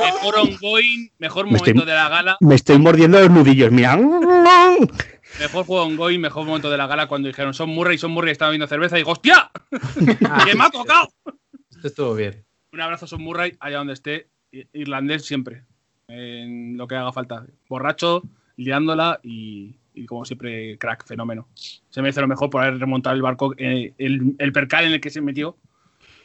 mejor 0.00 0.34
ongoing, 0.38 1.10
mejor 1.18 1.46
Me 1.46 1.56
estoy- 1.56 1.72
momento 1.74 1.90
de 1.90 1.96
la 1.96 2.08
gala. 2.08 2.36
me 2.40 2.54
estoy 2.54 2.78
mordiendo 2.78 3.20
los 3.20 3.30
nudillos, 3.30 3.70
mira. 3.72 3.96
Mejor 3.96 5.64
juego 5.66 5.82
ongoing, 5.84 6.20
mejor 6.20 6.46
momento 6.46 6.70
de 6.70 6.76
la 6.78 6.86
gala 6.86 7.06
cuando 7.08 7.28
dijeron 7.28 7.52
son 7.54 7.70
Murray, 7.70 7.98
son 7.98 8.10
Murray, 8.12 8.32
estaba 8.32 8.50
viendo 8.50 8.66
cerveza 8.66 8.96
y 8.96 9.00
digo, 9.00 9.12
¡hostia! 9.12 9.50
¡Que 10.46 10.54
me 10.54 10.64
ha 10.64 10.70
tocado! 10.70 11.08
Esto 11.70 11.88
estuvo 11.88 12.14
bien. 12.14 12.44
Un 12.72 12.80
abrazo, 12.80 13.06
son 13.06 13.22
Murray, 13.22 13.54
allá 13.60 13.78
donde 13.78 13.92
esté. 13.94 14.28
Irlandés 14.72 15.24
siempre. 15.26 15.64
En 16.08 16.76
lo 16.78 16.86
que 16.86 16.94
haga 16.94 17.12
falta. 17.12 17.44
Borracho, 17.68 18.22
liándola 18.56 19.20
y, 19.22 19.76
y 19.94 20.06
como 20.06 20.24
siempre, 20.24 20.78
crack, 20.78 21.06
fenómeno. 21.06 21.48
Se 21.90 22.00
merece 22.00 22.20
lo 22.20 22.28
mejor 22.28 22.48
por 22.48 22.62
haber 22.62 22.78
remontado 22.78 23.14
el 23.16 23.22
barco, 23.22 23.54
eh, 23.58 23.92
el, 23.98 24.34
el 24.38 24.52
percal 24.52 24.84
en 24.86 24.92
el 24.92 25.00
que 25.00 25.10
se 25.10 25.20
metió 25.20 25.56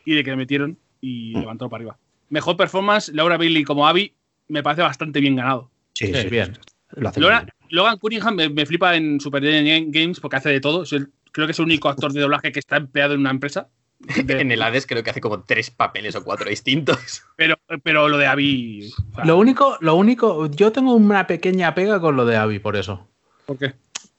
y 0.06 0.14
de 0.16 0.24
que 0.24 0.30
le 0.32 0.38
metieron 0.38 0.78
y 1.02 1.34
levantó 1.38 1.68
para 1.70 1.82
arriba. 1.82 1.98
Mejor 2.32 2.58
performance, 2.58 3.10
Laura 3.14 3.38
Bailey 3.38 3.64
como 3.64 3.88
Abby, 3.88 4.14
me 4.48 4.64
parece 4.64 4.82
bastante 4.82 5.20
bien 5.20 5.36
ganado. 5.36 5.70
Sí, 5.94 6.08
Sí, 6.08 6.14
sí, 6.24 6.30
bien. 6.30 6.58
Lo 6.96 7.10
hace 7.10 7.20
muy 7.20 7.28
Logan, 7.30 7.46
bien. 7.46 7.68
Logan 7.70 7.98
Cunningham 8.00 8.36
me, 8.36 8.50
me 8.50 8.66
flipa 8.66 8.96
en 8.96 9.20
Super 9.20 9.44
Games 9.44 10.20
porque 10.20 10.38
hace 10.38 10.50
de 10.50 10.60
todo. 10.60 10.84
Es 10.84 10.94
el- 10.94 11.12
creo 11.32 11.46
que 11.46 11.52
es 11.52 11.60
el 11.60 11.66
único 11.66 11.88
actor 11.90 12.12
de 12.12 12.22
doblaje 12.22 12.52
que 12.52 12.60
está 12.60 12.78
empleado 12.78 13.14
en 13.14 13.20
una 13.20 13.30
empresa. 13.30 13.68
De- 14.00 14.42
En 14.42 14.52
el 14.52 14.62
Hades 14.64 14.88
creo 14.88 15.04
que 15.04 15.12
hace 15.12 15.22
como 15.22 15.44
tres 15.44 15.70
papeles 15.72 16.16
o 16.16 16.24
cuatro 16.24 16.50
distintos. 16.50 17.22
pero, 17.36 17.56
pero 17.84 18.10
lo 18.10 18.18
de 18.18 18.26
Abby. 18.28 18.90
o 19.12 19.16
sea, 19.16 19.26
Lo 19.26 19.38
único, 19.38 19.78
lo 19.82 19.96
único, 19.96 20.50
yo 20.50 20.72
tengo 20.72 20.96
una 20.96 21.28
pequeña 21.28 21.76
pega 21.76 22.00
con 22.02 22.16
lo 22.16 22.26
de 22.26 22.36
Abby 22.38 22.60
por 22.60 22.76
eso. 22.78 23.08
¿Por 23.46 23.58
qué? 23.58 23.74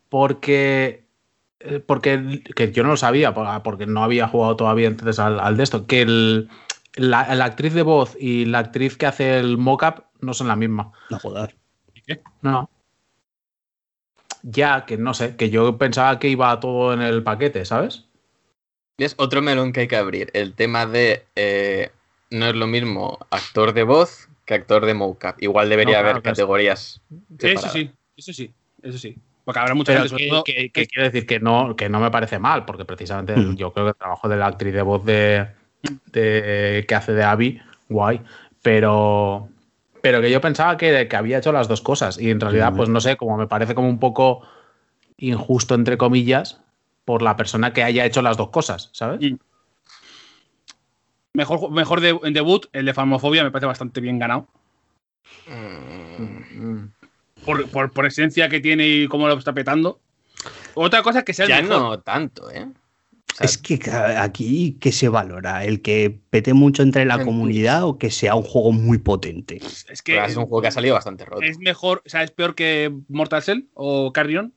Porque, 0.08 1.04
eh, 1.60 1.80
porque 1.84 2.42
que 2.54 2.70
yo 2.72 2.82
no 2.82 2.90
lo 2.90 2.96
sabía, 2.96 3.32
por- 3.34 3.62
porque 3.62 3.86
no 3.86 4.04
había 4.04 4.28
jugado 4.28 4.56
todavía 4.56 4.88
entonces 4.88 5.18
al, 5.18 5.40
al 5.40 5.56
de 5.56 5.62
esto, 5.62 5.86
que 5.86 6.02
el- 6.02 6.48
la, 6.94 7.34
la 7.34 7.44
actriz 7.44 7.72
de 7.74 7.82
voz 7.82 8.16
y 8.18 8.44
la 8.46 8.58
actriz 8.58 8.96
que 8.96 9.06
hace 9.06 9.38
el 9.38 9.58
mock-up 9.58 10.04
no 10.20 10.34
son 10.34 10.48
la 10.48 10.56
misma. 10.56 10.92
No 11.10 11.18
jodas. 11.18 11.54
No. 12.42 12.68
Ya, 14.42 14.84
que 14.86 14.96
no 14.96 15.14
sé, 15.14 15.36
que 15.36 15.50
yo 15.50 15.78
pensaba 15.78 16.18
que 16.18 16.28
iba 16.28 16.58
todo 16.58 16.92
en 16.92 17.00
el 17.00 17.22
paquete, 17.22 17.64
¿sabes? 17.64 18.04
Es 18.98 19.14
otro 19.18 19.40
melón 19.40 19.72
que 19.72 19.80
hay 19.80 19.88
que 19.88 19.96
abrir. 19.96 20.30
El 20.34 20.54
tema 20.54 20.86
de 20.86 21.24
eh, 21.36 21.90
no 22.30 22.46
es 22.46 22.54
lo 22.54 22.66
mismo 22.66 23.18
actor 23.30 23.72
de 23.72 23.84
voz 23.84 24.28
que 24.44 24.54
actor 24.54 24.84
de 24.84 24.94
mocap. 24.94 25.40
Igual 25.42 25.68
debería 25.68 25.94
No, 25.98 26.00
claro, 26.02 26.10
haber 26.10 26.22
categorías. 26.22 27.00
Eso 27.38 27.68
sí, 27.68 27.90
eso 28.16 28.32
sí, 28.32 28.52
eso 28.82 28.98
sí. 28.98 29.16
Porque 29.44 29.58
habrá 29.60 29.74
mucha 29.74 29.92
Pero 29.92 30.08
gente, 30.08 30.42
que- 30.44 30.70
que 30.70 30.86
quiero 30.86 31.04
decir 31.04 31.26
que 31.26 31.40
no, 31.40 31.74
que 31.76 31.88
no 31.88 32.00
me 32.00 32.10
parece 32.10 32.38
mal, 32.38 32.64
porque 32.64 32.84
precisamente 32.84 33.36
Mm. 33.36 33.56
yo 33.56 33.72
creo 33.72 33.86
que 33.86 33.90
el 33.90 33.96
trabajo 33.96 34.28
de 34.28 34.36
la 34.36 34.46
actriz 34.46 34.72
de 34.72 34.82
voz 34.82 35.04
de, 35.04 35.48
de- 36.12 36.84
que 36.86 36.94
hace 36.94 37.12
de 37.12 37.24
Abby, 37.24 37.60
guay, 37.88 38.20
pero, 38.62 39.48
pero 40.00 40.20
que 40.20 40.30
yo 40.30 40.40
pensaba 40.40 40.76
que, 40.76 41.08
que 41.08 41.16
había 41.16 41.38
hecho 41.38 41.52
las 41.52 41.68
dos 41.68 41.80
cosas 41.80 42.18
y 42.18 42.30
en 42.30 42.40
realidad, 42.40 42.72
pues 42.76 42.88
no 42.88 43.00
sé, 43.00 43.16
como 43.16 43.36
me 43.36 43.46
parece 43.48 43.74
como 43.74 43.88
un 43.88 43.98
poco 43.98 44.42
injusto, 45.18 45.74
entre 45.74 45.96
comillas, 45.98 46.60
por 47.04 47.22
la 47.22 47.36
persona 47.36 47.72
que 47.72 47.82
haya 47.82 48.04
hecho 48.06 48.22
las 48.22 48.36
dos 48.36 48.50
cosas, 48.50 48.90
¿sabes? 48.92 49.20
Mm. 49.20 49.36
Mejor, 51.34 51.70
mejor 51.70 52.00
de, 52.00 52.18
en 52.24 52.34
debut, 52.34 52.66
el 52.72 52.84
de 52.84 52.92
Farmofobia 52.94 53.42
me 53.42 53.50
parece 53.50 53.66
bastante 53.66 54.00
bien 54.00 54.18
ganado. 54.18 54.46
Mm, 55.46 56.42
Mm. 56.54 56.92
Por, 57.44 57.68
por, 57.70 57.90
por 57.90 58.06
esencia 58.06 58.48
que 58.48 58.60
tiene 58.60 58.86
y 58.86 59.08
cómo 59.08 59.26
lo 59.26 59.34
está 59.34 59.52
petando. 59.52 59.98
Otra 60.74 61.02
cosa 61.02 61.20
es 61.20 61.24
que 61.24 61.34
sea 61.34 61.46
el 61.46 61.48
Ya 61.50 61.62
mejor. 61.62 61.78
no 61.80 61.98
tanto, 62.00 62.50
¿eh? 62.50 62.68
Es 63.40 63.58
que 63.58 63.78
aquí, 64.18 64.76
¿qué 64.80 64.92
se 64.92 65.08
valora? 65.08 65.64
¿El 65.64 65.80
que 65.82 66.18
pete 66.30 66.52
mucho 66.54 66.82
entre 66.82 67.04
la 67.04 67.24
comunidad 67.24 67.84
o 67.84 67.98
que 67.98 68.10
sea 68.10 68.34
un 68.34 68.42
juego 68.42 68.72
muy 68.72 68.98
potente? 68.98 69.60
Es 69.88 70.02
que 70.02 70.22
es 70.24 70.36
un 70.36 70.44
juego 70.46 70.62
que 70.62 70.68
ha 70.68 70.72
salido 70.72 70.94
bastante 70.94 71.24
roto. 71.24 71.42
es 71.42 71.58
mejor, 71.58 72.02
o 72.04 72.08
sea, 72.08 72.22
es 72.22 72.30
peor 72.30 72.54
que 72.54 72.92
Mortal 73.08 73.42
Shell 73.42 73.68
o 73.74 74.12
Carrion. 74.12 74.52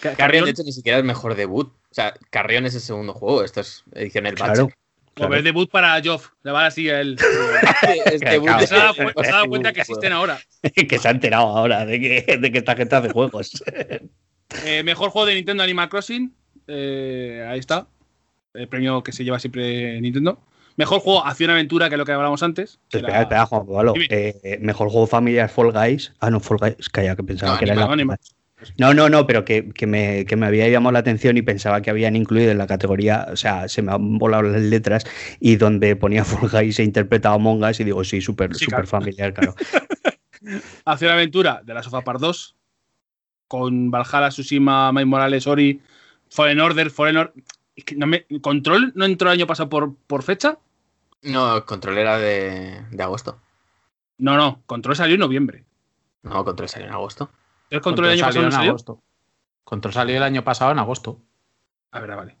Ca- 0.00 0.14
Carrion, 0.14 0.44
de 0.44 0.50
hecho, 0.50 0.62
ni 0.62 0.72
siquiera 0.72 0.98
es 0.98 1.04
mejor 1.04 1.34
debut. 1.34 1.68
O 1.90 1.94
sea, 1.96 2.14
Carrion 2.30 2.66
es 2.66 2.74
el 2.74 2.80
segundo 2.82 3.14
juego. 3.14 3.42
Esto 3.42 3.60
es 3.62 3.82
edición 3.92 4.26
el 4.26 4.34
Claro, 4.34 4.68
Claro. 5.14 5.30
ver 5.30 5.42
debut 5.42 5.70
para 5.70 5.98
Joff. 6.04 6.28
Le 6.42 6.52
va 6.52 6.66
así 6.66 6.90
a 6.90 7.00
él. 7.00 7.16
Claro. 8.20 8.66
Se 8.66 8.74
ha 8.74 8.78
dado, 8.78 8.94
cu- 8.94 9.22
se 9.22 9.28
ha 9.30 9.32
dado 9.32 9.46
cuenta 9.48 9.72
que 9.72 9.80
existen 9.80 10.12
ahora. 10.12 10.38
que 10.88 10.98
se 10.98 11.08
ha 11.08 11.10
enterado 11.12 11.46
ahora 11.56 11.86
de 11.86 11.98
que, 12.00 12.36
de 12.36 12.52
que 12.52 12.58
esta 12.58 12.76
gente 12.76 12.94
hace 12.94 13.08
juegos. 13.10 13.62
Eh, 14.64 14.82
mejor 14.84 15.10
juego 15.10 15.26
de 15.26 15.34
Nintendo 15.36 15.62
Animal 15.62 15.88
Crossing. 15.88 16.34
Eh, 16.66 17.44
ahí 17.48 17.58
está. 17.58 17.86
El 18.54 18.68
premio 18.68 19.02
que 19.02 19.12
se 19.12 19.24
lleva 19.24 19.38
siempre 19.38 20.00
Nintendo. 20.00 20.40
Mejor 20.76 21.00
juego 21.00 21.24
Acción 21.24 21.50
Aventura, 21.50 21.88
que 21.88 21.96
lo 21.96 22.04
que 22.04 22.12
hablábamos 22.12 22.42
antes. 22.42 22.78
espera, 22.90 23.08
era- 23.08 23.22
espera, 23.22 23.46
Juan 23.46 23.66
Pablo. 23.66 23.92
Dime. 23.94 24.06
Eh, 24.10 24.58
mejor 24.60 24.88
juego 24.90 25.06
familiar 25.06 25.48
Fall 25.48 25.72
Guys. 25.72 26.12
Ah, 26.20 26.30
no, 26.30 26.40
Fall 26.40 26.58
Guys. 26.58 26.88
Calla, 26.90 27.16
que 27.16 27.22
pensaba 27.22 27.52
No, 27.52 27.58
que 27.58 27.64
era 27.64 27.84
Animal, 27.84 28.18
la. 28.20 28.64
No, 28.78 28.94
no, 28.94 29.08
no, 29.10 29.26
pero 29.26 29.44
que, 29.44 29.68
que 29.70 29.86
me, 29.86 30.24
que 30.24 30.34
me 30.36 30.46
había 30.46 30.66
llamado 30.68 30.92
la 30.92 30.98
atención 31.00 31.36
y 31.36 31.42
pensaba 31.42 31.82
que 31.82 31.90
habían 31.90 32.16
incluido 32.16 32.50
en 32.50 32.56
la 32.58 32.66
categoría, 32.66 33.26
o 33.30 33.36
sea, 33.36 33.68
se 33.68 33.82
me 33.82 33.92
han 33.92 34.16
volado 34.18 34.44
las 34.44 34.62
letras 34.62 35.04
y 35.40 35.56
donde 35.56 35.94
ponía 35.94 36.24
Fall 36.24 36.48
Guys 36.50 36.76
se 36.76 36.82
interpretaba 36.82 37.34
Among 37.34 37.62
Us 37.64 37.80
y 37.80 37.84
digo, 37.84 38.02
sí, 38.04 38.20
súper 38.22 38.54
Sí, 38.54 38.66
claro. 38.66 38.86
familiar, 38.86 39.34
claro. 39.34 39.54
Acción 40.84 41.12
Aventura 41.12 41.60
de 41.64 41.74
la 41.74 41.82
Sofa 41.82 42.02
Par 42.02 42.18
2. 42.18 42.54
Con 43.48 43.90
Valhalla, 43.90 44.28
Tsushima, 44.30 44.90
Miles 44.92 45.06
Morales, 45.06 45.46
Ori, 45.46 45.80
Fallen 46.36 46.60
Order, 46.60 46.90
Fallen 46.90 47.16
Order. 47.16 47.34
Es 47.74 47.84
que 47.84 47.96
no 47.96 48.06
me- 48.06 48.26
¿Control 48.40 48.92
no 48.94 49.04
entró 49.04 49.28
el 49.30 49.38
año 49.38 49.46
pasado 49.46 49.68
por, 49.68 49.94
por 50.06 50.22
fecha? 50.22 50.58
No, 51.22 51.64
Control 51.66 51.98
era 51.98 52.18
de, 52.18 52.84
de 52.90 53.02
agosto. 53.02 53.40
No, 54.18 54.36
no. 54.36 54.62
Control 54.66 54.94
salió 54.96 55.14
en 55.14 55.20
noviembre. 55.20 55.64
No, 56.22 56.44
Control 56.44 56.68
salió 56.68 56.86
en 56.88 56.94
agosto. 56.94 57.30
¿El 57.70 57.80
Control 57.80 58.06
el 58.08 58.12
año 58.14 58.24
pasado 58.24 58.44
en 58.46 58.52
salió? 58.52 58.70
agosto. 58.70 59.02
Control 59.64 59.92
salió 59.94 60.16
el 60.16 60.22
año 60.22 60.44
pasado 60.44 60.70
en 60.72 60.78
agosto. 60.78 61.20
A 61.90 62.00
ver, 62.00 62.10
ah, 62.12 62.16
vale. 62.16 62.36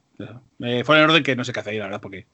Eh, 0.60 0.84
Fallen 0.84 1.04
Order 1.04 1.22
que 1.22 1.36
no 1.36 1.44
sé 1.44 1.52
qué 1.52 1.60
hacer 1.60 1.72
ahí, 1.72 1.78
la 1.78 1.84
verdad, 1.86 2.00
porque. 2.00 2.26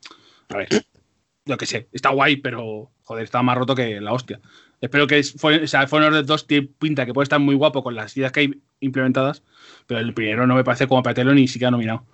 A 0.50 0.56
ver. 0.58 0.68
Yo 1.44 1.56
que 1.56 1.66
sé. 1.66 1.88
Está 1.92 2.10
guay, 2.10 2.36
pero. 2.36 2.90
Joder, 3.04 3.24
está 3.24 3.42
más 3.42 3.56
roto 3.58 3.74
que 3.74 4.00
la 4.00 4.12
hostia. 4.12 4.40
Espero 4.80 5.06
que 5.06 5.18
es, 5.18 5.36
Fallen- 5.40 5.64
o 5.64 5.66
sea, 5.66 5.86
Fallen 5.88 6.08
Order 6.08 6.24
2 6.26 6.46
tiene 6.46 6.68
pinta 6.78 7.06
que 7.06 7.12
puede 7.14 7.24
estar 7.24 7.40
muy 7.40 7.54
guapo 7.54 7.82
con 7.82 7.94
las 7.94 8.16
ideas 8.16 8.30
que 8.32 8.40
hay 8.40 8.62
implementadas, 8.80 9.42
pero 9.86 10.00
el 10.00 10.14
primero 10.14 10.46
no 10.46 10.54
me 10.54 10.64
parece 10.64 10.86
como 10.86 11.02
para 11.02 11.14
tenerlo 11.14 11.34
ni 11.34 11.48
siquiera 11.48 11.70
nominado. 11.70 12.04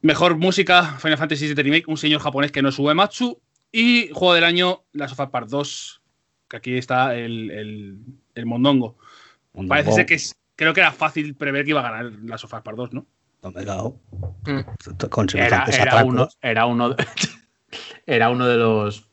Mejor 0.00 0.36
música, 0.36 0.96
Final 0.98 1.18
Fantasy 1.18 1.46
VII 1.52 1.62
Remake, 1.62 1.84
un 1.88 1.96
señor 1.96 2.20
japonés 2.20 2.52
que 2.52 2.62
no 2.62 2.68
es 2.68 2.78
Uematsu. 2.78 3.40
Y 3.72 4.08
juego 4.12 4.34
del 4.34 4.44
año, 4.44 4.84
Last 4.92 5.12
of 5.12 5.20
Us 5.26 5.30
Part 5.30 5.48
2, 5.50 6.02
que 6.48 6.56
aquí 6.56 6.76
está 6.78 7.14
el, 7.16 7.50
el, 7.50 7.98
el 8.34 8.46
mondongo. 8.46 8.96
Parece 9.68 9.92
ser 9.92 10.06
que 10.06 10.14
es, 10.14 10.36
creo 10.56 10.72
que 10.72 10.80
era 10.80 10.92
fácil 10.92 11.34
prever 11.34 11.64
que 11.64 11.70
iba 11.72 11.80
a 11.80 11.90
ganar 11.90 12.12
Last 12.22 12.44
of 12.44 12.54
Us 12.54 12.60
Part 12.62 12.76
2, 12.76 12.92
¿no? 12.94 13.06
No 13.42 13.50
me 13.50 13.64
dado. 13.64 13.96
Mm. 14.46 14.60
Con 15.10 15.26
Era, 15.34 15.64
era 15.64 16.04
uno, 16.04 16.28
era 16.40 16.66
uno, 16.66 16.90
de- 16.90 17.06
era 18.06 18.30
uno 18.30 18.46
de 18.46 18.56
los 18.56 19.08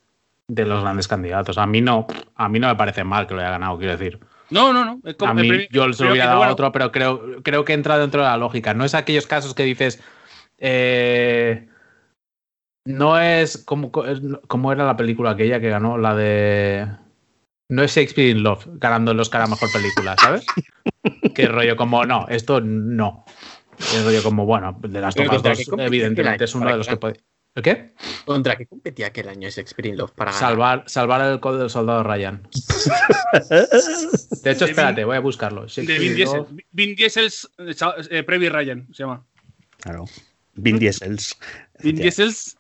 de 0.47 0.65
los 0.65 0.81
grandes 0.84 1.07
candidatos. 1.07 1.57
A 1.57 1.65
mí 1.65 1.81
no, 1.81 2.06
a 2.35 2.47
mí 2.47 2.60
no 2.60 2.68
me 2.68 2.76
parece 2.76 3.03
mal 3.03 3.26
que 3.27 3.34
lo 3.34 3.41
haya 3.41 3.49
ganado, 3.49 3.77
quiero 3.77 3.97
decir. 3.97 4.19
No, 4.49 4.73
no, 4.73 4.85
no. 4.85 5.01
Es 5.03 5.15
como 5.15 5.31
A 5.31 5.34
mí 5.34 5.67
yo 5.72 5.91
se 5.93 6.03
lo 6.03 6.11
hubiera 6.11 6.27
dado 6.27 6.38
a 6.38 6.39
bueno. 6.39 6.53
otro, 6.53 6.72
pero 6.72 6.91
creo, 6.91 7.41
creo 7.43 7.65
que 7.65 7.73
entra 7.73 7.97
dentro 7.97 8.22
de 8.22 8.27
la 8.27 8.38
lógica. 8.38 8.73
No 8.73 8.85
es 8.85 8.93
aquellos 8.93 9.27
casos 9.27 9.53
que 9.53 9.63
dices. 9.63 10.01
eh, 10.57 11.67
no 12.85 13.19
es 13.19 13.57
como, 13.57 13.91
como 13.91 14.72
era 14.72 14.85
la 14.85 14.95
película 14.95 15.31
aquella 15.31 15.59
que 15.59 15.69
ganó, 15.69 15.97
la 15.97 16.15
de. 16.15 16.88
No 17.67 17.81
es 17.81 17.95
Shakespeare 17.95 18.30
in 18.30 18.43
Love, 18.43 18.67
ganando 18.73 19.11
el 19.11 19.19
Oscar 19.19 19.41
a 19.41 19.47
mejor 19.47 19.72
película, 19.72 20.15
¿sabes? 20.17 20.45
que 21.34 21.47
rollo 21.47 21.76
como, 21.76 22.05
no, 22.05 22.27
esto 22.30 22.61
no. 22.61 23.26
Es 23.80 24.05
rollo 24.05 24.22
como, 24.22 24.45
bueno, 24.45 24.77
de 24.81 25.01
las 25.01 25.15
Pero 25.15 25.26
tofas 25.26 25.38
contra 25.38 25.51
2, 25.51 25.57
qué 25.57 25.65
competía 25.65 25.88
evidentemente 25.88 26.43
es 26.43 26.53
uno 26.53 26.67
de 26.67 26.77
los 26.77 26.88
que 26.88 26.97
puede. 26.97 27.15
¿El 27.56 27.64
qué? 27.64 27.94
¿Contra 28.26 28.57
qué 28.57 28.65
competía 28.65 29.07
aquel 29.07 29.30
año 29.30 29.48
ese 29.48 29.61
Experience 29.61 29.98
Love 29.98 30.11
para 30.11 30.32
ganar? 30.32 30.49
Salvar, 30.49 30.84
salvar 30.88 31.22
el 31.32 31.40
código 31.40 31.61
del 31.61 31.69
soldado 31.69 32.03
Ryan. 32.03 32.45
De 34.44 34.52
hecho, 34.52 34.65
espérate, 34.65 35.06
voy 35.06 35.15
a 35.15 35.22
buscarlo. 35.22 35.65
De 35.65 35.98
Vin 35.98 36.11
in 36.11 36.15
Diesel. 36.15 36.45
Vin 36.72 36.95
Diesel's 36.95 37.49
eh, 37.57 37.73
eh, 38.11 38.23
Previ 38.23 38.49
Ryan 38.49 38.86
se 38.94 39.03
llama. 39.03 39.26
Claro. 39.80 40.03
Vin 40.56 40.77
Diesels. 40.80 41.38
Vin 41.80 41.95
Diesel's. 41.95 42.57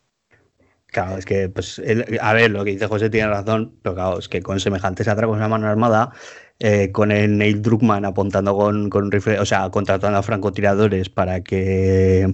Claro, 0.87 1.17
es 1.17 1.25
que, 1.25 1.49
pues, 1.49 1.79
el- 1.79 2.17
a 2.21 2.31
ver, 2.31 2.51
lo 2.51 2.63
que 2.63 2.71
dice 2.71 2.87
José 2.87 3.09
tiene 3.09 3.27
razón, 3.27 3.77
pero 3.81 3.95
claro, 3.95 4.19
es 4.19 4.29
que 4.29 4.41
con 4.41 4.61
semejantes 4.61 5.09
atracos 5.09 5.41
a 5.41 5.49
mano 5.49 5.67
armada, 5.67 6.11
eh, 6.59 6.93
con 6.93 7.11
el 7.11 7.37
Neil 7.37 7.61
Druckmann 7.61 8.05
apuntando 8.05 8.55
con, 8.55 8.89
con 8.89 9.11
rifle, 9.11 9.39
o 9.41 9.45
sea, 9.45 9.69
contratando 9.71 10.17
a 10.17 10.23
francotiradores 10.23 11.09
para 11.09 11.41
que 11.43 12.33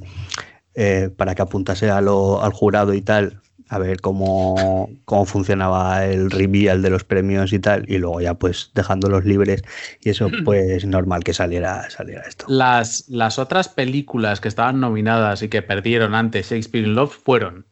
eh, 0.76 1.10
para 1.15 1.35
que 1.35 1.41
apuntase 1.41 1.89
a 1.89 2.02
lo- 2.02 2.41
al 2.43 2.52
jurado 2.53 2.93
y 2.93 3.02
tal, 3.02 3.41
a 3.69 3.77
ver 3.80 4.02
cómo, 4.02 4.89
cómo 5.06 5.26
funcionaba 5.26 6.06
el 6.06 6.30
reveal 6.30 6.81
de 6.81 6.89
los 6.89 7.03
premios 7.06 7.53
y 7.53 7.60
tal, 7.60 7.89
y 7.89 7.98
luego 7.99 8.19
ya 8.22 8.34
pues 8.34 8.72
dejándolos 8.76 9.23
libres, 9.26 9.64
y 10.02 10.10
eso 10.10 10.30
pues 10.45 10.85
normal 10.85 11.23
que 11.23 11.34
saliera, 11.34 11.89
saliera 11.89 12.23
esto. 12.23 12.45
Las, 12.49 13.07
las 13.10 13.39
otras 13.39 13.69
películas 13.69 14.41
que 14.41 14.48
estaban 14.49 14.80
nominadas 14.80 15.41
y 15.41 15.48
que 15.49 15.61
perdieron 15.61 16.15
antes 16.15 16.49
Shakespeare 16.49 16.85
in 16.85 16.95
Love 16.95 17.11
fueron 17.23 17.65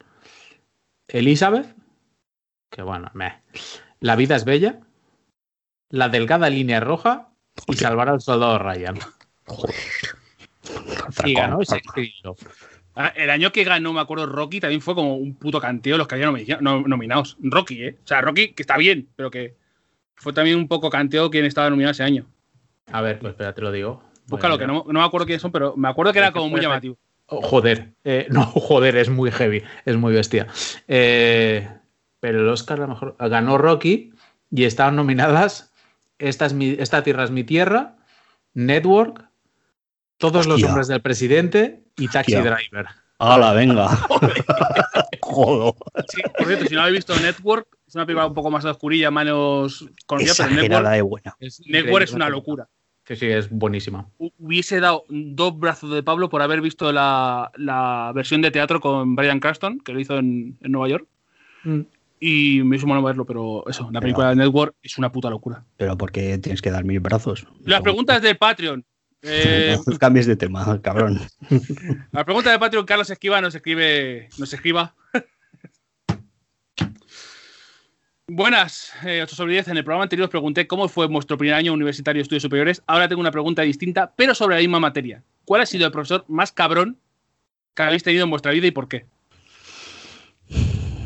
Elizabeth, 1.08 1.76
que 2.72 2.82
bueno, 2.82 3.10
meh. 3.14 3.34
La 4.00 4.16
vida 4.16 4.36
es 4.36 4.46
bella, 4.46 4.80
La 5.90 6.08
delgada 6.08 6.50
línea 6.50 6.80
roja 6.80 7.30
y 7.68 7.74
salvar 7.74 8.10
al 8.10 8.22
soldado 8.22 8.60
Ryan. 8.60 8.96
Y 11.26 11.34
ganó 11.34 11.62
Shakespeare 11.64 12.06
in 12.08 12.14
Love. 12.24 12.40
Ah, 13.02 13.14
El 13.16 13.30
año 13.30 13.54
que 13.54 13.64
ganó, 13.64 13.94
me 13.94 14.02
acuerdo, 14.02 14.26
Rocky 14.26 14.60
también 14.60 14.82
fue 14.82 14.94
como 14.94 15.16
un 15.16 15.34
puto 15.34 15.62
canteo 15.62 15.98
los 15.98 16.06
que 16.06 16.18
no- 16.60 16.82
nominados. 16.82 17.38
Rocky, 17.40 17.82
¿eh? 17.86 17.98
O 18.04 18.06
sea, 18.06 18.20
Rocky, 18.20 18.50
que 18.52 18.62
está 18.62 18.76
bien, 18.76 19.08
pero 19.16 19.32
que 19.32 19.56
fue 20.16 20.34
también 20.34 20.58
un 20.58 20.68
poco 20.68 20.90
canteo 20.90 21.32
quien 21.32 21.46
estaba 21.46 21.70
nominado 21.70 21.94
ese 21.94 22.04
año. 22.04 22.26
A 22.92 23.02
ver, 23.02 23.20
pues 23.20 23.32
espera, 23.32 23.56
te 23.56 23.62
lo 23.62 23.72
digo. 23.72 24.04
Búscalo, 24.28 24.58
que 24.58 24.68
no, 24.68 24.84
no 24.86 25.00
me 25.00 25.06
acuerdo 25.06 25.26
quiénes 25.26 25.42
son, 25.42 25.54
pero 25.54 25.78
me 25.78 25.88
acuerdo 25.88 26.12
que 26.12 26.20
era 26.20 26.34
como 26.34 26.50
muy 26.50 26.60
llamativo. 26.60 26.98
Oh, 27.28 27.42
joder, 27.42 27.94
eh, 28.04 28.28
no, 28.32 28.44
joder, 28.44 28.98
es 28.98 29.10
muy 29.10 29.32
heavy, 29.32 29.64
es 29.86 29.96
muy 29.96 30.14
bestia. 30.14 30.48
Eh, 30.90 31.70
pero 32.20 32.42
el 32.42 32.50
Oscar 32.50 32.80
a 32.80 32.82
lo 32.82 32.88
mejor 32.90 33.16
ganó 33.18 33.58
Rocky 33.58 34.12
y 34.52 34.66
estaban 34.66 34.98
nominadas 34.98 35.72
Esta, 36.18 36.46
es 36.48 36.54
mi, 36.54 36.72
Esta 36.78 37.02
Tierra 37.02 37.24
es 37.24 37.32
mi 37.32 37.46
tierra, 37.46 37.96
Network, 38.54 39.29
Todos 40.20 40.46
los 40.46 40.62
hombres 40.64 40.88
del 40.88 41.02
presidente 41.02 41.82
y 41.98 42.08
Taxi 42.08 42.36
Hostia. 42.36 42.56
Driver. 42.56 42.86
¡Hala, 43.18 43.54
venga! 43.54 43.88
Joder. 45.22 45.74
Sí, 46.08 46.22
por 46.38 46.48
cierto, 46.48 46.66
si 46.66 46.76
no 46.76 46.82
habéis 46.82 46.98
visto 46.98 47.16
Network, 47.20 47.68
es 47.88 47.96
una 47.96 48.06
película 48.06 48.28
un 48.28 48.34
poco 48.34 48.50
más 48.52 48.66
oscurilla, 48.66 49.12
menos 49.12 49.86
conocida, 50.06 50.34
pero 50.38 50.50
Network, 50.62 50.90
de 50.90 51.02
buena. 51.02 51.36
Es 51.40 51.62
Network 51.66 52.04
es 52.06 52.14
una 52.14 52.30
locura. 52.30 52.68
Sí, 53.06 53.16
sí, 53.16 53.26
es 53.28 53.50
buenísima. 53.50 54.08
Hu- 54.20 54.32
Hubiese 54.38 54.80
dado 54.80 55.04
dos 55.10 55.58
brazos 55.58 55.92
de 55.92 56.04
Pablo 56.04 56.30
por 56.30 56.42
haber 56.42 56.62
visto 56.62 56.92
la, 56.92 57.52
la 57.56 58.12
versión 58.14 58.42
de 58.42 58.52
teatro 58.52 58.80
con 58.80 59.16
Brian 59.16 59.40
Cranston, 59.40 59.80
que 59.80 59.94
lo 59.94 60.00
hizo 60.00 60.18
en, 60.18 60.58
en 60.62 60.72
Nueva 60.72 60.90
York. 60.90 61.08
Mm. 61.64 61.82
Y 62.22 62.62
me 62.64 62.76
hizo 62.76 62.86
bueno 62.86 63.02
verlo, 63.02 63.26
pero 63.26 63.64
eso, 63.68 63.90
la 63.92 64.02
película 64.02 64.30
de 64.30 64.36
Network 64.36 64.76
es 64.84 64.98
una 64.98 65.12
puta 65.12 65.30
locura. 65.30 65.64
Pero 65.78 65.98
porque 65.98 66.38
tienes 66.38 66.62
que 66.62 66.70
dar 66.70 66.84
mil 66.84 67.00
brazos. 67.00 67.48
Las 67.64 67.82
preguntas 67.82 68.22
del 68.22 68.38
Patreon. 68.38 68.84
Eh, 69.22 69.78
No 69.86 69.98
cambies 69.98 70.26
de 70.28 70.36
tema, 70.36 70.80
cabrón. 70.82 71.20
la 72.12 72.24
pregunta 72.26 72.52
del 72.52 72.60
Patreon, 72.60 72.86
Carlos 72.86 73.10
Esquiva 73.10 73.42
nos 73.42 73.54
escribe. 73.56 74.30
Nos 74.38 74.54
escriba. 74.54 74.96
Buenas, 78.32 78.94
eh, 79.06 79.22
8 79.24 79.36
sobre 79.36 79.54
10. 79.54 79.70
En 79.70 79.78
el 79.78 79.84
programa 79.84 80.04
anterior 80.04 80.26
os 80.26 80.30
pregunté 80.30 80.68
cómo 80.68 80.88
fue 80.88 81.08
vuestro 81.08 81.38
primer 81.38 81.56
año 81.56 81.74
universitario 81.74 82.20
de 82.20 82.24
estudios 82.24 82.44
superiores. 82.44 82.84
Ahora 82.86 83.08
tengo 83.08 83.22
una 83.22 83.32
pregunta 83.32 83.64
distinta, 83.64 84.14
pero 84.16 84.36
sobre 84.36 84.56
la 84.56 84.62
misma 84.62 84.80
materia. 84.80 85.24
¿Cuál 85.46 85.62
ha 85.62 85.66
sido 85.66 85.88
el 85.88 85.92
profesor 85.92 86.26
más 86.28 86.52
cabrón 86.52 86.98
que 87.74 87.82
habéis 87.84 88.04
tenido 88.04 88.24
en 88.26 88.30
vuestra 88.30 88.52
vida 88.52 88.68
y 88.68 88.72
por 88.72 88.88
qué? 88.88 89.06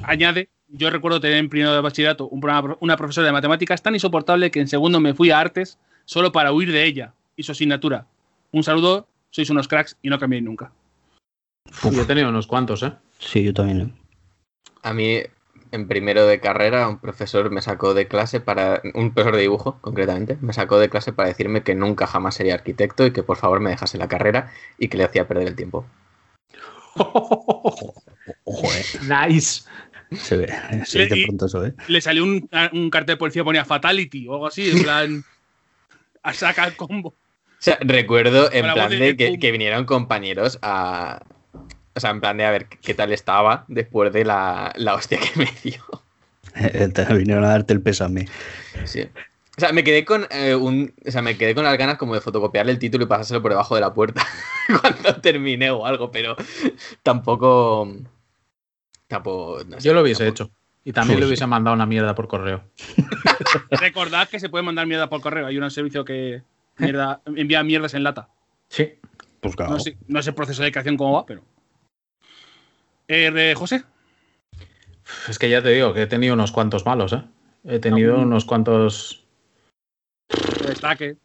Añade, 0.03 0.49
yo 0.67 0.89
recuerdo 0.89 1.21
tener 1.21 1.37
en 1.37 1.47
primero 1.49 1.73
de 1.73 1.79
bachillerato 1.79 2.27
un 2.27 2.41
programa- 2.41 2.75
una 2.81 2.97
profesora 2.97 3.27
de 3.27 3.31
matemáticas 3.33 3.81
tan 3.81 3.93
insoportable 3.93 4.51
que 4.51 4.59
en 4.59 4.67
segundo 4.67 4.99
me 4.99 5.13
fui 5.13 5.31
a 5.31 5.39
artes 5.39 5.79
solo 6.03 6.33
para 6.33 6.51
huir 6.51 6.73
de 6.73 6.83
ella 6.83 7.13
y 7.35 7.43
su 7.43 7.51
asignatura. 7.51 8.07
Un 8.51 8.63
saludo, 8.63 9.07
sois 9.31 9.49
unos 9.49 9.67
cracks 9.67 9.97
y 10.01 10.09
no 10.09 10.19
cambiéis 10.19 10.43
nunca. 10.43 10.71
Yo 11.91 12.01
he 12.01 12.05
tenido 12.05 12.29
unos 12.29 12.47
cuantos, 12.47 12.83
¿eh? 12.83 12.93
Sí, 13.19 13.43
yo 13.43 13.53
también. 13.53 13.81
¿eh? 13.81 13.93
A 14.83 14.93
mí, 14.93 15.19
en 15.71 15.87
primero 15.87 16.27
de 16.27 16.39
carrera, 16.39 16.87
un 16.87 16.99
profesor 16.99 17.49
me 17.49 17.61
sacó 17.61 17.93
de 17.93 18.07
clase 18.07 18.39
para. 18.41 18.81
Un 18.93 19.13
profesor 19.13 19.35
de 19.35 19.41
dibujo, 19.41 19.79
concretamente, 19.81 20.37
me 20.41 20.53
sacó 20.53 20.77
de 20.77 20.89
clase 20.89 21.13
para 21.13 21.29
decirme 21.29 21.63
que 21.63 21.73
nunca 21.73 22.05
jamás 22.05 22.35
sería 22.35 22.53
arquitecto 22.53 23.05
y 23.07 23.11
que 23.13 23.23
por 23.23 23.37
favor 23.37 23.59
me 23.59 23.71
dejase 23.71 23.97
la 23.97 24.07
carrera 24.07 24.51
y 24.77 24.89
que 24.89 24.97
le 24.97 25.05
hacía 25.05 25.27
perder 25.27 25.47
el 25.47 25.55
tiempo. 25.55 25.85
Ojo, 26.95 28.67
eh. 28.73 28.83
nice. 29.29 29.63
Se 30.11 30.37
ve. 30.37 30.47
Se 30.85 30.99
Le- 30.99 31.03
dice 31.05 31.17
y- 31.17 31.25
pronto 31.25 31.45
eso, 31.47 31.65
¿eh? 31.65 31.73
Le 31.87 32.01
salió 32.01 32.23
un, 32.23 32.47
un 32.73 32.89
cartel 32.91 33.15
de 33.15 33.17
policía 33.17 33.41
que 33.41 33.45
ponía 33.45 33.65
Fatality 33.65 34.27
o 34.27 34.33
algo 34.33 34.47
así, 34.47 34.69
en 34.69 34.83
plan. 34.83 35.23
a 36.21 36.33
saca 36.33 36.65
el 36.65 36.75
combo. 36.75 37.15
O 37.63 37.65
sea, 37.65 37.77
recuerdo 37.79 38.51
en 38.51 38.73
plan 38.73 38.89
de 38.89 39.13
de 39.13 39.39
que, 39.39 39.51
vinieron 39.53 39.85
compañeros 39.85 40.59
a, 40.61 41.21
O 41.95 41.99
sea, 42.01 42.09
en 42.09 42.19
plan 42.19 42.35
de 42.35 42.43
a 42.43 42.51
ver 42.51 42.67
qué 42.67 42.93
tal 42.93 43.13
estaba 43.13 43.63
después 43.69 44.11
de 44.11 44.25
la, 44.25 44.73
la 44.75 44.95
hostia 44.95 45.17
que 45.17 45.39
me 45.39 45.47
dio. 45.63 45.81
Te 46.93 47.05
vinieron 47.15 47.45
a 47.45 47.47
darte 47.47 47.71
el 47.71 47.81
pésame. 47.81 48.27
Sí. 48.83 49.03
O 49.55 49.59
sea, 49.61 49.71
me 49.71 49.85
quedé 49.85 50.03
con 50.03 50.27
eh, 50.29 50.55
un. 50.55 50.93
O 51.07 51.09
sea, 51.09 51.21
me 51.21 51.37
quedé 51.37 51.55
con 51.55 51.63
las 51.63 51.77
ganas 51.77 51.97
como 51.97 52.15
de 52.15 52.19
fotocopiarle 52.19 52.73
el 52.73 52.79
título 52.79 53.05
y 53.05 53.07
pasárselo 53.07 53.41
por 53.41 53.51
debajo 53.51 53.75
de 53.75 53.81
la 53.81 53.93
puerta 53.93 54.27
cuando 54.81 55.21
terminé 55.21 55.71
o 55.71 55.85
algo, 55.85 56.11
pero 56.11 56.35
tampoco. 57.01 57.93
Tampoco. 59.07 59.61
no 59.65 59.79
sé, 59.79 59.87
Yo 59.87 59.93
lo 59.93 60.01
hubiese 60.01 60.25
tampoco- 60.25 60.43
hecho. 60.49 60.55
Y 60.83 60.91
también 60.91 61.15
Sí, 61.15 61.21
le 61.21 61.25
sí. 61.25 61.27
hubiese 61.29 61.47
mandado 61.47 61.75
una 61.75 61.85
mierda 61.85 62.13
por 62.13 62.27
correo. 62.27 62.61
Recordad 63.71 64.27
que 64.27 64.37
se 64.41 64.49
puede 64.49 64.65
mandar 64.65 64.85
mierda 64.85 65.07
por 65.07 65.21
correo. 65.21 65.47
Hay 65.47 65.57
un 65.57 65.71
servicio 65.71 66.03
que 66.03 66.41
mierda, 66.77 67.21
envía 67.25 67.63
mierdas 67.63 67.93
en 67.93 68.03
lata. 68.03 68.29
Sí. 68.69 68.93
Pues 69.39 69.55
claro. 69.55 69.73
No 69.73 69.79
sé, 69.79 69.97
no 70.07 70.21
sé 70.23 70.29
el 70.29 70.35
proceso 70.35 70.63
de 70.63 70.71
creación 70.71 70.97
cómo 70.97 71.13
va, 71.13 71.25
pero. 71.25 71.43
Eh, 73.07 73.31
de 73.31 73.53
José, 73.55 73.83
Es 75.27 75.37
que 75.37 75.49
ya 75.49 75.61
te 75.61 75.69
digo 75.69 75.93
que 75.93 76.03
he 76.03 76.07
tenido 76.07 76.33
unos 76.33 76.51
cuantos 76.51 76.85
malos, 76.85 77.11
¿eh? 77.13 77.23
He 77.65 77.79
tenido 77.79 78.17
unos 78.19 78.45
cuantos. 78.45 79.25
destaque. 80.65 81.17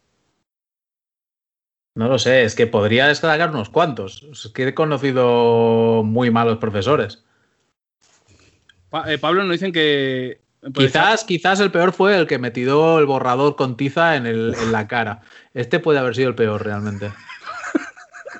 No 1.95 2.07
lo 2.07 2.19
sé, 2.19 2.43
es 2.43 2.55
que 2.55 2.67
podría 2.67 3.07
destacar 3.07 3.49
unos 3.49 3.69
cuantos. 3.69 4.23
Es 4.23 4.51
que 4.53 4.67
he 4.67 4.73
conocido 4.73 6.03
muy 6.03 6.29
malos 6.31 6.57
profesores. 6.59 7.23
Pa- 8.89 9.11
eh, 9.11 9.17
Pablo 9.17 9.43
nos 9.43 9.53
dicen 9.53 9.71
que. 9.71 10.41
Quizás, 10.73 11.23
quizás 11.23 11.59
el 11.61 11.71
peor 11.71 11.93
fue 11.93 12.17
el 12.17 12.27
que 12.27 12.37
me 12.37 12.51
tiró 12.51 12.99
el 12.99 13.05
borrador 13.05 13.55
con 13.55 13.77
tiza 13.77 14.17
en, 14.17 14.25
el- 14.25 14.55
en 14.61 14.71
la 14.73 14.87
cara. 14.87 15.21
Este 15.53 15.79
puede 15.79 15.99
haber 15.99 16.15
sido 16.15 16.29
el 16.29 16.35
peor 16.35 16.63
realmente. 16.63 17.11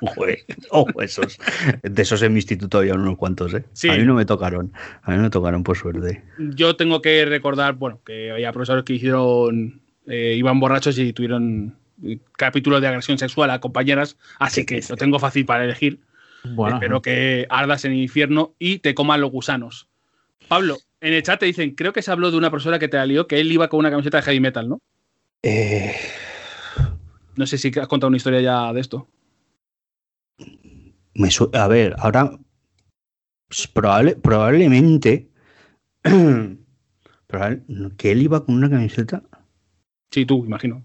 Joder, 0.00 0.38
ojo, 0.70 1.02
esos. 1.02 1.38
De 1.82 2.02
esos 2.02 2.22
en 2.22 2.32
mi 2.32 2.38
instituto 2.38 2.78
había 2.78 2.94
unos 2.94 3.16
cuantos, 3.18 3.52
¿eh? 3.52 3.64
Sí. 3.72 3.88
A 3.90 3.96
mí 3.96 4.04
no 4.04 4.14
me 4.14 4.24
tocaron. 4.24 4.72
A 5.02 5.10
mí 5.10 5.16
no 5.16 5.24
me 5.24 5.30
tocaron, 5.30 5.62
por 5.62 5.76
suerte. 5.76 6.22
Yo 6.38 6.76
tengo 6.76 7.02
que 7.02 7.24
recordar, 7.26 7.74
bueno, 7.74 8.00
que 8.04 8.30
había 8.30 8.52
profesores 8.52 8.84
que 8.84 8.94
hicieron. 8.94 9.80
eh, 10.06 10.34
iban 10.36 10.58
borrachos 10.58 10.98
y 10.98 11.12
tuvieron 11.12 11.76
capítulos 12.36 12.80
de 12.80 12.88
agresión 12.88 13.18
sexual 13.18 13.50
a 13.50 13.60
compañeras, 13.60 14.16
así 14.38 14.64
que 14.64 14.82
lo 14.88 14.96
tengo 14.96 15.18
fácil 15.18 15.44
para 15.44 15.64
elegir. 15.64 16.00
Bueno, 16.44 16.76
Espero 16.76 17.02
que 17.02 17.46
ardas 17.50 17.84
en 17.84 17.92
el 17.92 17.98
infierno 17.98 18.54
y 18.58 18.78
te 18.78 18.94
coman 18.94 19.20
los 19.20 19.30
gusanos. 19.30 19.88
Pablo, 20.48 20.78
en 21.02 21.12
el 21.12 21.22
chat 21.22 21.38
te 21.38 21.46
dicen, 21.46 21.74
creo 21.74 21.92
que 21.92 22.00
se 22.00 22.10
habló 22.10 22.30
de 22.30 22.38
una 22.38 22.50
persona 22.50 22.78
que 22.78 22.88
te 22.88 22.96
la 22.96 23.04
lió, 23.04 23.26
que 23.26 23.38
él 23.40 23.52
iba 23.52 23.68
con 23.68 23.80
una 23.80 23.90
camiseta 23.90 24.16
de 24.18 24.22
heavy 24.22 24.40
metal, 24.40 24.68
¿no? 24.68 24.80
Eh, 25.42 25.94
No 27.36 27.46
sé 27.46 27.58
si 27.58 27.68
has 27.78 27.88
contado 27.88 28.08
una 28.08 28.16
historia 28.16 28.40
ya 28.40 28.72
de 28.72 28.80
esto. 28.80 29.08
me 31.14 31.28
a 31.52 31.68
ver, 31.68 31.94
ahora. 31.98 32.38
pues, 33.48 33.66
probable, 33.68 34.16
probablemente. 34.16 35.30
probable- 37.26 37.62
que 37.96 38.12
él 38.12 38.22
iba 38.22 38.44
con 38.44 38.54
una 38.56 38.70
camiseta. 38.70 39.22
Sí, 40.12 40.24
tú, 40.26 40.44
imagino. 40.44 40.84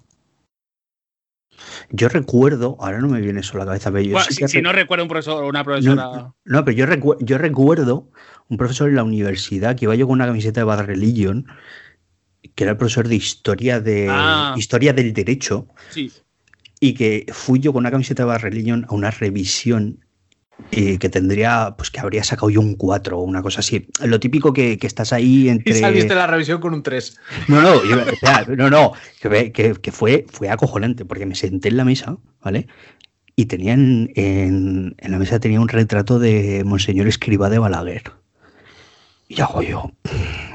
Yo 1.90 2.10
recuerdo, 2.10 2.76
ahora 2.80 3.00
no 3.00 3.08
me 3.08 3.22
viene 3.22 3.40
eso 3.40 3.56
a 3.56 3.60
la 3.60 3.66
cabeza, 3.66 3.92
pero 3.92 4.04
yo 4.04 4.12
Bueno, 4.14 4.28
si, 4.30 4.62
no 4.62 4.74
recuerdo 4.74 5.04
un 5.06 5.10
profesor 5.10 5.44
o 5.44 5.48
una 5.48 5.64
profesora. 5.64 5.96
No, 6.04 6.36
no, 6.44 6.66
pero 6.66 6.76
yo, 6.78 6.86
recu- 6.86 7.18
yo 7.22 7.38
recuerdo 7.38 8.12
un 8.50 8.58
profesor 8.58 8.90
en 8.90 8.96
la 8.96 9.04
universidad 9.04 9.76
que 9.78 9.86
iba 9.86 9.96
yo 9.96 10.06
con 10.06 10.14
una 10.16 10.26
camiseta 10.28 10.60
de 10.60 10.66
Bad 10.66 10.86
Religion, 10.86 11.46
que 12.56 12.64
era 12.66 12.72
el 12.72 12.78
profesor 12.78 13.08
de 13.08 13.16
historia 13.16 13.80
de 13.80 14.08
Ah. 14.10 14.54
historia 14.58 14.92
del 14.94 15.14
derecho, 15.14 15.68
Sí, 15.90 16.12
y 16.88 16.94
que 16.94 17.26
fui 17.32 17.60
yo 17.60 17.74
con 17.74 17.82
una 17.82 17.92
camiseta 17.92 18.24
de 18.24 18.28
Bad 18.28 18.42
Religion 18.42 18.86
a 18.90 18.94
una 18.94 19.12
revisión 19.12 20.00
eh, 20.72 20.98
que 21.00 21.10
tendría, 21.10 21.74
pues 21.78 21.92
que 21.92 22.00
habría 22.00 22.24
sacado 22.24 22.50
yo 22.50 22.62
un 22.62 22.76
4 22.76 23.20
o 23.20 23.24
una 23.24 23.42
cosa 23.42 23.60
así. 23.60 23.88
Lo 24.06 24.20
típico 24.20 24.54
que, 24.54 24.78
que 24.78 24.88
estás 24.88 25.12
ahí 25.14 25.44
y 25.46 25.50
entre. 25.50 25.74
saliste 25.80 26.14
de 26.14 26.20
la 26.20 26.28
revisión 26.28 26.62
con 26.62 26.74
un 26.74 26.82
3. 26.84 27.18
No, 27.50 27.62
no, 27.62 27.76
yo- 27.84 28.56
no, 28.56 28.70
no, 28.70 28.92
que 29.20 29.92
fue, 29.92 30.26
fue 30.32 30.50
acojonante, 30.50 31.04
porque 31.06 31.26
me 31.26 31.36
senté 31.36 31.70
en 31.70 31.78
la 31.78 31.86
mesa, 31.86 32.18
¿vale? 32.42 32.68
Y 33.36 33.48
tenían 33.48 34.12
en, 34.16 34.96
en 34.98 35.12
la 35.12 35.20
mesa 35.20 35.40
tenía 35.42 35.60
un 35.60 35.68
retrato 35.68 36.20
de 36.20 36.64
Monseñor 36.66 37.08
Escriba 37.08 37.50
de 37.50 37.60
Balaguer. 37.60 38.04
Y 39.28 39.42
hago 39.42 39.62
yo, 39.64 39.92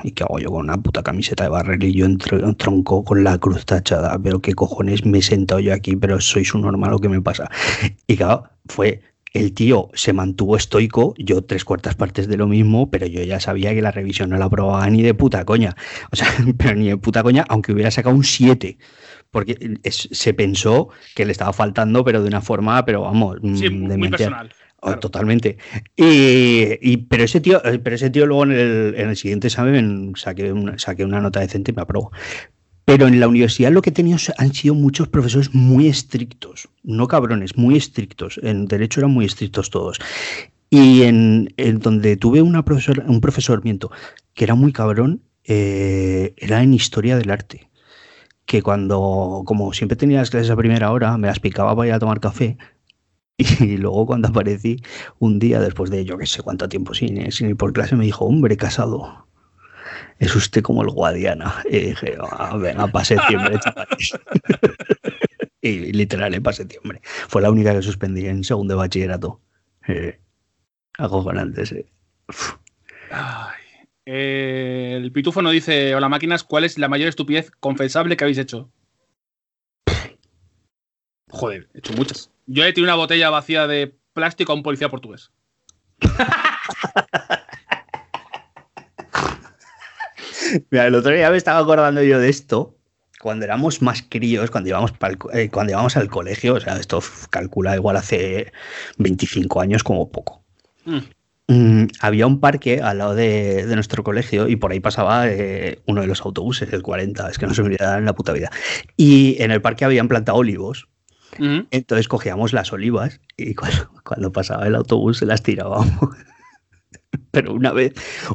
¿y 0.04 0.12
qué 0.12 0.22
hago 0.22 0.38
yo 0.38 0.50
con 0.50 0.60
una 0.60 0.76
puta 0.76 1.02
camiseta 1.02 1.42
de 1.44 1.50
barrel 1.50 1.82
y 1.82 1.92
yo 1.92 2.06
en 2.06 2.18
tro- 2.18 2.42
en 2.42 2.54
tronco 2.54 3.04
con 3.04 3.24
la 3.24 3.36
cruz 3.38 3.66
tachada? 3.66 4.16
Pero 4.22 4.40
qué 4.40 4.54
cojones 4.54 5.04
me 5.04 5.18
he 5.18 5.22
sentado 5.22 5.60
yo 5.60 5.74
aquí, 5.74 5.96
pero 5.96 6.20
sois 6.20 6.54
un 6.54 6.62
normal, 6.62 6.94
¿o 6.94 6.98
qué 7.00 7.08
me 7.08 7.20
pasa? 7.20 7.50
Y 8.06 8.16
claro, 8.16 8.44
fue 8.66 9.02
el 9.32 9.52
tío 9.54 9.90
se 9.94 10.12
mantuvo 10.12 10.56
estoico, 10.56 11.14
yo 11.16 11.42
tres 11.42 11.64
cuartas 11.64 11.94
partes 11.94 12.26
de 12.28 12.36
lo 12.36 12.46
mismo, 12.48 12.90
pero 12.90 13.06
yo 13.06 13.22
ya 13.22 13.38
sabía 13.40 13.72
que 13.74 13.82
la 13.82 13.92
revisión 13.92 14.30
no 14.30 14.36
la 14.36 14.46
aprobaba 14.46 14.88
ni 14.90 15.02
de 15.02 15.14
puta 15.14 15.44
coña. 15.44 15.74
O 16.12 16.16
sea, 16.16 16.26
pero 16.58 16.74
ni 16.76 16.88
de 16.88 16.96
puta 16.96 17.22
coña, 17.22 17.44
aunque 17.48 17.72
hubiera 17.72 17.90
sacado 17.90 18.14
un 18.14 18.24
7. 18.24 18.78
Porque 19.30 19.78
es- 19.84 20.08
se 20.10 20.34
pensó 20.34 20.88
que 21.14 21.24
le 21.24 21.32
estaba 21.32 21.52
faltando, 21.52 22.04
pero 22.04 22.22
de 22.22 22.28
una 22.28 22.40
forma, 22.40 22.84
pero 22.84 23.02
vamos, 23.02 23.38
sí, 23.54 23.70
mm, 23.70 23.88
muy, 23.98 24.08
de 24.08 24.16
Oh, 24.82 24.86
claro. 24.86 25.00
Totalmente. 25.00 25.58
Y, 25.96 26.78
y- 26.80 26.96
pero 27.08 27.24
ese 27.24 27.40
tío, 27.40 27.62
eh, 27.64 27.78
pero 27.78 27.96
ese 27.96 28.10
tío 28.10 28.26
luego 28.26 28.44
en 28.44 28.52
el, 28.52 28.94
en 28.96 29.08
el 29.10 29.16
siguiente 29.16 29.48
examen 29.48 30.12
saqué 30.16 30.52
una, 30.52 30.78
saqué 30.78 31.04
una 31.04 31.20
nota 31.20 31.40
decente 31.40 31.70
y 31.72 31.74
me 31.74 31.82
aprobó. 31.82 32.10
Pero 32.86 33.06
en 33.06 33.20
la 33.20 33.28
universidad 33.28 33.70
lo 33.72 33.82
que 33.82 33.90
he 33.90 33.92
tenido 33.92 34.18
han 34.38 34.52
sido 34.54 34.74
muchos 34.74 35.08
profesores 35.08 35.54
muy 35.54 35.86
estrictos, 35.88 36.68
no 36.82 37.08
cabrones, 37.08 37.56
muy 37.56 37.76
estrictos. 37.76 38.40
En 38.42 38.66
derecho 38.66 39.00
eran 39.00 39.12
muy 39.12 39.26
estrictos 39.26 39.70
todos. 39.70 39.98
Y 40.70 41.02
en, 41.02 41.52
en 41.56 41.80
donde 41.80 42.16
tuve 42.16 42.42
una 42.42 42.64
profesora, 42.64 43.04
un 43.06 43.20
profesor, 43.20 43.62
miento, 43.64 43.90
que 44.34 44.44
era 44.44 44.54
muy 44.54 44.72
cabrón, 44.72 45.22
eh, 45.44 46.34
era 46.38 46.62
en 46.62 46.74
historia 46.74 47.16
del 47.16 47.30
arte. 47.30 47.68
Que 48.46 48.62
cuando, 48.62 49.42
como 49.46 49.72
siempre 49.72 49.96
tenía 49.96 50.18
las 50.18 50.30
clases 50.30 50.50
a 50.50 50.56
primera 50.56 50.90
hora, 50.92 51.16
me 51.18 51.28
las 51.28 51.40
picaba 51.40 51.76
para 51.76 51.88
ir 51.88 51.94
a 51.94 51.98
tomar 52.00 52.20
café. 52.20 52.58
Y 53.60 53.78
luego 53.78 54.06
cuando 54.06 54.28
aparecí 54.28 54.82
un 55.18 55.38
día, 55.38 55.60
después 55.60 55.90
de 55.90 56.04
yo 56.04 56.18
que 56.18 56.26
sé 56.26 56.42
cuánto 56.42 56.68
tiempo 56.68 56.92
sin, 56.94 57.32
sin 57.32 57.48
ir 57.48 57.56
por 57.56 57.72
clase, 57.72 57.96
me 57.96 58.04
dijo, 58.04 58.24
hombre, 58.26 58.56
casado, 58.56 59.26
es 60.18 60.34
usted 60.36 60.62
como 60.62 60.82
el 60.82 60.90
Guadiana. 60.90 61.62
Y 61.70 61.78
dije, 61.78 62.16
"Ah, 62.20 62.56
venga, 62.56 62.86
para 62.88 63.04
septiembre, 63.04 63.58
chavales. 63.58 64.12
y 65.62 65.92
literal, 65.92 66.34
eh, 66.34 66.40
para 66.40 66.56
septiembre. 66.56 67.00
Fue 67.28 67.40
la 67.42 67.50
única 67.50 67.74
que 67.74 67.82
suspendí 67.82 68.26
en 68.26 68.44
segundo 68.44 68.74
de 68.74 68.78
bachillerato. 68.78 69.40
Eh, 69.88 70.20
acojonante, 70.98 71.64
sí. 71.64 71.86
Uf. 72.28 72.56
Ay. 73.10 73.56
Eh, 74.06 74.94
el 74.96 75.12
pitufo 75.12 75.40
nos 75.40 75.52
dice: 75.52 75.94
Hola 75.94 76.08
máquinas, 76.08 76.44
¿cuál 76.44 76.64
es 76.64 76.78
la 76.78 76.88
mayor 76.88 77.08
estupidez 77.08 77.50
confesable 77.60 78.16
que 78.16 78.24
habéis 78.24 78.38
hecho? 78.38 78.70
Joder, 81.30 81.68
he 81.74 81.78
hecho 81.78 81.92
muchas. 81.94 82.30
Yo 82.52 82.64
he 82.64 82.72
tirado 82.72 82.94
una 82.94 83.00
botella 83.00 83.30
vacía 83.30 83.68
de 83.68 83.94
plástico 84.12 84.50
a 84.50 84.56
un 84.56 84.64
policía 84.64 84.88
portugués. 84.88 85.30
Mira, 90.70 90.88
el 90.88 90.96
otro 90.96 91.12
día 91.12 91.30
me 91.30 91.36
estaba 91.36 91.60
acordando 91.60 92.02
yo 92.02 92.18
de 92.18 92.28
esto. 92.28 92.76
Cuando 93.20 93.44
éramos 93.44 93.82
más 93.82 94.02
críos, 94.02 94.50
cuando 94.50 94.68
íbamos, 94.68 94.92
eh, 95.32 95.48
cuando 95.48 95.74
íbamos 95.74 95.96
al 95.96 96.08
colegio, 96.08 96.54
o 96.54 96.60
sea, 96.60 96.76
esto 96.76 97.00
calcula 97.30 97.76
igual 97.76 97.96
hace 97.96 98.52
25 98.98 99.60
años 99.60 99.84
como 99.84 100.10
poco. 100.10 100.42
Mm. 100.86 100.98
Mm, 101.46 101.86
había 102.00 102.26
un 102.26 102.40
parque 102.40 102.80
al 102.80 102.98
lado 102.98 103.14
de, 103.14 103.64
de 103.64 103.74
nuestro 103.76 104.02
colegio 104.02 104.48
y 104.48 104.56
por 104.56 104.72
ahí 104.72 104.80
pasaba 104.80 105.28
eh, 105.28 105.78
uno 105.86 106.00
de 106.00 106.08
los 106.08 106.22
autobuses, 106.22 106.72
el 106.72 106.82
40, 106.82 107.30
es 107.30 107.38
que 107.38 107.46
no 107.46 107.54
se 107.54 107.62
me 107.62 107.68
olvidará 107.68 107.98
en 107.98 108.06
la 108.06 108.14
puta 108.16 108.32
vida. 108.32 108.50
Y 108.96 109.40
en 109.40 109.52
el 109.52 109.62
parque 109.62 109.84
habían 109.84 110.08
plantado 110.08 110.38
olivos. 110.38 110.88
Entonces 111.38 112.08
cogíamos 112.08 112.52
las 112.52 112.72
olivas 112.72 113.20
y 113.36 113.54
cuando, 113.54 113.90
cuando 114.04 114.32
pasaba 114.32 114.66
el 114.66 114.74
autobús 114.74 115.18
se 115.18 115.26
las 115.26 115.42
tirábamos. 115.42 115.90
Pero 117.30 117.54
una 117.54 117.72
vez 117.72 117.94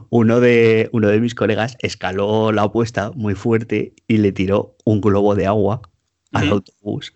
uno 0.10 0.40
de, 0.40 0.90
uno 0.94 1.10
de 1.10 1.20
mis 1.20 1.36
colegas 1.36 1.78
escaló 1.80 2.52
la 2.52 2.64
apuesta 2.64 3.12
muy 3.12 3.36
fuerte 3.36 3.94
y 4.08 4.18
le 4.18 4.32
tiró 4.32 4.76
un 4.86 5.02
globo 5.02 5.36
de 5.36 5.48
agua 5.48 5.82
al 6.32 6.50
autobús 6.50 7.14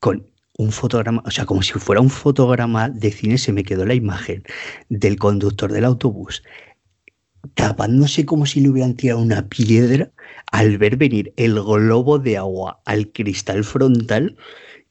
con 0.00 0.26
un 0.58 0.72
fotograma, 0.72 1.22
o 1.24 1.30
sea, 1.30 1.46
como 1.46 1.62
si 1.62 1.72
fuera 1.72 2.00
un 2.00 2.10
fotograma 2.10 2.90
de 2.90 3.10
cine, 3.10 3.38
se 3.38 3.52
me 3.52 3.64
quedó 3.64 3.86
la 3.86 3.94
imagen 3.94 4.42
del 4.88 5.18
conductor 5.18 5.72
del 5.72 5.84
autobús 5.84 6.42
tapándose 7.54 8.24
como 8.24 8.46
si 8.46 8.60
le 8.60 8.68
hubieran 8.68 8.94
tirado 8.94 9.20
una 9.20 9.48
piedra 9.48 10.10
al 10.52 10.78
ver 10.78 10.96
venir 10.96 11.32
el 11.36 11.54
globo 11.54 12.18
de 12.18 12.36
agua 12.36 12.80
al 12.84 13.10
cristal 13.10 13.64
frontal 13.64 14.36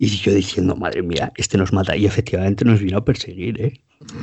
y 0.03 0.18
yo 0.18 0.34
diciendo, 0.34 0.76
madre 0.76 1.03
mía, 1.03 1.32
este 1.36 1.57
nos 1.60 1.72
mata 1.73 1.95
y 1.95 2.06
efectivamente 2.07 2.65
nos 2.65 2.80
vino 2.80 2.98
a 2.98 3.06
perseguir, 3.06 3.61
¿eh? 3.61 3.73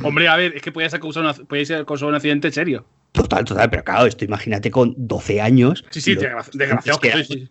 Hombre, 0.03 0.27
a 0.27 0.35
ver, 0.35 0.53
es 0.55 0.61
que 0.61 0.73
podías 0.73 0.93
causar, 0.99 1.23
una- 1.23 1.33
podíais 1.33 1.71
haber 1.71 1.85
causado 1.85 2.09
un 2.09 2.15
accidente 2.15 2.51
serio. 2.51 2.85
Total, 3.13 3.45
total, 3.45 3.69
pero 3.69 3.83
claro, 3.85 4.05
esto 4.05 4.25
imagínate 4.25 4.69
con 4.71 4.93
12 4.97 5.39
años. 5.39 5.85
Sí, 5.89 6.01
sí, 6.01 6.15
desgraciado 6.53 6.97
es 6.97 6.99
que 6.99 7.07
que 7.07 7.23
sois, 7.23 7.27
sí. 7.27 7.49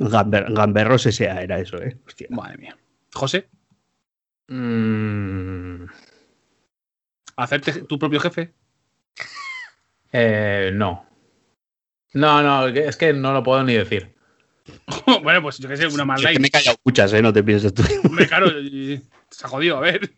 Gamber- 0.00 0.52
Gamberros 0.54 1.04
ese 1.04 1.24
era 1.26 1.58
eso, 1.60 1.76
¿eh? 1.82 1.98
Hostia. 2.06 2.28
Madre 2.30 2.56
mía. 2.58 2.76
José, 3.12 3.48
Mm, 4.48 5.84
¿Hacerte 7.36 7.82
tu 7.84 7.98
propio 7.98 8.20
jefe? 8.20 8.52
eh, 10.12 10.70
no. 10.74 11.06
No, 12.14 12.42
no, 12.42 12.66
es 12.68 12.96
que 12.96 13.12
no 13.14 13.32
lo 13.32 13.42
puedo 13.42 13.62
ni 13.64 13.74
decir. 13.74 14.14
bueno, 15.22 15.42
pues 15.42 15.58
yo 15.58 15.68
qué 15.68 15.76
sé, 15.76 15.86
una 15.86 16.04
más 16.04 16.20
es 16.20 16.26
que 16.26 16.32
light. 16.32 16.40
me 16.40 16.48
he 16.48 16.50
callado 16.50 16.76
muchas, 16.84 17.12
¿eh? 17.12 17.22
No 17.22 17.32
te 17.32 17.42
pienses 17.42 17.72
tú. 17.74 17.82
Hombre, 18.04 18.26
claro, 18.28 18.48
y- 18.60 19.02
se 19.30 19.46
ha 19.46 19.48
jodido, 19.48 19.76
a 19.78 19.80
ver. 19.80 20.12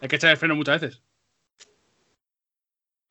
Hay 0.00 0.08
que 0.08 0.16
echar 0.16 0.30
el 0.30 0.36
freno 0.36 0.54
muchas 0.56 0.80
veces. 0.80 1.02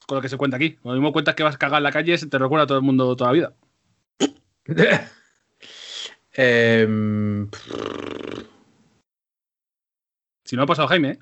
Con 0.08 0.16
lo 0.18 0.22
que 0.22 0.30
se 0.30 0.38
cuenta 0.38 0.58
aquí. 0.58 0.78
Lo 0.84 0.92
mismo 0.94 1.12
cuentas 1.14 1.36
que 1.36 1.44
vas 1.44 1.56
a 1.56 1.60
cagar 1.60 1.78
en 1.80 1.84
la 1.84 1.92
calle, 1.92 2.18
se 2.18 2.28
te 2.28 2.38
recuerda 2.38 2.64
a 2.64 2.68
todo 2.68 2.78
el 2.80 2.84
mundo 2.84 3.16
toda 3.16 3.32
la 3.32 3.34
vida. 3.34 3.54
Em, 6.34 7.50
Si 10.46 10.56
no 10.56 10.64
ha 10.64 10.68
pasado 10.68 10.88
Jaime, 10.88 11.10
¿eh? 11.12 11.20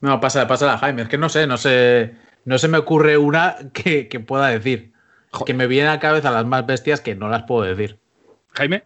no, 0.00 0.20
pasa, 0.20 0.46
pasa 0.46 0.72
a 0.74 0.78
Jaime. 0.78 1.02
Es 1.02 1.08
que 1.08 1.18
no 1.18 1.28
sé, 1.28 1.46
no 1.46 1.56
sé. 1.56 2.14
No 2.44 2.58
se 2.58 2.68
me 2.68 2.78
ocurre 2.78 3.16
una 3.18 3.56
que, 3.72 4.08
que 4.08 4.20
pueda 4.20 4.48
decir. 4.48 4.92
Que 5.44 5.54
me 5.54 5.66
viene 5.66 5.88
a 5.88 5.92
la 5.94 6.00
cabeza 6.00 6.30
las 6.30 6.46
más 6.46 6.66
bestias 6.66 7.00
que 7.00 7.14
no 7.14 7.28
las 7.28 7.44
puedo 7.44 7.62
decir. 7.62 7.98
Jaime. 8.54 8.84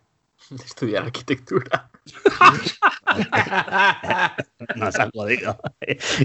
Estudiar 0.64 1.04
arquitectura. 1.04 1.88
Nos 4.76 4.98
ha 4.98 5.08
jodido. 5.12 5.58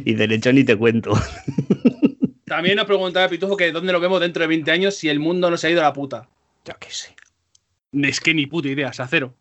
Y 0.06 0.14
derecho 0.16 0.52
ni 0.54 0.64
te 0.64 0.76
cuento. 0.78 1.14
También 2.46 2.78
nos 2.78 2.86
preguntaba 2.86 3.28
Pitufo 3.28 3.58
que 3.58 3.72
dónde 3.74 3.92
lo 3.92 4.00
vemos 4.00 4.22
dentro 4.22 4.42
de 4.42 4.48
20 4.48 4.72
años 4.72 4.96
si 4.96 5.10
el 5.10 5.20
mundo 5.20 5.52
no 5.52 5.58
se 5.58 5.68
ha 5.68 5.70
ido 5.70 5.82
a 5.82 5.84
la 5.84 5.94
puta. 5.94 6.30
Yo 6.64 6.74
qué 6.80 6.90
sé. 6.90 7.14
Es 7.92 8.22
que 8.22 8.34
ni 8.34 8.46
puta 8.48 8.70
idea, 8.70 8.90
o 8.90 8.94
sea, 8.94 9.06
cero. 9.08 9.34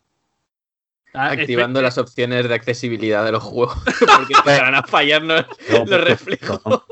Ah, 1.13 1.31
Activando 1.31 1.81
las 1.81 1.97
opciones 1.97 2.47
de 2.49 2.53
accesibilidad 2.53 3.23
de 3.23 3.31
los 3.31 3.41
juegos. 3.43 3.77
Porque 3.85 4.33
empezarán 4.33 4.75
a 4.75 4.83
fallarnos 4.83 5.45
No, 5.71 5.85
los 5.85 6.01
reflejos. 6.03 6.61
no. 6.65 6.83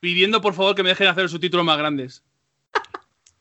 Pidiendo 0.00 0.40
por 0.40 0.54
favor 0.54 0.74
que 0.74 0.82
me 0.82 0.88
dejen 0.90 1.08
hacer 1.08 1.24
los 1.24 1.32
subtítulos 1.32 1.66
más 1.66 1.76
grandes. 1.76 2.24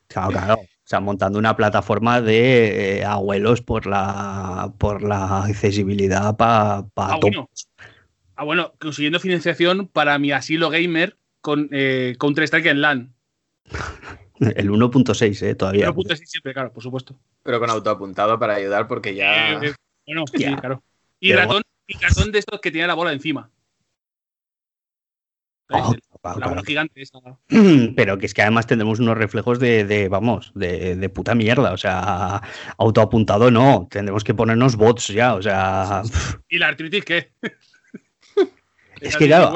Claro, 0.08 0.32
claro. 0.32 0.56
O 0.56 0.90
sea, 0.90 1.00
montando 1.00 1.38
una 1.38 1.56
plataforma 1.56 2.22
de 2.22 3.00
eh, 3.00 3.06
abuelos 3.06 3.62
por 3.62 3.86
la 3.88 4.74
por 4.78 5.04
la 5.04 5.44
accesibilidad 5.44 6.38
para 6.38 6.86
Ah, 6.96 7.18
bueno. 7.22 7.50
Ah, 8.36 8.44
bueno, 8.44 8.74
consiguiendo 8.80 9.20
financiación 9.20 9.88
para 9.88 10.18
mi 10.20 10.32
asilo 10.32 10.70
gamer 10.70 11.18
con 11.42 11.70
eh, 11.72 12.16
Counter 12.20 12.44
Strike 12.44 12.68
en 12.68 12.82
LAN. 12.82 13.14
El 14.40 14.70
1.6, 14.70 15.42
eh, 15.42 15.56
todavía. 15.56 15.92
1.6 15.92 16.26
siempre, 16.26 16.54
claro, 16.54 16.72
por 16.72 16.84
supuesto. 16.84 17.20
Pero 17.44 17.60
con 17.60 17.70
autoapuntado 17.70 18.38
para 18.38 18.56
ayudar 18.56 18.88
porque 18.88 19.16
ya... 19.16 19.54
Eh, 19.54 19.70
eh, 19.70 19.74
bueno, 20.06 20.24
sí, 20.32 20.44
claro. 20.56 20.84
Y 21.20 21.30
Pero 21.30 21.42
ratón, 21.42 21.64
y 21.88 21.98
ratón 21.98 22.32
de 22.32 22.40
estos 22.40 22.62
que 22.62 22.72
tenía 22.72 22.88
la 22.88 22.94
bola 22.94 23.12
encima. 23.12 23.50
Claro, 25.66 25.96
la 26.24 26.48
bola 26.48 26.64
gigante 26.66 27.02
esa. 27.02 27.20
Pero 27.96 28.18
que 28.18 28.26
es 28.26 28.34
que 28.34 28.42
además 28.42 28.68
tendremos 28.68 29.00
unos 29.00 29.18
reflejos 29.18 29.60
de, 29.60 29.86
de, 29.86 30.10
vamos, 30.10 30.52
de, 30.56 30.96
de 30.96 31.10
puta 31.10 31.36
mierda. 31.36 31.74
O 31.74 31.78
sea, 31.78 32.42
autoapuntado 32.78 33.52
no. 33.52 33.88
Tendremos 33.90 34.24
que 34.24 34.34
ponernos 34.34 34.76
bots 34.76 35.08
ya. 35.08 35.36
O 35.36 35.42
sea, 35.42 36.04
¿Y 36.50 36.58
la 36.58 36.68
artritis 36.68 37.04
qué? 37.04 37.32
es 39.02 39.18
que 39.18 39.28
claro, 39.28 39.56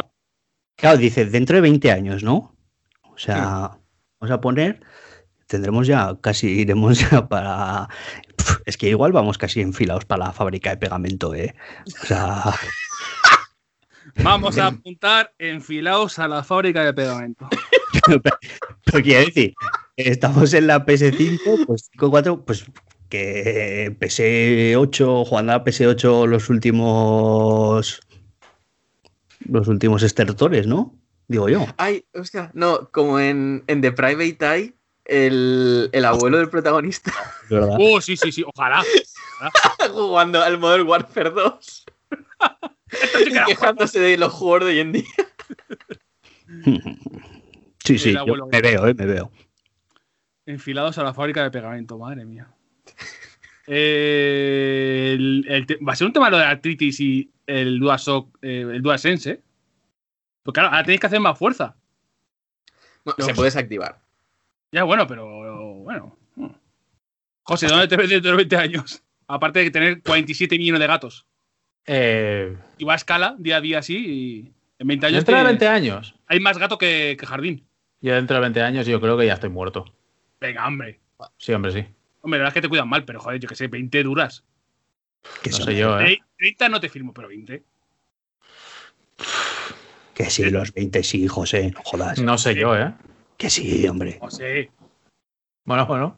claro, 0.76 0.98
dice 0.98 1.26
dentro 1.26 1.56
de 1.56 1.62
20 1.62 1.92
años, 1.92 2.24
¿no? 2.24 2.56
O 3.04 3.18
sea, 3.18 3.78
vamos 4.20 4.32
a 4.32 4.42
poner, 4.42 4.82
tendremos 5.48 5.86
ya, 5.88 6.18
casi 6.22 6.48
iremos 6.48 7.00
ya 7.12 7.28
para. 7.28 7.88
Es 8.66 8.78
que 8.78 8.90
igual 8.90 9.12
vamos 9.12 9.38
casi 9.38 9.62
enfilados 9.62 10.06
para 10.06 10.26
la 10.26 10.34
fábrica 10.34 10.72
de 10.72 10.78
pegamento, 10.78 11.36
¿eh? 11.36 11.54
O 12.04 12.06
sea, 12.08 12.44
Vamos 14.24 14.58
a 14.58 14.68
apuntar 14.68 15.34
enfilados 15.40 16.20
a 16.20 16.28
la 16.28 16.44
fábrica 16.44 16.84
de 16.84 16.94
pegamento. 16.94 17.48
pero 18.86 19.04
quiero 19.04 19.26
decir, 19.26 19.54
estamos 19.98 20.54
en 20.54 20.68
la 20.68 20.86
PS5, 20.86 21.66
pues 21.66 21.90
5-4, 21.98 22.44
pues 22.46 22.66
que 23.10 23.96
PS8, 24.00 25.28
jugando 25.28 25.54
a 25.54 25.64
PS8 25.64 26.28
los 26.28 26.50
últimos. 26.50 28.00
Los 29.50 29.68
últimos 29.68 30.04
estertores, 30.04 30.68
¿no? 30.68 30.96
Digo 31.28 31.50
yo. 31.50 31.66
Ay, 31.78 32.06
hostia, 32.14 32.52
no, 32.54 32.90
como 32.92 33.20
en, 33.20 33.64
en 33.68 33.82
The 33.82 33.92
Private 33.92 34.38
Eye, 34.42 34.74
el, 35.06 35.90
el 35.92 36.06
abuelo 36.06 36.38
del 36.38 36.50
protagonista 36.50 37.12
¿verdad? 37.50 37.78
Oh, 37.80 38.00
sí, 38.00 38.16
sí, 38.16 38.32
sí, 38.32 38.44
ojalá. 38.56 38.84
jugando 39.94 40.42
al 40.42 40.58
Modern 40.60 40.88
Warfare 40.88 41.32
2 41.32 41.86
y 42.12 42.71
quejándose 43.48 44.00
de 44.00 44.18
los 44.18 44.40
de 44.40 44.66
hoy 44.66 44.80
en 44.80 44.92
día. 44.92 45.04
Sí, 47.84 47.98
sí, 47.98 48.14
yo 48.14 48.26
me 48.46 48.62
veo, 48.62 48.88
eh, 48.88 48.94
me 48.94 49.06
veo. 49.08 49.32
Enfilados 50.46 50.98
a 51.00 51.04
la 51.04 51.14
fábrica 51.16 51.42
de 51.44 51.50
pegamento, 51.50 51.98
madre 51.98 52.26
mía. 52.26 52.48
Eh, 53.66 55.14
el- 55.18 55.46
el 55.50 55.66
te- 55.66 55.78
va 55.78 55.94
a 55.94 55.96
ser 55.96 56.06
un 56.08 56.14
tema 56.14 56.30
lo 56.30 56.38
de 56.38 56.44
la 56.44 56.52
artritis 56.52 57.00
y 57.00 57.32
el 57.48 57.80
DualShock, 57.80 58.38
eh, 58.44 58.62
el 58.72 58.82
DualSense, 58.84 59.32
¿eh? 59.32 59.42
Pues 60.44 60.54
claro, 60.54 60.70
ahora 60.70 60.84
tenéis 60.84 61.00
que 61.02 61.08
hacer 61.08 61.20
más 61.20 61.38
fuerza. 61.38 61.76
Bueno, 63.04 63.26
se 63.26 63.34
puede 63.34 63.48
desactivar. 63.48 64.00
Ya, 64.72 64.84
bueno, 64.84 65.08
pero 65.08 65.80
bueno. 65.80 66.18
José, 67.44 67.68
¿dónde 67.68 67.88
te 67.88 67.98
ves 67.98 68.10
dentro 68.10 68.32
de 68.32 68.38
20 68.38 68.58
años? 68.58 69.04
Aparte 69.28 69.60
de 69.60 69.72
tener 69.72 70.02
47 70.04 70.58
millones 70.58 70.82
de 70.82 70.88
gatos. 70.88 71.26
Eh, 71.86 72.56
Y 72.78 72.84
va 72.84 72.94
a 72.94 72.96
escala 72.96 73.36
día 73.40 73.58
a 73.58 73.62
día 73.62 73.80
así 73.80 73.98
y 73.98 74.52
en 74.80 74.88
20 74.88 75.06
años 75.08 75.26
dentro 75.26 75.36
de 75.36 75.42
te- 75.42 75.48
20 75.48 75.68
años. 75.68 76.16
hay 76.28 76.40
más 76.40 76.58
gato 76.58 76.78
que, 76.78 77.18
que 77.20 77.26
jardín. 77.26 77.66
Yo 78.02 78.16
dentro 78.16 78.36
de 78.36 78.42
20 78.42 78.62
años 78.62 78.86
yo 78.88 79.00
creo 79.02 79.18
que 79.18 79.26
ya 79.28 79.34
estoy 79.34 79.50
muerto. 79.50 79.86
Venga, 80.40 80.66
hombre. 80.68 81.00
Sí, 81.38 81.54
hombre, 81.54 81.72
sí. 81.72 81.86
Hombre, 82.22 82.40
la 82.40 82.44
verdad 82.44 82.48
es 82.50 82.54
que 82.56 82.62
te 82.62 82.70
cuidan 82.70 82.90
mal, 82.90 83.04
pero 83.06 83.20
joder, 83.20 83.40
yo 83.40 83.48
que 83.48 83.56
sé, 83.56 83.68
20 83.68 84.02
duras. 84.04 84.44
Que, 85.44 85.52
No 85.52 85.58
sé 85.58 85.76
yo, 85.76 86.00
¿eh? 86.00 86.04
Tre- 86.18 86.24
30 86.38 86.70
no 86.70 86.80
te 86.80 86.90
firmo, 86.90 87.14
pero 87.14 87.28
20. 87.28 87.64
que 90.14 90.30
sí, 90.30 90.50
los 90.50 90.74
20 90.74 91.04
sí, 91.04 91.28
José, 91.28 91.72
no 91.72 91.82
jodas. 91.84 92.20
No 92.20 92.38
sé 92.38 92.56
yo, 92.56 92.76
¿eh? 92.76 92.94
Que 93.38 93.50
sí, 93.50 93.88
hombre. 93.88 94.20
Sea, 94.30 94.68
Bueno, 95.66 95.86
bueno. 95.86 96.18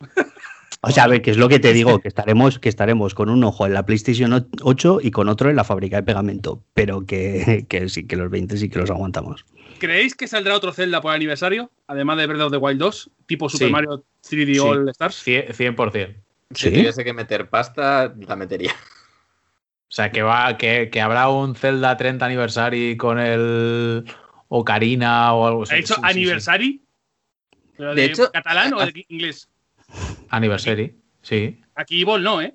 O 0.80 0.90
sea, 0.90 1.04
a 1.04 1.08
ver, 1.08 1.22
que 1.22 1.32
es 1.32 1.36
lo 1.36 1.48
que 1.48 1.58
te 1.58 1.72
digo, 1.72 1.98
que 2.00 2.06
estaremos, 2.08 2.58
que 2.60 2.68
estaremos 2.68 3.12
con 3.14 3.30
un 3.30 3.42
ojo 3.42 3.66
en 3.66 3.74
la 3.74 3.84
PlayStation 3.84 4.48
8 4.62 5.00
y 5.02 5.10
con 5.10 5.28
otro 5.28 5.50
en 5.50 5.56
la 5.56 5.64
fábrica 5.64 5.96
de 5.96 6.04
pegamento. 6.04 6.62
Pero 6.74 7.04
que, 7.04 7.66
que 7.68 7.88
sí, 7.88 8.06
que 8.06 8.16
los 8.16 8.30
20 8.30 8.56
sí 8.56 8.68
que 8.68 8.78
los 8.78 8.90
aguantamos. 8.90 9.44
¿creéis 9.80 10.16
que 10.16 10.26
saldrá 10.26 10.56
otro 10.56 10.72
Zelda 10.72 11.00
por 11.00 11.12
aniversario? 11.12 11.70
Además 11.86 12.16
de 12.18 12.26
Breath 12.26 12.42
of 12.42 12.50
the 12.52 12.56
Wild 12.58 12.80
2, 12.80 13.10
tipo 13.26 13.48
Super 13.48 13.66
Sí. 13.68 13.72
Mario 13.72 14.04
3D 14.28 14.52
Sí. 14.54 14.58
All 14.58 14.88
Stars. 14.88 15.24
100%. 15.26 15.54
100%. 15.54 16.14
Si 16.54 16.64
¿Sí? 16.68 16.70
tuviese 16.74 17.04
que 17.04 17.12
meter 17.12 17.48
pasta, 17.48 18.14
la 18.26 18.36
metería. 18.36 18.72
O 18.72 19.90
sea, 19.90 20.10
que 20.10 20.22
va, 20.22 20.56
que, 20.58 20.90
que 20.90 21.00
habrá 21.00 21.28
un 21.28 21.54
Zelda 21.54 21.96
30 21.96 22.26
aniversario 22.26 22.96
con 22.98 23.18
el 23.18 24.04
Ocarina 24.48 25.32
o 25.34 25.46
algo 25.46 25.62
así. 25.62 25.74
¿Ha 25.74 25.76
dicho 25.76 25.94
Sí, 25.94 26.00
sí, 26.00 26.06
sí. 26.06 26.10
anniversary? 26.18 26.82
¿Pero 27.76 27.94
De 27.94 28.02
de, 28.02 28.06
hecho, 28.08 28.30
catalán 28.32 28.74
o 28.74 28.84
de 28.84 29.04
inglés? 29.08 29.48
Anniversary, 30.30 30.96
sí. 31.22 31.60
Aquí 31.74 32.02
Evil 32.02 32.22
no, 32.22 32.40
¿eh? 32.40 32.54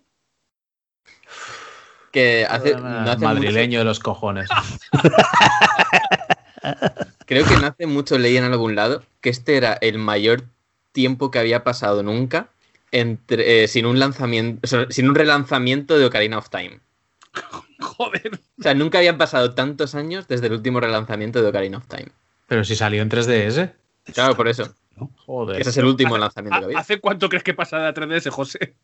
Que 2.11 2.45
hace, 2.47 2.75
no 2.75 3.09
hace 3.09 3.25
Madrileño 3.25 3.79
de 3.79 3.85
los 3.85 3.99
cojones. 3.99 4.47
creo 7.25 7.45
que 7.45 7.57
no 7.57 7.67
hace 7.67 7.87
mucho 7.87 8.17
leí 8.17 8.37
en 8.37 8.43
algún 8.43 8.75
lado 8.75 9.03
que 9.21 9.29
este 9.29 9.57
era 9.57 9.73
el 9.81 9.97
mayor 9.97 10.43
tiempo 10.91 11.31
que 11.31 11.39
había 11.39 11.63
pasado 11.63 12.03
nunca 12.03 12.49
entre, 12.91 13.63
eh, 13.63 13.67
sin 13.67 13.85
un 13.85 13.99
lanzamiento, 13.99 14.59
o 14.63 14.67
sea, 14.67 14.85
sin 14.89 15.09
un 15.09 15.15
relanzamiento 15.15 15.97
de 15.97 16.05
Ocarina 16.05 16.37
of 16.37 16.49
Time. 16.49 16.79
Joder. 17.79 18.39
O 18.59 18.61
sea, 18.61 18.75
nunca 18.75 18.99
habían 18.99 19.17
pasado 19.17 19.55
tantos 19.55 19.95
años 19.95 20.27
desde 20.27 20.47
el 20.47 20.53
último 20.53 20.79
relanzamiento 20.79 21.41
de 21.41 21.49
Ocarina 21.49 21.79
of 21.79 21.87
Time. 21.87 22.09
Pero 22.47 22.63
si 22.63 22.75
salió 22.75 23.01
en 23.01 23.09
3DS. 23.09 23.73
Claro, 24.13 24.35
por 24.35 24.47
eso. 24.47 24.75
Joder. 25.26 25.60
Ese 25.61 25.70
es 25.72 25.78
el 25.78 25.86
último 25.86 26.18
lanzamiento 26.18 26.57
que 26.60 26.64
¿Ha- 26.64 26.68
había. 26.68 26.80
¿Hace 26.80 26.99
cuánto 26.99 27.30
crees 27.30 27.44
que 27.44 27.53
pasa 27.53 27.78
la 27.80 27.94
3DS, 27.94 28.30
José? 28.30 28.76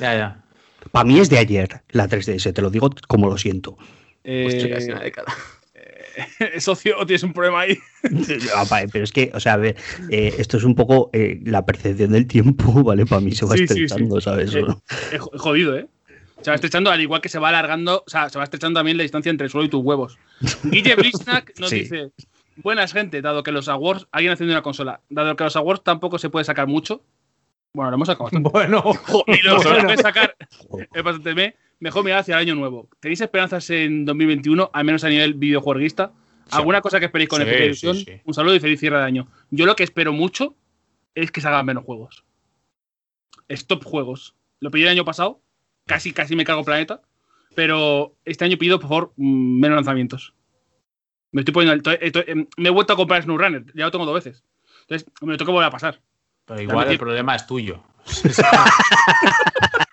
Ya, 0.00 0.14
ya. 0.14 0.44
Para 0.90 1.04
mí 1.04 1.18
es 1.20 1.30
de 1.30 1.38
ayer 1.38 1.82
la 1.90 2.08
3DS, 2.08 2.52
te 2.52 2.62
lo 2.62 2.70
digo 2.70 2.90
como 3.08 3.28
lo 3.28 3.38
siento. 3.38 3.76
Pues 3.76 4.54
Eh, 4.54 4.70
casi 4.72 4.90
una 4.90 5.00
década. 5.00 5.32
socio, 6.58 6.96
tienes 7.06 7.22
un 7.22 7.32
problema 7.32 7.60
ahí. 7.60 7.78
Ah, 8.54 8.66
Pero 8.92 9.04
es 9.04 9.12
que, 9.12 9.30
o 9.34 9.40
sea, 9.40 9.54
a 9.54 9.56
ver, 9.56 9.76
eh, 10.10 10.34
esto 10.38 10.56
es 10.56 10.64
un 10.64 10.74
poco 10.74 11.10
eh, 11.12 11.40
la 11.44 11.64
percepción 11.64 12.12
del 12.12 12.26
tiempo, 12.26 12.72
¿vale? 12.84 13.06
Para 13.06 13.20
mí 13.20 13.32
se 13.32 13.46
va 13.46 13.52
Sí, 13.56 13.66
sí, 13.66 13.74
sí. 13.74 13.82
estrechando, 13.84 14.20
¿sabes? 14.20 14.54
Eh, 14.54 14.64
Es 15.12 15.20
jo- 15.20 15.30
jodido, 15.38 15.76
¿eh? 15.78 15.86
Se 16.42 16.50
va 16.50 16.56
estrechando, 16.56 16.90
al 16.90 17.00
igual 17.00 17.20
que 17.20 17.28
se 17.28 17.38
va 17.38 17.50
alargando, 17.50 18.02
o 18.04 18.10
sea, 18.10 18.28
se 18.28 18.36
va 18.38 18.44
estrechando 18.44 18.78
también 18.80 18.96
la 18.96 19.04
distancia 19.04 19.30
entre 19.30 19.44
el 19.44 19.50
suelo 19.50 19.64
y 19.66 19.70
tus 19.70 19.82
huevos. 19.84 20.18
Guille 20.64 20.96
Blisnak 20.96 21.52
nos 21.60 21.70
Sí. 21.70 21.80
dice: 21.80 22.10
Buenas, 22.56 22.92
gente, 22.92 23.22
dado 23.22 23.42
que 23.42 23.52
los 23.52 23.68
awards, 23.68 24.06
alguien 24.12 24.32
haciendo 24.32 24.52
una 24.54 24.62
consola, 24.62 25.00
dado 25.08 25.34
que 25.36 25.44
los 25.44 25.56
awards 25.56 25.82
tampoco 25.82 26.18
se 26.18 26.28
puede 26.30 26.44
sacar 26.44 26.66
mucho, 26.66 27.02
Bueno, 27.74 27.90
lo 27.90 27.94
hemos 27.96 28.08
sacado 28.08 28.24
bastante. 28.24 28.50
Bueno, 28.52 28.82
Y 29.26 29.42
lo 29.42 29.60
que 29.60 29.68
bueno. 29.68 29.90
a 29.90 29.96
sacar 29.96 30.36
es 30.92 31.02
bastante 31.02 31.34
me- 31.34 31.56
mejor 31.80 32.04
mirar 32.04 32.20
hacia 32.20 32.34
el 32.34 32.40
año 32.40 32.54
nuevo. 32.54 32.88
¿Tenéis 33.00 33.20
esperanzas 33.22 33.68
en 33.70 34.04
2021, 34.04 34.70
al 34.72 34.84
menos 34.84 35.02
a 35.04 35.08
nivel 35.08 35.34
videojueguista? 35.34 36.12
¿Alguna 36.50 36.82
cosa 36.82 36.98
que 37.00 37.06
esperéis 37.06 37.30
con 37.30 37.40
Sí, 37.40 37.48
especial 37.48 37.74
sí, 37.74 37.86
ilusión? 37.86 37.96
sí. 38.16 38.22
Un 38.24 38.34
saludo 38.34 38.54
y 38.54 38.60
feliz 38.60 38.78
cierre 38.78 38.98
de 38.98 39.04
año. 39.04 39.28
Yo 39.50 39.64
lo 39.64 39.74
que 39.74 39.84
espero 39.84 40.12
mucho 40.12 40.54
es 41.14 41.30
que 41.32 41.40
salgan 41.40 41.64
menos 41.64 41.84
juegos. 41.84 42.24
Stop 43.48 43.84
juegos. 43.84 44.34
Lo 44.60 44.70
pedí 44.70 44.82
el 44.82 44.88
año 44.90 45.04
pasado, 45.04 45.40
casi 45.86 46.12
casi 46.12 46.36
me 46.36 46.44
cago 46.44 46.64
planeta, 46.64 47.00
pero 47.54 48.14
este 48.24 48.44
año 48.44 48.58
pido, 48.58 48.78
por 48.78 48.88
favor, 48.88 49.12
mm, 49.16 49.60
menos 49.60 49.76
lanzamientos. 49.76 50.34
Me 51.32 51.40
estoy 51.40 51.52
poniendo 51.54 51.74
estoy- 51.76 51.98
estoy- 52.00 52.24
em, 52.28 52.46
me 52.56 52.68
he 52.68 52.72
vuelto 52.72 52.92
a 52.92 52.96
comprar 52.96 53.22
SnowRunner, 53.22 53.64
ya 53.74 53.84
lo 53.86 53.90
tengo 53.90 54.04
dos 54.06 54.14
veces. 54.22 54.44
Entonces, 54.82 55.08
me 55.22 55.32
lo 55.32 55.38
tengo 55.38 55.48
que 55.48 55.52
volver 55.52 55.68
a 55.68 55.70
pasar. 55.70 56.00
Pero 56.44 56.60
igual 56.60 56.76
También- 56.78 56.92
el 56.92 56.98
problema 56.98 57.34
es 57.36 57.46
tuyo. 57.46 57.82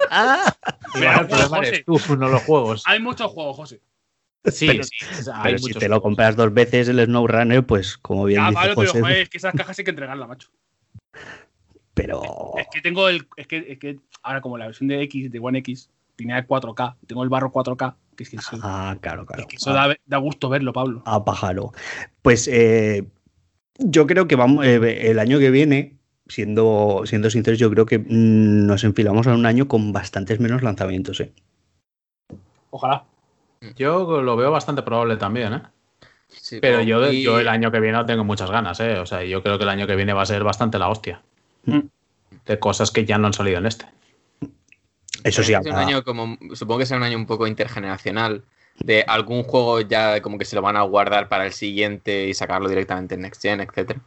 Pero, 0.10 1.06
Igual 1.06 1.20
el 1.22 1.28
problema 1.28 1.58
José, 1.58 1.68
eres 1.70 1.86
tú, 1.86 2.16
no 2.18 2.28
los 2.30 2.42
juegos. 2.44 2.84
Hay 2.86 3.00
muchos 3.00 3.32
juegos, 3.32 3.56
José. 3.56 3.82
Sí, 4.46 4.68
pero- 4.68 4.84
sí. 4.84 4.96
o 5.20 5.24
sea, 5.24 5.40
Pero 5.44 5.58
si 5.60 5.74
te 5.74 5.90
lo 5.90 6.02
compras 6.02 6.36
dos 6.36 6.54
veces 6.54 6.88
el 6.88 7.00
SnowRunner, 7.04 7.66
pues 7.66 7.98
como 7.98 8.26
bien 8.26 8.42
Ah, 8.42 8.50
dice 8.50 8.56
vale, 8.56 8.76
pero 8.76 8.88
José, 8.88 9.02
joder, 9.02 9.18
es 9.18 9.30
que 9.30 9.38
esas 9.38 9.54
cajas 9.54 9.78
hay 9.78 9.86
que 9.86 9.92
entregarlas, 9.92 10.28
macho. 10.28 10.50
pero 11.94 12.22
Es 12.58 12.68
que 12.74 12.82
tengo 12.82 13.10
el. 13.10 13.28
Es 13.36 13.48
que, 13.48 13.66
es 13.68 13.78
que 13.80 14.00
ahora, 14.24 14.42
como 14.42 14.58
la 14.58 14.66
versión 14.68 14.88
de 14.88 15.02
X, 15.04 15.30
de 15.32 15.40
One 15.40 15.60
X, 15.60 15.90
tenía 16.24 16.46
4K, 16.46 16.96
tengo 17.08 17.24
el 17.24 17.30
barro 17.30 17.52
4K, 17.52 17.96
que 18.16 18.24
es 18.24 18.30
que 18.30 18.36
eso, 18.38 18.58
ah, 18.62 18.96
claro, 19.02 19.26
claro. 19.26 19.42
es 19.42 19.48
que 19.48 19.56
eso 19.56 19.72
Ah, 19.72 19.88
da, 19.88 19.96
da 20.06 20.18
gusto 20.18 20.50
verlo, 20.50 20.74
Pablo. 20.74 21.02
a 21.06 21.24
pájaro. 21.24 21.72
Pues 22.22 22.48
eh, 22.52 23.06
yo 23.78 24.06
creo 24.08 24.28
que 24.28 24.36
vamos 24.36 24.66
eh, 24.66 25.10
el 25.10 25.20
año 25.20 25.40
que 25.40 25.50
viene, 25.52 25.96
siendo, 26.28 27.04
siendo 27.06 27.30
sinceros, 27.30 27.58
yo 27.60 27.70
creo 27.72 27.86
que 27.86 28.00
mm, 28.00 28.66
nos 28.68 28.84
enfilamos 28.84 29.28
a 29.28 29.34
un 29.34 29.46
año 29.46 29.68
con 29.68 29.92
bastantes 29.94 30.40
menos 30.40 30.62
lanzamientos. 30.62 31.20
¿eh? 31.22 31.32
Ojalá. 32.72 33.04
Yo 33.76 34.22
lo 34.22 34.36
veo 34.38 34.52
bastante 34.52 34.84
probable 34.84 35.18
también, 35.18 35.54
¿eh? 35.54 35.62
Sí, 36.28 36.60
Pero 36.62 36.82
yo, 36.82 37.12
y- 37.12 37.24
yo 37.24 37.40
el 37.40 37.48
año 37.48 37.72
que 37.72 37.80
viene 37.80 37.98
no 37.98 38.06
tengo 38.06 38.24
muchas 38.24 38.52
ganas, 38.52 38.80
¿eh? 38.80 39.00
O 39.00 39.06
sea, 39.06 39.24
yo 39.24 39.42
creo 39.42 39.58
que 39.58 39.64
el 39.64 39.70
año 39.70 39.88
que 39.88 39.96
viene 39.96 40.14
va 40.14 40.22
a 40.22 40.26
ser 40.26 40.44
bastante 40.44 40.78
la 40.78 40.90
hostia. 40.90 41.22
Mm. 41.66 41.80
De 42.46 42.60
cosas 42.60 42.92
que 42.92 43.06
ya 43.06 43.18
no 43.18 43.28
han 43.28 43.34
salido 43.34 43.58
en 43.58 43.66
este. 43.66 43.86
Eso 45.24 45.44
sí, 45.44 45.54
un 45.54 45.68
año 45.76 46.04
como, 46.04 46.38
supongo 46.54 46.80
que 46.80 46.86
será 46.86 46.98
un 47.00 47.04
año 47.04 47.18
un 47.18 47.26
poco 47.26 47.48
intergeneracional. 47.48 48.44
De 48.82 49.04
algún 49.06 49.44
juego 49.44 49.82
ya 49.82 50.22
como 50.22 50.38
que 50.38 50.46
se 50.46 50.56
lo 50.56 50.62
van 50.62 50.78
a 50.78 50.84
guardar 50.84 51.28
para 51.28 51.46
el 51.46 51.52
siguiente 51.52 52.28
y 52.28 52.34
sacarlo 52.34 52.70
directamente 52.70 53.16
en 53.16 53.22
Next 53.22 53.42
Gen, 53.42 53.60
etcétera. 53.60 54.00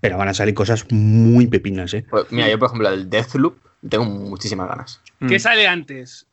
pero 0.00 0.18
van 0.18 0.28
a 0.28 0.34
salir 0.34 0.52
cosas 0.52 0.84
muy 0.90 1.46
pepinas. 1.46 1.94
¿eh? 1.94 2.04
Pues, 2.10 2.30
mira, 2.30 2.50
yo 2.50 2.58
por 2.58 2.66
ejemplo 2.66 2.90
el 2.90 3.08
Deathloop 3.08 3.56
tengo 3.88 4.04
muchísimas 4.04 4.68
ganas. 4.68 5.00
¿Qué 5.26 5.36
Mm. 5.36 5.40
sale 5.40 5.66
antes? 5.66 6.26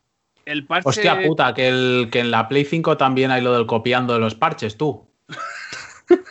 El 0.44 0.66
parche. 0.66 0.88
Hostia 0.88 1.22
puta, 1.22 1.54
que, 1.54 1.68
el, 1.68 2.08
que 2.12 2.18
en 2.20 2.30
la 2.30 2.46
Play 2.48 2.66
5 2.66 2.98
también 2.98 3.30
hay 3.30 3.40
lo 3.40 3.54
del 3.54 3.64
copiando 3.66 4.12
de 4.12 4.18
los 4.20 4.34
parches, 4.34 4.76
tú. 4.76 5.06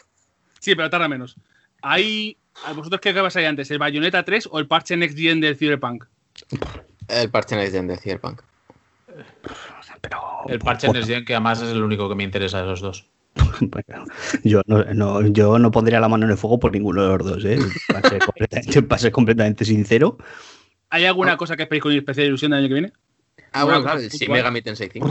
Sí, 0.60 0.76
pero 0.76 0.92
tarda 0.92 1.08
menos. 1.08 1.38
Hay. 1.82 2.38
¿a 2.68 2.74
¿Vosotros 2.74 3.02
qué 3.02 3.14
va 3.14 3.30
a 3.30 3.32
salir 3.32 3.48
antes? 3.48 3.72
¿El 3.72 3.80
Bayonetta 3.80 4.24
3 4.24 4.48
o 4.52 4.60
el 4.60 4.68
parche 4.68 4.96
Next 4.96 5.18
Gen 5.18 5.42
del 5.42 5.56
Cyberpunk? 5.58 6.06
El 7.12 7.30
parche 7.30 7.56
Next 7.56 7.74
Gen 7.74 7.88
de 7.88 7.98
Cyberpunk. 7.98 8.42
Pero, 10.02 10.18
El 10.48 10.60
parche 10.60 10.88
bueno, 10.88 11.00
Next 11.00 11.12
Gen, 11.12 11.26
que 11.26 11.34
además 11.34 11.62
es 11.62 11.70
el 11.70 11.84
único 11.84 12.08
que 12.10 12.16
me 12.16 12.24
interesa 12.24 12.58
de 12.60 12.64
esos 12.66 12.82
dos. 12.82 13.10
bueno, 13.62 14.06
yo, 14.44 14.62
no, 14.66 14.84
no- 14.94 15.28
yo 15.28 15.60
no 15.60 15.72
pondría 15.72 16.00
la 16.00 16.10
mano 16.10 16.26
en 16.26 16.32
el 16.32 16.38
fuego 16.38 16.60
por 16.60 16.72
ninguno 16.72 17.04
de 17.04 17.18
los 17.18 17.28
dos. 17.28 17.46
¿eh? 17.46 17.58
Para, 17.92 18.08
ser 18.10 18.20
completamente, 18.20 18.82
para 18.84 19.00
ser 19.00 19.12
completamente 19.12 19.66
sincero. 19.66 20.18
¿Hay 20.90 21.06
alguna 21.06 21.38
cosa 21.38 21.56
que 21.56 21.64
esperéis 21.64 21.84
con 21.84 21.94
especial 21.94 22.28
ilusión 22.28 22.52
del 22.52 22.60
año 22.62 22.68
que 22.68 22.74
viene? 22.74 22.94
Ah, 23.54 23.64
Bueno, 23.64 23.82
claro, 23.82 24.00
el. 24.00 24.10
Shin 24.10 24.32
Megami 24.32 24.62
Tensei 24.62 24.90
5. 24.92 25.10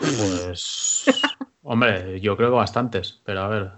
Pues. 0.00 1.12
Hombre, 1.62 2.20
yo 2.20 2.36
creo 2.36 2.50
que 2.50 2.56
bastantes, 2.56 3.20
pero 3.24 3.40
a 3.42 3.48
ver. 3.48 3.70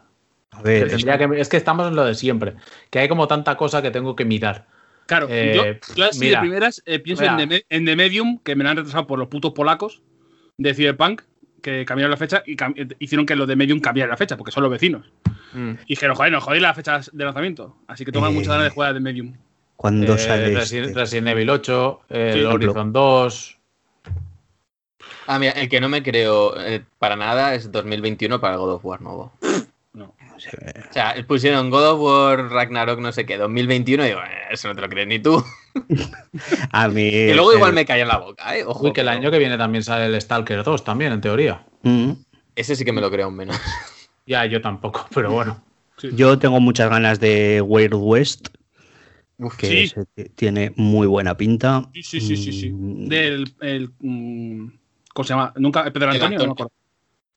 A 0.53 0.59
que 0.63 0.69
ver, 0.69 0.87
es- 0.89 1.05
que- 1.05 1.41
es 1.41 1.49
que 1.49 1.57
estamos 1.57 1.89
en 1.89 1.97
lo 1.97 2.05
de 2.05 2.15
siempre. 2.15 2.55
Que 2.91 3.01
hay 3.01 3.09
como 3.09 3.27
tanta 3.27 3.57
cosa 3.57 3.83
que 3.83 3.91
tengo 3.91 4.15
que 4.15 4.25
mirar. 4.25 4.67
Claro, 5.13 5.27
Eh, 5.31 5.53
yo, 5.87 5.95
yo 5.95 6.05
así 6.07 6.21
mira, 6.21 6.39
de 6.41 6.47
primeras 6.47 6.83
eh, 6.87 6.99
pienso 6.99 7.23
en 7.25 7.37
The, 7.37 7.47
Me- 7.47 7.65
en 7.69 7.85
The 7.85 7.97
Medium, 7.97 8.39
que 8.43 8.57
me 8.57 8.65
la 8.65 8.71
han 8.71 8.77
retrasado 8.79 9.07
por 9.07 9.19
los 9.19 9.29
putos 9.29 9.53
polacos 9.53 10.01
de 10.57 10.73
Cyberpunk, 10.73 11.21
que 11.61 11.85
cambiaron 11.85 12.11
la 12.11 12.17
fecha 12.17 12.43
y 12.47 12.57
cam- 12.57 12.73
eh, 12.77 12.97
hicieron 12.99 13.27
que 13.27 13.37
los 13.37 13.47
de 13.47 13.55
Medium 13.55 13.79
cambiaran 13.81 14.11
la 14.11 14.17
fecha, 14.17 14.39
porque 14.39 14.53
son 14.53 14.63
los 14.63 14.73
vecinos. 14.73 15.13
Mm. 15.53 15.73
Y 15.85 15.89
dijeron, 15.89 16.17
joder, 16.17 16.33
no 16.33 16.41
jodéis 16.41 16.63
las 16.63 16.75
fechas 16.75 17.11
de 17.13 17.25
lanzamiento. 17.25 17.77
Así 17.89 18.05
que 18.07 18.13
tengo 18.13 18.27
Eh, 18.27 18.31
muchas 18.31 18.49
ganas 18.49 18.65
de 18.65 18.71
jugar 18.71 18.91
a 18.91 18.95
The 18.95 19.01
Medium. 19.01 19.35
cuando 19.77 20.15
Eh, 20.15 20.19
sale. 20.19 20.55
Resident, 20.55 20.89
este- 20.89 20.99
Resident 21.01 21.29
Evil 21.29 21.51
8, 21.51 22.01
el 22.09 22.33
Sí, 22.33 22.45
Horizon 22.45 22.93
2. 22.93 23.59
Ah, 25.27 25.39
mira, 25.39 25.53
el 25.53 25.69
que 25.69 25.81
no 25.81 25.89
me 25.89 26.03
creo 26.03 26.59
eh, 26.61 26.83
para 26.99 27.17
nada 27.17 27.55
es 27.55 27.71
2021 27.71 28.41
para 28.41 28.55
el 28.55 28.61
God 28.61 28.75
of 28.75 28.85
War 28.85 29.01
nuevo. 29.03 29.33
O 30.91 30.93
sea, 30.93 31.15
pusieron 31.27 31.71
God 31.71 31.91
of 31.93 32.01
War, 32.01 32.51
Ragnarok, 32.51 32.99
no 33.01 33.13
sé 33.13 33.25
qué, 33.27 33.37
2021 33.39 34.05
y 34.05 34.09
digo, 34.09 34.21
eh, 34.21 34.27
eso 34.51 34.69
no 34.69 34.75
te 34.75 34.81
lo 34.81 34.89
crees 34.89 35.07
ni 35.09 35.19
tú. 35.19 35.43
A 36.73 36.89
mí. 36.89 37.11
Que 37.11 37.35
luego 37.35 37.53
igual 37.55 37.73
me 37.73 37.85
cae 37.85 38.01
en 38.03 38.09
la 38.09 38.19
boca, 38.19 38.57
¿eh? 38.57 38.65
Ojo. 38.65 38.85
Uy, 38.87 38.93
que 38.93 39.01
el 39.03 39.09
año 39.09 39.31
que 39.31 39.39
viene 39.39 39.57
también 39.59 39.83
sale 39.85 40.07
el 40.07 40.21
Stalker 40.21 40.63
2, 40.65 40.85
también, 40.85 41.13
en 41.13 41.21
teoría. 41.21 41.65
Mm. 41.83 42.13
Ese 42.57 42.77
sí 42.77 42.85
que 42.85 42.93
me 42.93 43.01
lo 43.01 43.11
creo 43.11 43.31
menos. 43.31 43.57
Ya, 44.25 44.47
yo 44.47 44.61
tampoco, 44.61 45.05
pero 45.13 45.33
bueno. 45.33 45.65
Sí. 45.99 46.11
Yo 46.15 46.39
tengo 46.39 46.61
muchas 46.61 46.89
ganas 46.89 47.19
de 47.19 47.61
Wild 47.61 47.95
West, 47.95 48.49
Uf, 49.39 49.57
que 49.57 49.67
Sí. 49.67 49.89
se- 49.89 50.29
tiene 50.31 50.73
muy 50.77 51.09
buena 51.09 51.37
pinta. 51.37 51.89
Sí, 51.93 52.03
sí, 52.05 52.21
sí, 52.21 52.37
sí. 52.37 52.53
sí. 52.53 52.71
Mm, 52.71 53.09
Del. 53.09 53.53
El, 53.61 53.91
mm, 53.99 54.69
¿Cómo 55.13 55.25
se 55.25 55.31
llama? 55.35 55.53
¿Nunca? 55.57 55.93
¿Pedro 55.93 56.11
Antonio? 56.13 56.39
No 56.39 56.47
me 56.47 56.53
acuerdo. 56.53 56.73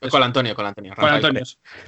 Con 0.09 0.21
Antonio, 0.21 0.53
con 0.55 0.65
Antonio. 0.65 0.93
Con 0.93 1.03
Rafael. 1.05 1.25
Antonio. 1.25 1.43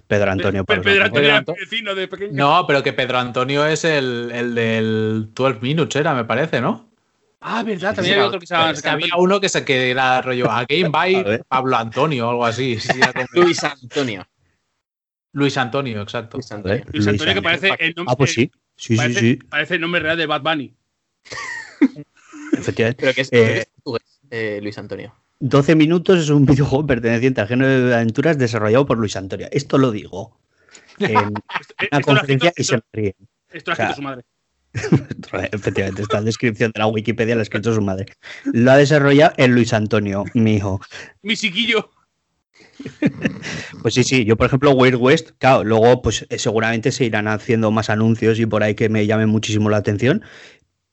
Pedro 0.08 0.32
Antonio. 0.32 0.66
Pedro 0.66 0.94
los 0.96 1.06
Antonio 1.06 1.28
era 1.30 1.38
Antonio. 1.38 1.60
mi 1.60 1.66
vecino 1.70 1.96
de 1.96 2.08
pequeño. 2.08 2.32
No, 2.34 2.66
pero 2.66 2.82
que 2.82 2.94
Pedro 2.94 3.20
Antonio 3.20 3.66
es 3.66 3.84
el, 3.84 4.32
el 4.34 4.56
del 4.56 5.30
12 5.34 5.60
Minutes, 5.62 5.96
era, 5.98 6.14
me 6.16 6.26
parece, 6.26 6.62
¿no? 6.62 6.90
Ah, 7.42 7.62
verdad, 7.64 7.92
Sí, 7.92 7.96
también 7.98 8.06
sí, 8.06 8.12
había 8.14 8.28
otro 8.28 8.40
que 8.40 8.48
se 8.48 8.56
llama. 8.56 8.72
Es 8.72 8.82
que 8.82 8.90
había 8.90 9.16
uno 9.18 9.40
que 9.40 9.50
se 9.50 9.64
que 9.64 9.92
era 9.92 10.22
rollo 10.22 10.50
a 10.50 10.66
Game 10.66 10.90
by. 10.90 11.44
Pablo 11.48 11.78
Antonio 11.78 12.28
o 12.28 12.30
algo 12.32 12.46
así. 12.46 12.80
Sí, 12.80 13.00
Luis 13.34 13.64
Antonio. 13.64 14.26
Luis 15.34 15.56
Antonio, 15.58 16.02
exacto. 16.02 16.38
Luis 16.38 16.52
Antonio. 16.52 16.84
Luis 16.92 17.08
Antonio, 17.08 17.34
que 17.36 17.42
parece 17.44 17.76
el 17.80 17.94
nombre. 17.96 18.12
Ah, 18.14 18.16
pues 18.18 18.34
sí. 18.34 18.50
Sí, 18.76 18.94
sí, 18.94 18.98
Parece, 18.98 19.20
sí. 19.20 19.36
parece 19.50 19.76
el 19.76 19.82
nombre 19.82 20.02
real 20.02 20.18
de 20.18 20.26
Bad 20.26 20.42
Bunny. 20.42 20.74
Efectivamente. 22.54 23.02
Pero 23.02 23.14
que 23.14 23.22
es, 23.22 23.30
Eh, 23.32 23.60
es 23.60 23.68
eh, 24.32 24.60
Luis 24.62 24.78
Antonio. 24.78 25.14
12 25.40 25.76
minutos 25.76 26.20
es 26.20 26.30
un 26.30 26.46
videojuego 26.46 26.86
perteneciente 26.88 27.42
al 27.42 27.48
género 27.48 27.88
de 27.88 27.96
aventuras 27.96 28.38
desarrollado 28.38 28.86
por 28.86 28.98
Luis 28.98 29.16
Antonio. 29.16 29.48
Esto 29.52 29.78
lo 29.78 29.92
digo 29.92 30.38
en 31.00 31.34
una 31.92 32.02
conferencia 32.02 32.52
y 32.56 32.64
se 32.64 32.76
esto- 32.76 32.86
me 32.94 33.02
ríen. 33.02 33.16
Esto 33.52 33.72
lo 33.72 33.74
ha 33.74 33.76
escrito 33.76 33.96
su 33.96 34.02
madre. 34.02 34.24
Efectivamente, 35.52 36.02
está 36.04 36.18
en 36.18 36.24
la 36.24 36.26
descripción 36.28 36.72
de 36.74 36.80
la 36.80 36.88
Wikipedia, 36.88 37.36
la 37.36 37.42
ha 37.42 37.44
escrito 37.44 37.74
su 37.74 37.82
madre. 37.82 38.06
Lo 38.46 38.72
ha 38.72 38.78
desarrollado 38.78 39.34
el 39.38 39.52
Luis 39.52 39.74
Antonio, 39.74 40.26
mi 40.34 40.56
hijo. 40.56 40.82
Mi 41.24 41.36
chiquillo. 41.36 41.90
Pues 43.82 43.94
sí, 43.96 44.04
sí, 44.04 44.26
yo 44.26 44.36
por 44.38 44.48
ejemplo 44.48 44.72
Wild 44.72 44.96
West, 45.00 45.32
claro, 45.40 45.64
luego 45.64 46.02
pues 46.02 46.26
eh, 46.30 46.38
seguramente 46.38 46.92
se 46.92 47.06
irán 47.06 47.28
haciendo 47.28 47.72
más 47.72 47.90
anuncios 47.90 48.40
y 48.40 48.46
por 48.46 48.62
ahí 48.62 48.76
que 48.76 48.90
me 48.90 49.06
llamen 49.08 49.30
muchísimo 49.30 49.70
la 49.70 49.78
atención, 49.78 50.24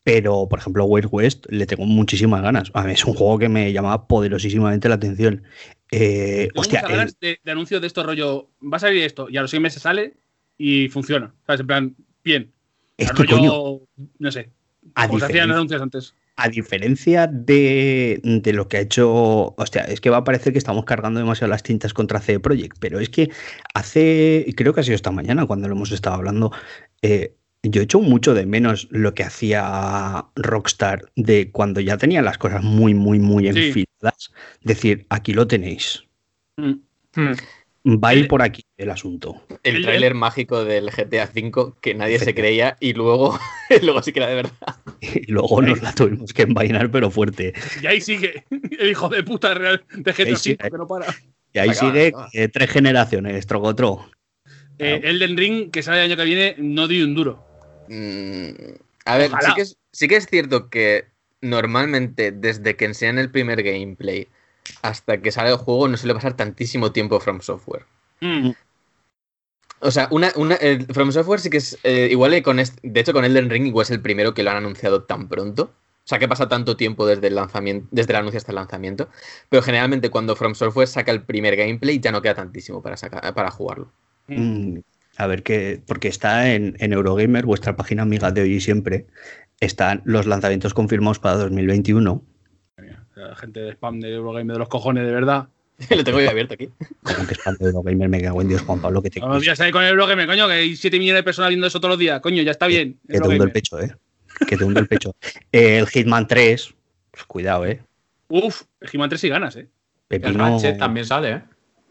pero 0.04 0.48
por 0.48 0.58
ejemplo 0.60 0.84
Wild 0.84 1.08
West 1.10 1.46
le 1.48 1.66
tengo 1.66 1.86
muchísimas 1.86 2.42
ganas. 2.42 2.70
A 2.74 2.84
mí 2.84 2.92
es 2.92 3.04
un 3.04 3.14
juego 3.14 3.38
que 3.38 3.48
me 3.48 3.72
llama 3.72 4.06
poderosísimamente 4.06 4.88
la 4.88 4.96
atención. 4.96 5.42
Eh, 5.90 6.48
Tengo 6.52 6.60
hostia, 6.60 6.80
muchas 6.80 6.90
el- 6.92 6.96
ganas 6.98 7.20
de, 7.20 7.40
de 7.42 7.50
anuncios 7.52 7.80
de 7.80 7.86
esto 7.86 8.02
rollo. 8.04 8.50
Va 8.62 8.76
a 8.76 8.80
salir 8.80 9.02
esto 9.04 9.28
y 9.30 9.36
a 9.36 9.42
los 9.42 9.50
seis 9.50 9.62
meses 9.62 9.82
sale 9.82 10.14
y 10.58 10.88
funciona. 10.88 11.34
¿Sabes? 11.46 11.60
En 11.62 11.66
plan, 11.66 11.96
bien. 12.22 12.52
es 12.96 13.12
que 13.12 13.24
rollo, 13.24 13.36
coño, 13.38 13.80
no 14.18 14.30
sé. 14.32 14.52
a 14.94 15.06
Como 15.06 15.18
se 15.18 15.26
hacían 15.26 15.48
diferencia, 15.48 15.54
anuncios 15.54 15.82
antes. 15.82 16.14
a 16.36 16.48
diferencia 16.48 17.26
de, 17.28 18.20
de 18.24 18.52
lo 18.52 18.68
que 18.68 18.76
ha 18.78 18.80
hecho, 18.80 19.54
hostia, 19.56 19.82
es 19.84 20.00
que 20.00 20.10
va 20.10 20.18
a 20.18 20.24
parecer 20.24 20.52
que 20.52 20.58
estamos 20.58 20.84
cargando 20.84 21.20
demasiado 21.20 21.50
las 21.50 21.62
tintas 21.62 21.94
contra 21.94 22.20
CD 22.20 22.40
Projekt, 22.40 22.76
pero 22.80 22.98
es 23.00 23.08
que 23.08 23.30
hace, 23.74 24.44
creo 24.56 24.74
que 24.74 24.80
ha 24.80 24.84
sido 24.84 24.96
esta 24.96 25.10
mañana 25.12 25.46
cuando 25.46 25.68
lo 25.68 25.74
hemos 25.76 25.92
estado 25.92 26.16
hablando, 26.16 26.52
eh, 27.02 27.36
yo 27.64 27.80
he 27.80 27.84
hecho 27.84 28.00
mucho 28.00 28.34
de 28.34 28.46
menos 28.46 28.86
lo 28.90 29.14
que 29.14 29.24
hacía 29.24 30.26
Rockstar 30.36 31.10
de 31.16 31.50
cuando 31.50 31.80
ya 31.80 31.96
tenían 31.96 32.24
las 32.24 32.38
cosas 32.38 32.62
muy, 32.62 32.94
muy, 32.94 33.18
muy 33.18 33.44
Sí. 33.52 33.58
enfiladas. 33.68 34.32
Decir, 34.62 35.06
aquí 35.08 35.32
lo 35.32 35.46
tenéis. 35.46 36.04
Mm. 36.56 36.74
Va 37.86 38.08
a 38.10 38.14
ir 38.14 38.28
por 38.28 38.40
aquí 38.42 38.62
el 38.78 38.90
asunto. 38.90 39.42
El 39.62 39.82
tráiler 39.82 40.14
mágico 40.14 40.64
del 40.64 40.90
GTA 40.90 41.30
V 41.34 41.74
que 41.82 41.94
nadie 41.94 42.18
se 42.18 42.34
creía 42.34 42.76
y 42.80 42.92
luego, 42.94 43.38
luego 43.82 44.02
sí 44.02 44.12
que 44.12 44.20
era 44.20 44.28
de 44.28 44.34
verdad. 44.36 44.76
Y 45.00 45.30
luego 45.30 45.60
nos 45.60 45.82
la 45.82 45.92
tuvimos 45.94 46.32
que 46.32 46.42
envainar, 46.42 46.90
pero 46.90 47.10
fuerte. 47.10 47.52
Y 47.82 47.86
ahí 47.86 48.00
sigue 48.00 48.44
el 48.78 48.88
hijo 48.90 49.08
de 49.10 49.22
puta 49.22 49.52
real 49.54 49.84
de 49.94 50.12
GTA 50.12 50.32
V 50.32 50.56
que 50.56 50.78
no 50.78 50.86
para. 50.86 51.06
Y 51.52 51.58
ahí 51.58 51.70
Acaba, 51.70 51.90
sigue 51.92 52.06
acaba. 52.08 52.28
eh, 52.32 52.48
tres 52.48 52.70
generaciones, 52.70 53.46
trocotro. 53.46 54.10
Eh, 54.78 55.00
Elden 55.04 55.36
Ring, 55.36 55.70
que 55.70 55.82
sale 55.82 55.98
el 56.04 56.10
año 56.10 56.16
que 56.16 56.24
viene, 56.24 56.56
no 56.58 56.88
dio 56.88 57.04
un 57.04 57.14
duro. 57.14 57.46
Mm, 57.88 58.48
A 59.04 59.18
ver, 59.18 59.30
sí 59.30 59.54
que, 59.54 59.62
es, 59.62 59.76
sí 59.92 60.08
que 60.08 60.16
es 60.16 60.26
cierto 60.26 60.70
que 60.70 61.06
normalmente 61.40 62.32
desde 62.32 62.76
que 62.76 62.86
enseñan 62.86 63.18
el 63.18 63.30
primer 63.30 63.62
gameplay 63.62 64.28
hasta 64.82 65.20
que 65.20 65.30
sale 65.30 65.50
el 65.50 65.56
juego 65.56 65.88
no 65.88 65.96
suele 65.96 66.14
pasar 66.14 66.36
tantísimo 66.36 66.92
tiempo 66.92 67.20
From 67.20 67.40
Software. 67.40 67.84
Mm. 68.20 68.50
O 69.80 69.90
sea, 69.90 70.08
una, 70.10 70.32
From 70.92 71.12
Software 71.12 71.40
sí 71.40 71.50
que 71.50 71.58
es 71.58 71.78
eh, 71.82 72.08
igual 72.10 72.30
que 72.32 72.42
con 72.42 72.58
este, 72.58 72.80
de 72.88 73.00
hecho 73.00 73.12
con 73.12 73.24
Elden 73.24 73.50
Ring 73.50 73.66
igual 73.66 73.84
es 73.84 73.90
el 73.90 74.00
primero 74.00 74.32
que 74.32 74.42
lo 74.42 74.50
han 74.50 74.56
anunciado 74.56 75.02
tan 75.04 75.28
pronto. 75.28 75.74
O 76.04 76.06
sea, 76.06 76.18
que 76.18 76.28
pasa 76.28 76.48
tanto 76.48 76.76
tiempo 76.76 77.06
desde 77.06 77.28
el 77.28 77.34
lanzamiento, 77.34 77.88
desde 77.90 78.12
el 78.12 78.16
anuncio 78.16 78.36
hasta 78.36 78.52
el 78.52 78.56
lanzamiento. 78.56 79.08
Pero 79.48 79.62
generalmente 79.62 80.10
cuando 80.10 80.36
From 80.36 80.54
Software 80.54 80.86
saca 80.86 81.10
el 81.12 81.22
primer 81.22 81.56
gameplay 81.56 81.98
ya 81.98 82.12
no 82.12 82.20
queda 82.20 82.34
tantísimo 82.34 82.82
para, 82.82 82.96
sacar, 82.96 83.34
para 83.34 83.50
jugarlo. 83.50 83.90
Mm, 84.26 84.78
A 85.16 85.26
ver 85.26 85.42
qué. 85.42 85.80
Porque 85.86 86.08
está 86.08 86.52
en, 86.52 86.76
en 86.78 86.92
Eurogamer, 86.92 87.46
vuestra 87.46 87.76
página 87.76 88.02
amiga 88.02 88.30
de 88.30 88.42
hoy 88.42 88.54
y 88.54 88.60
siempre. 88.60 89.06
Están 89.60 90.02
los 90.04 90.26
lanzamientos 90.26 90.74
confirmados 90.74 91.18
para 91.18 91.36
2021. 91.36 92.22
La 93.14 93.36
gente 93.36 93.60
de 93.60 93.70
spam 93.72 94.00
de 94.00 94.12
Eurogame 94.12 94.52
de 94.52 94.58
los 94.58 94.68
cojones, 94.68 95.06
de 95.06 95.12
verdad. 95.12 95.48
lo 95.90 96.04
tengo 96.04 96.20
yo 96.20 96.30
abierto 96.30 96.54
aquí. 96.54 96.68
Como 97.02 97.26
que 97.26 97.34
fan 97.34 97.56
de 97.58 97.66
Eurogamer, 97.66 98.08
me 98.08 98.20
cago 98.20 98.42
en 98.42 98.48
Dios, 98.48 98.62
Juan 98.62 98.80
Pablo, 98.80 99.02
que 99.02 99.10
te, 99.10 99.20
Todos 99.20 99.34
los 99.34 99.42
días 99.42 99.60
ahí 99.60 99.70
con 99.70 99.82
el 99.82 99.90
Eurogame, 99.90 100.26
coño, 100.26 100.46
que 100.46 100.54
hay 100.54 100.76
7 100.76 100.98
millones 100.98 101.20
de 101.20 101.24
personas 101.24 101.48
viendo 101.50 101.66
eso 101.66 101.80
todos 101.80 101.90
los 101.90 101.98
días. 101.98 102.20
Coño, 102.20 102.42
ya 102.42 102.50
está 102.50 102.66
bien. 102.66 102.98
que 103.08 103.18
te 103.18 103.18
hundo 103.18 103.30
el 103.30 103.32
Eurogamer. 103.32 103.52
pecho, 103.52 103.80
eh. 103.80 103.94
Que 104.48 104.56
te 104.56 104.64
hundo 104.64 104.80
el 104.80 104.88
pecho. 104.88 105.14
Eh, 105.52 105.78
el 105.78 105.86
Hitman 105.86 106.26
3, 106.26 106.74
pues 107.12 107.24
cuidado, 107.24 107.66
eh. 107.66 107.80
Uf, 108.28 108.62
el 108.80 108.90
He-Man 108.92 109.08
3 109.08 109.20
sí 109.20 109.28
ganas, 109.28 109.56
eh. 109.56 109.68
El 110.10 110.20
Pepino, 110.20 110.38
Ratchet 110.38 110.78
también 110.78 111.06
sale, 111.06 111.30
¿eh? 111.30 111.42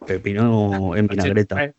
Pepino 0.06 0.96
en 0.96 1.08
vinagreta. 1.08 1.74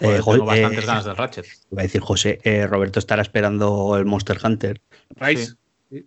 Eh. 0.00 0.18
Joder, 0.20 0.20
Eh, 0.20 0.22
tengo 0.24 0.44
bastantes 0.46 0.84
eh, 0.84 0.86
ganas 0.86 1.04
del 1.04 1.16
Ratchet. 1.16 1.46
Iba 1.70 1.80
a 1.80 1.84
decir 1.84 2.00
José, 2.00 2.38
eh, 2.44 2.66
Roberto 2.66 2.98
estará 2.98 3.22
esperando 3.22 3.96
el 3.98 4.04
Monster 4.06 4.38
Hunter. 4.42 4.80
Rise. 5.16 5.54
Sí. 5.90 6.06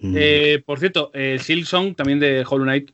Mm, 0.00 0.14
Eh, 0.18 0.62
por 0.64 0.78
cierto, 0.78 1.10
el 1.14 1.40
Silksong 1.40 1.94
también 1.94 2.20
de 2.20 2.44
Hollow 2.48 2.64
Knight. 2.64 2.90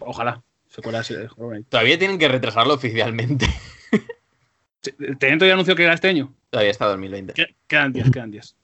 Ojalá. 0.00 0.42
Secuelas 0.68 1.08
de 1.08 1.28
Hollow 1.36 1.50
Knight. 1.50 1.68
Todavía 1.68 1.98
tienen 1.98 2.18
que 2.18 2.26
retrasarlo 2.28 2.74
oficialmente. 2.74 3.46
Teniendo 5.18 5.46
ya 5.46 5.54
anunció 5.54 5.74
que 5.76 5.84
era 5.84 5.94
este 5.94 6.08
año. 6.08 6.34
Todavía 6.50 6.70
está 6.70 6.86
2020. 6.86 7.32
Que- 7.32 7.54
Quedan 7.66 7.92
10, 7.92 8.10
quedan 8.10 8.30
10. 8.30 8.54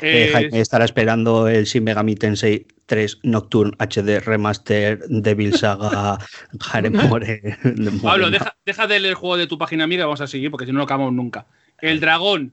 eh, 0.00 0.28
Eh, 0.28 0.30
Jaime 0.32 0.60
estará 0.60 0.84
esperando 0.84 1.46
el 1.48 1.64
Shin 1.64 1.84
Megami 1.84 2.14
Tensei 2.14 2.66
3 2.86 3.18
Nocturne 3.24 3.72
HD 3.78 4.20
Remaster 4.24 5.00
Devil 5.08 5.54
Saga 5.54 6.18
Haremore. 6.72 7.58
Pablo, 8.02 8.30
deja, 8.30 8.56
deja 8.64 8.86
de 8.86 9.00
leer 9.00 9.10
el 9.10 9.14
juego 9.16 9.36
de 9.36 9.46
tu 9.46 9.58
página 9.58 9.84
amiga, 9.84 10.04
vamos 10.06 10.20
a 10.20 10.26
seguir 10.26 10.50
porque 10.50 10.66
si 10.66 10.72
no 10.72 10.78
no 10.78 10.84
acabamos 10.84 11.12
nunca. 11.12 11.46
El 11.80 12.00
dragón. 12.00 12.52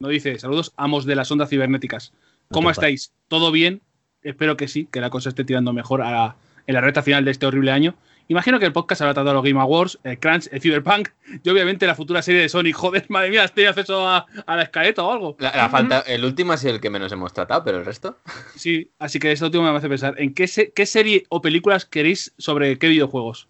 No 0.00 0.08
dice, 0.08 0.38
saludos, 0.38 0.72
amos 0.76 1.06
de 1.06 1.14
las 1.16 1.30
ondas 1.30 1.48
cibernéticas. 1.48 2.12
¿Cómo 2.50 2.70
estáis? 2.70 3.12
¿Todo 3.28 3.50
bien? 3.50 3.80
Espero 4.22 4.56
que 4.56 4.68
sí, 4.68 4.86
que 4.90 5.00
la 5.00 5.10
cosa 5.10 5.28
esté 5.30 5.44
tirando 5.44 5.72
mejor 5.72 6.02
a 6.02 6.10
la- 6.10 6.36
en 6.66 6.74
la 6.74 6.80
recta 6.80 7.02
final 7.02 7.24
de 7.24 7.30
este 7.30 7.46
horrible 7.46 7.70
año. 7.72 7.94
Imagino 8.28 8.58
que 8.58 8.64
el 8.64 8.72
podcast 8.72 9.02
habrá 9.02 9.12
tratado 9.12 9.34
los 9.34 9.44
Game 9.44 9.60
Awards, 9.60 9.98
el 10.02 10.18
Crunch, 10.18 10.48
el 10.50 10.60
Cyberpunk 10.60 11.10
y 11.42 11.48
obviamente 11.50 11.86
la 11.86 11.94
futura 11.94 12.22
serie 12.22 12.40
de 12.40 12.48
Sonic. 12.48 12.74
Joder, 12.76 13.04
madre 13.10 13.28
mía, 13.30 13.44
¿has 13.44 13.52
tenido 13.52 13.70
acceso 13.70 14.08
a, 14.08 14.24
a 14.46 14.56
la 14.56 14.62
escaleta 14.62 15.02
o 15.02 15.12
algo? 15.12 15.36
La, 15.38 15.54
la 15.54 15.68
falta, 15.68 16.00
el 16.00 16.24
último 16.24 16.52
ha 16.52 16.56
sido 16.56 16.74
el 16.74 16.80
que 16.80 16.88
menos 16.90 17.12
hemos 17.12 17.32
tratado, 17.34 17.62
pero 17.64 17.78
el 17.78 17.84
resto. 17.84 18.18
Sí, 18.56 18.90
así 18.98 19.18
que 19.18 19.30
esto 19.32 19.46
último 19.46 19.70
me 19.70 19.76
hace 19.76 19.88
pensar. 19.88 20.14
¿En 20.18 20.32
qué, 20.32 20.46
se- 20.48 20.72
qué 20.72 20.86
serie 20.86 21.24
o 21.28 21.42
películas 21.42 21.84
queréis 21.84 22.32
sobre 22.38 22.78
qué 22.78 22.88
videojuegos? 22.88 23.48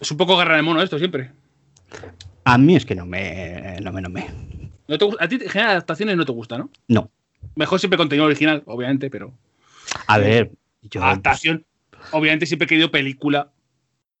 Es 0.00 0.10
un 0.10 0.16
poco 0.16 0.36
garra 0.36 0.56
de 0.56 0.62
mono 0.62 0.82
esto 0.82 0.98
siempre. 0.98 1.30
A 2.44 2.58
mí 2.58 2.76
es 2.76 2.84
que 2.86 2.94
no 2.94 3.06
me. 3.06 3.76
No 3.82 3.92
me, 3.92 4.02
no 4.02 4.08
me. 4.08 4.26
No 4.88 4.98
te 4.98 5.04
gusta- 5.04 5.24
a 5.24 5.28
ti 5.28 5.36
en 5.36 5.48
general 5.48 5.70
adaptaciones 5.72 6.16
no 6.16 6.24
te 6.24 6.32
gusta, 6.32 6.58
¿no? 6.58 6.70
No. 6.88 7.10
Mejor 7.54 7.80
siempre 7.80 7.96
contenido 7.96 8.26
original, 8.26 8.62
obviamente, 8.66 9.10
pero 9.10 9.32
A 10.06 10.18
ver, 10.18 10.52
yo. 10.82 11.02
adaptación. 11.02 11.64
Obviamente 12.12 12.46
siempre 12.46 12.66
he 12.66 12.68
querido 12.68 12.90
película 12.90 13.50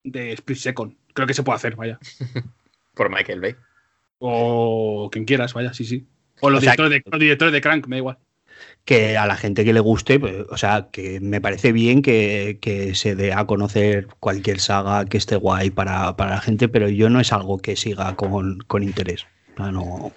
de 0.04 0.32
Split 0.32 0.58
Second. 0.58 0.94
Creo 1.12 1.26
que 1.26 1.34
se 1.34 1.42
puede 1.42 1.56
hacer, 1.56 1.76
vaya. 1.76 1.98
Por 2.94 3.10
Michael 3.10 3.40
Bay. 3.40 3.54
O 4.18 5.08
quien 5.12 5.24
quieras, 5.24 5.52
vaya, 5.54 5.72
sí, 5.74 5.84
sí. 5.84 6.06
O 6.40 6.50
los, 6.50 6.58
O 6.58 6.60
sea, 6.62 6.72
directores, 6.72 7.04
de, 7.04 7.10
los 7.10 7.20
directores 7.20 7.52
de 7.52 7.60
Crank, 7.60 7.86
me 7.86 7.96
da 7.96 7.98
igual. 7.98 8.18
que 8.84 9.16
a 9.16 9.26
la 9.26 9.36
gente 9.36 9.64
que 9.64 9.72
le 9.72 9.80
guste, 9.80 10.18
pues, 10.18 10.46
o 10.48 10.56
sea, 10.56 10.88
que 10.90 11.20
me 11.20 11.40
parece 11.40 11.72
bien 11.72 12.02
que, 12.02 12.58
que 12.60 12.94
se 12.94 13.14
dé 13.14 13.32
a 13.32 13.46
conocer 13.46 14.08
cualquier 14.20 14.60
saga 14.60 15.04
que 15.06 15.18
esté 15.18 15.36
guay 15.36 15.70
para, 15.70 16.16
para 16.16 16.30
la 16.30 16.40
gente, 16.40 16.68
pero 16.68 16.88
yo 16.88 17.10
no 17.10 17.20
es 17.20 17.32
algo 17.32 17.58
que 17.58 17.76
siga 17.76 18.14
con, 18.16 18.58
con 18.66 18.82
interés. 18.82 19.26
O 19.54 19.56
sea, 19.56 19.72
no. 19.72 20.12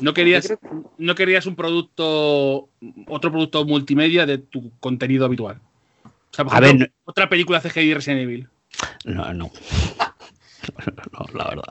No 0.00 0.14
querías, 0.14 0.54
no 0.96 1.14
querías 1.14 1.46
un 1.46 1.56
producto, 1.56 2.68
otro 3.08 3.32
producto 3.32 3.64
multimedia 3.64 4.26
de 4.26 4.38
tu 4.38 4.70
contenido 4.78 5.24
habitual. 5.24 5.60
O 6.38 6.40
sea, 6.40 6.44
por 6.44 6.54
A 6.54 6.58
ejemplo, 6.58 6.86
ver, 6.86 6.92
otra 7.04 7.28
película 7.28 7.60
CGI 7.60 7.94
Resident 7.94 8.22
Evil. 8.22 8.48
no, 9.04 9.32
no. 9.34 9.50
No, 11.12 11.26
la 11.34 11.44
verdad. 11.48 11.64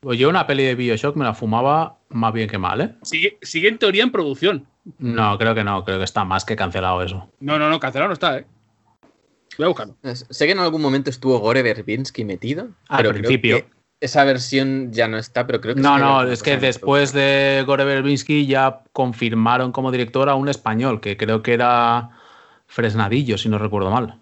Pues 0.00 0.18
yo 0.18 0.28
una 0.28 0.46
peli 0.46 0.62
de 0.64 0.74
Bioshock 0.74 1.16
me 1.16 1.24
la 1.24 1.32
fumaba 1.32 1.96
más 2.10 2.32
bien 2.34 2.48
que 2.48 2.58
mal, 2.58 2.80
¿eh? 2.82 2.94
Sigue, 3.02 3.38
sigue 3.40 3.68
en 3.68 3.78
teoría 3.78 4.02
en 4.02 4.12
producción. 4.12 4.66
No, 4.98 5.38
creo 5.38 5.54
que 5.54 5.64
no, 5.64 5.84
creo 5.84 5.96
que 5.98 6.04
está 6.04 6.24
más 6.24 6.44
que 6.44 6.54
cancelado 6.54 7.02
eso. 7.02 7.30
No, 7.40 7.58
no, 7.58 7.70
no, 7.70 7.80
cancelado 7.80 8.08
no 8.08 8.12
está, 8.12 8.38
¿eh? 8.38 8.46
Voy 9.56 9.64
a 9.64 9.68
buscarlo. 9.68 9.96
Sé 10.12 10.46
que 10.46 10.52
en 10.52 10.58
algún 10.58 10.82
momento 10.82 11.08
estuvo 11.08 11.38
Gore 11.38 11.62
Verbinski 11.62 12.24
metido. 12.24 12.68
Al 12.88 12.98
pero 12.98 13.10
creo 13.10 13.22
principio. 13.22 13.56
que 13.58 13.70
esa 14.00 14.22
versión 14.24 14.92
ya 14.92 15.08
no 15.08 15.16
está, 15.16 15.46
pero 15.46 15.60
creo 15.62 15.74
que 15.74 15.80
No, 15.80 15.94
sí 15.96 16.00
no, 16.02 16.22
es 16.24 16.42
que 16.42 16.58
después 16.58 17.12
de 17.14 17.64
Gore 17.66 17.84
Verbinski 17.86 18.46
ya 18.46 18.82
confirmaron 18.92 19.72
como 19.72 19.90
director 19.90 20.28
a 20.28 20.34
un 20.34 20.48
español, 20.50 21.00
que 21.00 21.16
creo 21.16 21.42
que 21.42 21.54
era 21.54 22.10
Fresnadillo, 22.66 23.38
si 23.38 23.48
no 23.48 23.58
recuerdo 23.58 23.90
mal. 23.90 24.20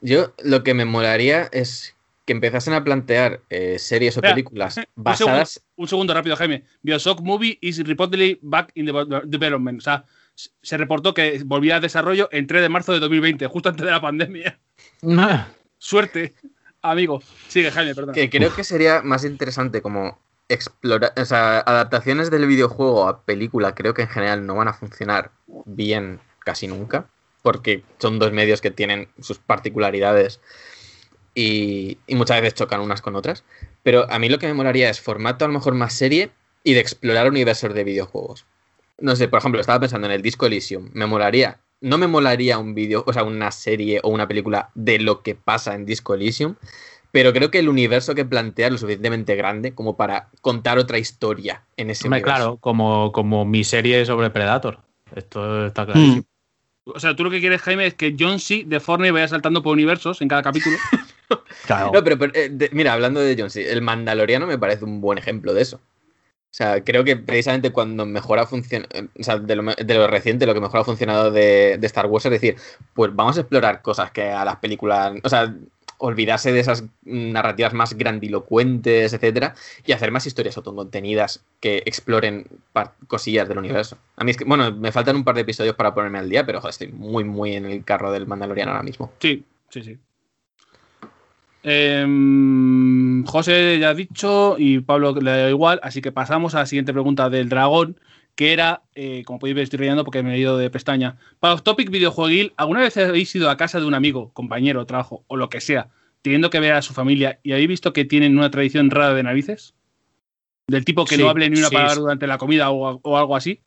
Yo 0.00 0.34
lo 0.42 0.62
que 0.62 0.74
me 0.74 0.84
molaría 0.84 1.48
es 1.52 1.96
que 2.26 2.32
empezasen 2.32 2.74
a 2.74 2.84
plantear 2.84 3.40
eh, 3.50 3.78
series 3.78 4.16
o 4.16 4.18
Espera, 4.18 4.34
películas 4.34 4.76
Un 4.76 4.82
segundo, 4.84 4.92
basadas. 4.96 5.64
un 5.76 5.88
segundo 5.88 6.12
rápido, 6.12 6.36
Jaime. 6.36 6.64
Bioshock 6.82 7.20
Movie 7.20 7.58
is 7.60 7.82
reportedly 7.86 8.38
back 8.42 8.72
in 8.74 8.86
the 8.86 9.22
development. 9.24 9.78
O 9.78 9.82
sea, 9.82 10.04
se 10.34 10.76
reportó 10.76 11.14
que 11.14 11.40
volvía 11.46 11.76
a 11.76 11.80
desarrollo 11.80 12.28
el 12.32 12.46
3 12.46 12.62
de 12.62 12.68
marzo 12.68 12.92
de 12.92 12.98
2020, 12.98 13.46
justo 13.48 13.68
antes 13.68 13.84
de 13.84 13.92
la 13.92 14.00
pandemia. 14.00 14.58
Suerte, 15.78 16.34
amigo. 16.82 17.22
Sigue, 17.48 17.70
Jaime, 17.70 17.94
perdón. 17.94 18.14
Que 18.14 18.28
creo 18.28 18.54
que 18.54 18.64
sería 18.64 19.02
más 19.02 19.24
interesante 19.24 19.80
como 19.80 20.18
explorar. 20.48 21.12
O 21.16 21.24
sea, 21.24 21.60
adaptaciones 21.60 22.30
del 22.30 22.46
videojuego 22.46 23.08
a 23.08 23.22
película 23.22 23.74
creo 23.74 23.94
que 23.94 24.02
en 24.02 24.08
general 24.08 24.46
no 24.46 24.56
van 24.56 24.68
a 24.68 24.72
funcionar 24.72 25.30
bien 25.64 26.20
casi 26.46 26.68
nunca. 26.68 27.10
Porque 27.42 27.82
son 27.98 28.18
dos 28.18 28.32
medios 28.32 28.60
que 28.60 28.70
tienen 28.70 29.08
sus 29.20 29.38
particularidades 29.38 30.40
y, 31.34 31.98
y 32.06 32.14
muchas 32.14 32.40
veces 32.40 32.54
chocan 32.54 32.80
unas 32.80 33.02
con 33.02 33.14
otras. 33.14 33.44
Pero 33.82 34.10
a 34.10 34.18
mí 34.18 34.28
lo 34.28 34.38
que 34.38 34.46
me 34.46 34.54
molaría 34.54 34.88
es 34.88 35.00
formato 35.00 35.44
a 35.44 35.48
lo 35.48 35.54
mejor 35.54 35.74
más 35.74 35.92
serie 35.92 36.30
y 36.64 36.74
de 36.74 36.80
explorar 36.80 37.28
universos 37.28 37.74
de 37.74 37.84
videojuegos. 37.84 38.46
No 38.98 39.14
sé, 39.14 39.28
por 39.28 39.38
ejemplo, 39.38 39.60
estaba 39.60 39.78
pensando 39.80 40.06
en 40.06 40.14
el 40.14 40.22
Disco 40.22 40.46
Elysium. 40.46 40.90
Me 40.92 41.06
molaría. 41.06 41.60
No 41.80 41.98
me 41.98 42.06
molaría 42.06 42.58
un 42.58 42.74
vídeo, 42.74 43.04
o 43.06 43.12
sea, 43.12 43.22
una 43.22 43.50
serie 43.52 44.00
o 44.02 44.08
una 44.08 44.26
película 44.26 44.70
de 44.74 44.98
lo 44.98 45.22
que 45.22 45.34
pasa 45.34 45.74
en 45.74 45.84
Disco 45.84 46.14
Elysium, 46.14 46.56
pero 47.12 47.32
creo 47.32 47.50
que 47.50 47.58
el 47.60 47.68
universo 47.68 48.14
que 48.14 48.24
plantea 48.24 48.66
es 48.66 48.72
lo 48.72 48.78
suficientemente 48.78 49.36
grande 49.36 49.74
como 49.74 49.96
para 49.96 50.30
contar 50.40 50.78
otra 50.78 50.98
historia 50.98 51.62
en 51.76 51.90
ese 51.90 52.08
Hombre, 52.08 52.20
universo. 52.20 52.24
claro, 52.24 52.56
como, 52.58 53.12
como 53.12 53.44
mi 53.44 53.62
serie 53.62 54.04
sobre 54.06 54.30
Predator. 54.30 54.80
Esto 55.14 55.66
está 55.66 55.84
clarísimo. 55.86 56.24
O 56.88 57.00
sea, 57.00 57.16
tú 57.16 57.24
lo 57.24 57.30
que 57.30 57.40
quieres, 57.40 57.60
Jaime, 57.62 57.86
es 57.86 57.94
que 57.94 58.14
John 58.18 58.38
C. 58.38 58.62
de 58.64 58.78
Fortnite 58.80 59.10
vaya 59.12 59.26
saltando 59.28 59.62
por 59.62 59.72
universos 59.72 60.22
en 60.22 60.28
cada 60.28 60.42
capítulo. 60.42 60.76
Claro. 61.66 61.90
No, 61.92 62.04
pero, 62.04 62.16
pero, 62.16 62.32
eh, 62.36 62.48
de- 62.52 62.70
mira, 62.72 62.92
hablando 62.92 63.18
de 63.18 63.34
John 63.36 63.50
C., 63.50 63.72
el 63.72 63.82
Mandaloriano 63.82 64.46
me 64.46 64.58
parece 64.58 64.84
un 64.84 65.00
buen 65.00 65.18
ejemplo 65.18 65.52
de 65.52 65.62
eso. 65.62 65.78
O 65.78 66.52
sea, 66.56 66.84
creo 66.84 67.02
que 67.02 67.16
precisamente 67.16 67.72
cuando 67.72 68.06
mejor 68.06 68.38
ha 68.38 68.46
funcionado, 68.46 68.88
o 69.18 69.22
sea, 69.24 69.36
de 69.36 69.56
lo, 69.56 69.64
me- 69.64 69.74
de 69.74 69.94
lo 69.94 70.06
reciente, 70.06 70.46
lo 70.46 70.54
que 70.54 70.60
mejor 70.60 70.80
ha 70.80 70.84
funcionado 70.84 71.32
de, 71.32 71.78
de 71.78 71.86
Star 71.88 72.06
Wars 72.06 72.24
es 72.26 72.30
decir, 72.30 72.54
pues 72.94 73.12
vamos 73.12 73.36
a 73.36 73.40
explorar 73.40 73.82
cosas 73.82 74.12
que 74.12 74.22
a 74.30 74.44
las 74.44 74.56
películas, 74.58 75.14
o 75.24 75.28
sea, 75.28 75.52
olvidarse 75.98 76.52
de 76.52 76.60
esas 76.60 76.84
narrativas 77.04 77.72
más 77.72 77.94
grandilocuentes, 77.94 79.12
etcétera, 79.12 79.54
y 79.84 79.92
hacer 79.92 80.10
más 80.10 80.26
historias 80.26 80.56
autocontenidas 80.56 81.44
que 81.60 81.82
exploren 81.86 82.46
cosillas 83.06 83.48
del 83.48 83.58
universo. 83.58 83.98
A 84.16 84.24
mí 84.24 84.30
es 84.30 84.36
que, 84.36 84.44
bueno, 84.44 84.72
me 84.72 84.92
faltan 84.92 85.16
un 85.16 85.24
par 85.24 85.34
de 85.34 85.42
episodios 85.42 85.74
para 85.76 85.94
ponerme 85.94 86.18
al 86.18 86.28
día, 86.28 86.44
pero 86.44 86.66
estoy 86.68 86.88
muy, 86.88 87.24
muy 87.24 87.54
en 87.54 87.66
el 87.66 87.84
carro 87.84 88.12
del 88.12 88.26
Mandaloriano 88.26 88.72
ahora 88.72 88.82
mismo. 88.82 89.12
Sí, 89.18 89.44
sí, 89.70 89.82
sí. 89.82 89.98
Em, 91.68 93.24
José 93.24 93.78
ya 93.80 93.90
ha 93.90 93.94
dicho 93.94 94.54
y 94.56 94.78
Pablo 94.78 95.12
le 95.20 95.30
da 95.30 95.50
igual, 95.50 95.80
así 95.82 96.00
que 96.00 96.12
pasamos 96.12 96.54
a 96.54 96.60
la 96.60 96.66
siguiente 96.66 96.92
pregunta 96.92 97.28
del 97.28 97.48
dragón, 97.48 97.98
que 98.36 98.52
era, 98.52 98.82
eh, 98.94 99.24
como 99.26 99.38
podéis 99.40 99.56
ver, 99.56 99.64
estoy 99.64 99.78
relleno 99.80 100.04
porque 100.04 100.22
me 100.22 100.34
he 100.34 100.38
ido 100.38 100.58
de 100.58 100.70
pestaña. 100.70 101.16
Para 101.40 101.54
Off 101.54 101.62
Topic 101.62 101.90
Videojueguil, 101.90 102.52
¿alguna 102.56 102.80
vez 102.80 102.96
habéis 102.98 103.34
ido 103.34 103.50
a 103.50 103.56
casa 103.56 103.80
de 103.80 103.86
un 103.86 103.94
amigo, 103.94 104.32
compañero, 104.34 104.86
trabajo 104.86 105.24
o 105.26 105.36
lo 105.36 105.48
que 105.48 105.60
sea, 105.60 105.88
teniendo 106.22 106.50
que 106.50 106.60
ver 106.60 106.74
a 106.74 106.82
su 106.82 106.94
familia 106.94 107.40
y 107.42 107.52
habéis 107.52 107.68
visto 107.68 107.92
que 107.92 108.04
tienen 108.04 108.38
una 108.38 108.50
tradición 108.50 108.90
rara 108.90 109.14
de 109.14 109.22
narices? 109.22 109.74
Del 110.68 110.84
tipo 110.84 111.04
que 111.04 111.16
Sí, 111.16 111.22
no 111.22 111.28
hable 111.30 111.48
ni 111.48 111.58
una 111.58 111.68
sí, 111.68 111.74
palabra 111.74 111.94
sí. 111.94 112.00
durante 112.00 112.26
la 112.26 112.38
comida 112.38 112.70
o, 112.70 113.00
o 113.02 113.16
algo 113.18 113.36
así. 113.36 113.60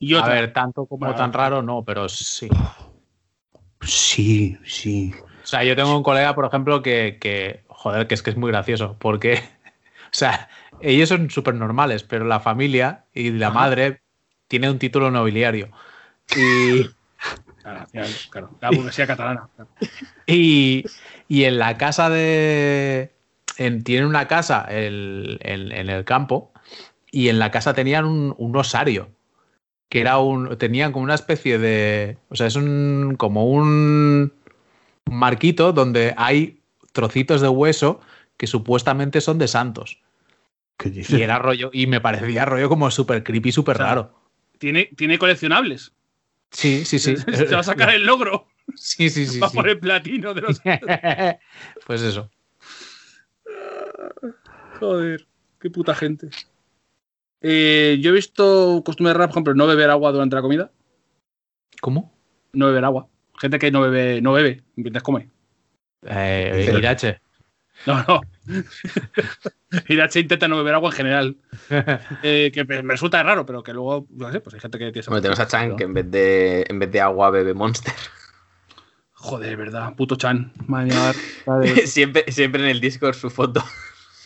Y 0.00 0.14
A 0.14 0.20
otra, 0.20 0.34
ver, 0.34 0.52
tanto 0.52 0.86
como 0.86 1.04
Bueno, 1.04 1.16
tan 1.16 1.32
raro, 1.32 1.62
no, 1.62 1.84
pero 1.84 2.08
sí. 2.08 2.48
Sí, 3.82 4.58
sí. 4.64 5.12
O 5.42 5.46
sea, 5.46 5.64
yo 5.64 5.74
tengo 5.74 5.96
un 5.96 6.02
colega, 6.02 6.34
por 6.34 6.44
ejemplo, 6.44 6.82
que, 6.82 7.18
que 7.20 7.64
joder, 7.68 8.06
que 8.06 8.14
es 8.14 8.22
que 8.22 8.30
es 8.30 8.36
muy 8.36 8.50
gracioso, 8.50 8.96
porque, 8.98 9.34
o 10.06 10.12
sea, 10.12 10.48
ellos 10.82 11.08
son 11.08 11.30
súper 11.30 11.54
normales, 11.54 12.02
pero 12.02 12.24
la 12.24 12.40
familia 12.40 13.06
y 13.14 13.30
la 13.30 13.48
Ajá. 13.48 13.54
madre 13.60 14.02
tiene 14.50 14.68
un 14.68 14.80
título 14.80 15.12
nobiliario. 15.12 15.68
Y, 16.36 16.90
Claro, 17.62 17.86
claro, 18.30 18.50
la 18.60 18.70
burguesía 18.70 19.06
catalana. 19.06 19.48
claro. 19.54 19.70
y, 20.26 20.84
y 21.28 21.44
en 21.44 21.58
la 21.58 21.78
casa 21.78 22.10
de... 22.10 23.12
En, 23.58 23.84
tienen 23.84 24.06
una 24.06 24.26
casa 24.26 24.66
el- 24.68 25.38
en, 25.42 25.70
en 25.70 25.88
el 25.88 26.04
campo 26.04 26.50
y 27.12 27.28
en 27.28 27.38
la 27.38 27.50
casa 27.52 27.74
tenían 27.74 28.06
un, 28.06 28.34
un 28.38 28.56
osario, 28.56 29.10
que 29.88 30.00
era 30.00 30.18
un... 30.18 30.56
Tenían 30.58 30.90
como 30.90 31.04
una 31.04 31.14
especie 31.14 31.58
de... 31.58 32.18
O 32.28 32.34
sea, 32.34 32.48
es 32.48 32.56
un... 32.56 33.14
como 33.16 33.46
un 33.46 34.32
marquito 35.08 35.72
donde 35.72 36.12
hay 36.16 36.58
trocitos 36.92 37.40
de 37.40 37.48
hueso 37.48 38.00
que 38.36 38.48
supuestamente 38.48 39.20
son 39.20 39.38
de 39.38 39.46
santos. 39.46 40.00
¿Qué 40.76 40.90
dices? 40.90 41.18
Y 41.18 41.22
era 41.22 41.38
rollo, 41.38 41.70
y 41.72 41.86
me 41.86 42.00
parecía 42.00 42.46
rollo 42.46 42.68
como 42.68 42.90
súper 42.90 43.22
creepy, 43.22 43.52
súper 43.52 43.76
O 43.76 43.78
sea, 43.78 43.86
raro. 43.86 44.19
Tiene, 44.60 44.90
tiene 44.94 45.18
coleccionables. 45.18 45.92
Sí, 46.50 46.84
sí, 46.84 46.98
sí. 46.98 47.16
Se 47.32 47.46
va 47.46 47.60
a 47.60 47.64
sacar 47.64 47.94
el 47.94 48.04
logro. 48.04 48.46
Sí, 48.76 49.08
sí, 49.08 49.26
sí. 49.26 49.38
va 49.40 49.48
sí. 49.48 49.56
por 49.56 49.66
el 49.70 49.78
platino 49.80 50.34
de 50.34 50.42
los. 50.42 50.60
pues 51.86 52.02
eso. 52.02 52.30
Joder, 54.78 55.26
qué 55.58 55.70
puta 55.70 55.94
gente. 55.94 56.28
Eh, 57.40 57.98
yo 58.02 58.10
he 58.10 58.14
visto 58.14 58.82
costumbre 58.84 59.14
rara, 59.14 59.28
por 59.28 59.36
ejemplo, 59.36 59.54
no 59.54 59.66
beber 59.66 59.88
agua 59.88 60.12
durante 60.12 60.36
la 60.36 60.42
comida. 60.42 60.70
¿Cómo? 61.80 62.12
No 62.52 62.66
beber 62.66 62.84
agua. 62.84 63.08
Gente 63.40 63.58
que 63.58 63.70
no 63.70 63.80
bebe, 63.80 64.20
no 64.20 64.34
bebe, 64.34 64.62
mientras 64.76 65.02
come. 65.02 65.30
Eh, 66.02 66.70
Irache. 66.76 67.22
No, 67.86 68.04
no. 68.06 68.20
Irache 69.88 70.20
intenta 70.20 70.48
no 70.48 70.56
beber 70.56 70.74
agua 70.74 70.90
en 70.90 70.96
general. 70.96 71.36
Eh, 72.22 72.50
que 72.52 72.64
me 72.64 72.82
resulta 72.82 73.22
raro, 73.22 73.46
pero 73.46 73.62
que 73.62 73.72
luego, 73.72 74.06
no 74.10 74.30
sé, 74.30 74.40
pues 74.40 74.54
hay 74.54 74.60
gente 74.60 74.78
que 74.78 74.84
tiene 74.86 75.00
esa 75.00 75.10
Bueno, 75.10 75.22
tenemos 75.22 75.40
a 75.40 75.46
Chan 75.46 75.76
que 75.76 75.84
en 75.84 75.94
vez 75.94 76.10
de, 76.10 76.66
en 76.68 76.78
vez 76.78 76.90
de 76.90 77.00
agua 77.00 77.30
bebe 77.30 77.54
Monster. 77.54 77.94
Joder, 79.12 79.56
verdad, 79.56 79.94
puto 79.94 80.16
Chan. 80.16 80.52
Madre 80.66 80.86
mía, 80.86 81.12
madre. 81.46 81.86
siempre, 81.86 82.24
siempre 82.28 82.62
en 82.62 82.68
el 82.68 82.80
Discord 82.80 83.14
su 83.14 83.30
foto 83.30 83.64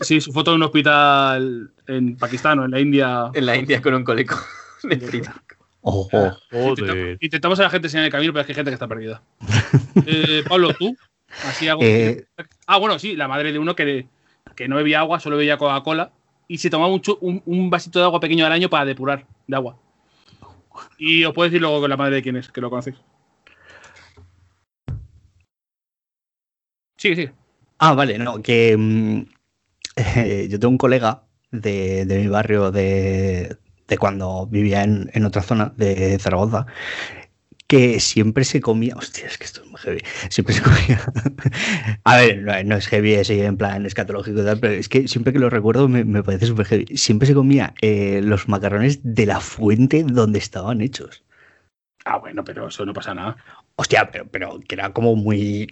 Sí, 0.01 0.21
su 0.21 0.33
foto 0.33 0.51
de 0.51 0.57
un 0.57 0.63
hospital 0.65 1.71
en 1.87 2.17
Pakistán 2.17 2.59
o 2.59 2.65
en 2.65 2.73
la 2.73 2.81
India. 2.81 3.31
en 3.33 3.47
la 3.47 3.57
India 3.57 3.81
con 3.81 3.95
un 3.95 4.05
coleco. 4.05 4.37
Ojo. 5.83 6.37
Joder. 6.51 7.19
Intentamos 7.21 7.61
a 7.61 7.65
la 7.65 7.71
gente 7.71 7.87
enseñar 7.87 8.07
el 8.07 8.13
camino, 8.13 8.33
pero 8.33 8.41
es 8.41 8.47
que 8.47 8.53
hay 8.53 8.57
gente 8.57 8.71
que 8.71 8.75
está 8.75 8.89
perdida. 8.89 9.23
Eh, 10.07 10.43
Pablo, 10.49 10.75
tú. 10.75 10.97
Así 11.43 11.69
hago. 11.69 11.83
Eh, 11.83 12.25
Ah, 12.67 12.79
bueno, 12.79 12.99
sí, 12.99 13.17
la 13.17 13.29
madre 13.29 13.53
de 13.53 13.59
uno 13.59 13.75
que, 13.75 14.07
que 14.57 14.69
no 14.69 14.77
bebía 14.77 15.01
agua, 15.01 15.21
solo 15.21 15.37
bebía 15.37 15.59
Coca-Cola 15.59 16.13
y 16.49 16.59
se 16.59 16.71
tomaba 16.71 16.93
un, 16.93 17.03
un, 17.21 17.43
un 17.47 17.71
vasito 17.71 17.99
de 17.99 18.05
agua 18.05 18.21
pequeño 18.21 18.47
al 18.47 18.53
año 18.53 18.69
para 18.71 18.85
depurar 18.85 19.27
de 19.47 19.57
agua. 19.57 19.77
Y 20.99 21.25
os 21.25 21.33
puedo 21.33 21.49
decir 21.49 21.61
luego 21.61 21.81
con 21.81 21.91
la 21.91 21.97
madre 21.97 22.17
de 22.17 22.23
quién 22.23 22.37
es, 22.37 22.49
que 22.51 22.61
lo 22.61 22.71
conocéis. 22.71 22.97
Sí, 26.97 27.15
sí. 27.15 27.29
Ah, 27.79 27.95
vale, 27.95 28.19
no, 28.19 28.41
que 28.43 28.77
mm, 28.77 29.21
eh, 29.97 30.49
yo 30.51 30.59
tengo 30.59 30.71
un 30.73 30.79
colega 30.79 31.23
de, 31.51 32.05
de 32.07 32.19
mi 32.19 32.29
barrio 32.29 32.71
de, 32.71 33.57
de 33.87 33.99
cuando 33.99 34.47
vivía 34.47 34.83
en, 34.83 35.11
en 35.13 35.25
otra 35.25 35.43
zona 35.43 35.73
de 35.77 36.19
Zaragoza 36.19 36.67
que 37.75 37.99
siempre 37.99 38.45
se 38.45 38.61
comía, 38.61 38.95
hostia, 38.95 39.27
es 39.27 39.37
que 39.37 39.47
esto 39.47 39.61
es 39.61 39.67
muy 39.67 39.81
heavy, 39.81 40.01
siempre 40.31 40.55
se 40.55 40.63
comía, 40.63 41.01
a 42.05 42.17
ver, 42.19 42.43
no, 42.43 42.63
no 42.63 42.77
es 42.77 42.87
heavy 42.87 43.17
así 43.17 43.41
en 43.41 43.57
plan 43.57 43.85
escatológico 43.85 44.43
y 44.43 44.45
tal, 44.45 44.61
pero 44.61 44.75
es 44.75 44.89
que 44.89 45.09
siempre 45.09 45.33
que 45.33 45.41
lo 45.41 45.51
recuerdo 45.51 45.89
me, 45.89 46.05
me 46.05 46.23
parece 46.23 46.47
súper 46.47 46.67
heavy, 46.67 46.97
siempre 46.97 47.27
se 47.27 47.35
comía 47.35 47.75
eh, 47.81 48.21
los 48.23 48.49
macarrones 48.49 49.01
de 49.03 49.27
la 49.27 49.41
fuente 49.41 50.05
donde 50.05 50.39
estaban 50.39 50.83
hechos. 50.83 51.25
Ah, 52.05 52.19
bueno, 52.19 52.45
pero 52.45 52.69
eso 52.69 52.87
no 52.87 52.93
pasa 52.93 53.13
nada. 53.13 53.37
Hostia, 53.75 54.09
pero, 54.09 54.27
pero 54.31 54.61
que 54.61 54.77
era 54.77 54.93
como 54.93 55.17
muy. 55.17 55.69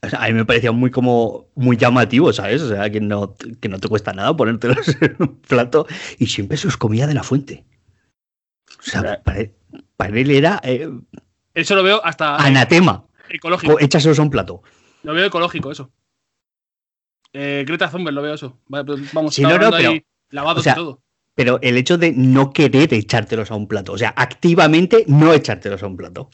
O 0.00 0.08
sea, 0.08 0.22
a 0.22 0.28
mí 0.28 0.34
me 0.34 0.44
parecía 0.44 0.70
muy 0.70 0.92
como 0.92 1.48
muy 1.56 1.76
llamativo, 1.76 2.32
¿sabes? 2.32 2.62
O 2.62 2.68
sea, 2.68 2.88
que 2.88 3.00
no, 3.00 3.34
que 3.60 3.68
no 3.68 3.80
te 3.80 3.88
cuesta 3.88 4.12
nada 4.12 4.36
ponértelos 4.36 4.86
en 5.00 5.16
un 5.18 5.40
plato 5.40 5.88
y 6.18 6.26
siempre 6.26 6.56
se 6.56 6.68
los 6.68 6.76
comía 6.76 7.08
de 7.08 7.14
la 7.14 7.24
fuente. 7.24 7.64
O 8.78 8.82
sea, 8.82 9.22
para, 9.22 9.48
para 10.02 10.18
él 10.18 10.30
era 10.30 10.60
eh, 10.64 10.90
Eso 11.54 11.76
lo 11.76 11.82
veo 11.82 12.04
hasta 12.04 12.36
anatema. 12.36 13.04
ecológico. 13.28 13.74
O 13.74 13.78
échaselos 13.78 14.18
a 14.18 14.22
un 14.22 14.30
plato. 14.30 14.62
Lo 15.04 15.14
veo 15.14 15.26
ecológico, 15.26 15.70
eso. 15.70 15.90
Eh, 17.32 17.64
Greta 17.66 17.88
Thunberg 17.90 18.14
lo 18.14 18.22
veo 18.22 18.34
eso. 18.34 18.58
Vale, 18.66 18.84
pues 18.84 19.12
vamos, 19.12 19.34
Sí, 19.34 19.42
no, 19.42 19.56
no, 19.58 19.74
ahí 19.74 19.84
pero, 19.84 19.92
lavados 20.30 20.60
o 20.60 20.62
sea, 20.64 20.72
y 20.72 20.76
todo. 20.76 21.00
Pero 21.34 21.58
el 21.62 21.76
hecho 21.76 21.96
de 21.98 22.12
no 22.12 22.52
querer 22.52 22.92
echártelos 22.92 23.50
a 23.50 23.54
un 23.54 23.66
plato, 23.68 23.92
o 23.92 23.98
sea, 23.98 24.12
activamente 24.16 25.04
no 25.06 25.32
echártelos 25.32 25.82
a 25.82 25.86
un 25.86 25.96
plato. 25.96 26.28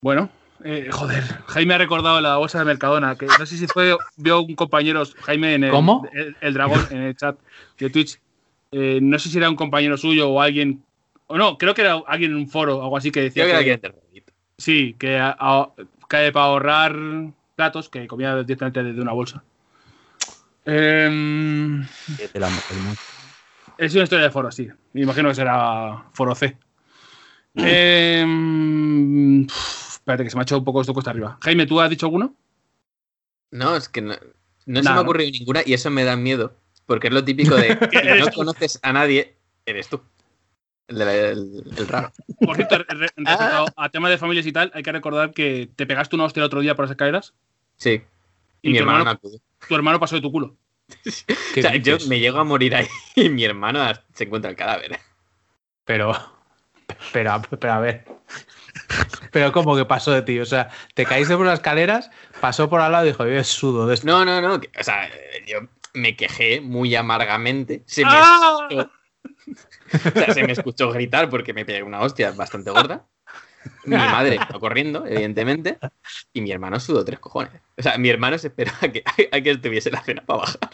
Bueno, 0.00 0.30
eh, 0.64 0.88
joder, 0.90 1.22
Jaime 1.46 1.74
ha 1.74 1.78
recordado 1.78 2.20
la 2.20 2.36
bolsa 2.36 2.58
de 2.58 2.64
Mercadona, 2.64 3.16
que 3.16 3.26
no 3.26 3.46
sé 3.46 3.56
si 3.56 3.66
fue, 3.66 3.96
vio 4.16 4.42
un 4.42 4.54
compañero, 4.54 5.04
Jaime 5.22 5.54
en 5.54 5.64
el, 5.64 5.70
¿Cómo? 5.70 6.06
el, 6.12 6.36
el 6.40 6.54
dragón 6.54 6.86
en 6.90 7.02
el 7.02 7.16
chat 7.16 7.38
de 7.78 7.90
Twitch. 7.90 8.20
Eh, 8.72 9.00
no 9.02 9.18
sé 9.18 9.28
si 9.28 9.38
era 9.38 9.50
un 9.50 9.56
compañero 9.56 9.96
suyo 9.96 10.30
o 10.30 10.40
alguien, 10.40 10.82
o 11.26 11.36
no, 11.36 11.58
creo 11.58 11.74
que 11.74 11.82
era 11.82 12.00
alguien 12.06 12.32
en 12.32 12.38
un 12.38 12.48
foro 12.48 12.78
o 12.78 12.82
algo 12.82 12.96
así 12.96 13.10
que 13.10 13.20
decía 13.20 13.44
Creo 13.44 13.58
que 13.62 13.64
que, 13.64 13.86
era 13.86 13.94
sí, 14.58 14.96
que, 14.98 15.18
a- 15.18 15.36
a- 15.38 15.72
que 15.76 16.32
para 16.32 16.46
ahorrar 16.46 16.96
platos 17.54 17.88
que 17.88 18.06
comía 18.06 18.34
directamente 18.42 18.82
desde 18.82 19.00
una 19.02 19.12
bolsa. 19.12 19.44
Em, 20.64 21.86
es 23.76 23.94
una 23.94 24.04
historia 24.04 24.24
de 24.24 24.30
foro, 24.30 24.50
sí. 24.50 24.68
Me 24.92 25.02
imagino 25.02 25.28
que 25.28 25.34
será 25.34 26.04
foro 26.12 26.34
C. 26.34 26.56
Em, 27.56 29.42
uf, 29.44 29.92
espérate, 29.96 30.24
que 30.24 30.30
se 30.30 30.36
me 30.36 30.40
ha 30.40 30.44
hecho 30.44 30.58
un 30.58 30.64
poco 30.64 30.80
esto 30.80 30.94
cuesta 30.94 31.10
arriba. 31.10 31.38
Jaime, 31.42 31.66
¿tú 31.66 31.80
has 31.80 31.90
dicho 31.90 32.06
alguno? 32.06 32.34
No, 33.50 33.76
es 33.76 33.88
que 33.88 34.00
no, 34.00 34.14
no 34.66 34.82
se 34.82 34.88
me 34.88 34.90
ha 34.90 34.94
¿no? 34.96 35.02
ocurrido 35.02 35.30
ninguna 35.30 35.62
y 35.64 35.74
eso 35.74 35.90
me 35.90 36.04
da 36.04 36.16
miedo. 36.16 36.54
Porque 36.92 37.08
es 37.08 37.14
lo 37.14 37.24
típico 37.24 37.54
de 37.56 37.68
si 37.90 37.96
Eres 37.96 38.26
no 38.26 38.32
conoces 38.32 38.78
a 38.82 38.92
nadie, 38.92 39.34
eres 39.66 39.88
tú. 39.88 40.00
El, 40.88 41.64
raro. 41.88 42.12
Por 42.44 42.56
cierto, 42.56 42.78
re- 42.78 42.84
re- 42.88 43.08
respecto 43.16 43.66
a 43.76 43.88
tema 43.88 44.10
de 44.10 44.18
familias 44.18 44.44
y 44.46 44.52
tal, 44.52 44.70
hay 44.74 44.82
que 44.82 44.92
recordar 44.92 45.32
que 45.32 45.70
te 45.74 45.86
pegaste 45.86 46.16
una 46.16 46.24
hostia 46.24 46.40
el 46.40 46.46
otro 46.46 46.60
día 46.60 46.74
por 46.74 46.84
las 46.84 46.90
escaleras 46.90 47.32
Sí. 47.78 48.02
Y, 48.60 48.68
y, 48.68 48.72
mi 48.72 48.78
tu, 48.78 48.82
hermano, 48.84 49.20
tu 49.68 49.74
hermano 49.74 49.98
pasó 49.98 50.16
de 50.16 50.20
tu 50.22 50.30
culo. 50.30 50.54
¿Qué 51.54 51.60
O 51.60 51.62
sea, 51.62 51.76
yo 51.76 51.96
me 52.08 52.20
llego 52.20 52.38
a 52.38 52.44
morir 52.44 52.74
ahí 52.76 52.86
y 53.16 53.28
mi 53.30 53.44
hermano 53.44 53.80
se 54.12 54.24
encuentra 54.24 54.50
el 54.50 54.56
cadáver. 54.56 54.98
Pero, 55.84 56.12
pero, 57.12 57.40
pero 57.58 57.72
a 57.72 57.80
ver. 57.80 58.04
Pero 59.30 59.50
como 59.52 59.74
que 59.76 59.84
pasó 59.84 60.10
de 60.12 60.22
ti, 60.22 60.38
o 60.38 60.46
sea, 60.46 60.68
te 60.94 61.04
caíste 61.06 61.36
por 61.36 61.46
las 61.46 61.54
escaleras, 61.60 62.10
pasó 62.40 62.68
por 62.68 62.80
al 62.80 62.92
lado 62.92 63.04
y 63.06 63.08
dijo, 63.08 63.26
yo 63.26 63.42
sudo 63.44 63.86
de 63.86 63.94
esto. 63.94 64.06
No, 64.06 64.24
no, 64.24 64.40
no. 64.40 64.60
que- 64.60 64.70
o 64.78 64.84
sea, 64.84 65.08
yo 65.46 65.60
me 65.92 66.16
quejé 66.16 66.60
muy 66.60 66.94
amargamente. 66.94 67.82
Se 67.86 68.04
me, 68.04 68.10
¡Ah! 68.12 68.68
escuchó, 68.68 68.90
o 70.08 70.10
sea, 70.12 70.34
se 70.34 70.44
me 70.44 70.52
escuchó 70.52 70.90
gritar 70.90 71.28
porque 71.28 71.52
me 71.52 71.64
pegué 71.64 71.82
una 71.82 72.00
hostia 72.00 72.32
bastante 72.32 72.70
gorda. 72.70 73.06
Mi 73.84 73.96
madre 73.96 74.38
fue 74.50 74.60
corriendo, 74.60 75.06
evidentemente, 75.06 75.78
y 76.32 76.40
mi 76.40 76.50
hermano 76.50 76.80
sudó 76.80 77.04
tres 77.04 77.20
cojones. 77.20 77.60
O 77.78 77.82
sea, 77.82 77.98
mi 77.98 78.08
hermano 78.08 78.38
se 78.38 78.48
esperó 78.48 78.72
a 78.80 78.88
que, 78.88 79.04
a 79.30 79.40
que 79.40 79.50
estuviese 79.50 79.90
la 79.90 80.02
cena 80.02 80.24
para 80.24 80.40
bajar. 80.40 80.70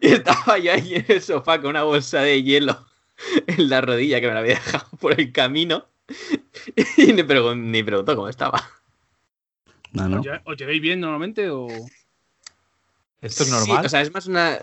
Y 0.00 0.08
estaba 0.08 0.58
yo 0.58 0.72
ahí 0.72 0.96
en 0.96 1.04
el 1.08 1.22
sofá 1.22 1.60
con 1.60 1.70
una 1.70 1.84
bolsa 1.84 2.20
de 2.20 2.42
hielo 2.42 2.86
en 3.46 3.68
la 3.68 3.80
rodilla 3.80 4.20
que 4.20 4.26
me 4.28 4.34
la 4.34 4.40
había 4.40 4.54
dejado 4.54 4.88
por 5.00 5.18
el 5.18 5.32
camino. 5.32 5.86
Y 6.96 7.12
ni 7.12 7.22
preguntó 7.22 8.14
cómo 8.14 8.28
estaba. 8.28 8.62
No, 9.96 10.08
no. 10.08 10.20
¿Os 10.20 10.26
lle- 10.26 10.40
¿Os 10.44 10.56
llevéis 10.56 10.80
bien 10.82 11.00
normalmente 11.00 11.48
o...? 11.50 11.66
¿Esto 13.22 13.42
es 13.42 13.48
Sí, 13.48 13.54
normal? 13.54 13.86
o 13.86 13.88
sea, 13.88 14.02
es 14.02 14.12
más 14.12 14.26
una. 14.26 14.54
Es, 14.54 14.62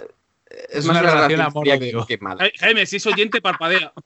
Es 0.70 0.86
más 0.86 0.98
una 0.98 1.02
una 1.02 1.12
relación 1.28 1.40
relación 1.40 1.62
fría 1.64 1.80
que, 1.80 1.92
que 2.08 2.18
mala. 2.20 2.44
Ja- 2.46 2.52
Jaime, 2.60 2.86
si 2.86 2.98
es 2.98 3.06
oyente, 3.08 3.42
parpadea. 3.42 3.92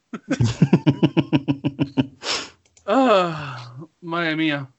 Ah, 2.86 3.76
madre 4.02 4.36
mía. 4.36 4.70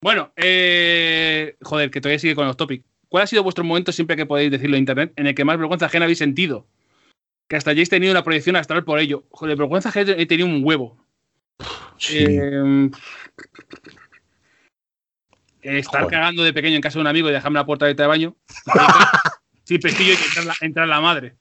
Bueno, 0.00 0.32
eh, 0.36 1.56
joder, 1.62 1.90
que 1.90 2.00
todavía 2.00 2.18
sigue 2.18 2.34
con 2.34 2.46
los 2.46 2.56
topics. 2.56 2.84
¿Cuál 3.08 3.22
ha 3.24 3.26
sido 3.28 3.42
vuestro 3.44 3.62
momento, 3.62 3.92
siempre 3.92 4.16
que 4.16 4.26
podéis 4.26 4.50
decirlo 4.50 4.74
en 4.76 4.80
internet, 4.82 5.12
en 5.16 5.26
el 5.28 5.34
que 5.34 5.44
más 5.44 5.58
vergüenza 5.58 5.86
ajena 5.86 6.06
habéis 6.06 6.18
sentido? 6.18 6.66
Que 7.46 7.56
hasta 7.56 7.70
hayáis 7.70 7.88
tenido 7.88 8.10
una 8.10 8.24
proyección 8.24 8.56
astral 8.56 8.82
por 8.84 8.98
ello. 8.98 9.24
Joder, 9.30 9.56
vergüenza 9.56 9.90
ajena 9.90 10.14
he 10.16 10.26
tenido 10.26 10.48
un 10.48 10.62
huevo. 10.64 10.96
Sí. 11.98 12.16
Eh, 12.26 12.90
estar 15.62 16.02
Joder. 16.02 16.14
cagando 16.18 16.42
de 16.42 16.52
pequeño 16.52 16.76
en 16.76 16.82
casa 16.82 16.98
de 16.98 17.02
un 17.02 17.06
amigo 17.06 17.28
y 17.28 17.32
dejarme 17.32 17.58
la 17.58 17.66
puerta 17.66 17.84
abierta 17.86 18.02
de 18.04 18.08
baño. 18.08 18.36
sin 19.64 19.80
pestillo 19.80 20.12
y 20.12 20.16
que 20.16 20.24
entrar 20.26 20.44
la, 20.46 20.54
entrar 20.60 20.88
la 20.88 21.00
madre. 21.00 21.36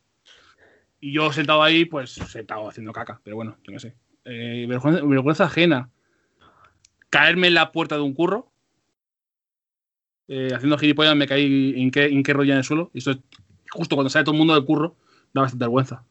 Y 0.99 1.13
yo 1.13 1.31
sentado 1.33 1.63
ahí, 1.63 1.85
pues 1.85 2.11
sentado 2.11 2.69
haciendo 2.69 2.93
caca. 2.93 3.19
Pero 3.23 3.35
bueno, 3.35 3.57
yo 3.63 3.73
no 3.73 3.79
sé. 3.79 3.95
Eh, 4.25 4.65
vergüenza, 4.69 5.01
vergüenza 5.03 5.43
ajena. 5.45 5.89
Caerme 7.09 7.47
en 7.47 7.55
la 7.55 7.71
puerta 7.71 7.95
de 7.95 8.01
un 8.01 8.13
curro. 8.13 8.51
Eh, 10.27 10.49
haciendo 10.53 10.77
gilipollas 10.77 11.15
me 11.15 11.27
caí 11.27 11.73
en 11.81 11.91
qué, 11.91 12.05
en 12.05 12.23
qué 12.23 12.33
rollo 12.33 12.51
en 12.53 12.59
el 12.59 12.63
suelo. 12.63 12.91
Y 12.93 12.99
eso 12.99 13.11
es 13.11 13.17
justo 13.71 13.95
cuando 13.95 14.09
sale 14.09 14.23
todo 14.23 14.33
el 14.33 14.37
mundo 14.37 14.53
del 14.53 14.63
curro. 14.63 14.95
Da 15.33 15.41
bastante 15.41 15.63
vergüenza. 15.65 16.03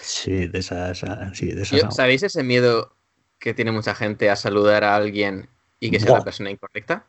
Sí, 0.00 0.48
de 0.48 0.58
esas. 0.58 1.02
Sí, 1.32 1.46
de 1.52 1.62
esas. 1.62 1.80
Yo- 1.82 1.90
¿Sabéis 1.90 2.22
ese 2.24 2.42
miedo 2.42 2.94
que 3.38 3.54
tiene 3.54 3.70
mucha 3.72 3.94
gente 3.94 4.28
a 4.30 4.36
saludar 4.36 4.84
a 4.84 4.96
alguien 4.96 5.48
y 5.80 5.90
que 5.90 6.00
sea 6.00 6.10
Buah. 6.10 6.18
la 6.18 6.24
persona 6.24 6.50
incorrecta? 6.50 7.06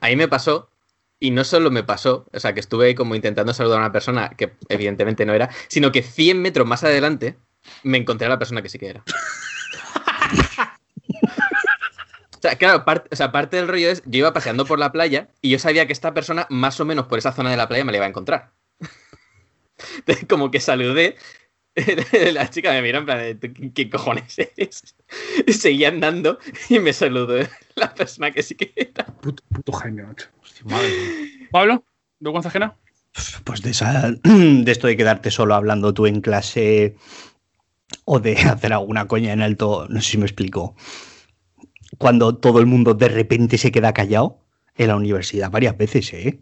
A 0.00 0.08
mí 0.08 0.16
me 0.16 0.28
pasó, 0.28 0.70
y 1.18 1.30
no 1.30 1.44
solo 1.44 1.70
me 1.70 1.84
pasó, 1.84 2.26
o 2.32 2.40
sea, 2.40 2.54
que 2.54 2.60
estuve 2.60 2.86
ahí 2.86 2.94
como 2.94 3.14
intentando 3.14 3.52
saludar 3.52 3.78
a 3.78 3.82
una 3.82 3.92
persona 3.92 4.30
que 4.30 4.54
evidentemente 4.68 5.26
no 5.26 5.34
era, 5.34 5.50
sino 5.68 5.92
que 5.92 6.02
100 6.02 6.40
metros 6.40 6.66
más 6.66 6.82
adelante 6.82 7.36
me 7.82 7.98
encontré 7.98 8.26
a 8.26 8.30
la 8.30 8.38
persona 8.38 8.62
que 8.62 8.68
sí 8.68 8.78
que 8.78 8.88
era. 8.88 9.04
O 12.32 12.42
sea, 12.42 12.56
claro, 12.56 12.86
parte, 12.86 13.06
o 13.12 13.16
sea, 13.16 13.32
parte 13.32 13.58
del 13.58 13.68
rollo 13.68 13.90
es, 13.90 14.02
yo 14.06 14.20
iba 14.20 14.32
paseando 14.32 14.64
por 14.64 14.78
la 14.78 14.92
playa 14.92 15.28
y 15.42 15.50
yo 15.50 15.58
sabía 15.58 15.86
que 15.86 15.92
esta 15.92 16.14
persona 16.14 16.46
más 16.48 16.80
o 16.80 16.86
menos 16.86 17.06
por 17.06 17.18
esa 17.18 17.32
zona 17.32 17.50
de 17.50 17.58
la 17.58 17.68
playa 17.68 17.84
me 17.84 17.92
la 17.92 17.98
iba 17.98 18.06
a 18.06 18.08
encontrar. 18.08 18.52
Entonces, 19.98 20.24
como 20.26 20.50
que 20.50 20.58
saludé, 20.58 21.16
la 22.32 22.48
chica 22.50 22.72
me 22.72 22.82
miró 22.82 22.98
en 22.98 23.04
plan, 23.06 23.18
de, 23.18 23.34
"¿Tú 23.34 23.48
¿qué, 23.74 23.88
cojones 23.90 24.38
eres? 24.38 24.94
Y 25.46 25.52
seguía 25.52 25.88
andando 25.88 26.38
y 26.68 26.78
me 26.78 26.92
saludó 26.92 27.36
la 27.74 27.94
persona 27.94 28.30
que 28.30 28.42
sí 28.42 28.54
que 28.54 28.72
era. 28.76 29.04
Puto, 29.06 29.42
puto 29.52 29.72
Jaime, 29.72 30.02
macho. 30.04 30.28
Hostia, 30.42 30.62
madre 30.66 30.88
mía. 30.88 31.48
Pablo, 31.50 31.84
vergüenza 32.20 32.48
ajena. 32.48 32.76
Pues 33.44 33.62
de, 33.62 33.70
esa, 33.70 34.10
de 34.22 34.70
esto 34.70 34.86
de 34.86 34.96
quedarte 34.96 35.30
solo 35.30 35.54
hablando 35.54 35.92
tú 35.92 36.06
en 36.06 36.20
clase 36.20 36.94
o 38.04 38.20
de 38.20 38.34
hacer 38.36 38.72
alguna 38.72 39.06
coña 39.08 39.32
en 39.32 39.42
alto, 39.42 39.86
no 39.88 40.00
sé 40.00 40.12
si 40.12 40.18
me 40.18 40.26
explico. 40.26 40.76
Cuando 41.98 42.36
todo 42.36 42.60
el 42.60 42.66
mundo 42.66 42.94
de 42.94 43.08
repente 43.08 43.58
se 43.58 43.72
queda 43.72 43.92
callado 43.92 44.38
en 44.76 44.88
la 44.88 44.96
universidad 44.96 45.50
varias 45.50 45.76
veces, 45.76 46.12
¿eh? 46.14 46.38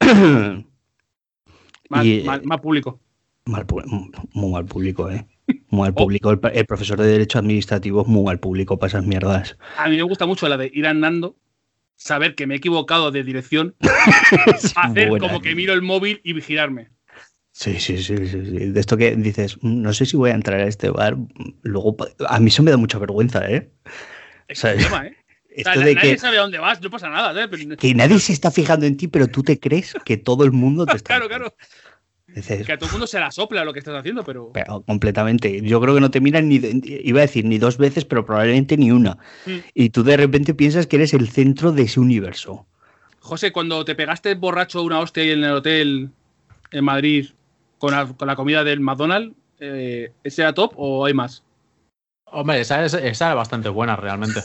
Mal, 1.88 2.06
Y, 2.06 2.22
mal- 2.24 2.42
mal 2.44 2.60
público. 2.60 3.00
Mal 3.46 3.66
pu- 3.66 3.82
muy 4.32 4.52
mal 4.52 4.64
público, 4.66 5.10
¿eh? 5.10 5.26
Muy 5.70 5.80
mal 5.82 5.94
público. 5.94 6.30
El, 6.30 6.40
el 6.52 6.66
profesor 6.66 6.98
de 7.00 7.06
Derecho 7.06 7.38
Administrativo 7.38 8.02
es 8.02 8.06
muy 8.08 8.22
mal 8.24 8.38
público 8.38 8.78
para 8.78 8.88
esas 8.88 9.04
mierdas. 9.06 9.56
A 9.76 9.88
mí 9.88 9.96
me 9.96 10.02
gusta 10.02 10.26
mucho 10.26 10.48
la 10.48 10.56
de 10.56 10.70
ir 10.72 10.86
andando, 10.86 11.36
saber 11.96 12.34
que 12.34 12.46
me 12.46 12.54
he 12.54 12.58
equivocado 12.58 13.10
de 13.10 13.24
dirección, 13.24 13.74
hacer 14.76 15.08
buena, 15.08 15.26
como 15.26 15.40
que 15.40 15.54
miro 15.54 15.72
el 15.72 15.82
móvil 15.82 16.20
y 16.24 16.32
vigilarme. 16.32 16.90
Sí, 17.52 17.78
sí, 17.80 17.98
sí, 17.98 18.16
sí, 18.16 18.26
sí. 18.28 18.70
De 18.70 18.80
esto 18.80 18.96
que 18.96 19.16
dices, 19.16 19.58
"Mm, 19.60 19.82
no 19.82 19.92
sé 19.92 20.06
si 20.06 20.16
voy 20.16 20.30
a 20.30 20.34
entrar 20.34 20.60
a 20.60 20.66
este 20.66 20.88
bar. 20.90 21.16
Luego, 21.62 21.96
a 22.28 22.38
mí 22.40 22.48
eso 22.48 22.62
me 22.62 22.70
da 22.70 22.76
mucha 22.76 22.98
vergüenza, 22.98 23.50
¿eh? 23.50 23.70
Es 24.48 24.58
O 24.58 24.60
sea, 24.62 24.72
el 24.72 24.78
problema, 24.78 25.06
¿eh? 25.08 25.16
O 25.50 25.62
sea, 25.62 25.72
Esto 25.74 25.84
de 25.84 25.94
nadie 25.96 26.12
que, 26.12 26.18
sabe 26.18 26.38
a 26.38 26.42
dónde 26.42 26.58
vas, 26.58 26.80
no 26.80 26.90
pasa 26.90 27.08
nada, 27.10 27.44
¿eh? 27.44 27.48
Que 27.76 27.92
nadie 27.92 28.20
se 28.20 28.32
está 28.32 28.52
fijando 28.52 28.86
en 28.86 28.96
ti, 28.96 29.08
pero 29.08 29.26
tú 29.26 29.42
te 29.42 29.58
crees 29.58 29.94
que 30.04 30.16
todo 30.16 30.44
el 30.44 30.52
mundo 30.52 30.86
te 30.86 30.96
está. 30.96 31.08
claro, 31.08 31.26
claro. 31.28 31.54
Dices, 32.34 32.64
Que 32.64 32.72
a 32.72 32.78
todo 32.78 32.86
el 32.86 32.92
mundo 32.92 33.06
se 33.08 33.18
la 33.18 33.30
sopla 33.30 33.64
lo 33.64 33.72
que 33.72 33.80
estás 33.80 33.94
haciendo, 33.98 34.22
pero. 34.24 34.50
pero 34.52 34.82
completamente. 34.82 35.60
Yo 35.62 35.80
creo 35.80 35.94
que 35.94 36.00
no 36.00 36.10
te 36.10 36.20
miran 36.20 36.48
ni, 36.48 36.60
iba 36.84 37.18
a 37.18 37.22
decir 37.22 37.44
ni 37.44 37.58
dos 37.58 37.76
veces, 37.76 38.04
pero 38.04 38.24
probablemente 38.24 38.76
ni 38.76 38.92
una. 38.92 39.18
Mm. 39.46 39.56
Y 39.74 39.90
tú 39.90 40.02
de 40.04 40.16
repente 40.16 40.54
piensas 40.54 40.86
que 40.86 40.96
eres 40.96 41.12
el 41.14 41.28
centro 41.28 41.72
de 41.72 41.82
ese 41.82 41.98
universo. 41.98 42.66
José, 43.18 43.50
cuando 43.52 43.84
te 43.84 43.94
pegaste 43.94 44.34
borracho 44.36 44.82
una 44.82 45.00
hostia 45.00 45.22
ahí 45.24 45.30
en 45.30 45.44
el 45.44 45.52
hotel 45.52 46.10
en 46.70 46.84
Madrid 46.84 47.30
con 47.78 47.92
la, 47.92 48.06
con 48.06 48.28
la 48.28 48.36
comida 48.36 48.62
del 48.64 48.80
McDonald's, 48.80 49.34
eh, 49.58 50.12
¿ese 50.22 50.42
era 50.42 50.54
top 50.54 50.72
o 50.76 51.04
hay 51.06 51.14
más? 51.14 51.42
Hombre, 52.26 52.60
esa, 52.60 52.84
es- 52.84 52.94
esa 52.94 53.26
era 53.26 53.34
bastante 53.34 53.68
buena 53.68 53.96
realmente. 53.96 54.40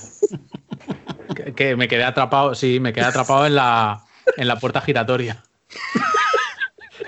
que, 1.36 1.54
que 1.54 1.76
me 1.76 1.88
quedé 1.88 2.04
atrapado, 2.04 2.56
sí, 2.56 2.80
me 2.80 2.94
quedé 2.94 3.06
atrapado 3.06 3.46
en 3.46 3.56
la, 3.56 4.02
en 4.38 4.48
la 4.48 4.58
puerta 4.60 4.82
giratoria. 4.82 5.44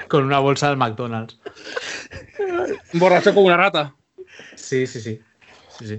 Con 0.10 0.24
una 0.24 0.40
bolsa 0.40 0.70
del 0.70 0.78
McDonald's. 0.78 1.38
Borracho 2.94 3.34
como 3.34 3.48
una 3.48 3.58
rata. 3.58 3.94
Sí, 4.56 4.88
sí, 4.88 5.02
sí. 5.02 5.20
Sí, 5.78 5.88
sí. 5.88 5.98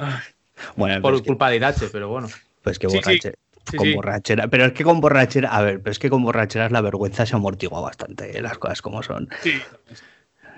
Bueno, 0.77 1.01
Por 1.01 1.17
que, 1.21 1.27
culpa 1.29 1.51
de 1.51 1.57
Irache, 1.57 1.89
pero 1.93 2.09
bueno. 2.09 2.29
pues 2.63 2.79
que 2.79 2.89
Sí, 2.89 2.97
sí. 2.97 3.03
borrachera. 3.05 3.39
Sí, 3.71 3.77
con 3.77 3.87
sí. 3.87 3.95
borrachera. 3.95 4.49
Pero 4.49 4.65
es 4.67 4.73
que 4.73 4.85
con 4.85 5.01
borrachera, 5.01 5.51
a 5.51 5.63
ver, 5.63 5.81
pero 5.83 5.93
es 5.93 5.99
que 5.99 6.11
con 6.11 6.23
borracheras 6.23 6.73
la 6.73 6.81
vergüenza 6.81 7.27
se 7.27 7.37
amortigua 7.37 7.81
bastante, 7.81 8.37
eh, 8.37 8.43
las 8.43 8.59
cosas 8.59 8.81
como 8.83 9.03
son. 9.03 9.29
Sí. 9.43 9.61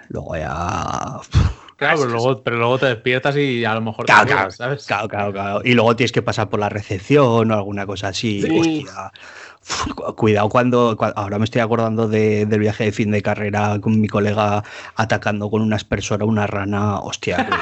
Luego 0.08 0.36
ya. 0.36 1.20
Claro, 1.76 1.98
pero 2.00 2.10
luego, 2.10 2.42
pero 2.42 2.56
luego 2.56 2.78
te 2.78 2.86
despiertas 2.86 3.36
y 3.36 3.64
a 3.64 3.74
lo 3.74 3.80
mejor 3.80 4.04
te 4.06 4.12
Claro, 4.12 4.26
claro, 4.28 4.50
¿sabes? 4.50 4.84
claro, 4.86 5.08
claro, 5.08 5.32
claro. 5.32 5.60
Y 5.64 5.72
luego 5.74 5.96
tienes 5.96 6.12
que 6.12 6.20
pasar 6.22 6.48
por 6.50 6.60
la 6.60 6.68
recepción 6.68 7.50
o 7.50 7.54
alguna 7.54 7.86
cosa 7.86 8.08
así. 8.08 8.42
Sí. 8.42 8.58
Hostia. 8.86 9.12
Cuidado 10.16 10.48
cuando, 10.48 10.96
cua- 10.96 11.12
Ahora 11.16 11.38
me 11.38 11.44
estoy 11.44 11.60
acordando 11.60 12.08
de- 12.08 12.46
del 12.46 12.60
viaje 12.60 12.84
de 12.84 12.92
fin 12.92 13.10
de 13.10 13.22
carrera 13.22 13.78
con 13.80 14.00
mi 14.00 14.08
colega 14.08 14.64
atacando 14.96 15.50
con 15.50 15.62
una 15.62 15.76
aspersora 15.76 16.24
una 16.24 16.46
rana. 16.46 16.98
Hostia. 17.00 17.48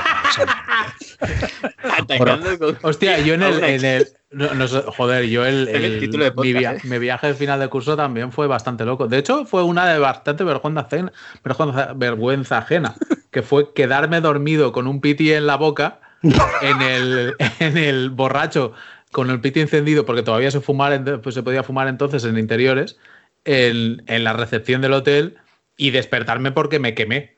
Atacando 1.98 2.58
con... 2.58 2.78
Hostia, 2.82 3.18
yo 3.20 3.34
en 3.34 3.42
el, 3.42 3.54
una 3.58 3.68
en 3.68 3.84
el- 3.84 4.08
no, 4.30 4.52
no 4.54 4.68
sé, 4.68 4.82
joder, 4.86 5.24
yo 5.26 5.44
el, 5.46 5.68
el 5.68 5.84
el- 5.84 6.00
título 6.00 6.24
de 6.24 6.30
mi, 6.30 6.36
podcast, 6.36 6.58
via- 6.58 6.72
¿eh? 6.74 6.80
mi 6.84 6.98
viaje 6.98 7.28
de 7.28 7.34
final 7.34 7.58
de 7.60 7.68
curso 7.68 7.96
también 7.96 8.30
fue 8.30 8.46
bastante 8.46 8.84
loco. 8.84 9.08
De 9.08 9.18
hecho, 9.18 9.44
fue 9.46 9.62
una 9.62 9.86
de 9.86 9.98
bastante 9.98 10.44
vergüenza 10.44 10.82
ajena, 10.82 11.12
vergüenza, 11.42 11.92
vergüenza 11.94 12.58
ajena, 12.58 12.94
que 13.30 13.42
fue 13.42 13.72
quedarme 13.72 14.20
dormido 14.20 14.72
con 14.72 14.86
un 14.86 15.00
piti 15.00 15.32
en 15.32 15.46
la 15.46 15.56
boca 15.56 16.00
en 16.62 16.82
el, 16.82 17.34
en 17.58 17.76
el 17.78 18.10
borracho 18.10 18.72
con 19.12 19.30
el 19.30 19.40
piti 19.40 19.60
encendido, 19.60 20.04
porque 20.04 20.22
todavía 20.22 20.50
se, 20.50 20.60
fumar, 20.60 21.20
pues 21.22 21.34
se 21.34 21.42
podía 21.42 21.62
fumar 21.62 21.88
entonces 21.88 22.24
en 22.24 22.38
interiores, 22.38 22.98
en, 23.44 24.02
en 24.06 24.24
la 24.24 24.32
recepción 24.32 24.80
del 24.82 24.92
hotel 24.92 25.36
y 25.76 25.90
despertarme 25.90 26.52
porque 26.52 26.78
me 26.78 26.94
quemé. 26.94 27.36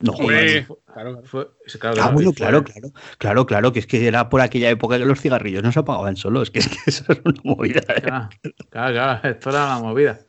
no 0.00 0.12
jodas. 0.12 0.66
claro, 0.66 0.80
claro. 0.92 1.22
Fue- 1.24 1.48
claro, 1.78 1.92
Ah, 1.92 1.94
claro, 1.94 2.12
bueno, 2.12 2.32
claro, 2.32 2.64
claro, 2.64 2.92
claro, 3.18 3.46
claro, 3.46 3.72
que 3.72 3.78
es 3.78 3.86
que 3.86 4.06
era 4.06 4.28
por 4.28 4.40
aquella 4.40 4.70
época 4.70 4.98
que 4.98 5.04
los 5.04 5.20
cigarrillos 5.20 5.62
no 5.62 5.70
se 5.72 5.78
apagaban 5.80 6.16
solos, 6.16 6.50
que 6.50 6.58
es 6.60 6.68
que 6.68 6.78
eso 6.86 7.04
es 7.12 7.20
una 7.24 7.40
movida. 7.44 7.80
¿eh? 7.96 8.00
Claro, 8.02 8.28
claro, 8.70 8.92
claro, 8.94 9.28
esto 9.28 9.50
era 9.50 9.64
una 9.66 9.78
movida. 9.80 10.20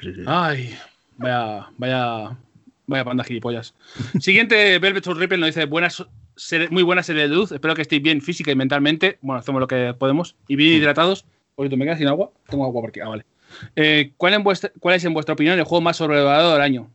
Sí, 0.00 0.14
sí. 0.14 0.22
Ay, 0.26 0.74
vaya, 1.18 1.68
vaya, 1.76 2.38
vaya 2.86 3.04
panda 3.04 3.24
gilipollas. 3.24 3.74
Siguiente, 4.18 4.78
Velvet 4.78 5.06
Ripple 5.06 5.38
nos 5.38 5.48
dice, 5.48 5.66
buenas, 5.66 6.04
muy 6.70 6.82
buena 6.82 7.02
serie 7.02 7.22
de 7.22 7.28
luz, 7.28 7.52
espero 7.52 7.74
que 7.74 7.82
estéis 7.82 8.02
bien 8.02 8.20
física 8.22 8.50
y 8.50 8.54
mentalmente, 8.56 9.18
bueno, 9.20 9.40
hacemos 9.40 9.60
lo 9.60 9.66
que 9.68 9.94
podemos, 9.98 10.36
y 10.48 10.56
bien 10.56 10.74
hidratados. 10.78 11.24
Por 11.54 11.64
cierto, 11.64 11.76
¿me 11.76 11.84
quedas 11.84 11.98
sin 11.98 12.08
agua? 12.08 12.30
Tengo 12.48 12.64
agua 12.64 12.80
por 12.80 12.90
aquí, 12.90 13.00
ah, 13.00 13.08
vale. 13.08 13.24
Eh, 13.76 14.12
¿cuál, 14.16 14.34
en 14.34 14.42
vuestra- 14.44 14.70
¿Cuál 14.80 14.94
es, 14.96 15.04
en 15.04 15.12
vuestra 15.12 15.34
opinión, 15.34 15.58
el 15.58 15.64
juego 15.64 15.82
más 15.82 15.96
sobrevalorado 15.96 16.52
del 16.52 16.62
año? 16.62 16.90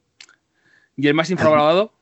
¿Y 0.97 1.07
el 1.07 1.13
más 1.13 1.29
infravalorado? 1.29 1.93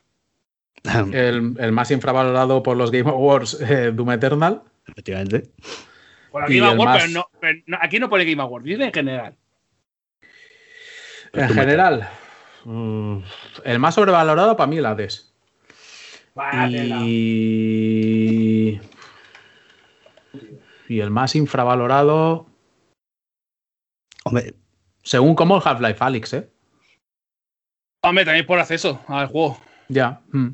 El, 1.13 1.55
el 1.59 1.71
más 1.71 1.91
infravalorado 1.91 2.61
por 2.61 2.75
los 2.75 2.91
Game 2.91 3.09
Awards, 3.09 3.59
eh, 3.61 3.91
Doom 3.93 4.11
Eternal. 4.11 4.61
Efectivamente. 4.87 5.49
Game 6.33 6.59
Award, 6.59 6.77
más- 6.85 7.01
pero, 7.03 7.13
no, 7.13 7.27
pero 7.39 7.59
no- 7.67 7.77
aquí 7.81 7.99
no 7.99 8.09
pone 8.09 8.25
Game 8.25 8.41
Award, 8.41 8.63
dice 8.63 8.83
en 8.83 8.91
general. 8.93 9.35
En 11.33 11.49
general, 11.49 12.09
mm, 12.65 13.17
el 13.65 13.79
más 13.79 13.95
sobrevalorado 13.95 14.55
para 14.57 14.67
mí 14.67 14.77
el 14.77 14.85
Hades. 14.85 15.32
Y... 17.03 18.79
y 20.89 20.99
el 20.99 21.09
más 21.11 21.35
infravalorado, 21.35 22.47
Hombre, 24.25 24.55
según 25.03 25.35
como 25.35 25.57
el 25.57 25.61
Half-Life 25.65 25.97
Alyx, 26.03 26.33
¿eh? 26.33 26.49
Hombre, 28.03 28.25
también 28.25 28.45
por 28.45 28.57
acceso 28.59 29.01
al 29.07 29.27
juego. 29.27 29.57
Ya. 29.89 30.21
mm. 30.31 30.49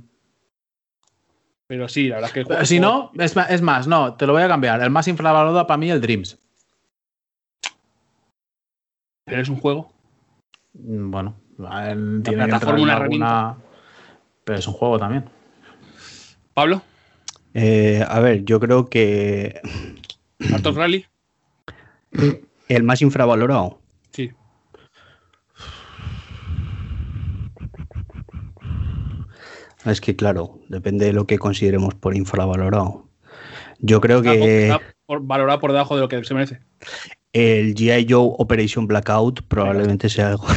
Pero 1.68 1.88
sí, 1.88 2.08
la 2.08 2.16
verdad 2.16 2.30
es 2.30 2.34
que 2.34 2.40
el 2.40 2.46
juego- 2.48 2.66
si 2.66 2.80
no, 2.80 3.12
es 3.20 3.62
más, 3.62 3.88
no, 3.88 4.16
te 4.16 4.26
lo 4.26 4.34
voy 4.34 4.42
a 4.42 4.48
cambiar. 4.48 4.82
El 4.82 4.90
más 4.90 5.08
infravalorado 5.08 5.68
para 5.68 5.78
mí 5.78 5.92
el 5.92 6.02
Dreams. 6.02 6.38
Pero 9.26 9.42
es 9.42 9.50
un 9.50 9.60
juego. 9.60 9.94
Mm, 10.74 11.12
Bueno, 11.12 11.36
él 11.60 12.22
tiene 12.24 12.44
que 12.46 12.50
plataforma, 12.50 12.82
una 12.82 12.96
alguna- 12.98 13.56
Pero 14.44 14.58
es 14.58 14.68
un 14.68 14.74
juego 14.74 14.98
también. 14.98 15.30
Pablo, 16.60 16.82
eh, 17.54 18.04
a 18.06 18.20
ver, 18.20 18.44
yo 18.44 18.60
creo 18.60 18.90
que 18.90 19.62
Arthur 20.54 20.76
Rally. 20.76 21.06
el 22.68 22.84
más 22.84 23.02
infravalorado. 23.02 23.80
Sí. 24.12 24.30
Es 29.86 30.02
que, 30.02 30.18
claro, 30.18 30.60
depende 30.68 31.06
de 31.06 31.14
lo 31.14 31.26
que 31.26 31.38
consideremos 31.40 31.96
por 31.96 32.14
infravalorado. 32.14 33.08
Yo 33.80 34.02
creo 34.02 34.18
Está, 34.18 34.32
que 34.34 34.64
está 34.64 34.82
por- 35.06 35.26
valorado 35.26 35.60
por 35.62 35.72
debajo 35.72 35.96
de 35.96 36.02
lo 36.02 36.10
que 36.10 36.22
se 36.26 36.34
merece. 36.34 36.60
el 37.32 37.74
G.I. 37.74 38.06
Joe 38.10 38.34
Operation 38.38 38.86
Blackout 38.86 39.44
probablemente 39.48 40.10
sea 40.10 40.28
algo. 40.32 40.46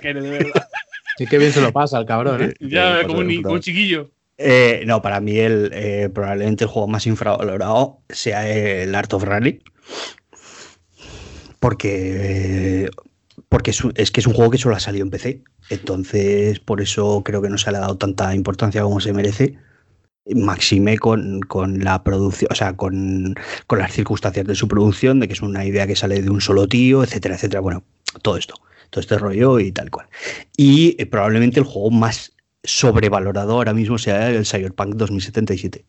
Que 0.00 0.12
de 0.12 0.20
verdad. 0.20 0.66
Sí 1.18 1.26
que 1.26 1.38
bien 1.38 1.52
se 1.52 1.60
lo 1.60 1.72
pasa 1.72 1.96
al 1.96 2.06
cabrón, 2.06 2.42
¿eh? 2.42 2.54
Ya, 2.60 3.00
Eh, 3.00 3.06
como 3.06 3.20
un, 3.20 3.42
como 3.42 3.58
chiquillo. 3.58 4.10
Eh, 4.38 4.84
no, 4.86 5.00
para 5.00 5.20
mí 5.20 5.38
el, 5.38 5.70
eh, 5.72 6.10
probablemente 6.12 6.64
el 6.64 6.70
juego 6.70 6.88
más 6.88 7.06
infravalorado 7.06 8.00
sea 8.10 8.46
el 8.48 8.94
Art 8.94 9.12
of 9.14 9.24
Rally. 9.24 9.62
Porque, 11.58 12.90
porque 13.48 13.70
es 13.70 14.10
que 14.10 14.20
es 14.20 14.26
un 14.26 14.34
juego 14.34 14.50
que 14.50 14.58
solo 14.58 14.76
ha 14.76 14.80
salido 14.80 15.04
en 15.04 15.10
PC. 15.10 15.42
Entonces, 15.70 16.60
por 16.60 16.80
eso 16.80 17.22
creo 17.24 17.40
que 17.40 17.48
no 17.48 17.58
se 17.58 17.70
le 17.70 17.78
ha 17.78 17.80
dado 17.80 17.96
tanta 17.96 18.34
importancia 18.34 18.82
como 18.82 19.00
se 19.00 19.12
merece. 19.12 19.58
Maxime 20.34 20.98
con, 20.98 21.40
con 21.40 21.84
la 21.84 22.02
producción, 22.02 22.48
o 22.50 22.54
sea, 22.54 22.74
con, 22.76 23.36
con 23.66 23.78
las 23.78 23.92
circunstancias 23.92 24.44
de 24.46 24.56
su 24.56 24.66
producción, 24.66 25.20
de 25.20 25.28
que 25.28 25.34
es 25.34 25.42
una 25.42 25.64
idea 25.64 25.86
que 25.86 25.94
sale 25.96 26.20
de 26.20 26.30
un 26.30 26.40
solo 26.40 26.66
tío, 26.66 27.04
etcétera, 27.04 27.36
etcétera. 27.36 27.60
Bueno, 27.60 27.84
todo 28.22 28.36
esto, 28.36 28.54
todo 28.90 29.00
este 29.00 29.18
rollo 29.18 29.58
y 29.60 29.72
tal 29.72 29.90
cual. 29.90 30.06
Y 30.56 30.96
eh, 31.00 31.06
probablemente 31.06 31.60
el 31.60 31.66
juego 31.66 31.90
más 31.90 32.32
sobrevalorado 32.64 33.52
ahora 33.52 33.72
mismo 33.74 33.98
sea 33.98 34.30
el 34.30 34.44
Cyberpunk 34.46 34.94
2077. 34.96 35.84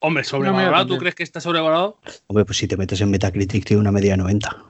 Hombre, 0.00 0.24
sobrevalorado. 0.24 0.86
¿Tú 0.86 0.98
crees 0.98 1.14
que 1.14 1.22
está 1.22 1.40
sobrevalorado? 1.40 2.00
Hombre, 2.26 2.44
pues 2.44 2.58
si 2.58 2.66
te 2.66 2.76
metes 2.76 3.00
en 3.00 3.10
Metacritic 3.10 3.64
tiene 3.64 3.80
una 3.80 3.92
media 3.92 4.12
de 4.12 4.16
90. 4.18 4.64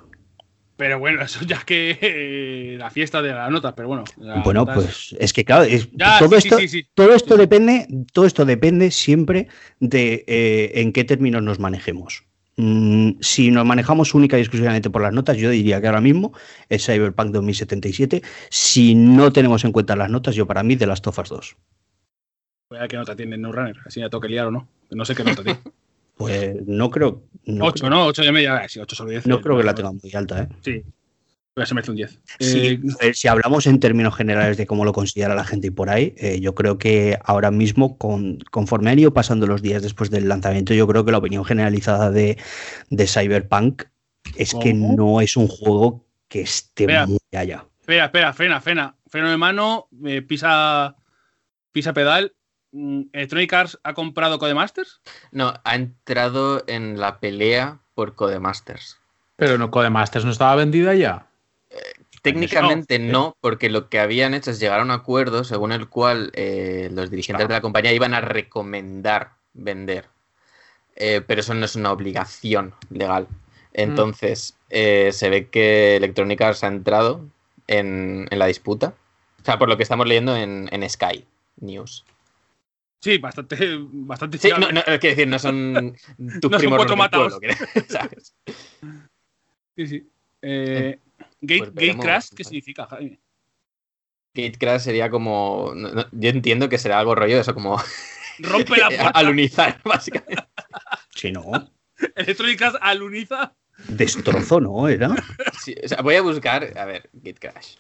Pero 0.77 0.99
bueno, 0.99 1.23
eso 1.23 1.45
ya 1.45 1.57
es 1.57 1.65
que 1.65 1.99
eh, 2.01 2.77
la 2.79 2.91
fiesta 2.91 3.23
de 3.23 3.33
las 3.33 3.51
notas, 3.51 3.73
pero 3.77 3.89
bueno. 3.89 4.05
bueno, 4.45 4.61
notas- 4.65 4.75
pues 4.75 5.17
es 5.19 5.33
que 5.33 5.45
claro, 5.45 5.63
es- 5.65 5.89
Ya, 5.93 6.19
todo, 6.19 6.31
sí, 6.41 6.49
esto, 6.49 6.59
sí, 6.59 6.69
sí, 6.69 6.81
sí. 6.83 6.89
todo 6.95 7.15
esto 7.15 7.37
depende, 7.37 7.87
todo 8.13 8.27
esto 8.27 8.45
depende 8.45 8.91
siempre 8.91 9.49
de 9.81 10.25
eh, 10.27 10.73
en 10.81 10.93
qué 10.93 11.05
términos 11.05 11.43
nos 11.43 11.59
manejemos. 11.61 12.25
Mm, 12.57 13.13
si 13.21 13.51
nos 13.51 13.65
manejamos 13.65 14.15
única 14.15 14.37
y 14.37 14.43
exclusivamente 14.43 14.91
por 14.91 15.03
las 15.03 15.13
notas, 15.13 15.37
yo 15.39 15.51
diría 15.51 15.81
que 15.81 15.87
ahora 15.87 16.01
mismo 16.01 16.33
es 16.69 16.85
Cyberpunk 16.85 17.33
2077. 17.33 18.23
Si 18.51 18.95
no 18.95 19.33
tenemos 19.33 19.65
en 19.65 19.73
cuenta 19.73 19.97
las 19.97 20.11
notas, 20.11 20.35
yo 20.35 20.47
para 20.47 20.63
mí 20.63 20.77
de 20.77 20.87
las 20.87 21.01
Tofas 21.01 21.29
2. 21.29 21.57
Voy 22.69 22.79
a 22.79 22.83
ver 22.83 22.91
qué 22.91 22.97
nota 22.97 23.17
tiene 23.17 23.39
No 23.39 23.53
Runner. 23.53 23.77
Así 23.85 24.01
ya 24.01 24.09
tengo 24.09 24.21
que 24.21 24.29
liar 24.29 24.47
o 24.47 24.51
no. 24.51 24.69
No 24.91 25.05
sé 25.05 25.15
qué 25.15 25.25
nota 25.25 25.43
tiene. 25.43 25.61
Pues 26.15 26.55
no 26.67 26.91
creo. 26.91 27.23
No 27.47 27.65
8, 27.65 27.87
creo, 27.87 27.91
¿no? 27.91 28.07
8 28.07 28.23
y 28.23 28.33
media. 28.33 28.69
Sí, 28.69 28.79
8 28.79 28.95
sobre 28.95 29.13
10. 29.13 29.27
no 29.27 29.41
creo 29.41 29.57
que 29.57 29.65
la 29.65 29.75
tenga 29.75 29.91
muy 29.91 30.13
alta, 30.15 30.43
¿eh? 30.43 30.49
Sí. 30.61 30.85
Pero 31.55 31.67
se 31.67 31.75
merece 31.75 31.91
un 31.91 31.97
10. 31.99 32.21
Sí, 32.41 32.81
Eh, 33.01 33.13
si 33.13 33.29
hablamos 33.29 33.67
en 33.67 33.79
términos 33.79 34.15
generales 34.15 34.57
de 34.57 34.67
cómo 34.67 34.85
lo 34.85 34.93
considera 34.93 35.35
la 35.35 35.45
gente 35.45 35.67
y 35.67 35.71
por 35.71 35.91
ahí, 35.91 36.15
eh, 36.17 36.41
yo 36.41 36.55
creo 36.55 36.79
que 36.79 37.19
ahora 37.25 37.51
mismo, 37.51 37.99
con, 37.99 38.39
conforme 38.51 38.91
han 38.91 38.99
ido 38.99 39.13
pasando 39.13 39.47
los 39.47 39.61
días 39.61 39.83
después 39.83 40.11
del 40.11 40.29
lanzamiento, 40.29 40.73
yo 40.73 40.87
creo 40.87 41.05
que 41.05 41.13
la 41.13 41.19
opinión 41.19 41.45
generalizada 41.45 42.11
de, 42.11 42.39
de 42.89 43.07
Cyberpunk 43.07 43.83
es 44.37 44.55
que 44.55 44.73
no 44.73 45.21
es 45.21 45.37
un 45.37 45.49
juego 45.49 46.07
que 46.29 46.41
esté 46.41 46.85
Espera. 46.85 47.07
muy 47.07 47.19
allá. 47.33 47.67
espera, 47.81 48.07
espera, 48.07 48.33
frena, 48.33 48.61
frena. 48.61 48.97
Freno 49.09 49.29
de 49.29 49.37
mano, 49.37 49.89
eh, 50.07 50.23
pisa, 50.23 50.97
pisa 51.71 51.93
pedal. 51.93 52.35
Mm, 52.73 53.03
Electronic 53.13 53.53
Arts 53.53 53.79
ha 53.85 53.93
comprado 53.93 54.39
Codemasters. 54.39 55.03
No, 55.33 55.53
ha 55.65 55.75
entrado 55.75 56.65
en 56.67 56.99
la 56.99 57.21
pelea 57.21 57.81
por 57.95 58.15
Codemasters. 58.15 58.99
Pero 59.37 59.59
no 59.59 59.71
Codemasters 59.71 60.25
no 60.25 60.31
estaba 60.31 60.57
vendida 60.57 60.95
ya. 60.95 61.27
Técnicamente 62.23 62.99
no, 62.99 63.37
porque 63.41 63.69
lo 63.69 63.89
que 63.89 63.99
habían 63.99 64.33
hecho 64.33 64.51
es 64.53 64.61
llegar 64.61 64.81
a 64.81 64.85
un 64.85 64.91
acuerdo 64.93 65.43
según 65.45 65.73
el 65.73 65.89
cual 65.89 66.31
eh, 66.35 66.89
los 66.93 67.11
dirigentes 67.11 67.49
de 67.49 67.55
la 67.55 67.61
compañía 67.61 67.93
iban 67.93 68.15
a 68.15 68.21
recomendar 68.21 69.33
vender. 69.53 70.07
Eh, 70.95 71.21
pero 71.27 71.41
eso 71.41 71.53
no 71.55 71.65
es 71.65 71.75
una 71.75 71.91
obligación 71.91 72.75
legal. 72.91 73.27
Entonces, 73.73 74.57
eh, 74.71 75.11
se 75.13 75.31
ve 75.31 75.49
que 75.49 75.97
Electronic 75.97 76.41
Arts 76.43 76.63
ha 76.65 76.69
entrado 76.69 77.25
en, 77.67 78.29
en 78.31 78.39
la 78.39 78.47
disputa. 78.47 78.95
O 79.41 79.45
sea, 79.45 79.59
por 79.59 79.69
lo 79.69 79.77
que 79.77 79.83
estamos 79.83 80.07
leyendo 80.07 80.37
en, 80.37 80.69
en 80.71 80.89
Sky 80.89 81.25
News. 81.57 82.05
Sí, 83.01 83.19
bastante, 83.19 83.59
bastante 83.81 84.39
Sí, 84.39 84.51
no, 84.51 84.71
no, 84.71 84.81
quiero 84.85 85.01
decir, 85.01 85.27
no 85.27 85.39
son 85.41 85.97
tus 86.41 86.51
No 86.53 86.59
son 86.59 86.59
primos 86.59 86.87
del 86.87 86.97
mataos. 86.97 87.39
pueblo, 87.41 87.57
¿sabes? 87.89 88.35
Sí, 89.75 89.87
sí. 89.87 90.09
Eh, 90.43 90.99
gate, 91.43 91.59
Pues 91.59 91.71
gate 91.71 91.81
veremos. 91.81 92.05
Crash, 92.05 92.29
¿qué 92.35 92.45
significa, 92.45 92.87
Jaime? 92.87 93.21
Gate 94.35 94.57
Crash 94.59 94.81
sería 94.83 95.11
como. 95.11 95.73
no- 95.77 95.91
no, 95.93 96.07
yo 96.13 96.31
entiendo 96.31 96.69
que 96.71 96.79
será 96.79 96.99
algo 96.99 97.15
rollo 97.15 97.35
de 97.35 97.43
eso, 97.43 97.53
como 97.55 97.77
Rompe 98.39 98.79
la 98.79 98.87
puerta. 98.89 99.09
alunizar, 99.11 99.81
básicamente. 99.85 100.43
Si 101.15 101.31
no, 101.31 101.43
Electronic 102.17 102.61
aluniza. 102.81 103.55
destrozo, 103.89 104.61
¿no? 104.61 104.89
Era. 104.89 105.15
Sí, 105.63 105.75
o 105.85 105.87
sea, 105.87 106.01
voy 106.01 106.15
a 106.17 106.23
buscar, 106.23 106.77
a 106.77 106.85
ver, 106.87 107.11
Gate 107.13 107.39
Crash. 107.39 107.77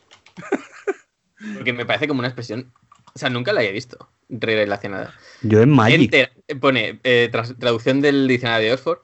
Porque 1.55 1.73
me 1.73 1.85
parece 1.87 2.07
como 2.07 2.21
una 2.21 2.29
expresión. 2.29 2.73
O 3.15 3.19
sea, 3.19 3.31
nunca 3.31 3.53
la 3.53 3.61
había 3.61 3.73
visto 3.73 4.11
relacionada. 4.29 5.15
Yo 5.43 5.61
en 5.61 5.71
Magic. 5.71 6.01
Enter, 6.15 6.33
pone, 6.61 7.01
eh, 7.05 7.31
traducción 7.59 8.01
del 8.01 8.29
diccionario 8.29 8.69
de 8.69 8.75
Oxford: 8.75 8.99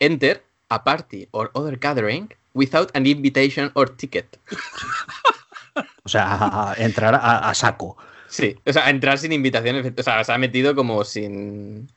Enter 0.00 0.44
a 0.68 0.84
party 0.84 1.28
or 1.30 1.50
other 1.54 1.78
gathering 1.78 2.28
without 2.54 2.90
an 2.94 3.06
invitation 3.06 3.70
or 3.74 3.88
ticket. 3.96 4.38
O 6.02 6.08
sea, 6.08 6.24
a, 6.34 6.72
a 6.72 6.74
entrar 6.74 7.14
a, 7.14 7.50
a 7.50 7.54
saco. 7.54 7.96
Sí, 8.28 8.56
o 8.66 8.72
sea, 8.72 8.90
entrar 8.90 9.18
sin 9.18 9.32
invitación. 9.32 9.94
O 9.96 10.02
sea, 10.02 10.24
se 10.24 10.32
ha 10.32 10.38
metido 10.38 10.74
como 10.74 11.04
sin. 11.04 11.88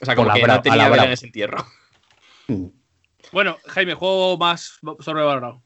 O 0.00 0.04
sea, 0.04 0.16
Con 0.16 0.24
como 0.24 0.36
la 0.36 0.40
que 0.40 0.46
no 0.48 0.62
tenía 0.62 0.88
vela 0.88 1.04
en 1.04 1.12
ese 1.12 1.26
entierro. 1.26 1.64
Mm. 2.48 2.66
Bueno, 3.32 3.58
Jaime, 3.66 3.94
juego 3.94 4.36
más 4.36 4.80
sobrevalorado. 4.98 5.62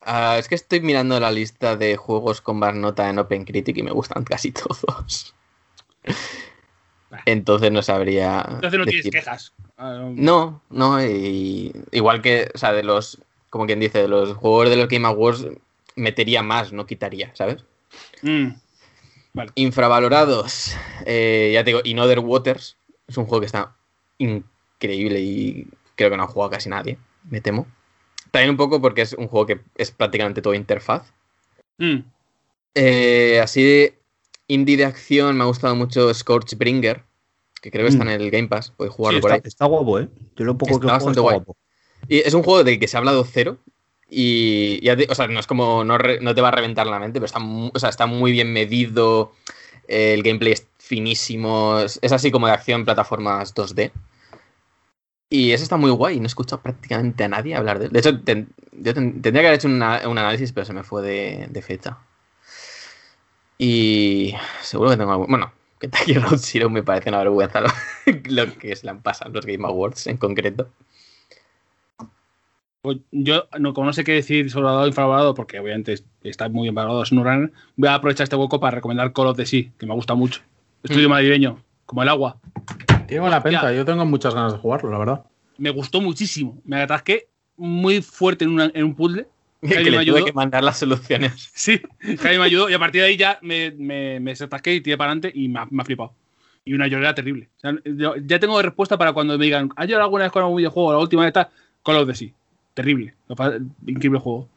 Ah, 0.00 0.36
es 0.38 0.48
que 0.48 0.56
estoy 0.56 0.80
mirando 0.80 1.18
la 1.20 1.30
lista 1.30 1.76
de 1.76 1.96
juegos 1.96 2.40
con 2.40 2.58
más 2.58 2.74
nota 2.74 3.08
en 3.08 3.18
OpenCritic 3.18 3.76
y 3.78 3.82
me 3.82 3.92
gustan 3.92 4.24
casi 4.24 4.52
todos. 4.52 5.34
Entonces 7.26 7.70
no 7.70 7.82
sabría. 7.82 8.44
Entonces 8.48 8.78
no 8.78 8.84
tienes 8.84 9.04
decir. 9.04 9.12
quejas. 9.12 9.52
Ah, 9.76 10.08
No, 10.14 10.62
no, 10.70 11.02
y 11.04 11.72
igual 11.90 12.22
que, 12.22 12.50
o 12.54 12.58
sea, 12.58 12.72
de 12.72 12.82
los, 12.82 13.18
como 13.50 13.66
quien 13.66 13.80
dice, 13.80 13.98
de 14.02 14.08
los 14.08 14.34
juegos 14.36 14.70
de 14.70 14.76
los 14.76 14.88
Game 14.88 15.06
Awards, 15.06 15.46
metería 15.96 16.42
más, 16.42 16.72
no 16.72 16.86
quitaría, 16.86 17.30
¿sabes? 17.34 17.64
mm. 18.22 18.48
Infravalorados, 19.54 20.76
eh, 21.06 21.50
ya 21.54 21.64
te 21.64 21.70
digo, 21.70 21.80
In 21.84 21.98
Other 21.98 22.18
Waters, 22.18 22.76
es 23.06 23.16
un 23.16 23.24
juego 23.24 23.40
que 23.40 23.46
está 23.46 23.74
increíble 24.18 25.20
y 25.20 25.66
creo 25.94 26.10
que 26.10 26.16
no 26.16 26.24
ha 26.24 26.26
jugado 26.26 26.50
casi 26.50 26.68
nadie, 26.68 26.98
me 27.30 27.40
temo. 27.40 27.66
También 28.30 28.50
un 28.50 28.56
poco 28.56 28.80
porque 28.80 29.02
es 29.02 29.14
un 29.14 29.28
juego 29.28 29.46
que 29.46 29.60
es 29.76 29.90
prácticamente 29.90 30.42
todo 30.42 30.54
interfaz. 30.54 31.12
Mm. 31.78 31.98
Eh, 32.74 33.40
así 33.42 33.62
de 33.62 33.94
indie 34.48 34.76
de 34.76 34.84
acción 34.84 35.36
me 35.36 35.44
ha 35.44 35.46
gustado 35.46 35.74
mucho 35.76 36.12
Scorchbringer, 36.12 37.02
que 37.60 37.70
creo 37.70 37.84
que 37.84 37.90
está 37.92 38.04
Mm. 38.04 38.08
en 38.08 38.20
el 38.20 38.30
Game 38.30 38.48
Pass, 38.48 38.72
puedes 38.76 38.92
jugarlo 38.94 39.18
Sí, 39.18 39.22
por 39.22 39.32
ahí. 39.32 39.36
Está, 39.38 39.48
está 39.48 39.64
guapo, 39.66 39.98
¿eh? 40.00 40.08
Yo 40.36 40.44
lo 40.44 40.58
poco 40.58 40.72
Está 40.72 40.80
que 40.80 40.82
juego 40.84 40.92
bastante 40.94 41.10
está 41.12 41.20
guay. 41.22 41.36
guapo. 41.36 41.56
Y 42.08 42.18
es 42.18 42.34
un 42.34 42.42
juego 42.42 42.64
del 42.64 42.78
que 42.80 42.88
se 42.88 42.96
ha 42.96 42.98
hablado 42.98 43.24
cero. 43.24 43.58
Y 44.14 44.86
o 45.08 45.14
sea, 45.14 45.26
no 45.28 45.40
es 45.40 45.46
como. 45.46 45.84
No, 45.84 45.96
re- 45.96 46.20
no 46.20 46.34
te 46.34 46.40
va 46.42 46.48
a 46.48 46.50
reventar 46.52 46.86
la 46.86 46.98
mente, 46.98 47.18
pero 47.18 47.26
está, 47.26 47.38
o 47.40 47.78
sea, 47.78 47.88
está 47.88 48.06
muy 48.06 48.32
bien 48.32 48.52
medido. 48.52 49.32
eh, 49.88 50.14
el 50.14 50.22
gameplay 50.22 50.52
es 50.52 50.66
finísimo. 50.78 51.78
Es, 51.80 51.98
es 52.02 52.12
así 52.12 52.30
como 52.30 52.46
de 52.46 52.52
acción, 52.52 52.84
plataformas 52.84 53.54
2D. 53.54 53.90
Y 55.30 55.52
eso 55.52 55.62
está 55.64 55.76
muy 55.76 55.90
guay. 55.90 56.18
No 56.18 56.24
he 56.24 56.26
escuchado 56.26 56.60
prácticamente 56.62 57.24
a 57.24 57.28
nadie 57.28 57.54
hablar 57.54 57.78
de 57.78 57.86
él. 57.86 57.92
De 57.92 57.98
hecho, 58.00 58.20
ten- 58.22 58.48
yo 58.72 58.92
ten- 58.92 59.22
tendría 59.22 59.42
que 59.42 59.46
haber 59.48 59.58
hecho 59.58 59.68
una- 59.68 60.06
un 60.06 60.18
análisis, 60.18 60.52
pero 60.52 60.66
se 60.66 60.72
me 60.74 60.82
fue 60.82 61.02
de, 61.02 61.46
de 61.50 61.62
fecha. 61.62 61.98
Y 63.64 64.34
seguro 64.60 64.90
que 64.90 64.96
tengo 64.96 65.12
algún. 65.12 65.28
Bueno, 65.28 65.52
Kentucky 65.78 66.14
Road 66.14 66.38
Zero 66.38 66.68
me 66.68 66.82
parece 66.82 67.10
una 67.10 67.18
vergüenza 67.18 67.60
lo, 67.60 67.68
lo 68.28 68.58
que 68.58 68.74
se 68.74 68.86
le 68.86 68.90
han 68.90 69.02
pasado 69.02 69.30
los 69.30 69.46
Game 69.46 69.64
Awards 69.64 70.08
en 70.08 70.16
concreto. 70.16 70.68
Pues 72.82 72.98
yo, 73.12 73.44
no, 73.60 73.72
como 73.74 73.86
no 73.86 73.92
sé 73.92 74.02
qué 74.02 74.12
decir 74.14 74.50
sobre 74.50 74.64
valorado 74.64 74.84
o 74.84 74.88
infravalorado, 74.88 75.34
porque 75.34 75.60
obviamente 75.60 75.92
es- 75.92 76.04
está 76.24 76.48
muy 76.48 76.64
bien 76.64 76.74
valorado 76.74 77.04
Snowrunner, 77.04 77.52
voy 77.76 77.88
a 77.88 77.94
aprovechar 77.94 78.24
este 78.24 78.34
hueco 78.34 78.58
para 78.58 78.74
recomendar 78.74 79.12
Call 79.12 79.28
of 79.28 79.36
the 79.36 79.46
Sea, 79.46 79.70
que 79.78 79.86
me 79.86 79.94
gusta 79.94 80.14
mucho. 80.16 80.40
Estudio 80.82 81.08
Mm. 81.08 81.12
madrileño, 81.12 81.58
como 81.86 82.02
el 82.02 82.08
agua. 82.08 82.38
Tiene 83.06 83.20
buena 83.20 83.40
pinta, 83.40 83.70
Ya. 83.70 83.76
yo 83.76 83.84
tengo 83.84 84.04
muchas 84.04 84.34
ganas 84.34 84.54
de 84.54 84.58
jugarlo, 84.58 84.90
la 84.90 84.98
verdad. 84.98 85.24
Me 85.58 85.70
gustó 85.70 86.00
muchísimo. 86.00 86.58
Me 86.64 86.82
atasqué 86.82 87.28
muy 87.56 88.02
fuerte 88.02 88.44
en, 88.44 88.50
una- 88.50 88.72
en 88.74 88.82
un 88.82 88.96
puzzle. 88.96 89.28
que 89.68 89.76
¿Alguien 89.76 89.92
le 89.92 89.98
me 89.98 90.04
tuve 90.06 90.16
ayudó? 90.16 90.24
que 90.26 90.32
mandar 90.32 90.62
las 90.64 90.78
soluciones. 90.78 91.50
Sí, 91.54 91.80
Jaime 92.00 92.38
me 92.40 92.44
ayudó 92.44 92.68
y 92.70 92.74
a 92.74 92.78
partir 92.78 93.00
de 93.02 93.08
ahí 93.08 93.16
ya 93.16 93.38
me, 93.42 93.70
me, 93.72 94.20
me 94.20 94.32
desatasqué 94.32 94.74
y 94.74 94.80
tiré 94.80 94.96
para 94.98 95.12
adelante 95.12 95.32
y 95.34 95.48
me 95.48 95.60
ha, 95.60 95.66
me 95.70 95.82
ha 95.82 95.84
flipado. 95.84 96.12
Y 96.64 96.74
una 96.74 96.86
llorera 96.86 97.14
terrible. 97.14 97.48
O 97.56 97.60
sea, 97.60 97.74
yo 97.84 98.14
ya 98.16 98.38
tengo 98.38 98.60
respuesta 98.62 98.96
para 98.98 99.12
cuando 99.12 99.36
me 99.38 99.44
digan, 99.44 99.70
¿has 99.76 99.86
llorado 99.88 100.04
alguna 100.04 100.24
vez 100.24 100.32
con 100.32 100.42
algún 100.42 100.58
videojuego? 100.58 100.92
La 100.92 100.98
última 100.98 101.22
vez 101.22 101.28
está 101.30 101.50
Call 101.84 101.96
of 101.96 102.16
Sea. 102.16 102.30
Terrible. 102.74 103.14
Increíble 103.86 104.18
juego. 104.20 104.48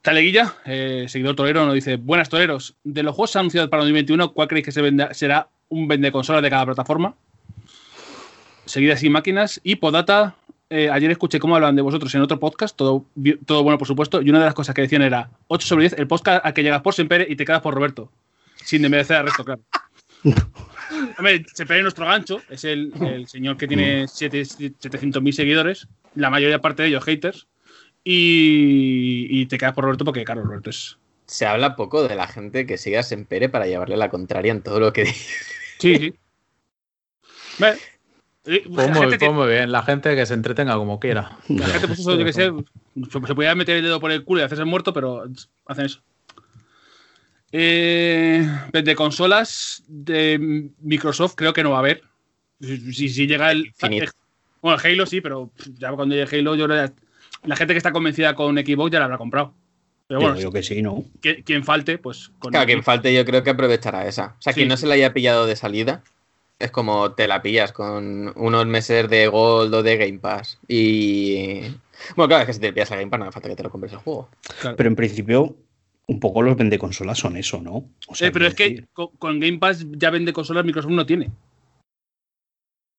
Taleguilla, 0.00 0.54
eh, 0.64 1.04
seguidor 1.08 1.36
torero, 1.36 1.64
nos 1.64 1.74
dice: 1.74 1.96
Buenas 1.96 2.28
toreros. 2.28 2.74
De 2.82 3.02
los 3.02 3.14
juegos 3.14 3.36
anunciados 3.36 3.70
para 3.70 3.82
2021, 3.82 4.32
¿cuál 4.32 4.48
creéis 4.48 4.64
que 4.66 4.72
se 4.72 4.82
venda- 4.82 5.14
será 5.14 5.48
un 5.68 5.86
vende 5.86 6.10
consolas 6.10 6.42
de 6.42 6.50
cada 6.50 6.64
plataforma? 6.66 7.14
seguidas 8.64 9.02
y 9.02 9.10
máquinas. 9.10 9.60
Y 9.62 9.76
Podata, 9.76 10.36
eh, 10.72 10.90
ayer 10.90 11.10
escuché 11.10 11.38
cómo 11.38 11.54
hablan 11.54 11.76
de 11.76 11.82
vosotros 11.82 12.14
en 12.14 12.22
otro 12.22 12.40
podcast, 12.40 12.76
todo, 12.76 13.04
todo 13.44 13.62
bueno, 13.62 13.78
por 13.78 13.86
supuesto. 13.86 14.22
Y 14.22 14.30
una 14.30 14.38
de 14.38 14.46
las 14.46 14.54
cosas 14.54 14.74
que 14.74 14.82
decían 14.82 15.02
era 15.02 15.30
8 15.48 15.66
sobre 15.66 15.82
10, 15.82 15.98
el 15.98 16.06
podcast 16.06 16.44
al 16.44 16.54
que 16.54 16.62
llegas 16.62 16.80
por 16.80 16.94
Sempere 16.94 17.26
y 17.28 17.36
te 17.36 17.44
quedas 17.44 17.60
por 17.60 17.74
Roberto. 17.74 18.10
Sin 18.56 18.80
desmerecer 18.82 19.16
al 19.16 19.26
resto, 19.26 19.44
claro. 19.44 19.60
Hombre, 21.18 21.44
Sempere 21.52 21.80
es 21.80 21.84
nuestro 21.84 22.06
gancho, 22.06 22.40
es 22.48 22.64
el, 22.64 22.92
el 23.02 23.28
señor 23.28 23.56
que 23.56 23.68
tiene 23.68 24.04
700.000 24.04 25.32
seguidores, 25.32 25.88
la 26.14 26.30
mayoría 26.30 26.60
parte 26.60 26.82
de 26.82 26.88
ellos 26.88 27.04
haters. 27.04 27.46
Y, 28.04 29.28
y 29.30 29.46
te 29.46 29.58
quedas 29.58 29.74
por 29.74 29.84
Roberto 29.84 30.04
porque, 30.04 30.24
claro, 30.24 30.42
Roberto 30.42 30.70
es. 30.70 30.98
Se 31.26 31.46
habla 31.46 31.76
poco 31.76 32.06
de 32.06 32.16
la 32.16 32.26
gente 32.26 32.66
que 32.66 32.78
sigue 32.78 32.98
a 32.98 33.02
Sempere 33.02 33.48
para 33.48 33.66
llevarle 33.66 33.96
la 33.96 34.10
contraria 34.10 34.52
en 34.52 34.62
todo 34.62 34.80
lo 34.80 34.92
que 34.92 35.04
dice. 35.04 35.44
Sí, 35.78 35.96
sí. 35.98 36.14
Pues 38.44 38.66
muy, 38.66 38.78
gente 38.78 39.18
tiene- 39.18 39.18
pues 39.18 39.32
muy 39.34 39.48
bien, 39.48 39.70
la 39.70 39.82
gente 39.82 40.16
que 40.16 40.26
se 40.26 40.34
entretenga 40.34 40.74
como 40.76 40.98
quiera. 40.98 41.38
La 41.48 41.66
gente, 41.66 41.86
pues 41.86 42.00
eso, 42.00 42.18
yo 42.18 42.24
que 42.24 42.32
sé, 42.32 42.50
se, 43.10 43.26
se 43.26 43.34
podía 43.34 43.54
meter 43.54 43.76
el 43.76 43.84
dedo 43.84 44.00
por 44.00 44.10
el 44.10 44.24
culo 44.24 44.40
y 44.40 44.44
hacerse 44.44 44.62
el 44.62 44.68
muerto, 44.68 44.92
pero 44.92 45.24
hacen 45.66 45.84
eso. 45.86 46.00
Eh, 47.52 48.46
de 48.72 48.94
consolas 48.96 49.82
de 49.86 50.70
Microsoft 50.80 51.34
creo 51.36 51.52
que 51.52 51.62
no 51.62 51.70
va 51.70 51.76
a 51.76 51.80
haber. 51.80 52.02
Si, 52.60 52.92
si- 52.92 53.08
si 53.10 53.26
llega 53.26 53.50
el. 53.52 53.72
Bueno, 54.62 54.78
el 54.80 54.86
Halo 54.92 55.06
sí, 55.06 55.20
pero 55.20 55.50
ya 55.78 55.90
cuando 55.92 56.14
llegue 56.14 56.38
Halo, 56.38 56.54
yo 56.54 56.66
creo 56.66 56.86
que 56.88 56.92
la 57.48 57.56
gente 57.56 57.74
que 57.74 57.78
está 57.78 57.92
convencida 57.92 58.34
con 58.34 58.56
Xbox 58.56 58.90
ya 58.92 58.98
la 59.00 59.04
habrá 59.06 59.18
comprado. 59.18 59.54
Pero 60.06 60.20
Digo 60.20 60.30
bueno, 60.32 60.42
yo 60.42 60.52
que 60.52 60.62
sí, 60.62 60.82
¿no? 60.82 61.04
quien 61.44 61.64
falte, 61.64 61.98
pues 61.98 62.30
con. 62.38 62.52
Claro, 62.52 62.66
quien 62.66 62.82
falte 62.82 63.12
yo 63.14 63.24
creo 63.24 63.42
que 63.42 63.50
aprovechará 63.50 64.06
esa. 64.06 64.34
O 64.38 64.42
sea, 64.42 64.52
Sí. 64.52 64.58
quien 64.60 64.68
no 64.68 64.76
se 64.76 64.86
la 64.86 64.94
haya 64.94 65.12
pillado 65.12 65.46
de 65.46 65.56
salida, 65.56 66.02
es 66.62 66.70
como 66.70 67.12
te 67.12 67.26
la 67.28 67.42
pillas 67.42 67.72
con 67.72 68.32
unos 68.36 68.66
meses 68.66 69.08
de 69.08 69.26
Gold 69.26 69.74
o 69.74 69.82
de 69.82 69.96
Game 69.96 70.18
Pass. 70.18 70.58
Y... 70.68 71.60
Bueno, 72.16 72.28
claro, 72.28 72.40
es 72.42 72.46
que 72.46 72.52
si 72.54 72.60
te 72.60 72.72
pillas 72.72 72.90
el 72.90 72.98
Game 72.98 73.10
Pass 73.10 73.18
no 73.20 73.24
hace 73.26 73.32
falta 73.32 73.48
que 73.48 73.56
te 73.56 73.62
lo 73.62 73.70
compres 73.70 73.92
el 73.92 73.98
juego. 73.98 74.28
Claro. 74.60 74.76
Pero 74.76 74.88
en 74.88 74.96
principio, 74.96 75.56
un 76.06 76.20
poco 76.20 76.42
los 76.42 76.56
vende 76.56 76.78
consolas 76.78 77.18
son 77.18 77.36
eso, 77.36 77.60
¿no? 77.60 77.84
O 78.08 78.14
sea, 78.14 78.28
Eh, 78.28 78.32
pero 78.32 78.46
es 78.46 78.54
que 78.54 78.84
con, 78.92 79.08
con 79.18 79.40
Game 79.40 79.58
Pass 79.58 79.86
ya 79.90 80.10
vende 80.10 80.32
consolas, 80.32 80.64
Microsoft 80.64 80.92
no 80.92 81.06
tiene. 81.06 81.30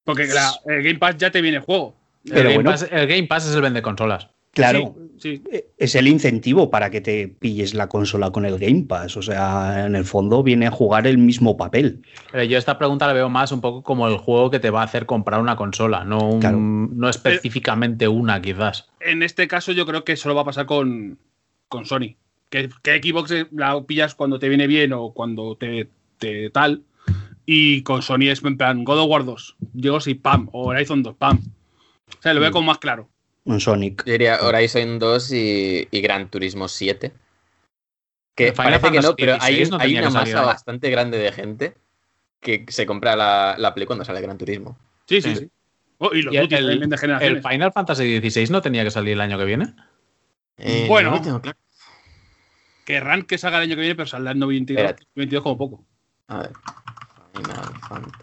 Porque 0.06 0.28
la- 0.28 0.54
el 0.66 0.84
Game 0.84 1.00
Pass 1.00 1.18
ya 1.18 1.32
te 1.32 1.42
viene 1.42 1.58
el 1.58 1.64
juego. 1.64 1.96
Pero 2.26 2.38
el, 2.40 2.44
Game 2.46 2.56
bueno. 2.56 2.72
Pass, 2.72 2.88
el 2.92 3.08
Game 3.08 3.28
Pass 3.28 3.48
es 3.48 3.56
el 3.56 3.62
vende 3.62 3.82
consolas. 3.82 4.28
Claro, 4.54 4.96
Sí, 5.18 5.42
eh, 5.52 5.70
es 5.78 5.96
el 5.96 6.08
incentivo 6.08 6.70
para 6.70 6.90
que 6.92 7.00
te 7.00 7.28
pilles 7.30 7.74
la 7.74 7.88
consola 7.88 8.32
con 8.32 8.46
el 8.46 8.60
Game 8.60 8.84
Pass. 8.84 9.16
O 9.16 9.22
sea, 9.22 9.86
en 9.86 9.96
el 9.96 10.04
fondo 10.04 10.44
viene 10.44 10.68
a 10.68 10.72
jugar 10.72 11.08
el 11.08 11.18
mismo 11.18 11.56
papel. 11.56 12.02
Pero 12.32 12.44
yo 12.44 12.58
esta 12.58 12.78
pregunta 12.78 13.08
la 13.08 13.14
veo 13.14 13.30
más 13.30 13.52
un 13.54 13.62
poco 13.62 13.84
como 13.84 14.08
el 14.10 14.18
juego 14.18 14.50
que 14.50 14.60
te 14.60 14.70
va 14.70 14.82
a 14.82 14.86
hacer 14.86 15.06
comprar 15.06 15.40
una 15.40 15.56
consola, 15.56 16.04
no, 16.04 16.18
un- 16.30 16.40
Claro. 16.42 16.58
no 16.60 17.10
específicamente 17.10 18.08
una 18.08 18.42
quizás. 18.42 18.90
en 19.00 19.24
este 19.24 19.48
caso 19.48 19.72
yo 19.72 19.86
creo 19.86 20.04
que 20.04 20.18
solo 20.18 20.36
va 20.36 20.42
a 20.42 20.46
pasar 20.46 20.66
con, 20.66 21.18
con 21.70 21.86
Sony. 21.86 22.16
Que, 22.50 22.70
que 22.84 23.02
Xbox 23.02 23.34
la 23.52 23.82
pillas 23.84 24.14
cuando 24.16 24.40
te 24.40 24.50
viene 24.50 24.68
bien 24.68 24.92
o 24.94 25.14
cuando 25.14 25.56
te, 25.56 25.90
te 26.18 26.50
tal. 26.50 26.84
Y 27.46 27.82
con 27.84 28.02
Sony 28.02 28.30
es 28.30 28.44
en 28.44 28.58
plan 28.58 28.84
God 28.84 29.00
of 29.00 29.10
War 29.10 29.26
2. 29.26 29.56
Llego 29.74 30.00
y 30.06 30.14
pam. 30.16 30.50
O 30.52 30.68
Horizon 30.68 31.02
2, 31.02 31.16
pam. 31.16 31.40
O 31.40 32.22
sea, 32.22 32.34
lo 32.34 32.42
veo 32.42 32.50
Mm. 32.50 32.54
como 32.54 32.68
más 32.68 32.78
claro. 32.80 33.10
Un 33.46 33.60
Sonic. 33.60 34.04
Yo 34.06 34.12
diría 34.14 34.40
Horizon 34.42 35.00
2 35.00 35.32
y, 35.34 35.88
y 35.92 36.02
Gran 36.02 36.30
Turismo 36.30 36.68
7. 36.68 37.12
Que 38.36 38.52
parece 38.54 38.92
que 38.92 39.00
no, 39.02 39.16
pero 39.16 39.38
hay, 39.40 39.64
no 39.66 39.78
hay 39.80 39.94
una 39.98 40.08
que 40.08 40.12
salir 40.12 40.14
masa 40.14 40.38
ahora. 40.40 40.54
bastante 40.54 40.90
grande 40.90 41.18
de 41.20 41.32
gente 41.32 41.76
que 42.40 42.66
se 42.70 42.86
compra 42.86 43.16
la, 43.16 43.56
la 43.58 43.74
Play 43.74 43.86
cuando 43.86 44.04
sale 44.06 44.22
Gran 44.22 44.38
Turismo. 44.38 44.78
Sí, 45.08 45.22
sí, 45.22 45.36
Sí. 45.36 45.42
sí. 45.42 45.52
Oh, 46.00 46.14
y 46.14 46.22
los 46.24 46.34
Y 46.34 46.38
el- 46.38 46.50
de 46.50 47.18
El. 47.22 47.42
Final 47.42 47.72
Fantasy 47.72 48.20
XVI 48.20 48.50
no 48.52 48.62
tenía 48.62 48.84
que 48.84 48.92
salir 48.92 49.14
el 49.14 49.22
año 49.22 49.38
que 49.38 49.46
viene. 49.46 49.74
Eh, 50.58 50.86
Bueno. 50.88 51.12
no 51.12 51.22
tengo 51.22 51.40
claro. 51.42 51.58
Querrán 52.86 53.24
que 53.24 53.38
salga 53.38 53.58
el 53.60 53.64
año 53.64 53.76
que 53.76 53.82
viene, 53.82 53.96
pero 53.96 54.08
saldrá 54.08 54.32
en 54.34 54.40
92, 54.40 54.82
Espérate. 54.84 55.08
22 55.16 55.44
como 55.44 55.58
poco. 55.58 55.86
A 56.28 56.40
ver. 56.40 56.52
Final 57.36 57.80
Fantasy. 57.88 58.18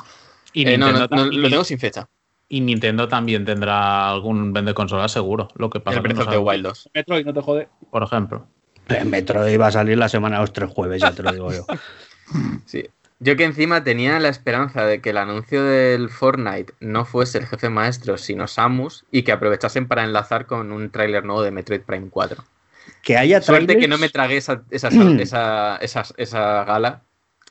Y, 0.53 0.69
Eh, 0.69 0.77
no, 0.77 0.93
no, 0.93 1.07
no, 1.07 1.25
lo 1.27 1.49
tengo 1.49 1.65
sin 1.65 1.79
fecha. 1.79 2.09
Y 2.51 2.61
Nintendo 2.61 3.07
también 3.07 3.45
tendrá 3.45 4.11
algún 4.11 4.53
vende 4.53 4.75
consolas 4.75 5.13
seguro. 5.13 5.49
Lo 5.55 5.71
que 5.71 5.79
pasa 5.79 6.01
El 6.01 6.03
no 6.03 6.19
the 6.19 6.25
sabemos. 6.25 6.53
Wild 6.53 6.65
2. 6.65 6.91
Metroid, 6.95 7.25
no 7.25 7.33
te 7.33 7.41
jode. 7.41 7.69
por 7.91 8.03
ejemplo. 8.03 8.47
En 8.89 9.09
Metroid 9.09 9.59
va 9.59 9.69
a 9.69 9.73
salir 9.73 9.97
la 9.97 10.09
semana 10.09 10.37
de 10.37 10.43
los 10.43 10.53
tres 10.53 10.69
jueves, 10.69 11.01
ya 11.01 11.13
te 11.13 11.23
lo 11.23 11.33
digo 11.33 11.53
yo. 11.53 11.65
Sí. 12.65 12.89
Yo 13.19 13.37
que 13.37 13.43
encima 13.43 13.83
tenía 13.83 14.21
la 14.21 14.29
esperanza 14.29 14.85
de 14.85 15.01
que 15.01 15.11
el 15.11 15.19
anuncio 15.19 15.65
del 15.65 16.11
Fortnite 16.11 16.75
no 16.79 17.05
fuese 17.05 17.39
el 17.39 17.47
jefe 17.47 17.69
maestro, 17.69 18.17
sino 18.17 18.47
Samus, 18.47 19.05
y 19.11 19.25
que 19.25 19.33
aprovechasen 19.33 19.89
para 19.89 20.05
enlazar 20.05 20.47
con 20.47 20.71
un 20.71 20.91
tráiler 20.91 21.25
nuevo 21.25 21.43
de 21.43 21.51
Metroid 21.51 21.83
Prime 21.83 22.09
4. 22.09 22.45
Que 23.03 23.17
haya 23.17 23.43
Suerte 23.43 23.79
que 23.79 23.89
no 23.89 23.99
me 23.99 24.09
tragué 24.11 24.37
esa, 24.37 24.63
esa, 24.71 24.89
esa, 24.89 25.77
esa, 25.77 26.05
esa 26.17 26.65
gala 26.65 27.03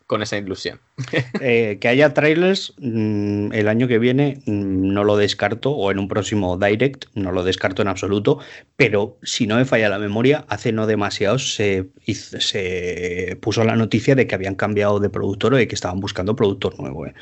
con 0.10 0.24
esa 0.24 0.38
ilusión. 0.38 0.82
Eh, 1.40 1.78
que 1.80 1.88
haya 1.88 2.14
trailers 2.16 2.74
mm, 2.80 3.54
el 3.54 3.68
año 3.68 3.88
que 3.88 4.00
viene 4.00 4.42
mm, 4.48 4.92
no 4.92 5.04
lo 5.04 5.16
descarto, 5.16 5.70
o 5.72 5.92
en 5.92 6.00
un 6.00 6.08
próximo 6.08 6.58
Direct 6.58 7.06
no 7.14 7.32
lo 7.32 7.44
descarto 7.44 7.84
en 7.84 7.88
absoluto, 7.90 8.40
pero 8.76 9.18
si 9.22 9.46
no 9.46 9.56
me 9.58 9.66
falla 9.66 9.88
la 9.88 10.00
memoria, 10.00 10.46
hace 10.50 10.72
no 10.72 10.88
demasiado 10.88 11.38
se, 11.38 11.92
hizo- 12.06 12.42
se 12.42 13.38
puso 13.40 13.64
la 13.64 13.76
noticia 13.76 14.16
de 14.16 14.26
que 14.26 14.34
habían 14.36 14.56
cambiado 14.56 15.00
de 15.00 15.10
productor 15.12 15.54
o 15.54 15.58
de 15.58 15.68
que 15.68 15.76
estaban 15.76 16.00
buscando 16.00 16.36
productor 16.36 16.80
nuevo. 16.80 17.06
eh. 17.06 17.14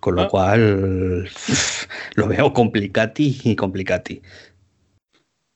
Con 0.00 0.16
lo 0.16 0.22
Ah. 0.22 0.28
cual 0.28 1.28
lo 2.16 2.26
veo 2.26 2.52
complicati 2.54 3.40
y 3.44 3.54
complicati. 3.54 4.22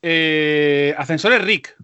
Eh, 0.02 0.94
Ascensores 0.98 1.42
Rick. 1.42 1.74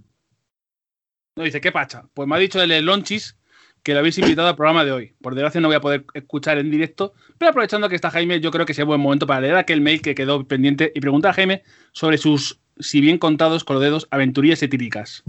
No 1.37 1.45
dice, 1.45 1.61
¿qué 1.63 1.73
pacha? 1.73 2.05
Pues 2.15 2.29
me 2.29 2.37
ha 2.37 2.39
dicho 2.39 2.63
el 2.63 2.85
Lonchis 2.85 3.37
que 3.83 3.93
lo 3.93 3.99
habéis 4.01 4.19
invitado 4.19 4.49
al 4.49 4.57
programa 4.57 4.85
de 4.85 4.93
hoy. 4.93 5.15
Por 5.21 5.35
desgracia 5.35 5.61
no 5.61 5.69
voy 5.69 5.77
a 5.77 5.81
poder 5.81 6.05
escuchar 6.15 6.59
en 6.59 6.71
directo, 6.71 7.15
pero 7.39 7.51
aprovechando 7.51 7.89
que 7.89 7.97
está 7.97 8.11
Jaime, 8.11 8.41
yo 8.41 8.51
creo 8.51 8.65
que 8.67 8.75
sea 8.75 8.85
buen 8.85 9.01
momento 9.01 9.27
para 9.27 9.41
leer 9.41 9.57
aquel 9.57 9.81
mail 9.81 10.03
que 10.03 10.15
quedó 10.15 10.47
pendiente 10.47 10.93
y 10.95 11.01
preguntar 11.01 11.33
a 11.33 11.35
Jaime 11.35 11.63
sobre 11.93 12.19
sus, 12.19 12.61
si 12.79 13.01
bien 13.01 13.19
contados 13.19 13.65
con 13.65 13.75
los 13.75 13.83
dedos, 13.83 14.07
aventurías 14.11 14.63
etíricas. 14.63 15.25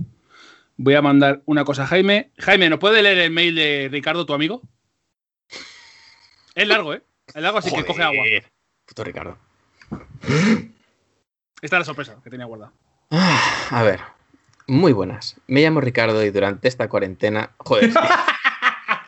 Voy 0.77 0.95
a 0.95 1.01
mandar 1.01 1.41
una 1.45 1.65
cosa 1.65 1.83
a 1.83 1.88
Jaime. 1.88 2.32
Jaime, 2.38 2.69
¿nos 2.69 2.80
puede 2.80 3.01
leer 3.01 3.17
el 3.19 3.32
mail 3.32 3.56
de 3.56 3.90
Ricardo, 3.91 4.25
tu 4.25 4.33
amigo? 4.33 4.61
Es 6.56 6.67
largo, 6.67 6.93
¿eh? 6.93 7.01
Es 7.33 7.41
largo, 7.41 7.57
así 7.59 7.73
que 7.73 7.85
coge 7.85 8.03
agua. 8.03 8.23
Puto 8.85 9.03
Ricardo. 9.03 9.38
Esta 11.61 11.77
es 11.77 11.80
la 11.80 11.85
sorpresa 11.85 12.17
que 12.23 12.30
tenía 12.30 12.45
guardada. 12.45 12.72
Ah, 13.09 13.67
A 13.72 13.83
ver. 13.83 13.99
Muy 14.67 14.93
buenas. 14.93 15.35
Me 15.48 15.61
llamo 15.61 15.82
Ricardo 15.82 16.23
y 16.23 16.30
durante 16.30 16.67
esta 16.67 16.88
cuarentena. 16.88 17.51
Joder. 17.57 17.91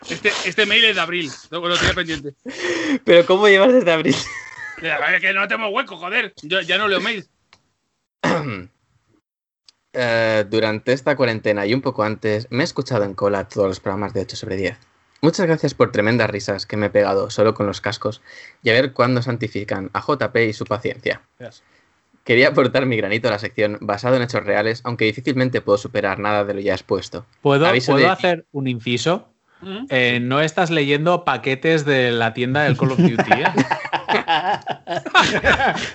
Este, 0.10 0.32
este 0.46 0.66
mail 0.66 0.86
es 0.86 0.96
de 0.96 1.02
abril, 1.02 1.32
lo, 1.50 1.68
lo 1.68 1.78
tenía 1.78 1.94
pendiente. 1.94 2.34
Pero 3.04 3.26
¿cómo 3.26 3.48
llevas 3.48 3.74
desde 3.74 3.92
abril? 3.92 4.16
Es 4.82 5.22
que 5.22 5.34
no 5.34 5.48
tengo 5.48 5.68
hueco, 5.70 5.98
joder. 5.98 6.34
Yo 6.44 6.62
ya 6.62 6.78
no 6.78 6.88
leo 6.88 7.00
mails. 7.00 7.30
Eh, 9.98 10.44
durante 10.50 10.92
esta 10.92 11.16
cuarentena 11.16 11.66
y 11.66 11.74
un 11.74 11.80
poco 11.82 12.04
antes, 12.04 12.48
me 12.50 12.64
he 12.64 12.66
escuchado 12.66 13.06
en 13.06 13.14
cola 13.14 13.48
todos 13.48 13.70
los 13.70 13.80
programas 13.80 14.14
de 14.14 14.22
8 14.22 14.36
sobre 14.36 14.58
10. 14.58 14.78
Muchas 15.22 15.46
gracias 15.46 15.74
por 15.74 15.94
tremendas 15.94 16.30
risas 16.30 16.66
que 16.66 16.76
me 16.76 16.88
he 16.88 16.90
pegado 16.90 17.30
solo 17.30 17.54
con 17.54 17.66
los 17.66 17.80
cascos 17.80 18.22
y 18.62 18.72
a 18.72 18.74
ver 18.74 18.92
cuándo 18.92 19.22
santifican 19.22 19.90
a 19.94 20.02
JP 20.02 20.36
y 20.50 20.52
su 20.52 20.66
paciencia. 20.66 21.22
Quería 22.26 22.50
aportar 22.50 22.86
mi 22.86 22.98
granito 22.98 23.30
a 23.30 23.32
la 23.32 23.40
sección 23.40 23.78
basado 23.80 24.18
en 24.18 24.24
hechos 24.24 24.44
reales, 24.44 24.82
aunque 24.84 25.06
difícilmente 25.06 25.62
puedo 25.62 25.78
superar 25.78 26.20
nada 26.20 26.44
de 26.44 26.56
lo 26.56 26.60
ya 26.60 26.74
expuesto. 26.74 27.26
¿Puedo, 27.42 27.66
¿puedo 27.86 27.98
de- 28.00 28.08
hacer 28.08 28.46
un 28.52 28.68
inciso? 28.68 29.30
Mm. 29.62 29.86
Eh, 29.90 30.20
no 30.22 30.42
estás 30.42 30.70
leyendo 30.70 31.24
paquetes 31.24 31.86
de 31.86 32.12
la 32.12 32.34
tienda 32.34 32.64
del 32.64 32.78
Call 32.78 32.92
of 32.92 33.00
Duty, 33.00 33.32
¿eh? 33.32 33.46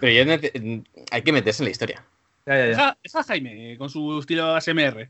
Pero 0.00 0.12
yo 0.12 0.22
hay 1.10 1.22
que 1.22 1.32
meterse 1.32 1.62
en 1.62 1.66
la 1.66 1.70
historia. 1.70 2.04
Ya, 2.46 2.56
ya, 2.56 2.66
ya. 2.66 2.72
Esa, 2.72 2.98
esa 3.02 3.22
Jaime, 3.24 3.72
eh, 3.72 3.78
con 3.78 3.90
su 3.90 4.18
estilo 4.18 4.54
ASMR. 4.54 5.08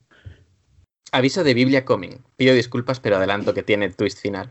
Aviso 1.12 1.44
de 1.44 1.54
Biblia 1.54 1.84
Coming. 1.84 2.18
Pido 2.36 2.54
disculpas, 2.54 3.00
pero 3.00 3.16
adelanto 3.16 3.52
que 3.52 3.62
tiene 3.62 3.90
twist 3.90 4.20
final. 4.20 4.48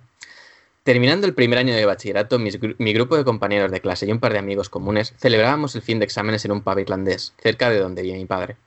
Terminando 0.84 1.28
el 1.28 1.36
primer 1.36 1.60
año 1.60 1.76
de 1.76 1.86
bachillerato, 1.86 2.40
mis 2.40 2.58
mi 2.80 2.94
grupo 2.94 3.16
de 3.16 3.24
compañeros 3.24 3.72
de 3.72 3.82
clase 3.82 4.08
y 4.08 4.12
un 4.12 4.20
par 4.20 4.34
de 4.34 4.40
amigos 4.40 4.70
comunes 4.70 5.14
celebrábamos 5.20 5.76
el 5.76 5.84
fin 5.84 6.00
de 6.00 6.06
exámenes 6.06 6.44
en 6.46 6.52
un 6.52 6.62
pub 6.62 6.80
irlandés, 6.80 7.36
cerca 7.42 7.70
de 7.70 7.80
donde 7.80 8.02
vive 8.02 8.18
mi 8.18 8.26
padre. 8.26 8.58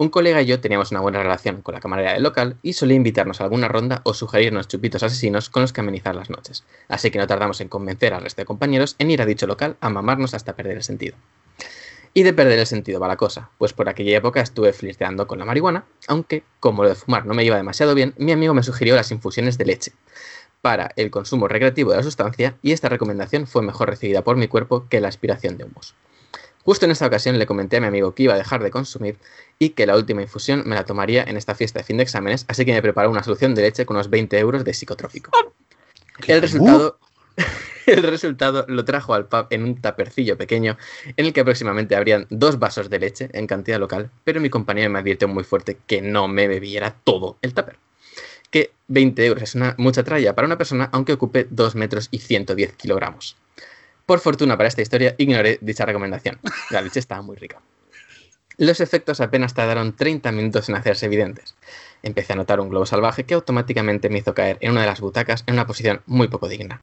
Un 0.00 0.08
colega 0.08 0.40
y 0.40 0.46
yo 0.46 0.60
teníamos 0.60 0.92
una 0.92 1.00
buena 1.00 1.22
relación 1.22 1.60
con 1.60 1.74
la 1.74 1.80
camarera 1.80 2.14
del 2.14 2.22
local 2.22 2.56
y 2.62 2.72
solía 2.72 2.96
invitarnos 2.96 3.38
a 3.38 3.44
alguna 3.44 3.68
ronda 3.68 4.00
o 4.04 4.14
sugerirnos 4.14 4.66
chupitos 4.66 5.02
asesinos 5.02 5.50
con 5.50 5.60
los 5.60 5.74
que 5.74 5.82
amenizar 5.82 6.14
las 6.14 6.30
noches. 6.30 6.64
Así 6.88 7.10
que 7.10 7.18
no 7.18 7.26
tardamos 7.26 7.60
en 7.60 7.68
convencer 7.68 8.14
al 8.14 8.22
resto 8.22 8.40
de 8.40 8.46
compañeros 8.46 8.96
en 8.98 9.10
ir 9.10 9.20
a 9.20 9.26
dicho 9.26 9.46
local 9.46 9.76
a 9.78 9.90
mamarnos 9.90 10.32
hasta 10.32 10.56
perder 10.56 10.78
el 10.78 10.84
sentido. 10.84 11.18
Y 12.14 12.22
de 12.22 12.32
perder 12.32 12.58
el 12.58 12.66
sentido 12.66 12.98
va 12.98 13.08
la 13.08 13.18
cosa, 13.18 13.50
pues 13.58 13.74
por 13.74 13.90
aquella 13.90 14.16
época 14.16 14.40
estuve 14.40 14.72
flirteando 14.72 15.26
con 15.26 15.38
la 15.38 15.44
marihuana, 15.44 15.84
aunque, 16.06 16.44
como 16.60 16.82
lo 16.82 16.88
de 16.88 16.94
fumar 16.94 17.26
no 17.26 17.34
me 17.34 17.44
iba 17.44 17.58
demasiado 17.58 17.94
bien, 17.94 18.14
mi 18.16 18.32
amigo 18.32 18.54
me 18.54 18.62
sugirió 18.62 18.96
las 18.96 19.10
infusiones 19.10 19.58
de 19.58 19.66
leche. 19.66 19.92
para 20.62 20.92
el 20.96 21.10
consumo 21.10 21.46
recreativo 21.46 21.90
de 21.90 21.98
la 21.98 22.02
sustancia 22.02 22.56
y 22.62 22.72
esta 22.72 22.88
recomendación 22.88 23.46
fue 23.46 23.60
mejor 23.60 23.90
recibida 23.90 24.22
por 24.22 24.36
mi 24.36 24.48
cuerpo 24.48 24.86
que 24.88 25.00
la 25.02 25.08
aspiración 25.08 25.58
de 25.58 25.64
humos. 25.64 25.94
Justo 26.64 26.84
en 26.84 26.90
esta 26.90 27.06
ocasión 27.06 27.38
le 27.38 27.46
comenté 27.46 27.78
a 27.78 27.80
mi 27.80 27.86
amigo 27.86 28.14
que 28.14 28.24
iba 28.24 28.34
a 28.34 28.38
dejar 28.38 28.62
de 28.62 28.70
consumir 28.70 29.16
y 29.58 29.70
que 29.70 29.86
la 29.86 29.96
última 29.96 30.22
infusión 30.22 30.62
me 30.66 30.74
la 30.74 30.84
tomaría 30.84 31.24
en 31.24 31.36
esta 31.36 31.54
fiesta 31.54 31.80
de 31.80 31.84
fin 31.84 31.96
de 31.96 32.02
exámenes, 32.02 32.44
así 32.48 32.64
que 32.64 32.72
me 32.72 32.82
preparó 32.82 33.10
una 33.10 33.22
solución 33.22 33.54
de 33.54 33.62
leche 33.62 33.86
con 33.86 33.96
unos 33.96 34.10
20 34.10 34.38
euros 34.38 34.64
de 34.64 34.74
psicotrópico. 34.74 35.30
El 36.26 36.42
resultado, 36.42 36.98
el 37.86 38.02
resultado 38.02 38.66
lo 38.68 38.84
trajo 38.84 39.14
al 39.14 39.26
pub 39.26 39.46
en 39.50 39.64
un 39.64 39.80
tapercillo 39.80 40.36
pequeño 40.36 40.76
en 41.16 41.26
el 41.26 41.32
que 41.32 41.40
aproximadamente 41.40 41.96
habrían 41.96 42.26
dos 42.28 42.58
vasos 42.58 42.90
de 42.90 42.98
leche 42.98 43.30
en 43.32 43.46
cantidad 43.46 43.80
local, 43.80 44.10
pero 44.24 44.40
mi 44.40 44.50
compañero 44.50 44.90
me 44.90 44.98
advirtió 44.98 45.28
muy 45.28 45.44
fuerte 45.44 45.78
que 45.86 46.02
no 46.02 46.28
me 46.28 46.46
bebiera 46.46 46.94
todo 47.04 47.38
el 47.40 47.54
tupper. 47.54 47.78
Que 48.50 48.72
20 48.88 49.24
euros 49.24 49.42
es 49.44 49.54
una 49.54 49.74
mucha 49.78 50.02
tralla 50.02 50.34
para 50.34 50.46
una 50.46 50.58
persona 50.58 50.90
aunque 50.92 51.12
ocupe 51.12 51.46
2 51.48 51.74
metros 51.76 52.08
y 52.10 52.18
110 52.18 52.74
kilogramos. 52.74 53.36
Por 54.10 54.18
fortuna 54.18 54.56
para 54.56 54.66
esta 54.66 54.82
historia, 54.82 55.14
ignoré 55.18 55.58
dicha 55.60 55.86
recomendación. 55.86 56.40
La 56.70 56.80
leche 56.80 56.98
estaba 56.98 57.22
muy 57.22 57.36
rica. 57.36 57.60
Los 58.56 58.80
efectos 58.80 59.20
apenas 59.20 59.54
tardaron 59.54 59.94
30 59.94 60.32
minutos 60.32 60.68
en 60.68 60.74
hacerse 60.74 61.06
evidentes. 61.06 61.54
Empecé 62.02 62.32
a 62.32 62.36
notar 62.36 62.58
un 62.58 62.70
globo 62.70 62.86
salvaje 62.86 63.22
que 63.22 63.34
automáticamente 63.34 64.08
me 64.08 64.18
hizo 64.18 64.34
caer 64.34 64.58
en 64.62 64.72
una 64.72 64.80
de 64.80 64.88
las 64.88 65.00
butacas 65.00 65.44
en 65.46 65.54
una 65.54 65.68
posición 65.68 66.02
muy 66.06 66.26
poco 66.26 66.48
digna. 66.48 66.82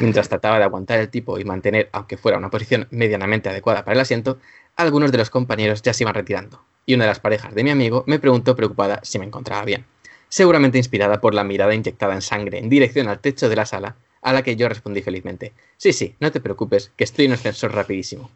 Mientras 0.00 0.30
trataba 0.30 0.56
de 0.56 0.64
aguantar 0.64 0.98
el 0.98 1.10
tipo 1.10 1.38
y 1.38 1.44
mantener, 1.44 1.90
aunque 1.92 2.16
fuera 2.16 2.38
una 2.38 2.48
posición 2.48 2.88
medianamente 2.90 3.50
adecuada 3.50 3.84
para 3.84 3.96
el 3.96 4.00
asiento, 4.00 4.38
algunos 4.74 5.12
de 5.12 5.18
los 5.18 5.28
compañeros 5.28 5.82
ya 5.82 5.92
se 5.92 6.04
iban 6.04 6.14
retirando, 6.14 6.64
y 6.86 6.94
una 6.94 7.04
de 7.04 7.10
las 7.10 7.20
parejas 7.20 7.54
de 7.54 7.64
mi 7.64 7.70
amigo 7.70 8.02
me 8.06 8.18
preguntó 8.18 8.56
preocupada 8.56 9.00
si 9.02 9.18
me 9.18 9.26
encontraba 9.26 9.66
bien, 9.66 9.84
seguramente 10.30 10.78
inspirada 10.78 11.20
por 11.20 11.34
la 11.34 11.44
mirada 11.44 11.74
inyectada 11.74 12.14
en 12.14 12.22
sangre 12.22 12.60
en 12.60 12.70
dirección 12.70 13.08
al 13.08 13.20
techo 13.20 13.50
de 13.50 13.56
la 13.56 13.66
sala 13.66 13.96
a 14.22 14.32
la 14.32 14.42
que 14.42 14.56
yo 14.56 14.68
respondí 14.68 15.02
felizmente. 15.02 15.52
Sí, 15.76 15.92
sí, 15.92 16.14
no 16.20 16.32
te 16.32 16.40
preocupes, 16.40 16.92
que 16.96 17.04
estoy 17.04 17.26
en 17.26 17.32
ascensor 17.32 17.74
rapidísimo. 17.74 18.30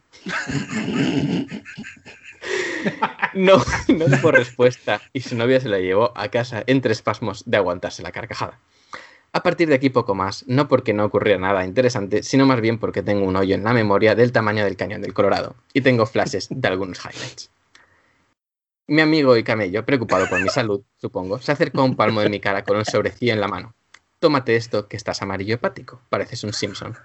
No, 3.34 3.56
no 3.89 4.05
tuvo 4.06 4.31
respuesta 4.31 5.00
y 5.12 5.20
su 5.20 5.36
novia 5.36 5.60
se 5.60 5.68
la 5.68 5.78
llevó 5.78 6.12
a 6.16 6.28
casa 6.28 6.62
entre 6.66 6.92
espasmos 6.92 7.42
de 7.44 7.56
aguantarse 7.56 8.02
la 8.02 8.12
carcajada. 8.12 8.58
A 9.32 9.42
partir 9.42 9.68
de 9.68 9.74
aquí 9.74 9.90
poco 9.90 10.15
más, 10.15 10.44
no 10.47 10.68
porque 10.68 10.94
no 10.94 11.05
ocurriera 11.05 11.39
nada 11.39 11.65
interesante, 11.65 12.23
sino 12.23 12.47
más 12.47 12.60
bien 12.60 12.78
porque 12.78 13.02
tengo 13.02 13.26
un 13.26 13.36
hoyo 13.36 13.55
en 13.55 13.65
la 13.65 13.74
memoria 13.74 14.15
del 14.15 14.32
tamaño 14.32 14.65
del 14.65 14.76
cañón 14.76 15.02
del 15.02 15.12
Colorado 15.12 15.56
y 15.74 15.82
tengo 15.82 16.06
flashes 16.06 16.48
de 16.50 16.68
algunos 16.68 16.98
highlights. 17.05 17.50
Mi 18.86 19.02
amigo 19.02 19.36
y 19.36 19.42
camello, 19.42 19.84
preocupado 19.84 20.28
por 20.28 20.40
mi 20.40 20.48
salud, 20.48 20.82
supongo, 20.97 21.39
se 21.40 21.52
acercó 21.52 21.81
a 21.81 21.84
un 21.84 21.97
palmo 21.97 22.20
de 22.20 22.31
mi 22.31 22.40
cara 22.40 22.65
con 22.65 22.78
un 22.78 22.84
sobrecillo 22.84 23.32
en 23.32 23.40
la 23.40 23.48
mano 23.48 23.74
tómate 24.19 24.57
esto 24.57 24.89
que 24.89 24.97
estás 24.97 25.23
amarillo 25.23 25.55
hepático, 25.55 26.01
pareces 26.09 26.45
un 26.45 26.53
Simpson. 26.53 26.97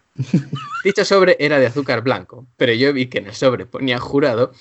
Dicho 0.84 1.06
sobre 1.06 1.36
era 1.40 1.60
de 1.60 1.68
azúcar 1.68 2.02
blanco, 2.02 2.46
pero 2.58 2.74
yo 2.74 2.94
vi 2.94 3.08
que 3.08 3.20
en 3.20 3.28
el 3.28 3.34
sobre 3.34 3.66
ponía 3.66 4.00
jurado 4.00 4.52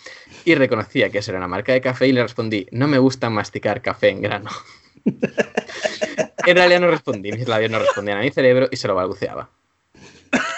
y 0.44 0.54
reconocía 0.54 1.10
que 1.10 1.18
eso 1.18 1.30
era 1.30 1.38
una 1.38 1.48
marca 1.48 1.72
de 1.72 1.80
café 1.80 2.06
y 2.08 2.12
le 2.12 2.22
respondí, 2.22 2.66
no 2.72 2.88
me 2.88 2.98
gusta 2.98 3.30
masticar 3.30 3.82
café 3.82 4.10
en 4.10 4.22
grano. 4.22 4.50
en 5.04 6.56
realidad 6.56 6.80
no 6.80 6.90
respondí, 6.90 7.32
mis 7.32 7.48
labios 7.48 7.70
no 7.70 7.78
respondían 7.78 8.18
a 8.18 8.22
mi 8.22 8.30
cerebro 8.30 8.68
y 8.70 8.76
se 8.76 8.88
lo 8.88 8.94
balbuceaba. 8.94 9.50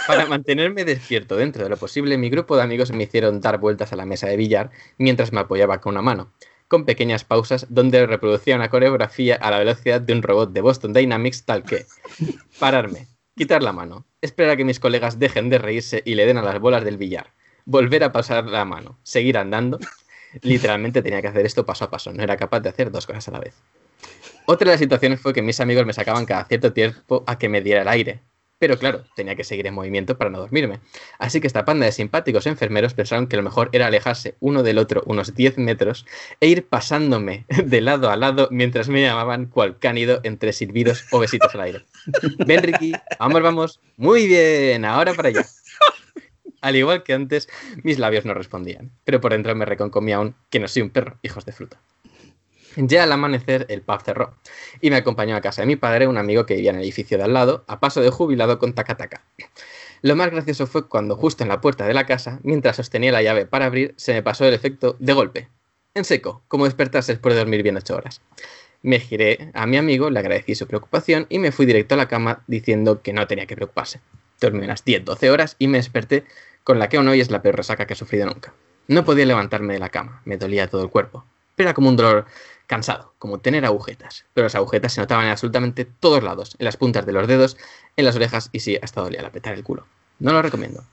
Para 0.06 0.26
mantenerme 0.26 0.84
despierto 0.84 1.36
dentro 1.36 1.62
de 1.62 1.70
lo 1.70 1.76
posible, 1.76 2.18
mi 2.18 2.28
grupo 2.28 2.56
de 2.56 2.62
amigos 2.62 2.90
me 2.90 3.04
hicieron 3.04 3.40
dar 3.40 3.58
vueltas 3.58 3.92
a 3.92 3.96
la 3.96 4.04
mesa 4.04 4.26
de 4.26 4.36
billar 4.36 4.70
mientras 4.98 5.32
me 5.32 5.40
apoyaba 5.40 5.80
con 5.80 5.92
una 5.92 6.02
mano 6.02 6.32
con 6.72 6.86
pequeñas 6.86 7.22
pausas 7.22 7.66
donde 7.68 8.06
reproducía 8.06 8.56
una 8.56 8.70
coreografía 8.70 9.36
a 9.36 9.50
la 9.50 9.58
velocidad 9.58 10.00
de 10.00 10.14
un 10.14 10.22
robot 10.22 10.54
de 10.54 10.62
Boston 10.62 10.94
Dynamics 10.94 11.44
tal 11.44 11.64
que 11.64 11.84
pararme, 12.58 13.08
quitar 13.36 13.62
la 13.62 13.74
mano, 13.74 14.06
esperar 14.22 14.52
a 14.52 14.56
que 14.56 14.64
mis 14.64 14.80
colegas 14.80 15.18
dejen 15.18 15.50
de 15.50 15.58
reírse 15.58 16.02
y 16.06 16.14
le 16.14 16.24
den 16.24 16.38
a 16.38 16.42
las 16.42 16.58
bolas 16.60 16.82
del 16.82 16.96
billar, 16.96 17.26
volver 17.66 18.04
a 18.04 18.12
pasar 18.12 18.46
la 18.46 18.64
mano, 18.64 18.98
seguir 19.02 19.36
andando. 19.36 19.78
Literalmente 20.40 21.02
tenía 21.02 21.20
que 21.20 21.28
hacer 21.28 21.44
esto 21.44 21.66
paso 21.66 21.84
a 21.84 21.90
paso, 21.90 22.10
no 22.10 22.22
era 22.22 22.38
capaz 22.38 22.60
de 22.60 22.70
hacer 22.70 22.90
dos 22.90 23.06
cosas 23.06 23.28
a 23.28 23.32
la 23.32 23.40
vez. 23.40 23.54
Otra 24.46 24.64
de 24.64 24.72
las 24.72 24.80
situaciones 24.80 25.20
fue 25.20 25.34
que 25.34 25.42
mis 25.42 25.60
amigos 25.60 25.84
me 25.84 25.92
sacaban 25.92 26.24
cada 26.24 26.46
cierto 26.46 26.72
tiempo 26.72 27.22
a 27.26 27.36
que 27.36 27.50
me 27.50 27.60
diera 27.60 27.82
el 27.82 27.88
aire, 27.88 28.22
pero 28.62 28.78
claro, 28.78 29.02
tenía 29.16 29.34
que 29.34 29.42
seguir 29.42 29.66
en 29.66 29.74
movimiento 29.74 30.16
para 30.16 30.30
no 30.30 30.38
dormirme. 30.38 30.78
Así 31.18 31.40
que 31.40 31.48
esta 31.48 31.64
panda 31.64 31.84
de 31.84 31.90
simpáticos 31.90 32.46
enfermeros 32.46 32.94
pensaron 32.94 33.26
que 33.26 33.36
lo 33.36 33.42
mejor 33.42 33.68
era 33.72 33.88
alejarse 33.88 34.36
uno 34.38 34.62
del 34.62 34.78
otro 34.78 35.02
unos 35.04 35.34
10 35.34 35.58
metros 35.58 36.06
e 36.38 36.46
ir 36.46 36.68
pasándome 36.68 37.44
de 37.64 37.80
lado 37.80 38.08
a 38.08 38.16
lado 38.16 38.46
mientras 38.52 38.88
me 38.88 39.02
llamaban 39.02 39.46
cual 39.46 39.80
cánido 39.80 40.20
entre 40.22 40.52
silbidos 40.52 41.04
o 41.10 41.18
besitos 41.18 41.52
al 41.56 41.62
aire. 41.62 41.84
Ven, 42.46 42.62
Ricky, 42.62 42.92
vamos, 43.18 43.42
vamos. 43.42 43.80
Muy 43.96 44.28
bien, 44.28 44.84
ahora 44.84 45.12
para 45.14 45.30
allá. 45.30 45.44
Al 46.60 46.76
igual 46.76 47.02
que 47.02 47.14
antes, 47.14 47.48
mis 47.82 47.98
labios 47.98 48.24
no 48.24 48.32
respondían, 48.32 48.92
pero 49.02 49.20
por 49.20 49.32
dentro 49.32 49.56
me 49.56 49.64
reconcomía 49.64 50.18
aún 50.18 50.36
que 50.50 50.60
no 50.60 50.68
soy 50.68 50.82
un 50.82 50.90
perro, 50.90 51.18
hijos 51.24 51.44
de 51.44 51.50
fruta. 51.50 51.80
Ya 52.76 53.04
al 53.04 53.12
amanecer 53.12 53.66
el 53.68 53.82
pub 53.82 54.02
cerró 54.02 54.34
y 54.80 54.90
me 54.90 54.96
acompañó 54.96 55.36
a 55.36 55.40
casa 55.40 55.62
de 55.62 55.66
mi 55.66 55.76
padre 55.76 56.06
un 56.06 56.16
amigo 56.16 56.46
que 56.46 56.54
vivía 56.54 56.70
en 56.70 56.76
el 56.76 56.82
edificio 56.82 57.18
de 57.18 57.24
al 57.24 57.32
lado, 57.32 57.64
a 57.66 57.80
paso 57.80 58.00
de 58.00 58.10
jubilado 58.10 58.58
con 58.58 58.72
taca-taca. 58.72 59.22
Lo 60.00 60.16
más 60.16 60.30
gracioso 60.30 60.66
fue 60.66 60.88
cuando 60.88 61.16
justo 61.16 61.44
en 61.44 61.48
la 61.48 61.60
puerta 61.60 61.86
de 61.86 61.94
la 61.94 62.06
casa, 62.06 62.40
mientras 62.42 62.76
sostenía 62.76 63.12
la 63.12 63.22
llave 63.22 63.46
para 63.46 63.66
abrir, 63.66 63.94
se 63.96 64.12
me 64.12 64.22
pasó 64.22 64.44
el 64.44 64.54
efecto 64.54 64.96
de 64.98 65.12
golpe. 65.12 65.48
En 65.94 66.04
seco, 66.04 66.42
como 66.48 66.64
despertarse 66.64 67.12
después 67.12 67.34
de 67.34 67.40
dormir 67.40 67.62
bien 67.62 67.76
ocho 67.76 67.94
horas. 67.94 68.20
Me 68.82 68.98
giré 68.98 69.50
a 69.54 69.66
mi 69.66 69.76
amigo, 69.76 70.10
le 70.10 70.18
agradecí 70.18 70.56
su 70.56 70.66
preocupación 70.66 71.26
y 71.28 71.38
me 71.38 71.52
fui 71.52 71.66
directo 71.66 71.94
a 71.94 71.98
la 71.98 72.08
cama 72.08 72.42
diciendo 72.48 73.00
que 73.00 73.12
no 73.12 73.26
tenía 73.28 73.46
que 73.46 73.54
preocuparse. 73.54 74.00
Dormí 74.40 74.64
unas 74.64 74.84
10-12 74.84 75.30
horas 75.30 75.56
y 75.60 75.68
me 75.68 75.78
desperté 75.78 76.24
con 76.64 76.80
la 76.80 76.88
que 76.88 76.96
aún 76.96 77.06
hoy 77.06 77.20
es 77.20 77.30
la 77.30 77.42
peor 77.42 77.56
resaca 77.56 77.86
que 77.86 77.92
he 77.92 77.96
sufrido 77.96 78.26
nunca. 78.26 78.52
No 78.88 79.04
podía 79.04 79.26
levantarme 79.26 79.74
de 79.74 79.78
la 79.78 79.90
cama, 79.90 80.20
me 80.24 80.36
dolía 80.36 80.66
todo 80.66 80.82
el 80.82 80.90
cuerpo. 80.90 81.24
Era 81.56 81.74
como 81.74 81.88
un 81.88 81.96
dolor 81.96 82.26
cansado, 82.66 83.14
como 83.18 83.38
tener 83.38 83.64
agujetas. 83.64 84.24
Pero 84.34 84.46
las 84.46 84.54
agujetas 84.54 84.92
se 84.92 85.00
notaban 85.00 85.26
en 85.26 85.32
absolutamente 85.32 85.84
todos 85.84 86.22
lados, 86.22 86.56
en 86.58 86.64
las 86.64 86.76
puntas 86.76 87.06
de 87.06 87.12
los 87.12 87.26
dedos, 87.26 87.56
en 87.96 88.04
las 88.04 88.16
orejas 88.16 88.50
y 88.52 88.60
sí, 88.60 88.78
hasta 88.80 89.00
dolía 89.00 89.20
al 89.20 89.26
apretar 89.26 89.54
el 89.54 89.64
culo. 89.64 89.86
No 90.18 90.32
lo 90.32 90.42
recomiendo. 90.42 90.84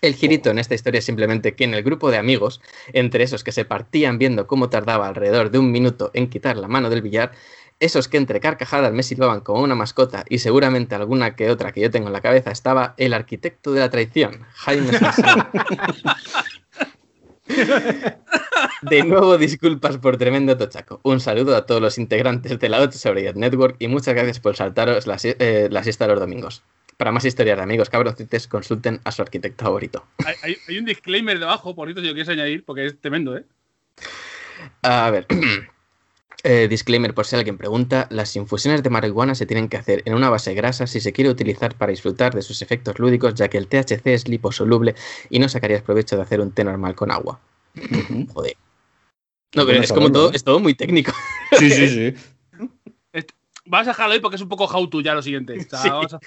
El 0.00 0.14
girito 0.14 0.50
en 0.50 0.58
esta 0.58 0.74
historia 0.74 1.00
es 1.00 1.04
simplemente 1.04 1.54
que 1.54 1.64
en 1.64 1.74
el 1.74 1.82
grupo 1.82 2.10
de 2.10 2.18
amigos, 2.18 2.60
entre 2.92 3.24
esos 3.24 3.42
que 3.42 3.50
se 3.50 3.64
partían 3.64 4.18
viendo 4.18 4.46
cómo 4.46 4.70
tardaba 4.70 5.08
alrededor 5.08 5.50
de 5.50 5.58
un 5.58 5.72
minuto 5.72 6.12
en 6.14 6.30
quitar 6.30 6.56
la 6.56 6.68
mano 6.68 6.88
del 6.88 7.02
billar, 7.02 7.32
esos 7.80 8.08
que 8.08 8.16
entre 8.16 8.40
carcajadas 8.40 8.92
me 8.92 9.02
silbaban 9.02 9.40
como 9.40 9.62
una 9.62 9.74
mascota 9.74 10.24
y 10.28 10.38
seguramente 10.38 10.94
alguna 10.94 11.36
que 11.36 11.50
otra 11.50 11.72
que 11.72 11.80
yo 11.80 11.90
tengo 11.90 12.08
en 12.08 12.12
la 12.12 12.20
cabeza 12.20 12.50
estaba 12.50 12.94
el 12.96 13.12
arquitecto 13.14 13.72
de 13.72 13.80
la 13.80 13.90
traición, 13.90 14.44
Jaime 14.54 14.92
De 18.82 19.02
nuevo, 19.02 19.36
disculpas 19.38 19.98
por 19.98 20.16
tremendo 20.16 20.56
tochaco. 20.56 21.00
Un 21.02 21.20
saludo 21.20 21.56
a 21.56 21.66
todos 21.66 21.80
los 21.80 21.98
integrantes 21.98 22.58
de 22.58 22.68
la 22.68 22.80
8 22.80 22.98
Sobriedad 22.98 23.34
Network 23.34 23.76
y 23.78 23.88
muchas 23.88 24.14
gracias 24.14 24.40
por 24.40 24.56
saltaros 24.56 25.06
la, 25.06 25.18
eh, 25.22 25.68
la 25.70 25.82
siesta 25.82 26.06
los 26.06 26.20
domingos. 26.20 26.62
Para 26.96 27.12
más 27.12 27.24
historias 27.24 27.56
de 27.56 27.62
amigos 27.62 27.90
cabroncites, 27.90 28.48
consulten 28.48 29.00
a 29.04 29.12
su 29.12 29.22
arquitecto 29.22 29.64
favorito. 29.64 30.04
Hay, 30.42 30.56
hay 30.68 30.78
un 30.78 30.84
disclaimer 30.84 31.38
debajo, 31.38 31.74
por 31.74 31.88
si 31.88 31.94
lo 31.94 32.02
quieres 32.02 32.28
añadir, 32.28 32.64
porque 32.64 32.86
es 32.86 33.00
tremendo, 33.00 33.36
¿eh? 33.36 33.44
A 34.82 35.10
ver. 35.10 35.26
Eh, 36.44 36.68
disclaimer 36.68 37.14
por 37.14 37.26
si 37.26 37.34
alguien 37.34 37.58
pregunta, 37.58 38.06
las 38.10 38.36
infusiones 38.36 38.84
de 38.84 38.90
marihuana 38.90 39.34
se 39.34 39.44
tienen 39.44 39.68
que 39.68 39.76
hacer 39.76 40.02
en 40.04 40.14
una 40.14 40.30
base 40.30 40.54
grasa 40.54 40.86
si 40.86 41.00
se 41.00 41.12
quiere 41.12 41.30
utilizar 41.30 41.74
para 41.74 41.90
disfrutar 41.90 42.32
de 42.32 42.42
sus 42.42 42.62
efectos 42.62 42.98
lúdicos, 43.00 43.34
ya 43.34 43.48
que 43.48 43.58
el 43.58 43.66
THC 43.66 44.06
es 44.06 44.28
liposoluble 44.28 44.94
y 45.30 45.40
no 45.40 45.48
sacarías 45.48 45.82
provecho 45.82 46.16
de 46.16 46.22
hacer 46.22 46.40
un 46.40 46.52
té 46.52 46.62
normal 46.62 46.94
con 46.94 47.10
agua. 47.10 47.40
Joder. 48.32 48.56
No, 49.56 49.66
pero 49.66 49.82
es 49.82 49.92
como 49.92 50.12
todo, 50.12 50.32
es 50.32 50.44
todo 50.44 50.60
muy 50.60 50.74
técnico. 50.74 51.12
Sí, 51.58 51.70
sí, 51.70 51.88
sí. 51.88 52.14
Vas 53.64 53.86
a 53.86 53.90
dejarlo 53.90 54.14
ahí 54.14 54.20
porque 54.20 54.36
es 54.36 54.42
un 54.42 54.48
poco 54.48 54.66
how 54.66 54.88
to 54.88 55.00
ya 55.00 55.14
lo 55.14 55.22
siguiente. 55.22 55.58
O 55.58 55.76
sea, 55.76 55.92
a... 55.92 56.20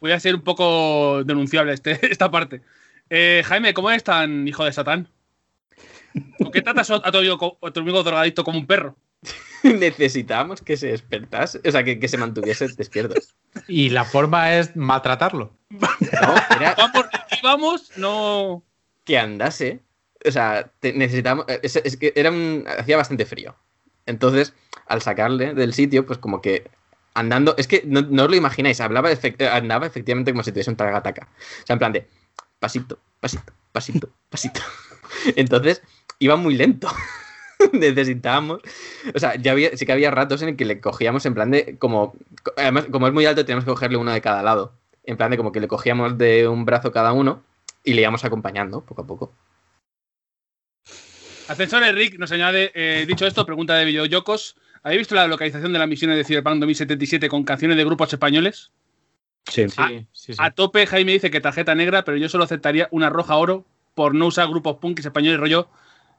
Voy 0.00 0.12
a 0.12 0.20
ser 0.20 0.34
un 0.34 0.42
poco 0.42 1.22
denunciable 1.24 1.72
este, 1.72 1.98
esta 2.10 2.30
parte. 2.30 2.62
Eh, 3.08 3.42
Jaime, 3.46 3.74
¿cómo 3.74 3.90
es 3.90 4.02
tan 4.02 4.46
hijo 4.48 4.64
de 4.64 4.72
Satán? 4.72 5.08
¿Por 6.38 6.50
qué 6.50 6.62
tratas 6.62 6.90
a 6.90 7.12
tu 7.12 7.18
amigo, 7.18 7.58
a 7.62 7.70
tu 7.70 7.80
amigo 7.80 8.02
drogadicto 8.02 8.42
como 8.42 8.58
un 8.58 8.66
perro? 8.66 8.96
Necesitamos 9.62 10.62
que 10.62 10.76
se 10.76 10.88
despertase, 10.88 11.60
o 11.66 11.70
sea, 11.70 11.84
que, 11.84 11.98
que, 11.98 12.08
se 12.08 12.16
mantuviese 12.16 12.68
despierto. 12.68 13.14
Y 13.68 13.90
la 13.90 14.04
forma 14.04 14.54
es 14.54 14.74
maltratarlo. 14.76 15.52
No, 15.70 16.34
era... 16.56 16.74
vamos, 16.74 17.06
vamos, 17.42 17.92
no. 17.96 18.64
Que 19.04 19.18
andase. 19.18 19.80
O 20.26 20.30
sea, 20.30 20.70
te, 20.80 20.92
necesitamos. 20.92 21.46
Es, 21.62 21.76
es, 21.76 21.96
que 21.96 22.12
era 22.16 22.30
un. 22.30 22.64
Hacía 22.78 22.96
bastante 22.96 23.24
frío. 23.24 23.54
Entonces, 24.06 24.54
al 24.86 25.02
sacarle 25.02 25.54
del 25.54 25.72
sitio, 25.72 26.04
pues 26.04 26.18
como 26.18 26.40
que 26.40 26.68
andando. 27.14 27.54
Es 27.56 27.66
que 27.66 27.82
no, 27.86 28.02
no 28.02 28.24
os 28.24 28.30
lo 28.30 28.36
imagináis, 28.36 28.80
hablaba 28.80 29.12
efect, 29.12 29.40
andaba 29.42 29.86
efectivamente 29.86 30.32
como 30.32 30.42
si 30.42 30.52
tuviese 30.52 30.70
un 30.70 30.76
tagataca. 30.76 31.28
O 31.62 31.66
sea, 31.66 31.74
en 31.74 31.78
plan 31.78 31.92
de 31.92 32.08
pasito, 32.58 32.98
pasito, 33.20 33.52
pasito, 33.72 34.10
pasito. 34.28 34.60
Entonces, 35.36 35.82
iba 36.18 36.36
muy 36.36 36.54
lento. 36.54 36.88
necesitábamos. 37.72 38.60
O 39.14 39.18
sea, 39.18 39.34
ya 39.36 39.52
había, 39.52 39.76
sí 39.76 39.86
que 39.86 39.92
había 39.92 40.10
ratos 40.10 40.42
en 40.42 40.50
el 40.50 40.56
que 40.56 40.64
le 40.64 40.80
cogíamos 40.80 41.24
en 41.26 41.34
plan 41.34 41.50
de. 41.50 41.76
Como, 41.78 42.14
además, 42.56 42.86
como 42.90 43.06
es 43.06 43.12
muy 43.12 43.26
alto, 43.26 43.44
teníamos 43.44 43.64
que 43.64 43.70
cogerle 43.70 43.96
uno 43.96 44.12
de 44.12 44.20
cada 44.20 44.42
lado. 44.42 44.72
En 45.04 45.16
plan 45.16 45.30
de 45.30 45.36
como 45.36 45.52
que 45.52 45.60
le 45.60 45.68
cogíamos 45.68 46.18
de 46.18 46.46
un 46.46 46.64
brazo 46.64 46.92
cada 46.92 47.12
uno 47.12 47.42
y 47.84 47.94
le 47.94 48.02
íbamos 48.02 48.24
acompañando 48.24 48.82
poco 48.82 49.02
a 49.02 49.06
poco. 49.06 49.32
Ascensor 51.48 51.82
Rick 51.94 52.18
nos 52.18 52.30
añade, 52.30 52.70
eh, 52.74 53.04
dicho 53.08 53.26
esto, 53.26 53.44
pregunta 53.44 53.74
de 53.74 53.84
videoyocos. 53.84 54.56
¿Habéis 54.82 55.00
visto 55.00 55.14
la 55.14 55.26
localización 55.26 55.72
de 55.72 55.78
las 55.78 55.88
misiones 55.88 56.16
de 56.16 56.24
Cyberpunk 56.24 56.60
2077 56.60 57.28
con 57.28 57.42
canciones 57.42 57.76
de 57.76 57.84
grupos 57.84 58.12
españoles? 58.12 58.70
Sí. 59.46 59.68
Sí, 59.68 59.74
Ah, 59.76 59.88
sí, 60.12 60.32
sí. 60.32 60.34
A 60.38 60.52
tope, 60.52 60.86
Jaime 60.86 61.12
dice 61.12 61.30
que 61.30 61.40
tarjeta 61.40 61.74
negra, 61.74 62.04
pero 62.04 62.16
yo 62.16 62.28
solo 62.28 62.44
aceptaría 62.44 62.88
una 62.92 63.10
roja 63.10 63.36
oro 63.36 63.64
por 63.94 64.14
no 64.14 64.26
usar 64.26 64.48
grupos 64.48 64.76
punkis 64.76 65.06
españoles 65.06 65.40
rollo 65.40 65.68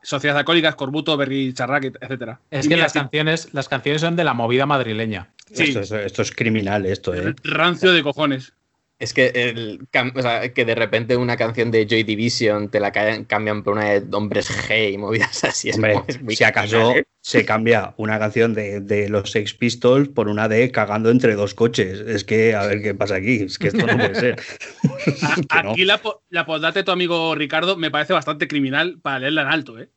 Sociedad 0.04 0.38
Alcohólica, 0.38 0.70
Escorbuto, 0.70 1.16
Berry 1.18 1.54
Charrac, 1.54 1.86
etc. 1.86 2.38
Es 2.50 2.68
que 2.68 2.78
las 2.78 2.94
canciones, 2.94 3.54
las 3.54 3.70
canciones 3.70 4.02
son 4.02 4.16
de 4.16 4.24
la 4.24 4.34
movida 4.34 4.66
madrileña. 4.66 5.30
Sí. 5.54 5.64
Esto, 5.64 5.80
es, 5.82 5.92
esto 5.92 6.22
es 6.22 6.32
criminal, 6.32 6.86
esto, 6.86 7.14
¿eh? 7.14 7.36
Rancio 7.44 7.92
de 7.92 8.04
cojones. 8.04 8.54
Es 9.02 9.14
que, 9.14 9.28
el, 9.34 9.88
cam- 9.92 10.14
o 10.16 10.22
sea, 10.22 10.54
que 10.54 10.64
de 10.64 10.76
repente 10.76 11.18
una 11.18 11.36
canción 11.36 11.72
de 11.72 11.88
Joy 11.88 12.04
Division 12.04 12.70
te 12.70 12.80
la 12.80 12.92
ca- 12.92 13.24
cambian 13.26 13.64
por 13.64 13.74
una 13.74 14.00
de 14.00 14.16
hombres 14.16 14.50
G 14.70 14.94
y 14.94 14.98
movidas 15.00 15.44
así. 15.44 15.70
Es, 15.70 15.76
Hombre, 15.76 15.94
como- 15.94 16.06
es 16.08 16.22
muy 16.22 16.36
si 16.36 16.44
acaso 16.44 16.92
¿eh? 16.96 17.04
se 17.22 17.44
cambia 17.44 17.94
una 17.98 18.20
canción 18.20 18.54
de, 18.54 18.80
de 18.80 19.10
los 19.10 19.32
Sex 19.32 19.56
Pistols 19.56 20.08
por 20.10 20.28
una 20.28 20.48
de 20.48 20.72
Cagando 20.72 21.10
entre 21.10 21.34
dos 21.36 21.54
coches. 21.56 22.00
Es 22.00 22.24
que, 22.24 22.54
a 22.54 22.66
ver 22.68 22.82
qué 22.84 22.94
pasa 22.94 23.16
aquí. 23.16 23.42
Es 23.44 23.58
que 23.58 23.70
esto 23.70 23.86
no 23.88 23.98
puede 23.98 24.14
ser. 24.16 24.40
A- 25.50 25.62
no. 25.64 25.72
Aquí 25.72 25.84
la, 25.84 26.00
la 26.30 26.46
postdata 26.46 26.80
de 26.80 26.84
tu 26.84 26.92
amigo 26.92 27.34
Ricardo 27.34 27.76
me 27.78 27.90
parece 27.90 28.14
bastante 28.14 28.48
criminal 28.48 29.00
para 29.02 29.18
leerla 29.20 29.42
en 29.42 29.48
alto, 29.48 29.80
¿eh? 29.80 29.90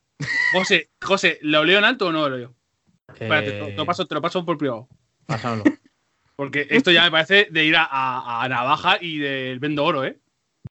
José, 0.54 0.88
José, 1.02 1.38
¿lo 1.42 1.64
leo 1.64 1.78
en 1.78 1.84
alto 1.84 2.06
o 2.06 2.12
no 2.12 2.26
lo 2.28 2.36
leo? 2.38 2.54
Espérate, 3.12 3.52
te, 3.52 3.58
te 3.72 3.76
lo 3.76 3.84
paso, 3.84 4.06
te 4.06 4.14
lo 4.14 4.22
paso 4.22 4.44
por 4.46 4.56
privado. 4.56 4.88
Pásamelo. 5.26 5.64
Porque 6.36 6.66
esto 6.70 6.90
ya 6.90 7.04
me 7.04 7.10
parece 7.10 7.48
de 7.50 7.64
ir 7.64 7.76
a, 7.76 7.84
a- 7.84 8.42
a 8.44 8.48
navaja 8.48 8.98
y 9.00 9.18
del 9.18 9.58
vendo 9.60 9.84
oro, 9.84 10.04
¿eh? 10.04 10.18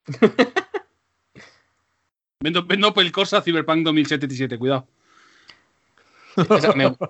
vendo, 2.41 2.63
vendo 2.65 2.93
por 2.93 3.03
el 3.03 3.11
Corsa 3.11 3.41
Cyberpunk 3.41 3.83
2077, 3.83 4.57
cuidado. 4.57 4.87
Me- 6.75 6.89
sí. 6.89 6.95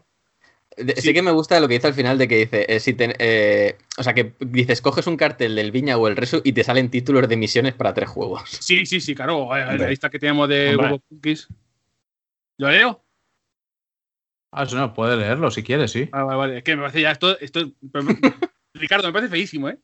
Sí. 0.98 1.14
que 1.14 1.22
me 1.22 1.30
gusta 1.30 1.60
lo 1.60 1.68
que 1.68 1.76
dice 1.76 1.86
al 1.86 1.94
final 1.94 2.18
de 2.18 2.28
que 2.28 2.36
dice, 2.36 2.66
eh, 2.68 2.80
si 2.80 2.94
te- 2.96 3.16
eh, 3.20 3.78
o 3.96 4.02
sea, 4.02 4.16
que 4.16 4.34
dices, 4.40 4.82
coges 4.82 5.06
un 5.06 5.18
cartel 5.18 5.54
del 5.56 5.72
Viña 5.72 5.98
o 5.98 6.08
el 6.08 6.16
Resu 6.16 6.42
y 6.44 6.52
te 6.54 6.64
salen 6.64 6.90
títulos 6.90 7.30
de 7.30 7.38
misiones 7.38 7.76
para 7.76 7.94
tres 7.94 8.10
juegos. 8.10 8.50
Sí, 8.50 8.84
sí, 8.88 9.00
sí, 9.00 9.14
claro. 9.14 9.56
eh, 9.56 9.60
La 9.66 9.70
Hombre. 9.74 9.90
lista 9.92 10.10
que 10.10 10.18
tenemos 10.18 10.50
de 10.50 10.76
grupos 10.76 11.02
punkis. 11.08 11.48
¿Lo 12.58 12.72
leo? 12.72 13.04
Ah, 14.56 14.64
eso 14.64 14.76
no, 14.78 14.94
puede 14.94 15.18
leerlo 15.18 15.50
si 15.52 15.64
quieres, 15.64 15.92
sí. 15.92 16.06
Vale, 16.12 16.26
vale, 16.26 16.38
vale. 16.38 16.58
Es 16.60 16.64
que 16.64 16.76
me 16.76 16.82
parece 16.84 17.02
ya 17.02 17.12
esto. 17.12 17.38
esto 17.40 17.72
pero- 17.92 18.06
Ricardo, 18.74 19.08
me 19.08 19.14
parece 19.14 19.30
feísimo, 19.32 19.70
¿eh? 19.70 19.78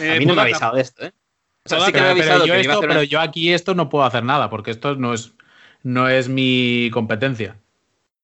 A 0.00 0.18
mí 0.18 0.24
no 0.26 0.34
me 0.34 0.40
ha 0.40 0.44
avisado 0.44 0.76
de 0.76 0.82
esto, 0.82 1.04
¿eh? 1.04 1.12
O 1.64 1.68
sea, 1.68 1.80
sí 1.80 1.92
que 1.92 2.00
me 2.00 2.06
ha 2.06 2.14
Pero, 2.14 2.20
avisado 2.22 2.38
yo 2.38 2.44
que 2.44 2.46
iba 2.46 2.56
a 2.56 2.60
esto- 2.60 2.72
hacer 2.72 2.88
pero 2.88 3.00
una- 3.00 3.04
yo 3.04 3.20
aquí 3.20 3.52
esto 3.52 3.74
no 3.74 3.88
puedo 3.88 4.04
hacer 4.04 4.22
nada, 4.24 4.48
porque 4.50 4.70
esto 4.70 4.94
no 4.96 5.12
es, 5.14 5.32
no 5.82 6.08
es 6.08 6.28
mi 6.28 6.90
competencia. 6.92 7.56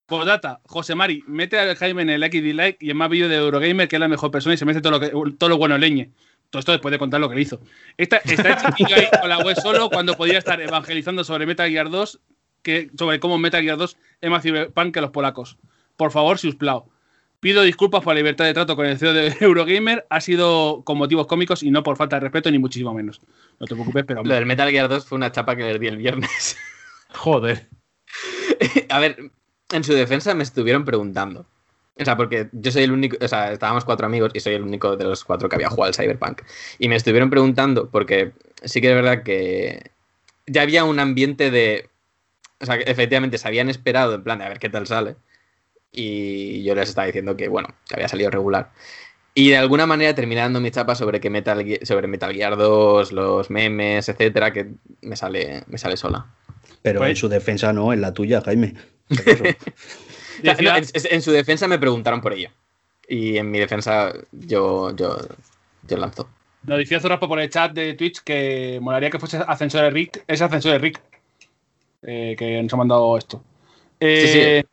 Postdata, 0.07 0.61
José 0.65 0.95
Mari, 0.95 1.25
mete 1.27 1.59
al 1.59 1.75
Jaime 1.77 2.03
en 2.03 2.11
el 2.11 2.21
like 2.21 2.37
y 2.37 2.41
dislike 2.41 2.77
y 2.81 2.91
en 2.91 2.97
más 2.97 3.09
vídeo 3.09 3.29
de 3.29 3.37
Eurogamer, 3.37 3.89
que 3.89 3.97
es 3.97 4.01
la 4.01 4.09
mejor 4.09 4.31
persona 4.31 4.55
y 4.55 4.59
se 4.59 4.65
merece 4.65 4.83
todo 4.83 4.93
lo, 4.93 5.01
que, 5.01 5.11
todo 5.39 5.49
lo 5.49 5.57
bueno 5.57 5.79
leñe. 5.79 6.11
Todo 6.51 6.61
esto 6.61 6.73
después 6.73 6.93
de 6.93 6.99
contar 6.99 7.19
lo 7.21 7.31
que 7.31 7.35
le 7.37 7.41
hizo. 7.41 7.61
Esta, 7.97 8.19
está 8.19 8.51
el 8.51 8.57
chiquillo 8.59 8.97
ahí 8.97 9.07
con 9.19 9.29
la 9.29 9.39
web 9.39 9.57
solo 9.57 9.89
cuando 9.89 10.15
podía 10.17 10.37
estar 10.39 10.61
evangelizando 10.61 11.25
sobre 11.25 11.47
Metal 11.47 11.69
Gear 11.71 11.89
2, 11.89 12.21
que, 12.63 12.91
sobre 12.97 13.21
cómo 13.21 13.39
Metal 13.39 13.63
Gear 13.63 13.77
2 13.77 13.97
es 14.21 14.31
más 14.31 14.43
cyberpunk 14.43 14.95
que 14.95 15.01
los 15.01 15.11
polacos. 15.11 15.59
Por 15.97 16.11
favor, 16.11 16.39
si 16.39 16.49
os 16.49 16.55
plau. 16.55 16.91
Pido 17.41 17.63
disculpas 17.63 18.03
por 18.03 18.15
la 18.15 18.21
libertad 18.21 18.45
de 18.45 18.55
trato 18.55 18.77
con 18.77 18.87
el 18.87 18.99
CEO 18.99 19.13
de 19.13 19.37
Eurogamer. 19.41 20.07
Ha 20.11 20.21
sido 20.21 20.83
con 20.85 20.97
motivos 20.99 21.27
cómicos 21.27 21.63
y 21.63 21.71
no 21.71 21.83
por 21.83 21.97
falta 21.97 22.17
de 22.17 22.21
respeto, 22.21 22.51
ni 22.51 22.59
muchísimo 22.59 22.95
menos. 22.95 23.21
No 23.59 23.67
te 23.67 23.75
preocupes, 23.75 24.05
pero. 24.07 24.23
Lo 24.23 24.35
del 24.35 24.47
Metal 24.47 24.71
Gear 24.71 24.89
2 24.89 25.05
fue 25.05 25.17
una 25.17 25.33
chapa 25.33 25.57
que 25.57 25.65
les 25.65 25.81
di 25.81 25.89
el 25.89 25.97
viernes. 25.97 26.57
Joder. 27.15 27.69
a 28.89 28.99
ver, 29.01 29.31
en 29.73 29.85
su 29.85 29.93
defensa 29.93 30.35
me 30.35 30.45
estuvieron 30.45 30.85
preguntando. 30.85 31.47
O 31.99 32.05
sea, 32.05 32.17
porque 32.17 32.49
yo 32.53 32.73
soy 32.73 32.85
el 32.85 32.93
único, 32.93 33.17
o 33.21 33.29
sea, 33.29 33.53
estábamos 33.53 33.85
cuatro 33.85 34.07
amigos 34.07 34.33
y 34.35 34.41
soy 34.41 34.55
el 34.55 34.63
único 34.63 34.97
de 34.97 35.05
los 35.05 35.25
cuatro 35.25 35.49
que 35.49 35.57
había 35.57 35.69
jugado 35.69 35.89
al 35.89 35.95
Cyberpunk. 35.95 36.43
Y 36.79 36.89
me 36.89 36.97
estuvieron 36.97 37.29
preguntando, 37.29 37.91
porque 37.91 38.33
sí 38.65 38.81
que 38.81 38.89
es 38.89 38.95
verdad 38.95 39.23
que 39.23 39.91
ya 40.47 40.63
había 40.63 40.85
un 40.85 40.99
ambiente 41.01 41.51
de. 41.51 41.89
O 42.63 42.67
sea, 42.67 42.79
que 42.79 42.91
efectivamente 42.91 43.39
se 43.39 43.49
habían 43.49 43.69
esperado 43.69 44.15
en 44.15 44.23
plan 44.23 44.39
de 44.39 44.45
a 44.45 44.49
ver 44.49 44.59
qué 44.59 44.71
tal 44.71 44.87
sale. 44.87 45.17
Y 45.91 46.63
yo 46.63 46.75
les 46.75 46.89
estaba 46.89 47.07
diciendo 47.07 47.37
que, 47.37 47.49
bueno, 47.49 47.69
que 47.89 47.95
había 47.97 48.09
salido 48.09 48.31
regular. 48.31 48.71
Y 49.35 49.51
de 49.51 49.57
alguna 49.59 49.87
manera 49.87 50.15
terminé 50.15 50.41
dando 50.41 50.61
mi 50.61 50.71
chapa 50.71 50.95
sobre 50.95 51.21
que 51.21 51.29
Metal 51.29 51.63
Gear, 51.65 51.85
sobre 51.87 52.07
Metal 52.07 52.33
Gear 52.33 52.57
2, 52.57 53.13
los 53.13 53.51
memes, 53.51 54.09
etcétera, 54.09 54.53
que 54.53 54.69
me 55.01 55.17
sale, 55.17 55.65
me 55.67 55.79
sale 55.79 55.97
sola. 55.97 56.27
Pero 56.83 57.01
Pues- 57.01 57.11
en 57.11 57.17
su 57.17 57.29
defensa 57.29 57.73
no, 57.73 57.93
en 57.93 58.01
la 58.01 58.13
tuya, 58.13 58.41
Jaime. 58.43 58.75
En, 60.43 60.85
en 60.95 61.23
su 61.23 61.31
defensa 61.31 61.69
me 61.69 61.79
preguntaron 61.79 62.21
por 62.21 62.33
ello. 62.33 62.49
Y 63.07 63.37
en 63.37 63.51
mi 63.51 63.59
defensa 63.59 64.13
yo, 64.33 64.95
yo, 64.97 65.19
yo 65.87 65.97
lanzo. 65.97 66.29
Nos 66.65 66.79
decía 66.79 67.01
Zorraspo 67.01 67.29
por 67.29 67.39
el 67.41 67.51
chat 67.51 67.73
de 67.73 67.95
Twitch 67.95 68.23
que 68.23 68.79
molaría 68.81 69.11
que 69.11 69.19
fuese 69.19 69.37
ascensor 69.47 69.83
de 69.83 69.91
Rick. 69.91 70.25
Es 70.27 70.41
ascensor 70.41 70.73
de 70.73 70.79
Rick. 70.79 71.01
Eh, 72.03 72.35
que 72.39 72.63
nos 72.63 72.73
ha 72.73 72.77
mandado 72.77 73.17
esto. 73.17 73.43
Eh, 74.01 74.65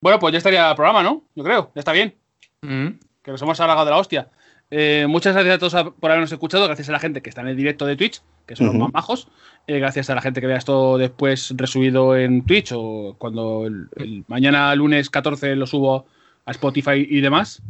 Bueno, 0.00 0.18
pues 0.18 0.32
ya 0.32 0.38
estaría 0.38 0.70
el 0.70 0.76
programa, 0.76 1.02
¿no? 1.02 1.24
Yo 1.34 1.44
creo. 1.44 1.72
Ya 1.74 1.80
está 1.80 1.92
bien. 1.92 2.14
Mm. 2.62 2.88
Que 3.22 3.30
nos 3.30 3.42
hemos 3.42 3.60
alargado 3.60 3.84
de 3.86 3.90
la 3.90 3.98
hostia. 3.98 4.28
Eh, 4.70 5.06
muchas 5.08 5.34
gracias 5.34 5.56
a 5.56 5.58
todos 5.58 5.92
por 5.98 6.10
habernos 6.10 6.32
escuchado. 6.32 6.64
Gracias 6.66 6.88
a 6.88 6.92
la 6.92 7.00
gente 7.00 7.20
que 7.20 7.28
está 7.28 7.42
en 7.42 7.48
el 7.48 7.56
directo 7.56 7.84
de 7.86 7.96
Twitch, 7.96 8.22
que 8.46 8.56
son 8.56 8.66
los 8.66 8.76
más 8.76 8.92
majos. 8.92 9.28
Eh, 9.66 9.78
gracias 9.78 10.08
a 10.08 10.14
la 10.14 10.22
gente 10.22 10.40
que 10.40 10.46
vea 10.46 10.56
esto 10.56 10.96
después 10.96 11.52
resubido 11.56 12.16
en 12.16 12.44
Twitch 12.46 12.72
o 12.74 13.16
cuando 13.18 13.66
el, 13.66 13.88
el 13.96 14.24
mañana 14.28 14.74
lunes 14.74 15.10
14 15.10 15.56
lo 15.56 15.66
subo 15.66 16.06
a 16.46 16.50
Spotify 16.52 17.06
y 17.08 17.20
demás. 17.20 17.62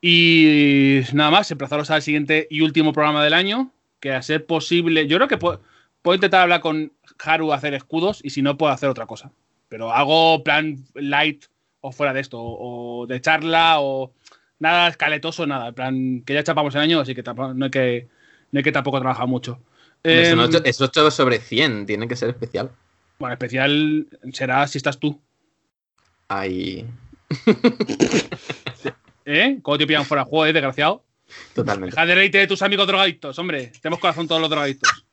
Y 0.00 1.00
nada 1.12 1.30
más, 1.30 1.50
emplazaros 1.50 1.90
al 1.90 2.02
siguiente 2.02 2.46
y 2.48 2.60
último 2.60 2.92
programa 2.92 3.24
del 3.24 3.34
año, 3.34 3.72
que 4.00 4.12
a 4.12 4.22
ser 4.22 4.46
posible, 4.46 5.06
yo 5.08 5.16
creo 5.16 5.28
que 5.28 5.38
puedo, 5.38 5.60
puedo 6.02 6.14
intentar 6.14 6.42
hablar 6.42 6.60
con 6.60 6.92
Haru 7.22 7.52
hacer 7.52 7.74
escudos 7.74 8.20
y 8.22 8.30
si 8.30 8.42
no 8.42 8.56
puedo 8.56 8.72
hacer 8.72 8.88
otra 8.88 9.06
cosa. 9.06 9.30
Pero 9.68 9.92
hago 9.92 10.42
plan 10.44 10.84
light 10.94 11.44
o 11.80 11.92
fuera 11.92 12.12
de 12.12 12.20
esto, 12.20 12.38
o, 12.40 13.06
de 13.06 13.20
charla 13.20 13.80
o 13.80 14.12
nada 14.58 14.88
escaletoso, 14.88 15.46
nada. 15.46 15.68
En 15.68 15.74
plan, 15.74 16.22
que 16.24 16.34
ya 16.34 16.44
chapamos 16.44 16.74
el 16.74 16.80
año, 16.82 17.00
así 17.00 17.14
que 17.14 17.22
no 17.22 17.64
hay 17.64 17.70
que, 17.70 18.08
no 18.52 18.58
hay 18.58 18.64
que 18.64 18.72
tampoco 18.72 19.00
trabajar 19.00 19.26
mucho. 19.26 19.60
Es 20.02 20.28
Em, 20.28 20.38
8 20.38 21.10
sobre 21.10 21.38
100, 21.40 21.86
tiene 21.86 22.08
que 22.08 22.16
ser 22.16 22.30
especial. 22.30 22.70
bueno, 23.18 23.34
especial 23.34 24.06
será 24.32 24.66
si 24.66 24.78
estás 24.78 24.98
tú. 24.98 25.20
Ahí, 26.28 26.86
¿Eh? 29.24 29.58
¿Cómo 29.62 29.78
te 29.78 29.86
pillan 29.86 30.04
fuera 30.04 30.24
de 30.24 30.30
juego, 30.30 30.46
eh, 30.46 30.52
desgraciado? 30.52 31.04
totalmente. 31.54 31.94
Deja 31.94 32.06
de 32.06 32.14
reírte 32.14 32.38
de 32.38 32.46
tus 32.46 32.62
amigos 32.62 32.86
drogadictos, 32.86 33.36
hombre. 33.38 33.72
Tenemos 33.80 33.98
corazón 33.98 34.28
todos 34.28 34.40
los 34.40 34.48
drogadictos. 34.48 35.05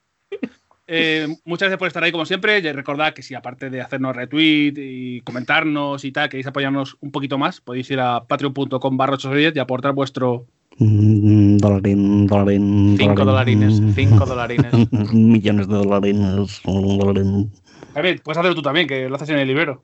Eh, 0.85 1.27
muchas 1.45 1.67
gracias 1.67 1.79
por 1.79 1.87
estar 1.87 2.03
ahí, 2.03 2.11
como 2.11 2.25
siempre. 2.25 2.59
Y 2.59 2.71
recordad 2.71 3.13
que 3.13 3.21
si 3.21 3.35
aparte 3.35 3.69
de 3.69 3.81
hacernos 3.81 4.15
retweet 4.15 4.73
y 4.77 5.21
comentarnos 5.21 6.03
y 6.03 6.11
tal, 6.11 6.29
queréis 6.29 6.47
apoyarnos 6.47 6.97
un 6.99 7.11
poquito 7.11 7.37
más, 7.37 7.61
podéis 7.61 7.89
ir 7.91 7.99
a 7.99 8.25
patreon.com 8.25 8.97
barra 8.97 9.13
810 9.13 9.55
y 9.55 9.59
aportar 9.59 9.93
vuestro... 9.93 10.45
Mm, 10.77 11.57
Dolarín, 11.57 12.25
dolarín. 12.27 12.95
Cinco 12.97 13.23
dolarines. 13.23 13.79
Cinco 13.95 14.25
dolarines. 14.25 14.73
Millones 15.13 15.67
de 15.67 15.73
dolarines. 15.75 16.61
dolarín. 16.65 17.51
Javier, 17.93 18.21
puedes 18.23 18.39
hacerlo 18.39 18.55
tú 18.55 18.63
también, 18.63 18.87
que 18.87 19.07
lo 19.07 19.15
haces 19.15 19.29
en 19.29 19.37
el 19.37 19.47
librero. 19.47 19.83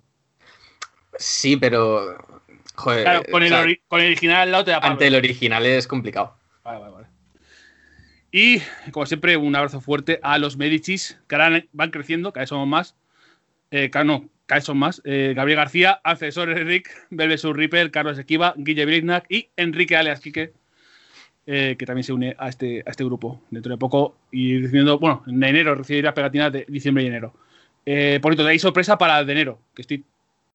Sí, 1.18 1.58
pero. 1.58 2.16
Joder. 2.76 3.04
Claro, 3.04 3.22
con 3.32 3.42
o 3.42 3.46
el, 3.46 3.50
sea, 3.52 3.64
ori- 3.64 3.82
con 3.88 4.00
el 4.02 4.08
original 4.08 4.38
al 4.42 4.52
lado 4.52 4.64
te 4.66 4.72
da 4.72 4.78
ante 4.80 5.06
el 5.08 5.16
original 5.16 5.66
es 5.66 5.86
complicado. 5.88 6.34
Vale, 6.64 6.80
vale, 6.80 6.92
vale. 6.94 6.99
Y, 8.32 8.60
como 8.92 9.06
siempre, 9.06 9.38
un 9.38 9.56
abrazo 9.56 9.82
fuerte 9.82 10.20
a 10.22 10.38
los 10.38 10.58
Medicis, 10.58 11.20
que 11.28 11.36
ahora 11.36 11.64
van 11.72 11.92
creciendo, 11.92 12.32
cada 12.32 12.44
vez 12.44 12.50
somos 12.50 12.68
más. 12.68 12.96
Eh, 13.72 13.90
no, 14.06 14.30
cada 14.46 14.58
vez 14.60 14.66
son 14.66 14.78
más. 14.78 15.02
Eh, 15.04 15.34
Gabriel 15.36 15.58
García, 15.58 16.00
Accesor 16.04 16.52
Enric, 16.52 16.90
Belbesur 17.10 17.56
Ripper, 17.58 17.90
Carlos 17.92 18.18
Esquiva, 18.18 18.54
Guille 18.58 18.86
Brignac 18.86 19.26
y 19.30 19.50
Enrique 19.58 19.96
Aleas 19.96 20.20
Quique, 20.20 20.54
eh, 21.48 21.76
que 21.78 21.86
también 21.86 22.04
se 22.04 22.14
une 22.14 22.36
a 22.38 22.50
este, 22.50 22.84
a 22.86 22.92
este 22.92 23.04
grupo 23.04 23.42
dentro 23.50 23.72
de 23.72 23.78
poco. 23.78 24.16
Y 24.32 24.60
recibiendo, 24.62 25.00
bueno, 25.00 25.24
en 25.26 25.44
enero 25.44 25.74
recibirás 25.74 26.14
pegatinas 26.14 26.52
de 26.52 26.66
diciembre 26.68 27.04
y 27.04 27.08
enero. 27.08 27.34
Eh, 27.86 28.20
por 28.22 28.34
cierto, 28.36 28.48
hay 28.48 28.60
sorpresa 28.60 28.98
para 28.98 29.20
el 29.20 29.26
de 29.26 29.32
enero, 29.34 29.60
que 29.74 29.82
estoy 29.82 30.04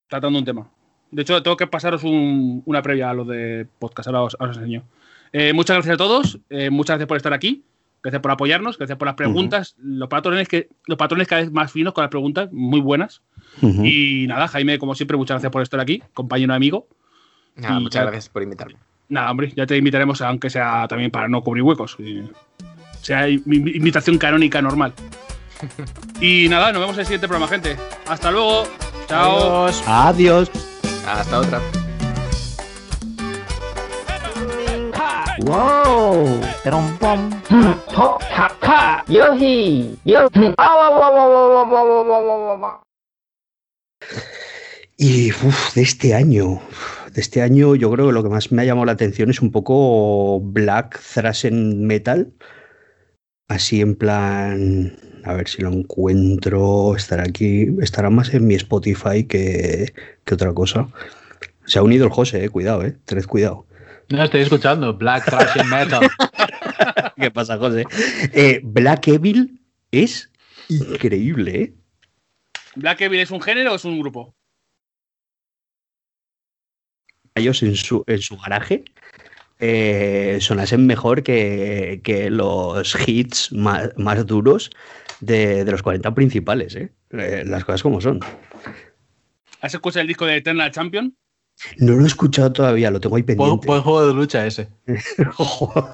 tratando 0.09 0.39
un 0.39 0.45
tema. 0.45 0.71
De 1.11 1.23
hecho, 1.23 1.43
tengo 1.43 1.57
que 1.57 1.67
pasaros 1.67 2.05
un- 2.05 2.63
una 2.67 2.83
previa 2.83 3.11
a 3.11 3.15
lo 3.15 3.25
de 3.25 3.67
podcast, 3.79 4.09
ahora 4.09 4.23
os 4.23 4.37
enseño. 4.41 4.85
Eh, 5.37 5.53
muchas 5.53 5.75
gracias 5.79 5.95
a 5.95 5.99
todos, 5.99 6.39
eh, 6.49 6.71
muchas 6.71 6.95
gracias 6.95 7.09
por 7.09 7.17
estar 7.17 7.33
aquí. 7.33 7.65
Gracias 8.05 8.23
por 8.23 8.31
apoyarnos, 8.31 8.79
gracias 8.79 8.97
por 8.97 9.07
las 9.07 9.17
preguntas. 9.17 9.75
los, 9.79 10.09
patrones 10.09 10.47
que, 10.47 10.69
los 10.87 10.97
patrones 10.97 11.27
cada 11.27 11.41
vez 11.43 11.51
más 11.51 11.73
finos 11.73 11.93
con 11.93 12.03
las 12.03 12.11
preguntas, 12.11 12.53
muy 12.53 12.81
buenas. 12.81 13.21
Y 13.61 14.27
nada, 14.29 14.47
Jaime, 14.47 14.79
como 14.79 14.95
siempre, 14.95 15.17
muchas 15.17 15.37
gracias 15.37 15.51
por 15.51 15.63
estar 15.63 15.81
aquí, 15.81 16.03
compañero 16.13 16.55
amigo. 16.55 16.87
Nada, 17.57 17.79
Y 17.79 17.83
muchas 17.83 18.01
ya- 18.01 18.11
gracias 18.11 18.29
por 18.29 18.43
invitarme. 18.45 18.77
Nada, 19.09 19.31
hombre, 19.31 19.53
ya 19.57 19.67
te 19.67 19.77
invitaremos, 19.77 20.21
aunque 20.23 20.51
sea 20.51 20.87
también 20.87 21.11
para 21.11 21.29
no 21.29 21.43
cubrir 21.43 21.63
huecos. 21.65 21.97
y 21.99 22.23
sea 23.01 23.29
invitación 23.29 24.19
canónica 24.19 24.63
normal. 24.63 24.95
y 26.21 26.49
nada, 26.49 26.73
nos 26.73 26.81
vemos 26.81 26.95
en 26.97 27.01
el 27.01 27.07
siguiente 27.07 27.27
programa, 27.29 27.49
gente. 27.51 27.77
Hasta 28.07 28.31
luego. 28.31 28.65
Chao. 29.09 29.65
Adiós. 29.67 29.83
Adiós. 29.87 30.51
Hasta 31.07 31.41
otra. 31.41 31.84
¡Wow! 35.45 36.41
Y 44.97 45.31
de 45.75 45.83
este 45.83 46.15
año, 46.15 46.61
de 47.13 47.21
este 47.21 47.43
año 47.43 47.75
yo 47.75 47.91
creo 47.91 48.07
que 48.07 48.13
lo 48.13 48.23
que 48.23 48.31
más 48.31 48.53
me 48.53 48.63
ha 48.63 48.65
llamado 48.65 48.87
la 48.87 48.93
atención 48.93 49.29
es 49.29 49.43
un 49.43 49.51
poco 49.51 50.41
black 50.41 50.99
Thrashen 51.13 51.87
metal. 51.87 52.33
Así 53.49 53.83
en 53.83 53.97
plan, 53.97 54.97
a 55.25 55.35
ver 55.35 55.47
si 55.49 55.61
lo 55.61 55.71
encuentro, 55.71 56.97
estará 56.97 57.25
aquí, 57.25 57.69
estará 57.83 58.09
más 58.09 58.33
en 58.33 58.47
mi 58.47 58.55
Spotify 58.55 59.25
que, 59.25 59.93
que 60.25 60.35
otra 60.35 60.55
cosa. 60.55 60.89
Se 61.67 61.79
ha 61.79 61.83
unido 61.83 62.07
el 62.07 62.13
José, 62.13 62.47
eh, 62.47 62.49
cuidado, 62.49 62.83
eh, 62.83 62.97
cuidado. 63.29 63.67
No 64.11 64.23
estoy 64.23 64.43
escuchando. 64.43 64.93
Black 64.95 65.33
and 65.33 65.71
Metal. 65.71 66.09
¿Qué 67.17 67.31
pasa, 67.31 67.59
José? 67.59 67.85
Eh, 68.33 68.61
Black 68.63 69.09
Evil 69.09 69.61
es 69.91 70.31
increíble, 70.69 71.61
¿eh? 71.63 71.75
¿Black 72.77 73.01
Evil 73.03 73.21
es 73.21 73.31
un 73.31 73.41
género 73.41 73.73
o 73.73 73.77
es 73.77 73.85
un 73.85 73.99
grupo? 74.01 74.35
ellos 77.35 77.63
en 77.63 77.75
su, 77.77 78.05
en 78.07 78.21
su 78.21 78.37
garaje 78.37 78.85
eh, 79.59 80.39
sonasen 80.41 80.87
mejor 80.87 81.23
que, 81.23 82.01
que 82.05 82.31
los 82.31 82.97
hits 83.09 83.53
más, 83.53 83.91
más 83.97 84.25
duros 84.27 84.71
de, 85.21 85.65
de 85.65 85.73
los 85.73 85.83
40 85.83 86.15
principales, 86.15 86.75
¿eh? 86.77 86.93
Eh, 87.11 87.45
Las 87.47 87.65
cosas 87.65 87.83
como 87.83 88.01
son. 88.01 88.21
¿Has 89.61 89.75
escuchado 89.75 90.03
el 90.03 90.09
disco 90.09 90.27
de 90.27 90.37
Eternal 90.37 90.71
Champion? 90.71 91.17
No 91.79 91.93
lo 91.95 92.05
he 92.05 92.07
escuchado 92.07 92.53
todavía, 92.53 92.91
lo 92.91 93.01
tengo 93.01 93.17
ahí 93.17 93.23
pendiente. 93.23 93.67
buen 93.67 93.83
juego 93.83 94.07
de 94.07 94.15
lucha 94.15 94.47
ese. 94.47 94.69
Joder. 95.35 95.85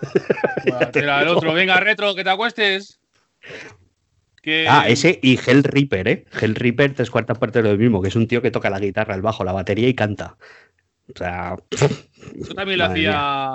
Bueno, 0.66 0.90
tira 0.90 1.22
el 1.22 1.28
otro. 1.28 1.52
Venga, 1.52 1.78
retro, 1.78 2.14
que 2.14 2.24
te 2.24 2.30
acuestes. 2.30 3.00
Que... 4.42 4.66
ah, 4.68 4.88
ese 4.88 5.20
y 5.22 5.38
Hell 5.38 5.62
Reaper, 5.62 6.08
¿eh? 6.08 6.24
Hell 6.40 6.54
Reaper, 6.54 6.94
tres 6.94 7.10
cuartas 7.10 7.38
partes 7.38 7.62
de 7.62 7.72
lo 7.72 7.78
mismo, 7.78 8.00
que 8.00 8.08
es 8.08 8.16
un 8.16 8.26
tío 8.26 8.40
que 8.40 8.50
toca 8.50 8.70
la 8.70 8.80
guitarra, 8.80 9.14
el 9.14 9.22
bajo, 9.22 9.44
la 9.44 9.52
batería 9.52 9.88
y 9.88 9.94
canta. 9.94 10.36
O 11.14 11.18
sea, 11.18 11.56
Eso 12.40 12.54
también 12.54 12.78
lo 12.78 12.84
hacía 12.86 13.50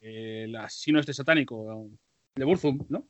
eh, 0.00 0.44
el 0.44 0.56
asesino 0.56 1.00
este 1.00 1.14
satánico 1.14 1.88
de 2.34 2.44
Burzum, 2.44 2.84
¿no? 2.88 3.06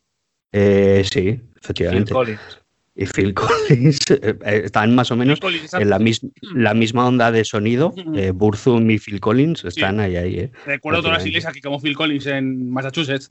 eh, 0.52 1.02
sí, 1.04 1.20
Phil 1.22 1.50
efectivamente. 1.62 2.12
Collins. 2.12 2.61
Y 2.94 3.06
Phil 3.06 3.32
Collins 3.34 4.10
eh, 4.10 4.36
eh, 4.44 4.62
están 4.64 4.94
más 4.94 5.10
o 5.10 5.16
menos 5.16 5.40
en 5.72 5.88
la, 5.88 5.98
mis- 5.98 6.26
la 6.42 6.74
misma 6.74 7.06
onda 7.06 7.32
de 7.32 7.44
sonido. 7.44 7.94
eh, 8.14 8.32
Burzum 8.32 8.90
y 8.90 8.98
Phil 8.98 9.18
Collins 9.20 9.64
están 9.64 9.98
ahí, 10.00 10.16
ahí, 10.16 10.38
¿eh? 10.40 10.52
Recuerdo 10.66 11.00
todas 11.02 11.18
las 11.18 11.26
iglesias 11.26 11.50
aquí 11.50 11.60
como 11.62 11.80
Phil 11.80 11.96
Collins 11.96 12.26
en 12.26 12.70
Massachusetts. 12.70 13.30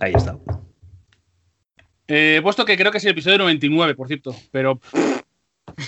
Ahí 0.00 0.12
está. 0.14 0.38
Eh, 2.06 2.40
puesto 2.42 2.64
que 2.64 2.76
creo 2.76 2.90
que 2.90 2.98
es 2.98 3.04
el 3.04 3.10
episodio 3.10 3.38
99, 3.38 3.94
por 3.94 4.08
cierto. 4.08 4.34
Pero 4.50 4.80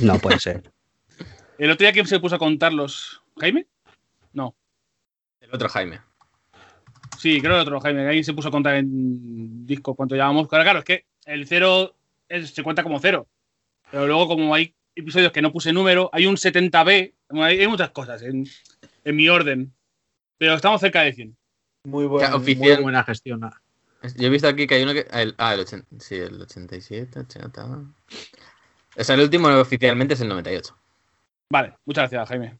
No 0.00 0.18
puede 0.18 0.38
ser. 0.38 0.70
el 1.58 1.70
otro 1.70 1.84
día, 1.84 1.92
¿quién 1.92 2.06
se 2.06 2.20
puso 2.20 2.34
a 2.36 2.38
contarlos? 2.38 3.22
¿Jaime? 3.38 3.66
No. 4.34 4.54
El 5.40 5.54
otro 5.54 5.68
Jaime. 5.70 6.00
Sí, 7.18 7.40
creo 7.40 7.54
el 7.54 7.62
otro 7.62 7.80
Jaime. 7.80 8.06
Alguien 8.06 8.24
se 8.24 8.34
puso 8.34 8.48
a 8.48 8.50
contar 8.50 8.76
en 8.76 9.66
disco 9.66 9.94
cuánto 9.94 10.14
llevamos. 10.14 10.48
Claro, 10.48 10.64
claro, 10.64 10.78
es 10.80 10.84
que 10.84 11.06
el 11.24 11.46
cero 11.46 11.96
es- 12.30 12.50
se 12.54 12.62
cuenta 12.62 12.82
como 12.82 12.98
cero. 12.98 13.28
Pero 13.90 14.06
luego, 14.06 14.28
como 14.28 14.54
hay 14.54 14.74
episodios 14.94 15.32
que 15.32 15.42
no 15.42 15.52
puse 15.52 15.72
número, 15.72 16.08
hay 16.12 16.26
un 16.26 16.36
70B. 16.36 17.14
bueno, 17.28 17.44
Hay, 17.44 17.60
hay 17.60 17.68
muchas 17.68 17.90
cosas 17.90 18.22
en, 18.22 18.46
en 19.04 19.16
mi 19.16 19.28
orden. 19.28 19.72
Pero 20.38 20.54
estamos 20.54 20.80
cerca 20.80 21.02
de 21.02 21.12
100. 21.12 21.36
Muy, 21.84 22.06
buen- 22.06 22.22
Ya, 22.24 22.30
muy 22.30 22.38
oficial. 22.40 22.82
buena 22.82 23.04
gestión. 23.04 23.40
Yo 24.16 24.26
he 24.26 24.30
visto 24.30 24.48
aquí 24.48 24.66
que 24.66 24.74
hay 24.76 24.82
uno 24.82 24.94
que. 24.94 25.06
el- 25.12 25.34
ah, 25.36 25.52
el 25.54 25.60
80, 25.60 25.86
sí, 25.98 26.14
el 26.14 26.40
87, 26.40 27.20
80. 27.20 27.64
O 28.96 29.04
sea, 29.04 29.14
el 29.14 29.20
último 29.22 29.48
oficialmente 29.48 30.14
es 30.14 30.20
el 30.22 30.28
98. 30.28 30.74
Vale, 31.52 31.74
muchas 31.84 32.10
gracias, 32.10 32.28
Jaime. 32.28 32.58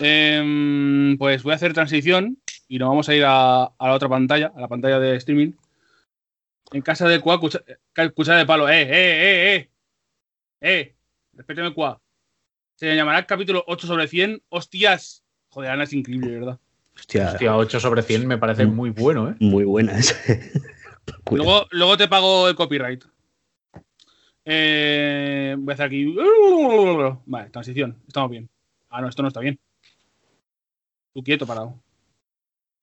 Em, 0.00 1.16
pues 1.18 1.42
voy 1.42 1.52
a 1.52 1.56
hacer 1.56 1.72
transición 1.72 2.38
y 2.68 2.78
nos 2.78 2.88
vamos 2.88 3.08
a 3.08 3.14
ir 3.14 3.24
a, 3.24 3.64
a 3.64 3.88
la 3.88 3.92
otra 3.94 4.08
pantalla, 4.08 4.52
a 4.54 4.60
la 4.60 4.68
pantalla 4.68 4.98
de 5.00 5.16
streaming. 5.16 5.52
En 6.72 6.82
casa 6.82 7.08
de 7.08 7.20
Cuá, 7.20 7.38
cucha- 7.40 7.62
cuchara 8.14 8.38
de 8.38 8.46
palo. 8.46 8.68
¡Eh, 8.68 8.82
eh, 8.82 8.86
eh, 8.90 9.54
eh! 9.56 9.70
¡Eh! 10.60 10.94
Respéteme, 11.32 11.72
Cuá. 11.72 12.00
Se 12.76 12.94
llamará 12.94 13.18
el 13.20 13.26
capítulo 13.26 13.64
8 13.66 13.86
sobre 13.86 14.06
100. 14.08 14.42
¡Hostias! 14.50 15.24
Joder, 15.50 15.70
Ana 15.70 15.84
es 15.84 15.92
increíble, 15.92 16.38
¿verdad? 16.38 16.58
Hostia, 16.94 17.28
Hostia, 17.32 17.56
8 17.56 17.80
sobre 17.80 18.02
100 18.02 18.26
me 18.26 18.38
parece 18.38 18.66
Mm. 18.66 18.74
muy 18.74 18.90
bueno, 18.90 19.30
¿eh? 19.30 19.36
muy 19.40 19.64
buena 19.64 19.96
esa. 19.98 20.14
Luego, 21.30 21.66
luego 21.70 21.96
te 21.96 22.06
pago 22.08 22.48
el 22.48 22.54
copyright. 22.54 23.04
Eh, 24.44 25.56
voy 25.58 25.72
a 25.72 25.74
hacer 25.74 25.86
aquí. 25.86 26.14
Vale, 27.26 27.50
transición. 27.50 27.96
Estamos 28.06 28.30
bien. 28.30 28.48
Ah, 28.90 29.00
no, 29.00 29.08
esto 29.08 29.22
no 29.22 29.28
está 29.28 29.40
bien. 29.40 29.58
Tú 31.14 31.22
quieto, 31.22 31.46
parado. 31.46 31.78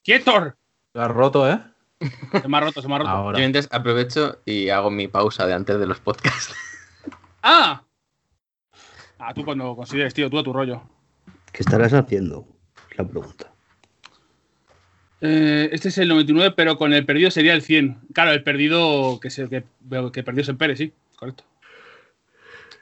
¡Quieto! 0.04 0.56
Lo 0.94 1.02
has 1.02 1.12
roto, 1.12 1.50
¿eh? 1.52 1.60
Se 2.00 2.48
me 2.48 2.58
ha 2.58 2.60
roto, 2.62 2.82
se 2.82 2.88
me 2.88 2.96
ha 2.96 2.98
roto. 3.00 3.10
Yo 3.10 3.16
Ahora. 3.16 3.40
mientras 3.40 3.68
aprovecho 3.72 4.42
y 4.46 4.70
hago 4.70 4.92
mi 4.92 5.08
pausa 5.08 5.48
de 5.48 5.54
antes 5.54 5.80
de 5.80 5.86
los 5.86 6.00
podcasts. 6.00 6.54
¡Ah! 7.44 7.84
Ah, 9.18 9.34
tú 9.34 9.46
cuando 9.46 9.76
consideres, 9.76 10.14
tío, 10.14 10.30
tú 10.30 10.38
a 10.38 10.44
tu 10.44 10.52
rollo. 10.52 10.82
¿Qué 11.52 11.64
estarás 11.64 11.94
haciendo? 11.94 12.46
Es 12.92 12.98
la 12.98 13.08
pregunta. 13.08 13.52
Eh, 15.22 15.70
este 15.72 15.88
es 15.88 15.98
el 15.98 16.10
99, 16.10 16.54
pero 16.56 16.78
con 16.78 16.94
el 16.94 17.06
perdido 17.06 17.32
sería 17.32 17.54
el 17.54 17.62
100. 17.62 18.08
Claro, 18.14 18.32
el 18.32 18.44
perdido 18.44 19.20
que, 19.22 19.30
se, 19.30 19.48
que, 19.50 19.64
que 20.14 20.24
perdió 20.24 20.42
es 20.42 20.50
el 20.50 20.58
Pérez, 20.58 20.78
sí, 20.78 20.94
correcto. 21.16 21.46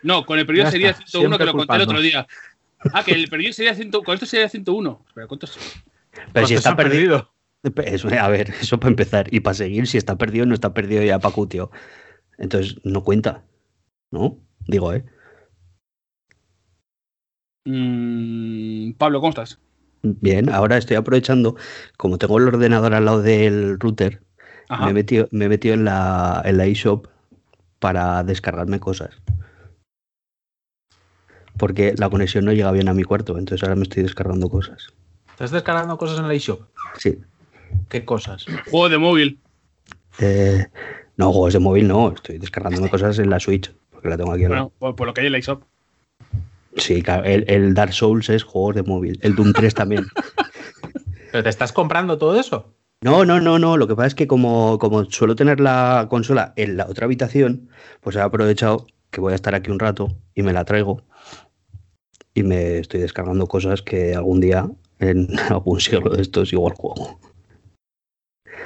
No, 0.02 0.26
con 0.26 0.40
el 0.40 0.46
perdido 0.46 0.66
Ya 0.66 0.72
sería 0.72 0.90
está, 0.90 1.04
el 1.04 1.10
101 1.10 1.38
que 1.38 1.46
lo 1.46 1.54
conté 1.54 1.76
el 1.76 1.82
otro 1.82 2.02
día. 2.02 2.28
Ah, 2.94 3.04
que 3.04 3.14
el 3.14 3.30
perdido 3.30 3.54
sería 3.54 3.76
100, 3.76 3.92
con 3.92 4.14
esto 4.14 4.26
sería 4.26 4.50
101. 4.50 5.06
Espera, 5.08 5.28
¿cuántos? 5.28 5.58
Pero 6.12 6.26
si 6.26 6.32
¿Cuántos 6.34 6.52
está 6.52 6.76
perdido. 6.76 7.32
Eso, 7.64 8.10
a 8.10 8.28
ver, 8.28 8.50
eso 8.62 8.80
para 8.80 8.90
empezar. 8.90 9.34
Y 9.34 9.40
para 9.40 9.54
seguir, 9.54 9.88
si 9.88 9.98
está 9.98 10.18
perdido, 10.18 10.46
no 10.46 10.54
está 10.54 10.74
perdido 10.74 11.04
ya 11.04 11.20
para 11.20 11.36
tío. 11.48 11.72
Entonces, 12.38 12.78
no 12.84 13.04
cuenta. 13.04 13.44
¿No? 14.12 14.38
Digo, 14.68 14.94
¿eh? 14.94 15.06
Mm, 17.66 18.94
Pablo, 18.94 19.22
¿cómo 19.22 19.30
estás? 19.30 19.60
Bien, 20.04 20.50
ahora 20.50 20.78
estoy 20.78 20.98
aprovechando, 20.98 21.56
como 21.98 22.18
tengo 22.18 22.38
el 22.38 22.48
ordenador 22.48 22.94
al 22.94 23.06
lado 23.06 23.22
del 23.22 23.80
router, 23.80 24.22
Ajá. 24.68 24.86
me 24.86 24.92
he 24.92 24.94
metido, 24.94 25.30
me 25.32 25.46
he 25.46 25.50
metido 25.50 25.74
en 25.76 25.86
la, 25.86 26.42
en 26.44 26.58
la 26.58 26.66
eShop 26.66 27.08
para 27.80 28.22
descargarme 28.24 28.82
cosas. 28.82 29.22
Porque 31.58 31.94
la 31.98 32.10
conexión 32.10 32.44
no 32.44 32.52
llega 32.52 32.72
bien 32.74 32.90
a 32.90 32.94
mi 32.94 33.04
cuarto, 33.04 33.38
entonces 33.38 33.64
ahora 33.64 33.76
me 33.76 33.84
estoy 33.84 34.04
descargando 34.04 34.50
cosas. 34.50 34.88
¿Estás 35.30 35.52
descargando 35.52 35.98
cosas 35.98 36.20
en 36.20 36.28
la 36.28 36.34
eShop? 36.34 36.62
Sí. 36.98 37.18
¿Qué 37.90 38.06
cosas? 38.06 38.46
Juego 38.70 38.90
de 38.90 38.98
móvil. 38.98 39.40
Eh, 40.20 40.66
no, 41.18 41.32
juegos 41.32 41.54
de 41.54 41.60
móvil 41.60 41.88
no, 41.88 42.12
estoy 42.12 42.38
descargándome 42.38 42.90
cosas 42.90 43.20
en 43.20 43.30
la 43.30 43.40
Switch, 43.40 43.74
porque 43.92 44.10
la 44.10 44.18
tengo 44.18 44.32
aquí. 44.32 44.46
Bueno, 44.46 44.72
por, 44.80 44.96
por 44.96 45.08
lo 45.08 45.14
que 45.14 45.22
hay 45.22 45.28
en 45.28 45.34
la 45.34 45.40
eShop. 45.40 45.64
Sí, 46.78 47.02
claro, 47.04 47.24
el, 47.24 47.46
el 47.48 47.74
Dark 47.74 47.94
Souls 47.94 48.30
es 48.30 48.44
juegos 48.44 48.76
de 48.76 48.84
móvil, 48.84 49.20
el 49.22 49.36
Doom 49.36 49.54
3 49.54 49.74
también. 49.74 50.06
¿Pero 51.32 51.44
te 51.44 51.50
estás 51.50 51.72
comprando 51.72 52.18
todo 52.18 52.40
eso? 52.40 52.74
No, 53.02 53.26
no, 53.26 53.42
no, 53.42 53.60
no. 53.60 53.76
Lo 53.76 53.88
que 53.88 53.96
pasa 53.96 54.08
es 54.08 54.16
que 54.16 54.28
como, 54.28 54.80
como 54.80 55.04
suelo 55.06 55.36
tener 55.36 55.60
la 55.60 56.08
consola 56.10 56.54
en 56.56 56.78
la 56.78 56.86
otra 56.88 57.06
habitación, 57.06 57.70
pues 58.02 58.16
he 58.16 58.22
aprovechado 58.22 58.88
que 59.12 59.20
voy 59.20 59.34
a 59.34 59.36
estar 59.36 59.54
aquí 59.54 59.72
un 59.72 59.80
rato 59.80 60.16
y 60.36 60.42
me 60.42 60.54
la 60.54 60.64
traigo. 60.64 61.04
Y 62.34 62.44
me 62.44 62.78
estoy 62.78 63.02
descargando 63.02 63.46
cosas 63.48 63.82
que 63.82 64.16
algún 64.16 64.40
día 64.40 64.70
en 65.00 65.28
algún 65.50 65.80
siglo 65.82 66.12
de 66.12 66.22
estos 66.22 66.54
igual 66.54 66.74
juego. 66.76 67.20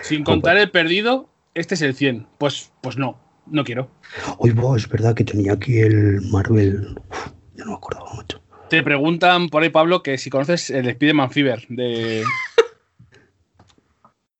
Sin 0.02 0.24
contar 0.24 0.58
el 0.58 0.72
perdido, 0.72 1.30
este 1.54 1.76
es 1.76 1.82
el 1.82 1.96
100. 1.96 2.28
Pues, 2.38 2.72
pues 2.82 2.98
no, 2.98 3.20
no 3.48 3.64
quiero. 3.64 3.90
Oye, 4.38 4.54
vos, 4.54 4.84
es 4.84 4.90
verdad 4.90 5.16
que 5.16 5.24
tenía 5.24 5.54
aquí 5.54 5.80
el 5.80 6.22
Marvel. 6.32 6.98
Uf, 7.10 7.32
ya 7.56 7.66
no 7.66 7.72
me 7.72 7.78
acordaba 7.78 8.14
mucho. 8.14 8.42
Te 8.70 8.84
preguntan 8.84 9.50
por 9.50 9.64
ahí, 9.64 9.70
Pablo, 9.70 10.04
que 10.04 10.18
si 10.18 10.30
conoces 10.30 10.70
el 10.70 10.88
Spider-Man 10.88 11.32
Fever 11.32 11.66
de. 11.70 12.24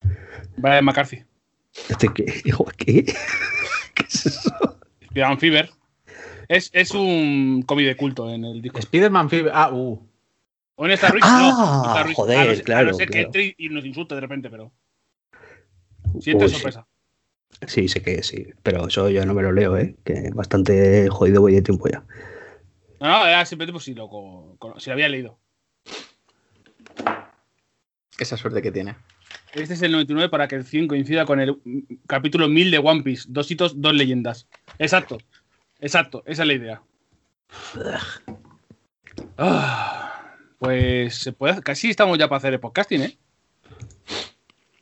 Brian 0.56 0.84
McCarthy. 0.84 1.24
Este 1.88 2.08
hijo, 2.44 2.66
¿qué? 2.76 3.04
¿Qué 3.94 4.04
es 4.08 4.26
eso? 4.26 4.78
Spider-Man 5.00 5.38
Fever. 5.38 5.70
Es, 6.48 6.70
es 6.72 6.92
un 6.92 7.62
cómic 7.66 7.86
de 7.86 7.96
culto 7.96 8.30
en 8.30 8.44
el 8.44 8.62
disco. 8.62 8.78
Spider-Man 8.78 9.28
Fever. 9.30 9.52
Ah, 9.54 9.70
uh. 9.72 10.02
O 10.80 10.86
en 10.86 10.92
esta 10.92 11.08
Ruiz, 11.08 11.24
Ah, 11.26 11.82
no. 11.84 11.90
Star 11.90 12.04
Ruiz, 12.04 12.16
joder, 12.16 12.38
a 12.38 12.44
no 12.44 12.50
ser, 12.52 12.60
a 12.60 12.64
claro, 12.64 12.90
no 12.90 12.94
ser 12.94 13.06
que 13.06 13.12
claro. 13.12 13.26
entre 13.26 13.54
y 13.58 13.68
nos 13.68 13.84
insulte 13.84 14.14
de 14.14 14.20
repente, 14.20 14.48
pero. 14.48 14.72
Siente 16.20 16.44
Uy, 16.44 16.50
sorpresa. 16.50 16.86
Sí, 17.66 17.88
sé 17.88 18.02
que 18.02 18.22
sí, 18.22 18.46
pero 18.62 18.86
eso 18.86 19.08
yo 19.10 19.24
no 19.26 19.34
me 19.34 19.42
lo 19.42 19.52
leo, 19.52 19.76
¿eh? 19.76 19.96
Que 20.04 20.30
bastante 20.32 21.08
jodido 21.08 21.40
voy 21.40 21.54
de 21.54 21.62
tiempo 21.62 21.88
ya. 21.88 22.04
No, 23.00 23.08
no, 23.08 23.26
era 23.26 23.44
simplemente 23.46 23.72
pues 23.72 23.84
si 23.84 23.94
lo, 23.94 24.08
con- 24.08 24.80
si 24.80 24.90
lo 24.90 24.94
había 24.94 25.08
leído. 25.08 25.38
Esa 28.18 28.36
suerte 28.36 28.62
que 28.62 28.72
tiene. 28.72 28.96
Este 29.54 29.74
es 29.74 29.82
el 29.82 29.92
99 29.92 30.28
para 30.28 30.46
que 30.48 30.56
el 30.56 30.64
100 30.64 30.88
coincida 30.88 31.24
con 31.24 31.40
el 31.40 31.56
capítulo 32.06 32.48
1000 32.48 32.70
de 32.70 32.78
One 32.78 33.02
Piece. 33.02 33.24
Dos 33.28 33.50
hitos, 33.50 33.80
dos 33.80 33.94
leyendas. 33.94 34.46
Exacto. 34.78 35.18
Exacto. 35.80 36.22
Esa 36.26 36.42
es 36.42 36.48
la 36.48 36.54
idea. 36.54 36.82
Ah, 39.36 40.34
pues 40.58 41.14
se 41.16 41.32
puede, 41.32 41.60
casi 41.62 41.90
estamos 41.90 42.18
ya 42.18 42.28
para 42.28 42.38
hacer 42.38 42.52
el 42.54 42.60
podcasting, 42.60 43.02
¿eh? 43.02 43.18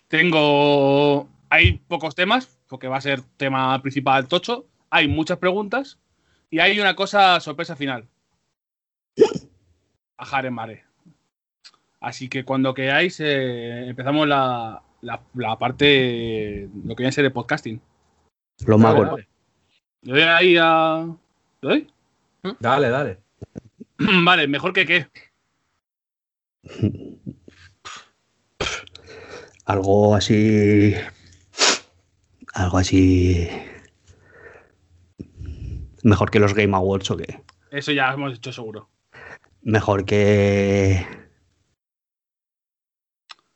Tengo. 0.09 1.29
Hay 1.51 1.79
pocos 1.89 2.15
temas, 2.15 2.59
porque 2.69 2.89
va 2.89 2.97
a 2.97 3.01
ser 3.01 3.23
tema 3.37 3.81
principal 3.83 4.29
tocho. 4.29 4.67
Hay 4.91 5.09
muchas 5.09 5.39
preguntas. 5.39 5.99
Y 6.51 6.61
hay 6.61 6.79
una 6.79 6.95
cosa 6.95 7.41
sorpresa 7.41 7.77
final. 7.77 8.07
A 10.17 10.25
Jare 10.25 10.51
Mare. 10.51 10.85
Así 12.01 12.29
que 12.29 12.45
cuando 12.45 12.75
queráis, 12.75 13.19
eh, 13.21 13.89
empezamos 13.89 14.29
la, 14.29 14.83
la, 15.01 15.23
la 15.35 15.59
parte. 15.59 16.69
Lo 16.85 16.95
que 16.95 17.03
viene 17.03 17.09
a 17.09 17.13
ser 17.13 17.25
el 17.25 17.33
podcasting. 17.33 17.81
Lo 18.67 18.79
mago. 18.79 19.05
dale. 19.05 19.29
¿Le 20.03 20.13
doy 20.13 20.23
ahí 20.23 20.57
a. 20.61 21.07
¿Le 21.63 21.69
doy? 21.69 21.91
Dale, 22.61 22.91
dale. 22.91 23.19
vale, 24.25 24.47
mejor 24.47 24.73
que 24.73 24.87
qué. 24.87 25.09
Algo 29.67 30.15
así. 30.15 30.95
Algo 32.55 32.79
así. 32.79 33.49
Mejor 36.03 36.31
que 36.31 36.39
los 36.39 36.55
Game 36.55 36.75
Awards 36.77 37.11
o 37.11 37.17
qué. 37.17 37.43
Eso 37.71 37.93
ya 37.93 38.13
hemos 38.13 38.35
hecho 38.37 38.53
seguro. 38.53 38.89
Mejor 39.63 40.05
que. 40.05 41.05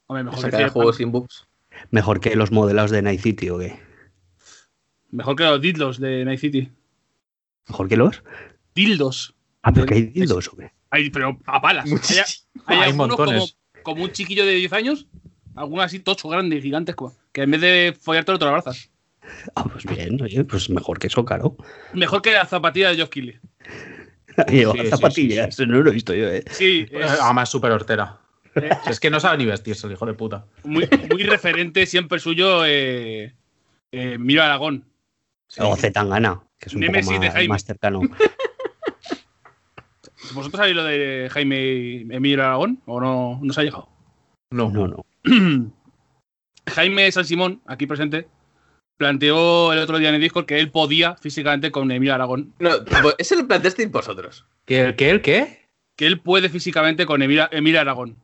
Hombre, 0.07 0.25
mejor 0.25 0.51
que, 0.51 0.57
el 0.57 0.71
juego 0.71 0.93
sin 0.93 1.13
bugs. 1.13 1.47
Mejor 1.91 2.19
que 2.21 2.35
los 2.35 2.51
modelos 2.51 2.91
de 2.91 3.03
Night 3.03 3.21
City 3.21 3.49
o 3.51 3.59
qué. 3.59 3.79
mejor 5.11 5.37
que 5.37 5.45
los 5.45 5.61
dildos 5.61 6.01
de 6.01 6.25
Night 6.25 6.41
City. 6.41 6.73
Mejor 7.69 7.89
que 7.89 7.97
los. 7.97 8.25
Dildos. 8.75 9.37
Ah, 9.63 9.73
porque 9.73 9.95
hay 9.95 10.01
Es- 10.03 10.13
dildos 10.13 10.49
o 10.49 10.57
qué. 10.57 10.73
Hay, 10.91 11.09
pero 11.11 11.39
a 11.47 11.61
palas. 11.61 11.85
Hay, 12.67 12.79
hay 12.79 12.91
Hay 12.91 12.93
montones. 12.93 13.57
Como, 13.83 13.85
como 13.85 14.05
un 14.05 14.11
chiquillo 14.11 14.45
de 14.45 14.55
10 14.55 14.73
años. 14.73 15.07
Algunos 15.57 15.85
así 15.85 15.99
tocho, 16.01 16.29
grandes, 16.29 16.63
gigantes. 16.63 16.95
como- 16.95 17.15
Que 17.33 17.43
en 17.43 17.51
vez 17.51 17.61
de 17.61 17.97
follarte 18.01 18.33
te 18.33 18.39
lo 18.45 18.49
abrazas. 18.49 18.91
Ah, 19.55 19.65
pues 19.65 19.85
bien, 19.85 20.21
oye, 20.23 20.43
pues 20.45 20.71
mejor 20.71 20.99
que 20.99 21.07
eso, 21.09 21.25
claro. 21.25 21.57
Mejor 21.93 22.23
que 22.23 22.33
la 22.33 22.47
zapatilla 22.47 22.91
de 22.91 23.01
Josh 23.03 23.09
Kelly. 23.11 23.39
Lleva 24.49 24.73
sí, 24.73 24.79
sí, 24.83 24.89
zapatillas, 24.89 25.59
no 25.61 25.81
lo 25.83 25.91
he 25.91 25.95
visto 25.95 26.15
yo, 26.15 26.29
eh. 26.29 26.43
Sí, 26.51 26.87
es 26.91 27.11
Además, 27.21 27.49
súper 27.49 27.73
hortera. 27.73 28.19
eh, 28.55 28.71
Es 28.87 28.99
que 29.01 29.11
no 29.11 29.21
sabe 29.21 29.39
ni 29.39 29.45
vestirse 29.47 29.87
el 29.87 29.93
hijo 29.93 30.07
de 30.07 30.15
puta. 30.15 30.47
muy, 30.65 30.89
muy 31.11 31.23
referente 31.25 31.85
siempre 31.87 32.19
suyo. 32.19 32.65
Eh, 32.65 33.35
eh, 33.93 34.19
Miro 34.19 34.43
Aragón. 34.43 34.85
O 35.59 35.77
Zetangana, 35.77 36.41
que 36.59 36.69
es 36.69 36.75
un 36.75 36.81
Nemesis 36.81 37.07
poco 37.11 37.21
de 37.21 37.27
más, 37.27 37.35
Jaime. 37.35 37.49
más 37.49 37.65
cercano. 37.65 38.01
¿Vosotros 40.35 40.59
sabéis 40.59 40.77
lo 40.77 40.85
de 40.85 41.29
Jaime 41.33 41.61
y 41.61 42.01
Emilio 42.11 42.45
Aragón? 42.45 42.81
¿O 42.87 43.01
no, 43.01 43.39
no 43.43 43.51
os 43.51 43.59
ha 43.59 43.63
llegado? 43.65 43.89
No. 44.51 44.71
No, 44.71 44.87
no. 44.87 45.05
Jaime 46.69 47.11
San 47.13 47.25
Simón, 47.25 47.61
aquí 47.67 47.87
presente, 47.87 48.29
planteó 48.97 49.73
el 49.73 49.79
otro 49.81 49.99
día 49.99 50.09
en 50.11 50.17
el 50.17 50.21
Discord 50.21 50.47
que 50.47 50.61
él 50.61 50.71
podía 50.71 51.17
físicamente 51.17 51.71
con 51.71 51.91
Emilio 51.91 52.15
Aragón. 52.15 52.55
No, 52.59 52.71
pues 53.03 53.15
ese 53.19 53.37
lo 53.37 53.47
planteasteis 53.49 53.91
vosotros. 53.91 54.47
¿Qué, 54.67 54.81
el 54.83 54.97
qué, 54.97 55.11
el 55.11 55.23
qué? 55.23 55.69
Que 55.97 56.07
él 56.07 56.21
puede 56.21 56.49
físicamente 56.49 57.07
con 57.07 57.23
Emilio, 57.23 57.49
Emilio 57.51 57.81
Aragón. 57.81 58.17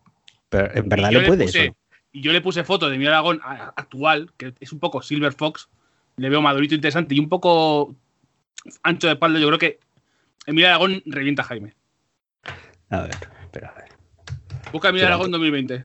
Pero 0.48 0.70
en 0.74 0.88
verdad 0.88 1.10
le 1.10 1.22
puede 1.26 1.44
puse- 1.46 1.64
eso. 1.66 1.76
Y 2.12 2.20
yo 2.22 2.32
le 2.32 2.40
puse 2.40 2.64
foto 2.64 2.88
de 2.88 2.94
Emilio 2.94 3.12
Aragón 3.12 3.40
actual, 3.44 4.32
que 4.38 4.54
es 4.60 4.72
un 4.72 4.78
poco 4.78 5.02
Silver 5.02 5.32
Fox. 5.32 5.68
Le 6.16 6.30
veo 6.30 6.40
madurito, 6.40 6.74
interesante 6.74 7.14
y 7.14 7.18
un 7.18 7.28
poco 7.28 7.94
ancho 8.82 9.06
de 9.06 9.14
espalda. 9.14 9.38
Yo 9.38 9.48
creo 9.48 9.58
que 9.58 9.80
Emilio 10.46 10.68
Aragón 10.68 11.02
revienta 11.04 11.42
a 11.42 11.46
Jaime. 11.46 11.74
A 12.88 13.00
ver, 13.02 13.10
espera, 13.42 13.68
a 13.68 13.74
ver. 13.80 13.88
Busca 14.72 14.88
Emilio 14.88 15.06
Aragón 15.08 15.30
2020. 15.30 15.84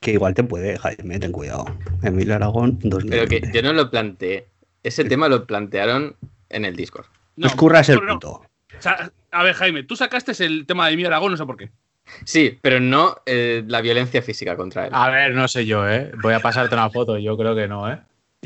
Que 0.00 0.12
igual 0.12 0.34
te 0.34 0.44
puede, 0.44 0.78
Jaime, 0.78 1.18
ten 1.18 1.32
cuidado. 1.32 1.66
Emilio 2.02 2.34
Aragón, 2.34 2.78
Pero 2.78 2.96
2020. 2.98 3.40
que 3.40 3.52
yo 3.52 3.62
no 3.62 3.72
lo 3.72 3.90
planteé. 3.90 4.46
Ese 4.82 5.04
tema 5.04 5.28
lo 5.28 5.46
plantearon 5.46 6.16
en 6.48 6.64
el 6.64 6.76
Discord. 6.76 7.06
No, 7.36 7.50
curras 7.56 7.88
el 7.88 7.96
no, 7.96 8.12
punto. 8.12 8.30
O 8.30 8.82
sea, 8.82 9.10
a 9.30 9.42
ver, 9.42 9.54
Jaime, 9.54 9.82
tú 9.82 9.96
sacaste 9.96 10.32
el 10.44 10.66
tema 10.66 10.86
de 10.86 10.92
Emilio 10.92 11.08
Aragón, 11.08 11.32
no 11.32 11.36
sé 11.36 11.44
por 11.44 11.56
qué. 11.56 11.70
Sí, 12.24 12.58
pero 12.62 12.80
no 12.80 13.16
eh, 13.26 13.64
la 13.66 13.80
violencia 13.80 14.22
física 14.22 14.56
contra 14.56 14.86
él. 14.86 14.90
A 14.94 15.10
ver, 15.10 15.34
no 15.34 15.48
sé 15.48 15.66
yo, 15.66 15.88
¿eh? 15.88 16.12
Voy 16.22 16.34
a 16.34 16.40
pasarte 16.40 16.74
una 16.74 16.90
foto. 16.90 17.18
Yo 17.18 17.36
creo 17.36 17.54
que 17.54 17.66
no, 17.66 17.90
¿eh? 17.90 17.98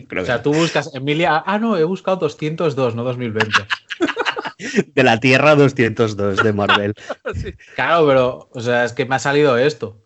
Creo 0.08 0.22
O 0.22 0.26
sea, 0.26 0.42
tú 0.42 0.52
buscas 0.54 0.94
Emilia. 0.94 1.42
Ah, 1.46 1.58
no, 1.58 1.76
he 1.76 1.84
buscado 1.84 2.16
202, 2.16 2.94
no 2.94 3.04
2020. 3.04 3.52
que 4.58 4.92
de 4.94 5.02
la 5.02 5.18
Tierra 5.20 5.54
202 5.56 6.42
de 6.42 6.52
Marvel. 6.52 6.94
Claro, 7.74 8.06
pero, 8.06 8.48
o 8.52 8.60
sea, 8.60 8.84
es 8.84 8.92
que 8.92 9.06
me 9.06 9.16
ha 9.16 9.18
salido 9.18 9.56
esto. 9.56 10.02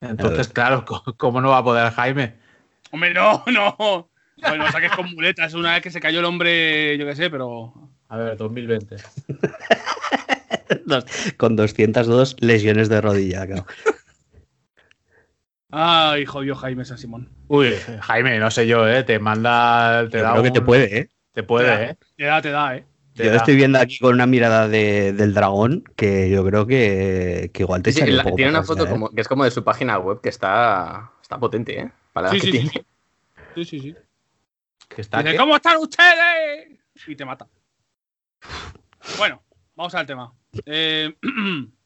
Entonces, 0.00 0.48
claro, 0.48 0.84
co- 0.86 1.14
¿cómo 1.16 1.40
no 1.40 1.50
va 1.50 1.58
a 1.58 1.64
poder 1.64 1.90
Jaime? 1.92 2.34
Hombre, 2.90 3.14
no, 3.14 3.44
no. 3.46 4.10
Bueno, 4.36 4.64
no 4.64 4.72
saques 4.72 4.92
con 4.92 5.10
muletas. 5.12 5.52
Una 5.54 5.74
vez 5.74 5.82
que 5.82 5.90
se 5.90 6.00
cayó 6.00 6.20
el 6.20 6.24
hombre, 6.24 6.96
yo 6.98 7.06
qué 7.06 7.14
sé, 7.14 7.28
pero. 7.30 7.72
A 8.08 8.16
ver, 8.16 8.36
2020. 8.36 8.96
Dos- 10.86 11.04
Con 11.36 11.56
202 11.56 12.36
lesiones 12.40 12.88
de 12.88 13.00
rodilla, 13.00 13.46
claro. 13.46 13.66
Ay, 15.70 16.24
jodió 16.26 16.56
Jaime 16.56 16.84
San 16.84 16.98
Simón. 16.98 17.28
Uy, 17.48 17.74
Jaime, 18.00 18.38
no 18.38 18.50
sé 18.50 18.66
yo, 18.66 18.88
¿eh? 18.88 19.04
Te 19.04 19.18
manda. 19.18 20.08
Te 20.08 20.18
Yo 20.18 20.24
da 20.24 20.32
creo 20.32 20.42
que 20.42 20.50
te 20.50 20.60
puede, 20.62 20.98
¿eh? 20.98 21.08
Te 21.32 21.42
puede, 21.42 21.90
¿eh? 21.90 21.96
Te 22.16 22.24
da, 22.24 22.42
te 22.42 22.50
da, 22.50 22.76
eh. 22.76 22.84
Te 23.20 23.26
Yo 23.26 23.32
da. 23.32 23.36
estoy 23.38 23.56
viendo 23.56 23.78
aquí 23.78 23.98
con 23.98 24.14
una 24.14 24.26
mirada 24.26 24.68
de- 24.68 25.12
del 25.12 25.34
dragón 25.34 25.84
que 25.96 26.30
yo 26.30 26.44
creo 26.44 26.66
que, 26.66 27.50
que 27.52 27.62
igual 27.64 27.82
te 27.82 27.92
Sí, 27.92 27.98
echaría 27.98 28.14
un 28.14 28.16
la- 28.18 28.22
poco 28.24 28.36
tiene 28.36 28.50
una 28.50 28.62
foto 28.62 28.84
¿eh? 28.84 28.88
como, 28.88 29.10
que 29.10 29.20
es 29.20 29.28
como 29.28 29.44
de 29.44 29.50
su 29.50 29.62
página 29.62 29.98
web 29.98 30.20
que 30.22 30.28
está, 30.30 31.12
está 31.20 31.38
potente, 31.38 31.78
¿eh? 31.80 31.92
Para 32.12 32.28
la 32.28 32.30
Sí, 32.32 32.36
edad 32.38 32.44
sí, 32.44 32.50
que 32.52 32.58
sí. 32.58 32.70
tiene. 32.70 32.86
Sí, 33.54 33.64
sí, 33.64 33.80
sí. 33.80 33.96
Que 34.88 35.00
está 35.02 35.18
Dice, 35.18 35.32
¿qué? 35.32 35.36
¿cómo 35.38 35.56
están 35.56 35.76
ustedes? 35.78 36.78
Y 37.06 37.16
te 37.16 37.24
mata. 37.24 37.46
Bueno, 39.18 39.42
vamos 39.76 39.94
al 39.94 40.06
tema. 40.06 40.32
Eh, 40.66 41.14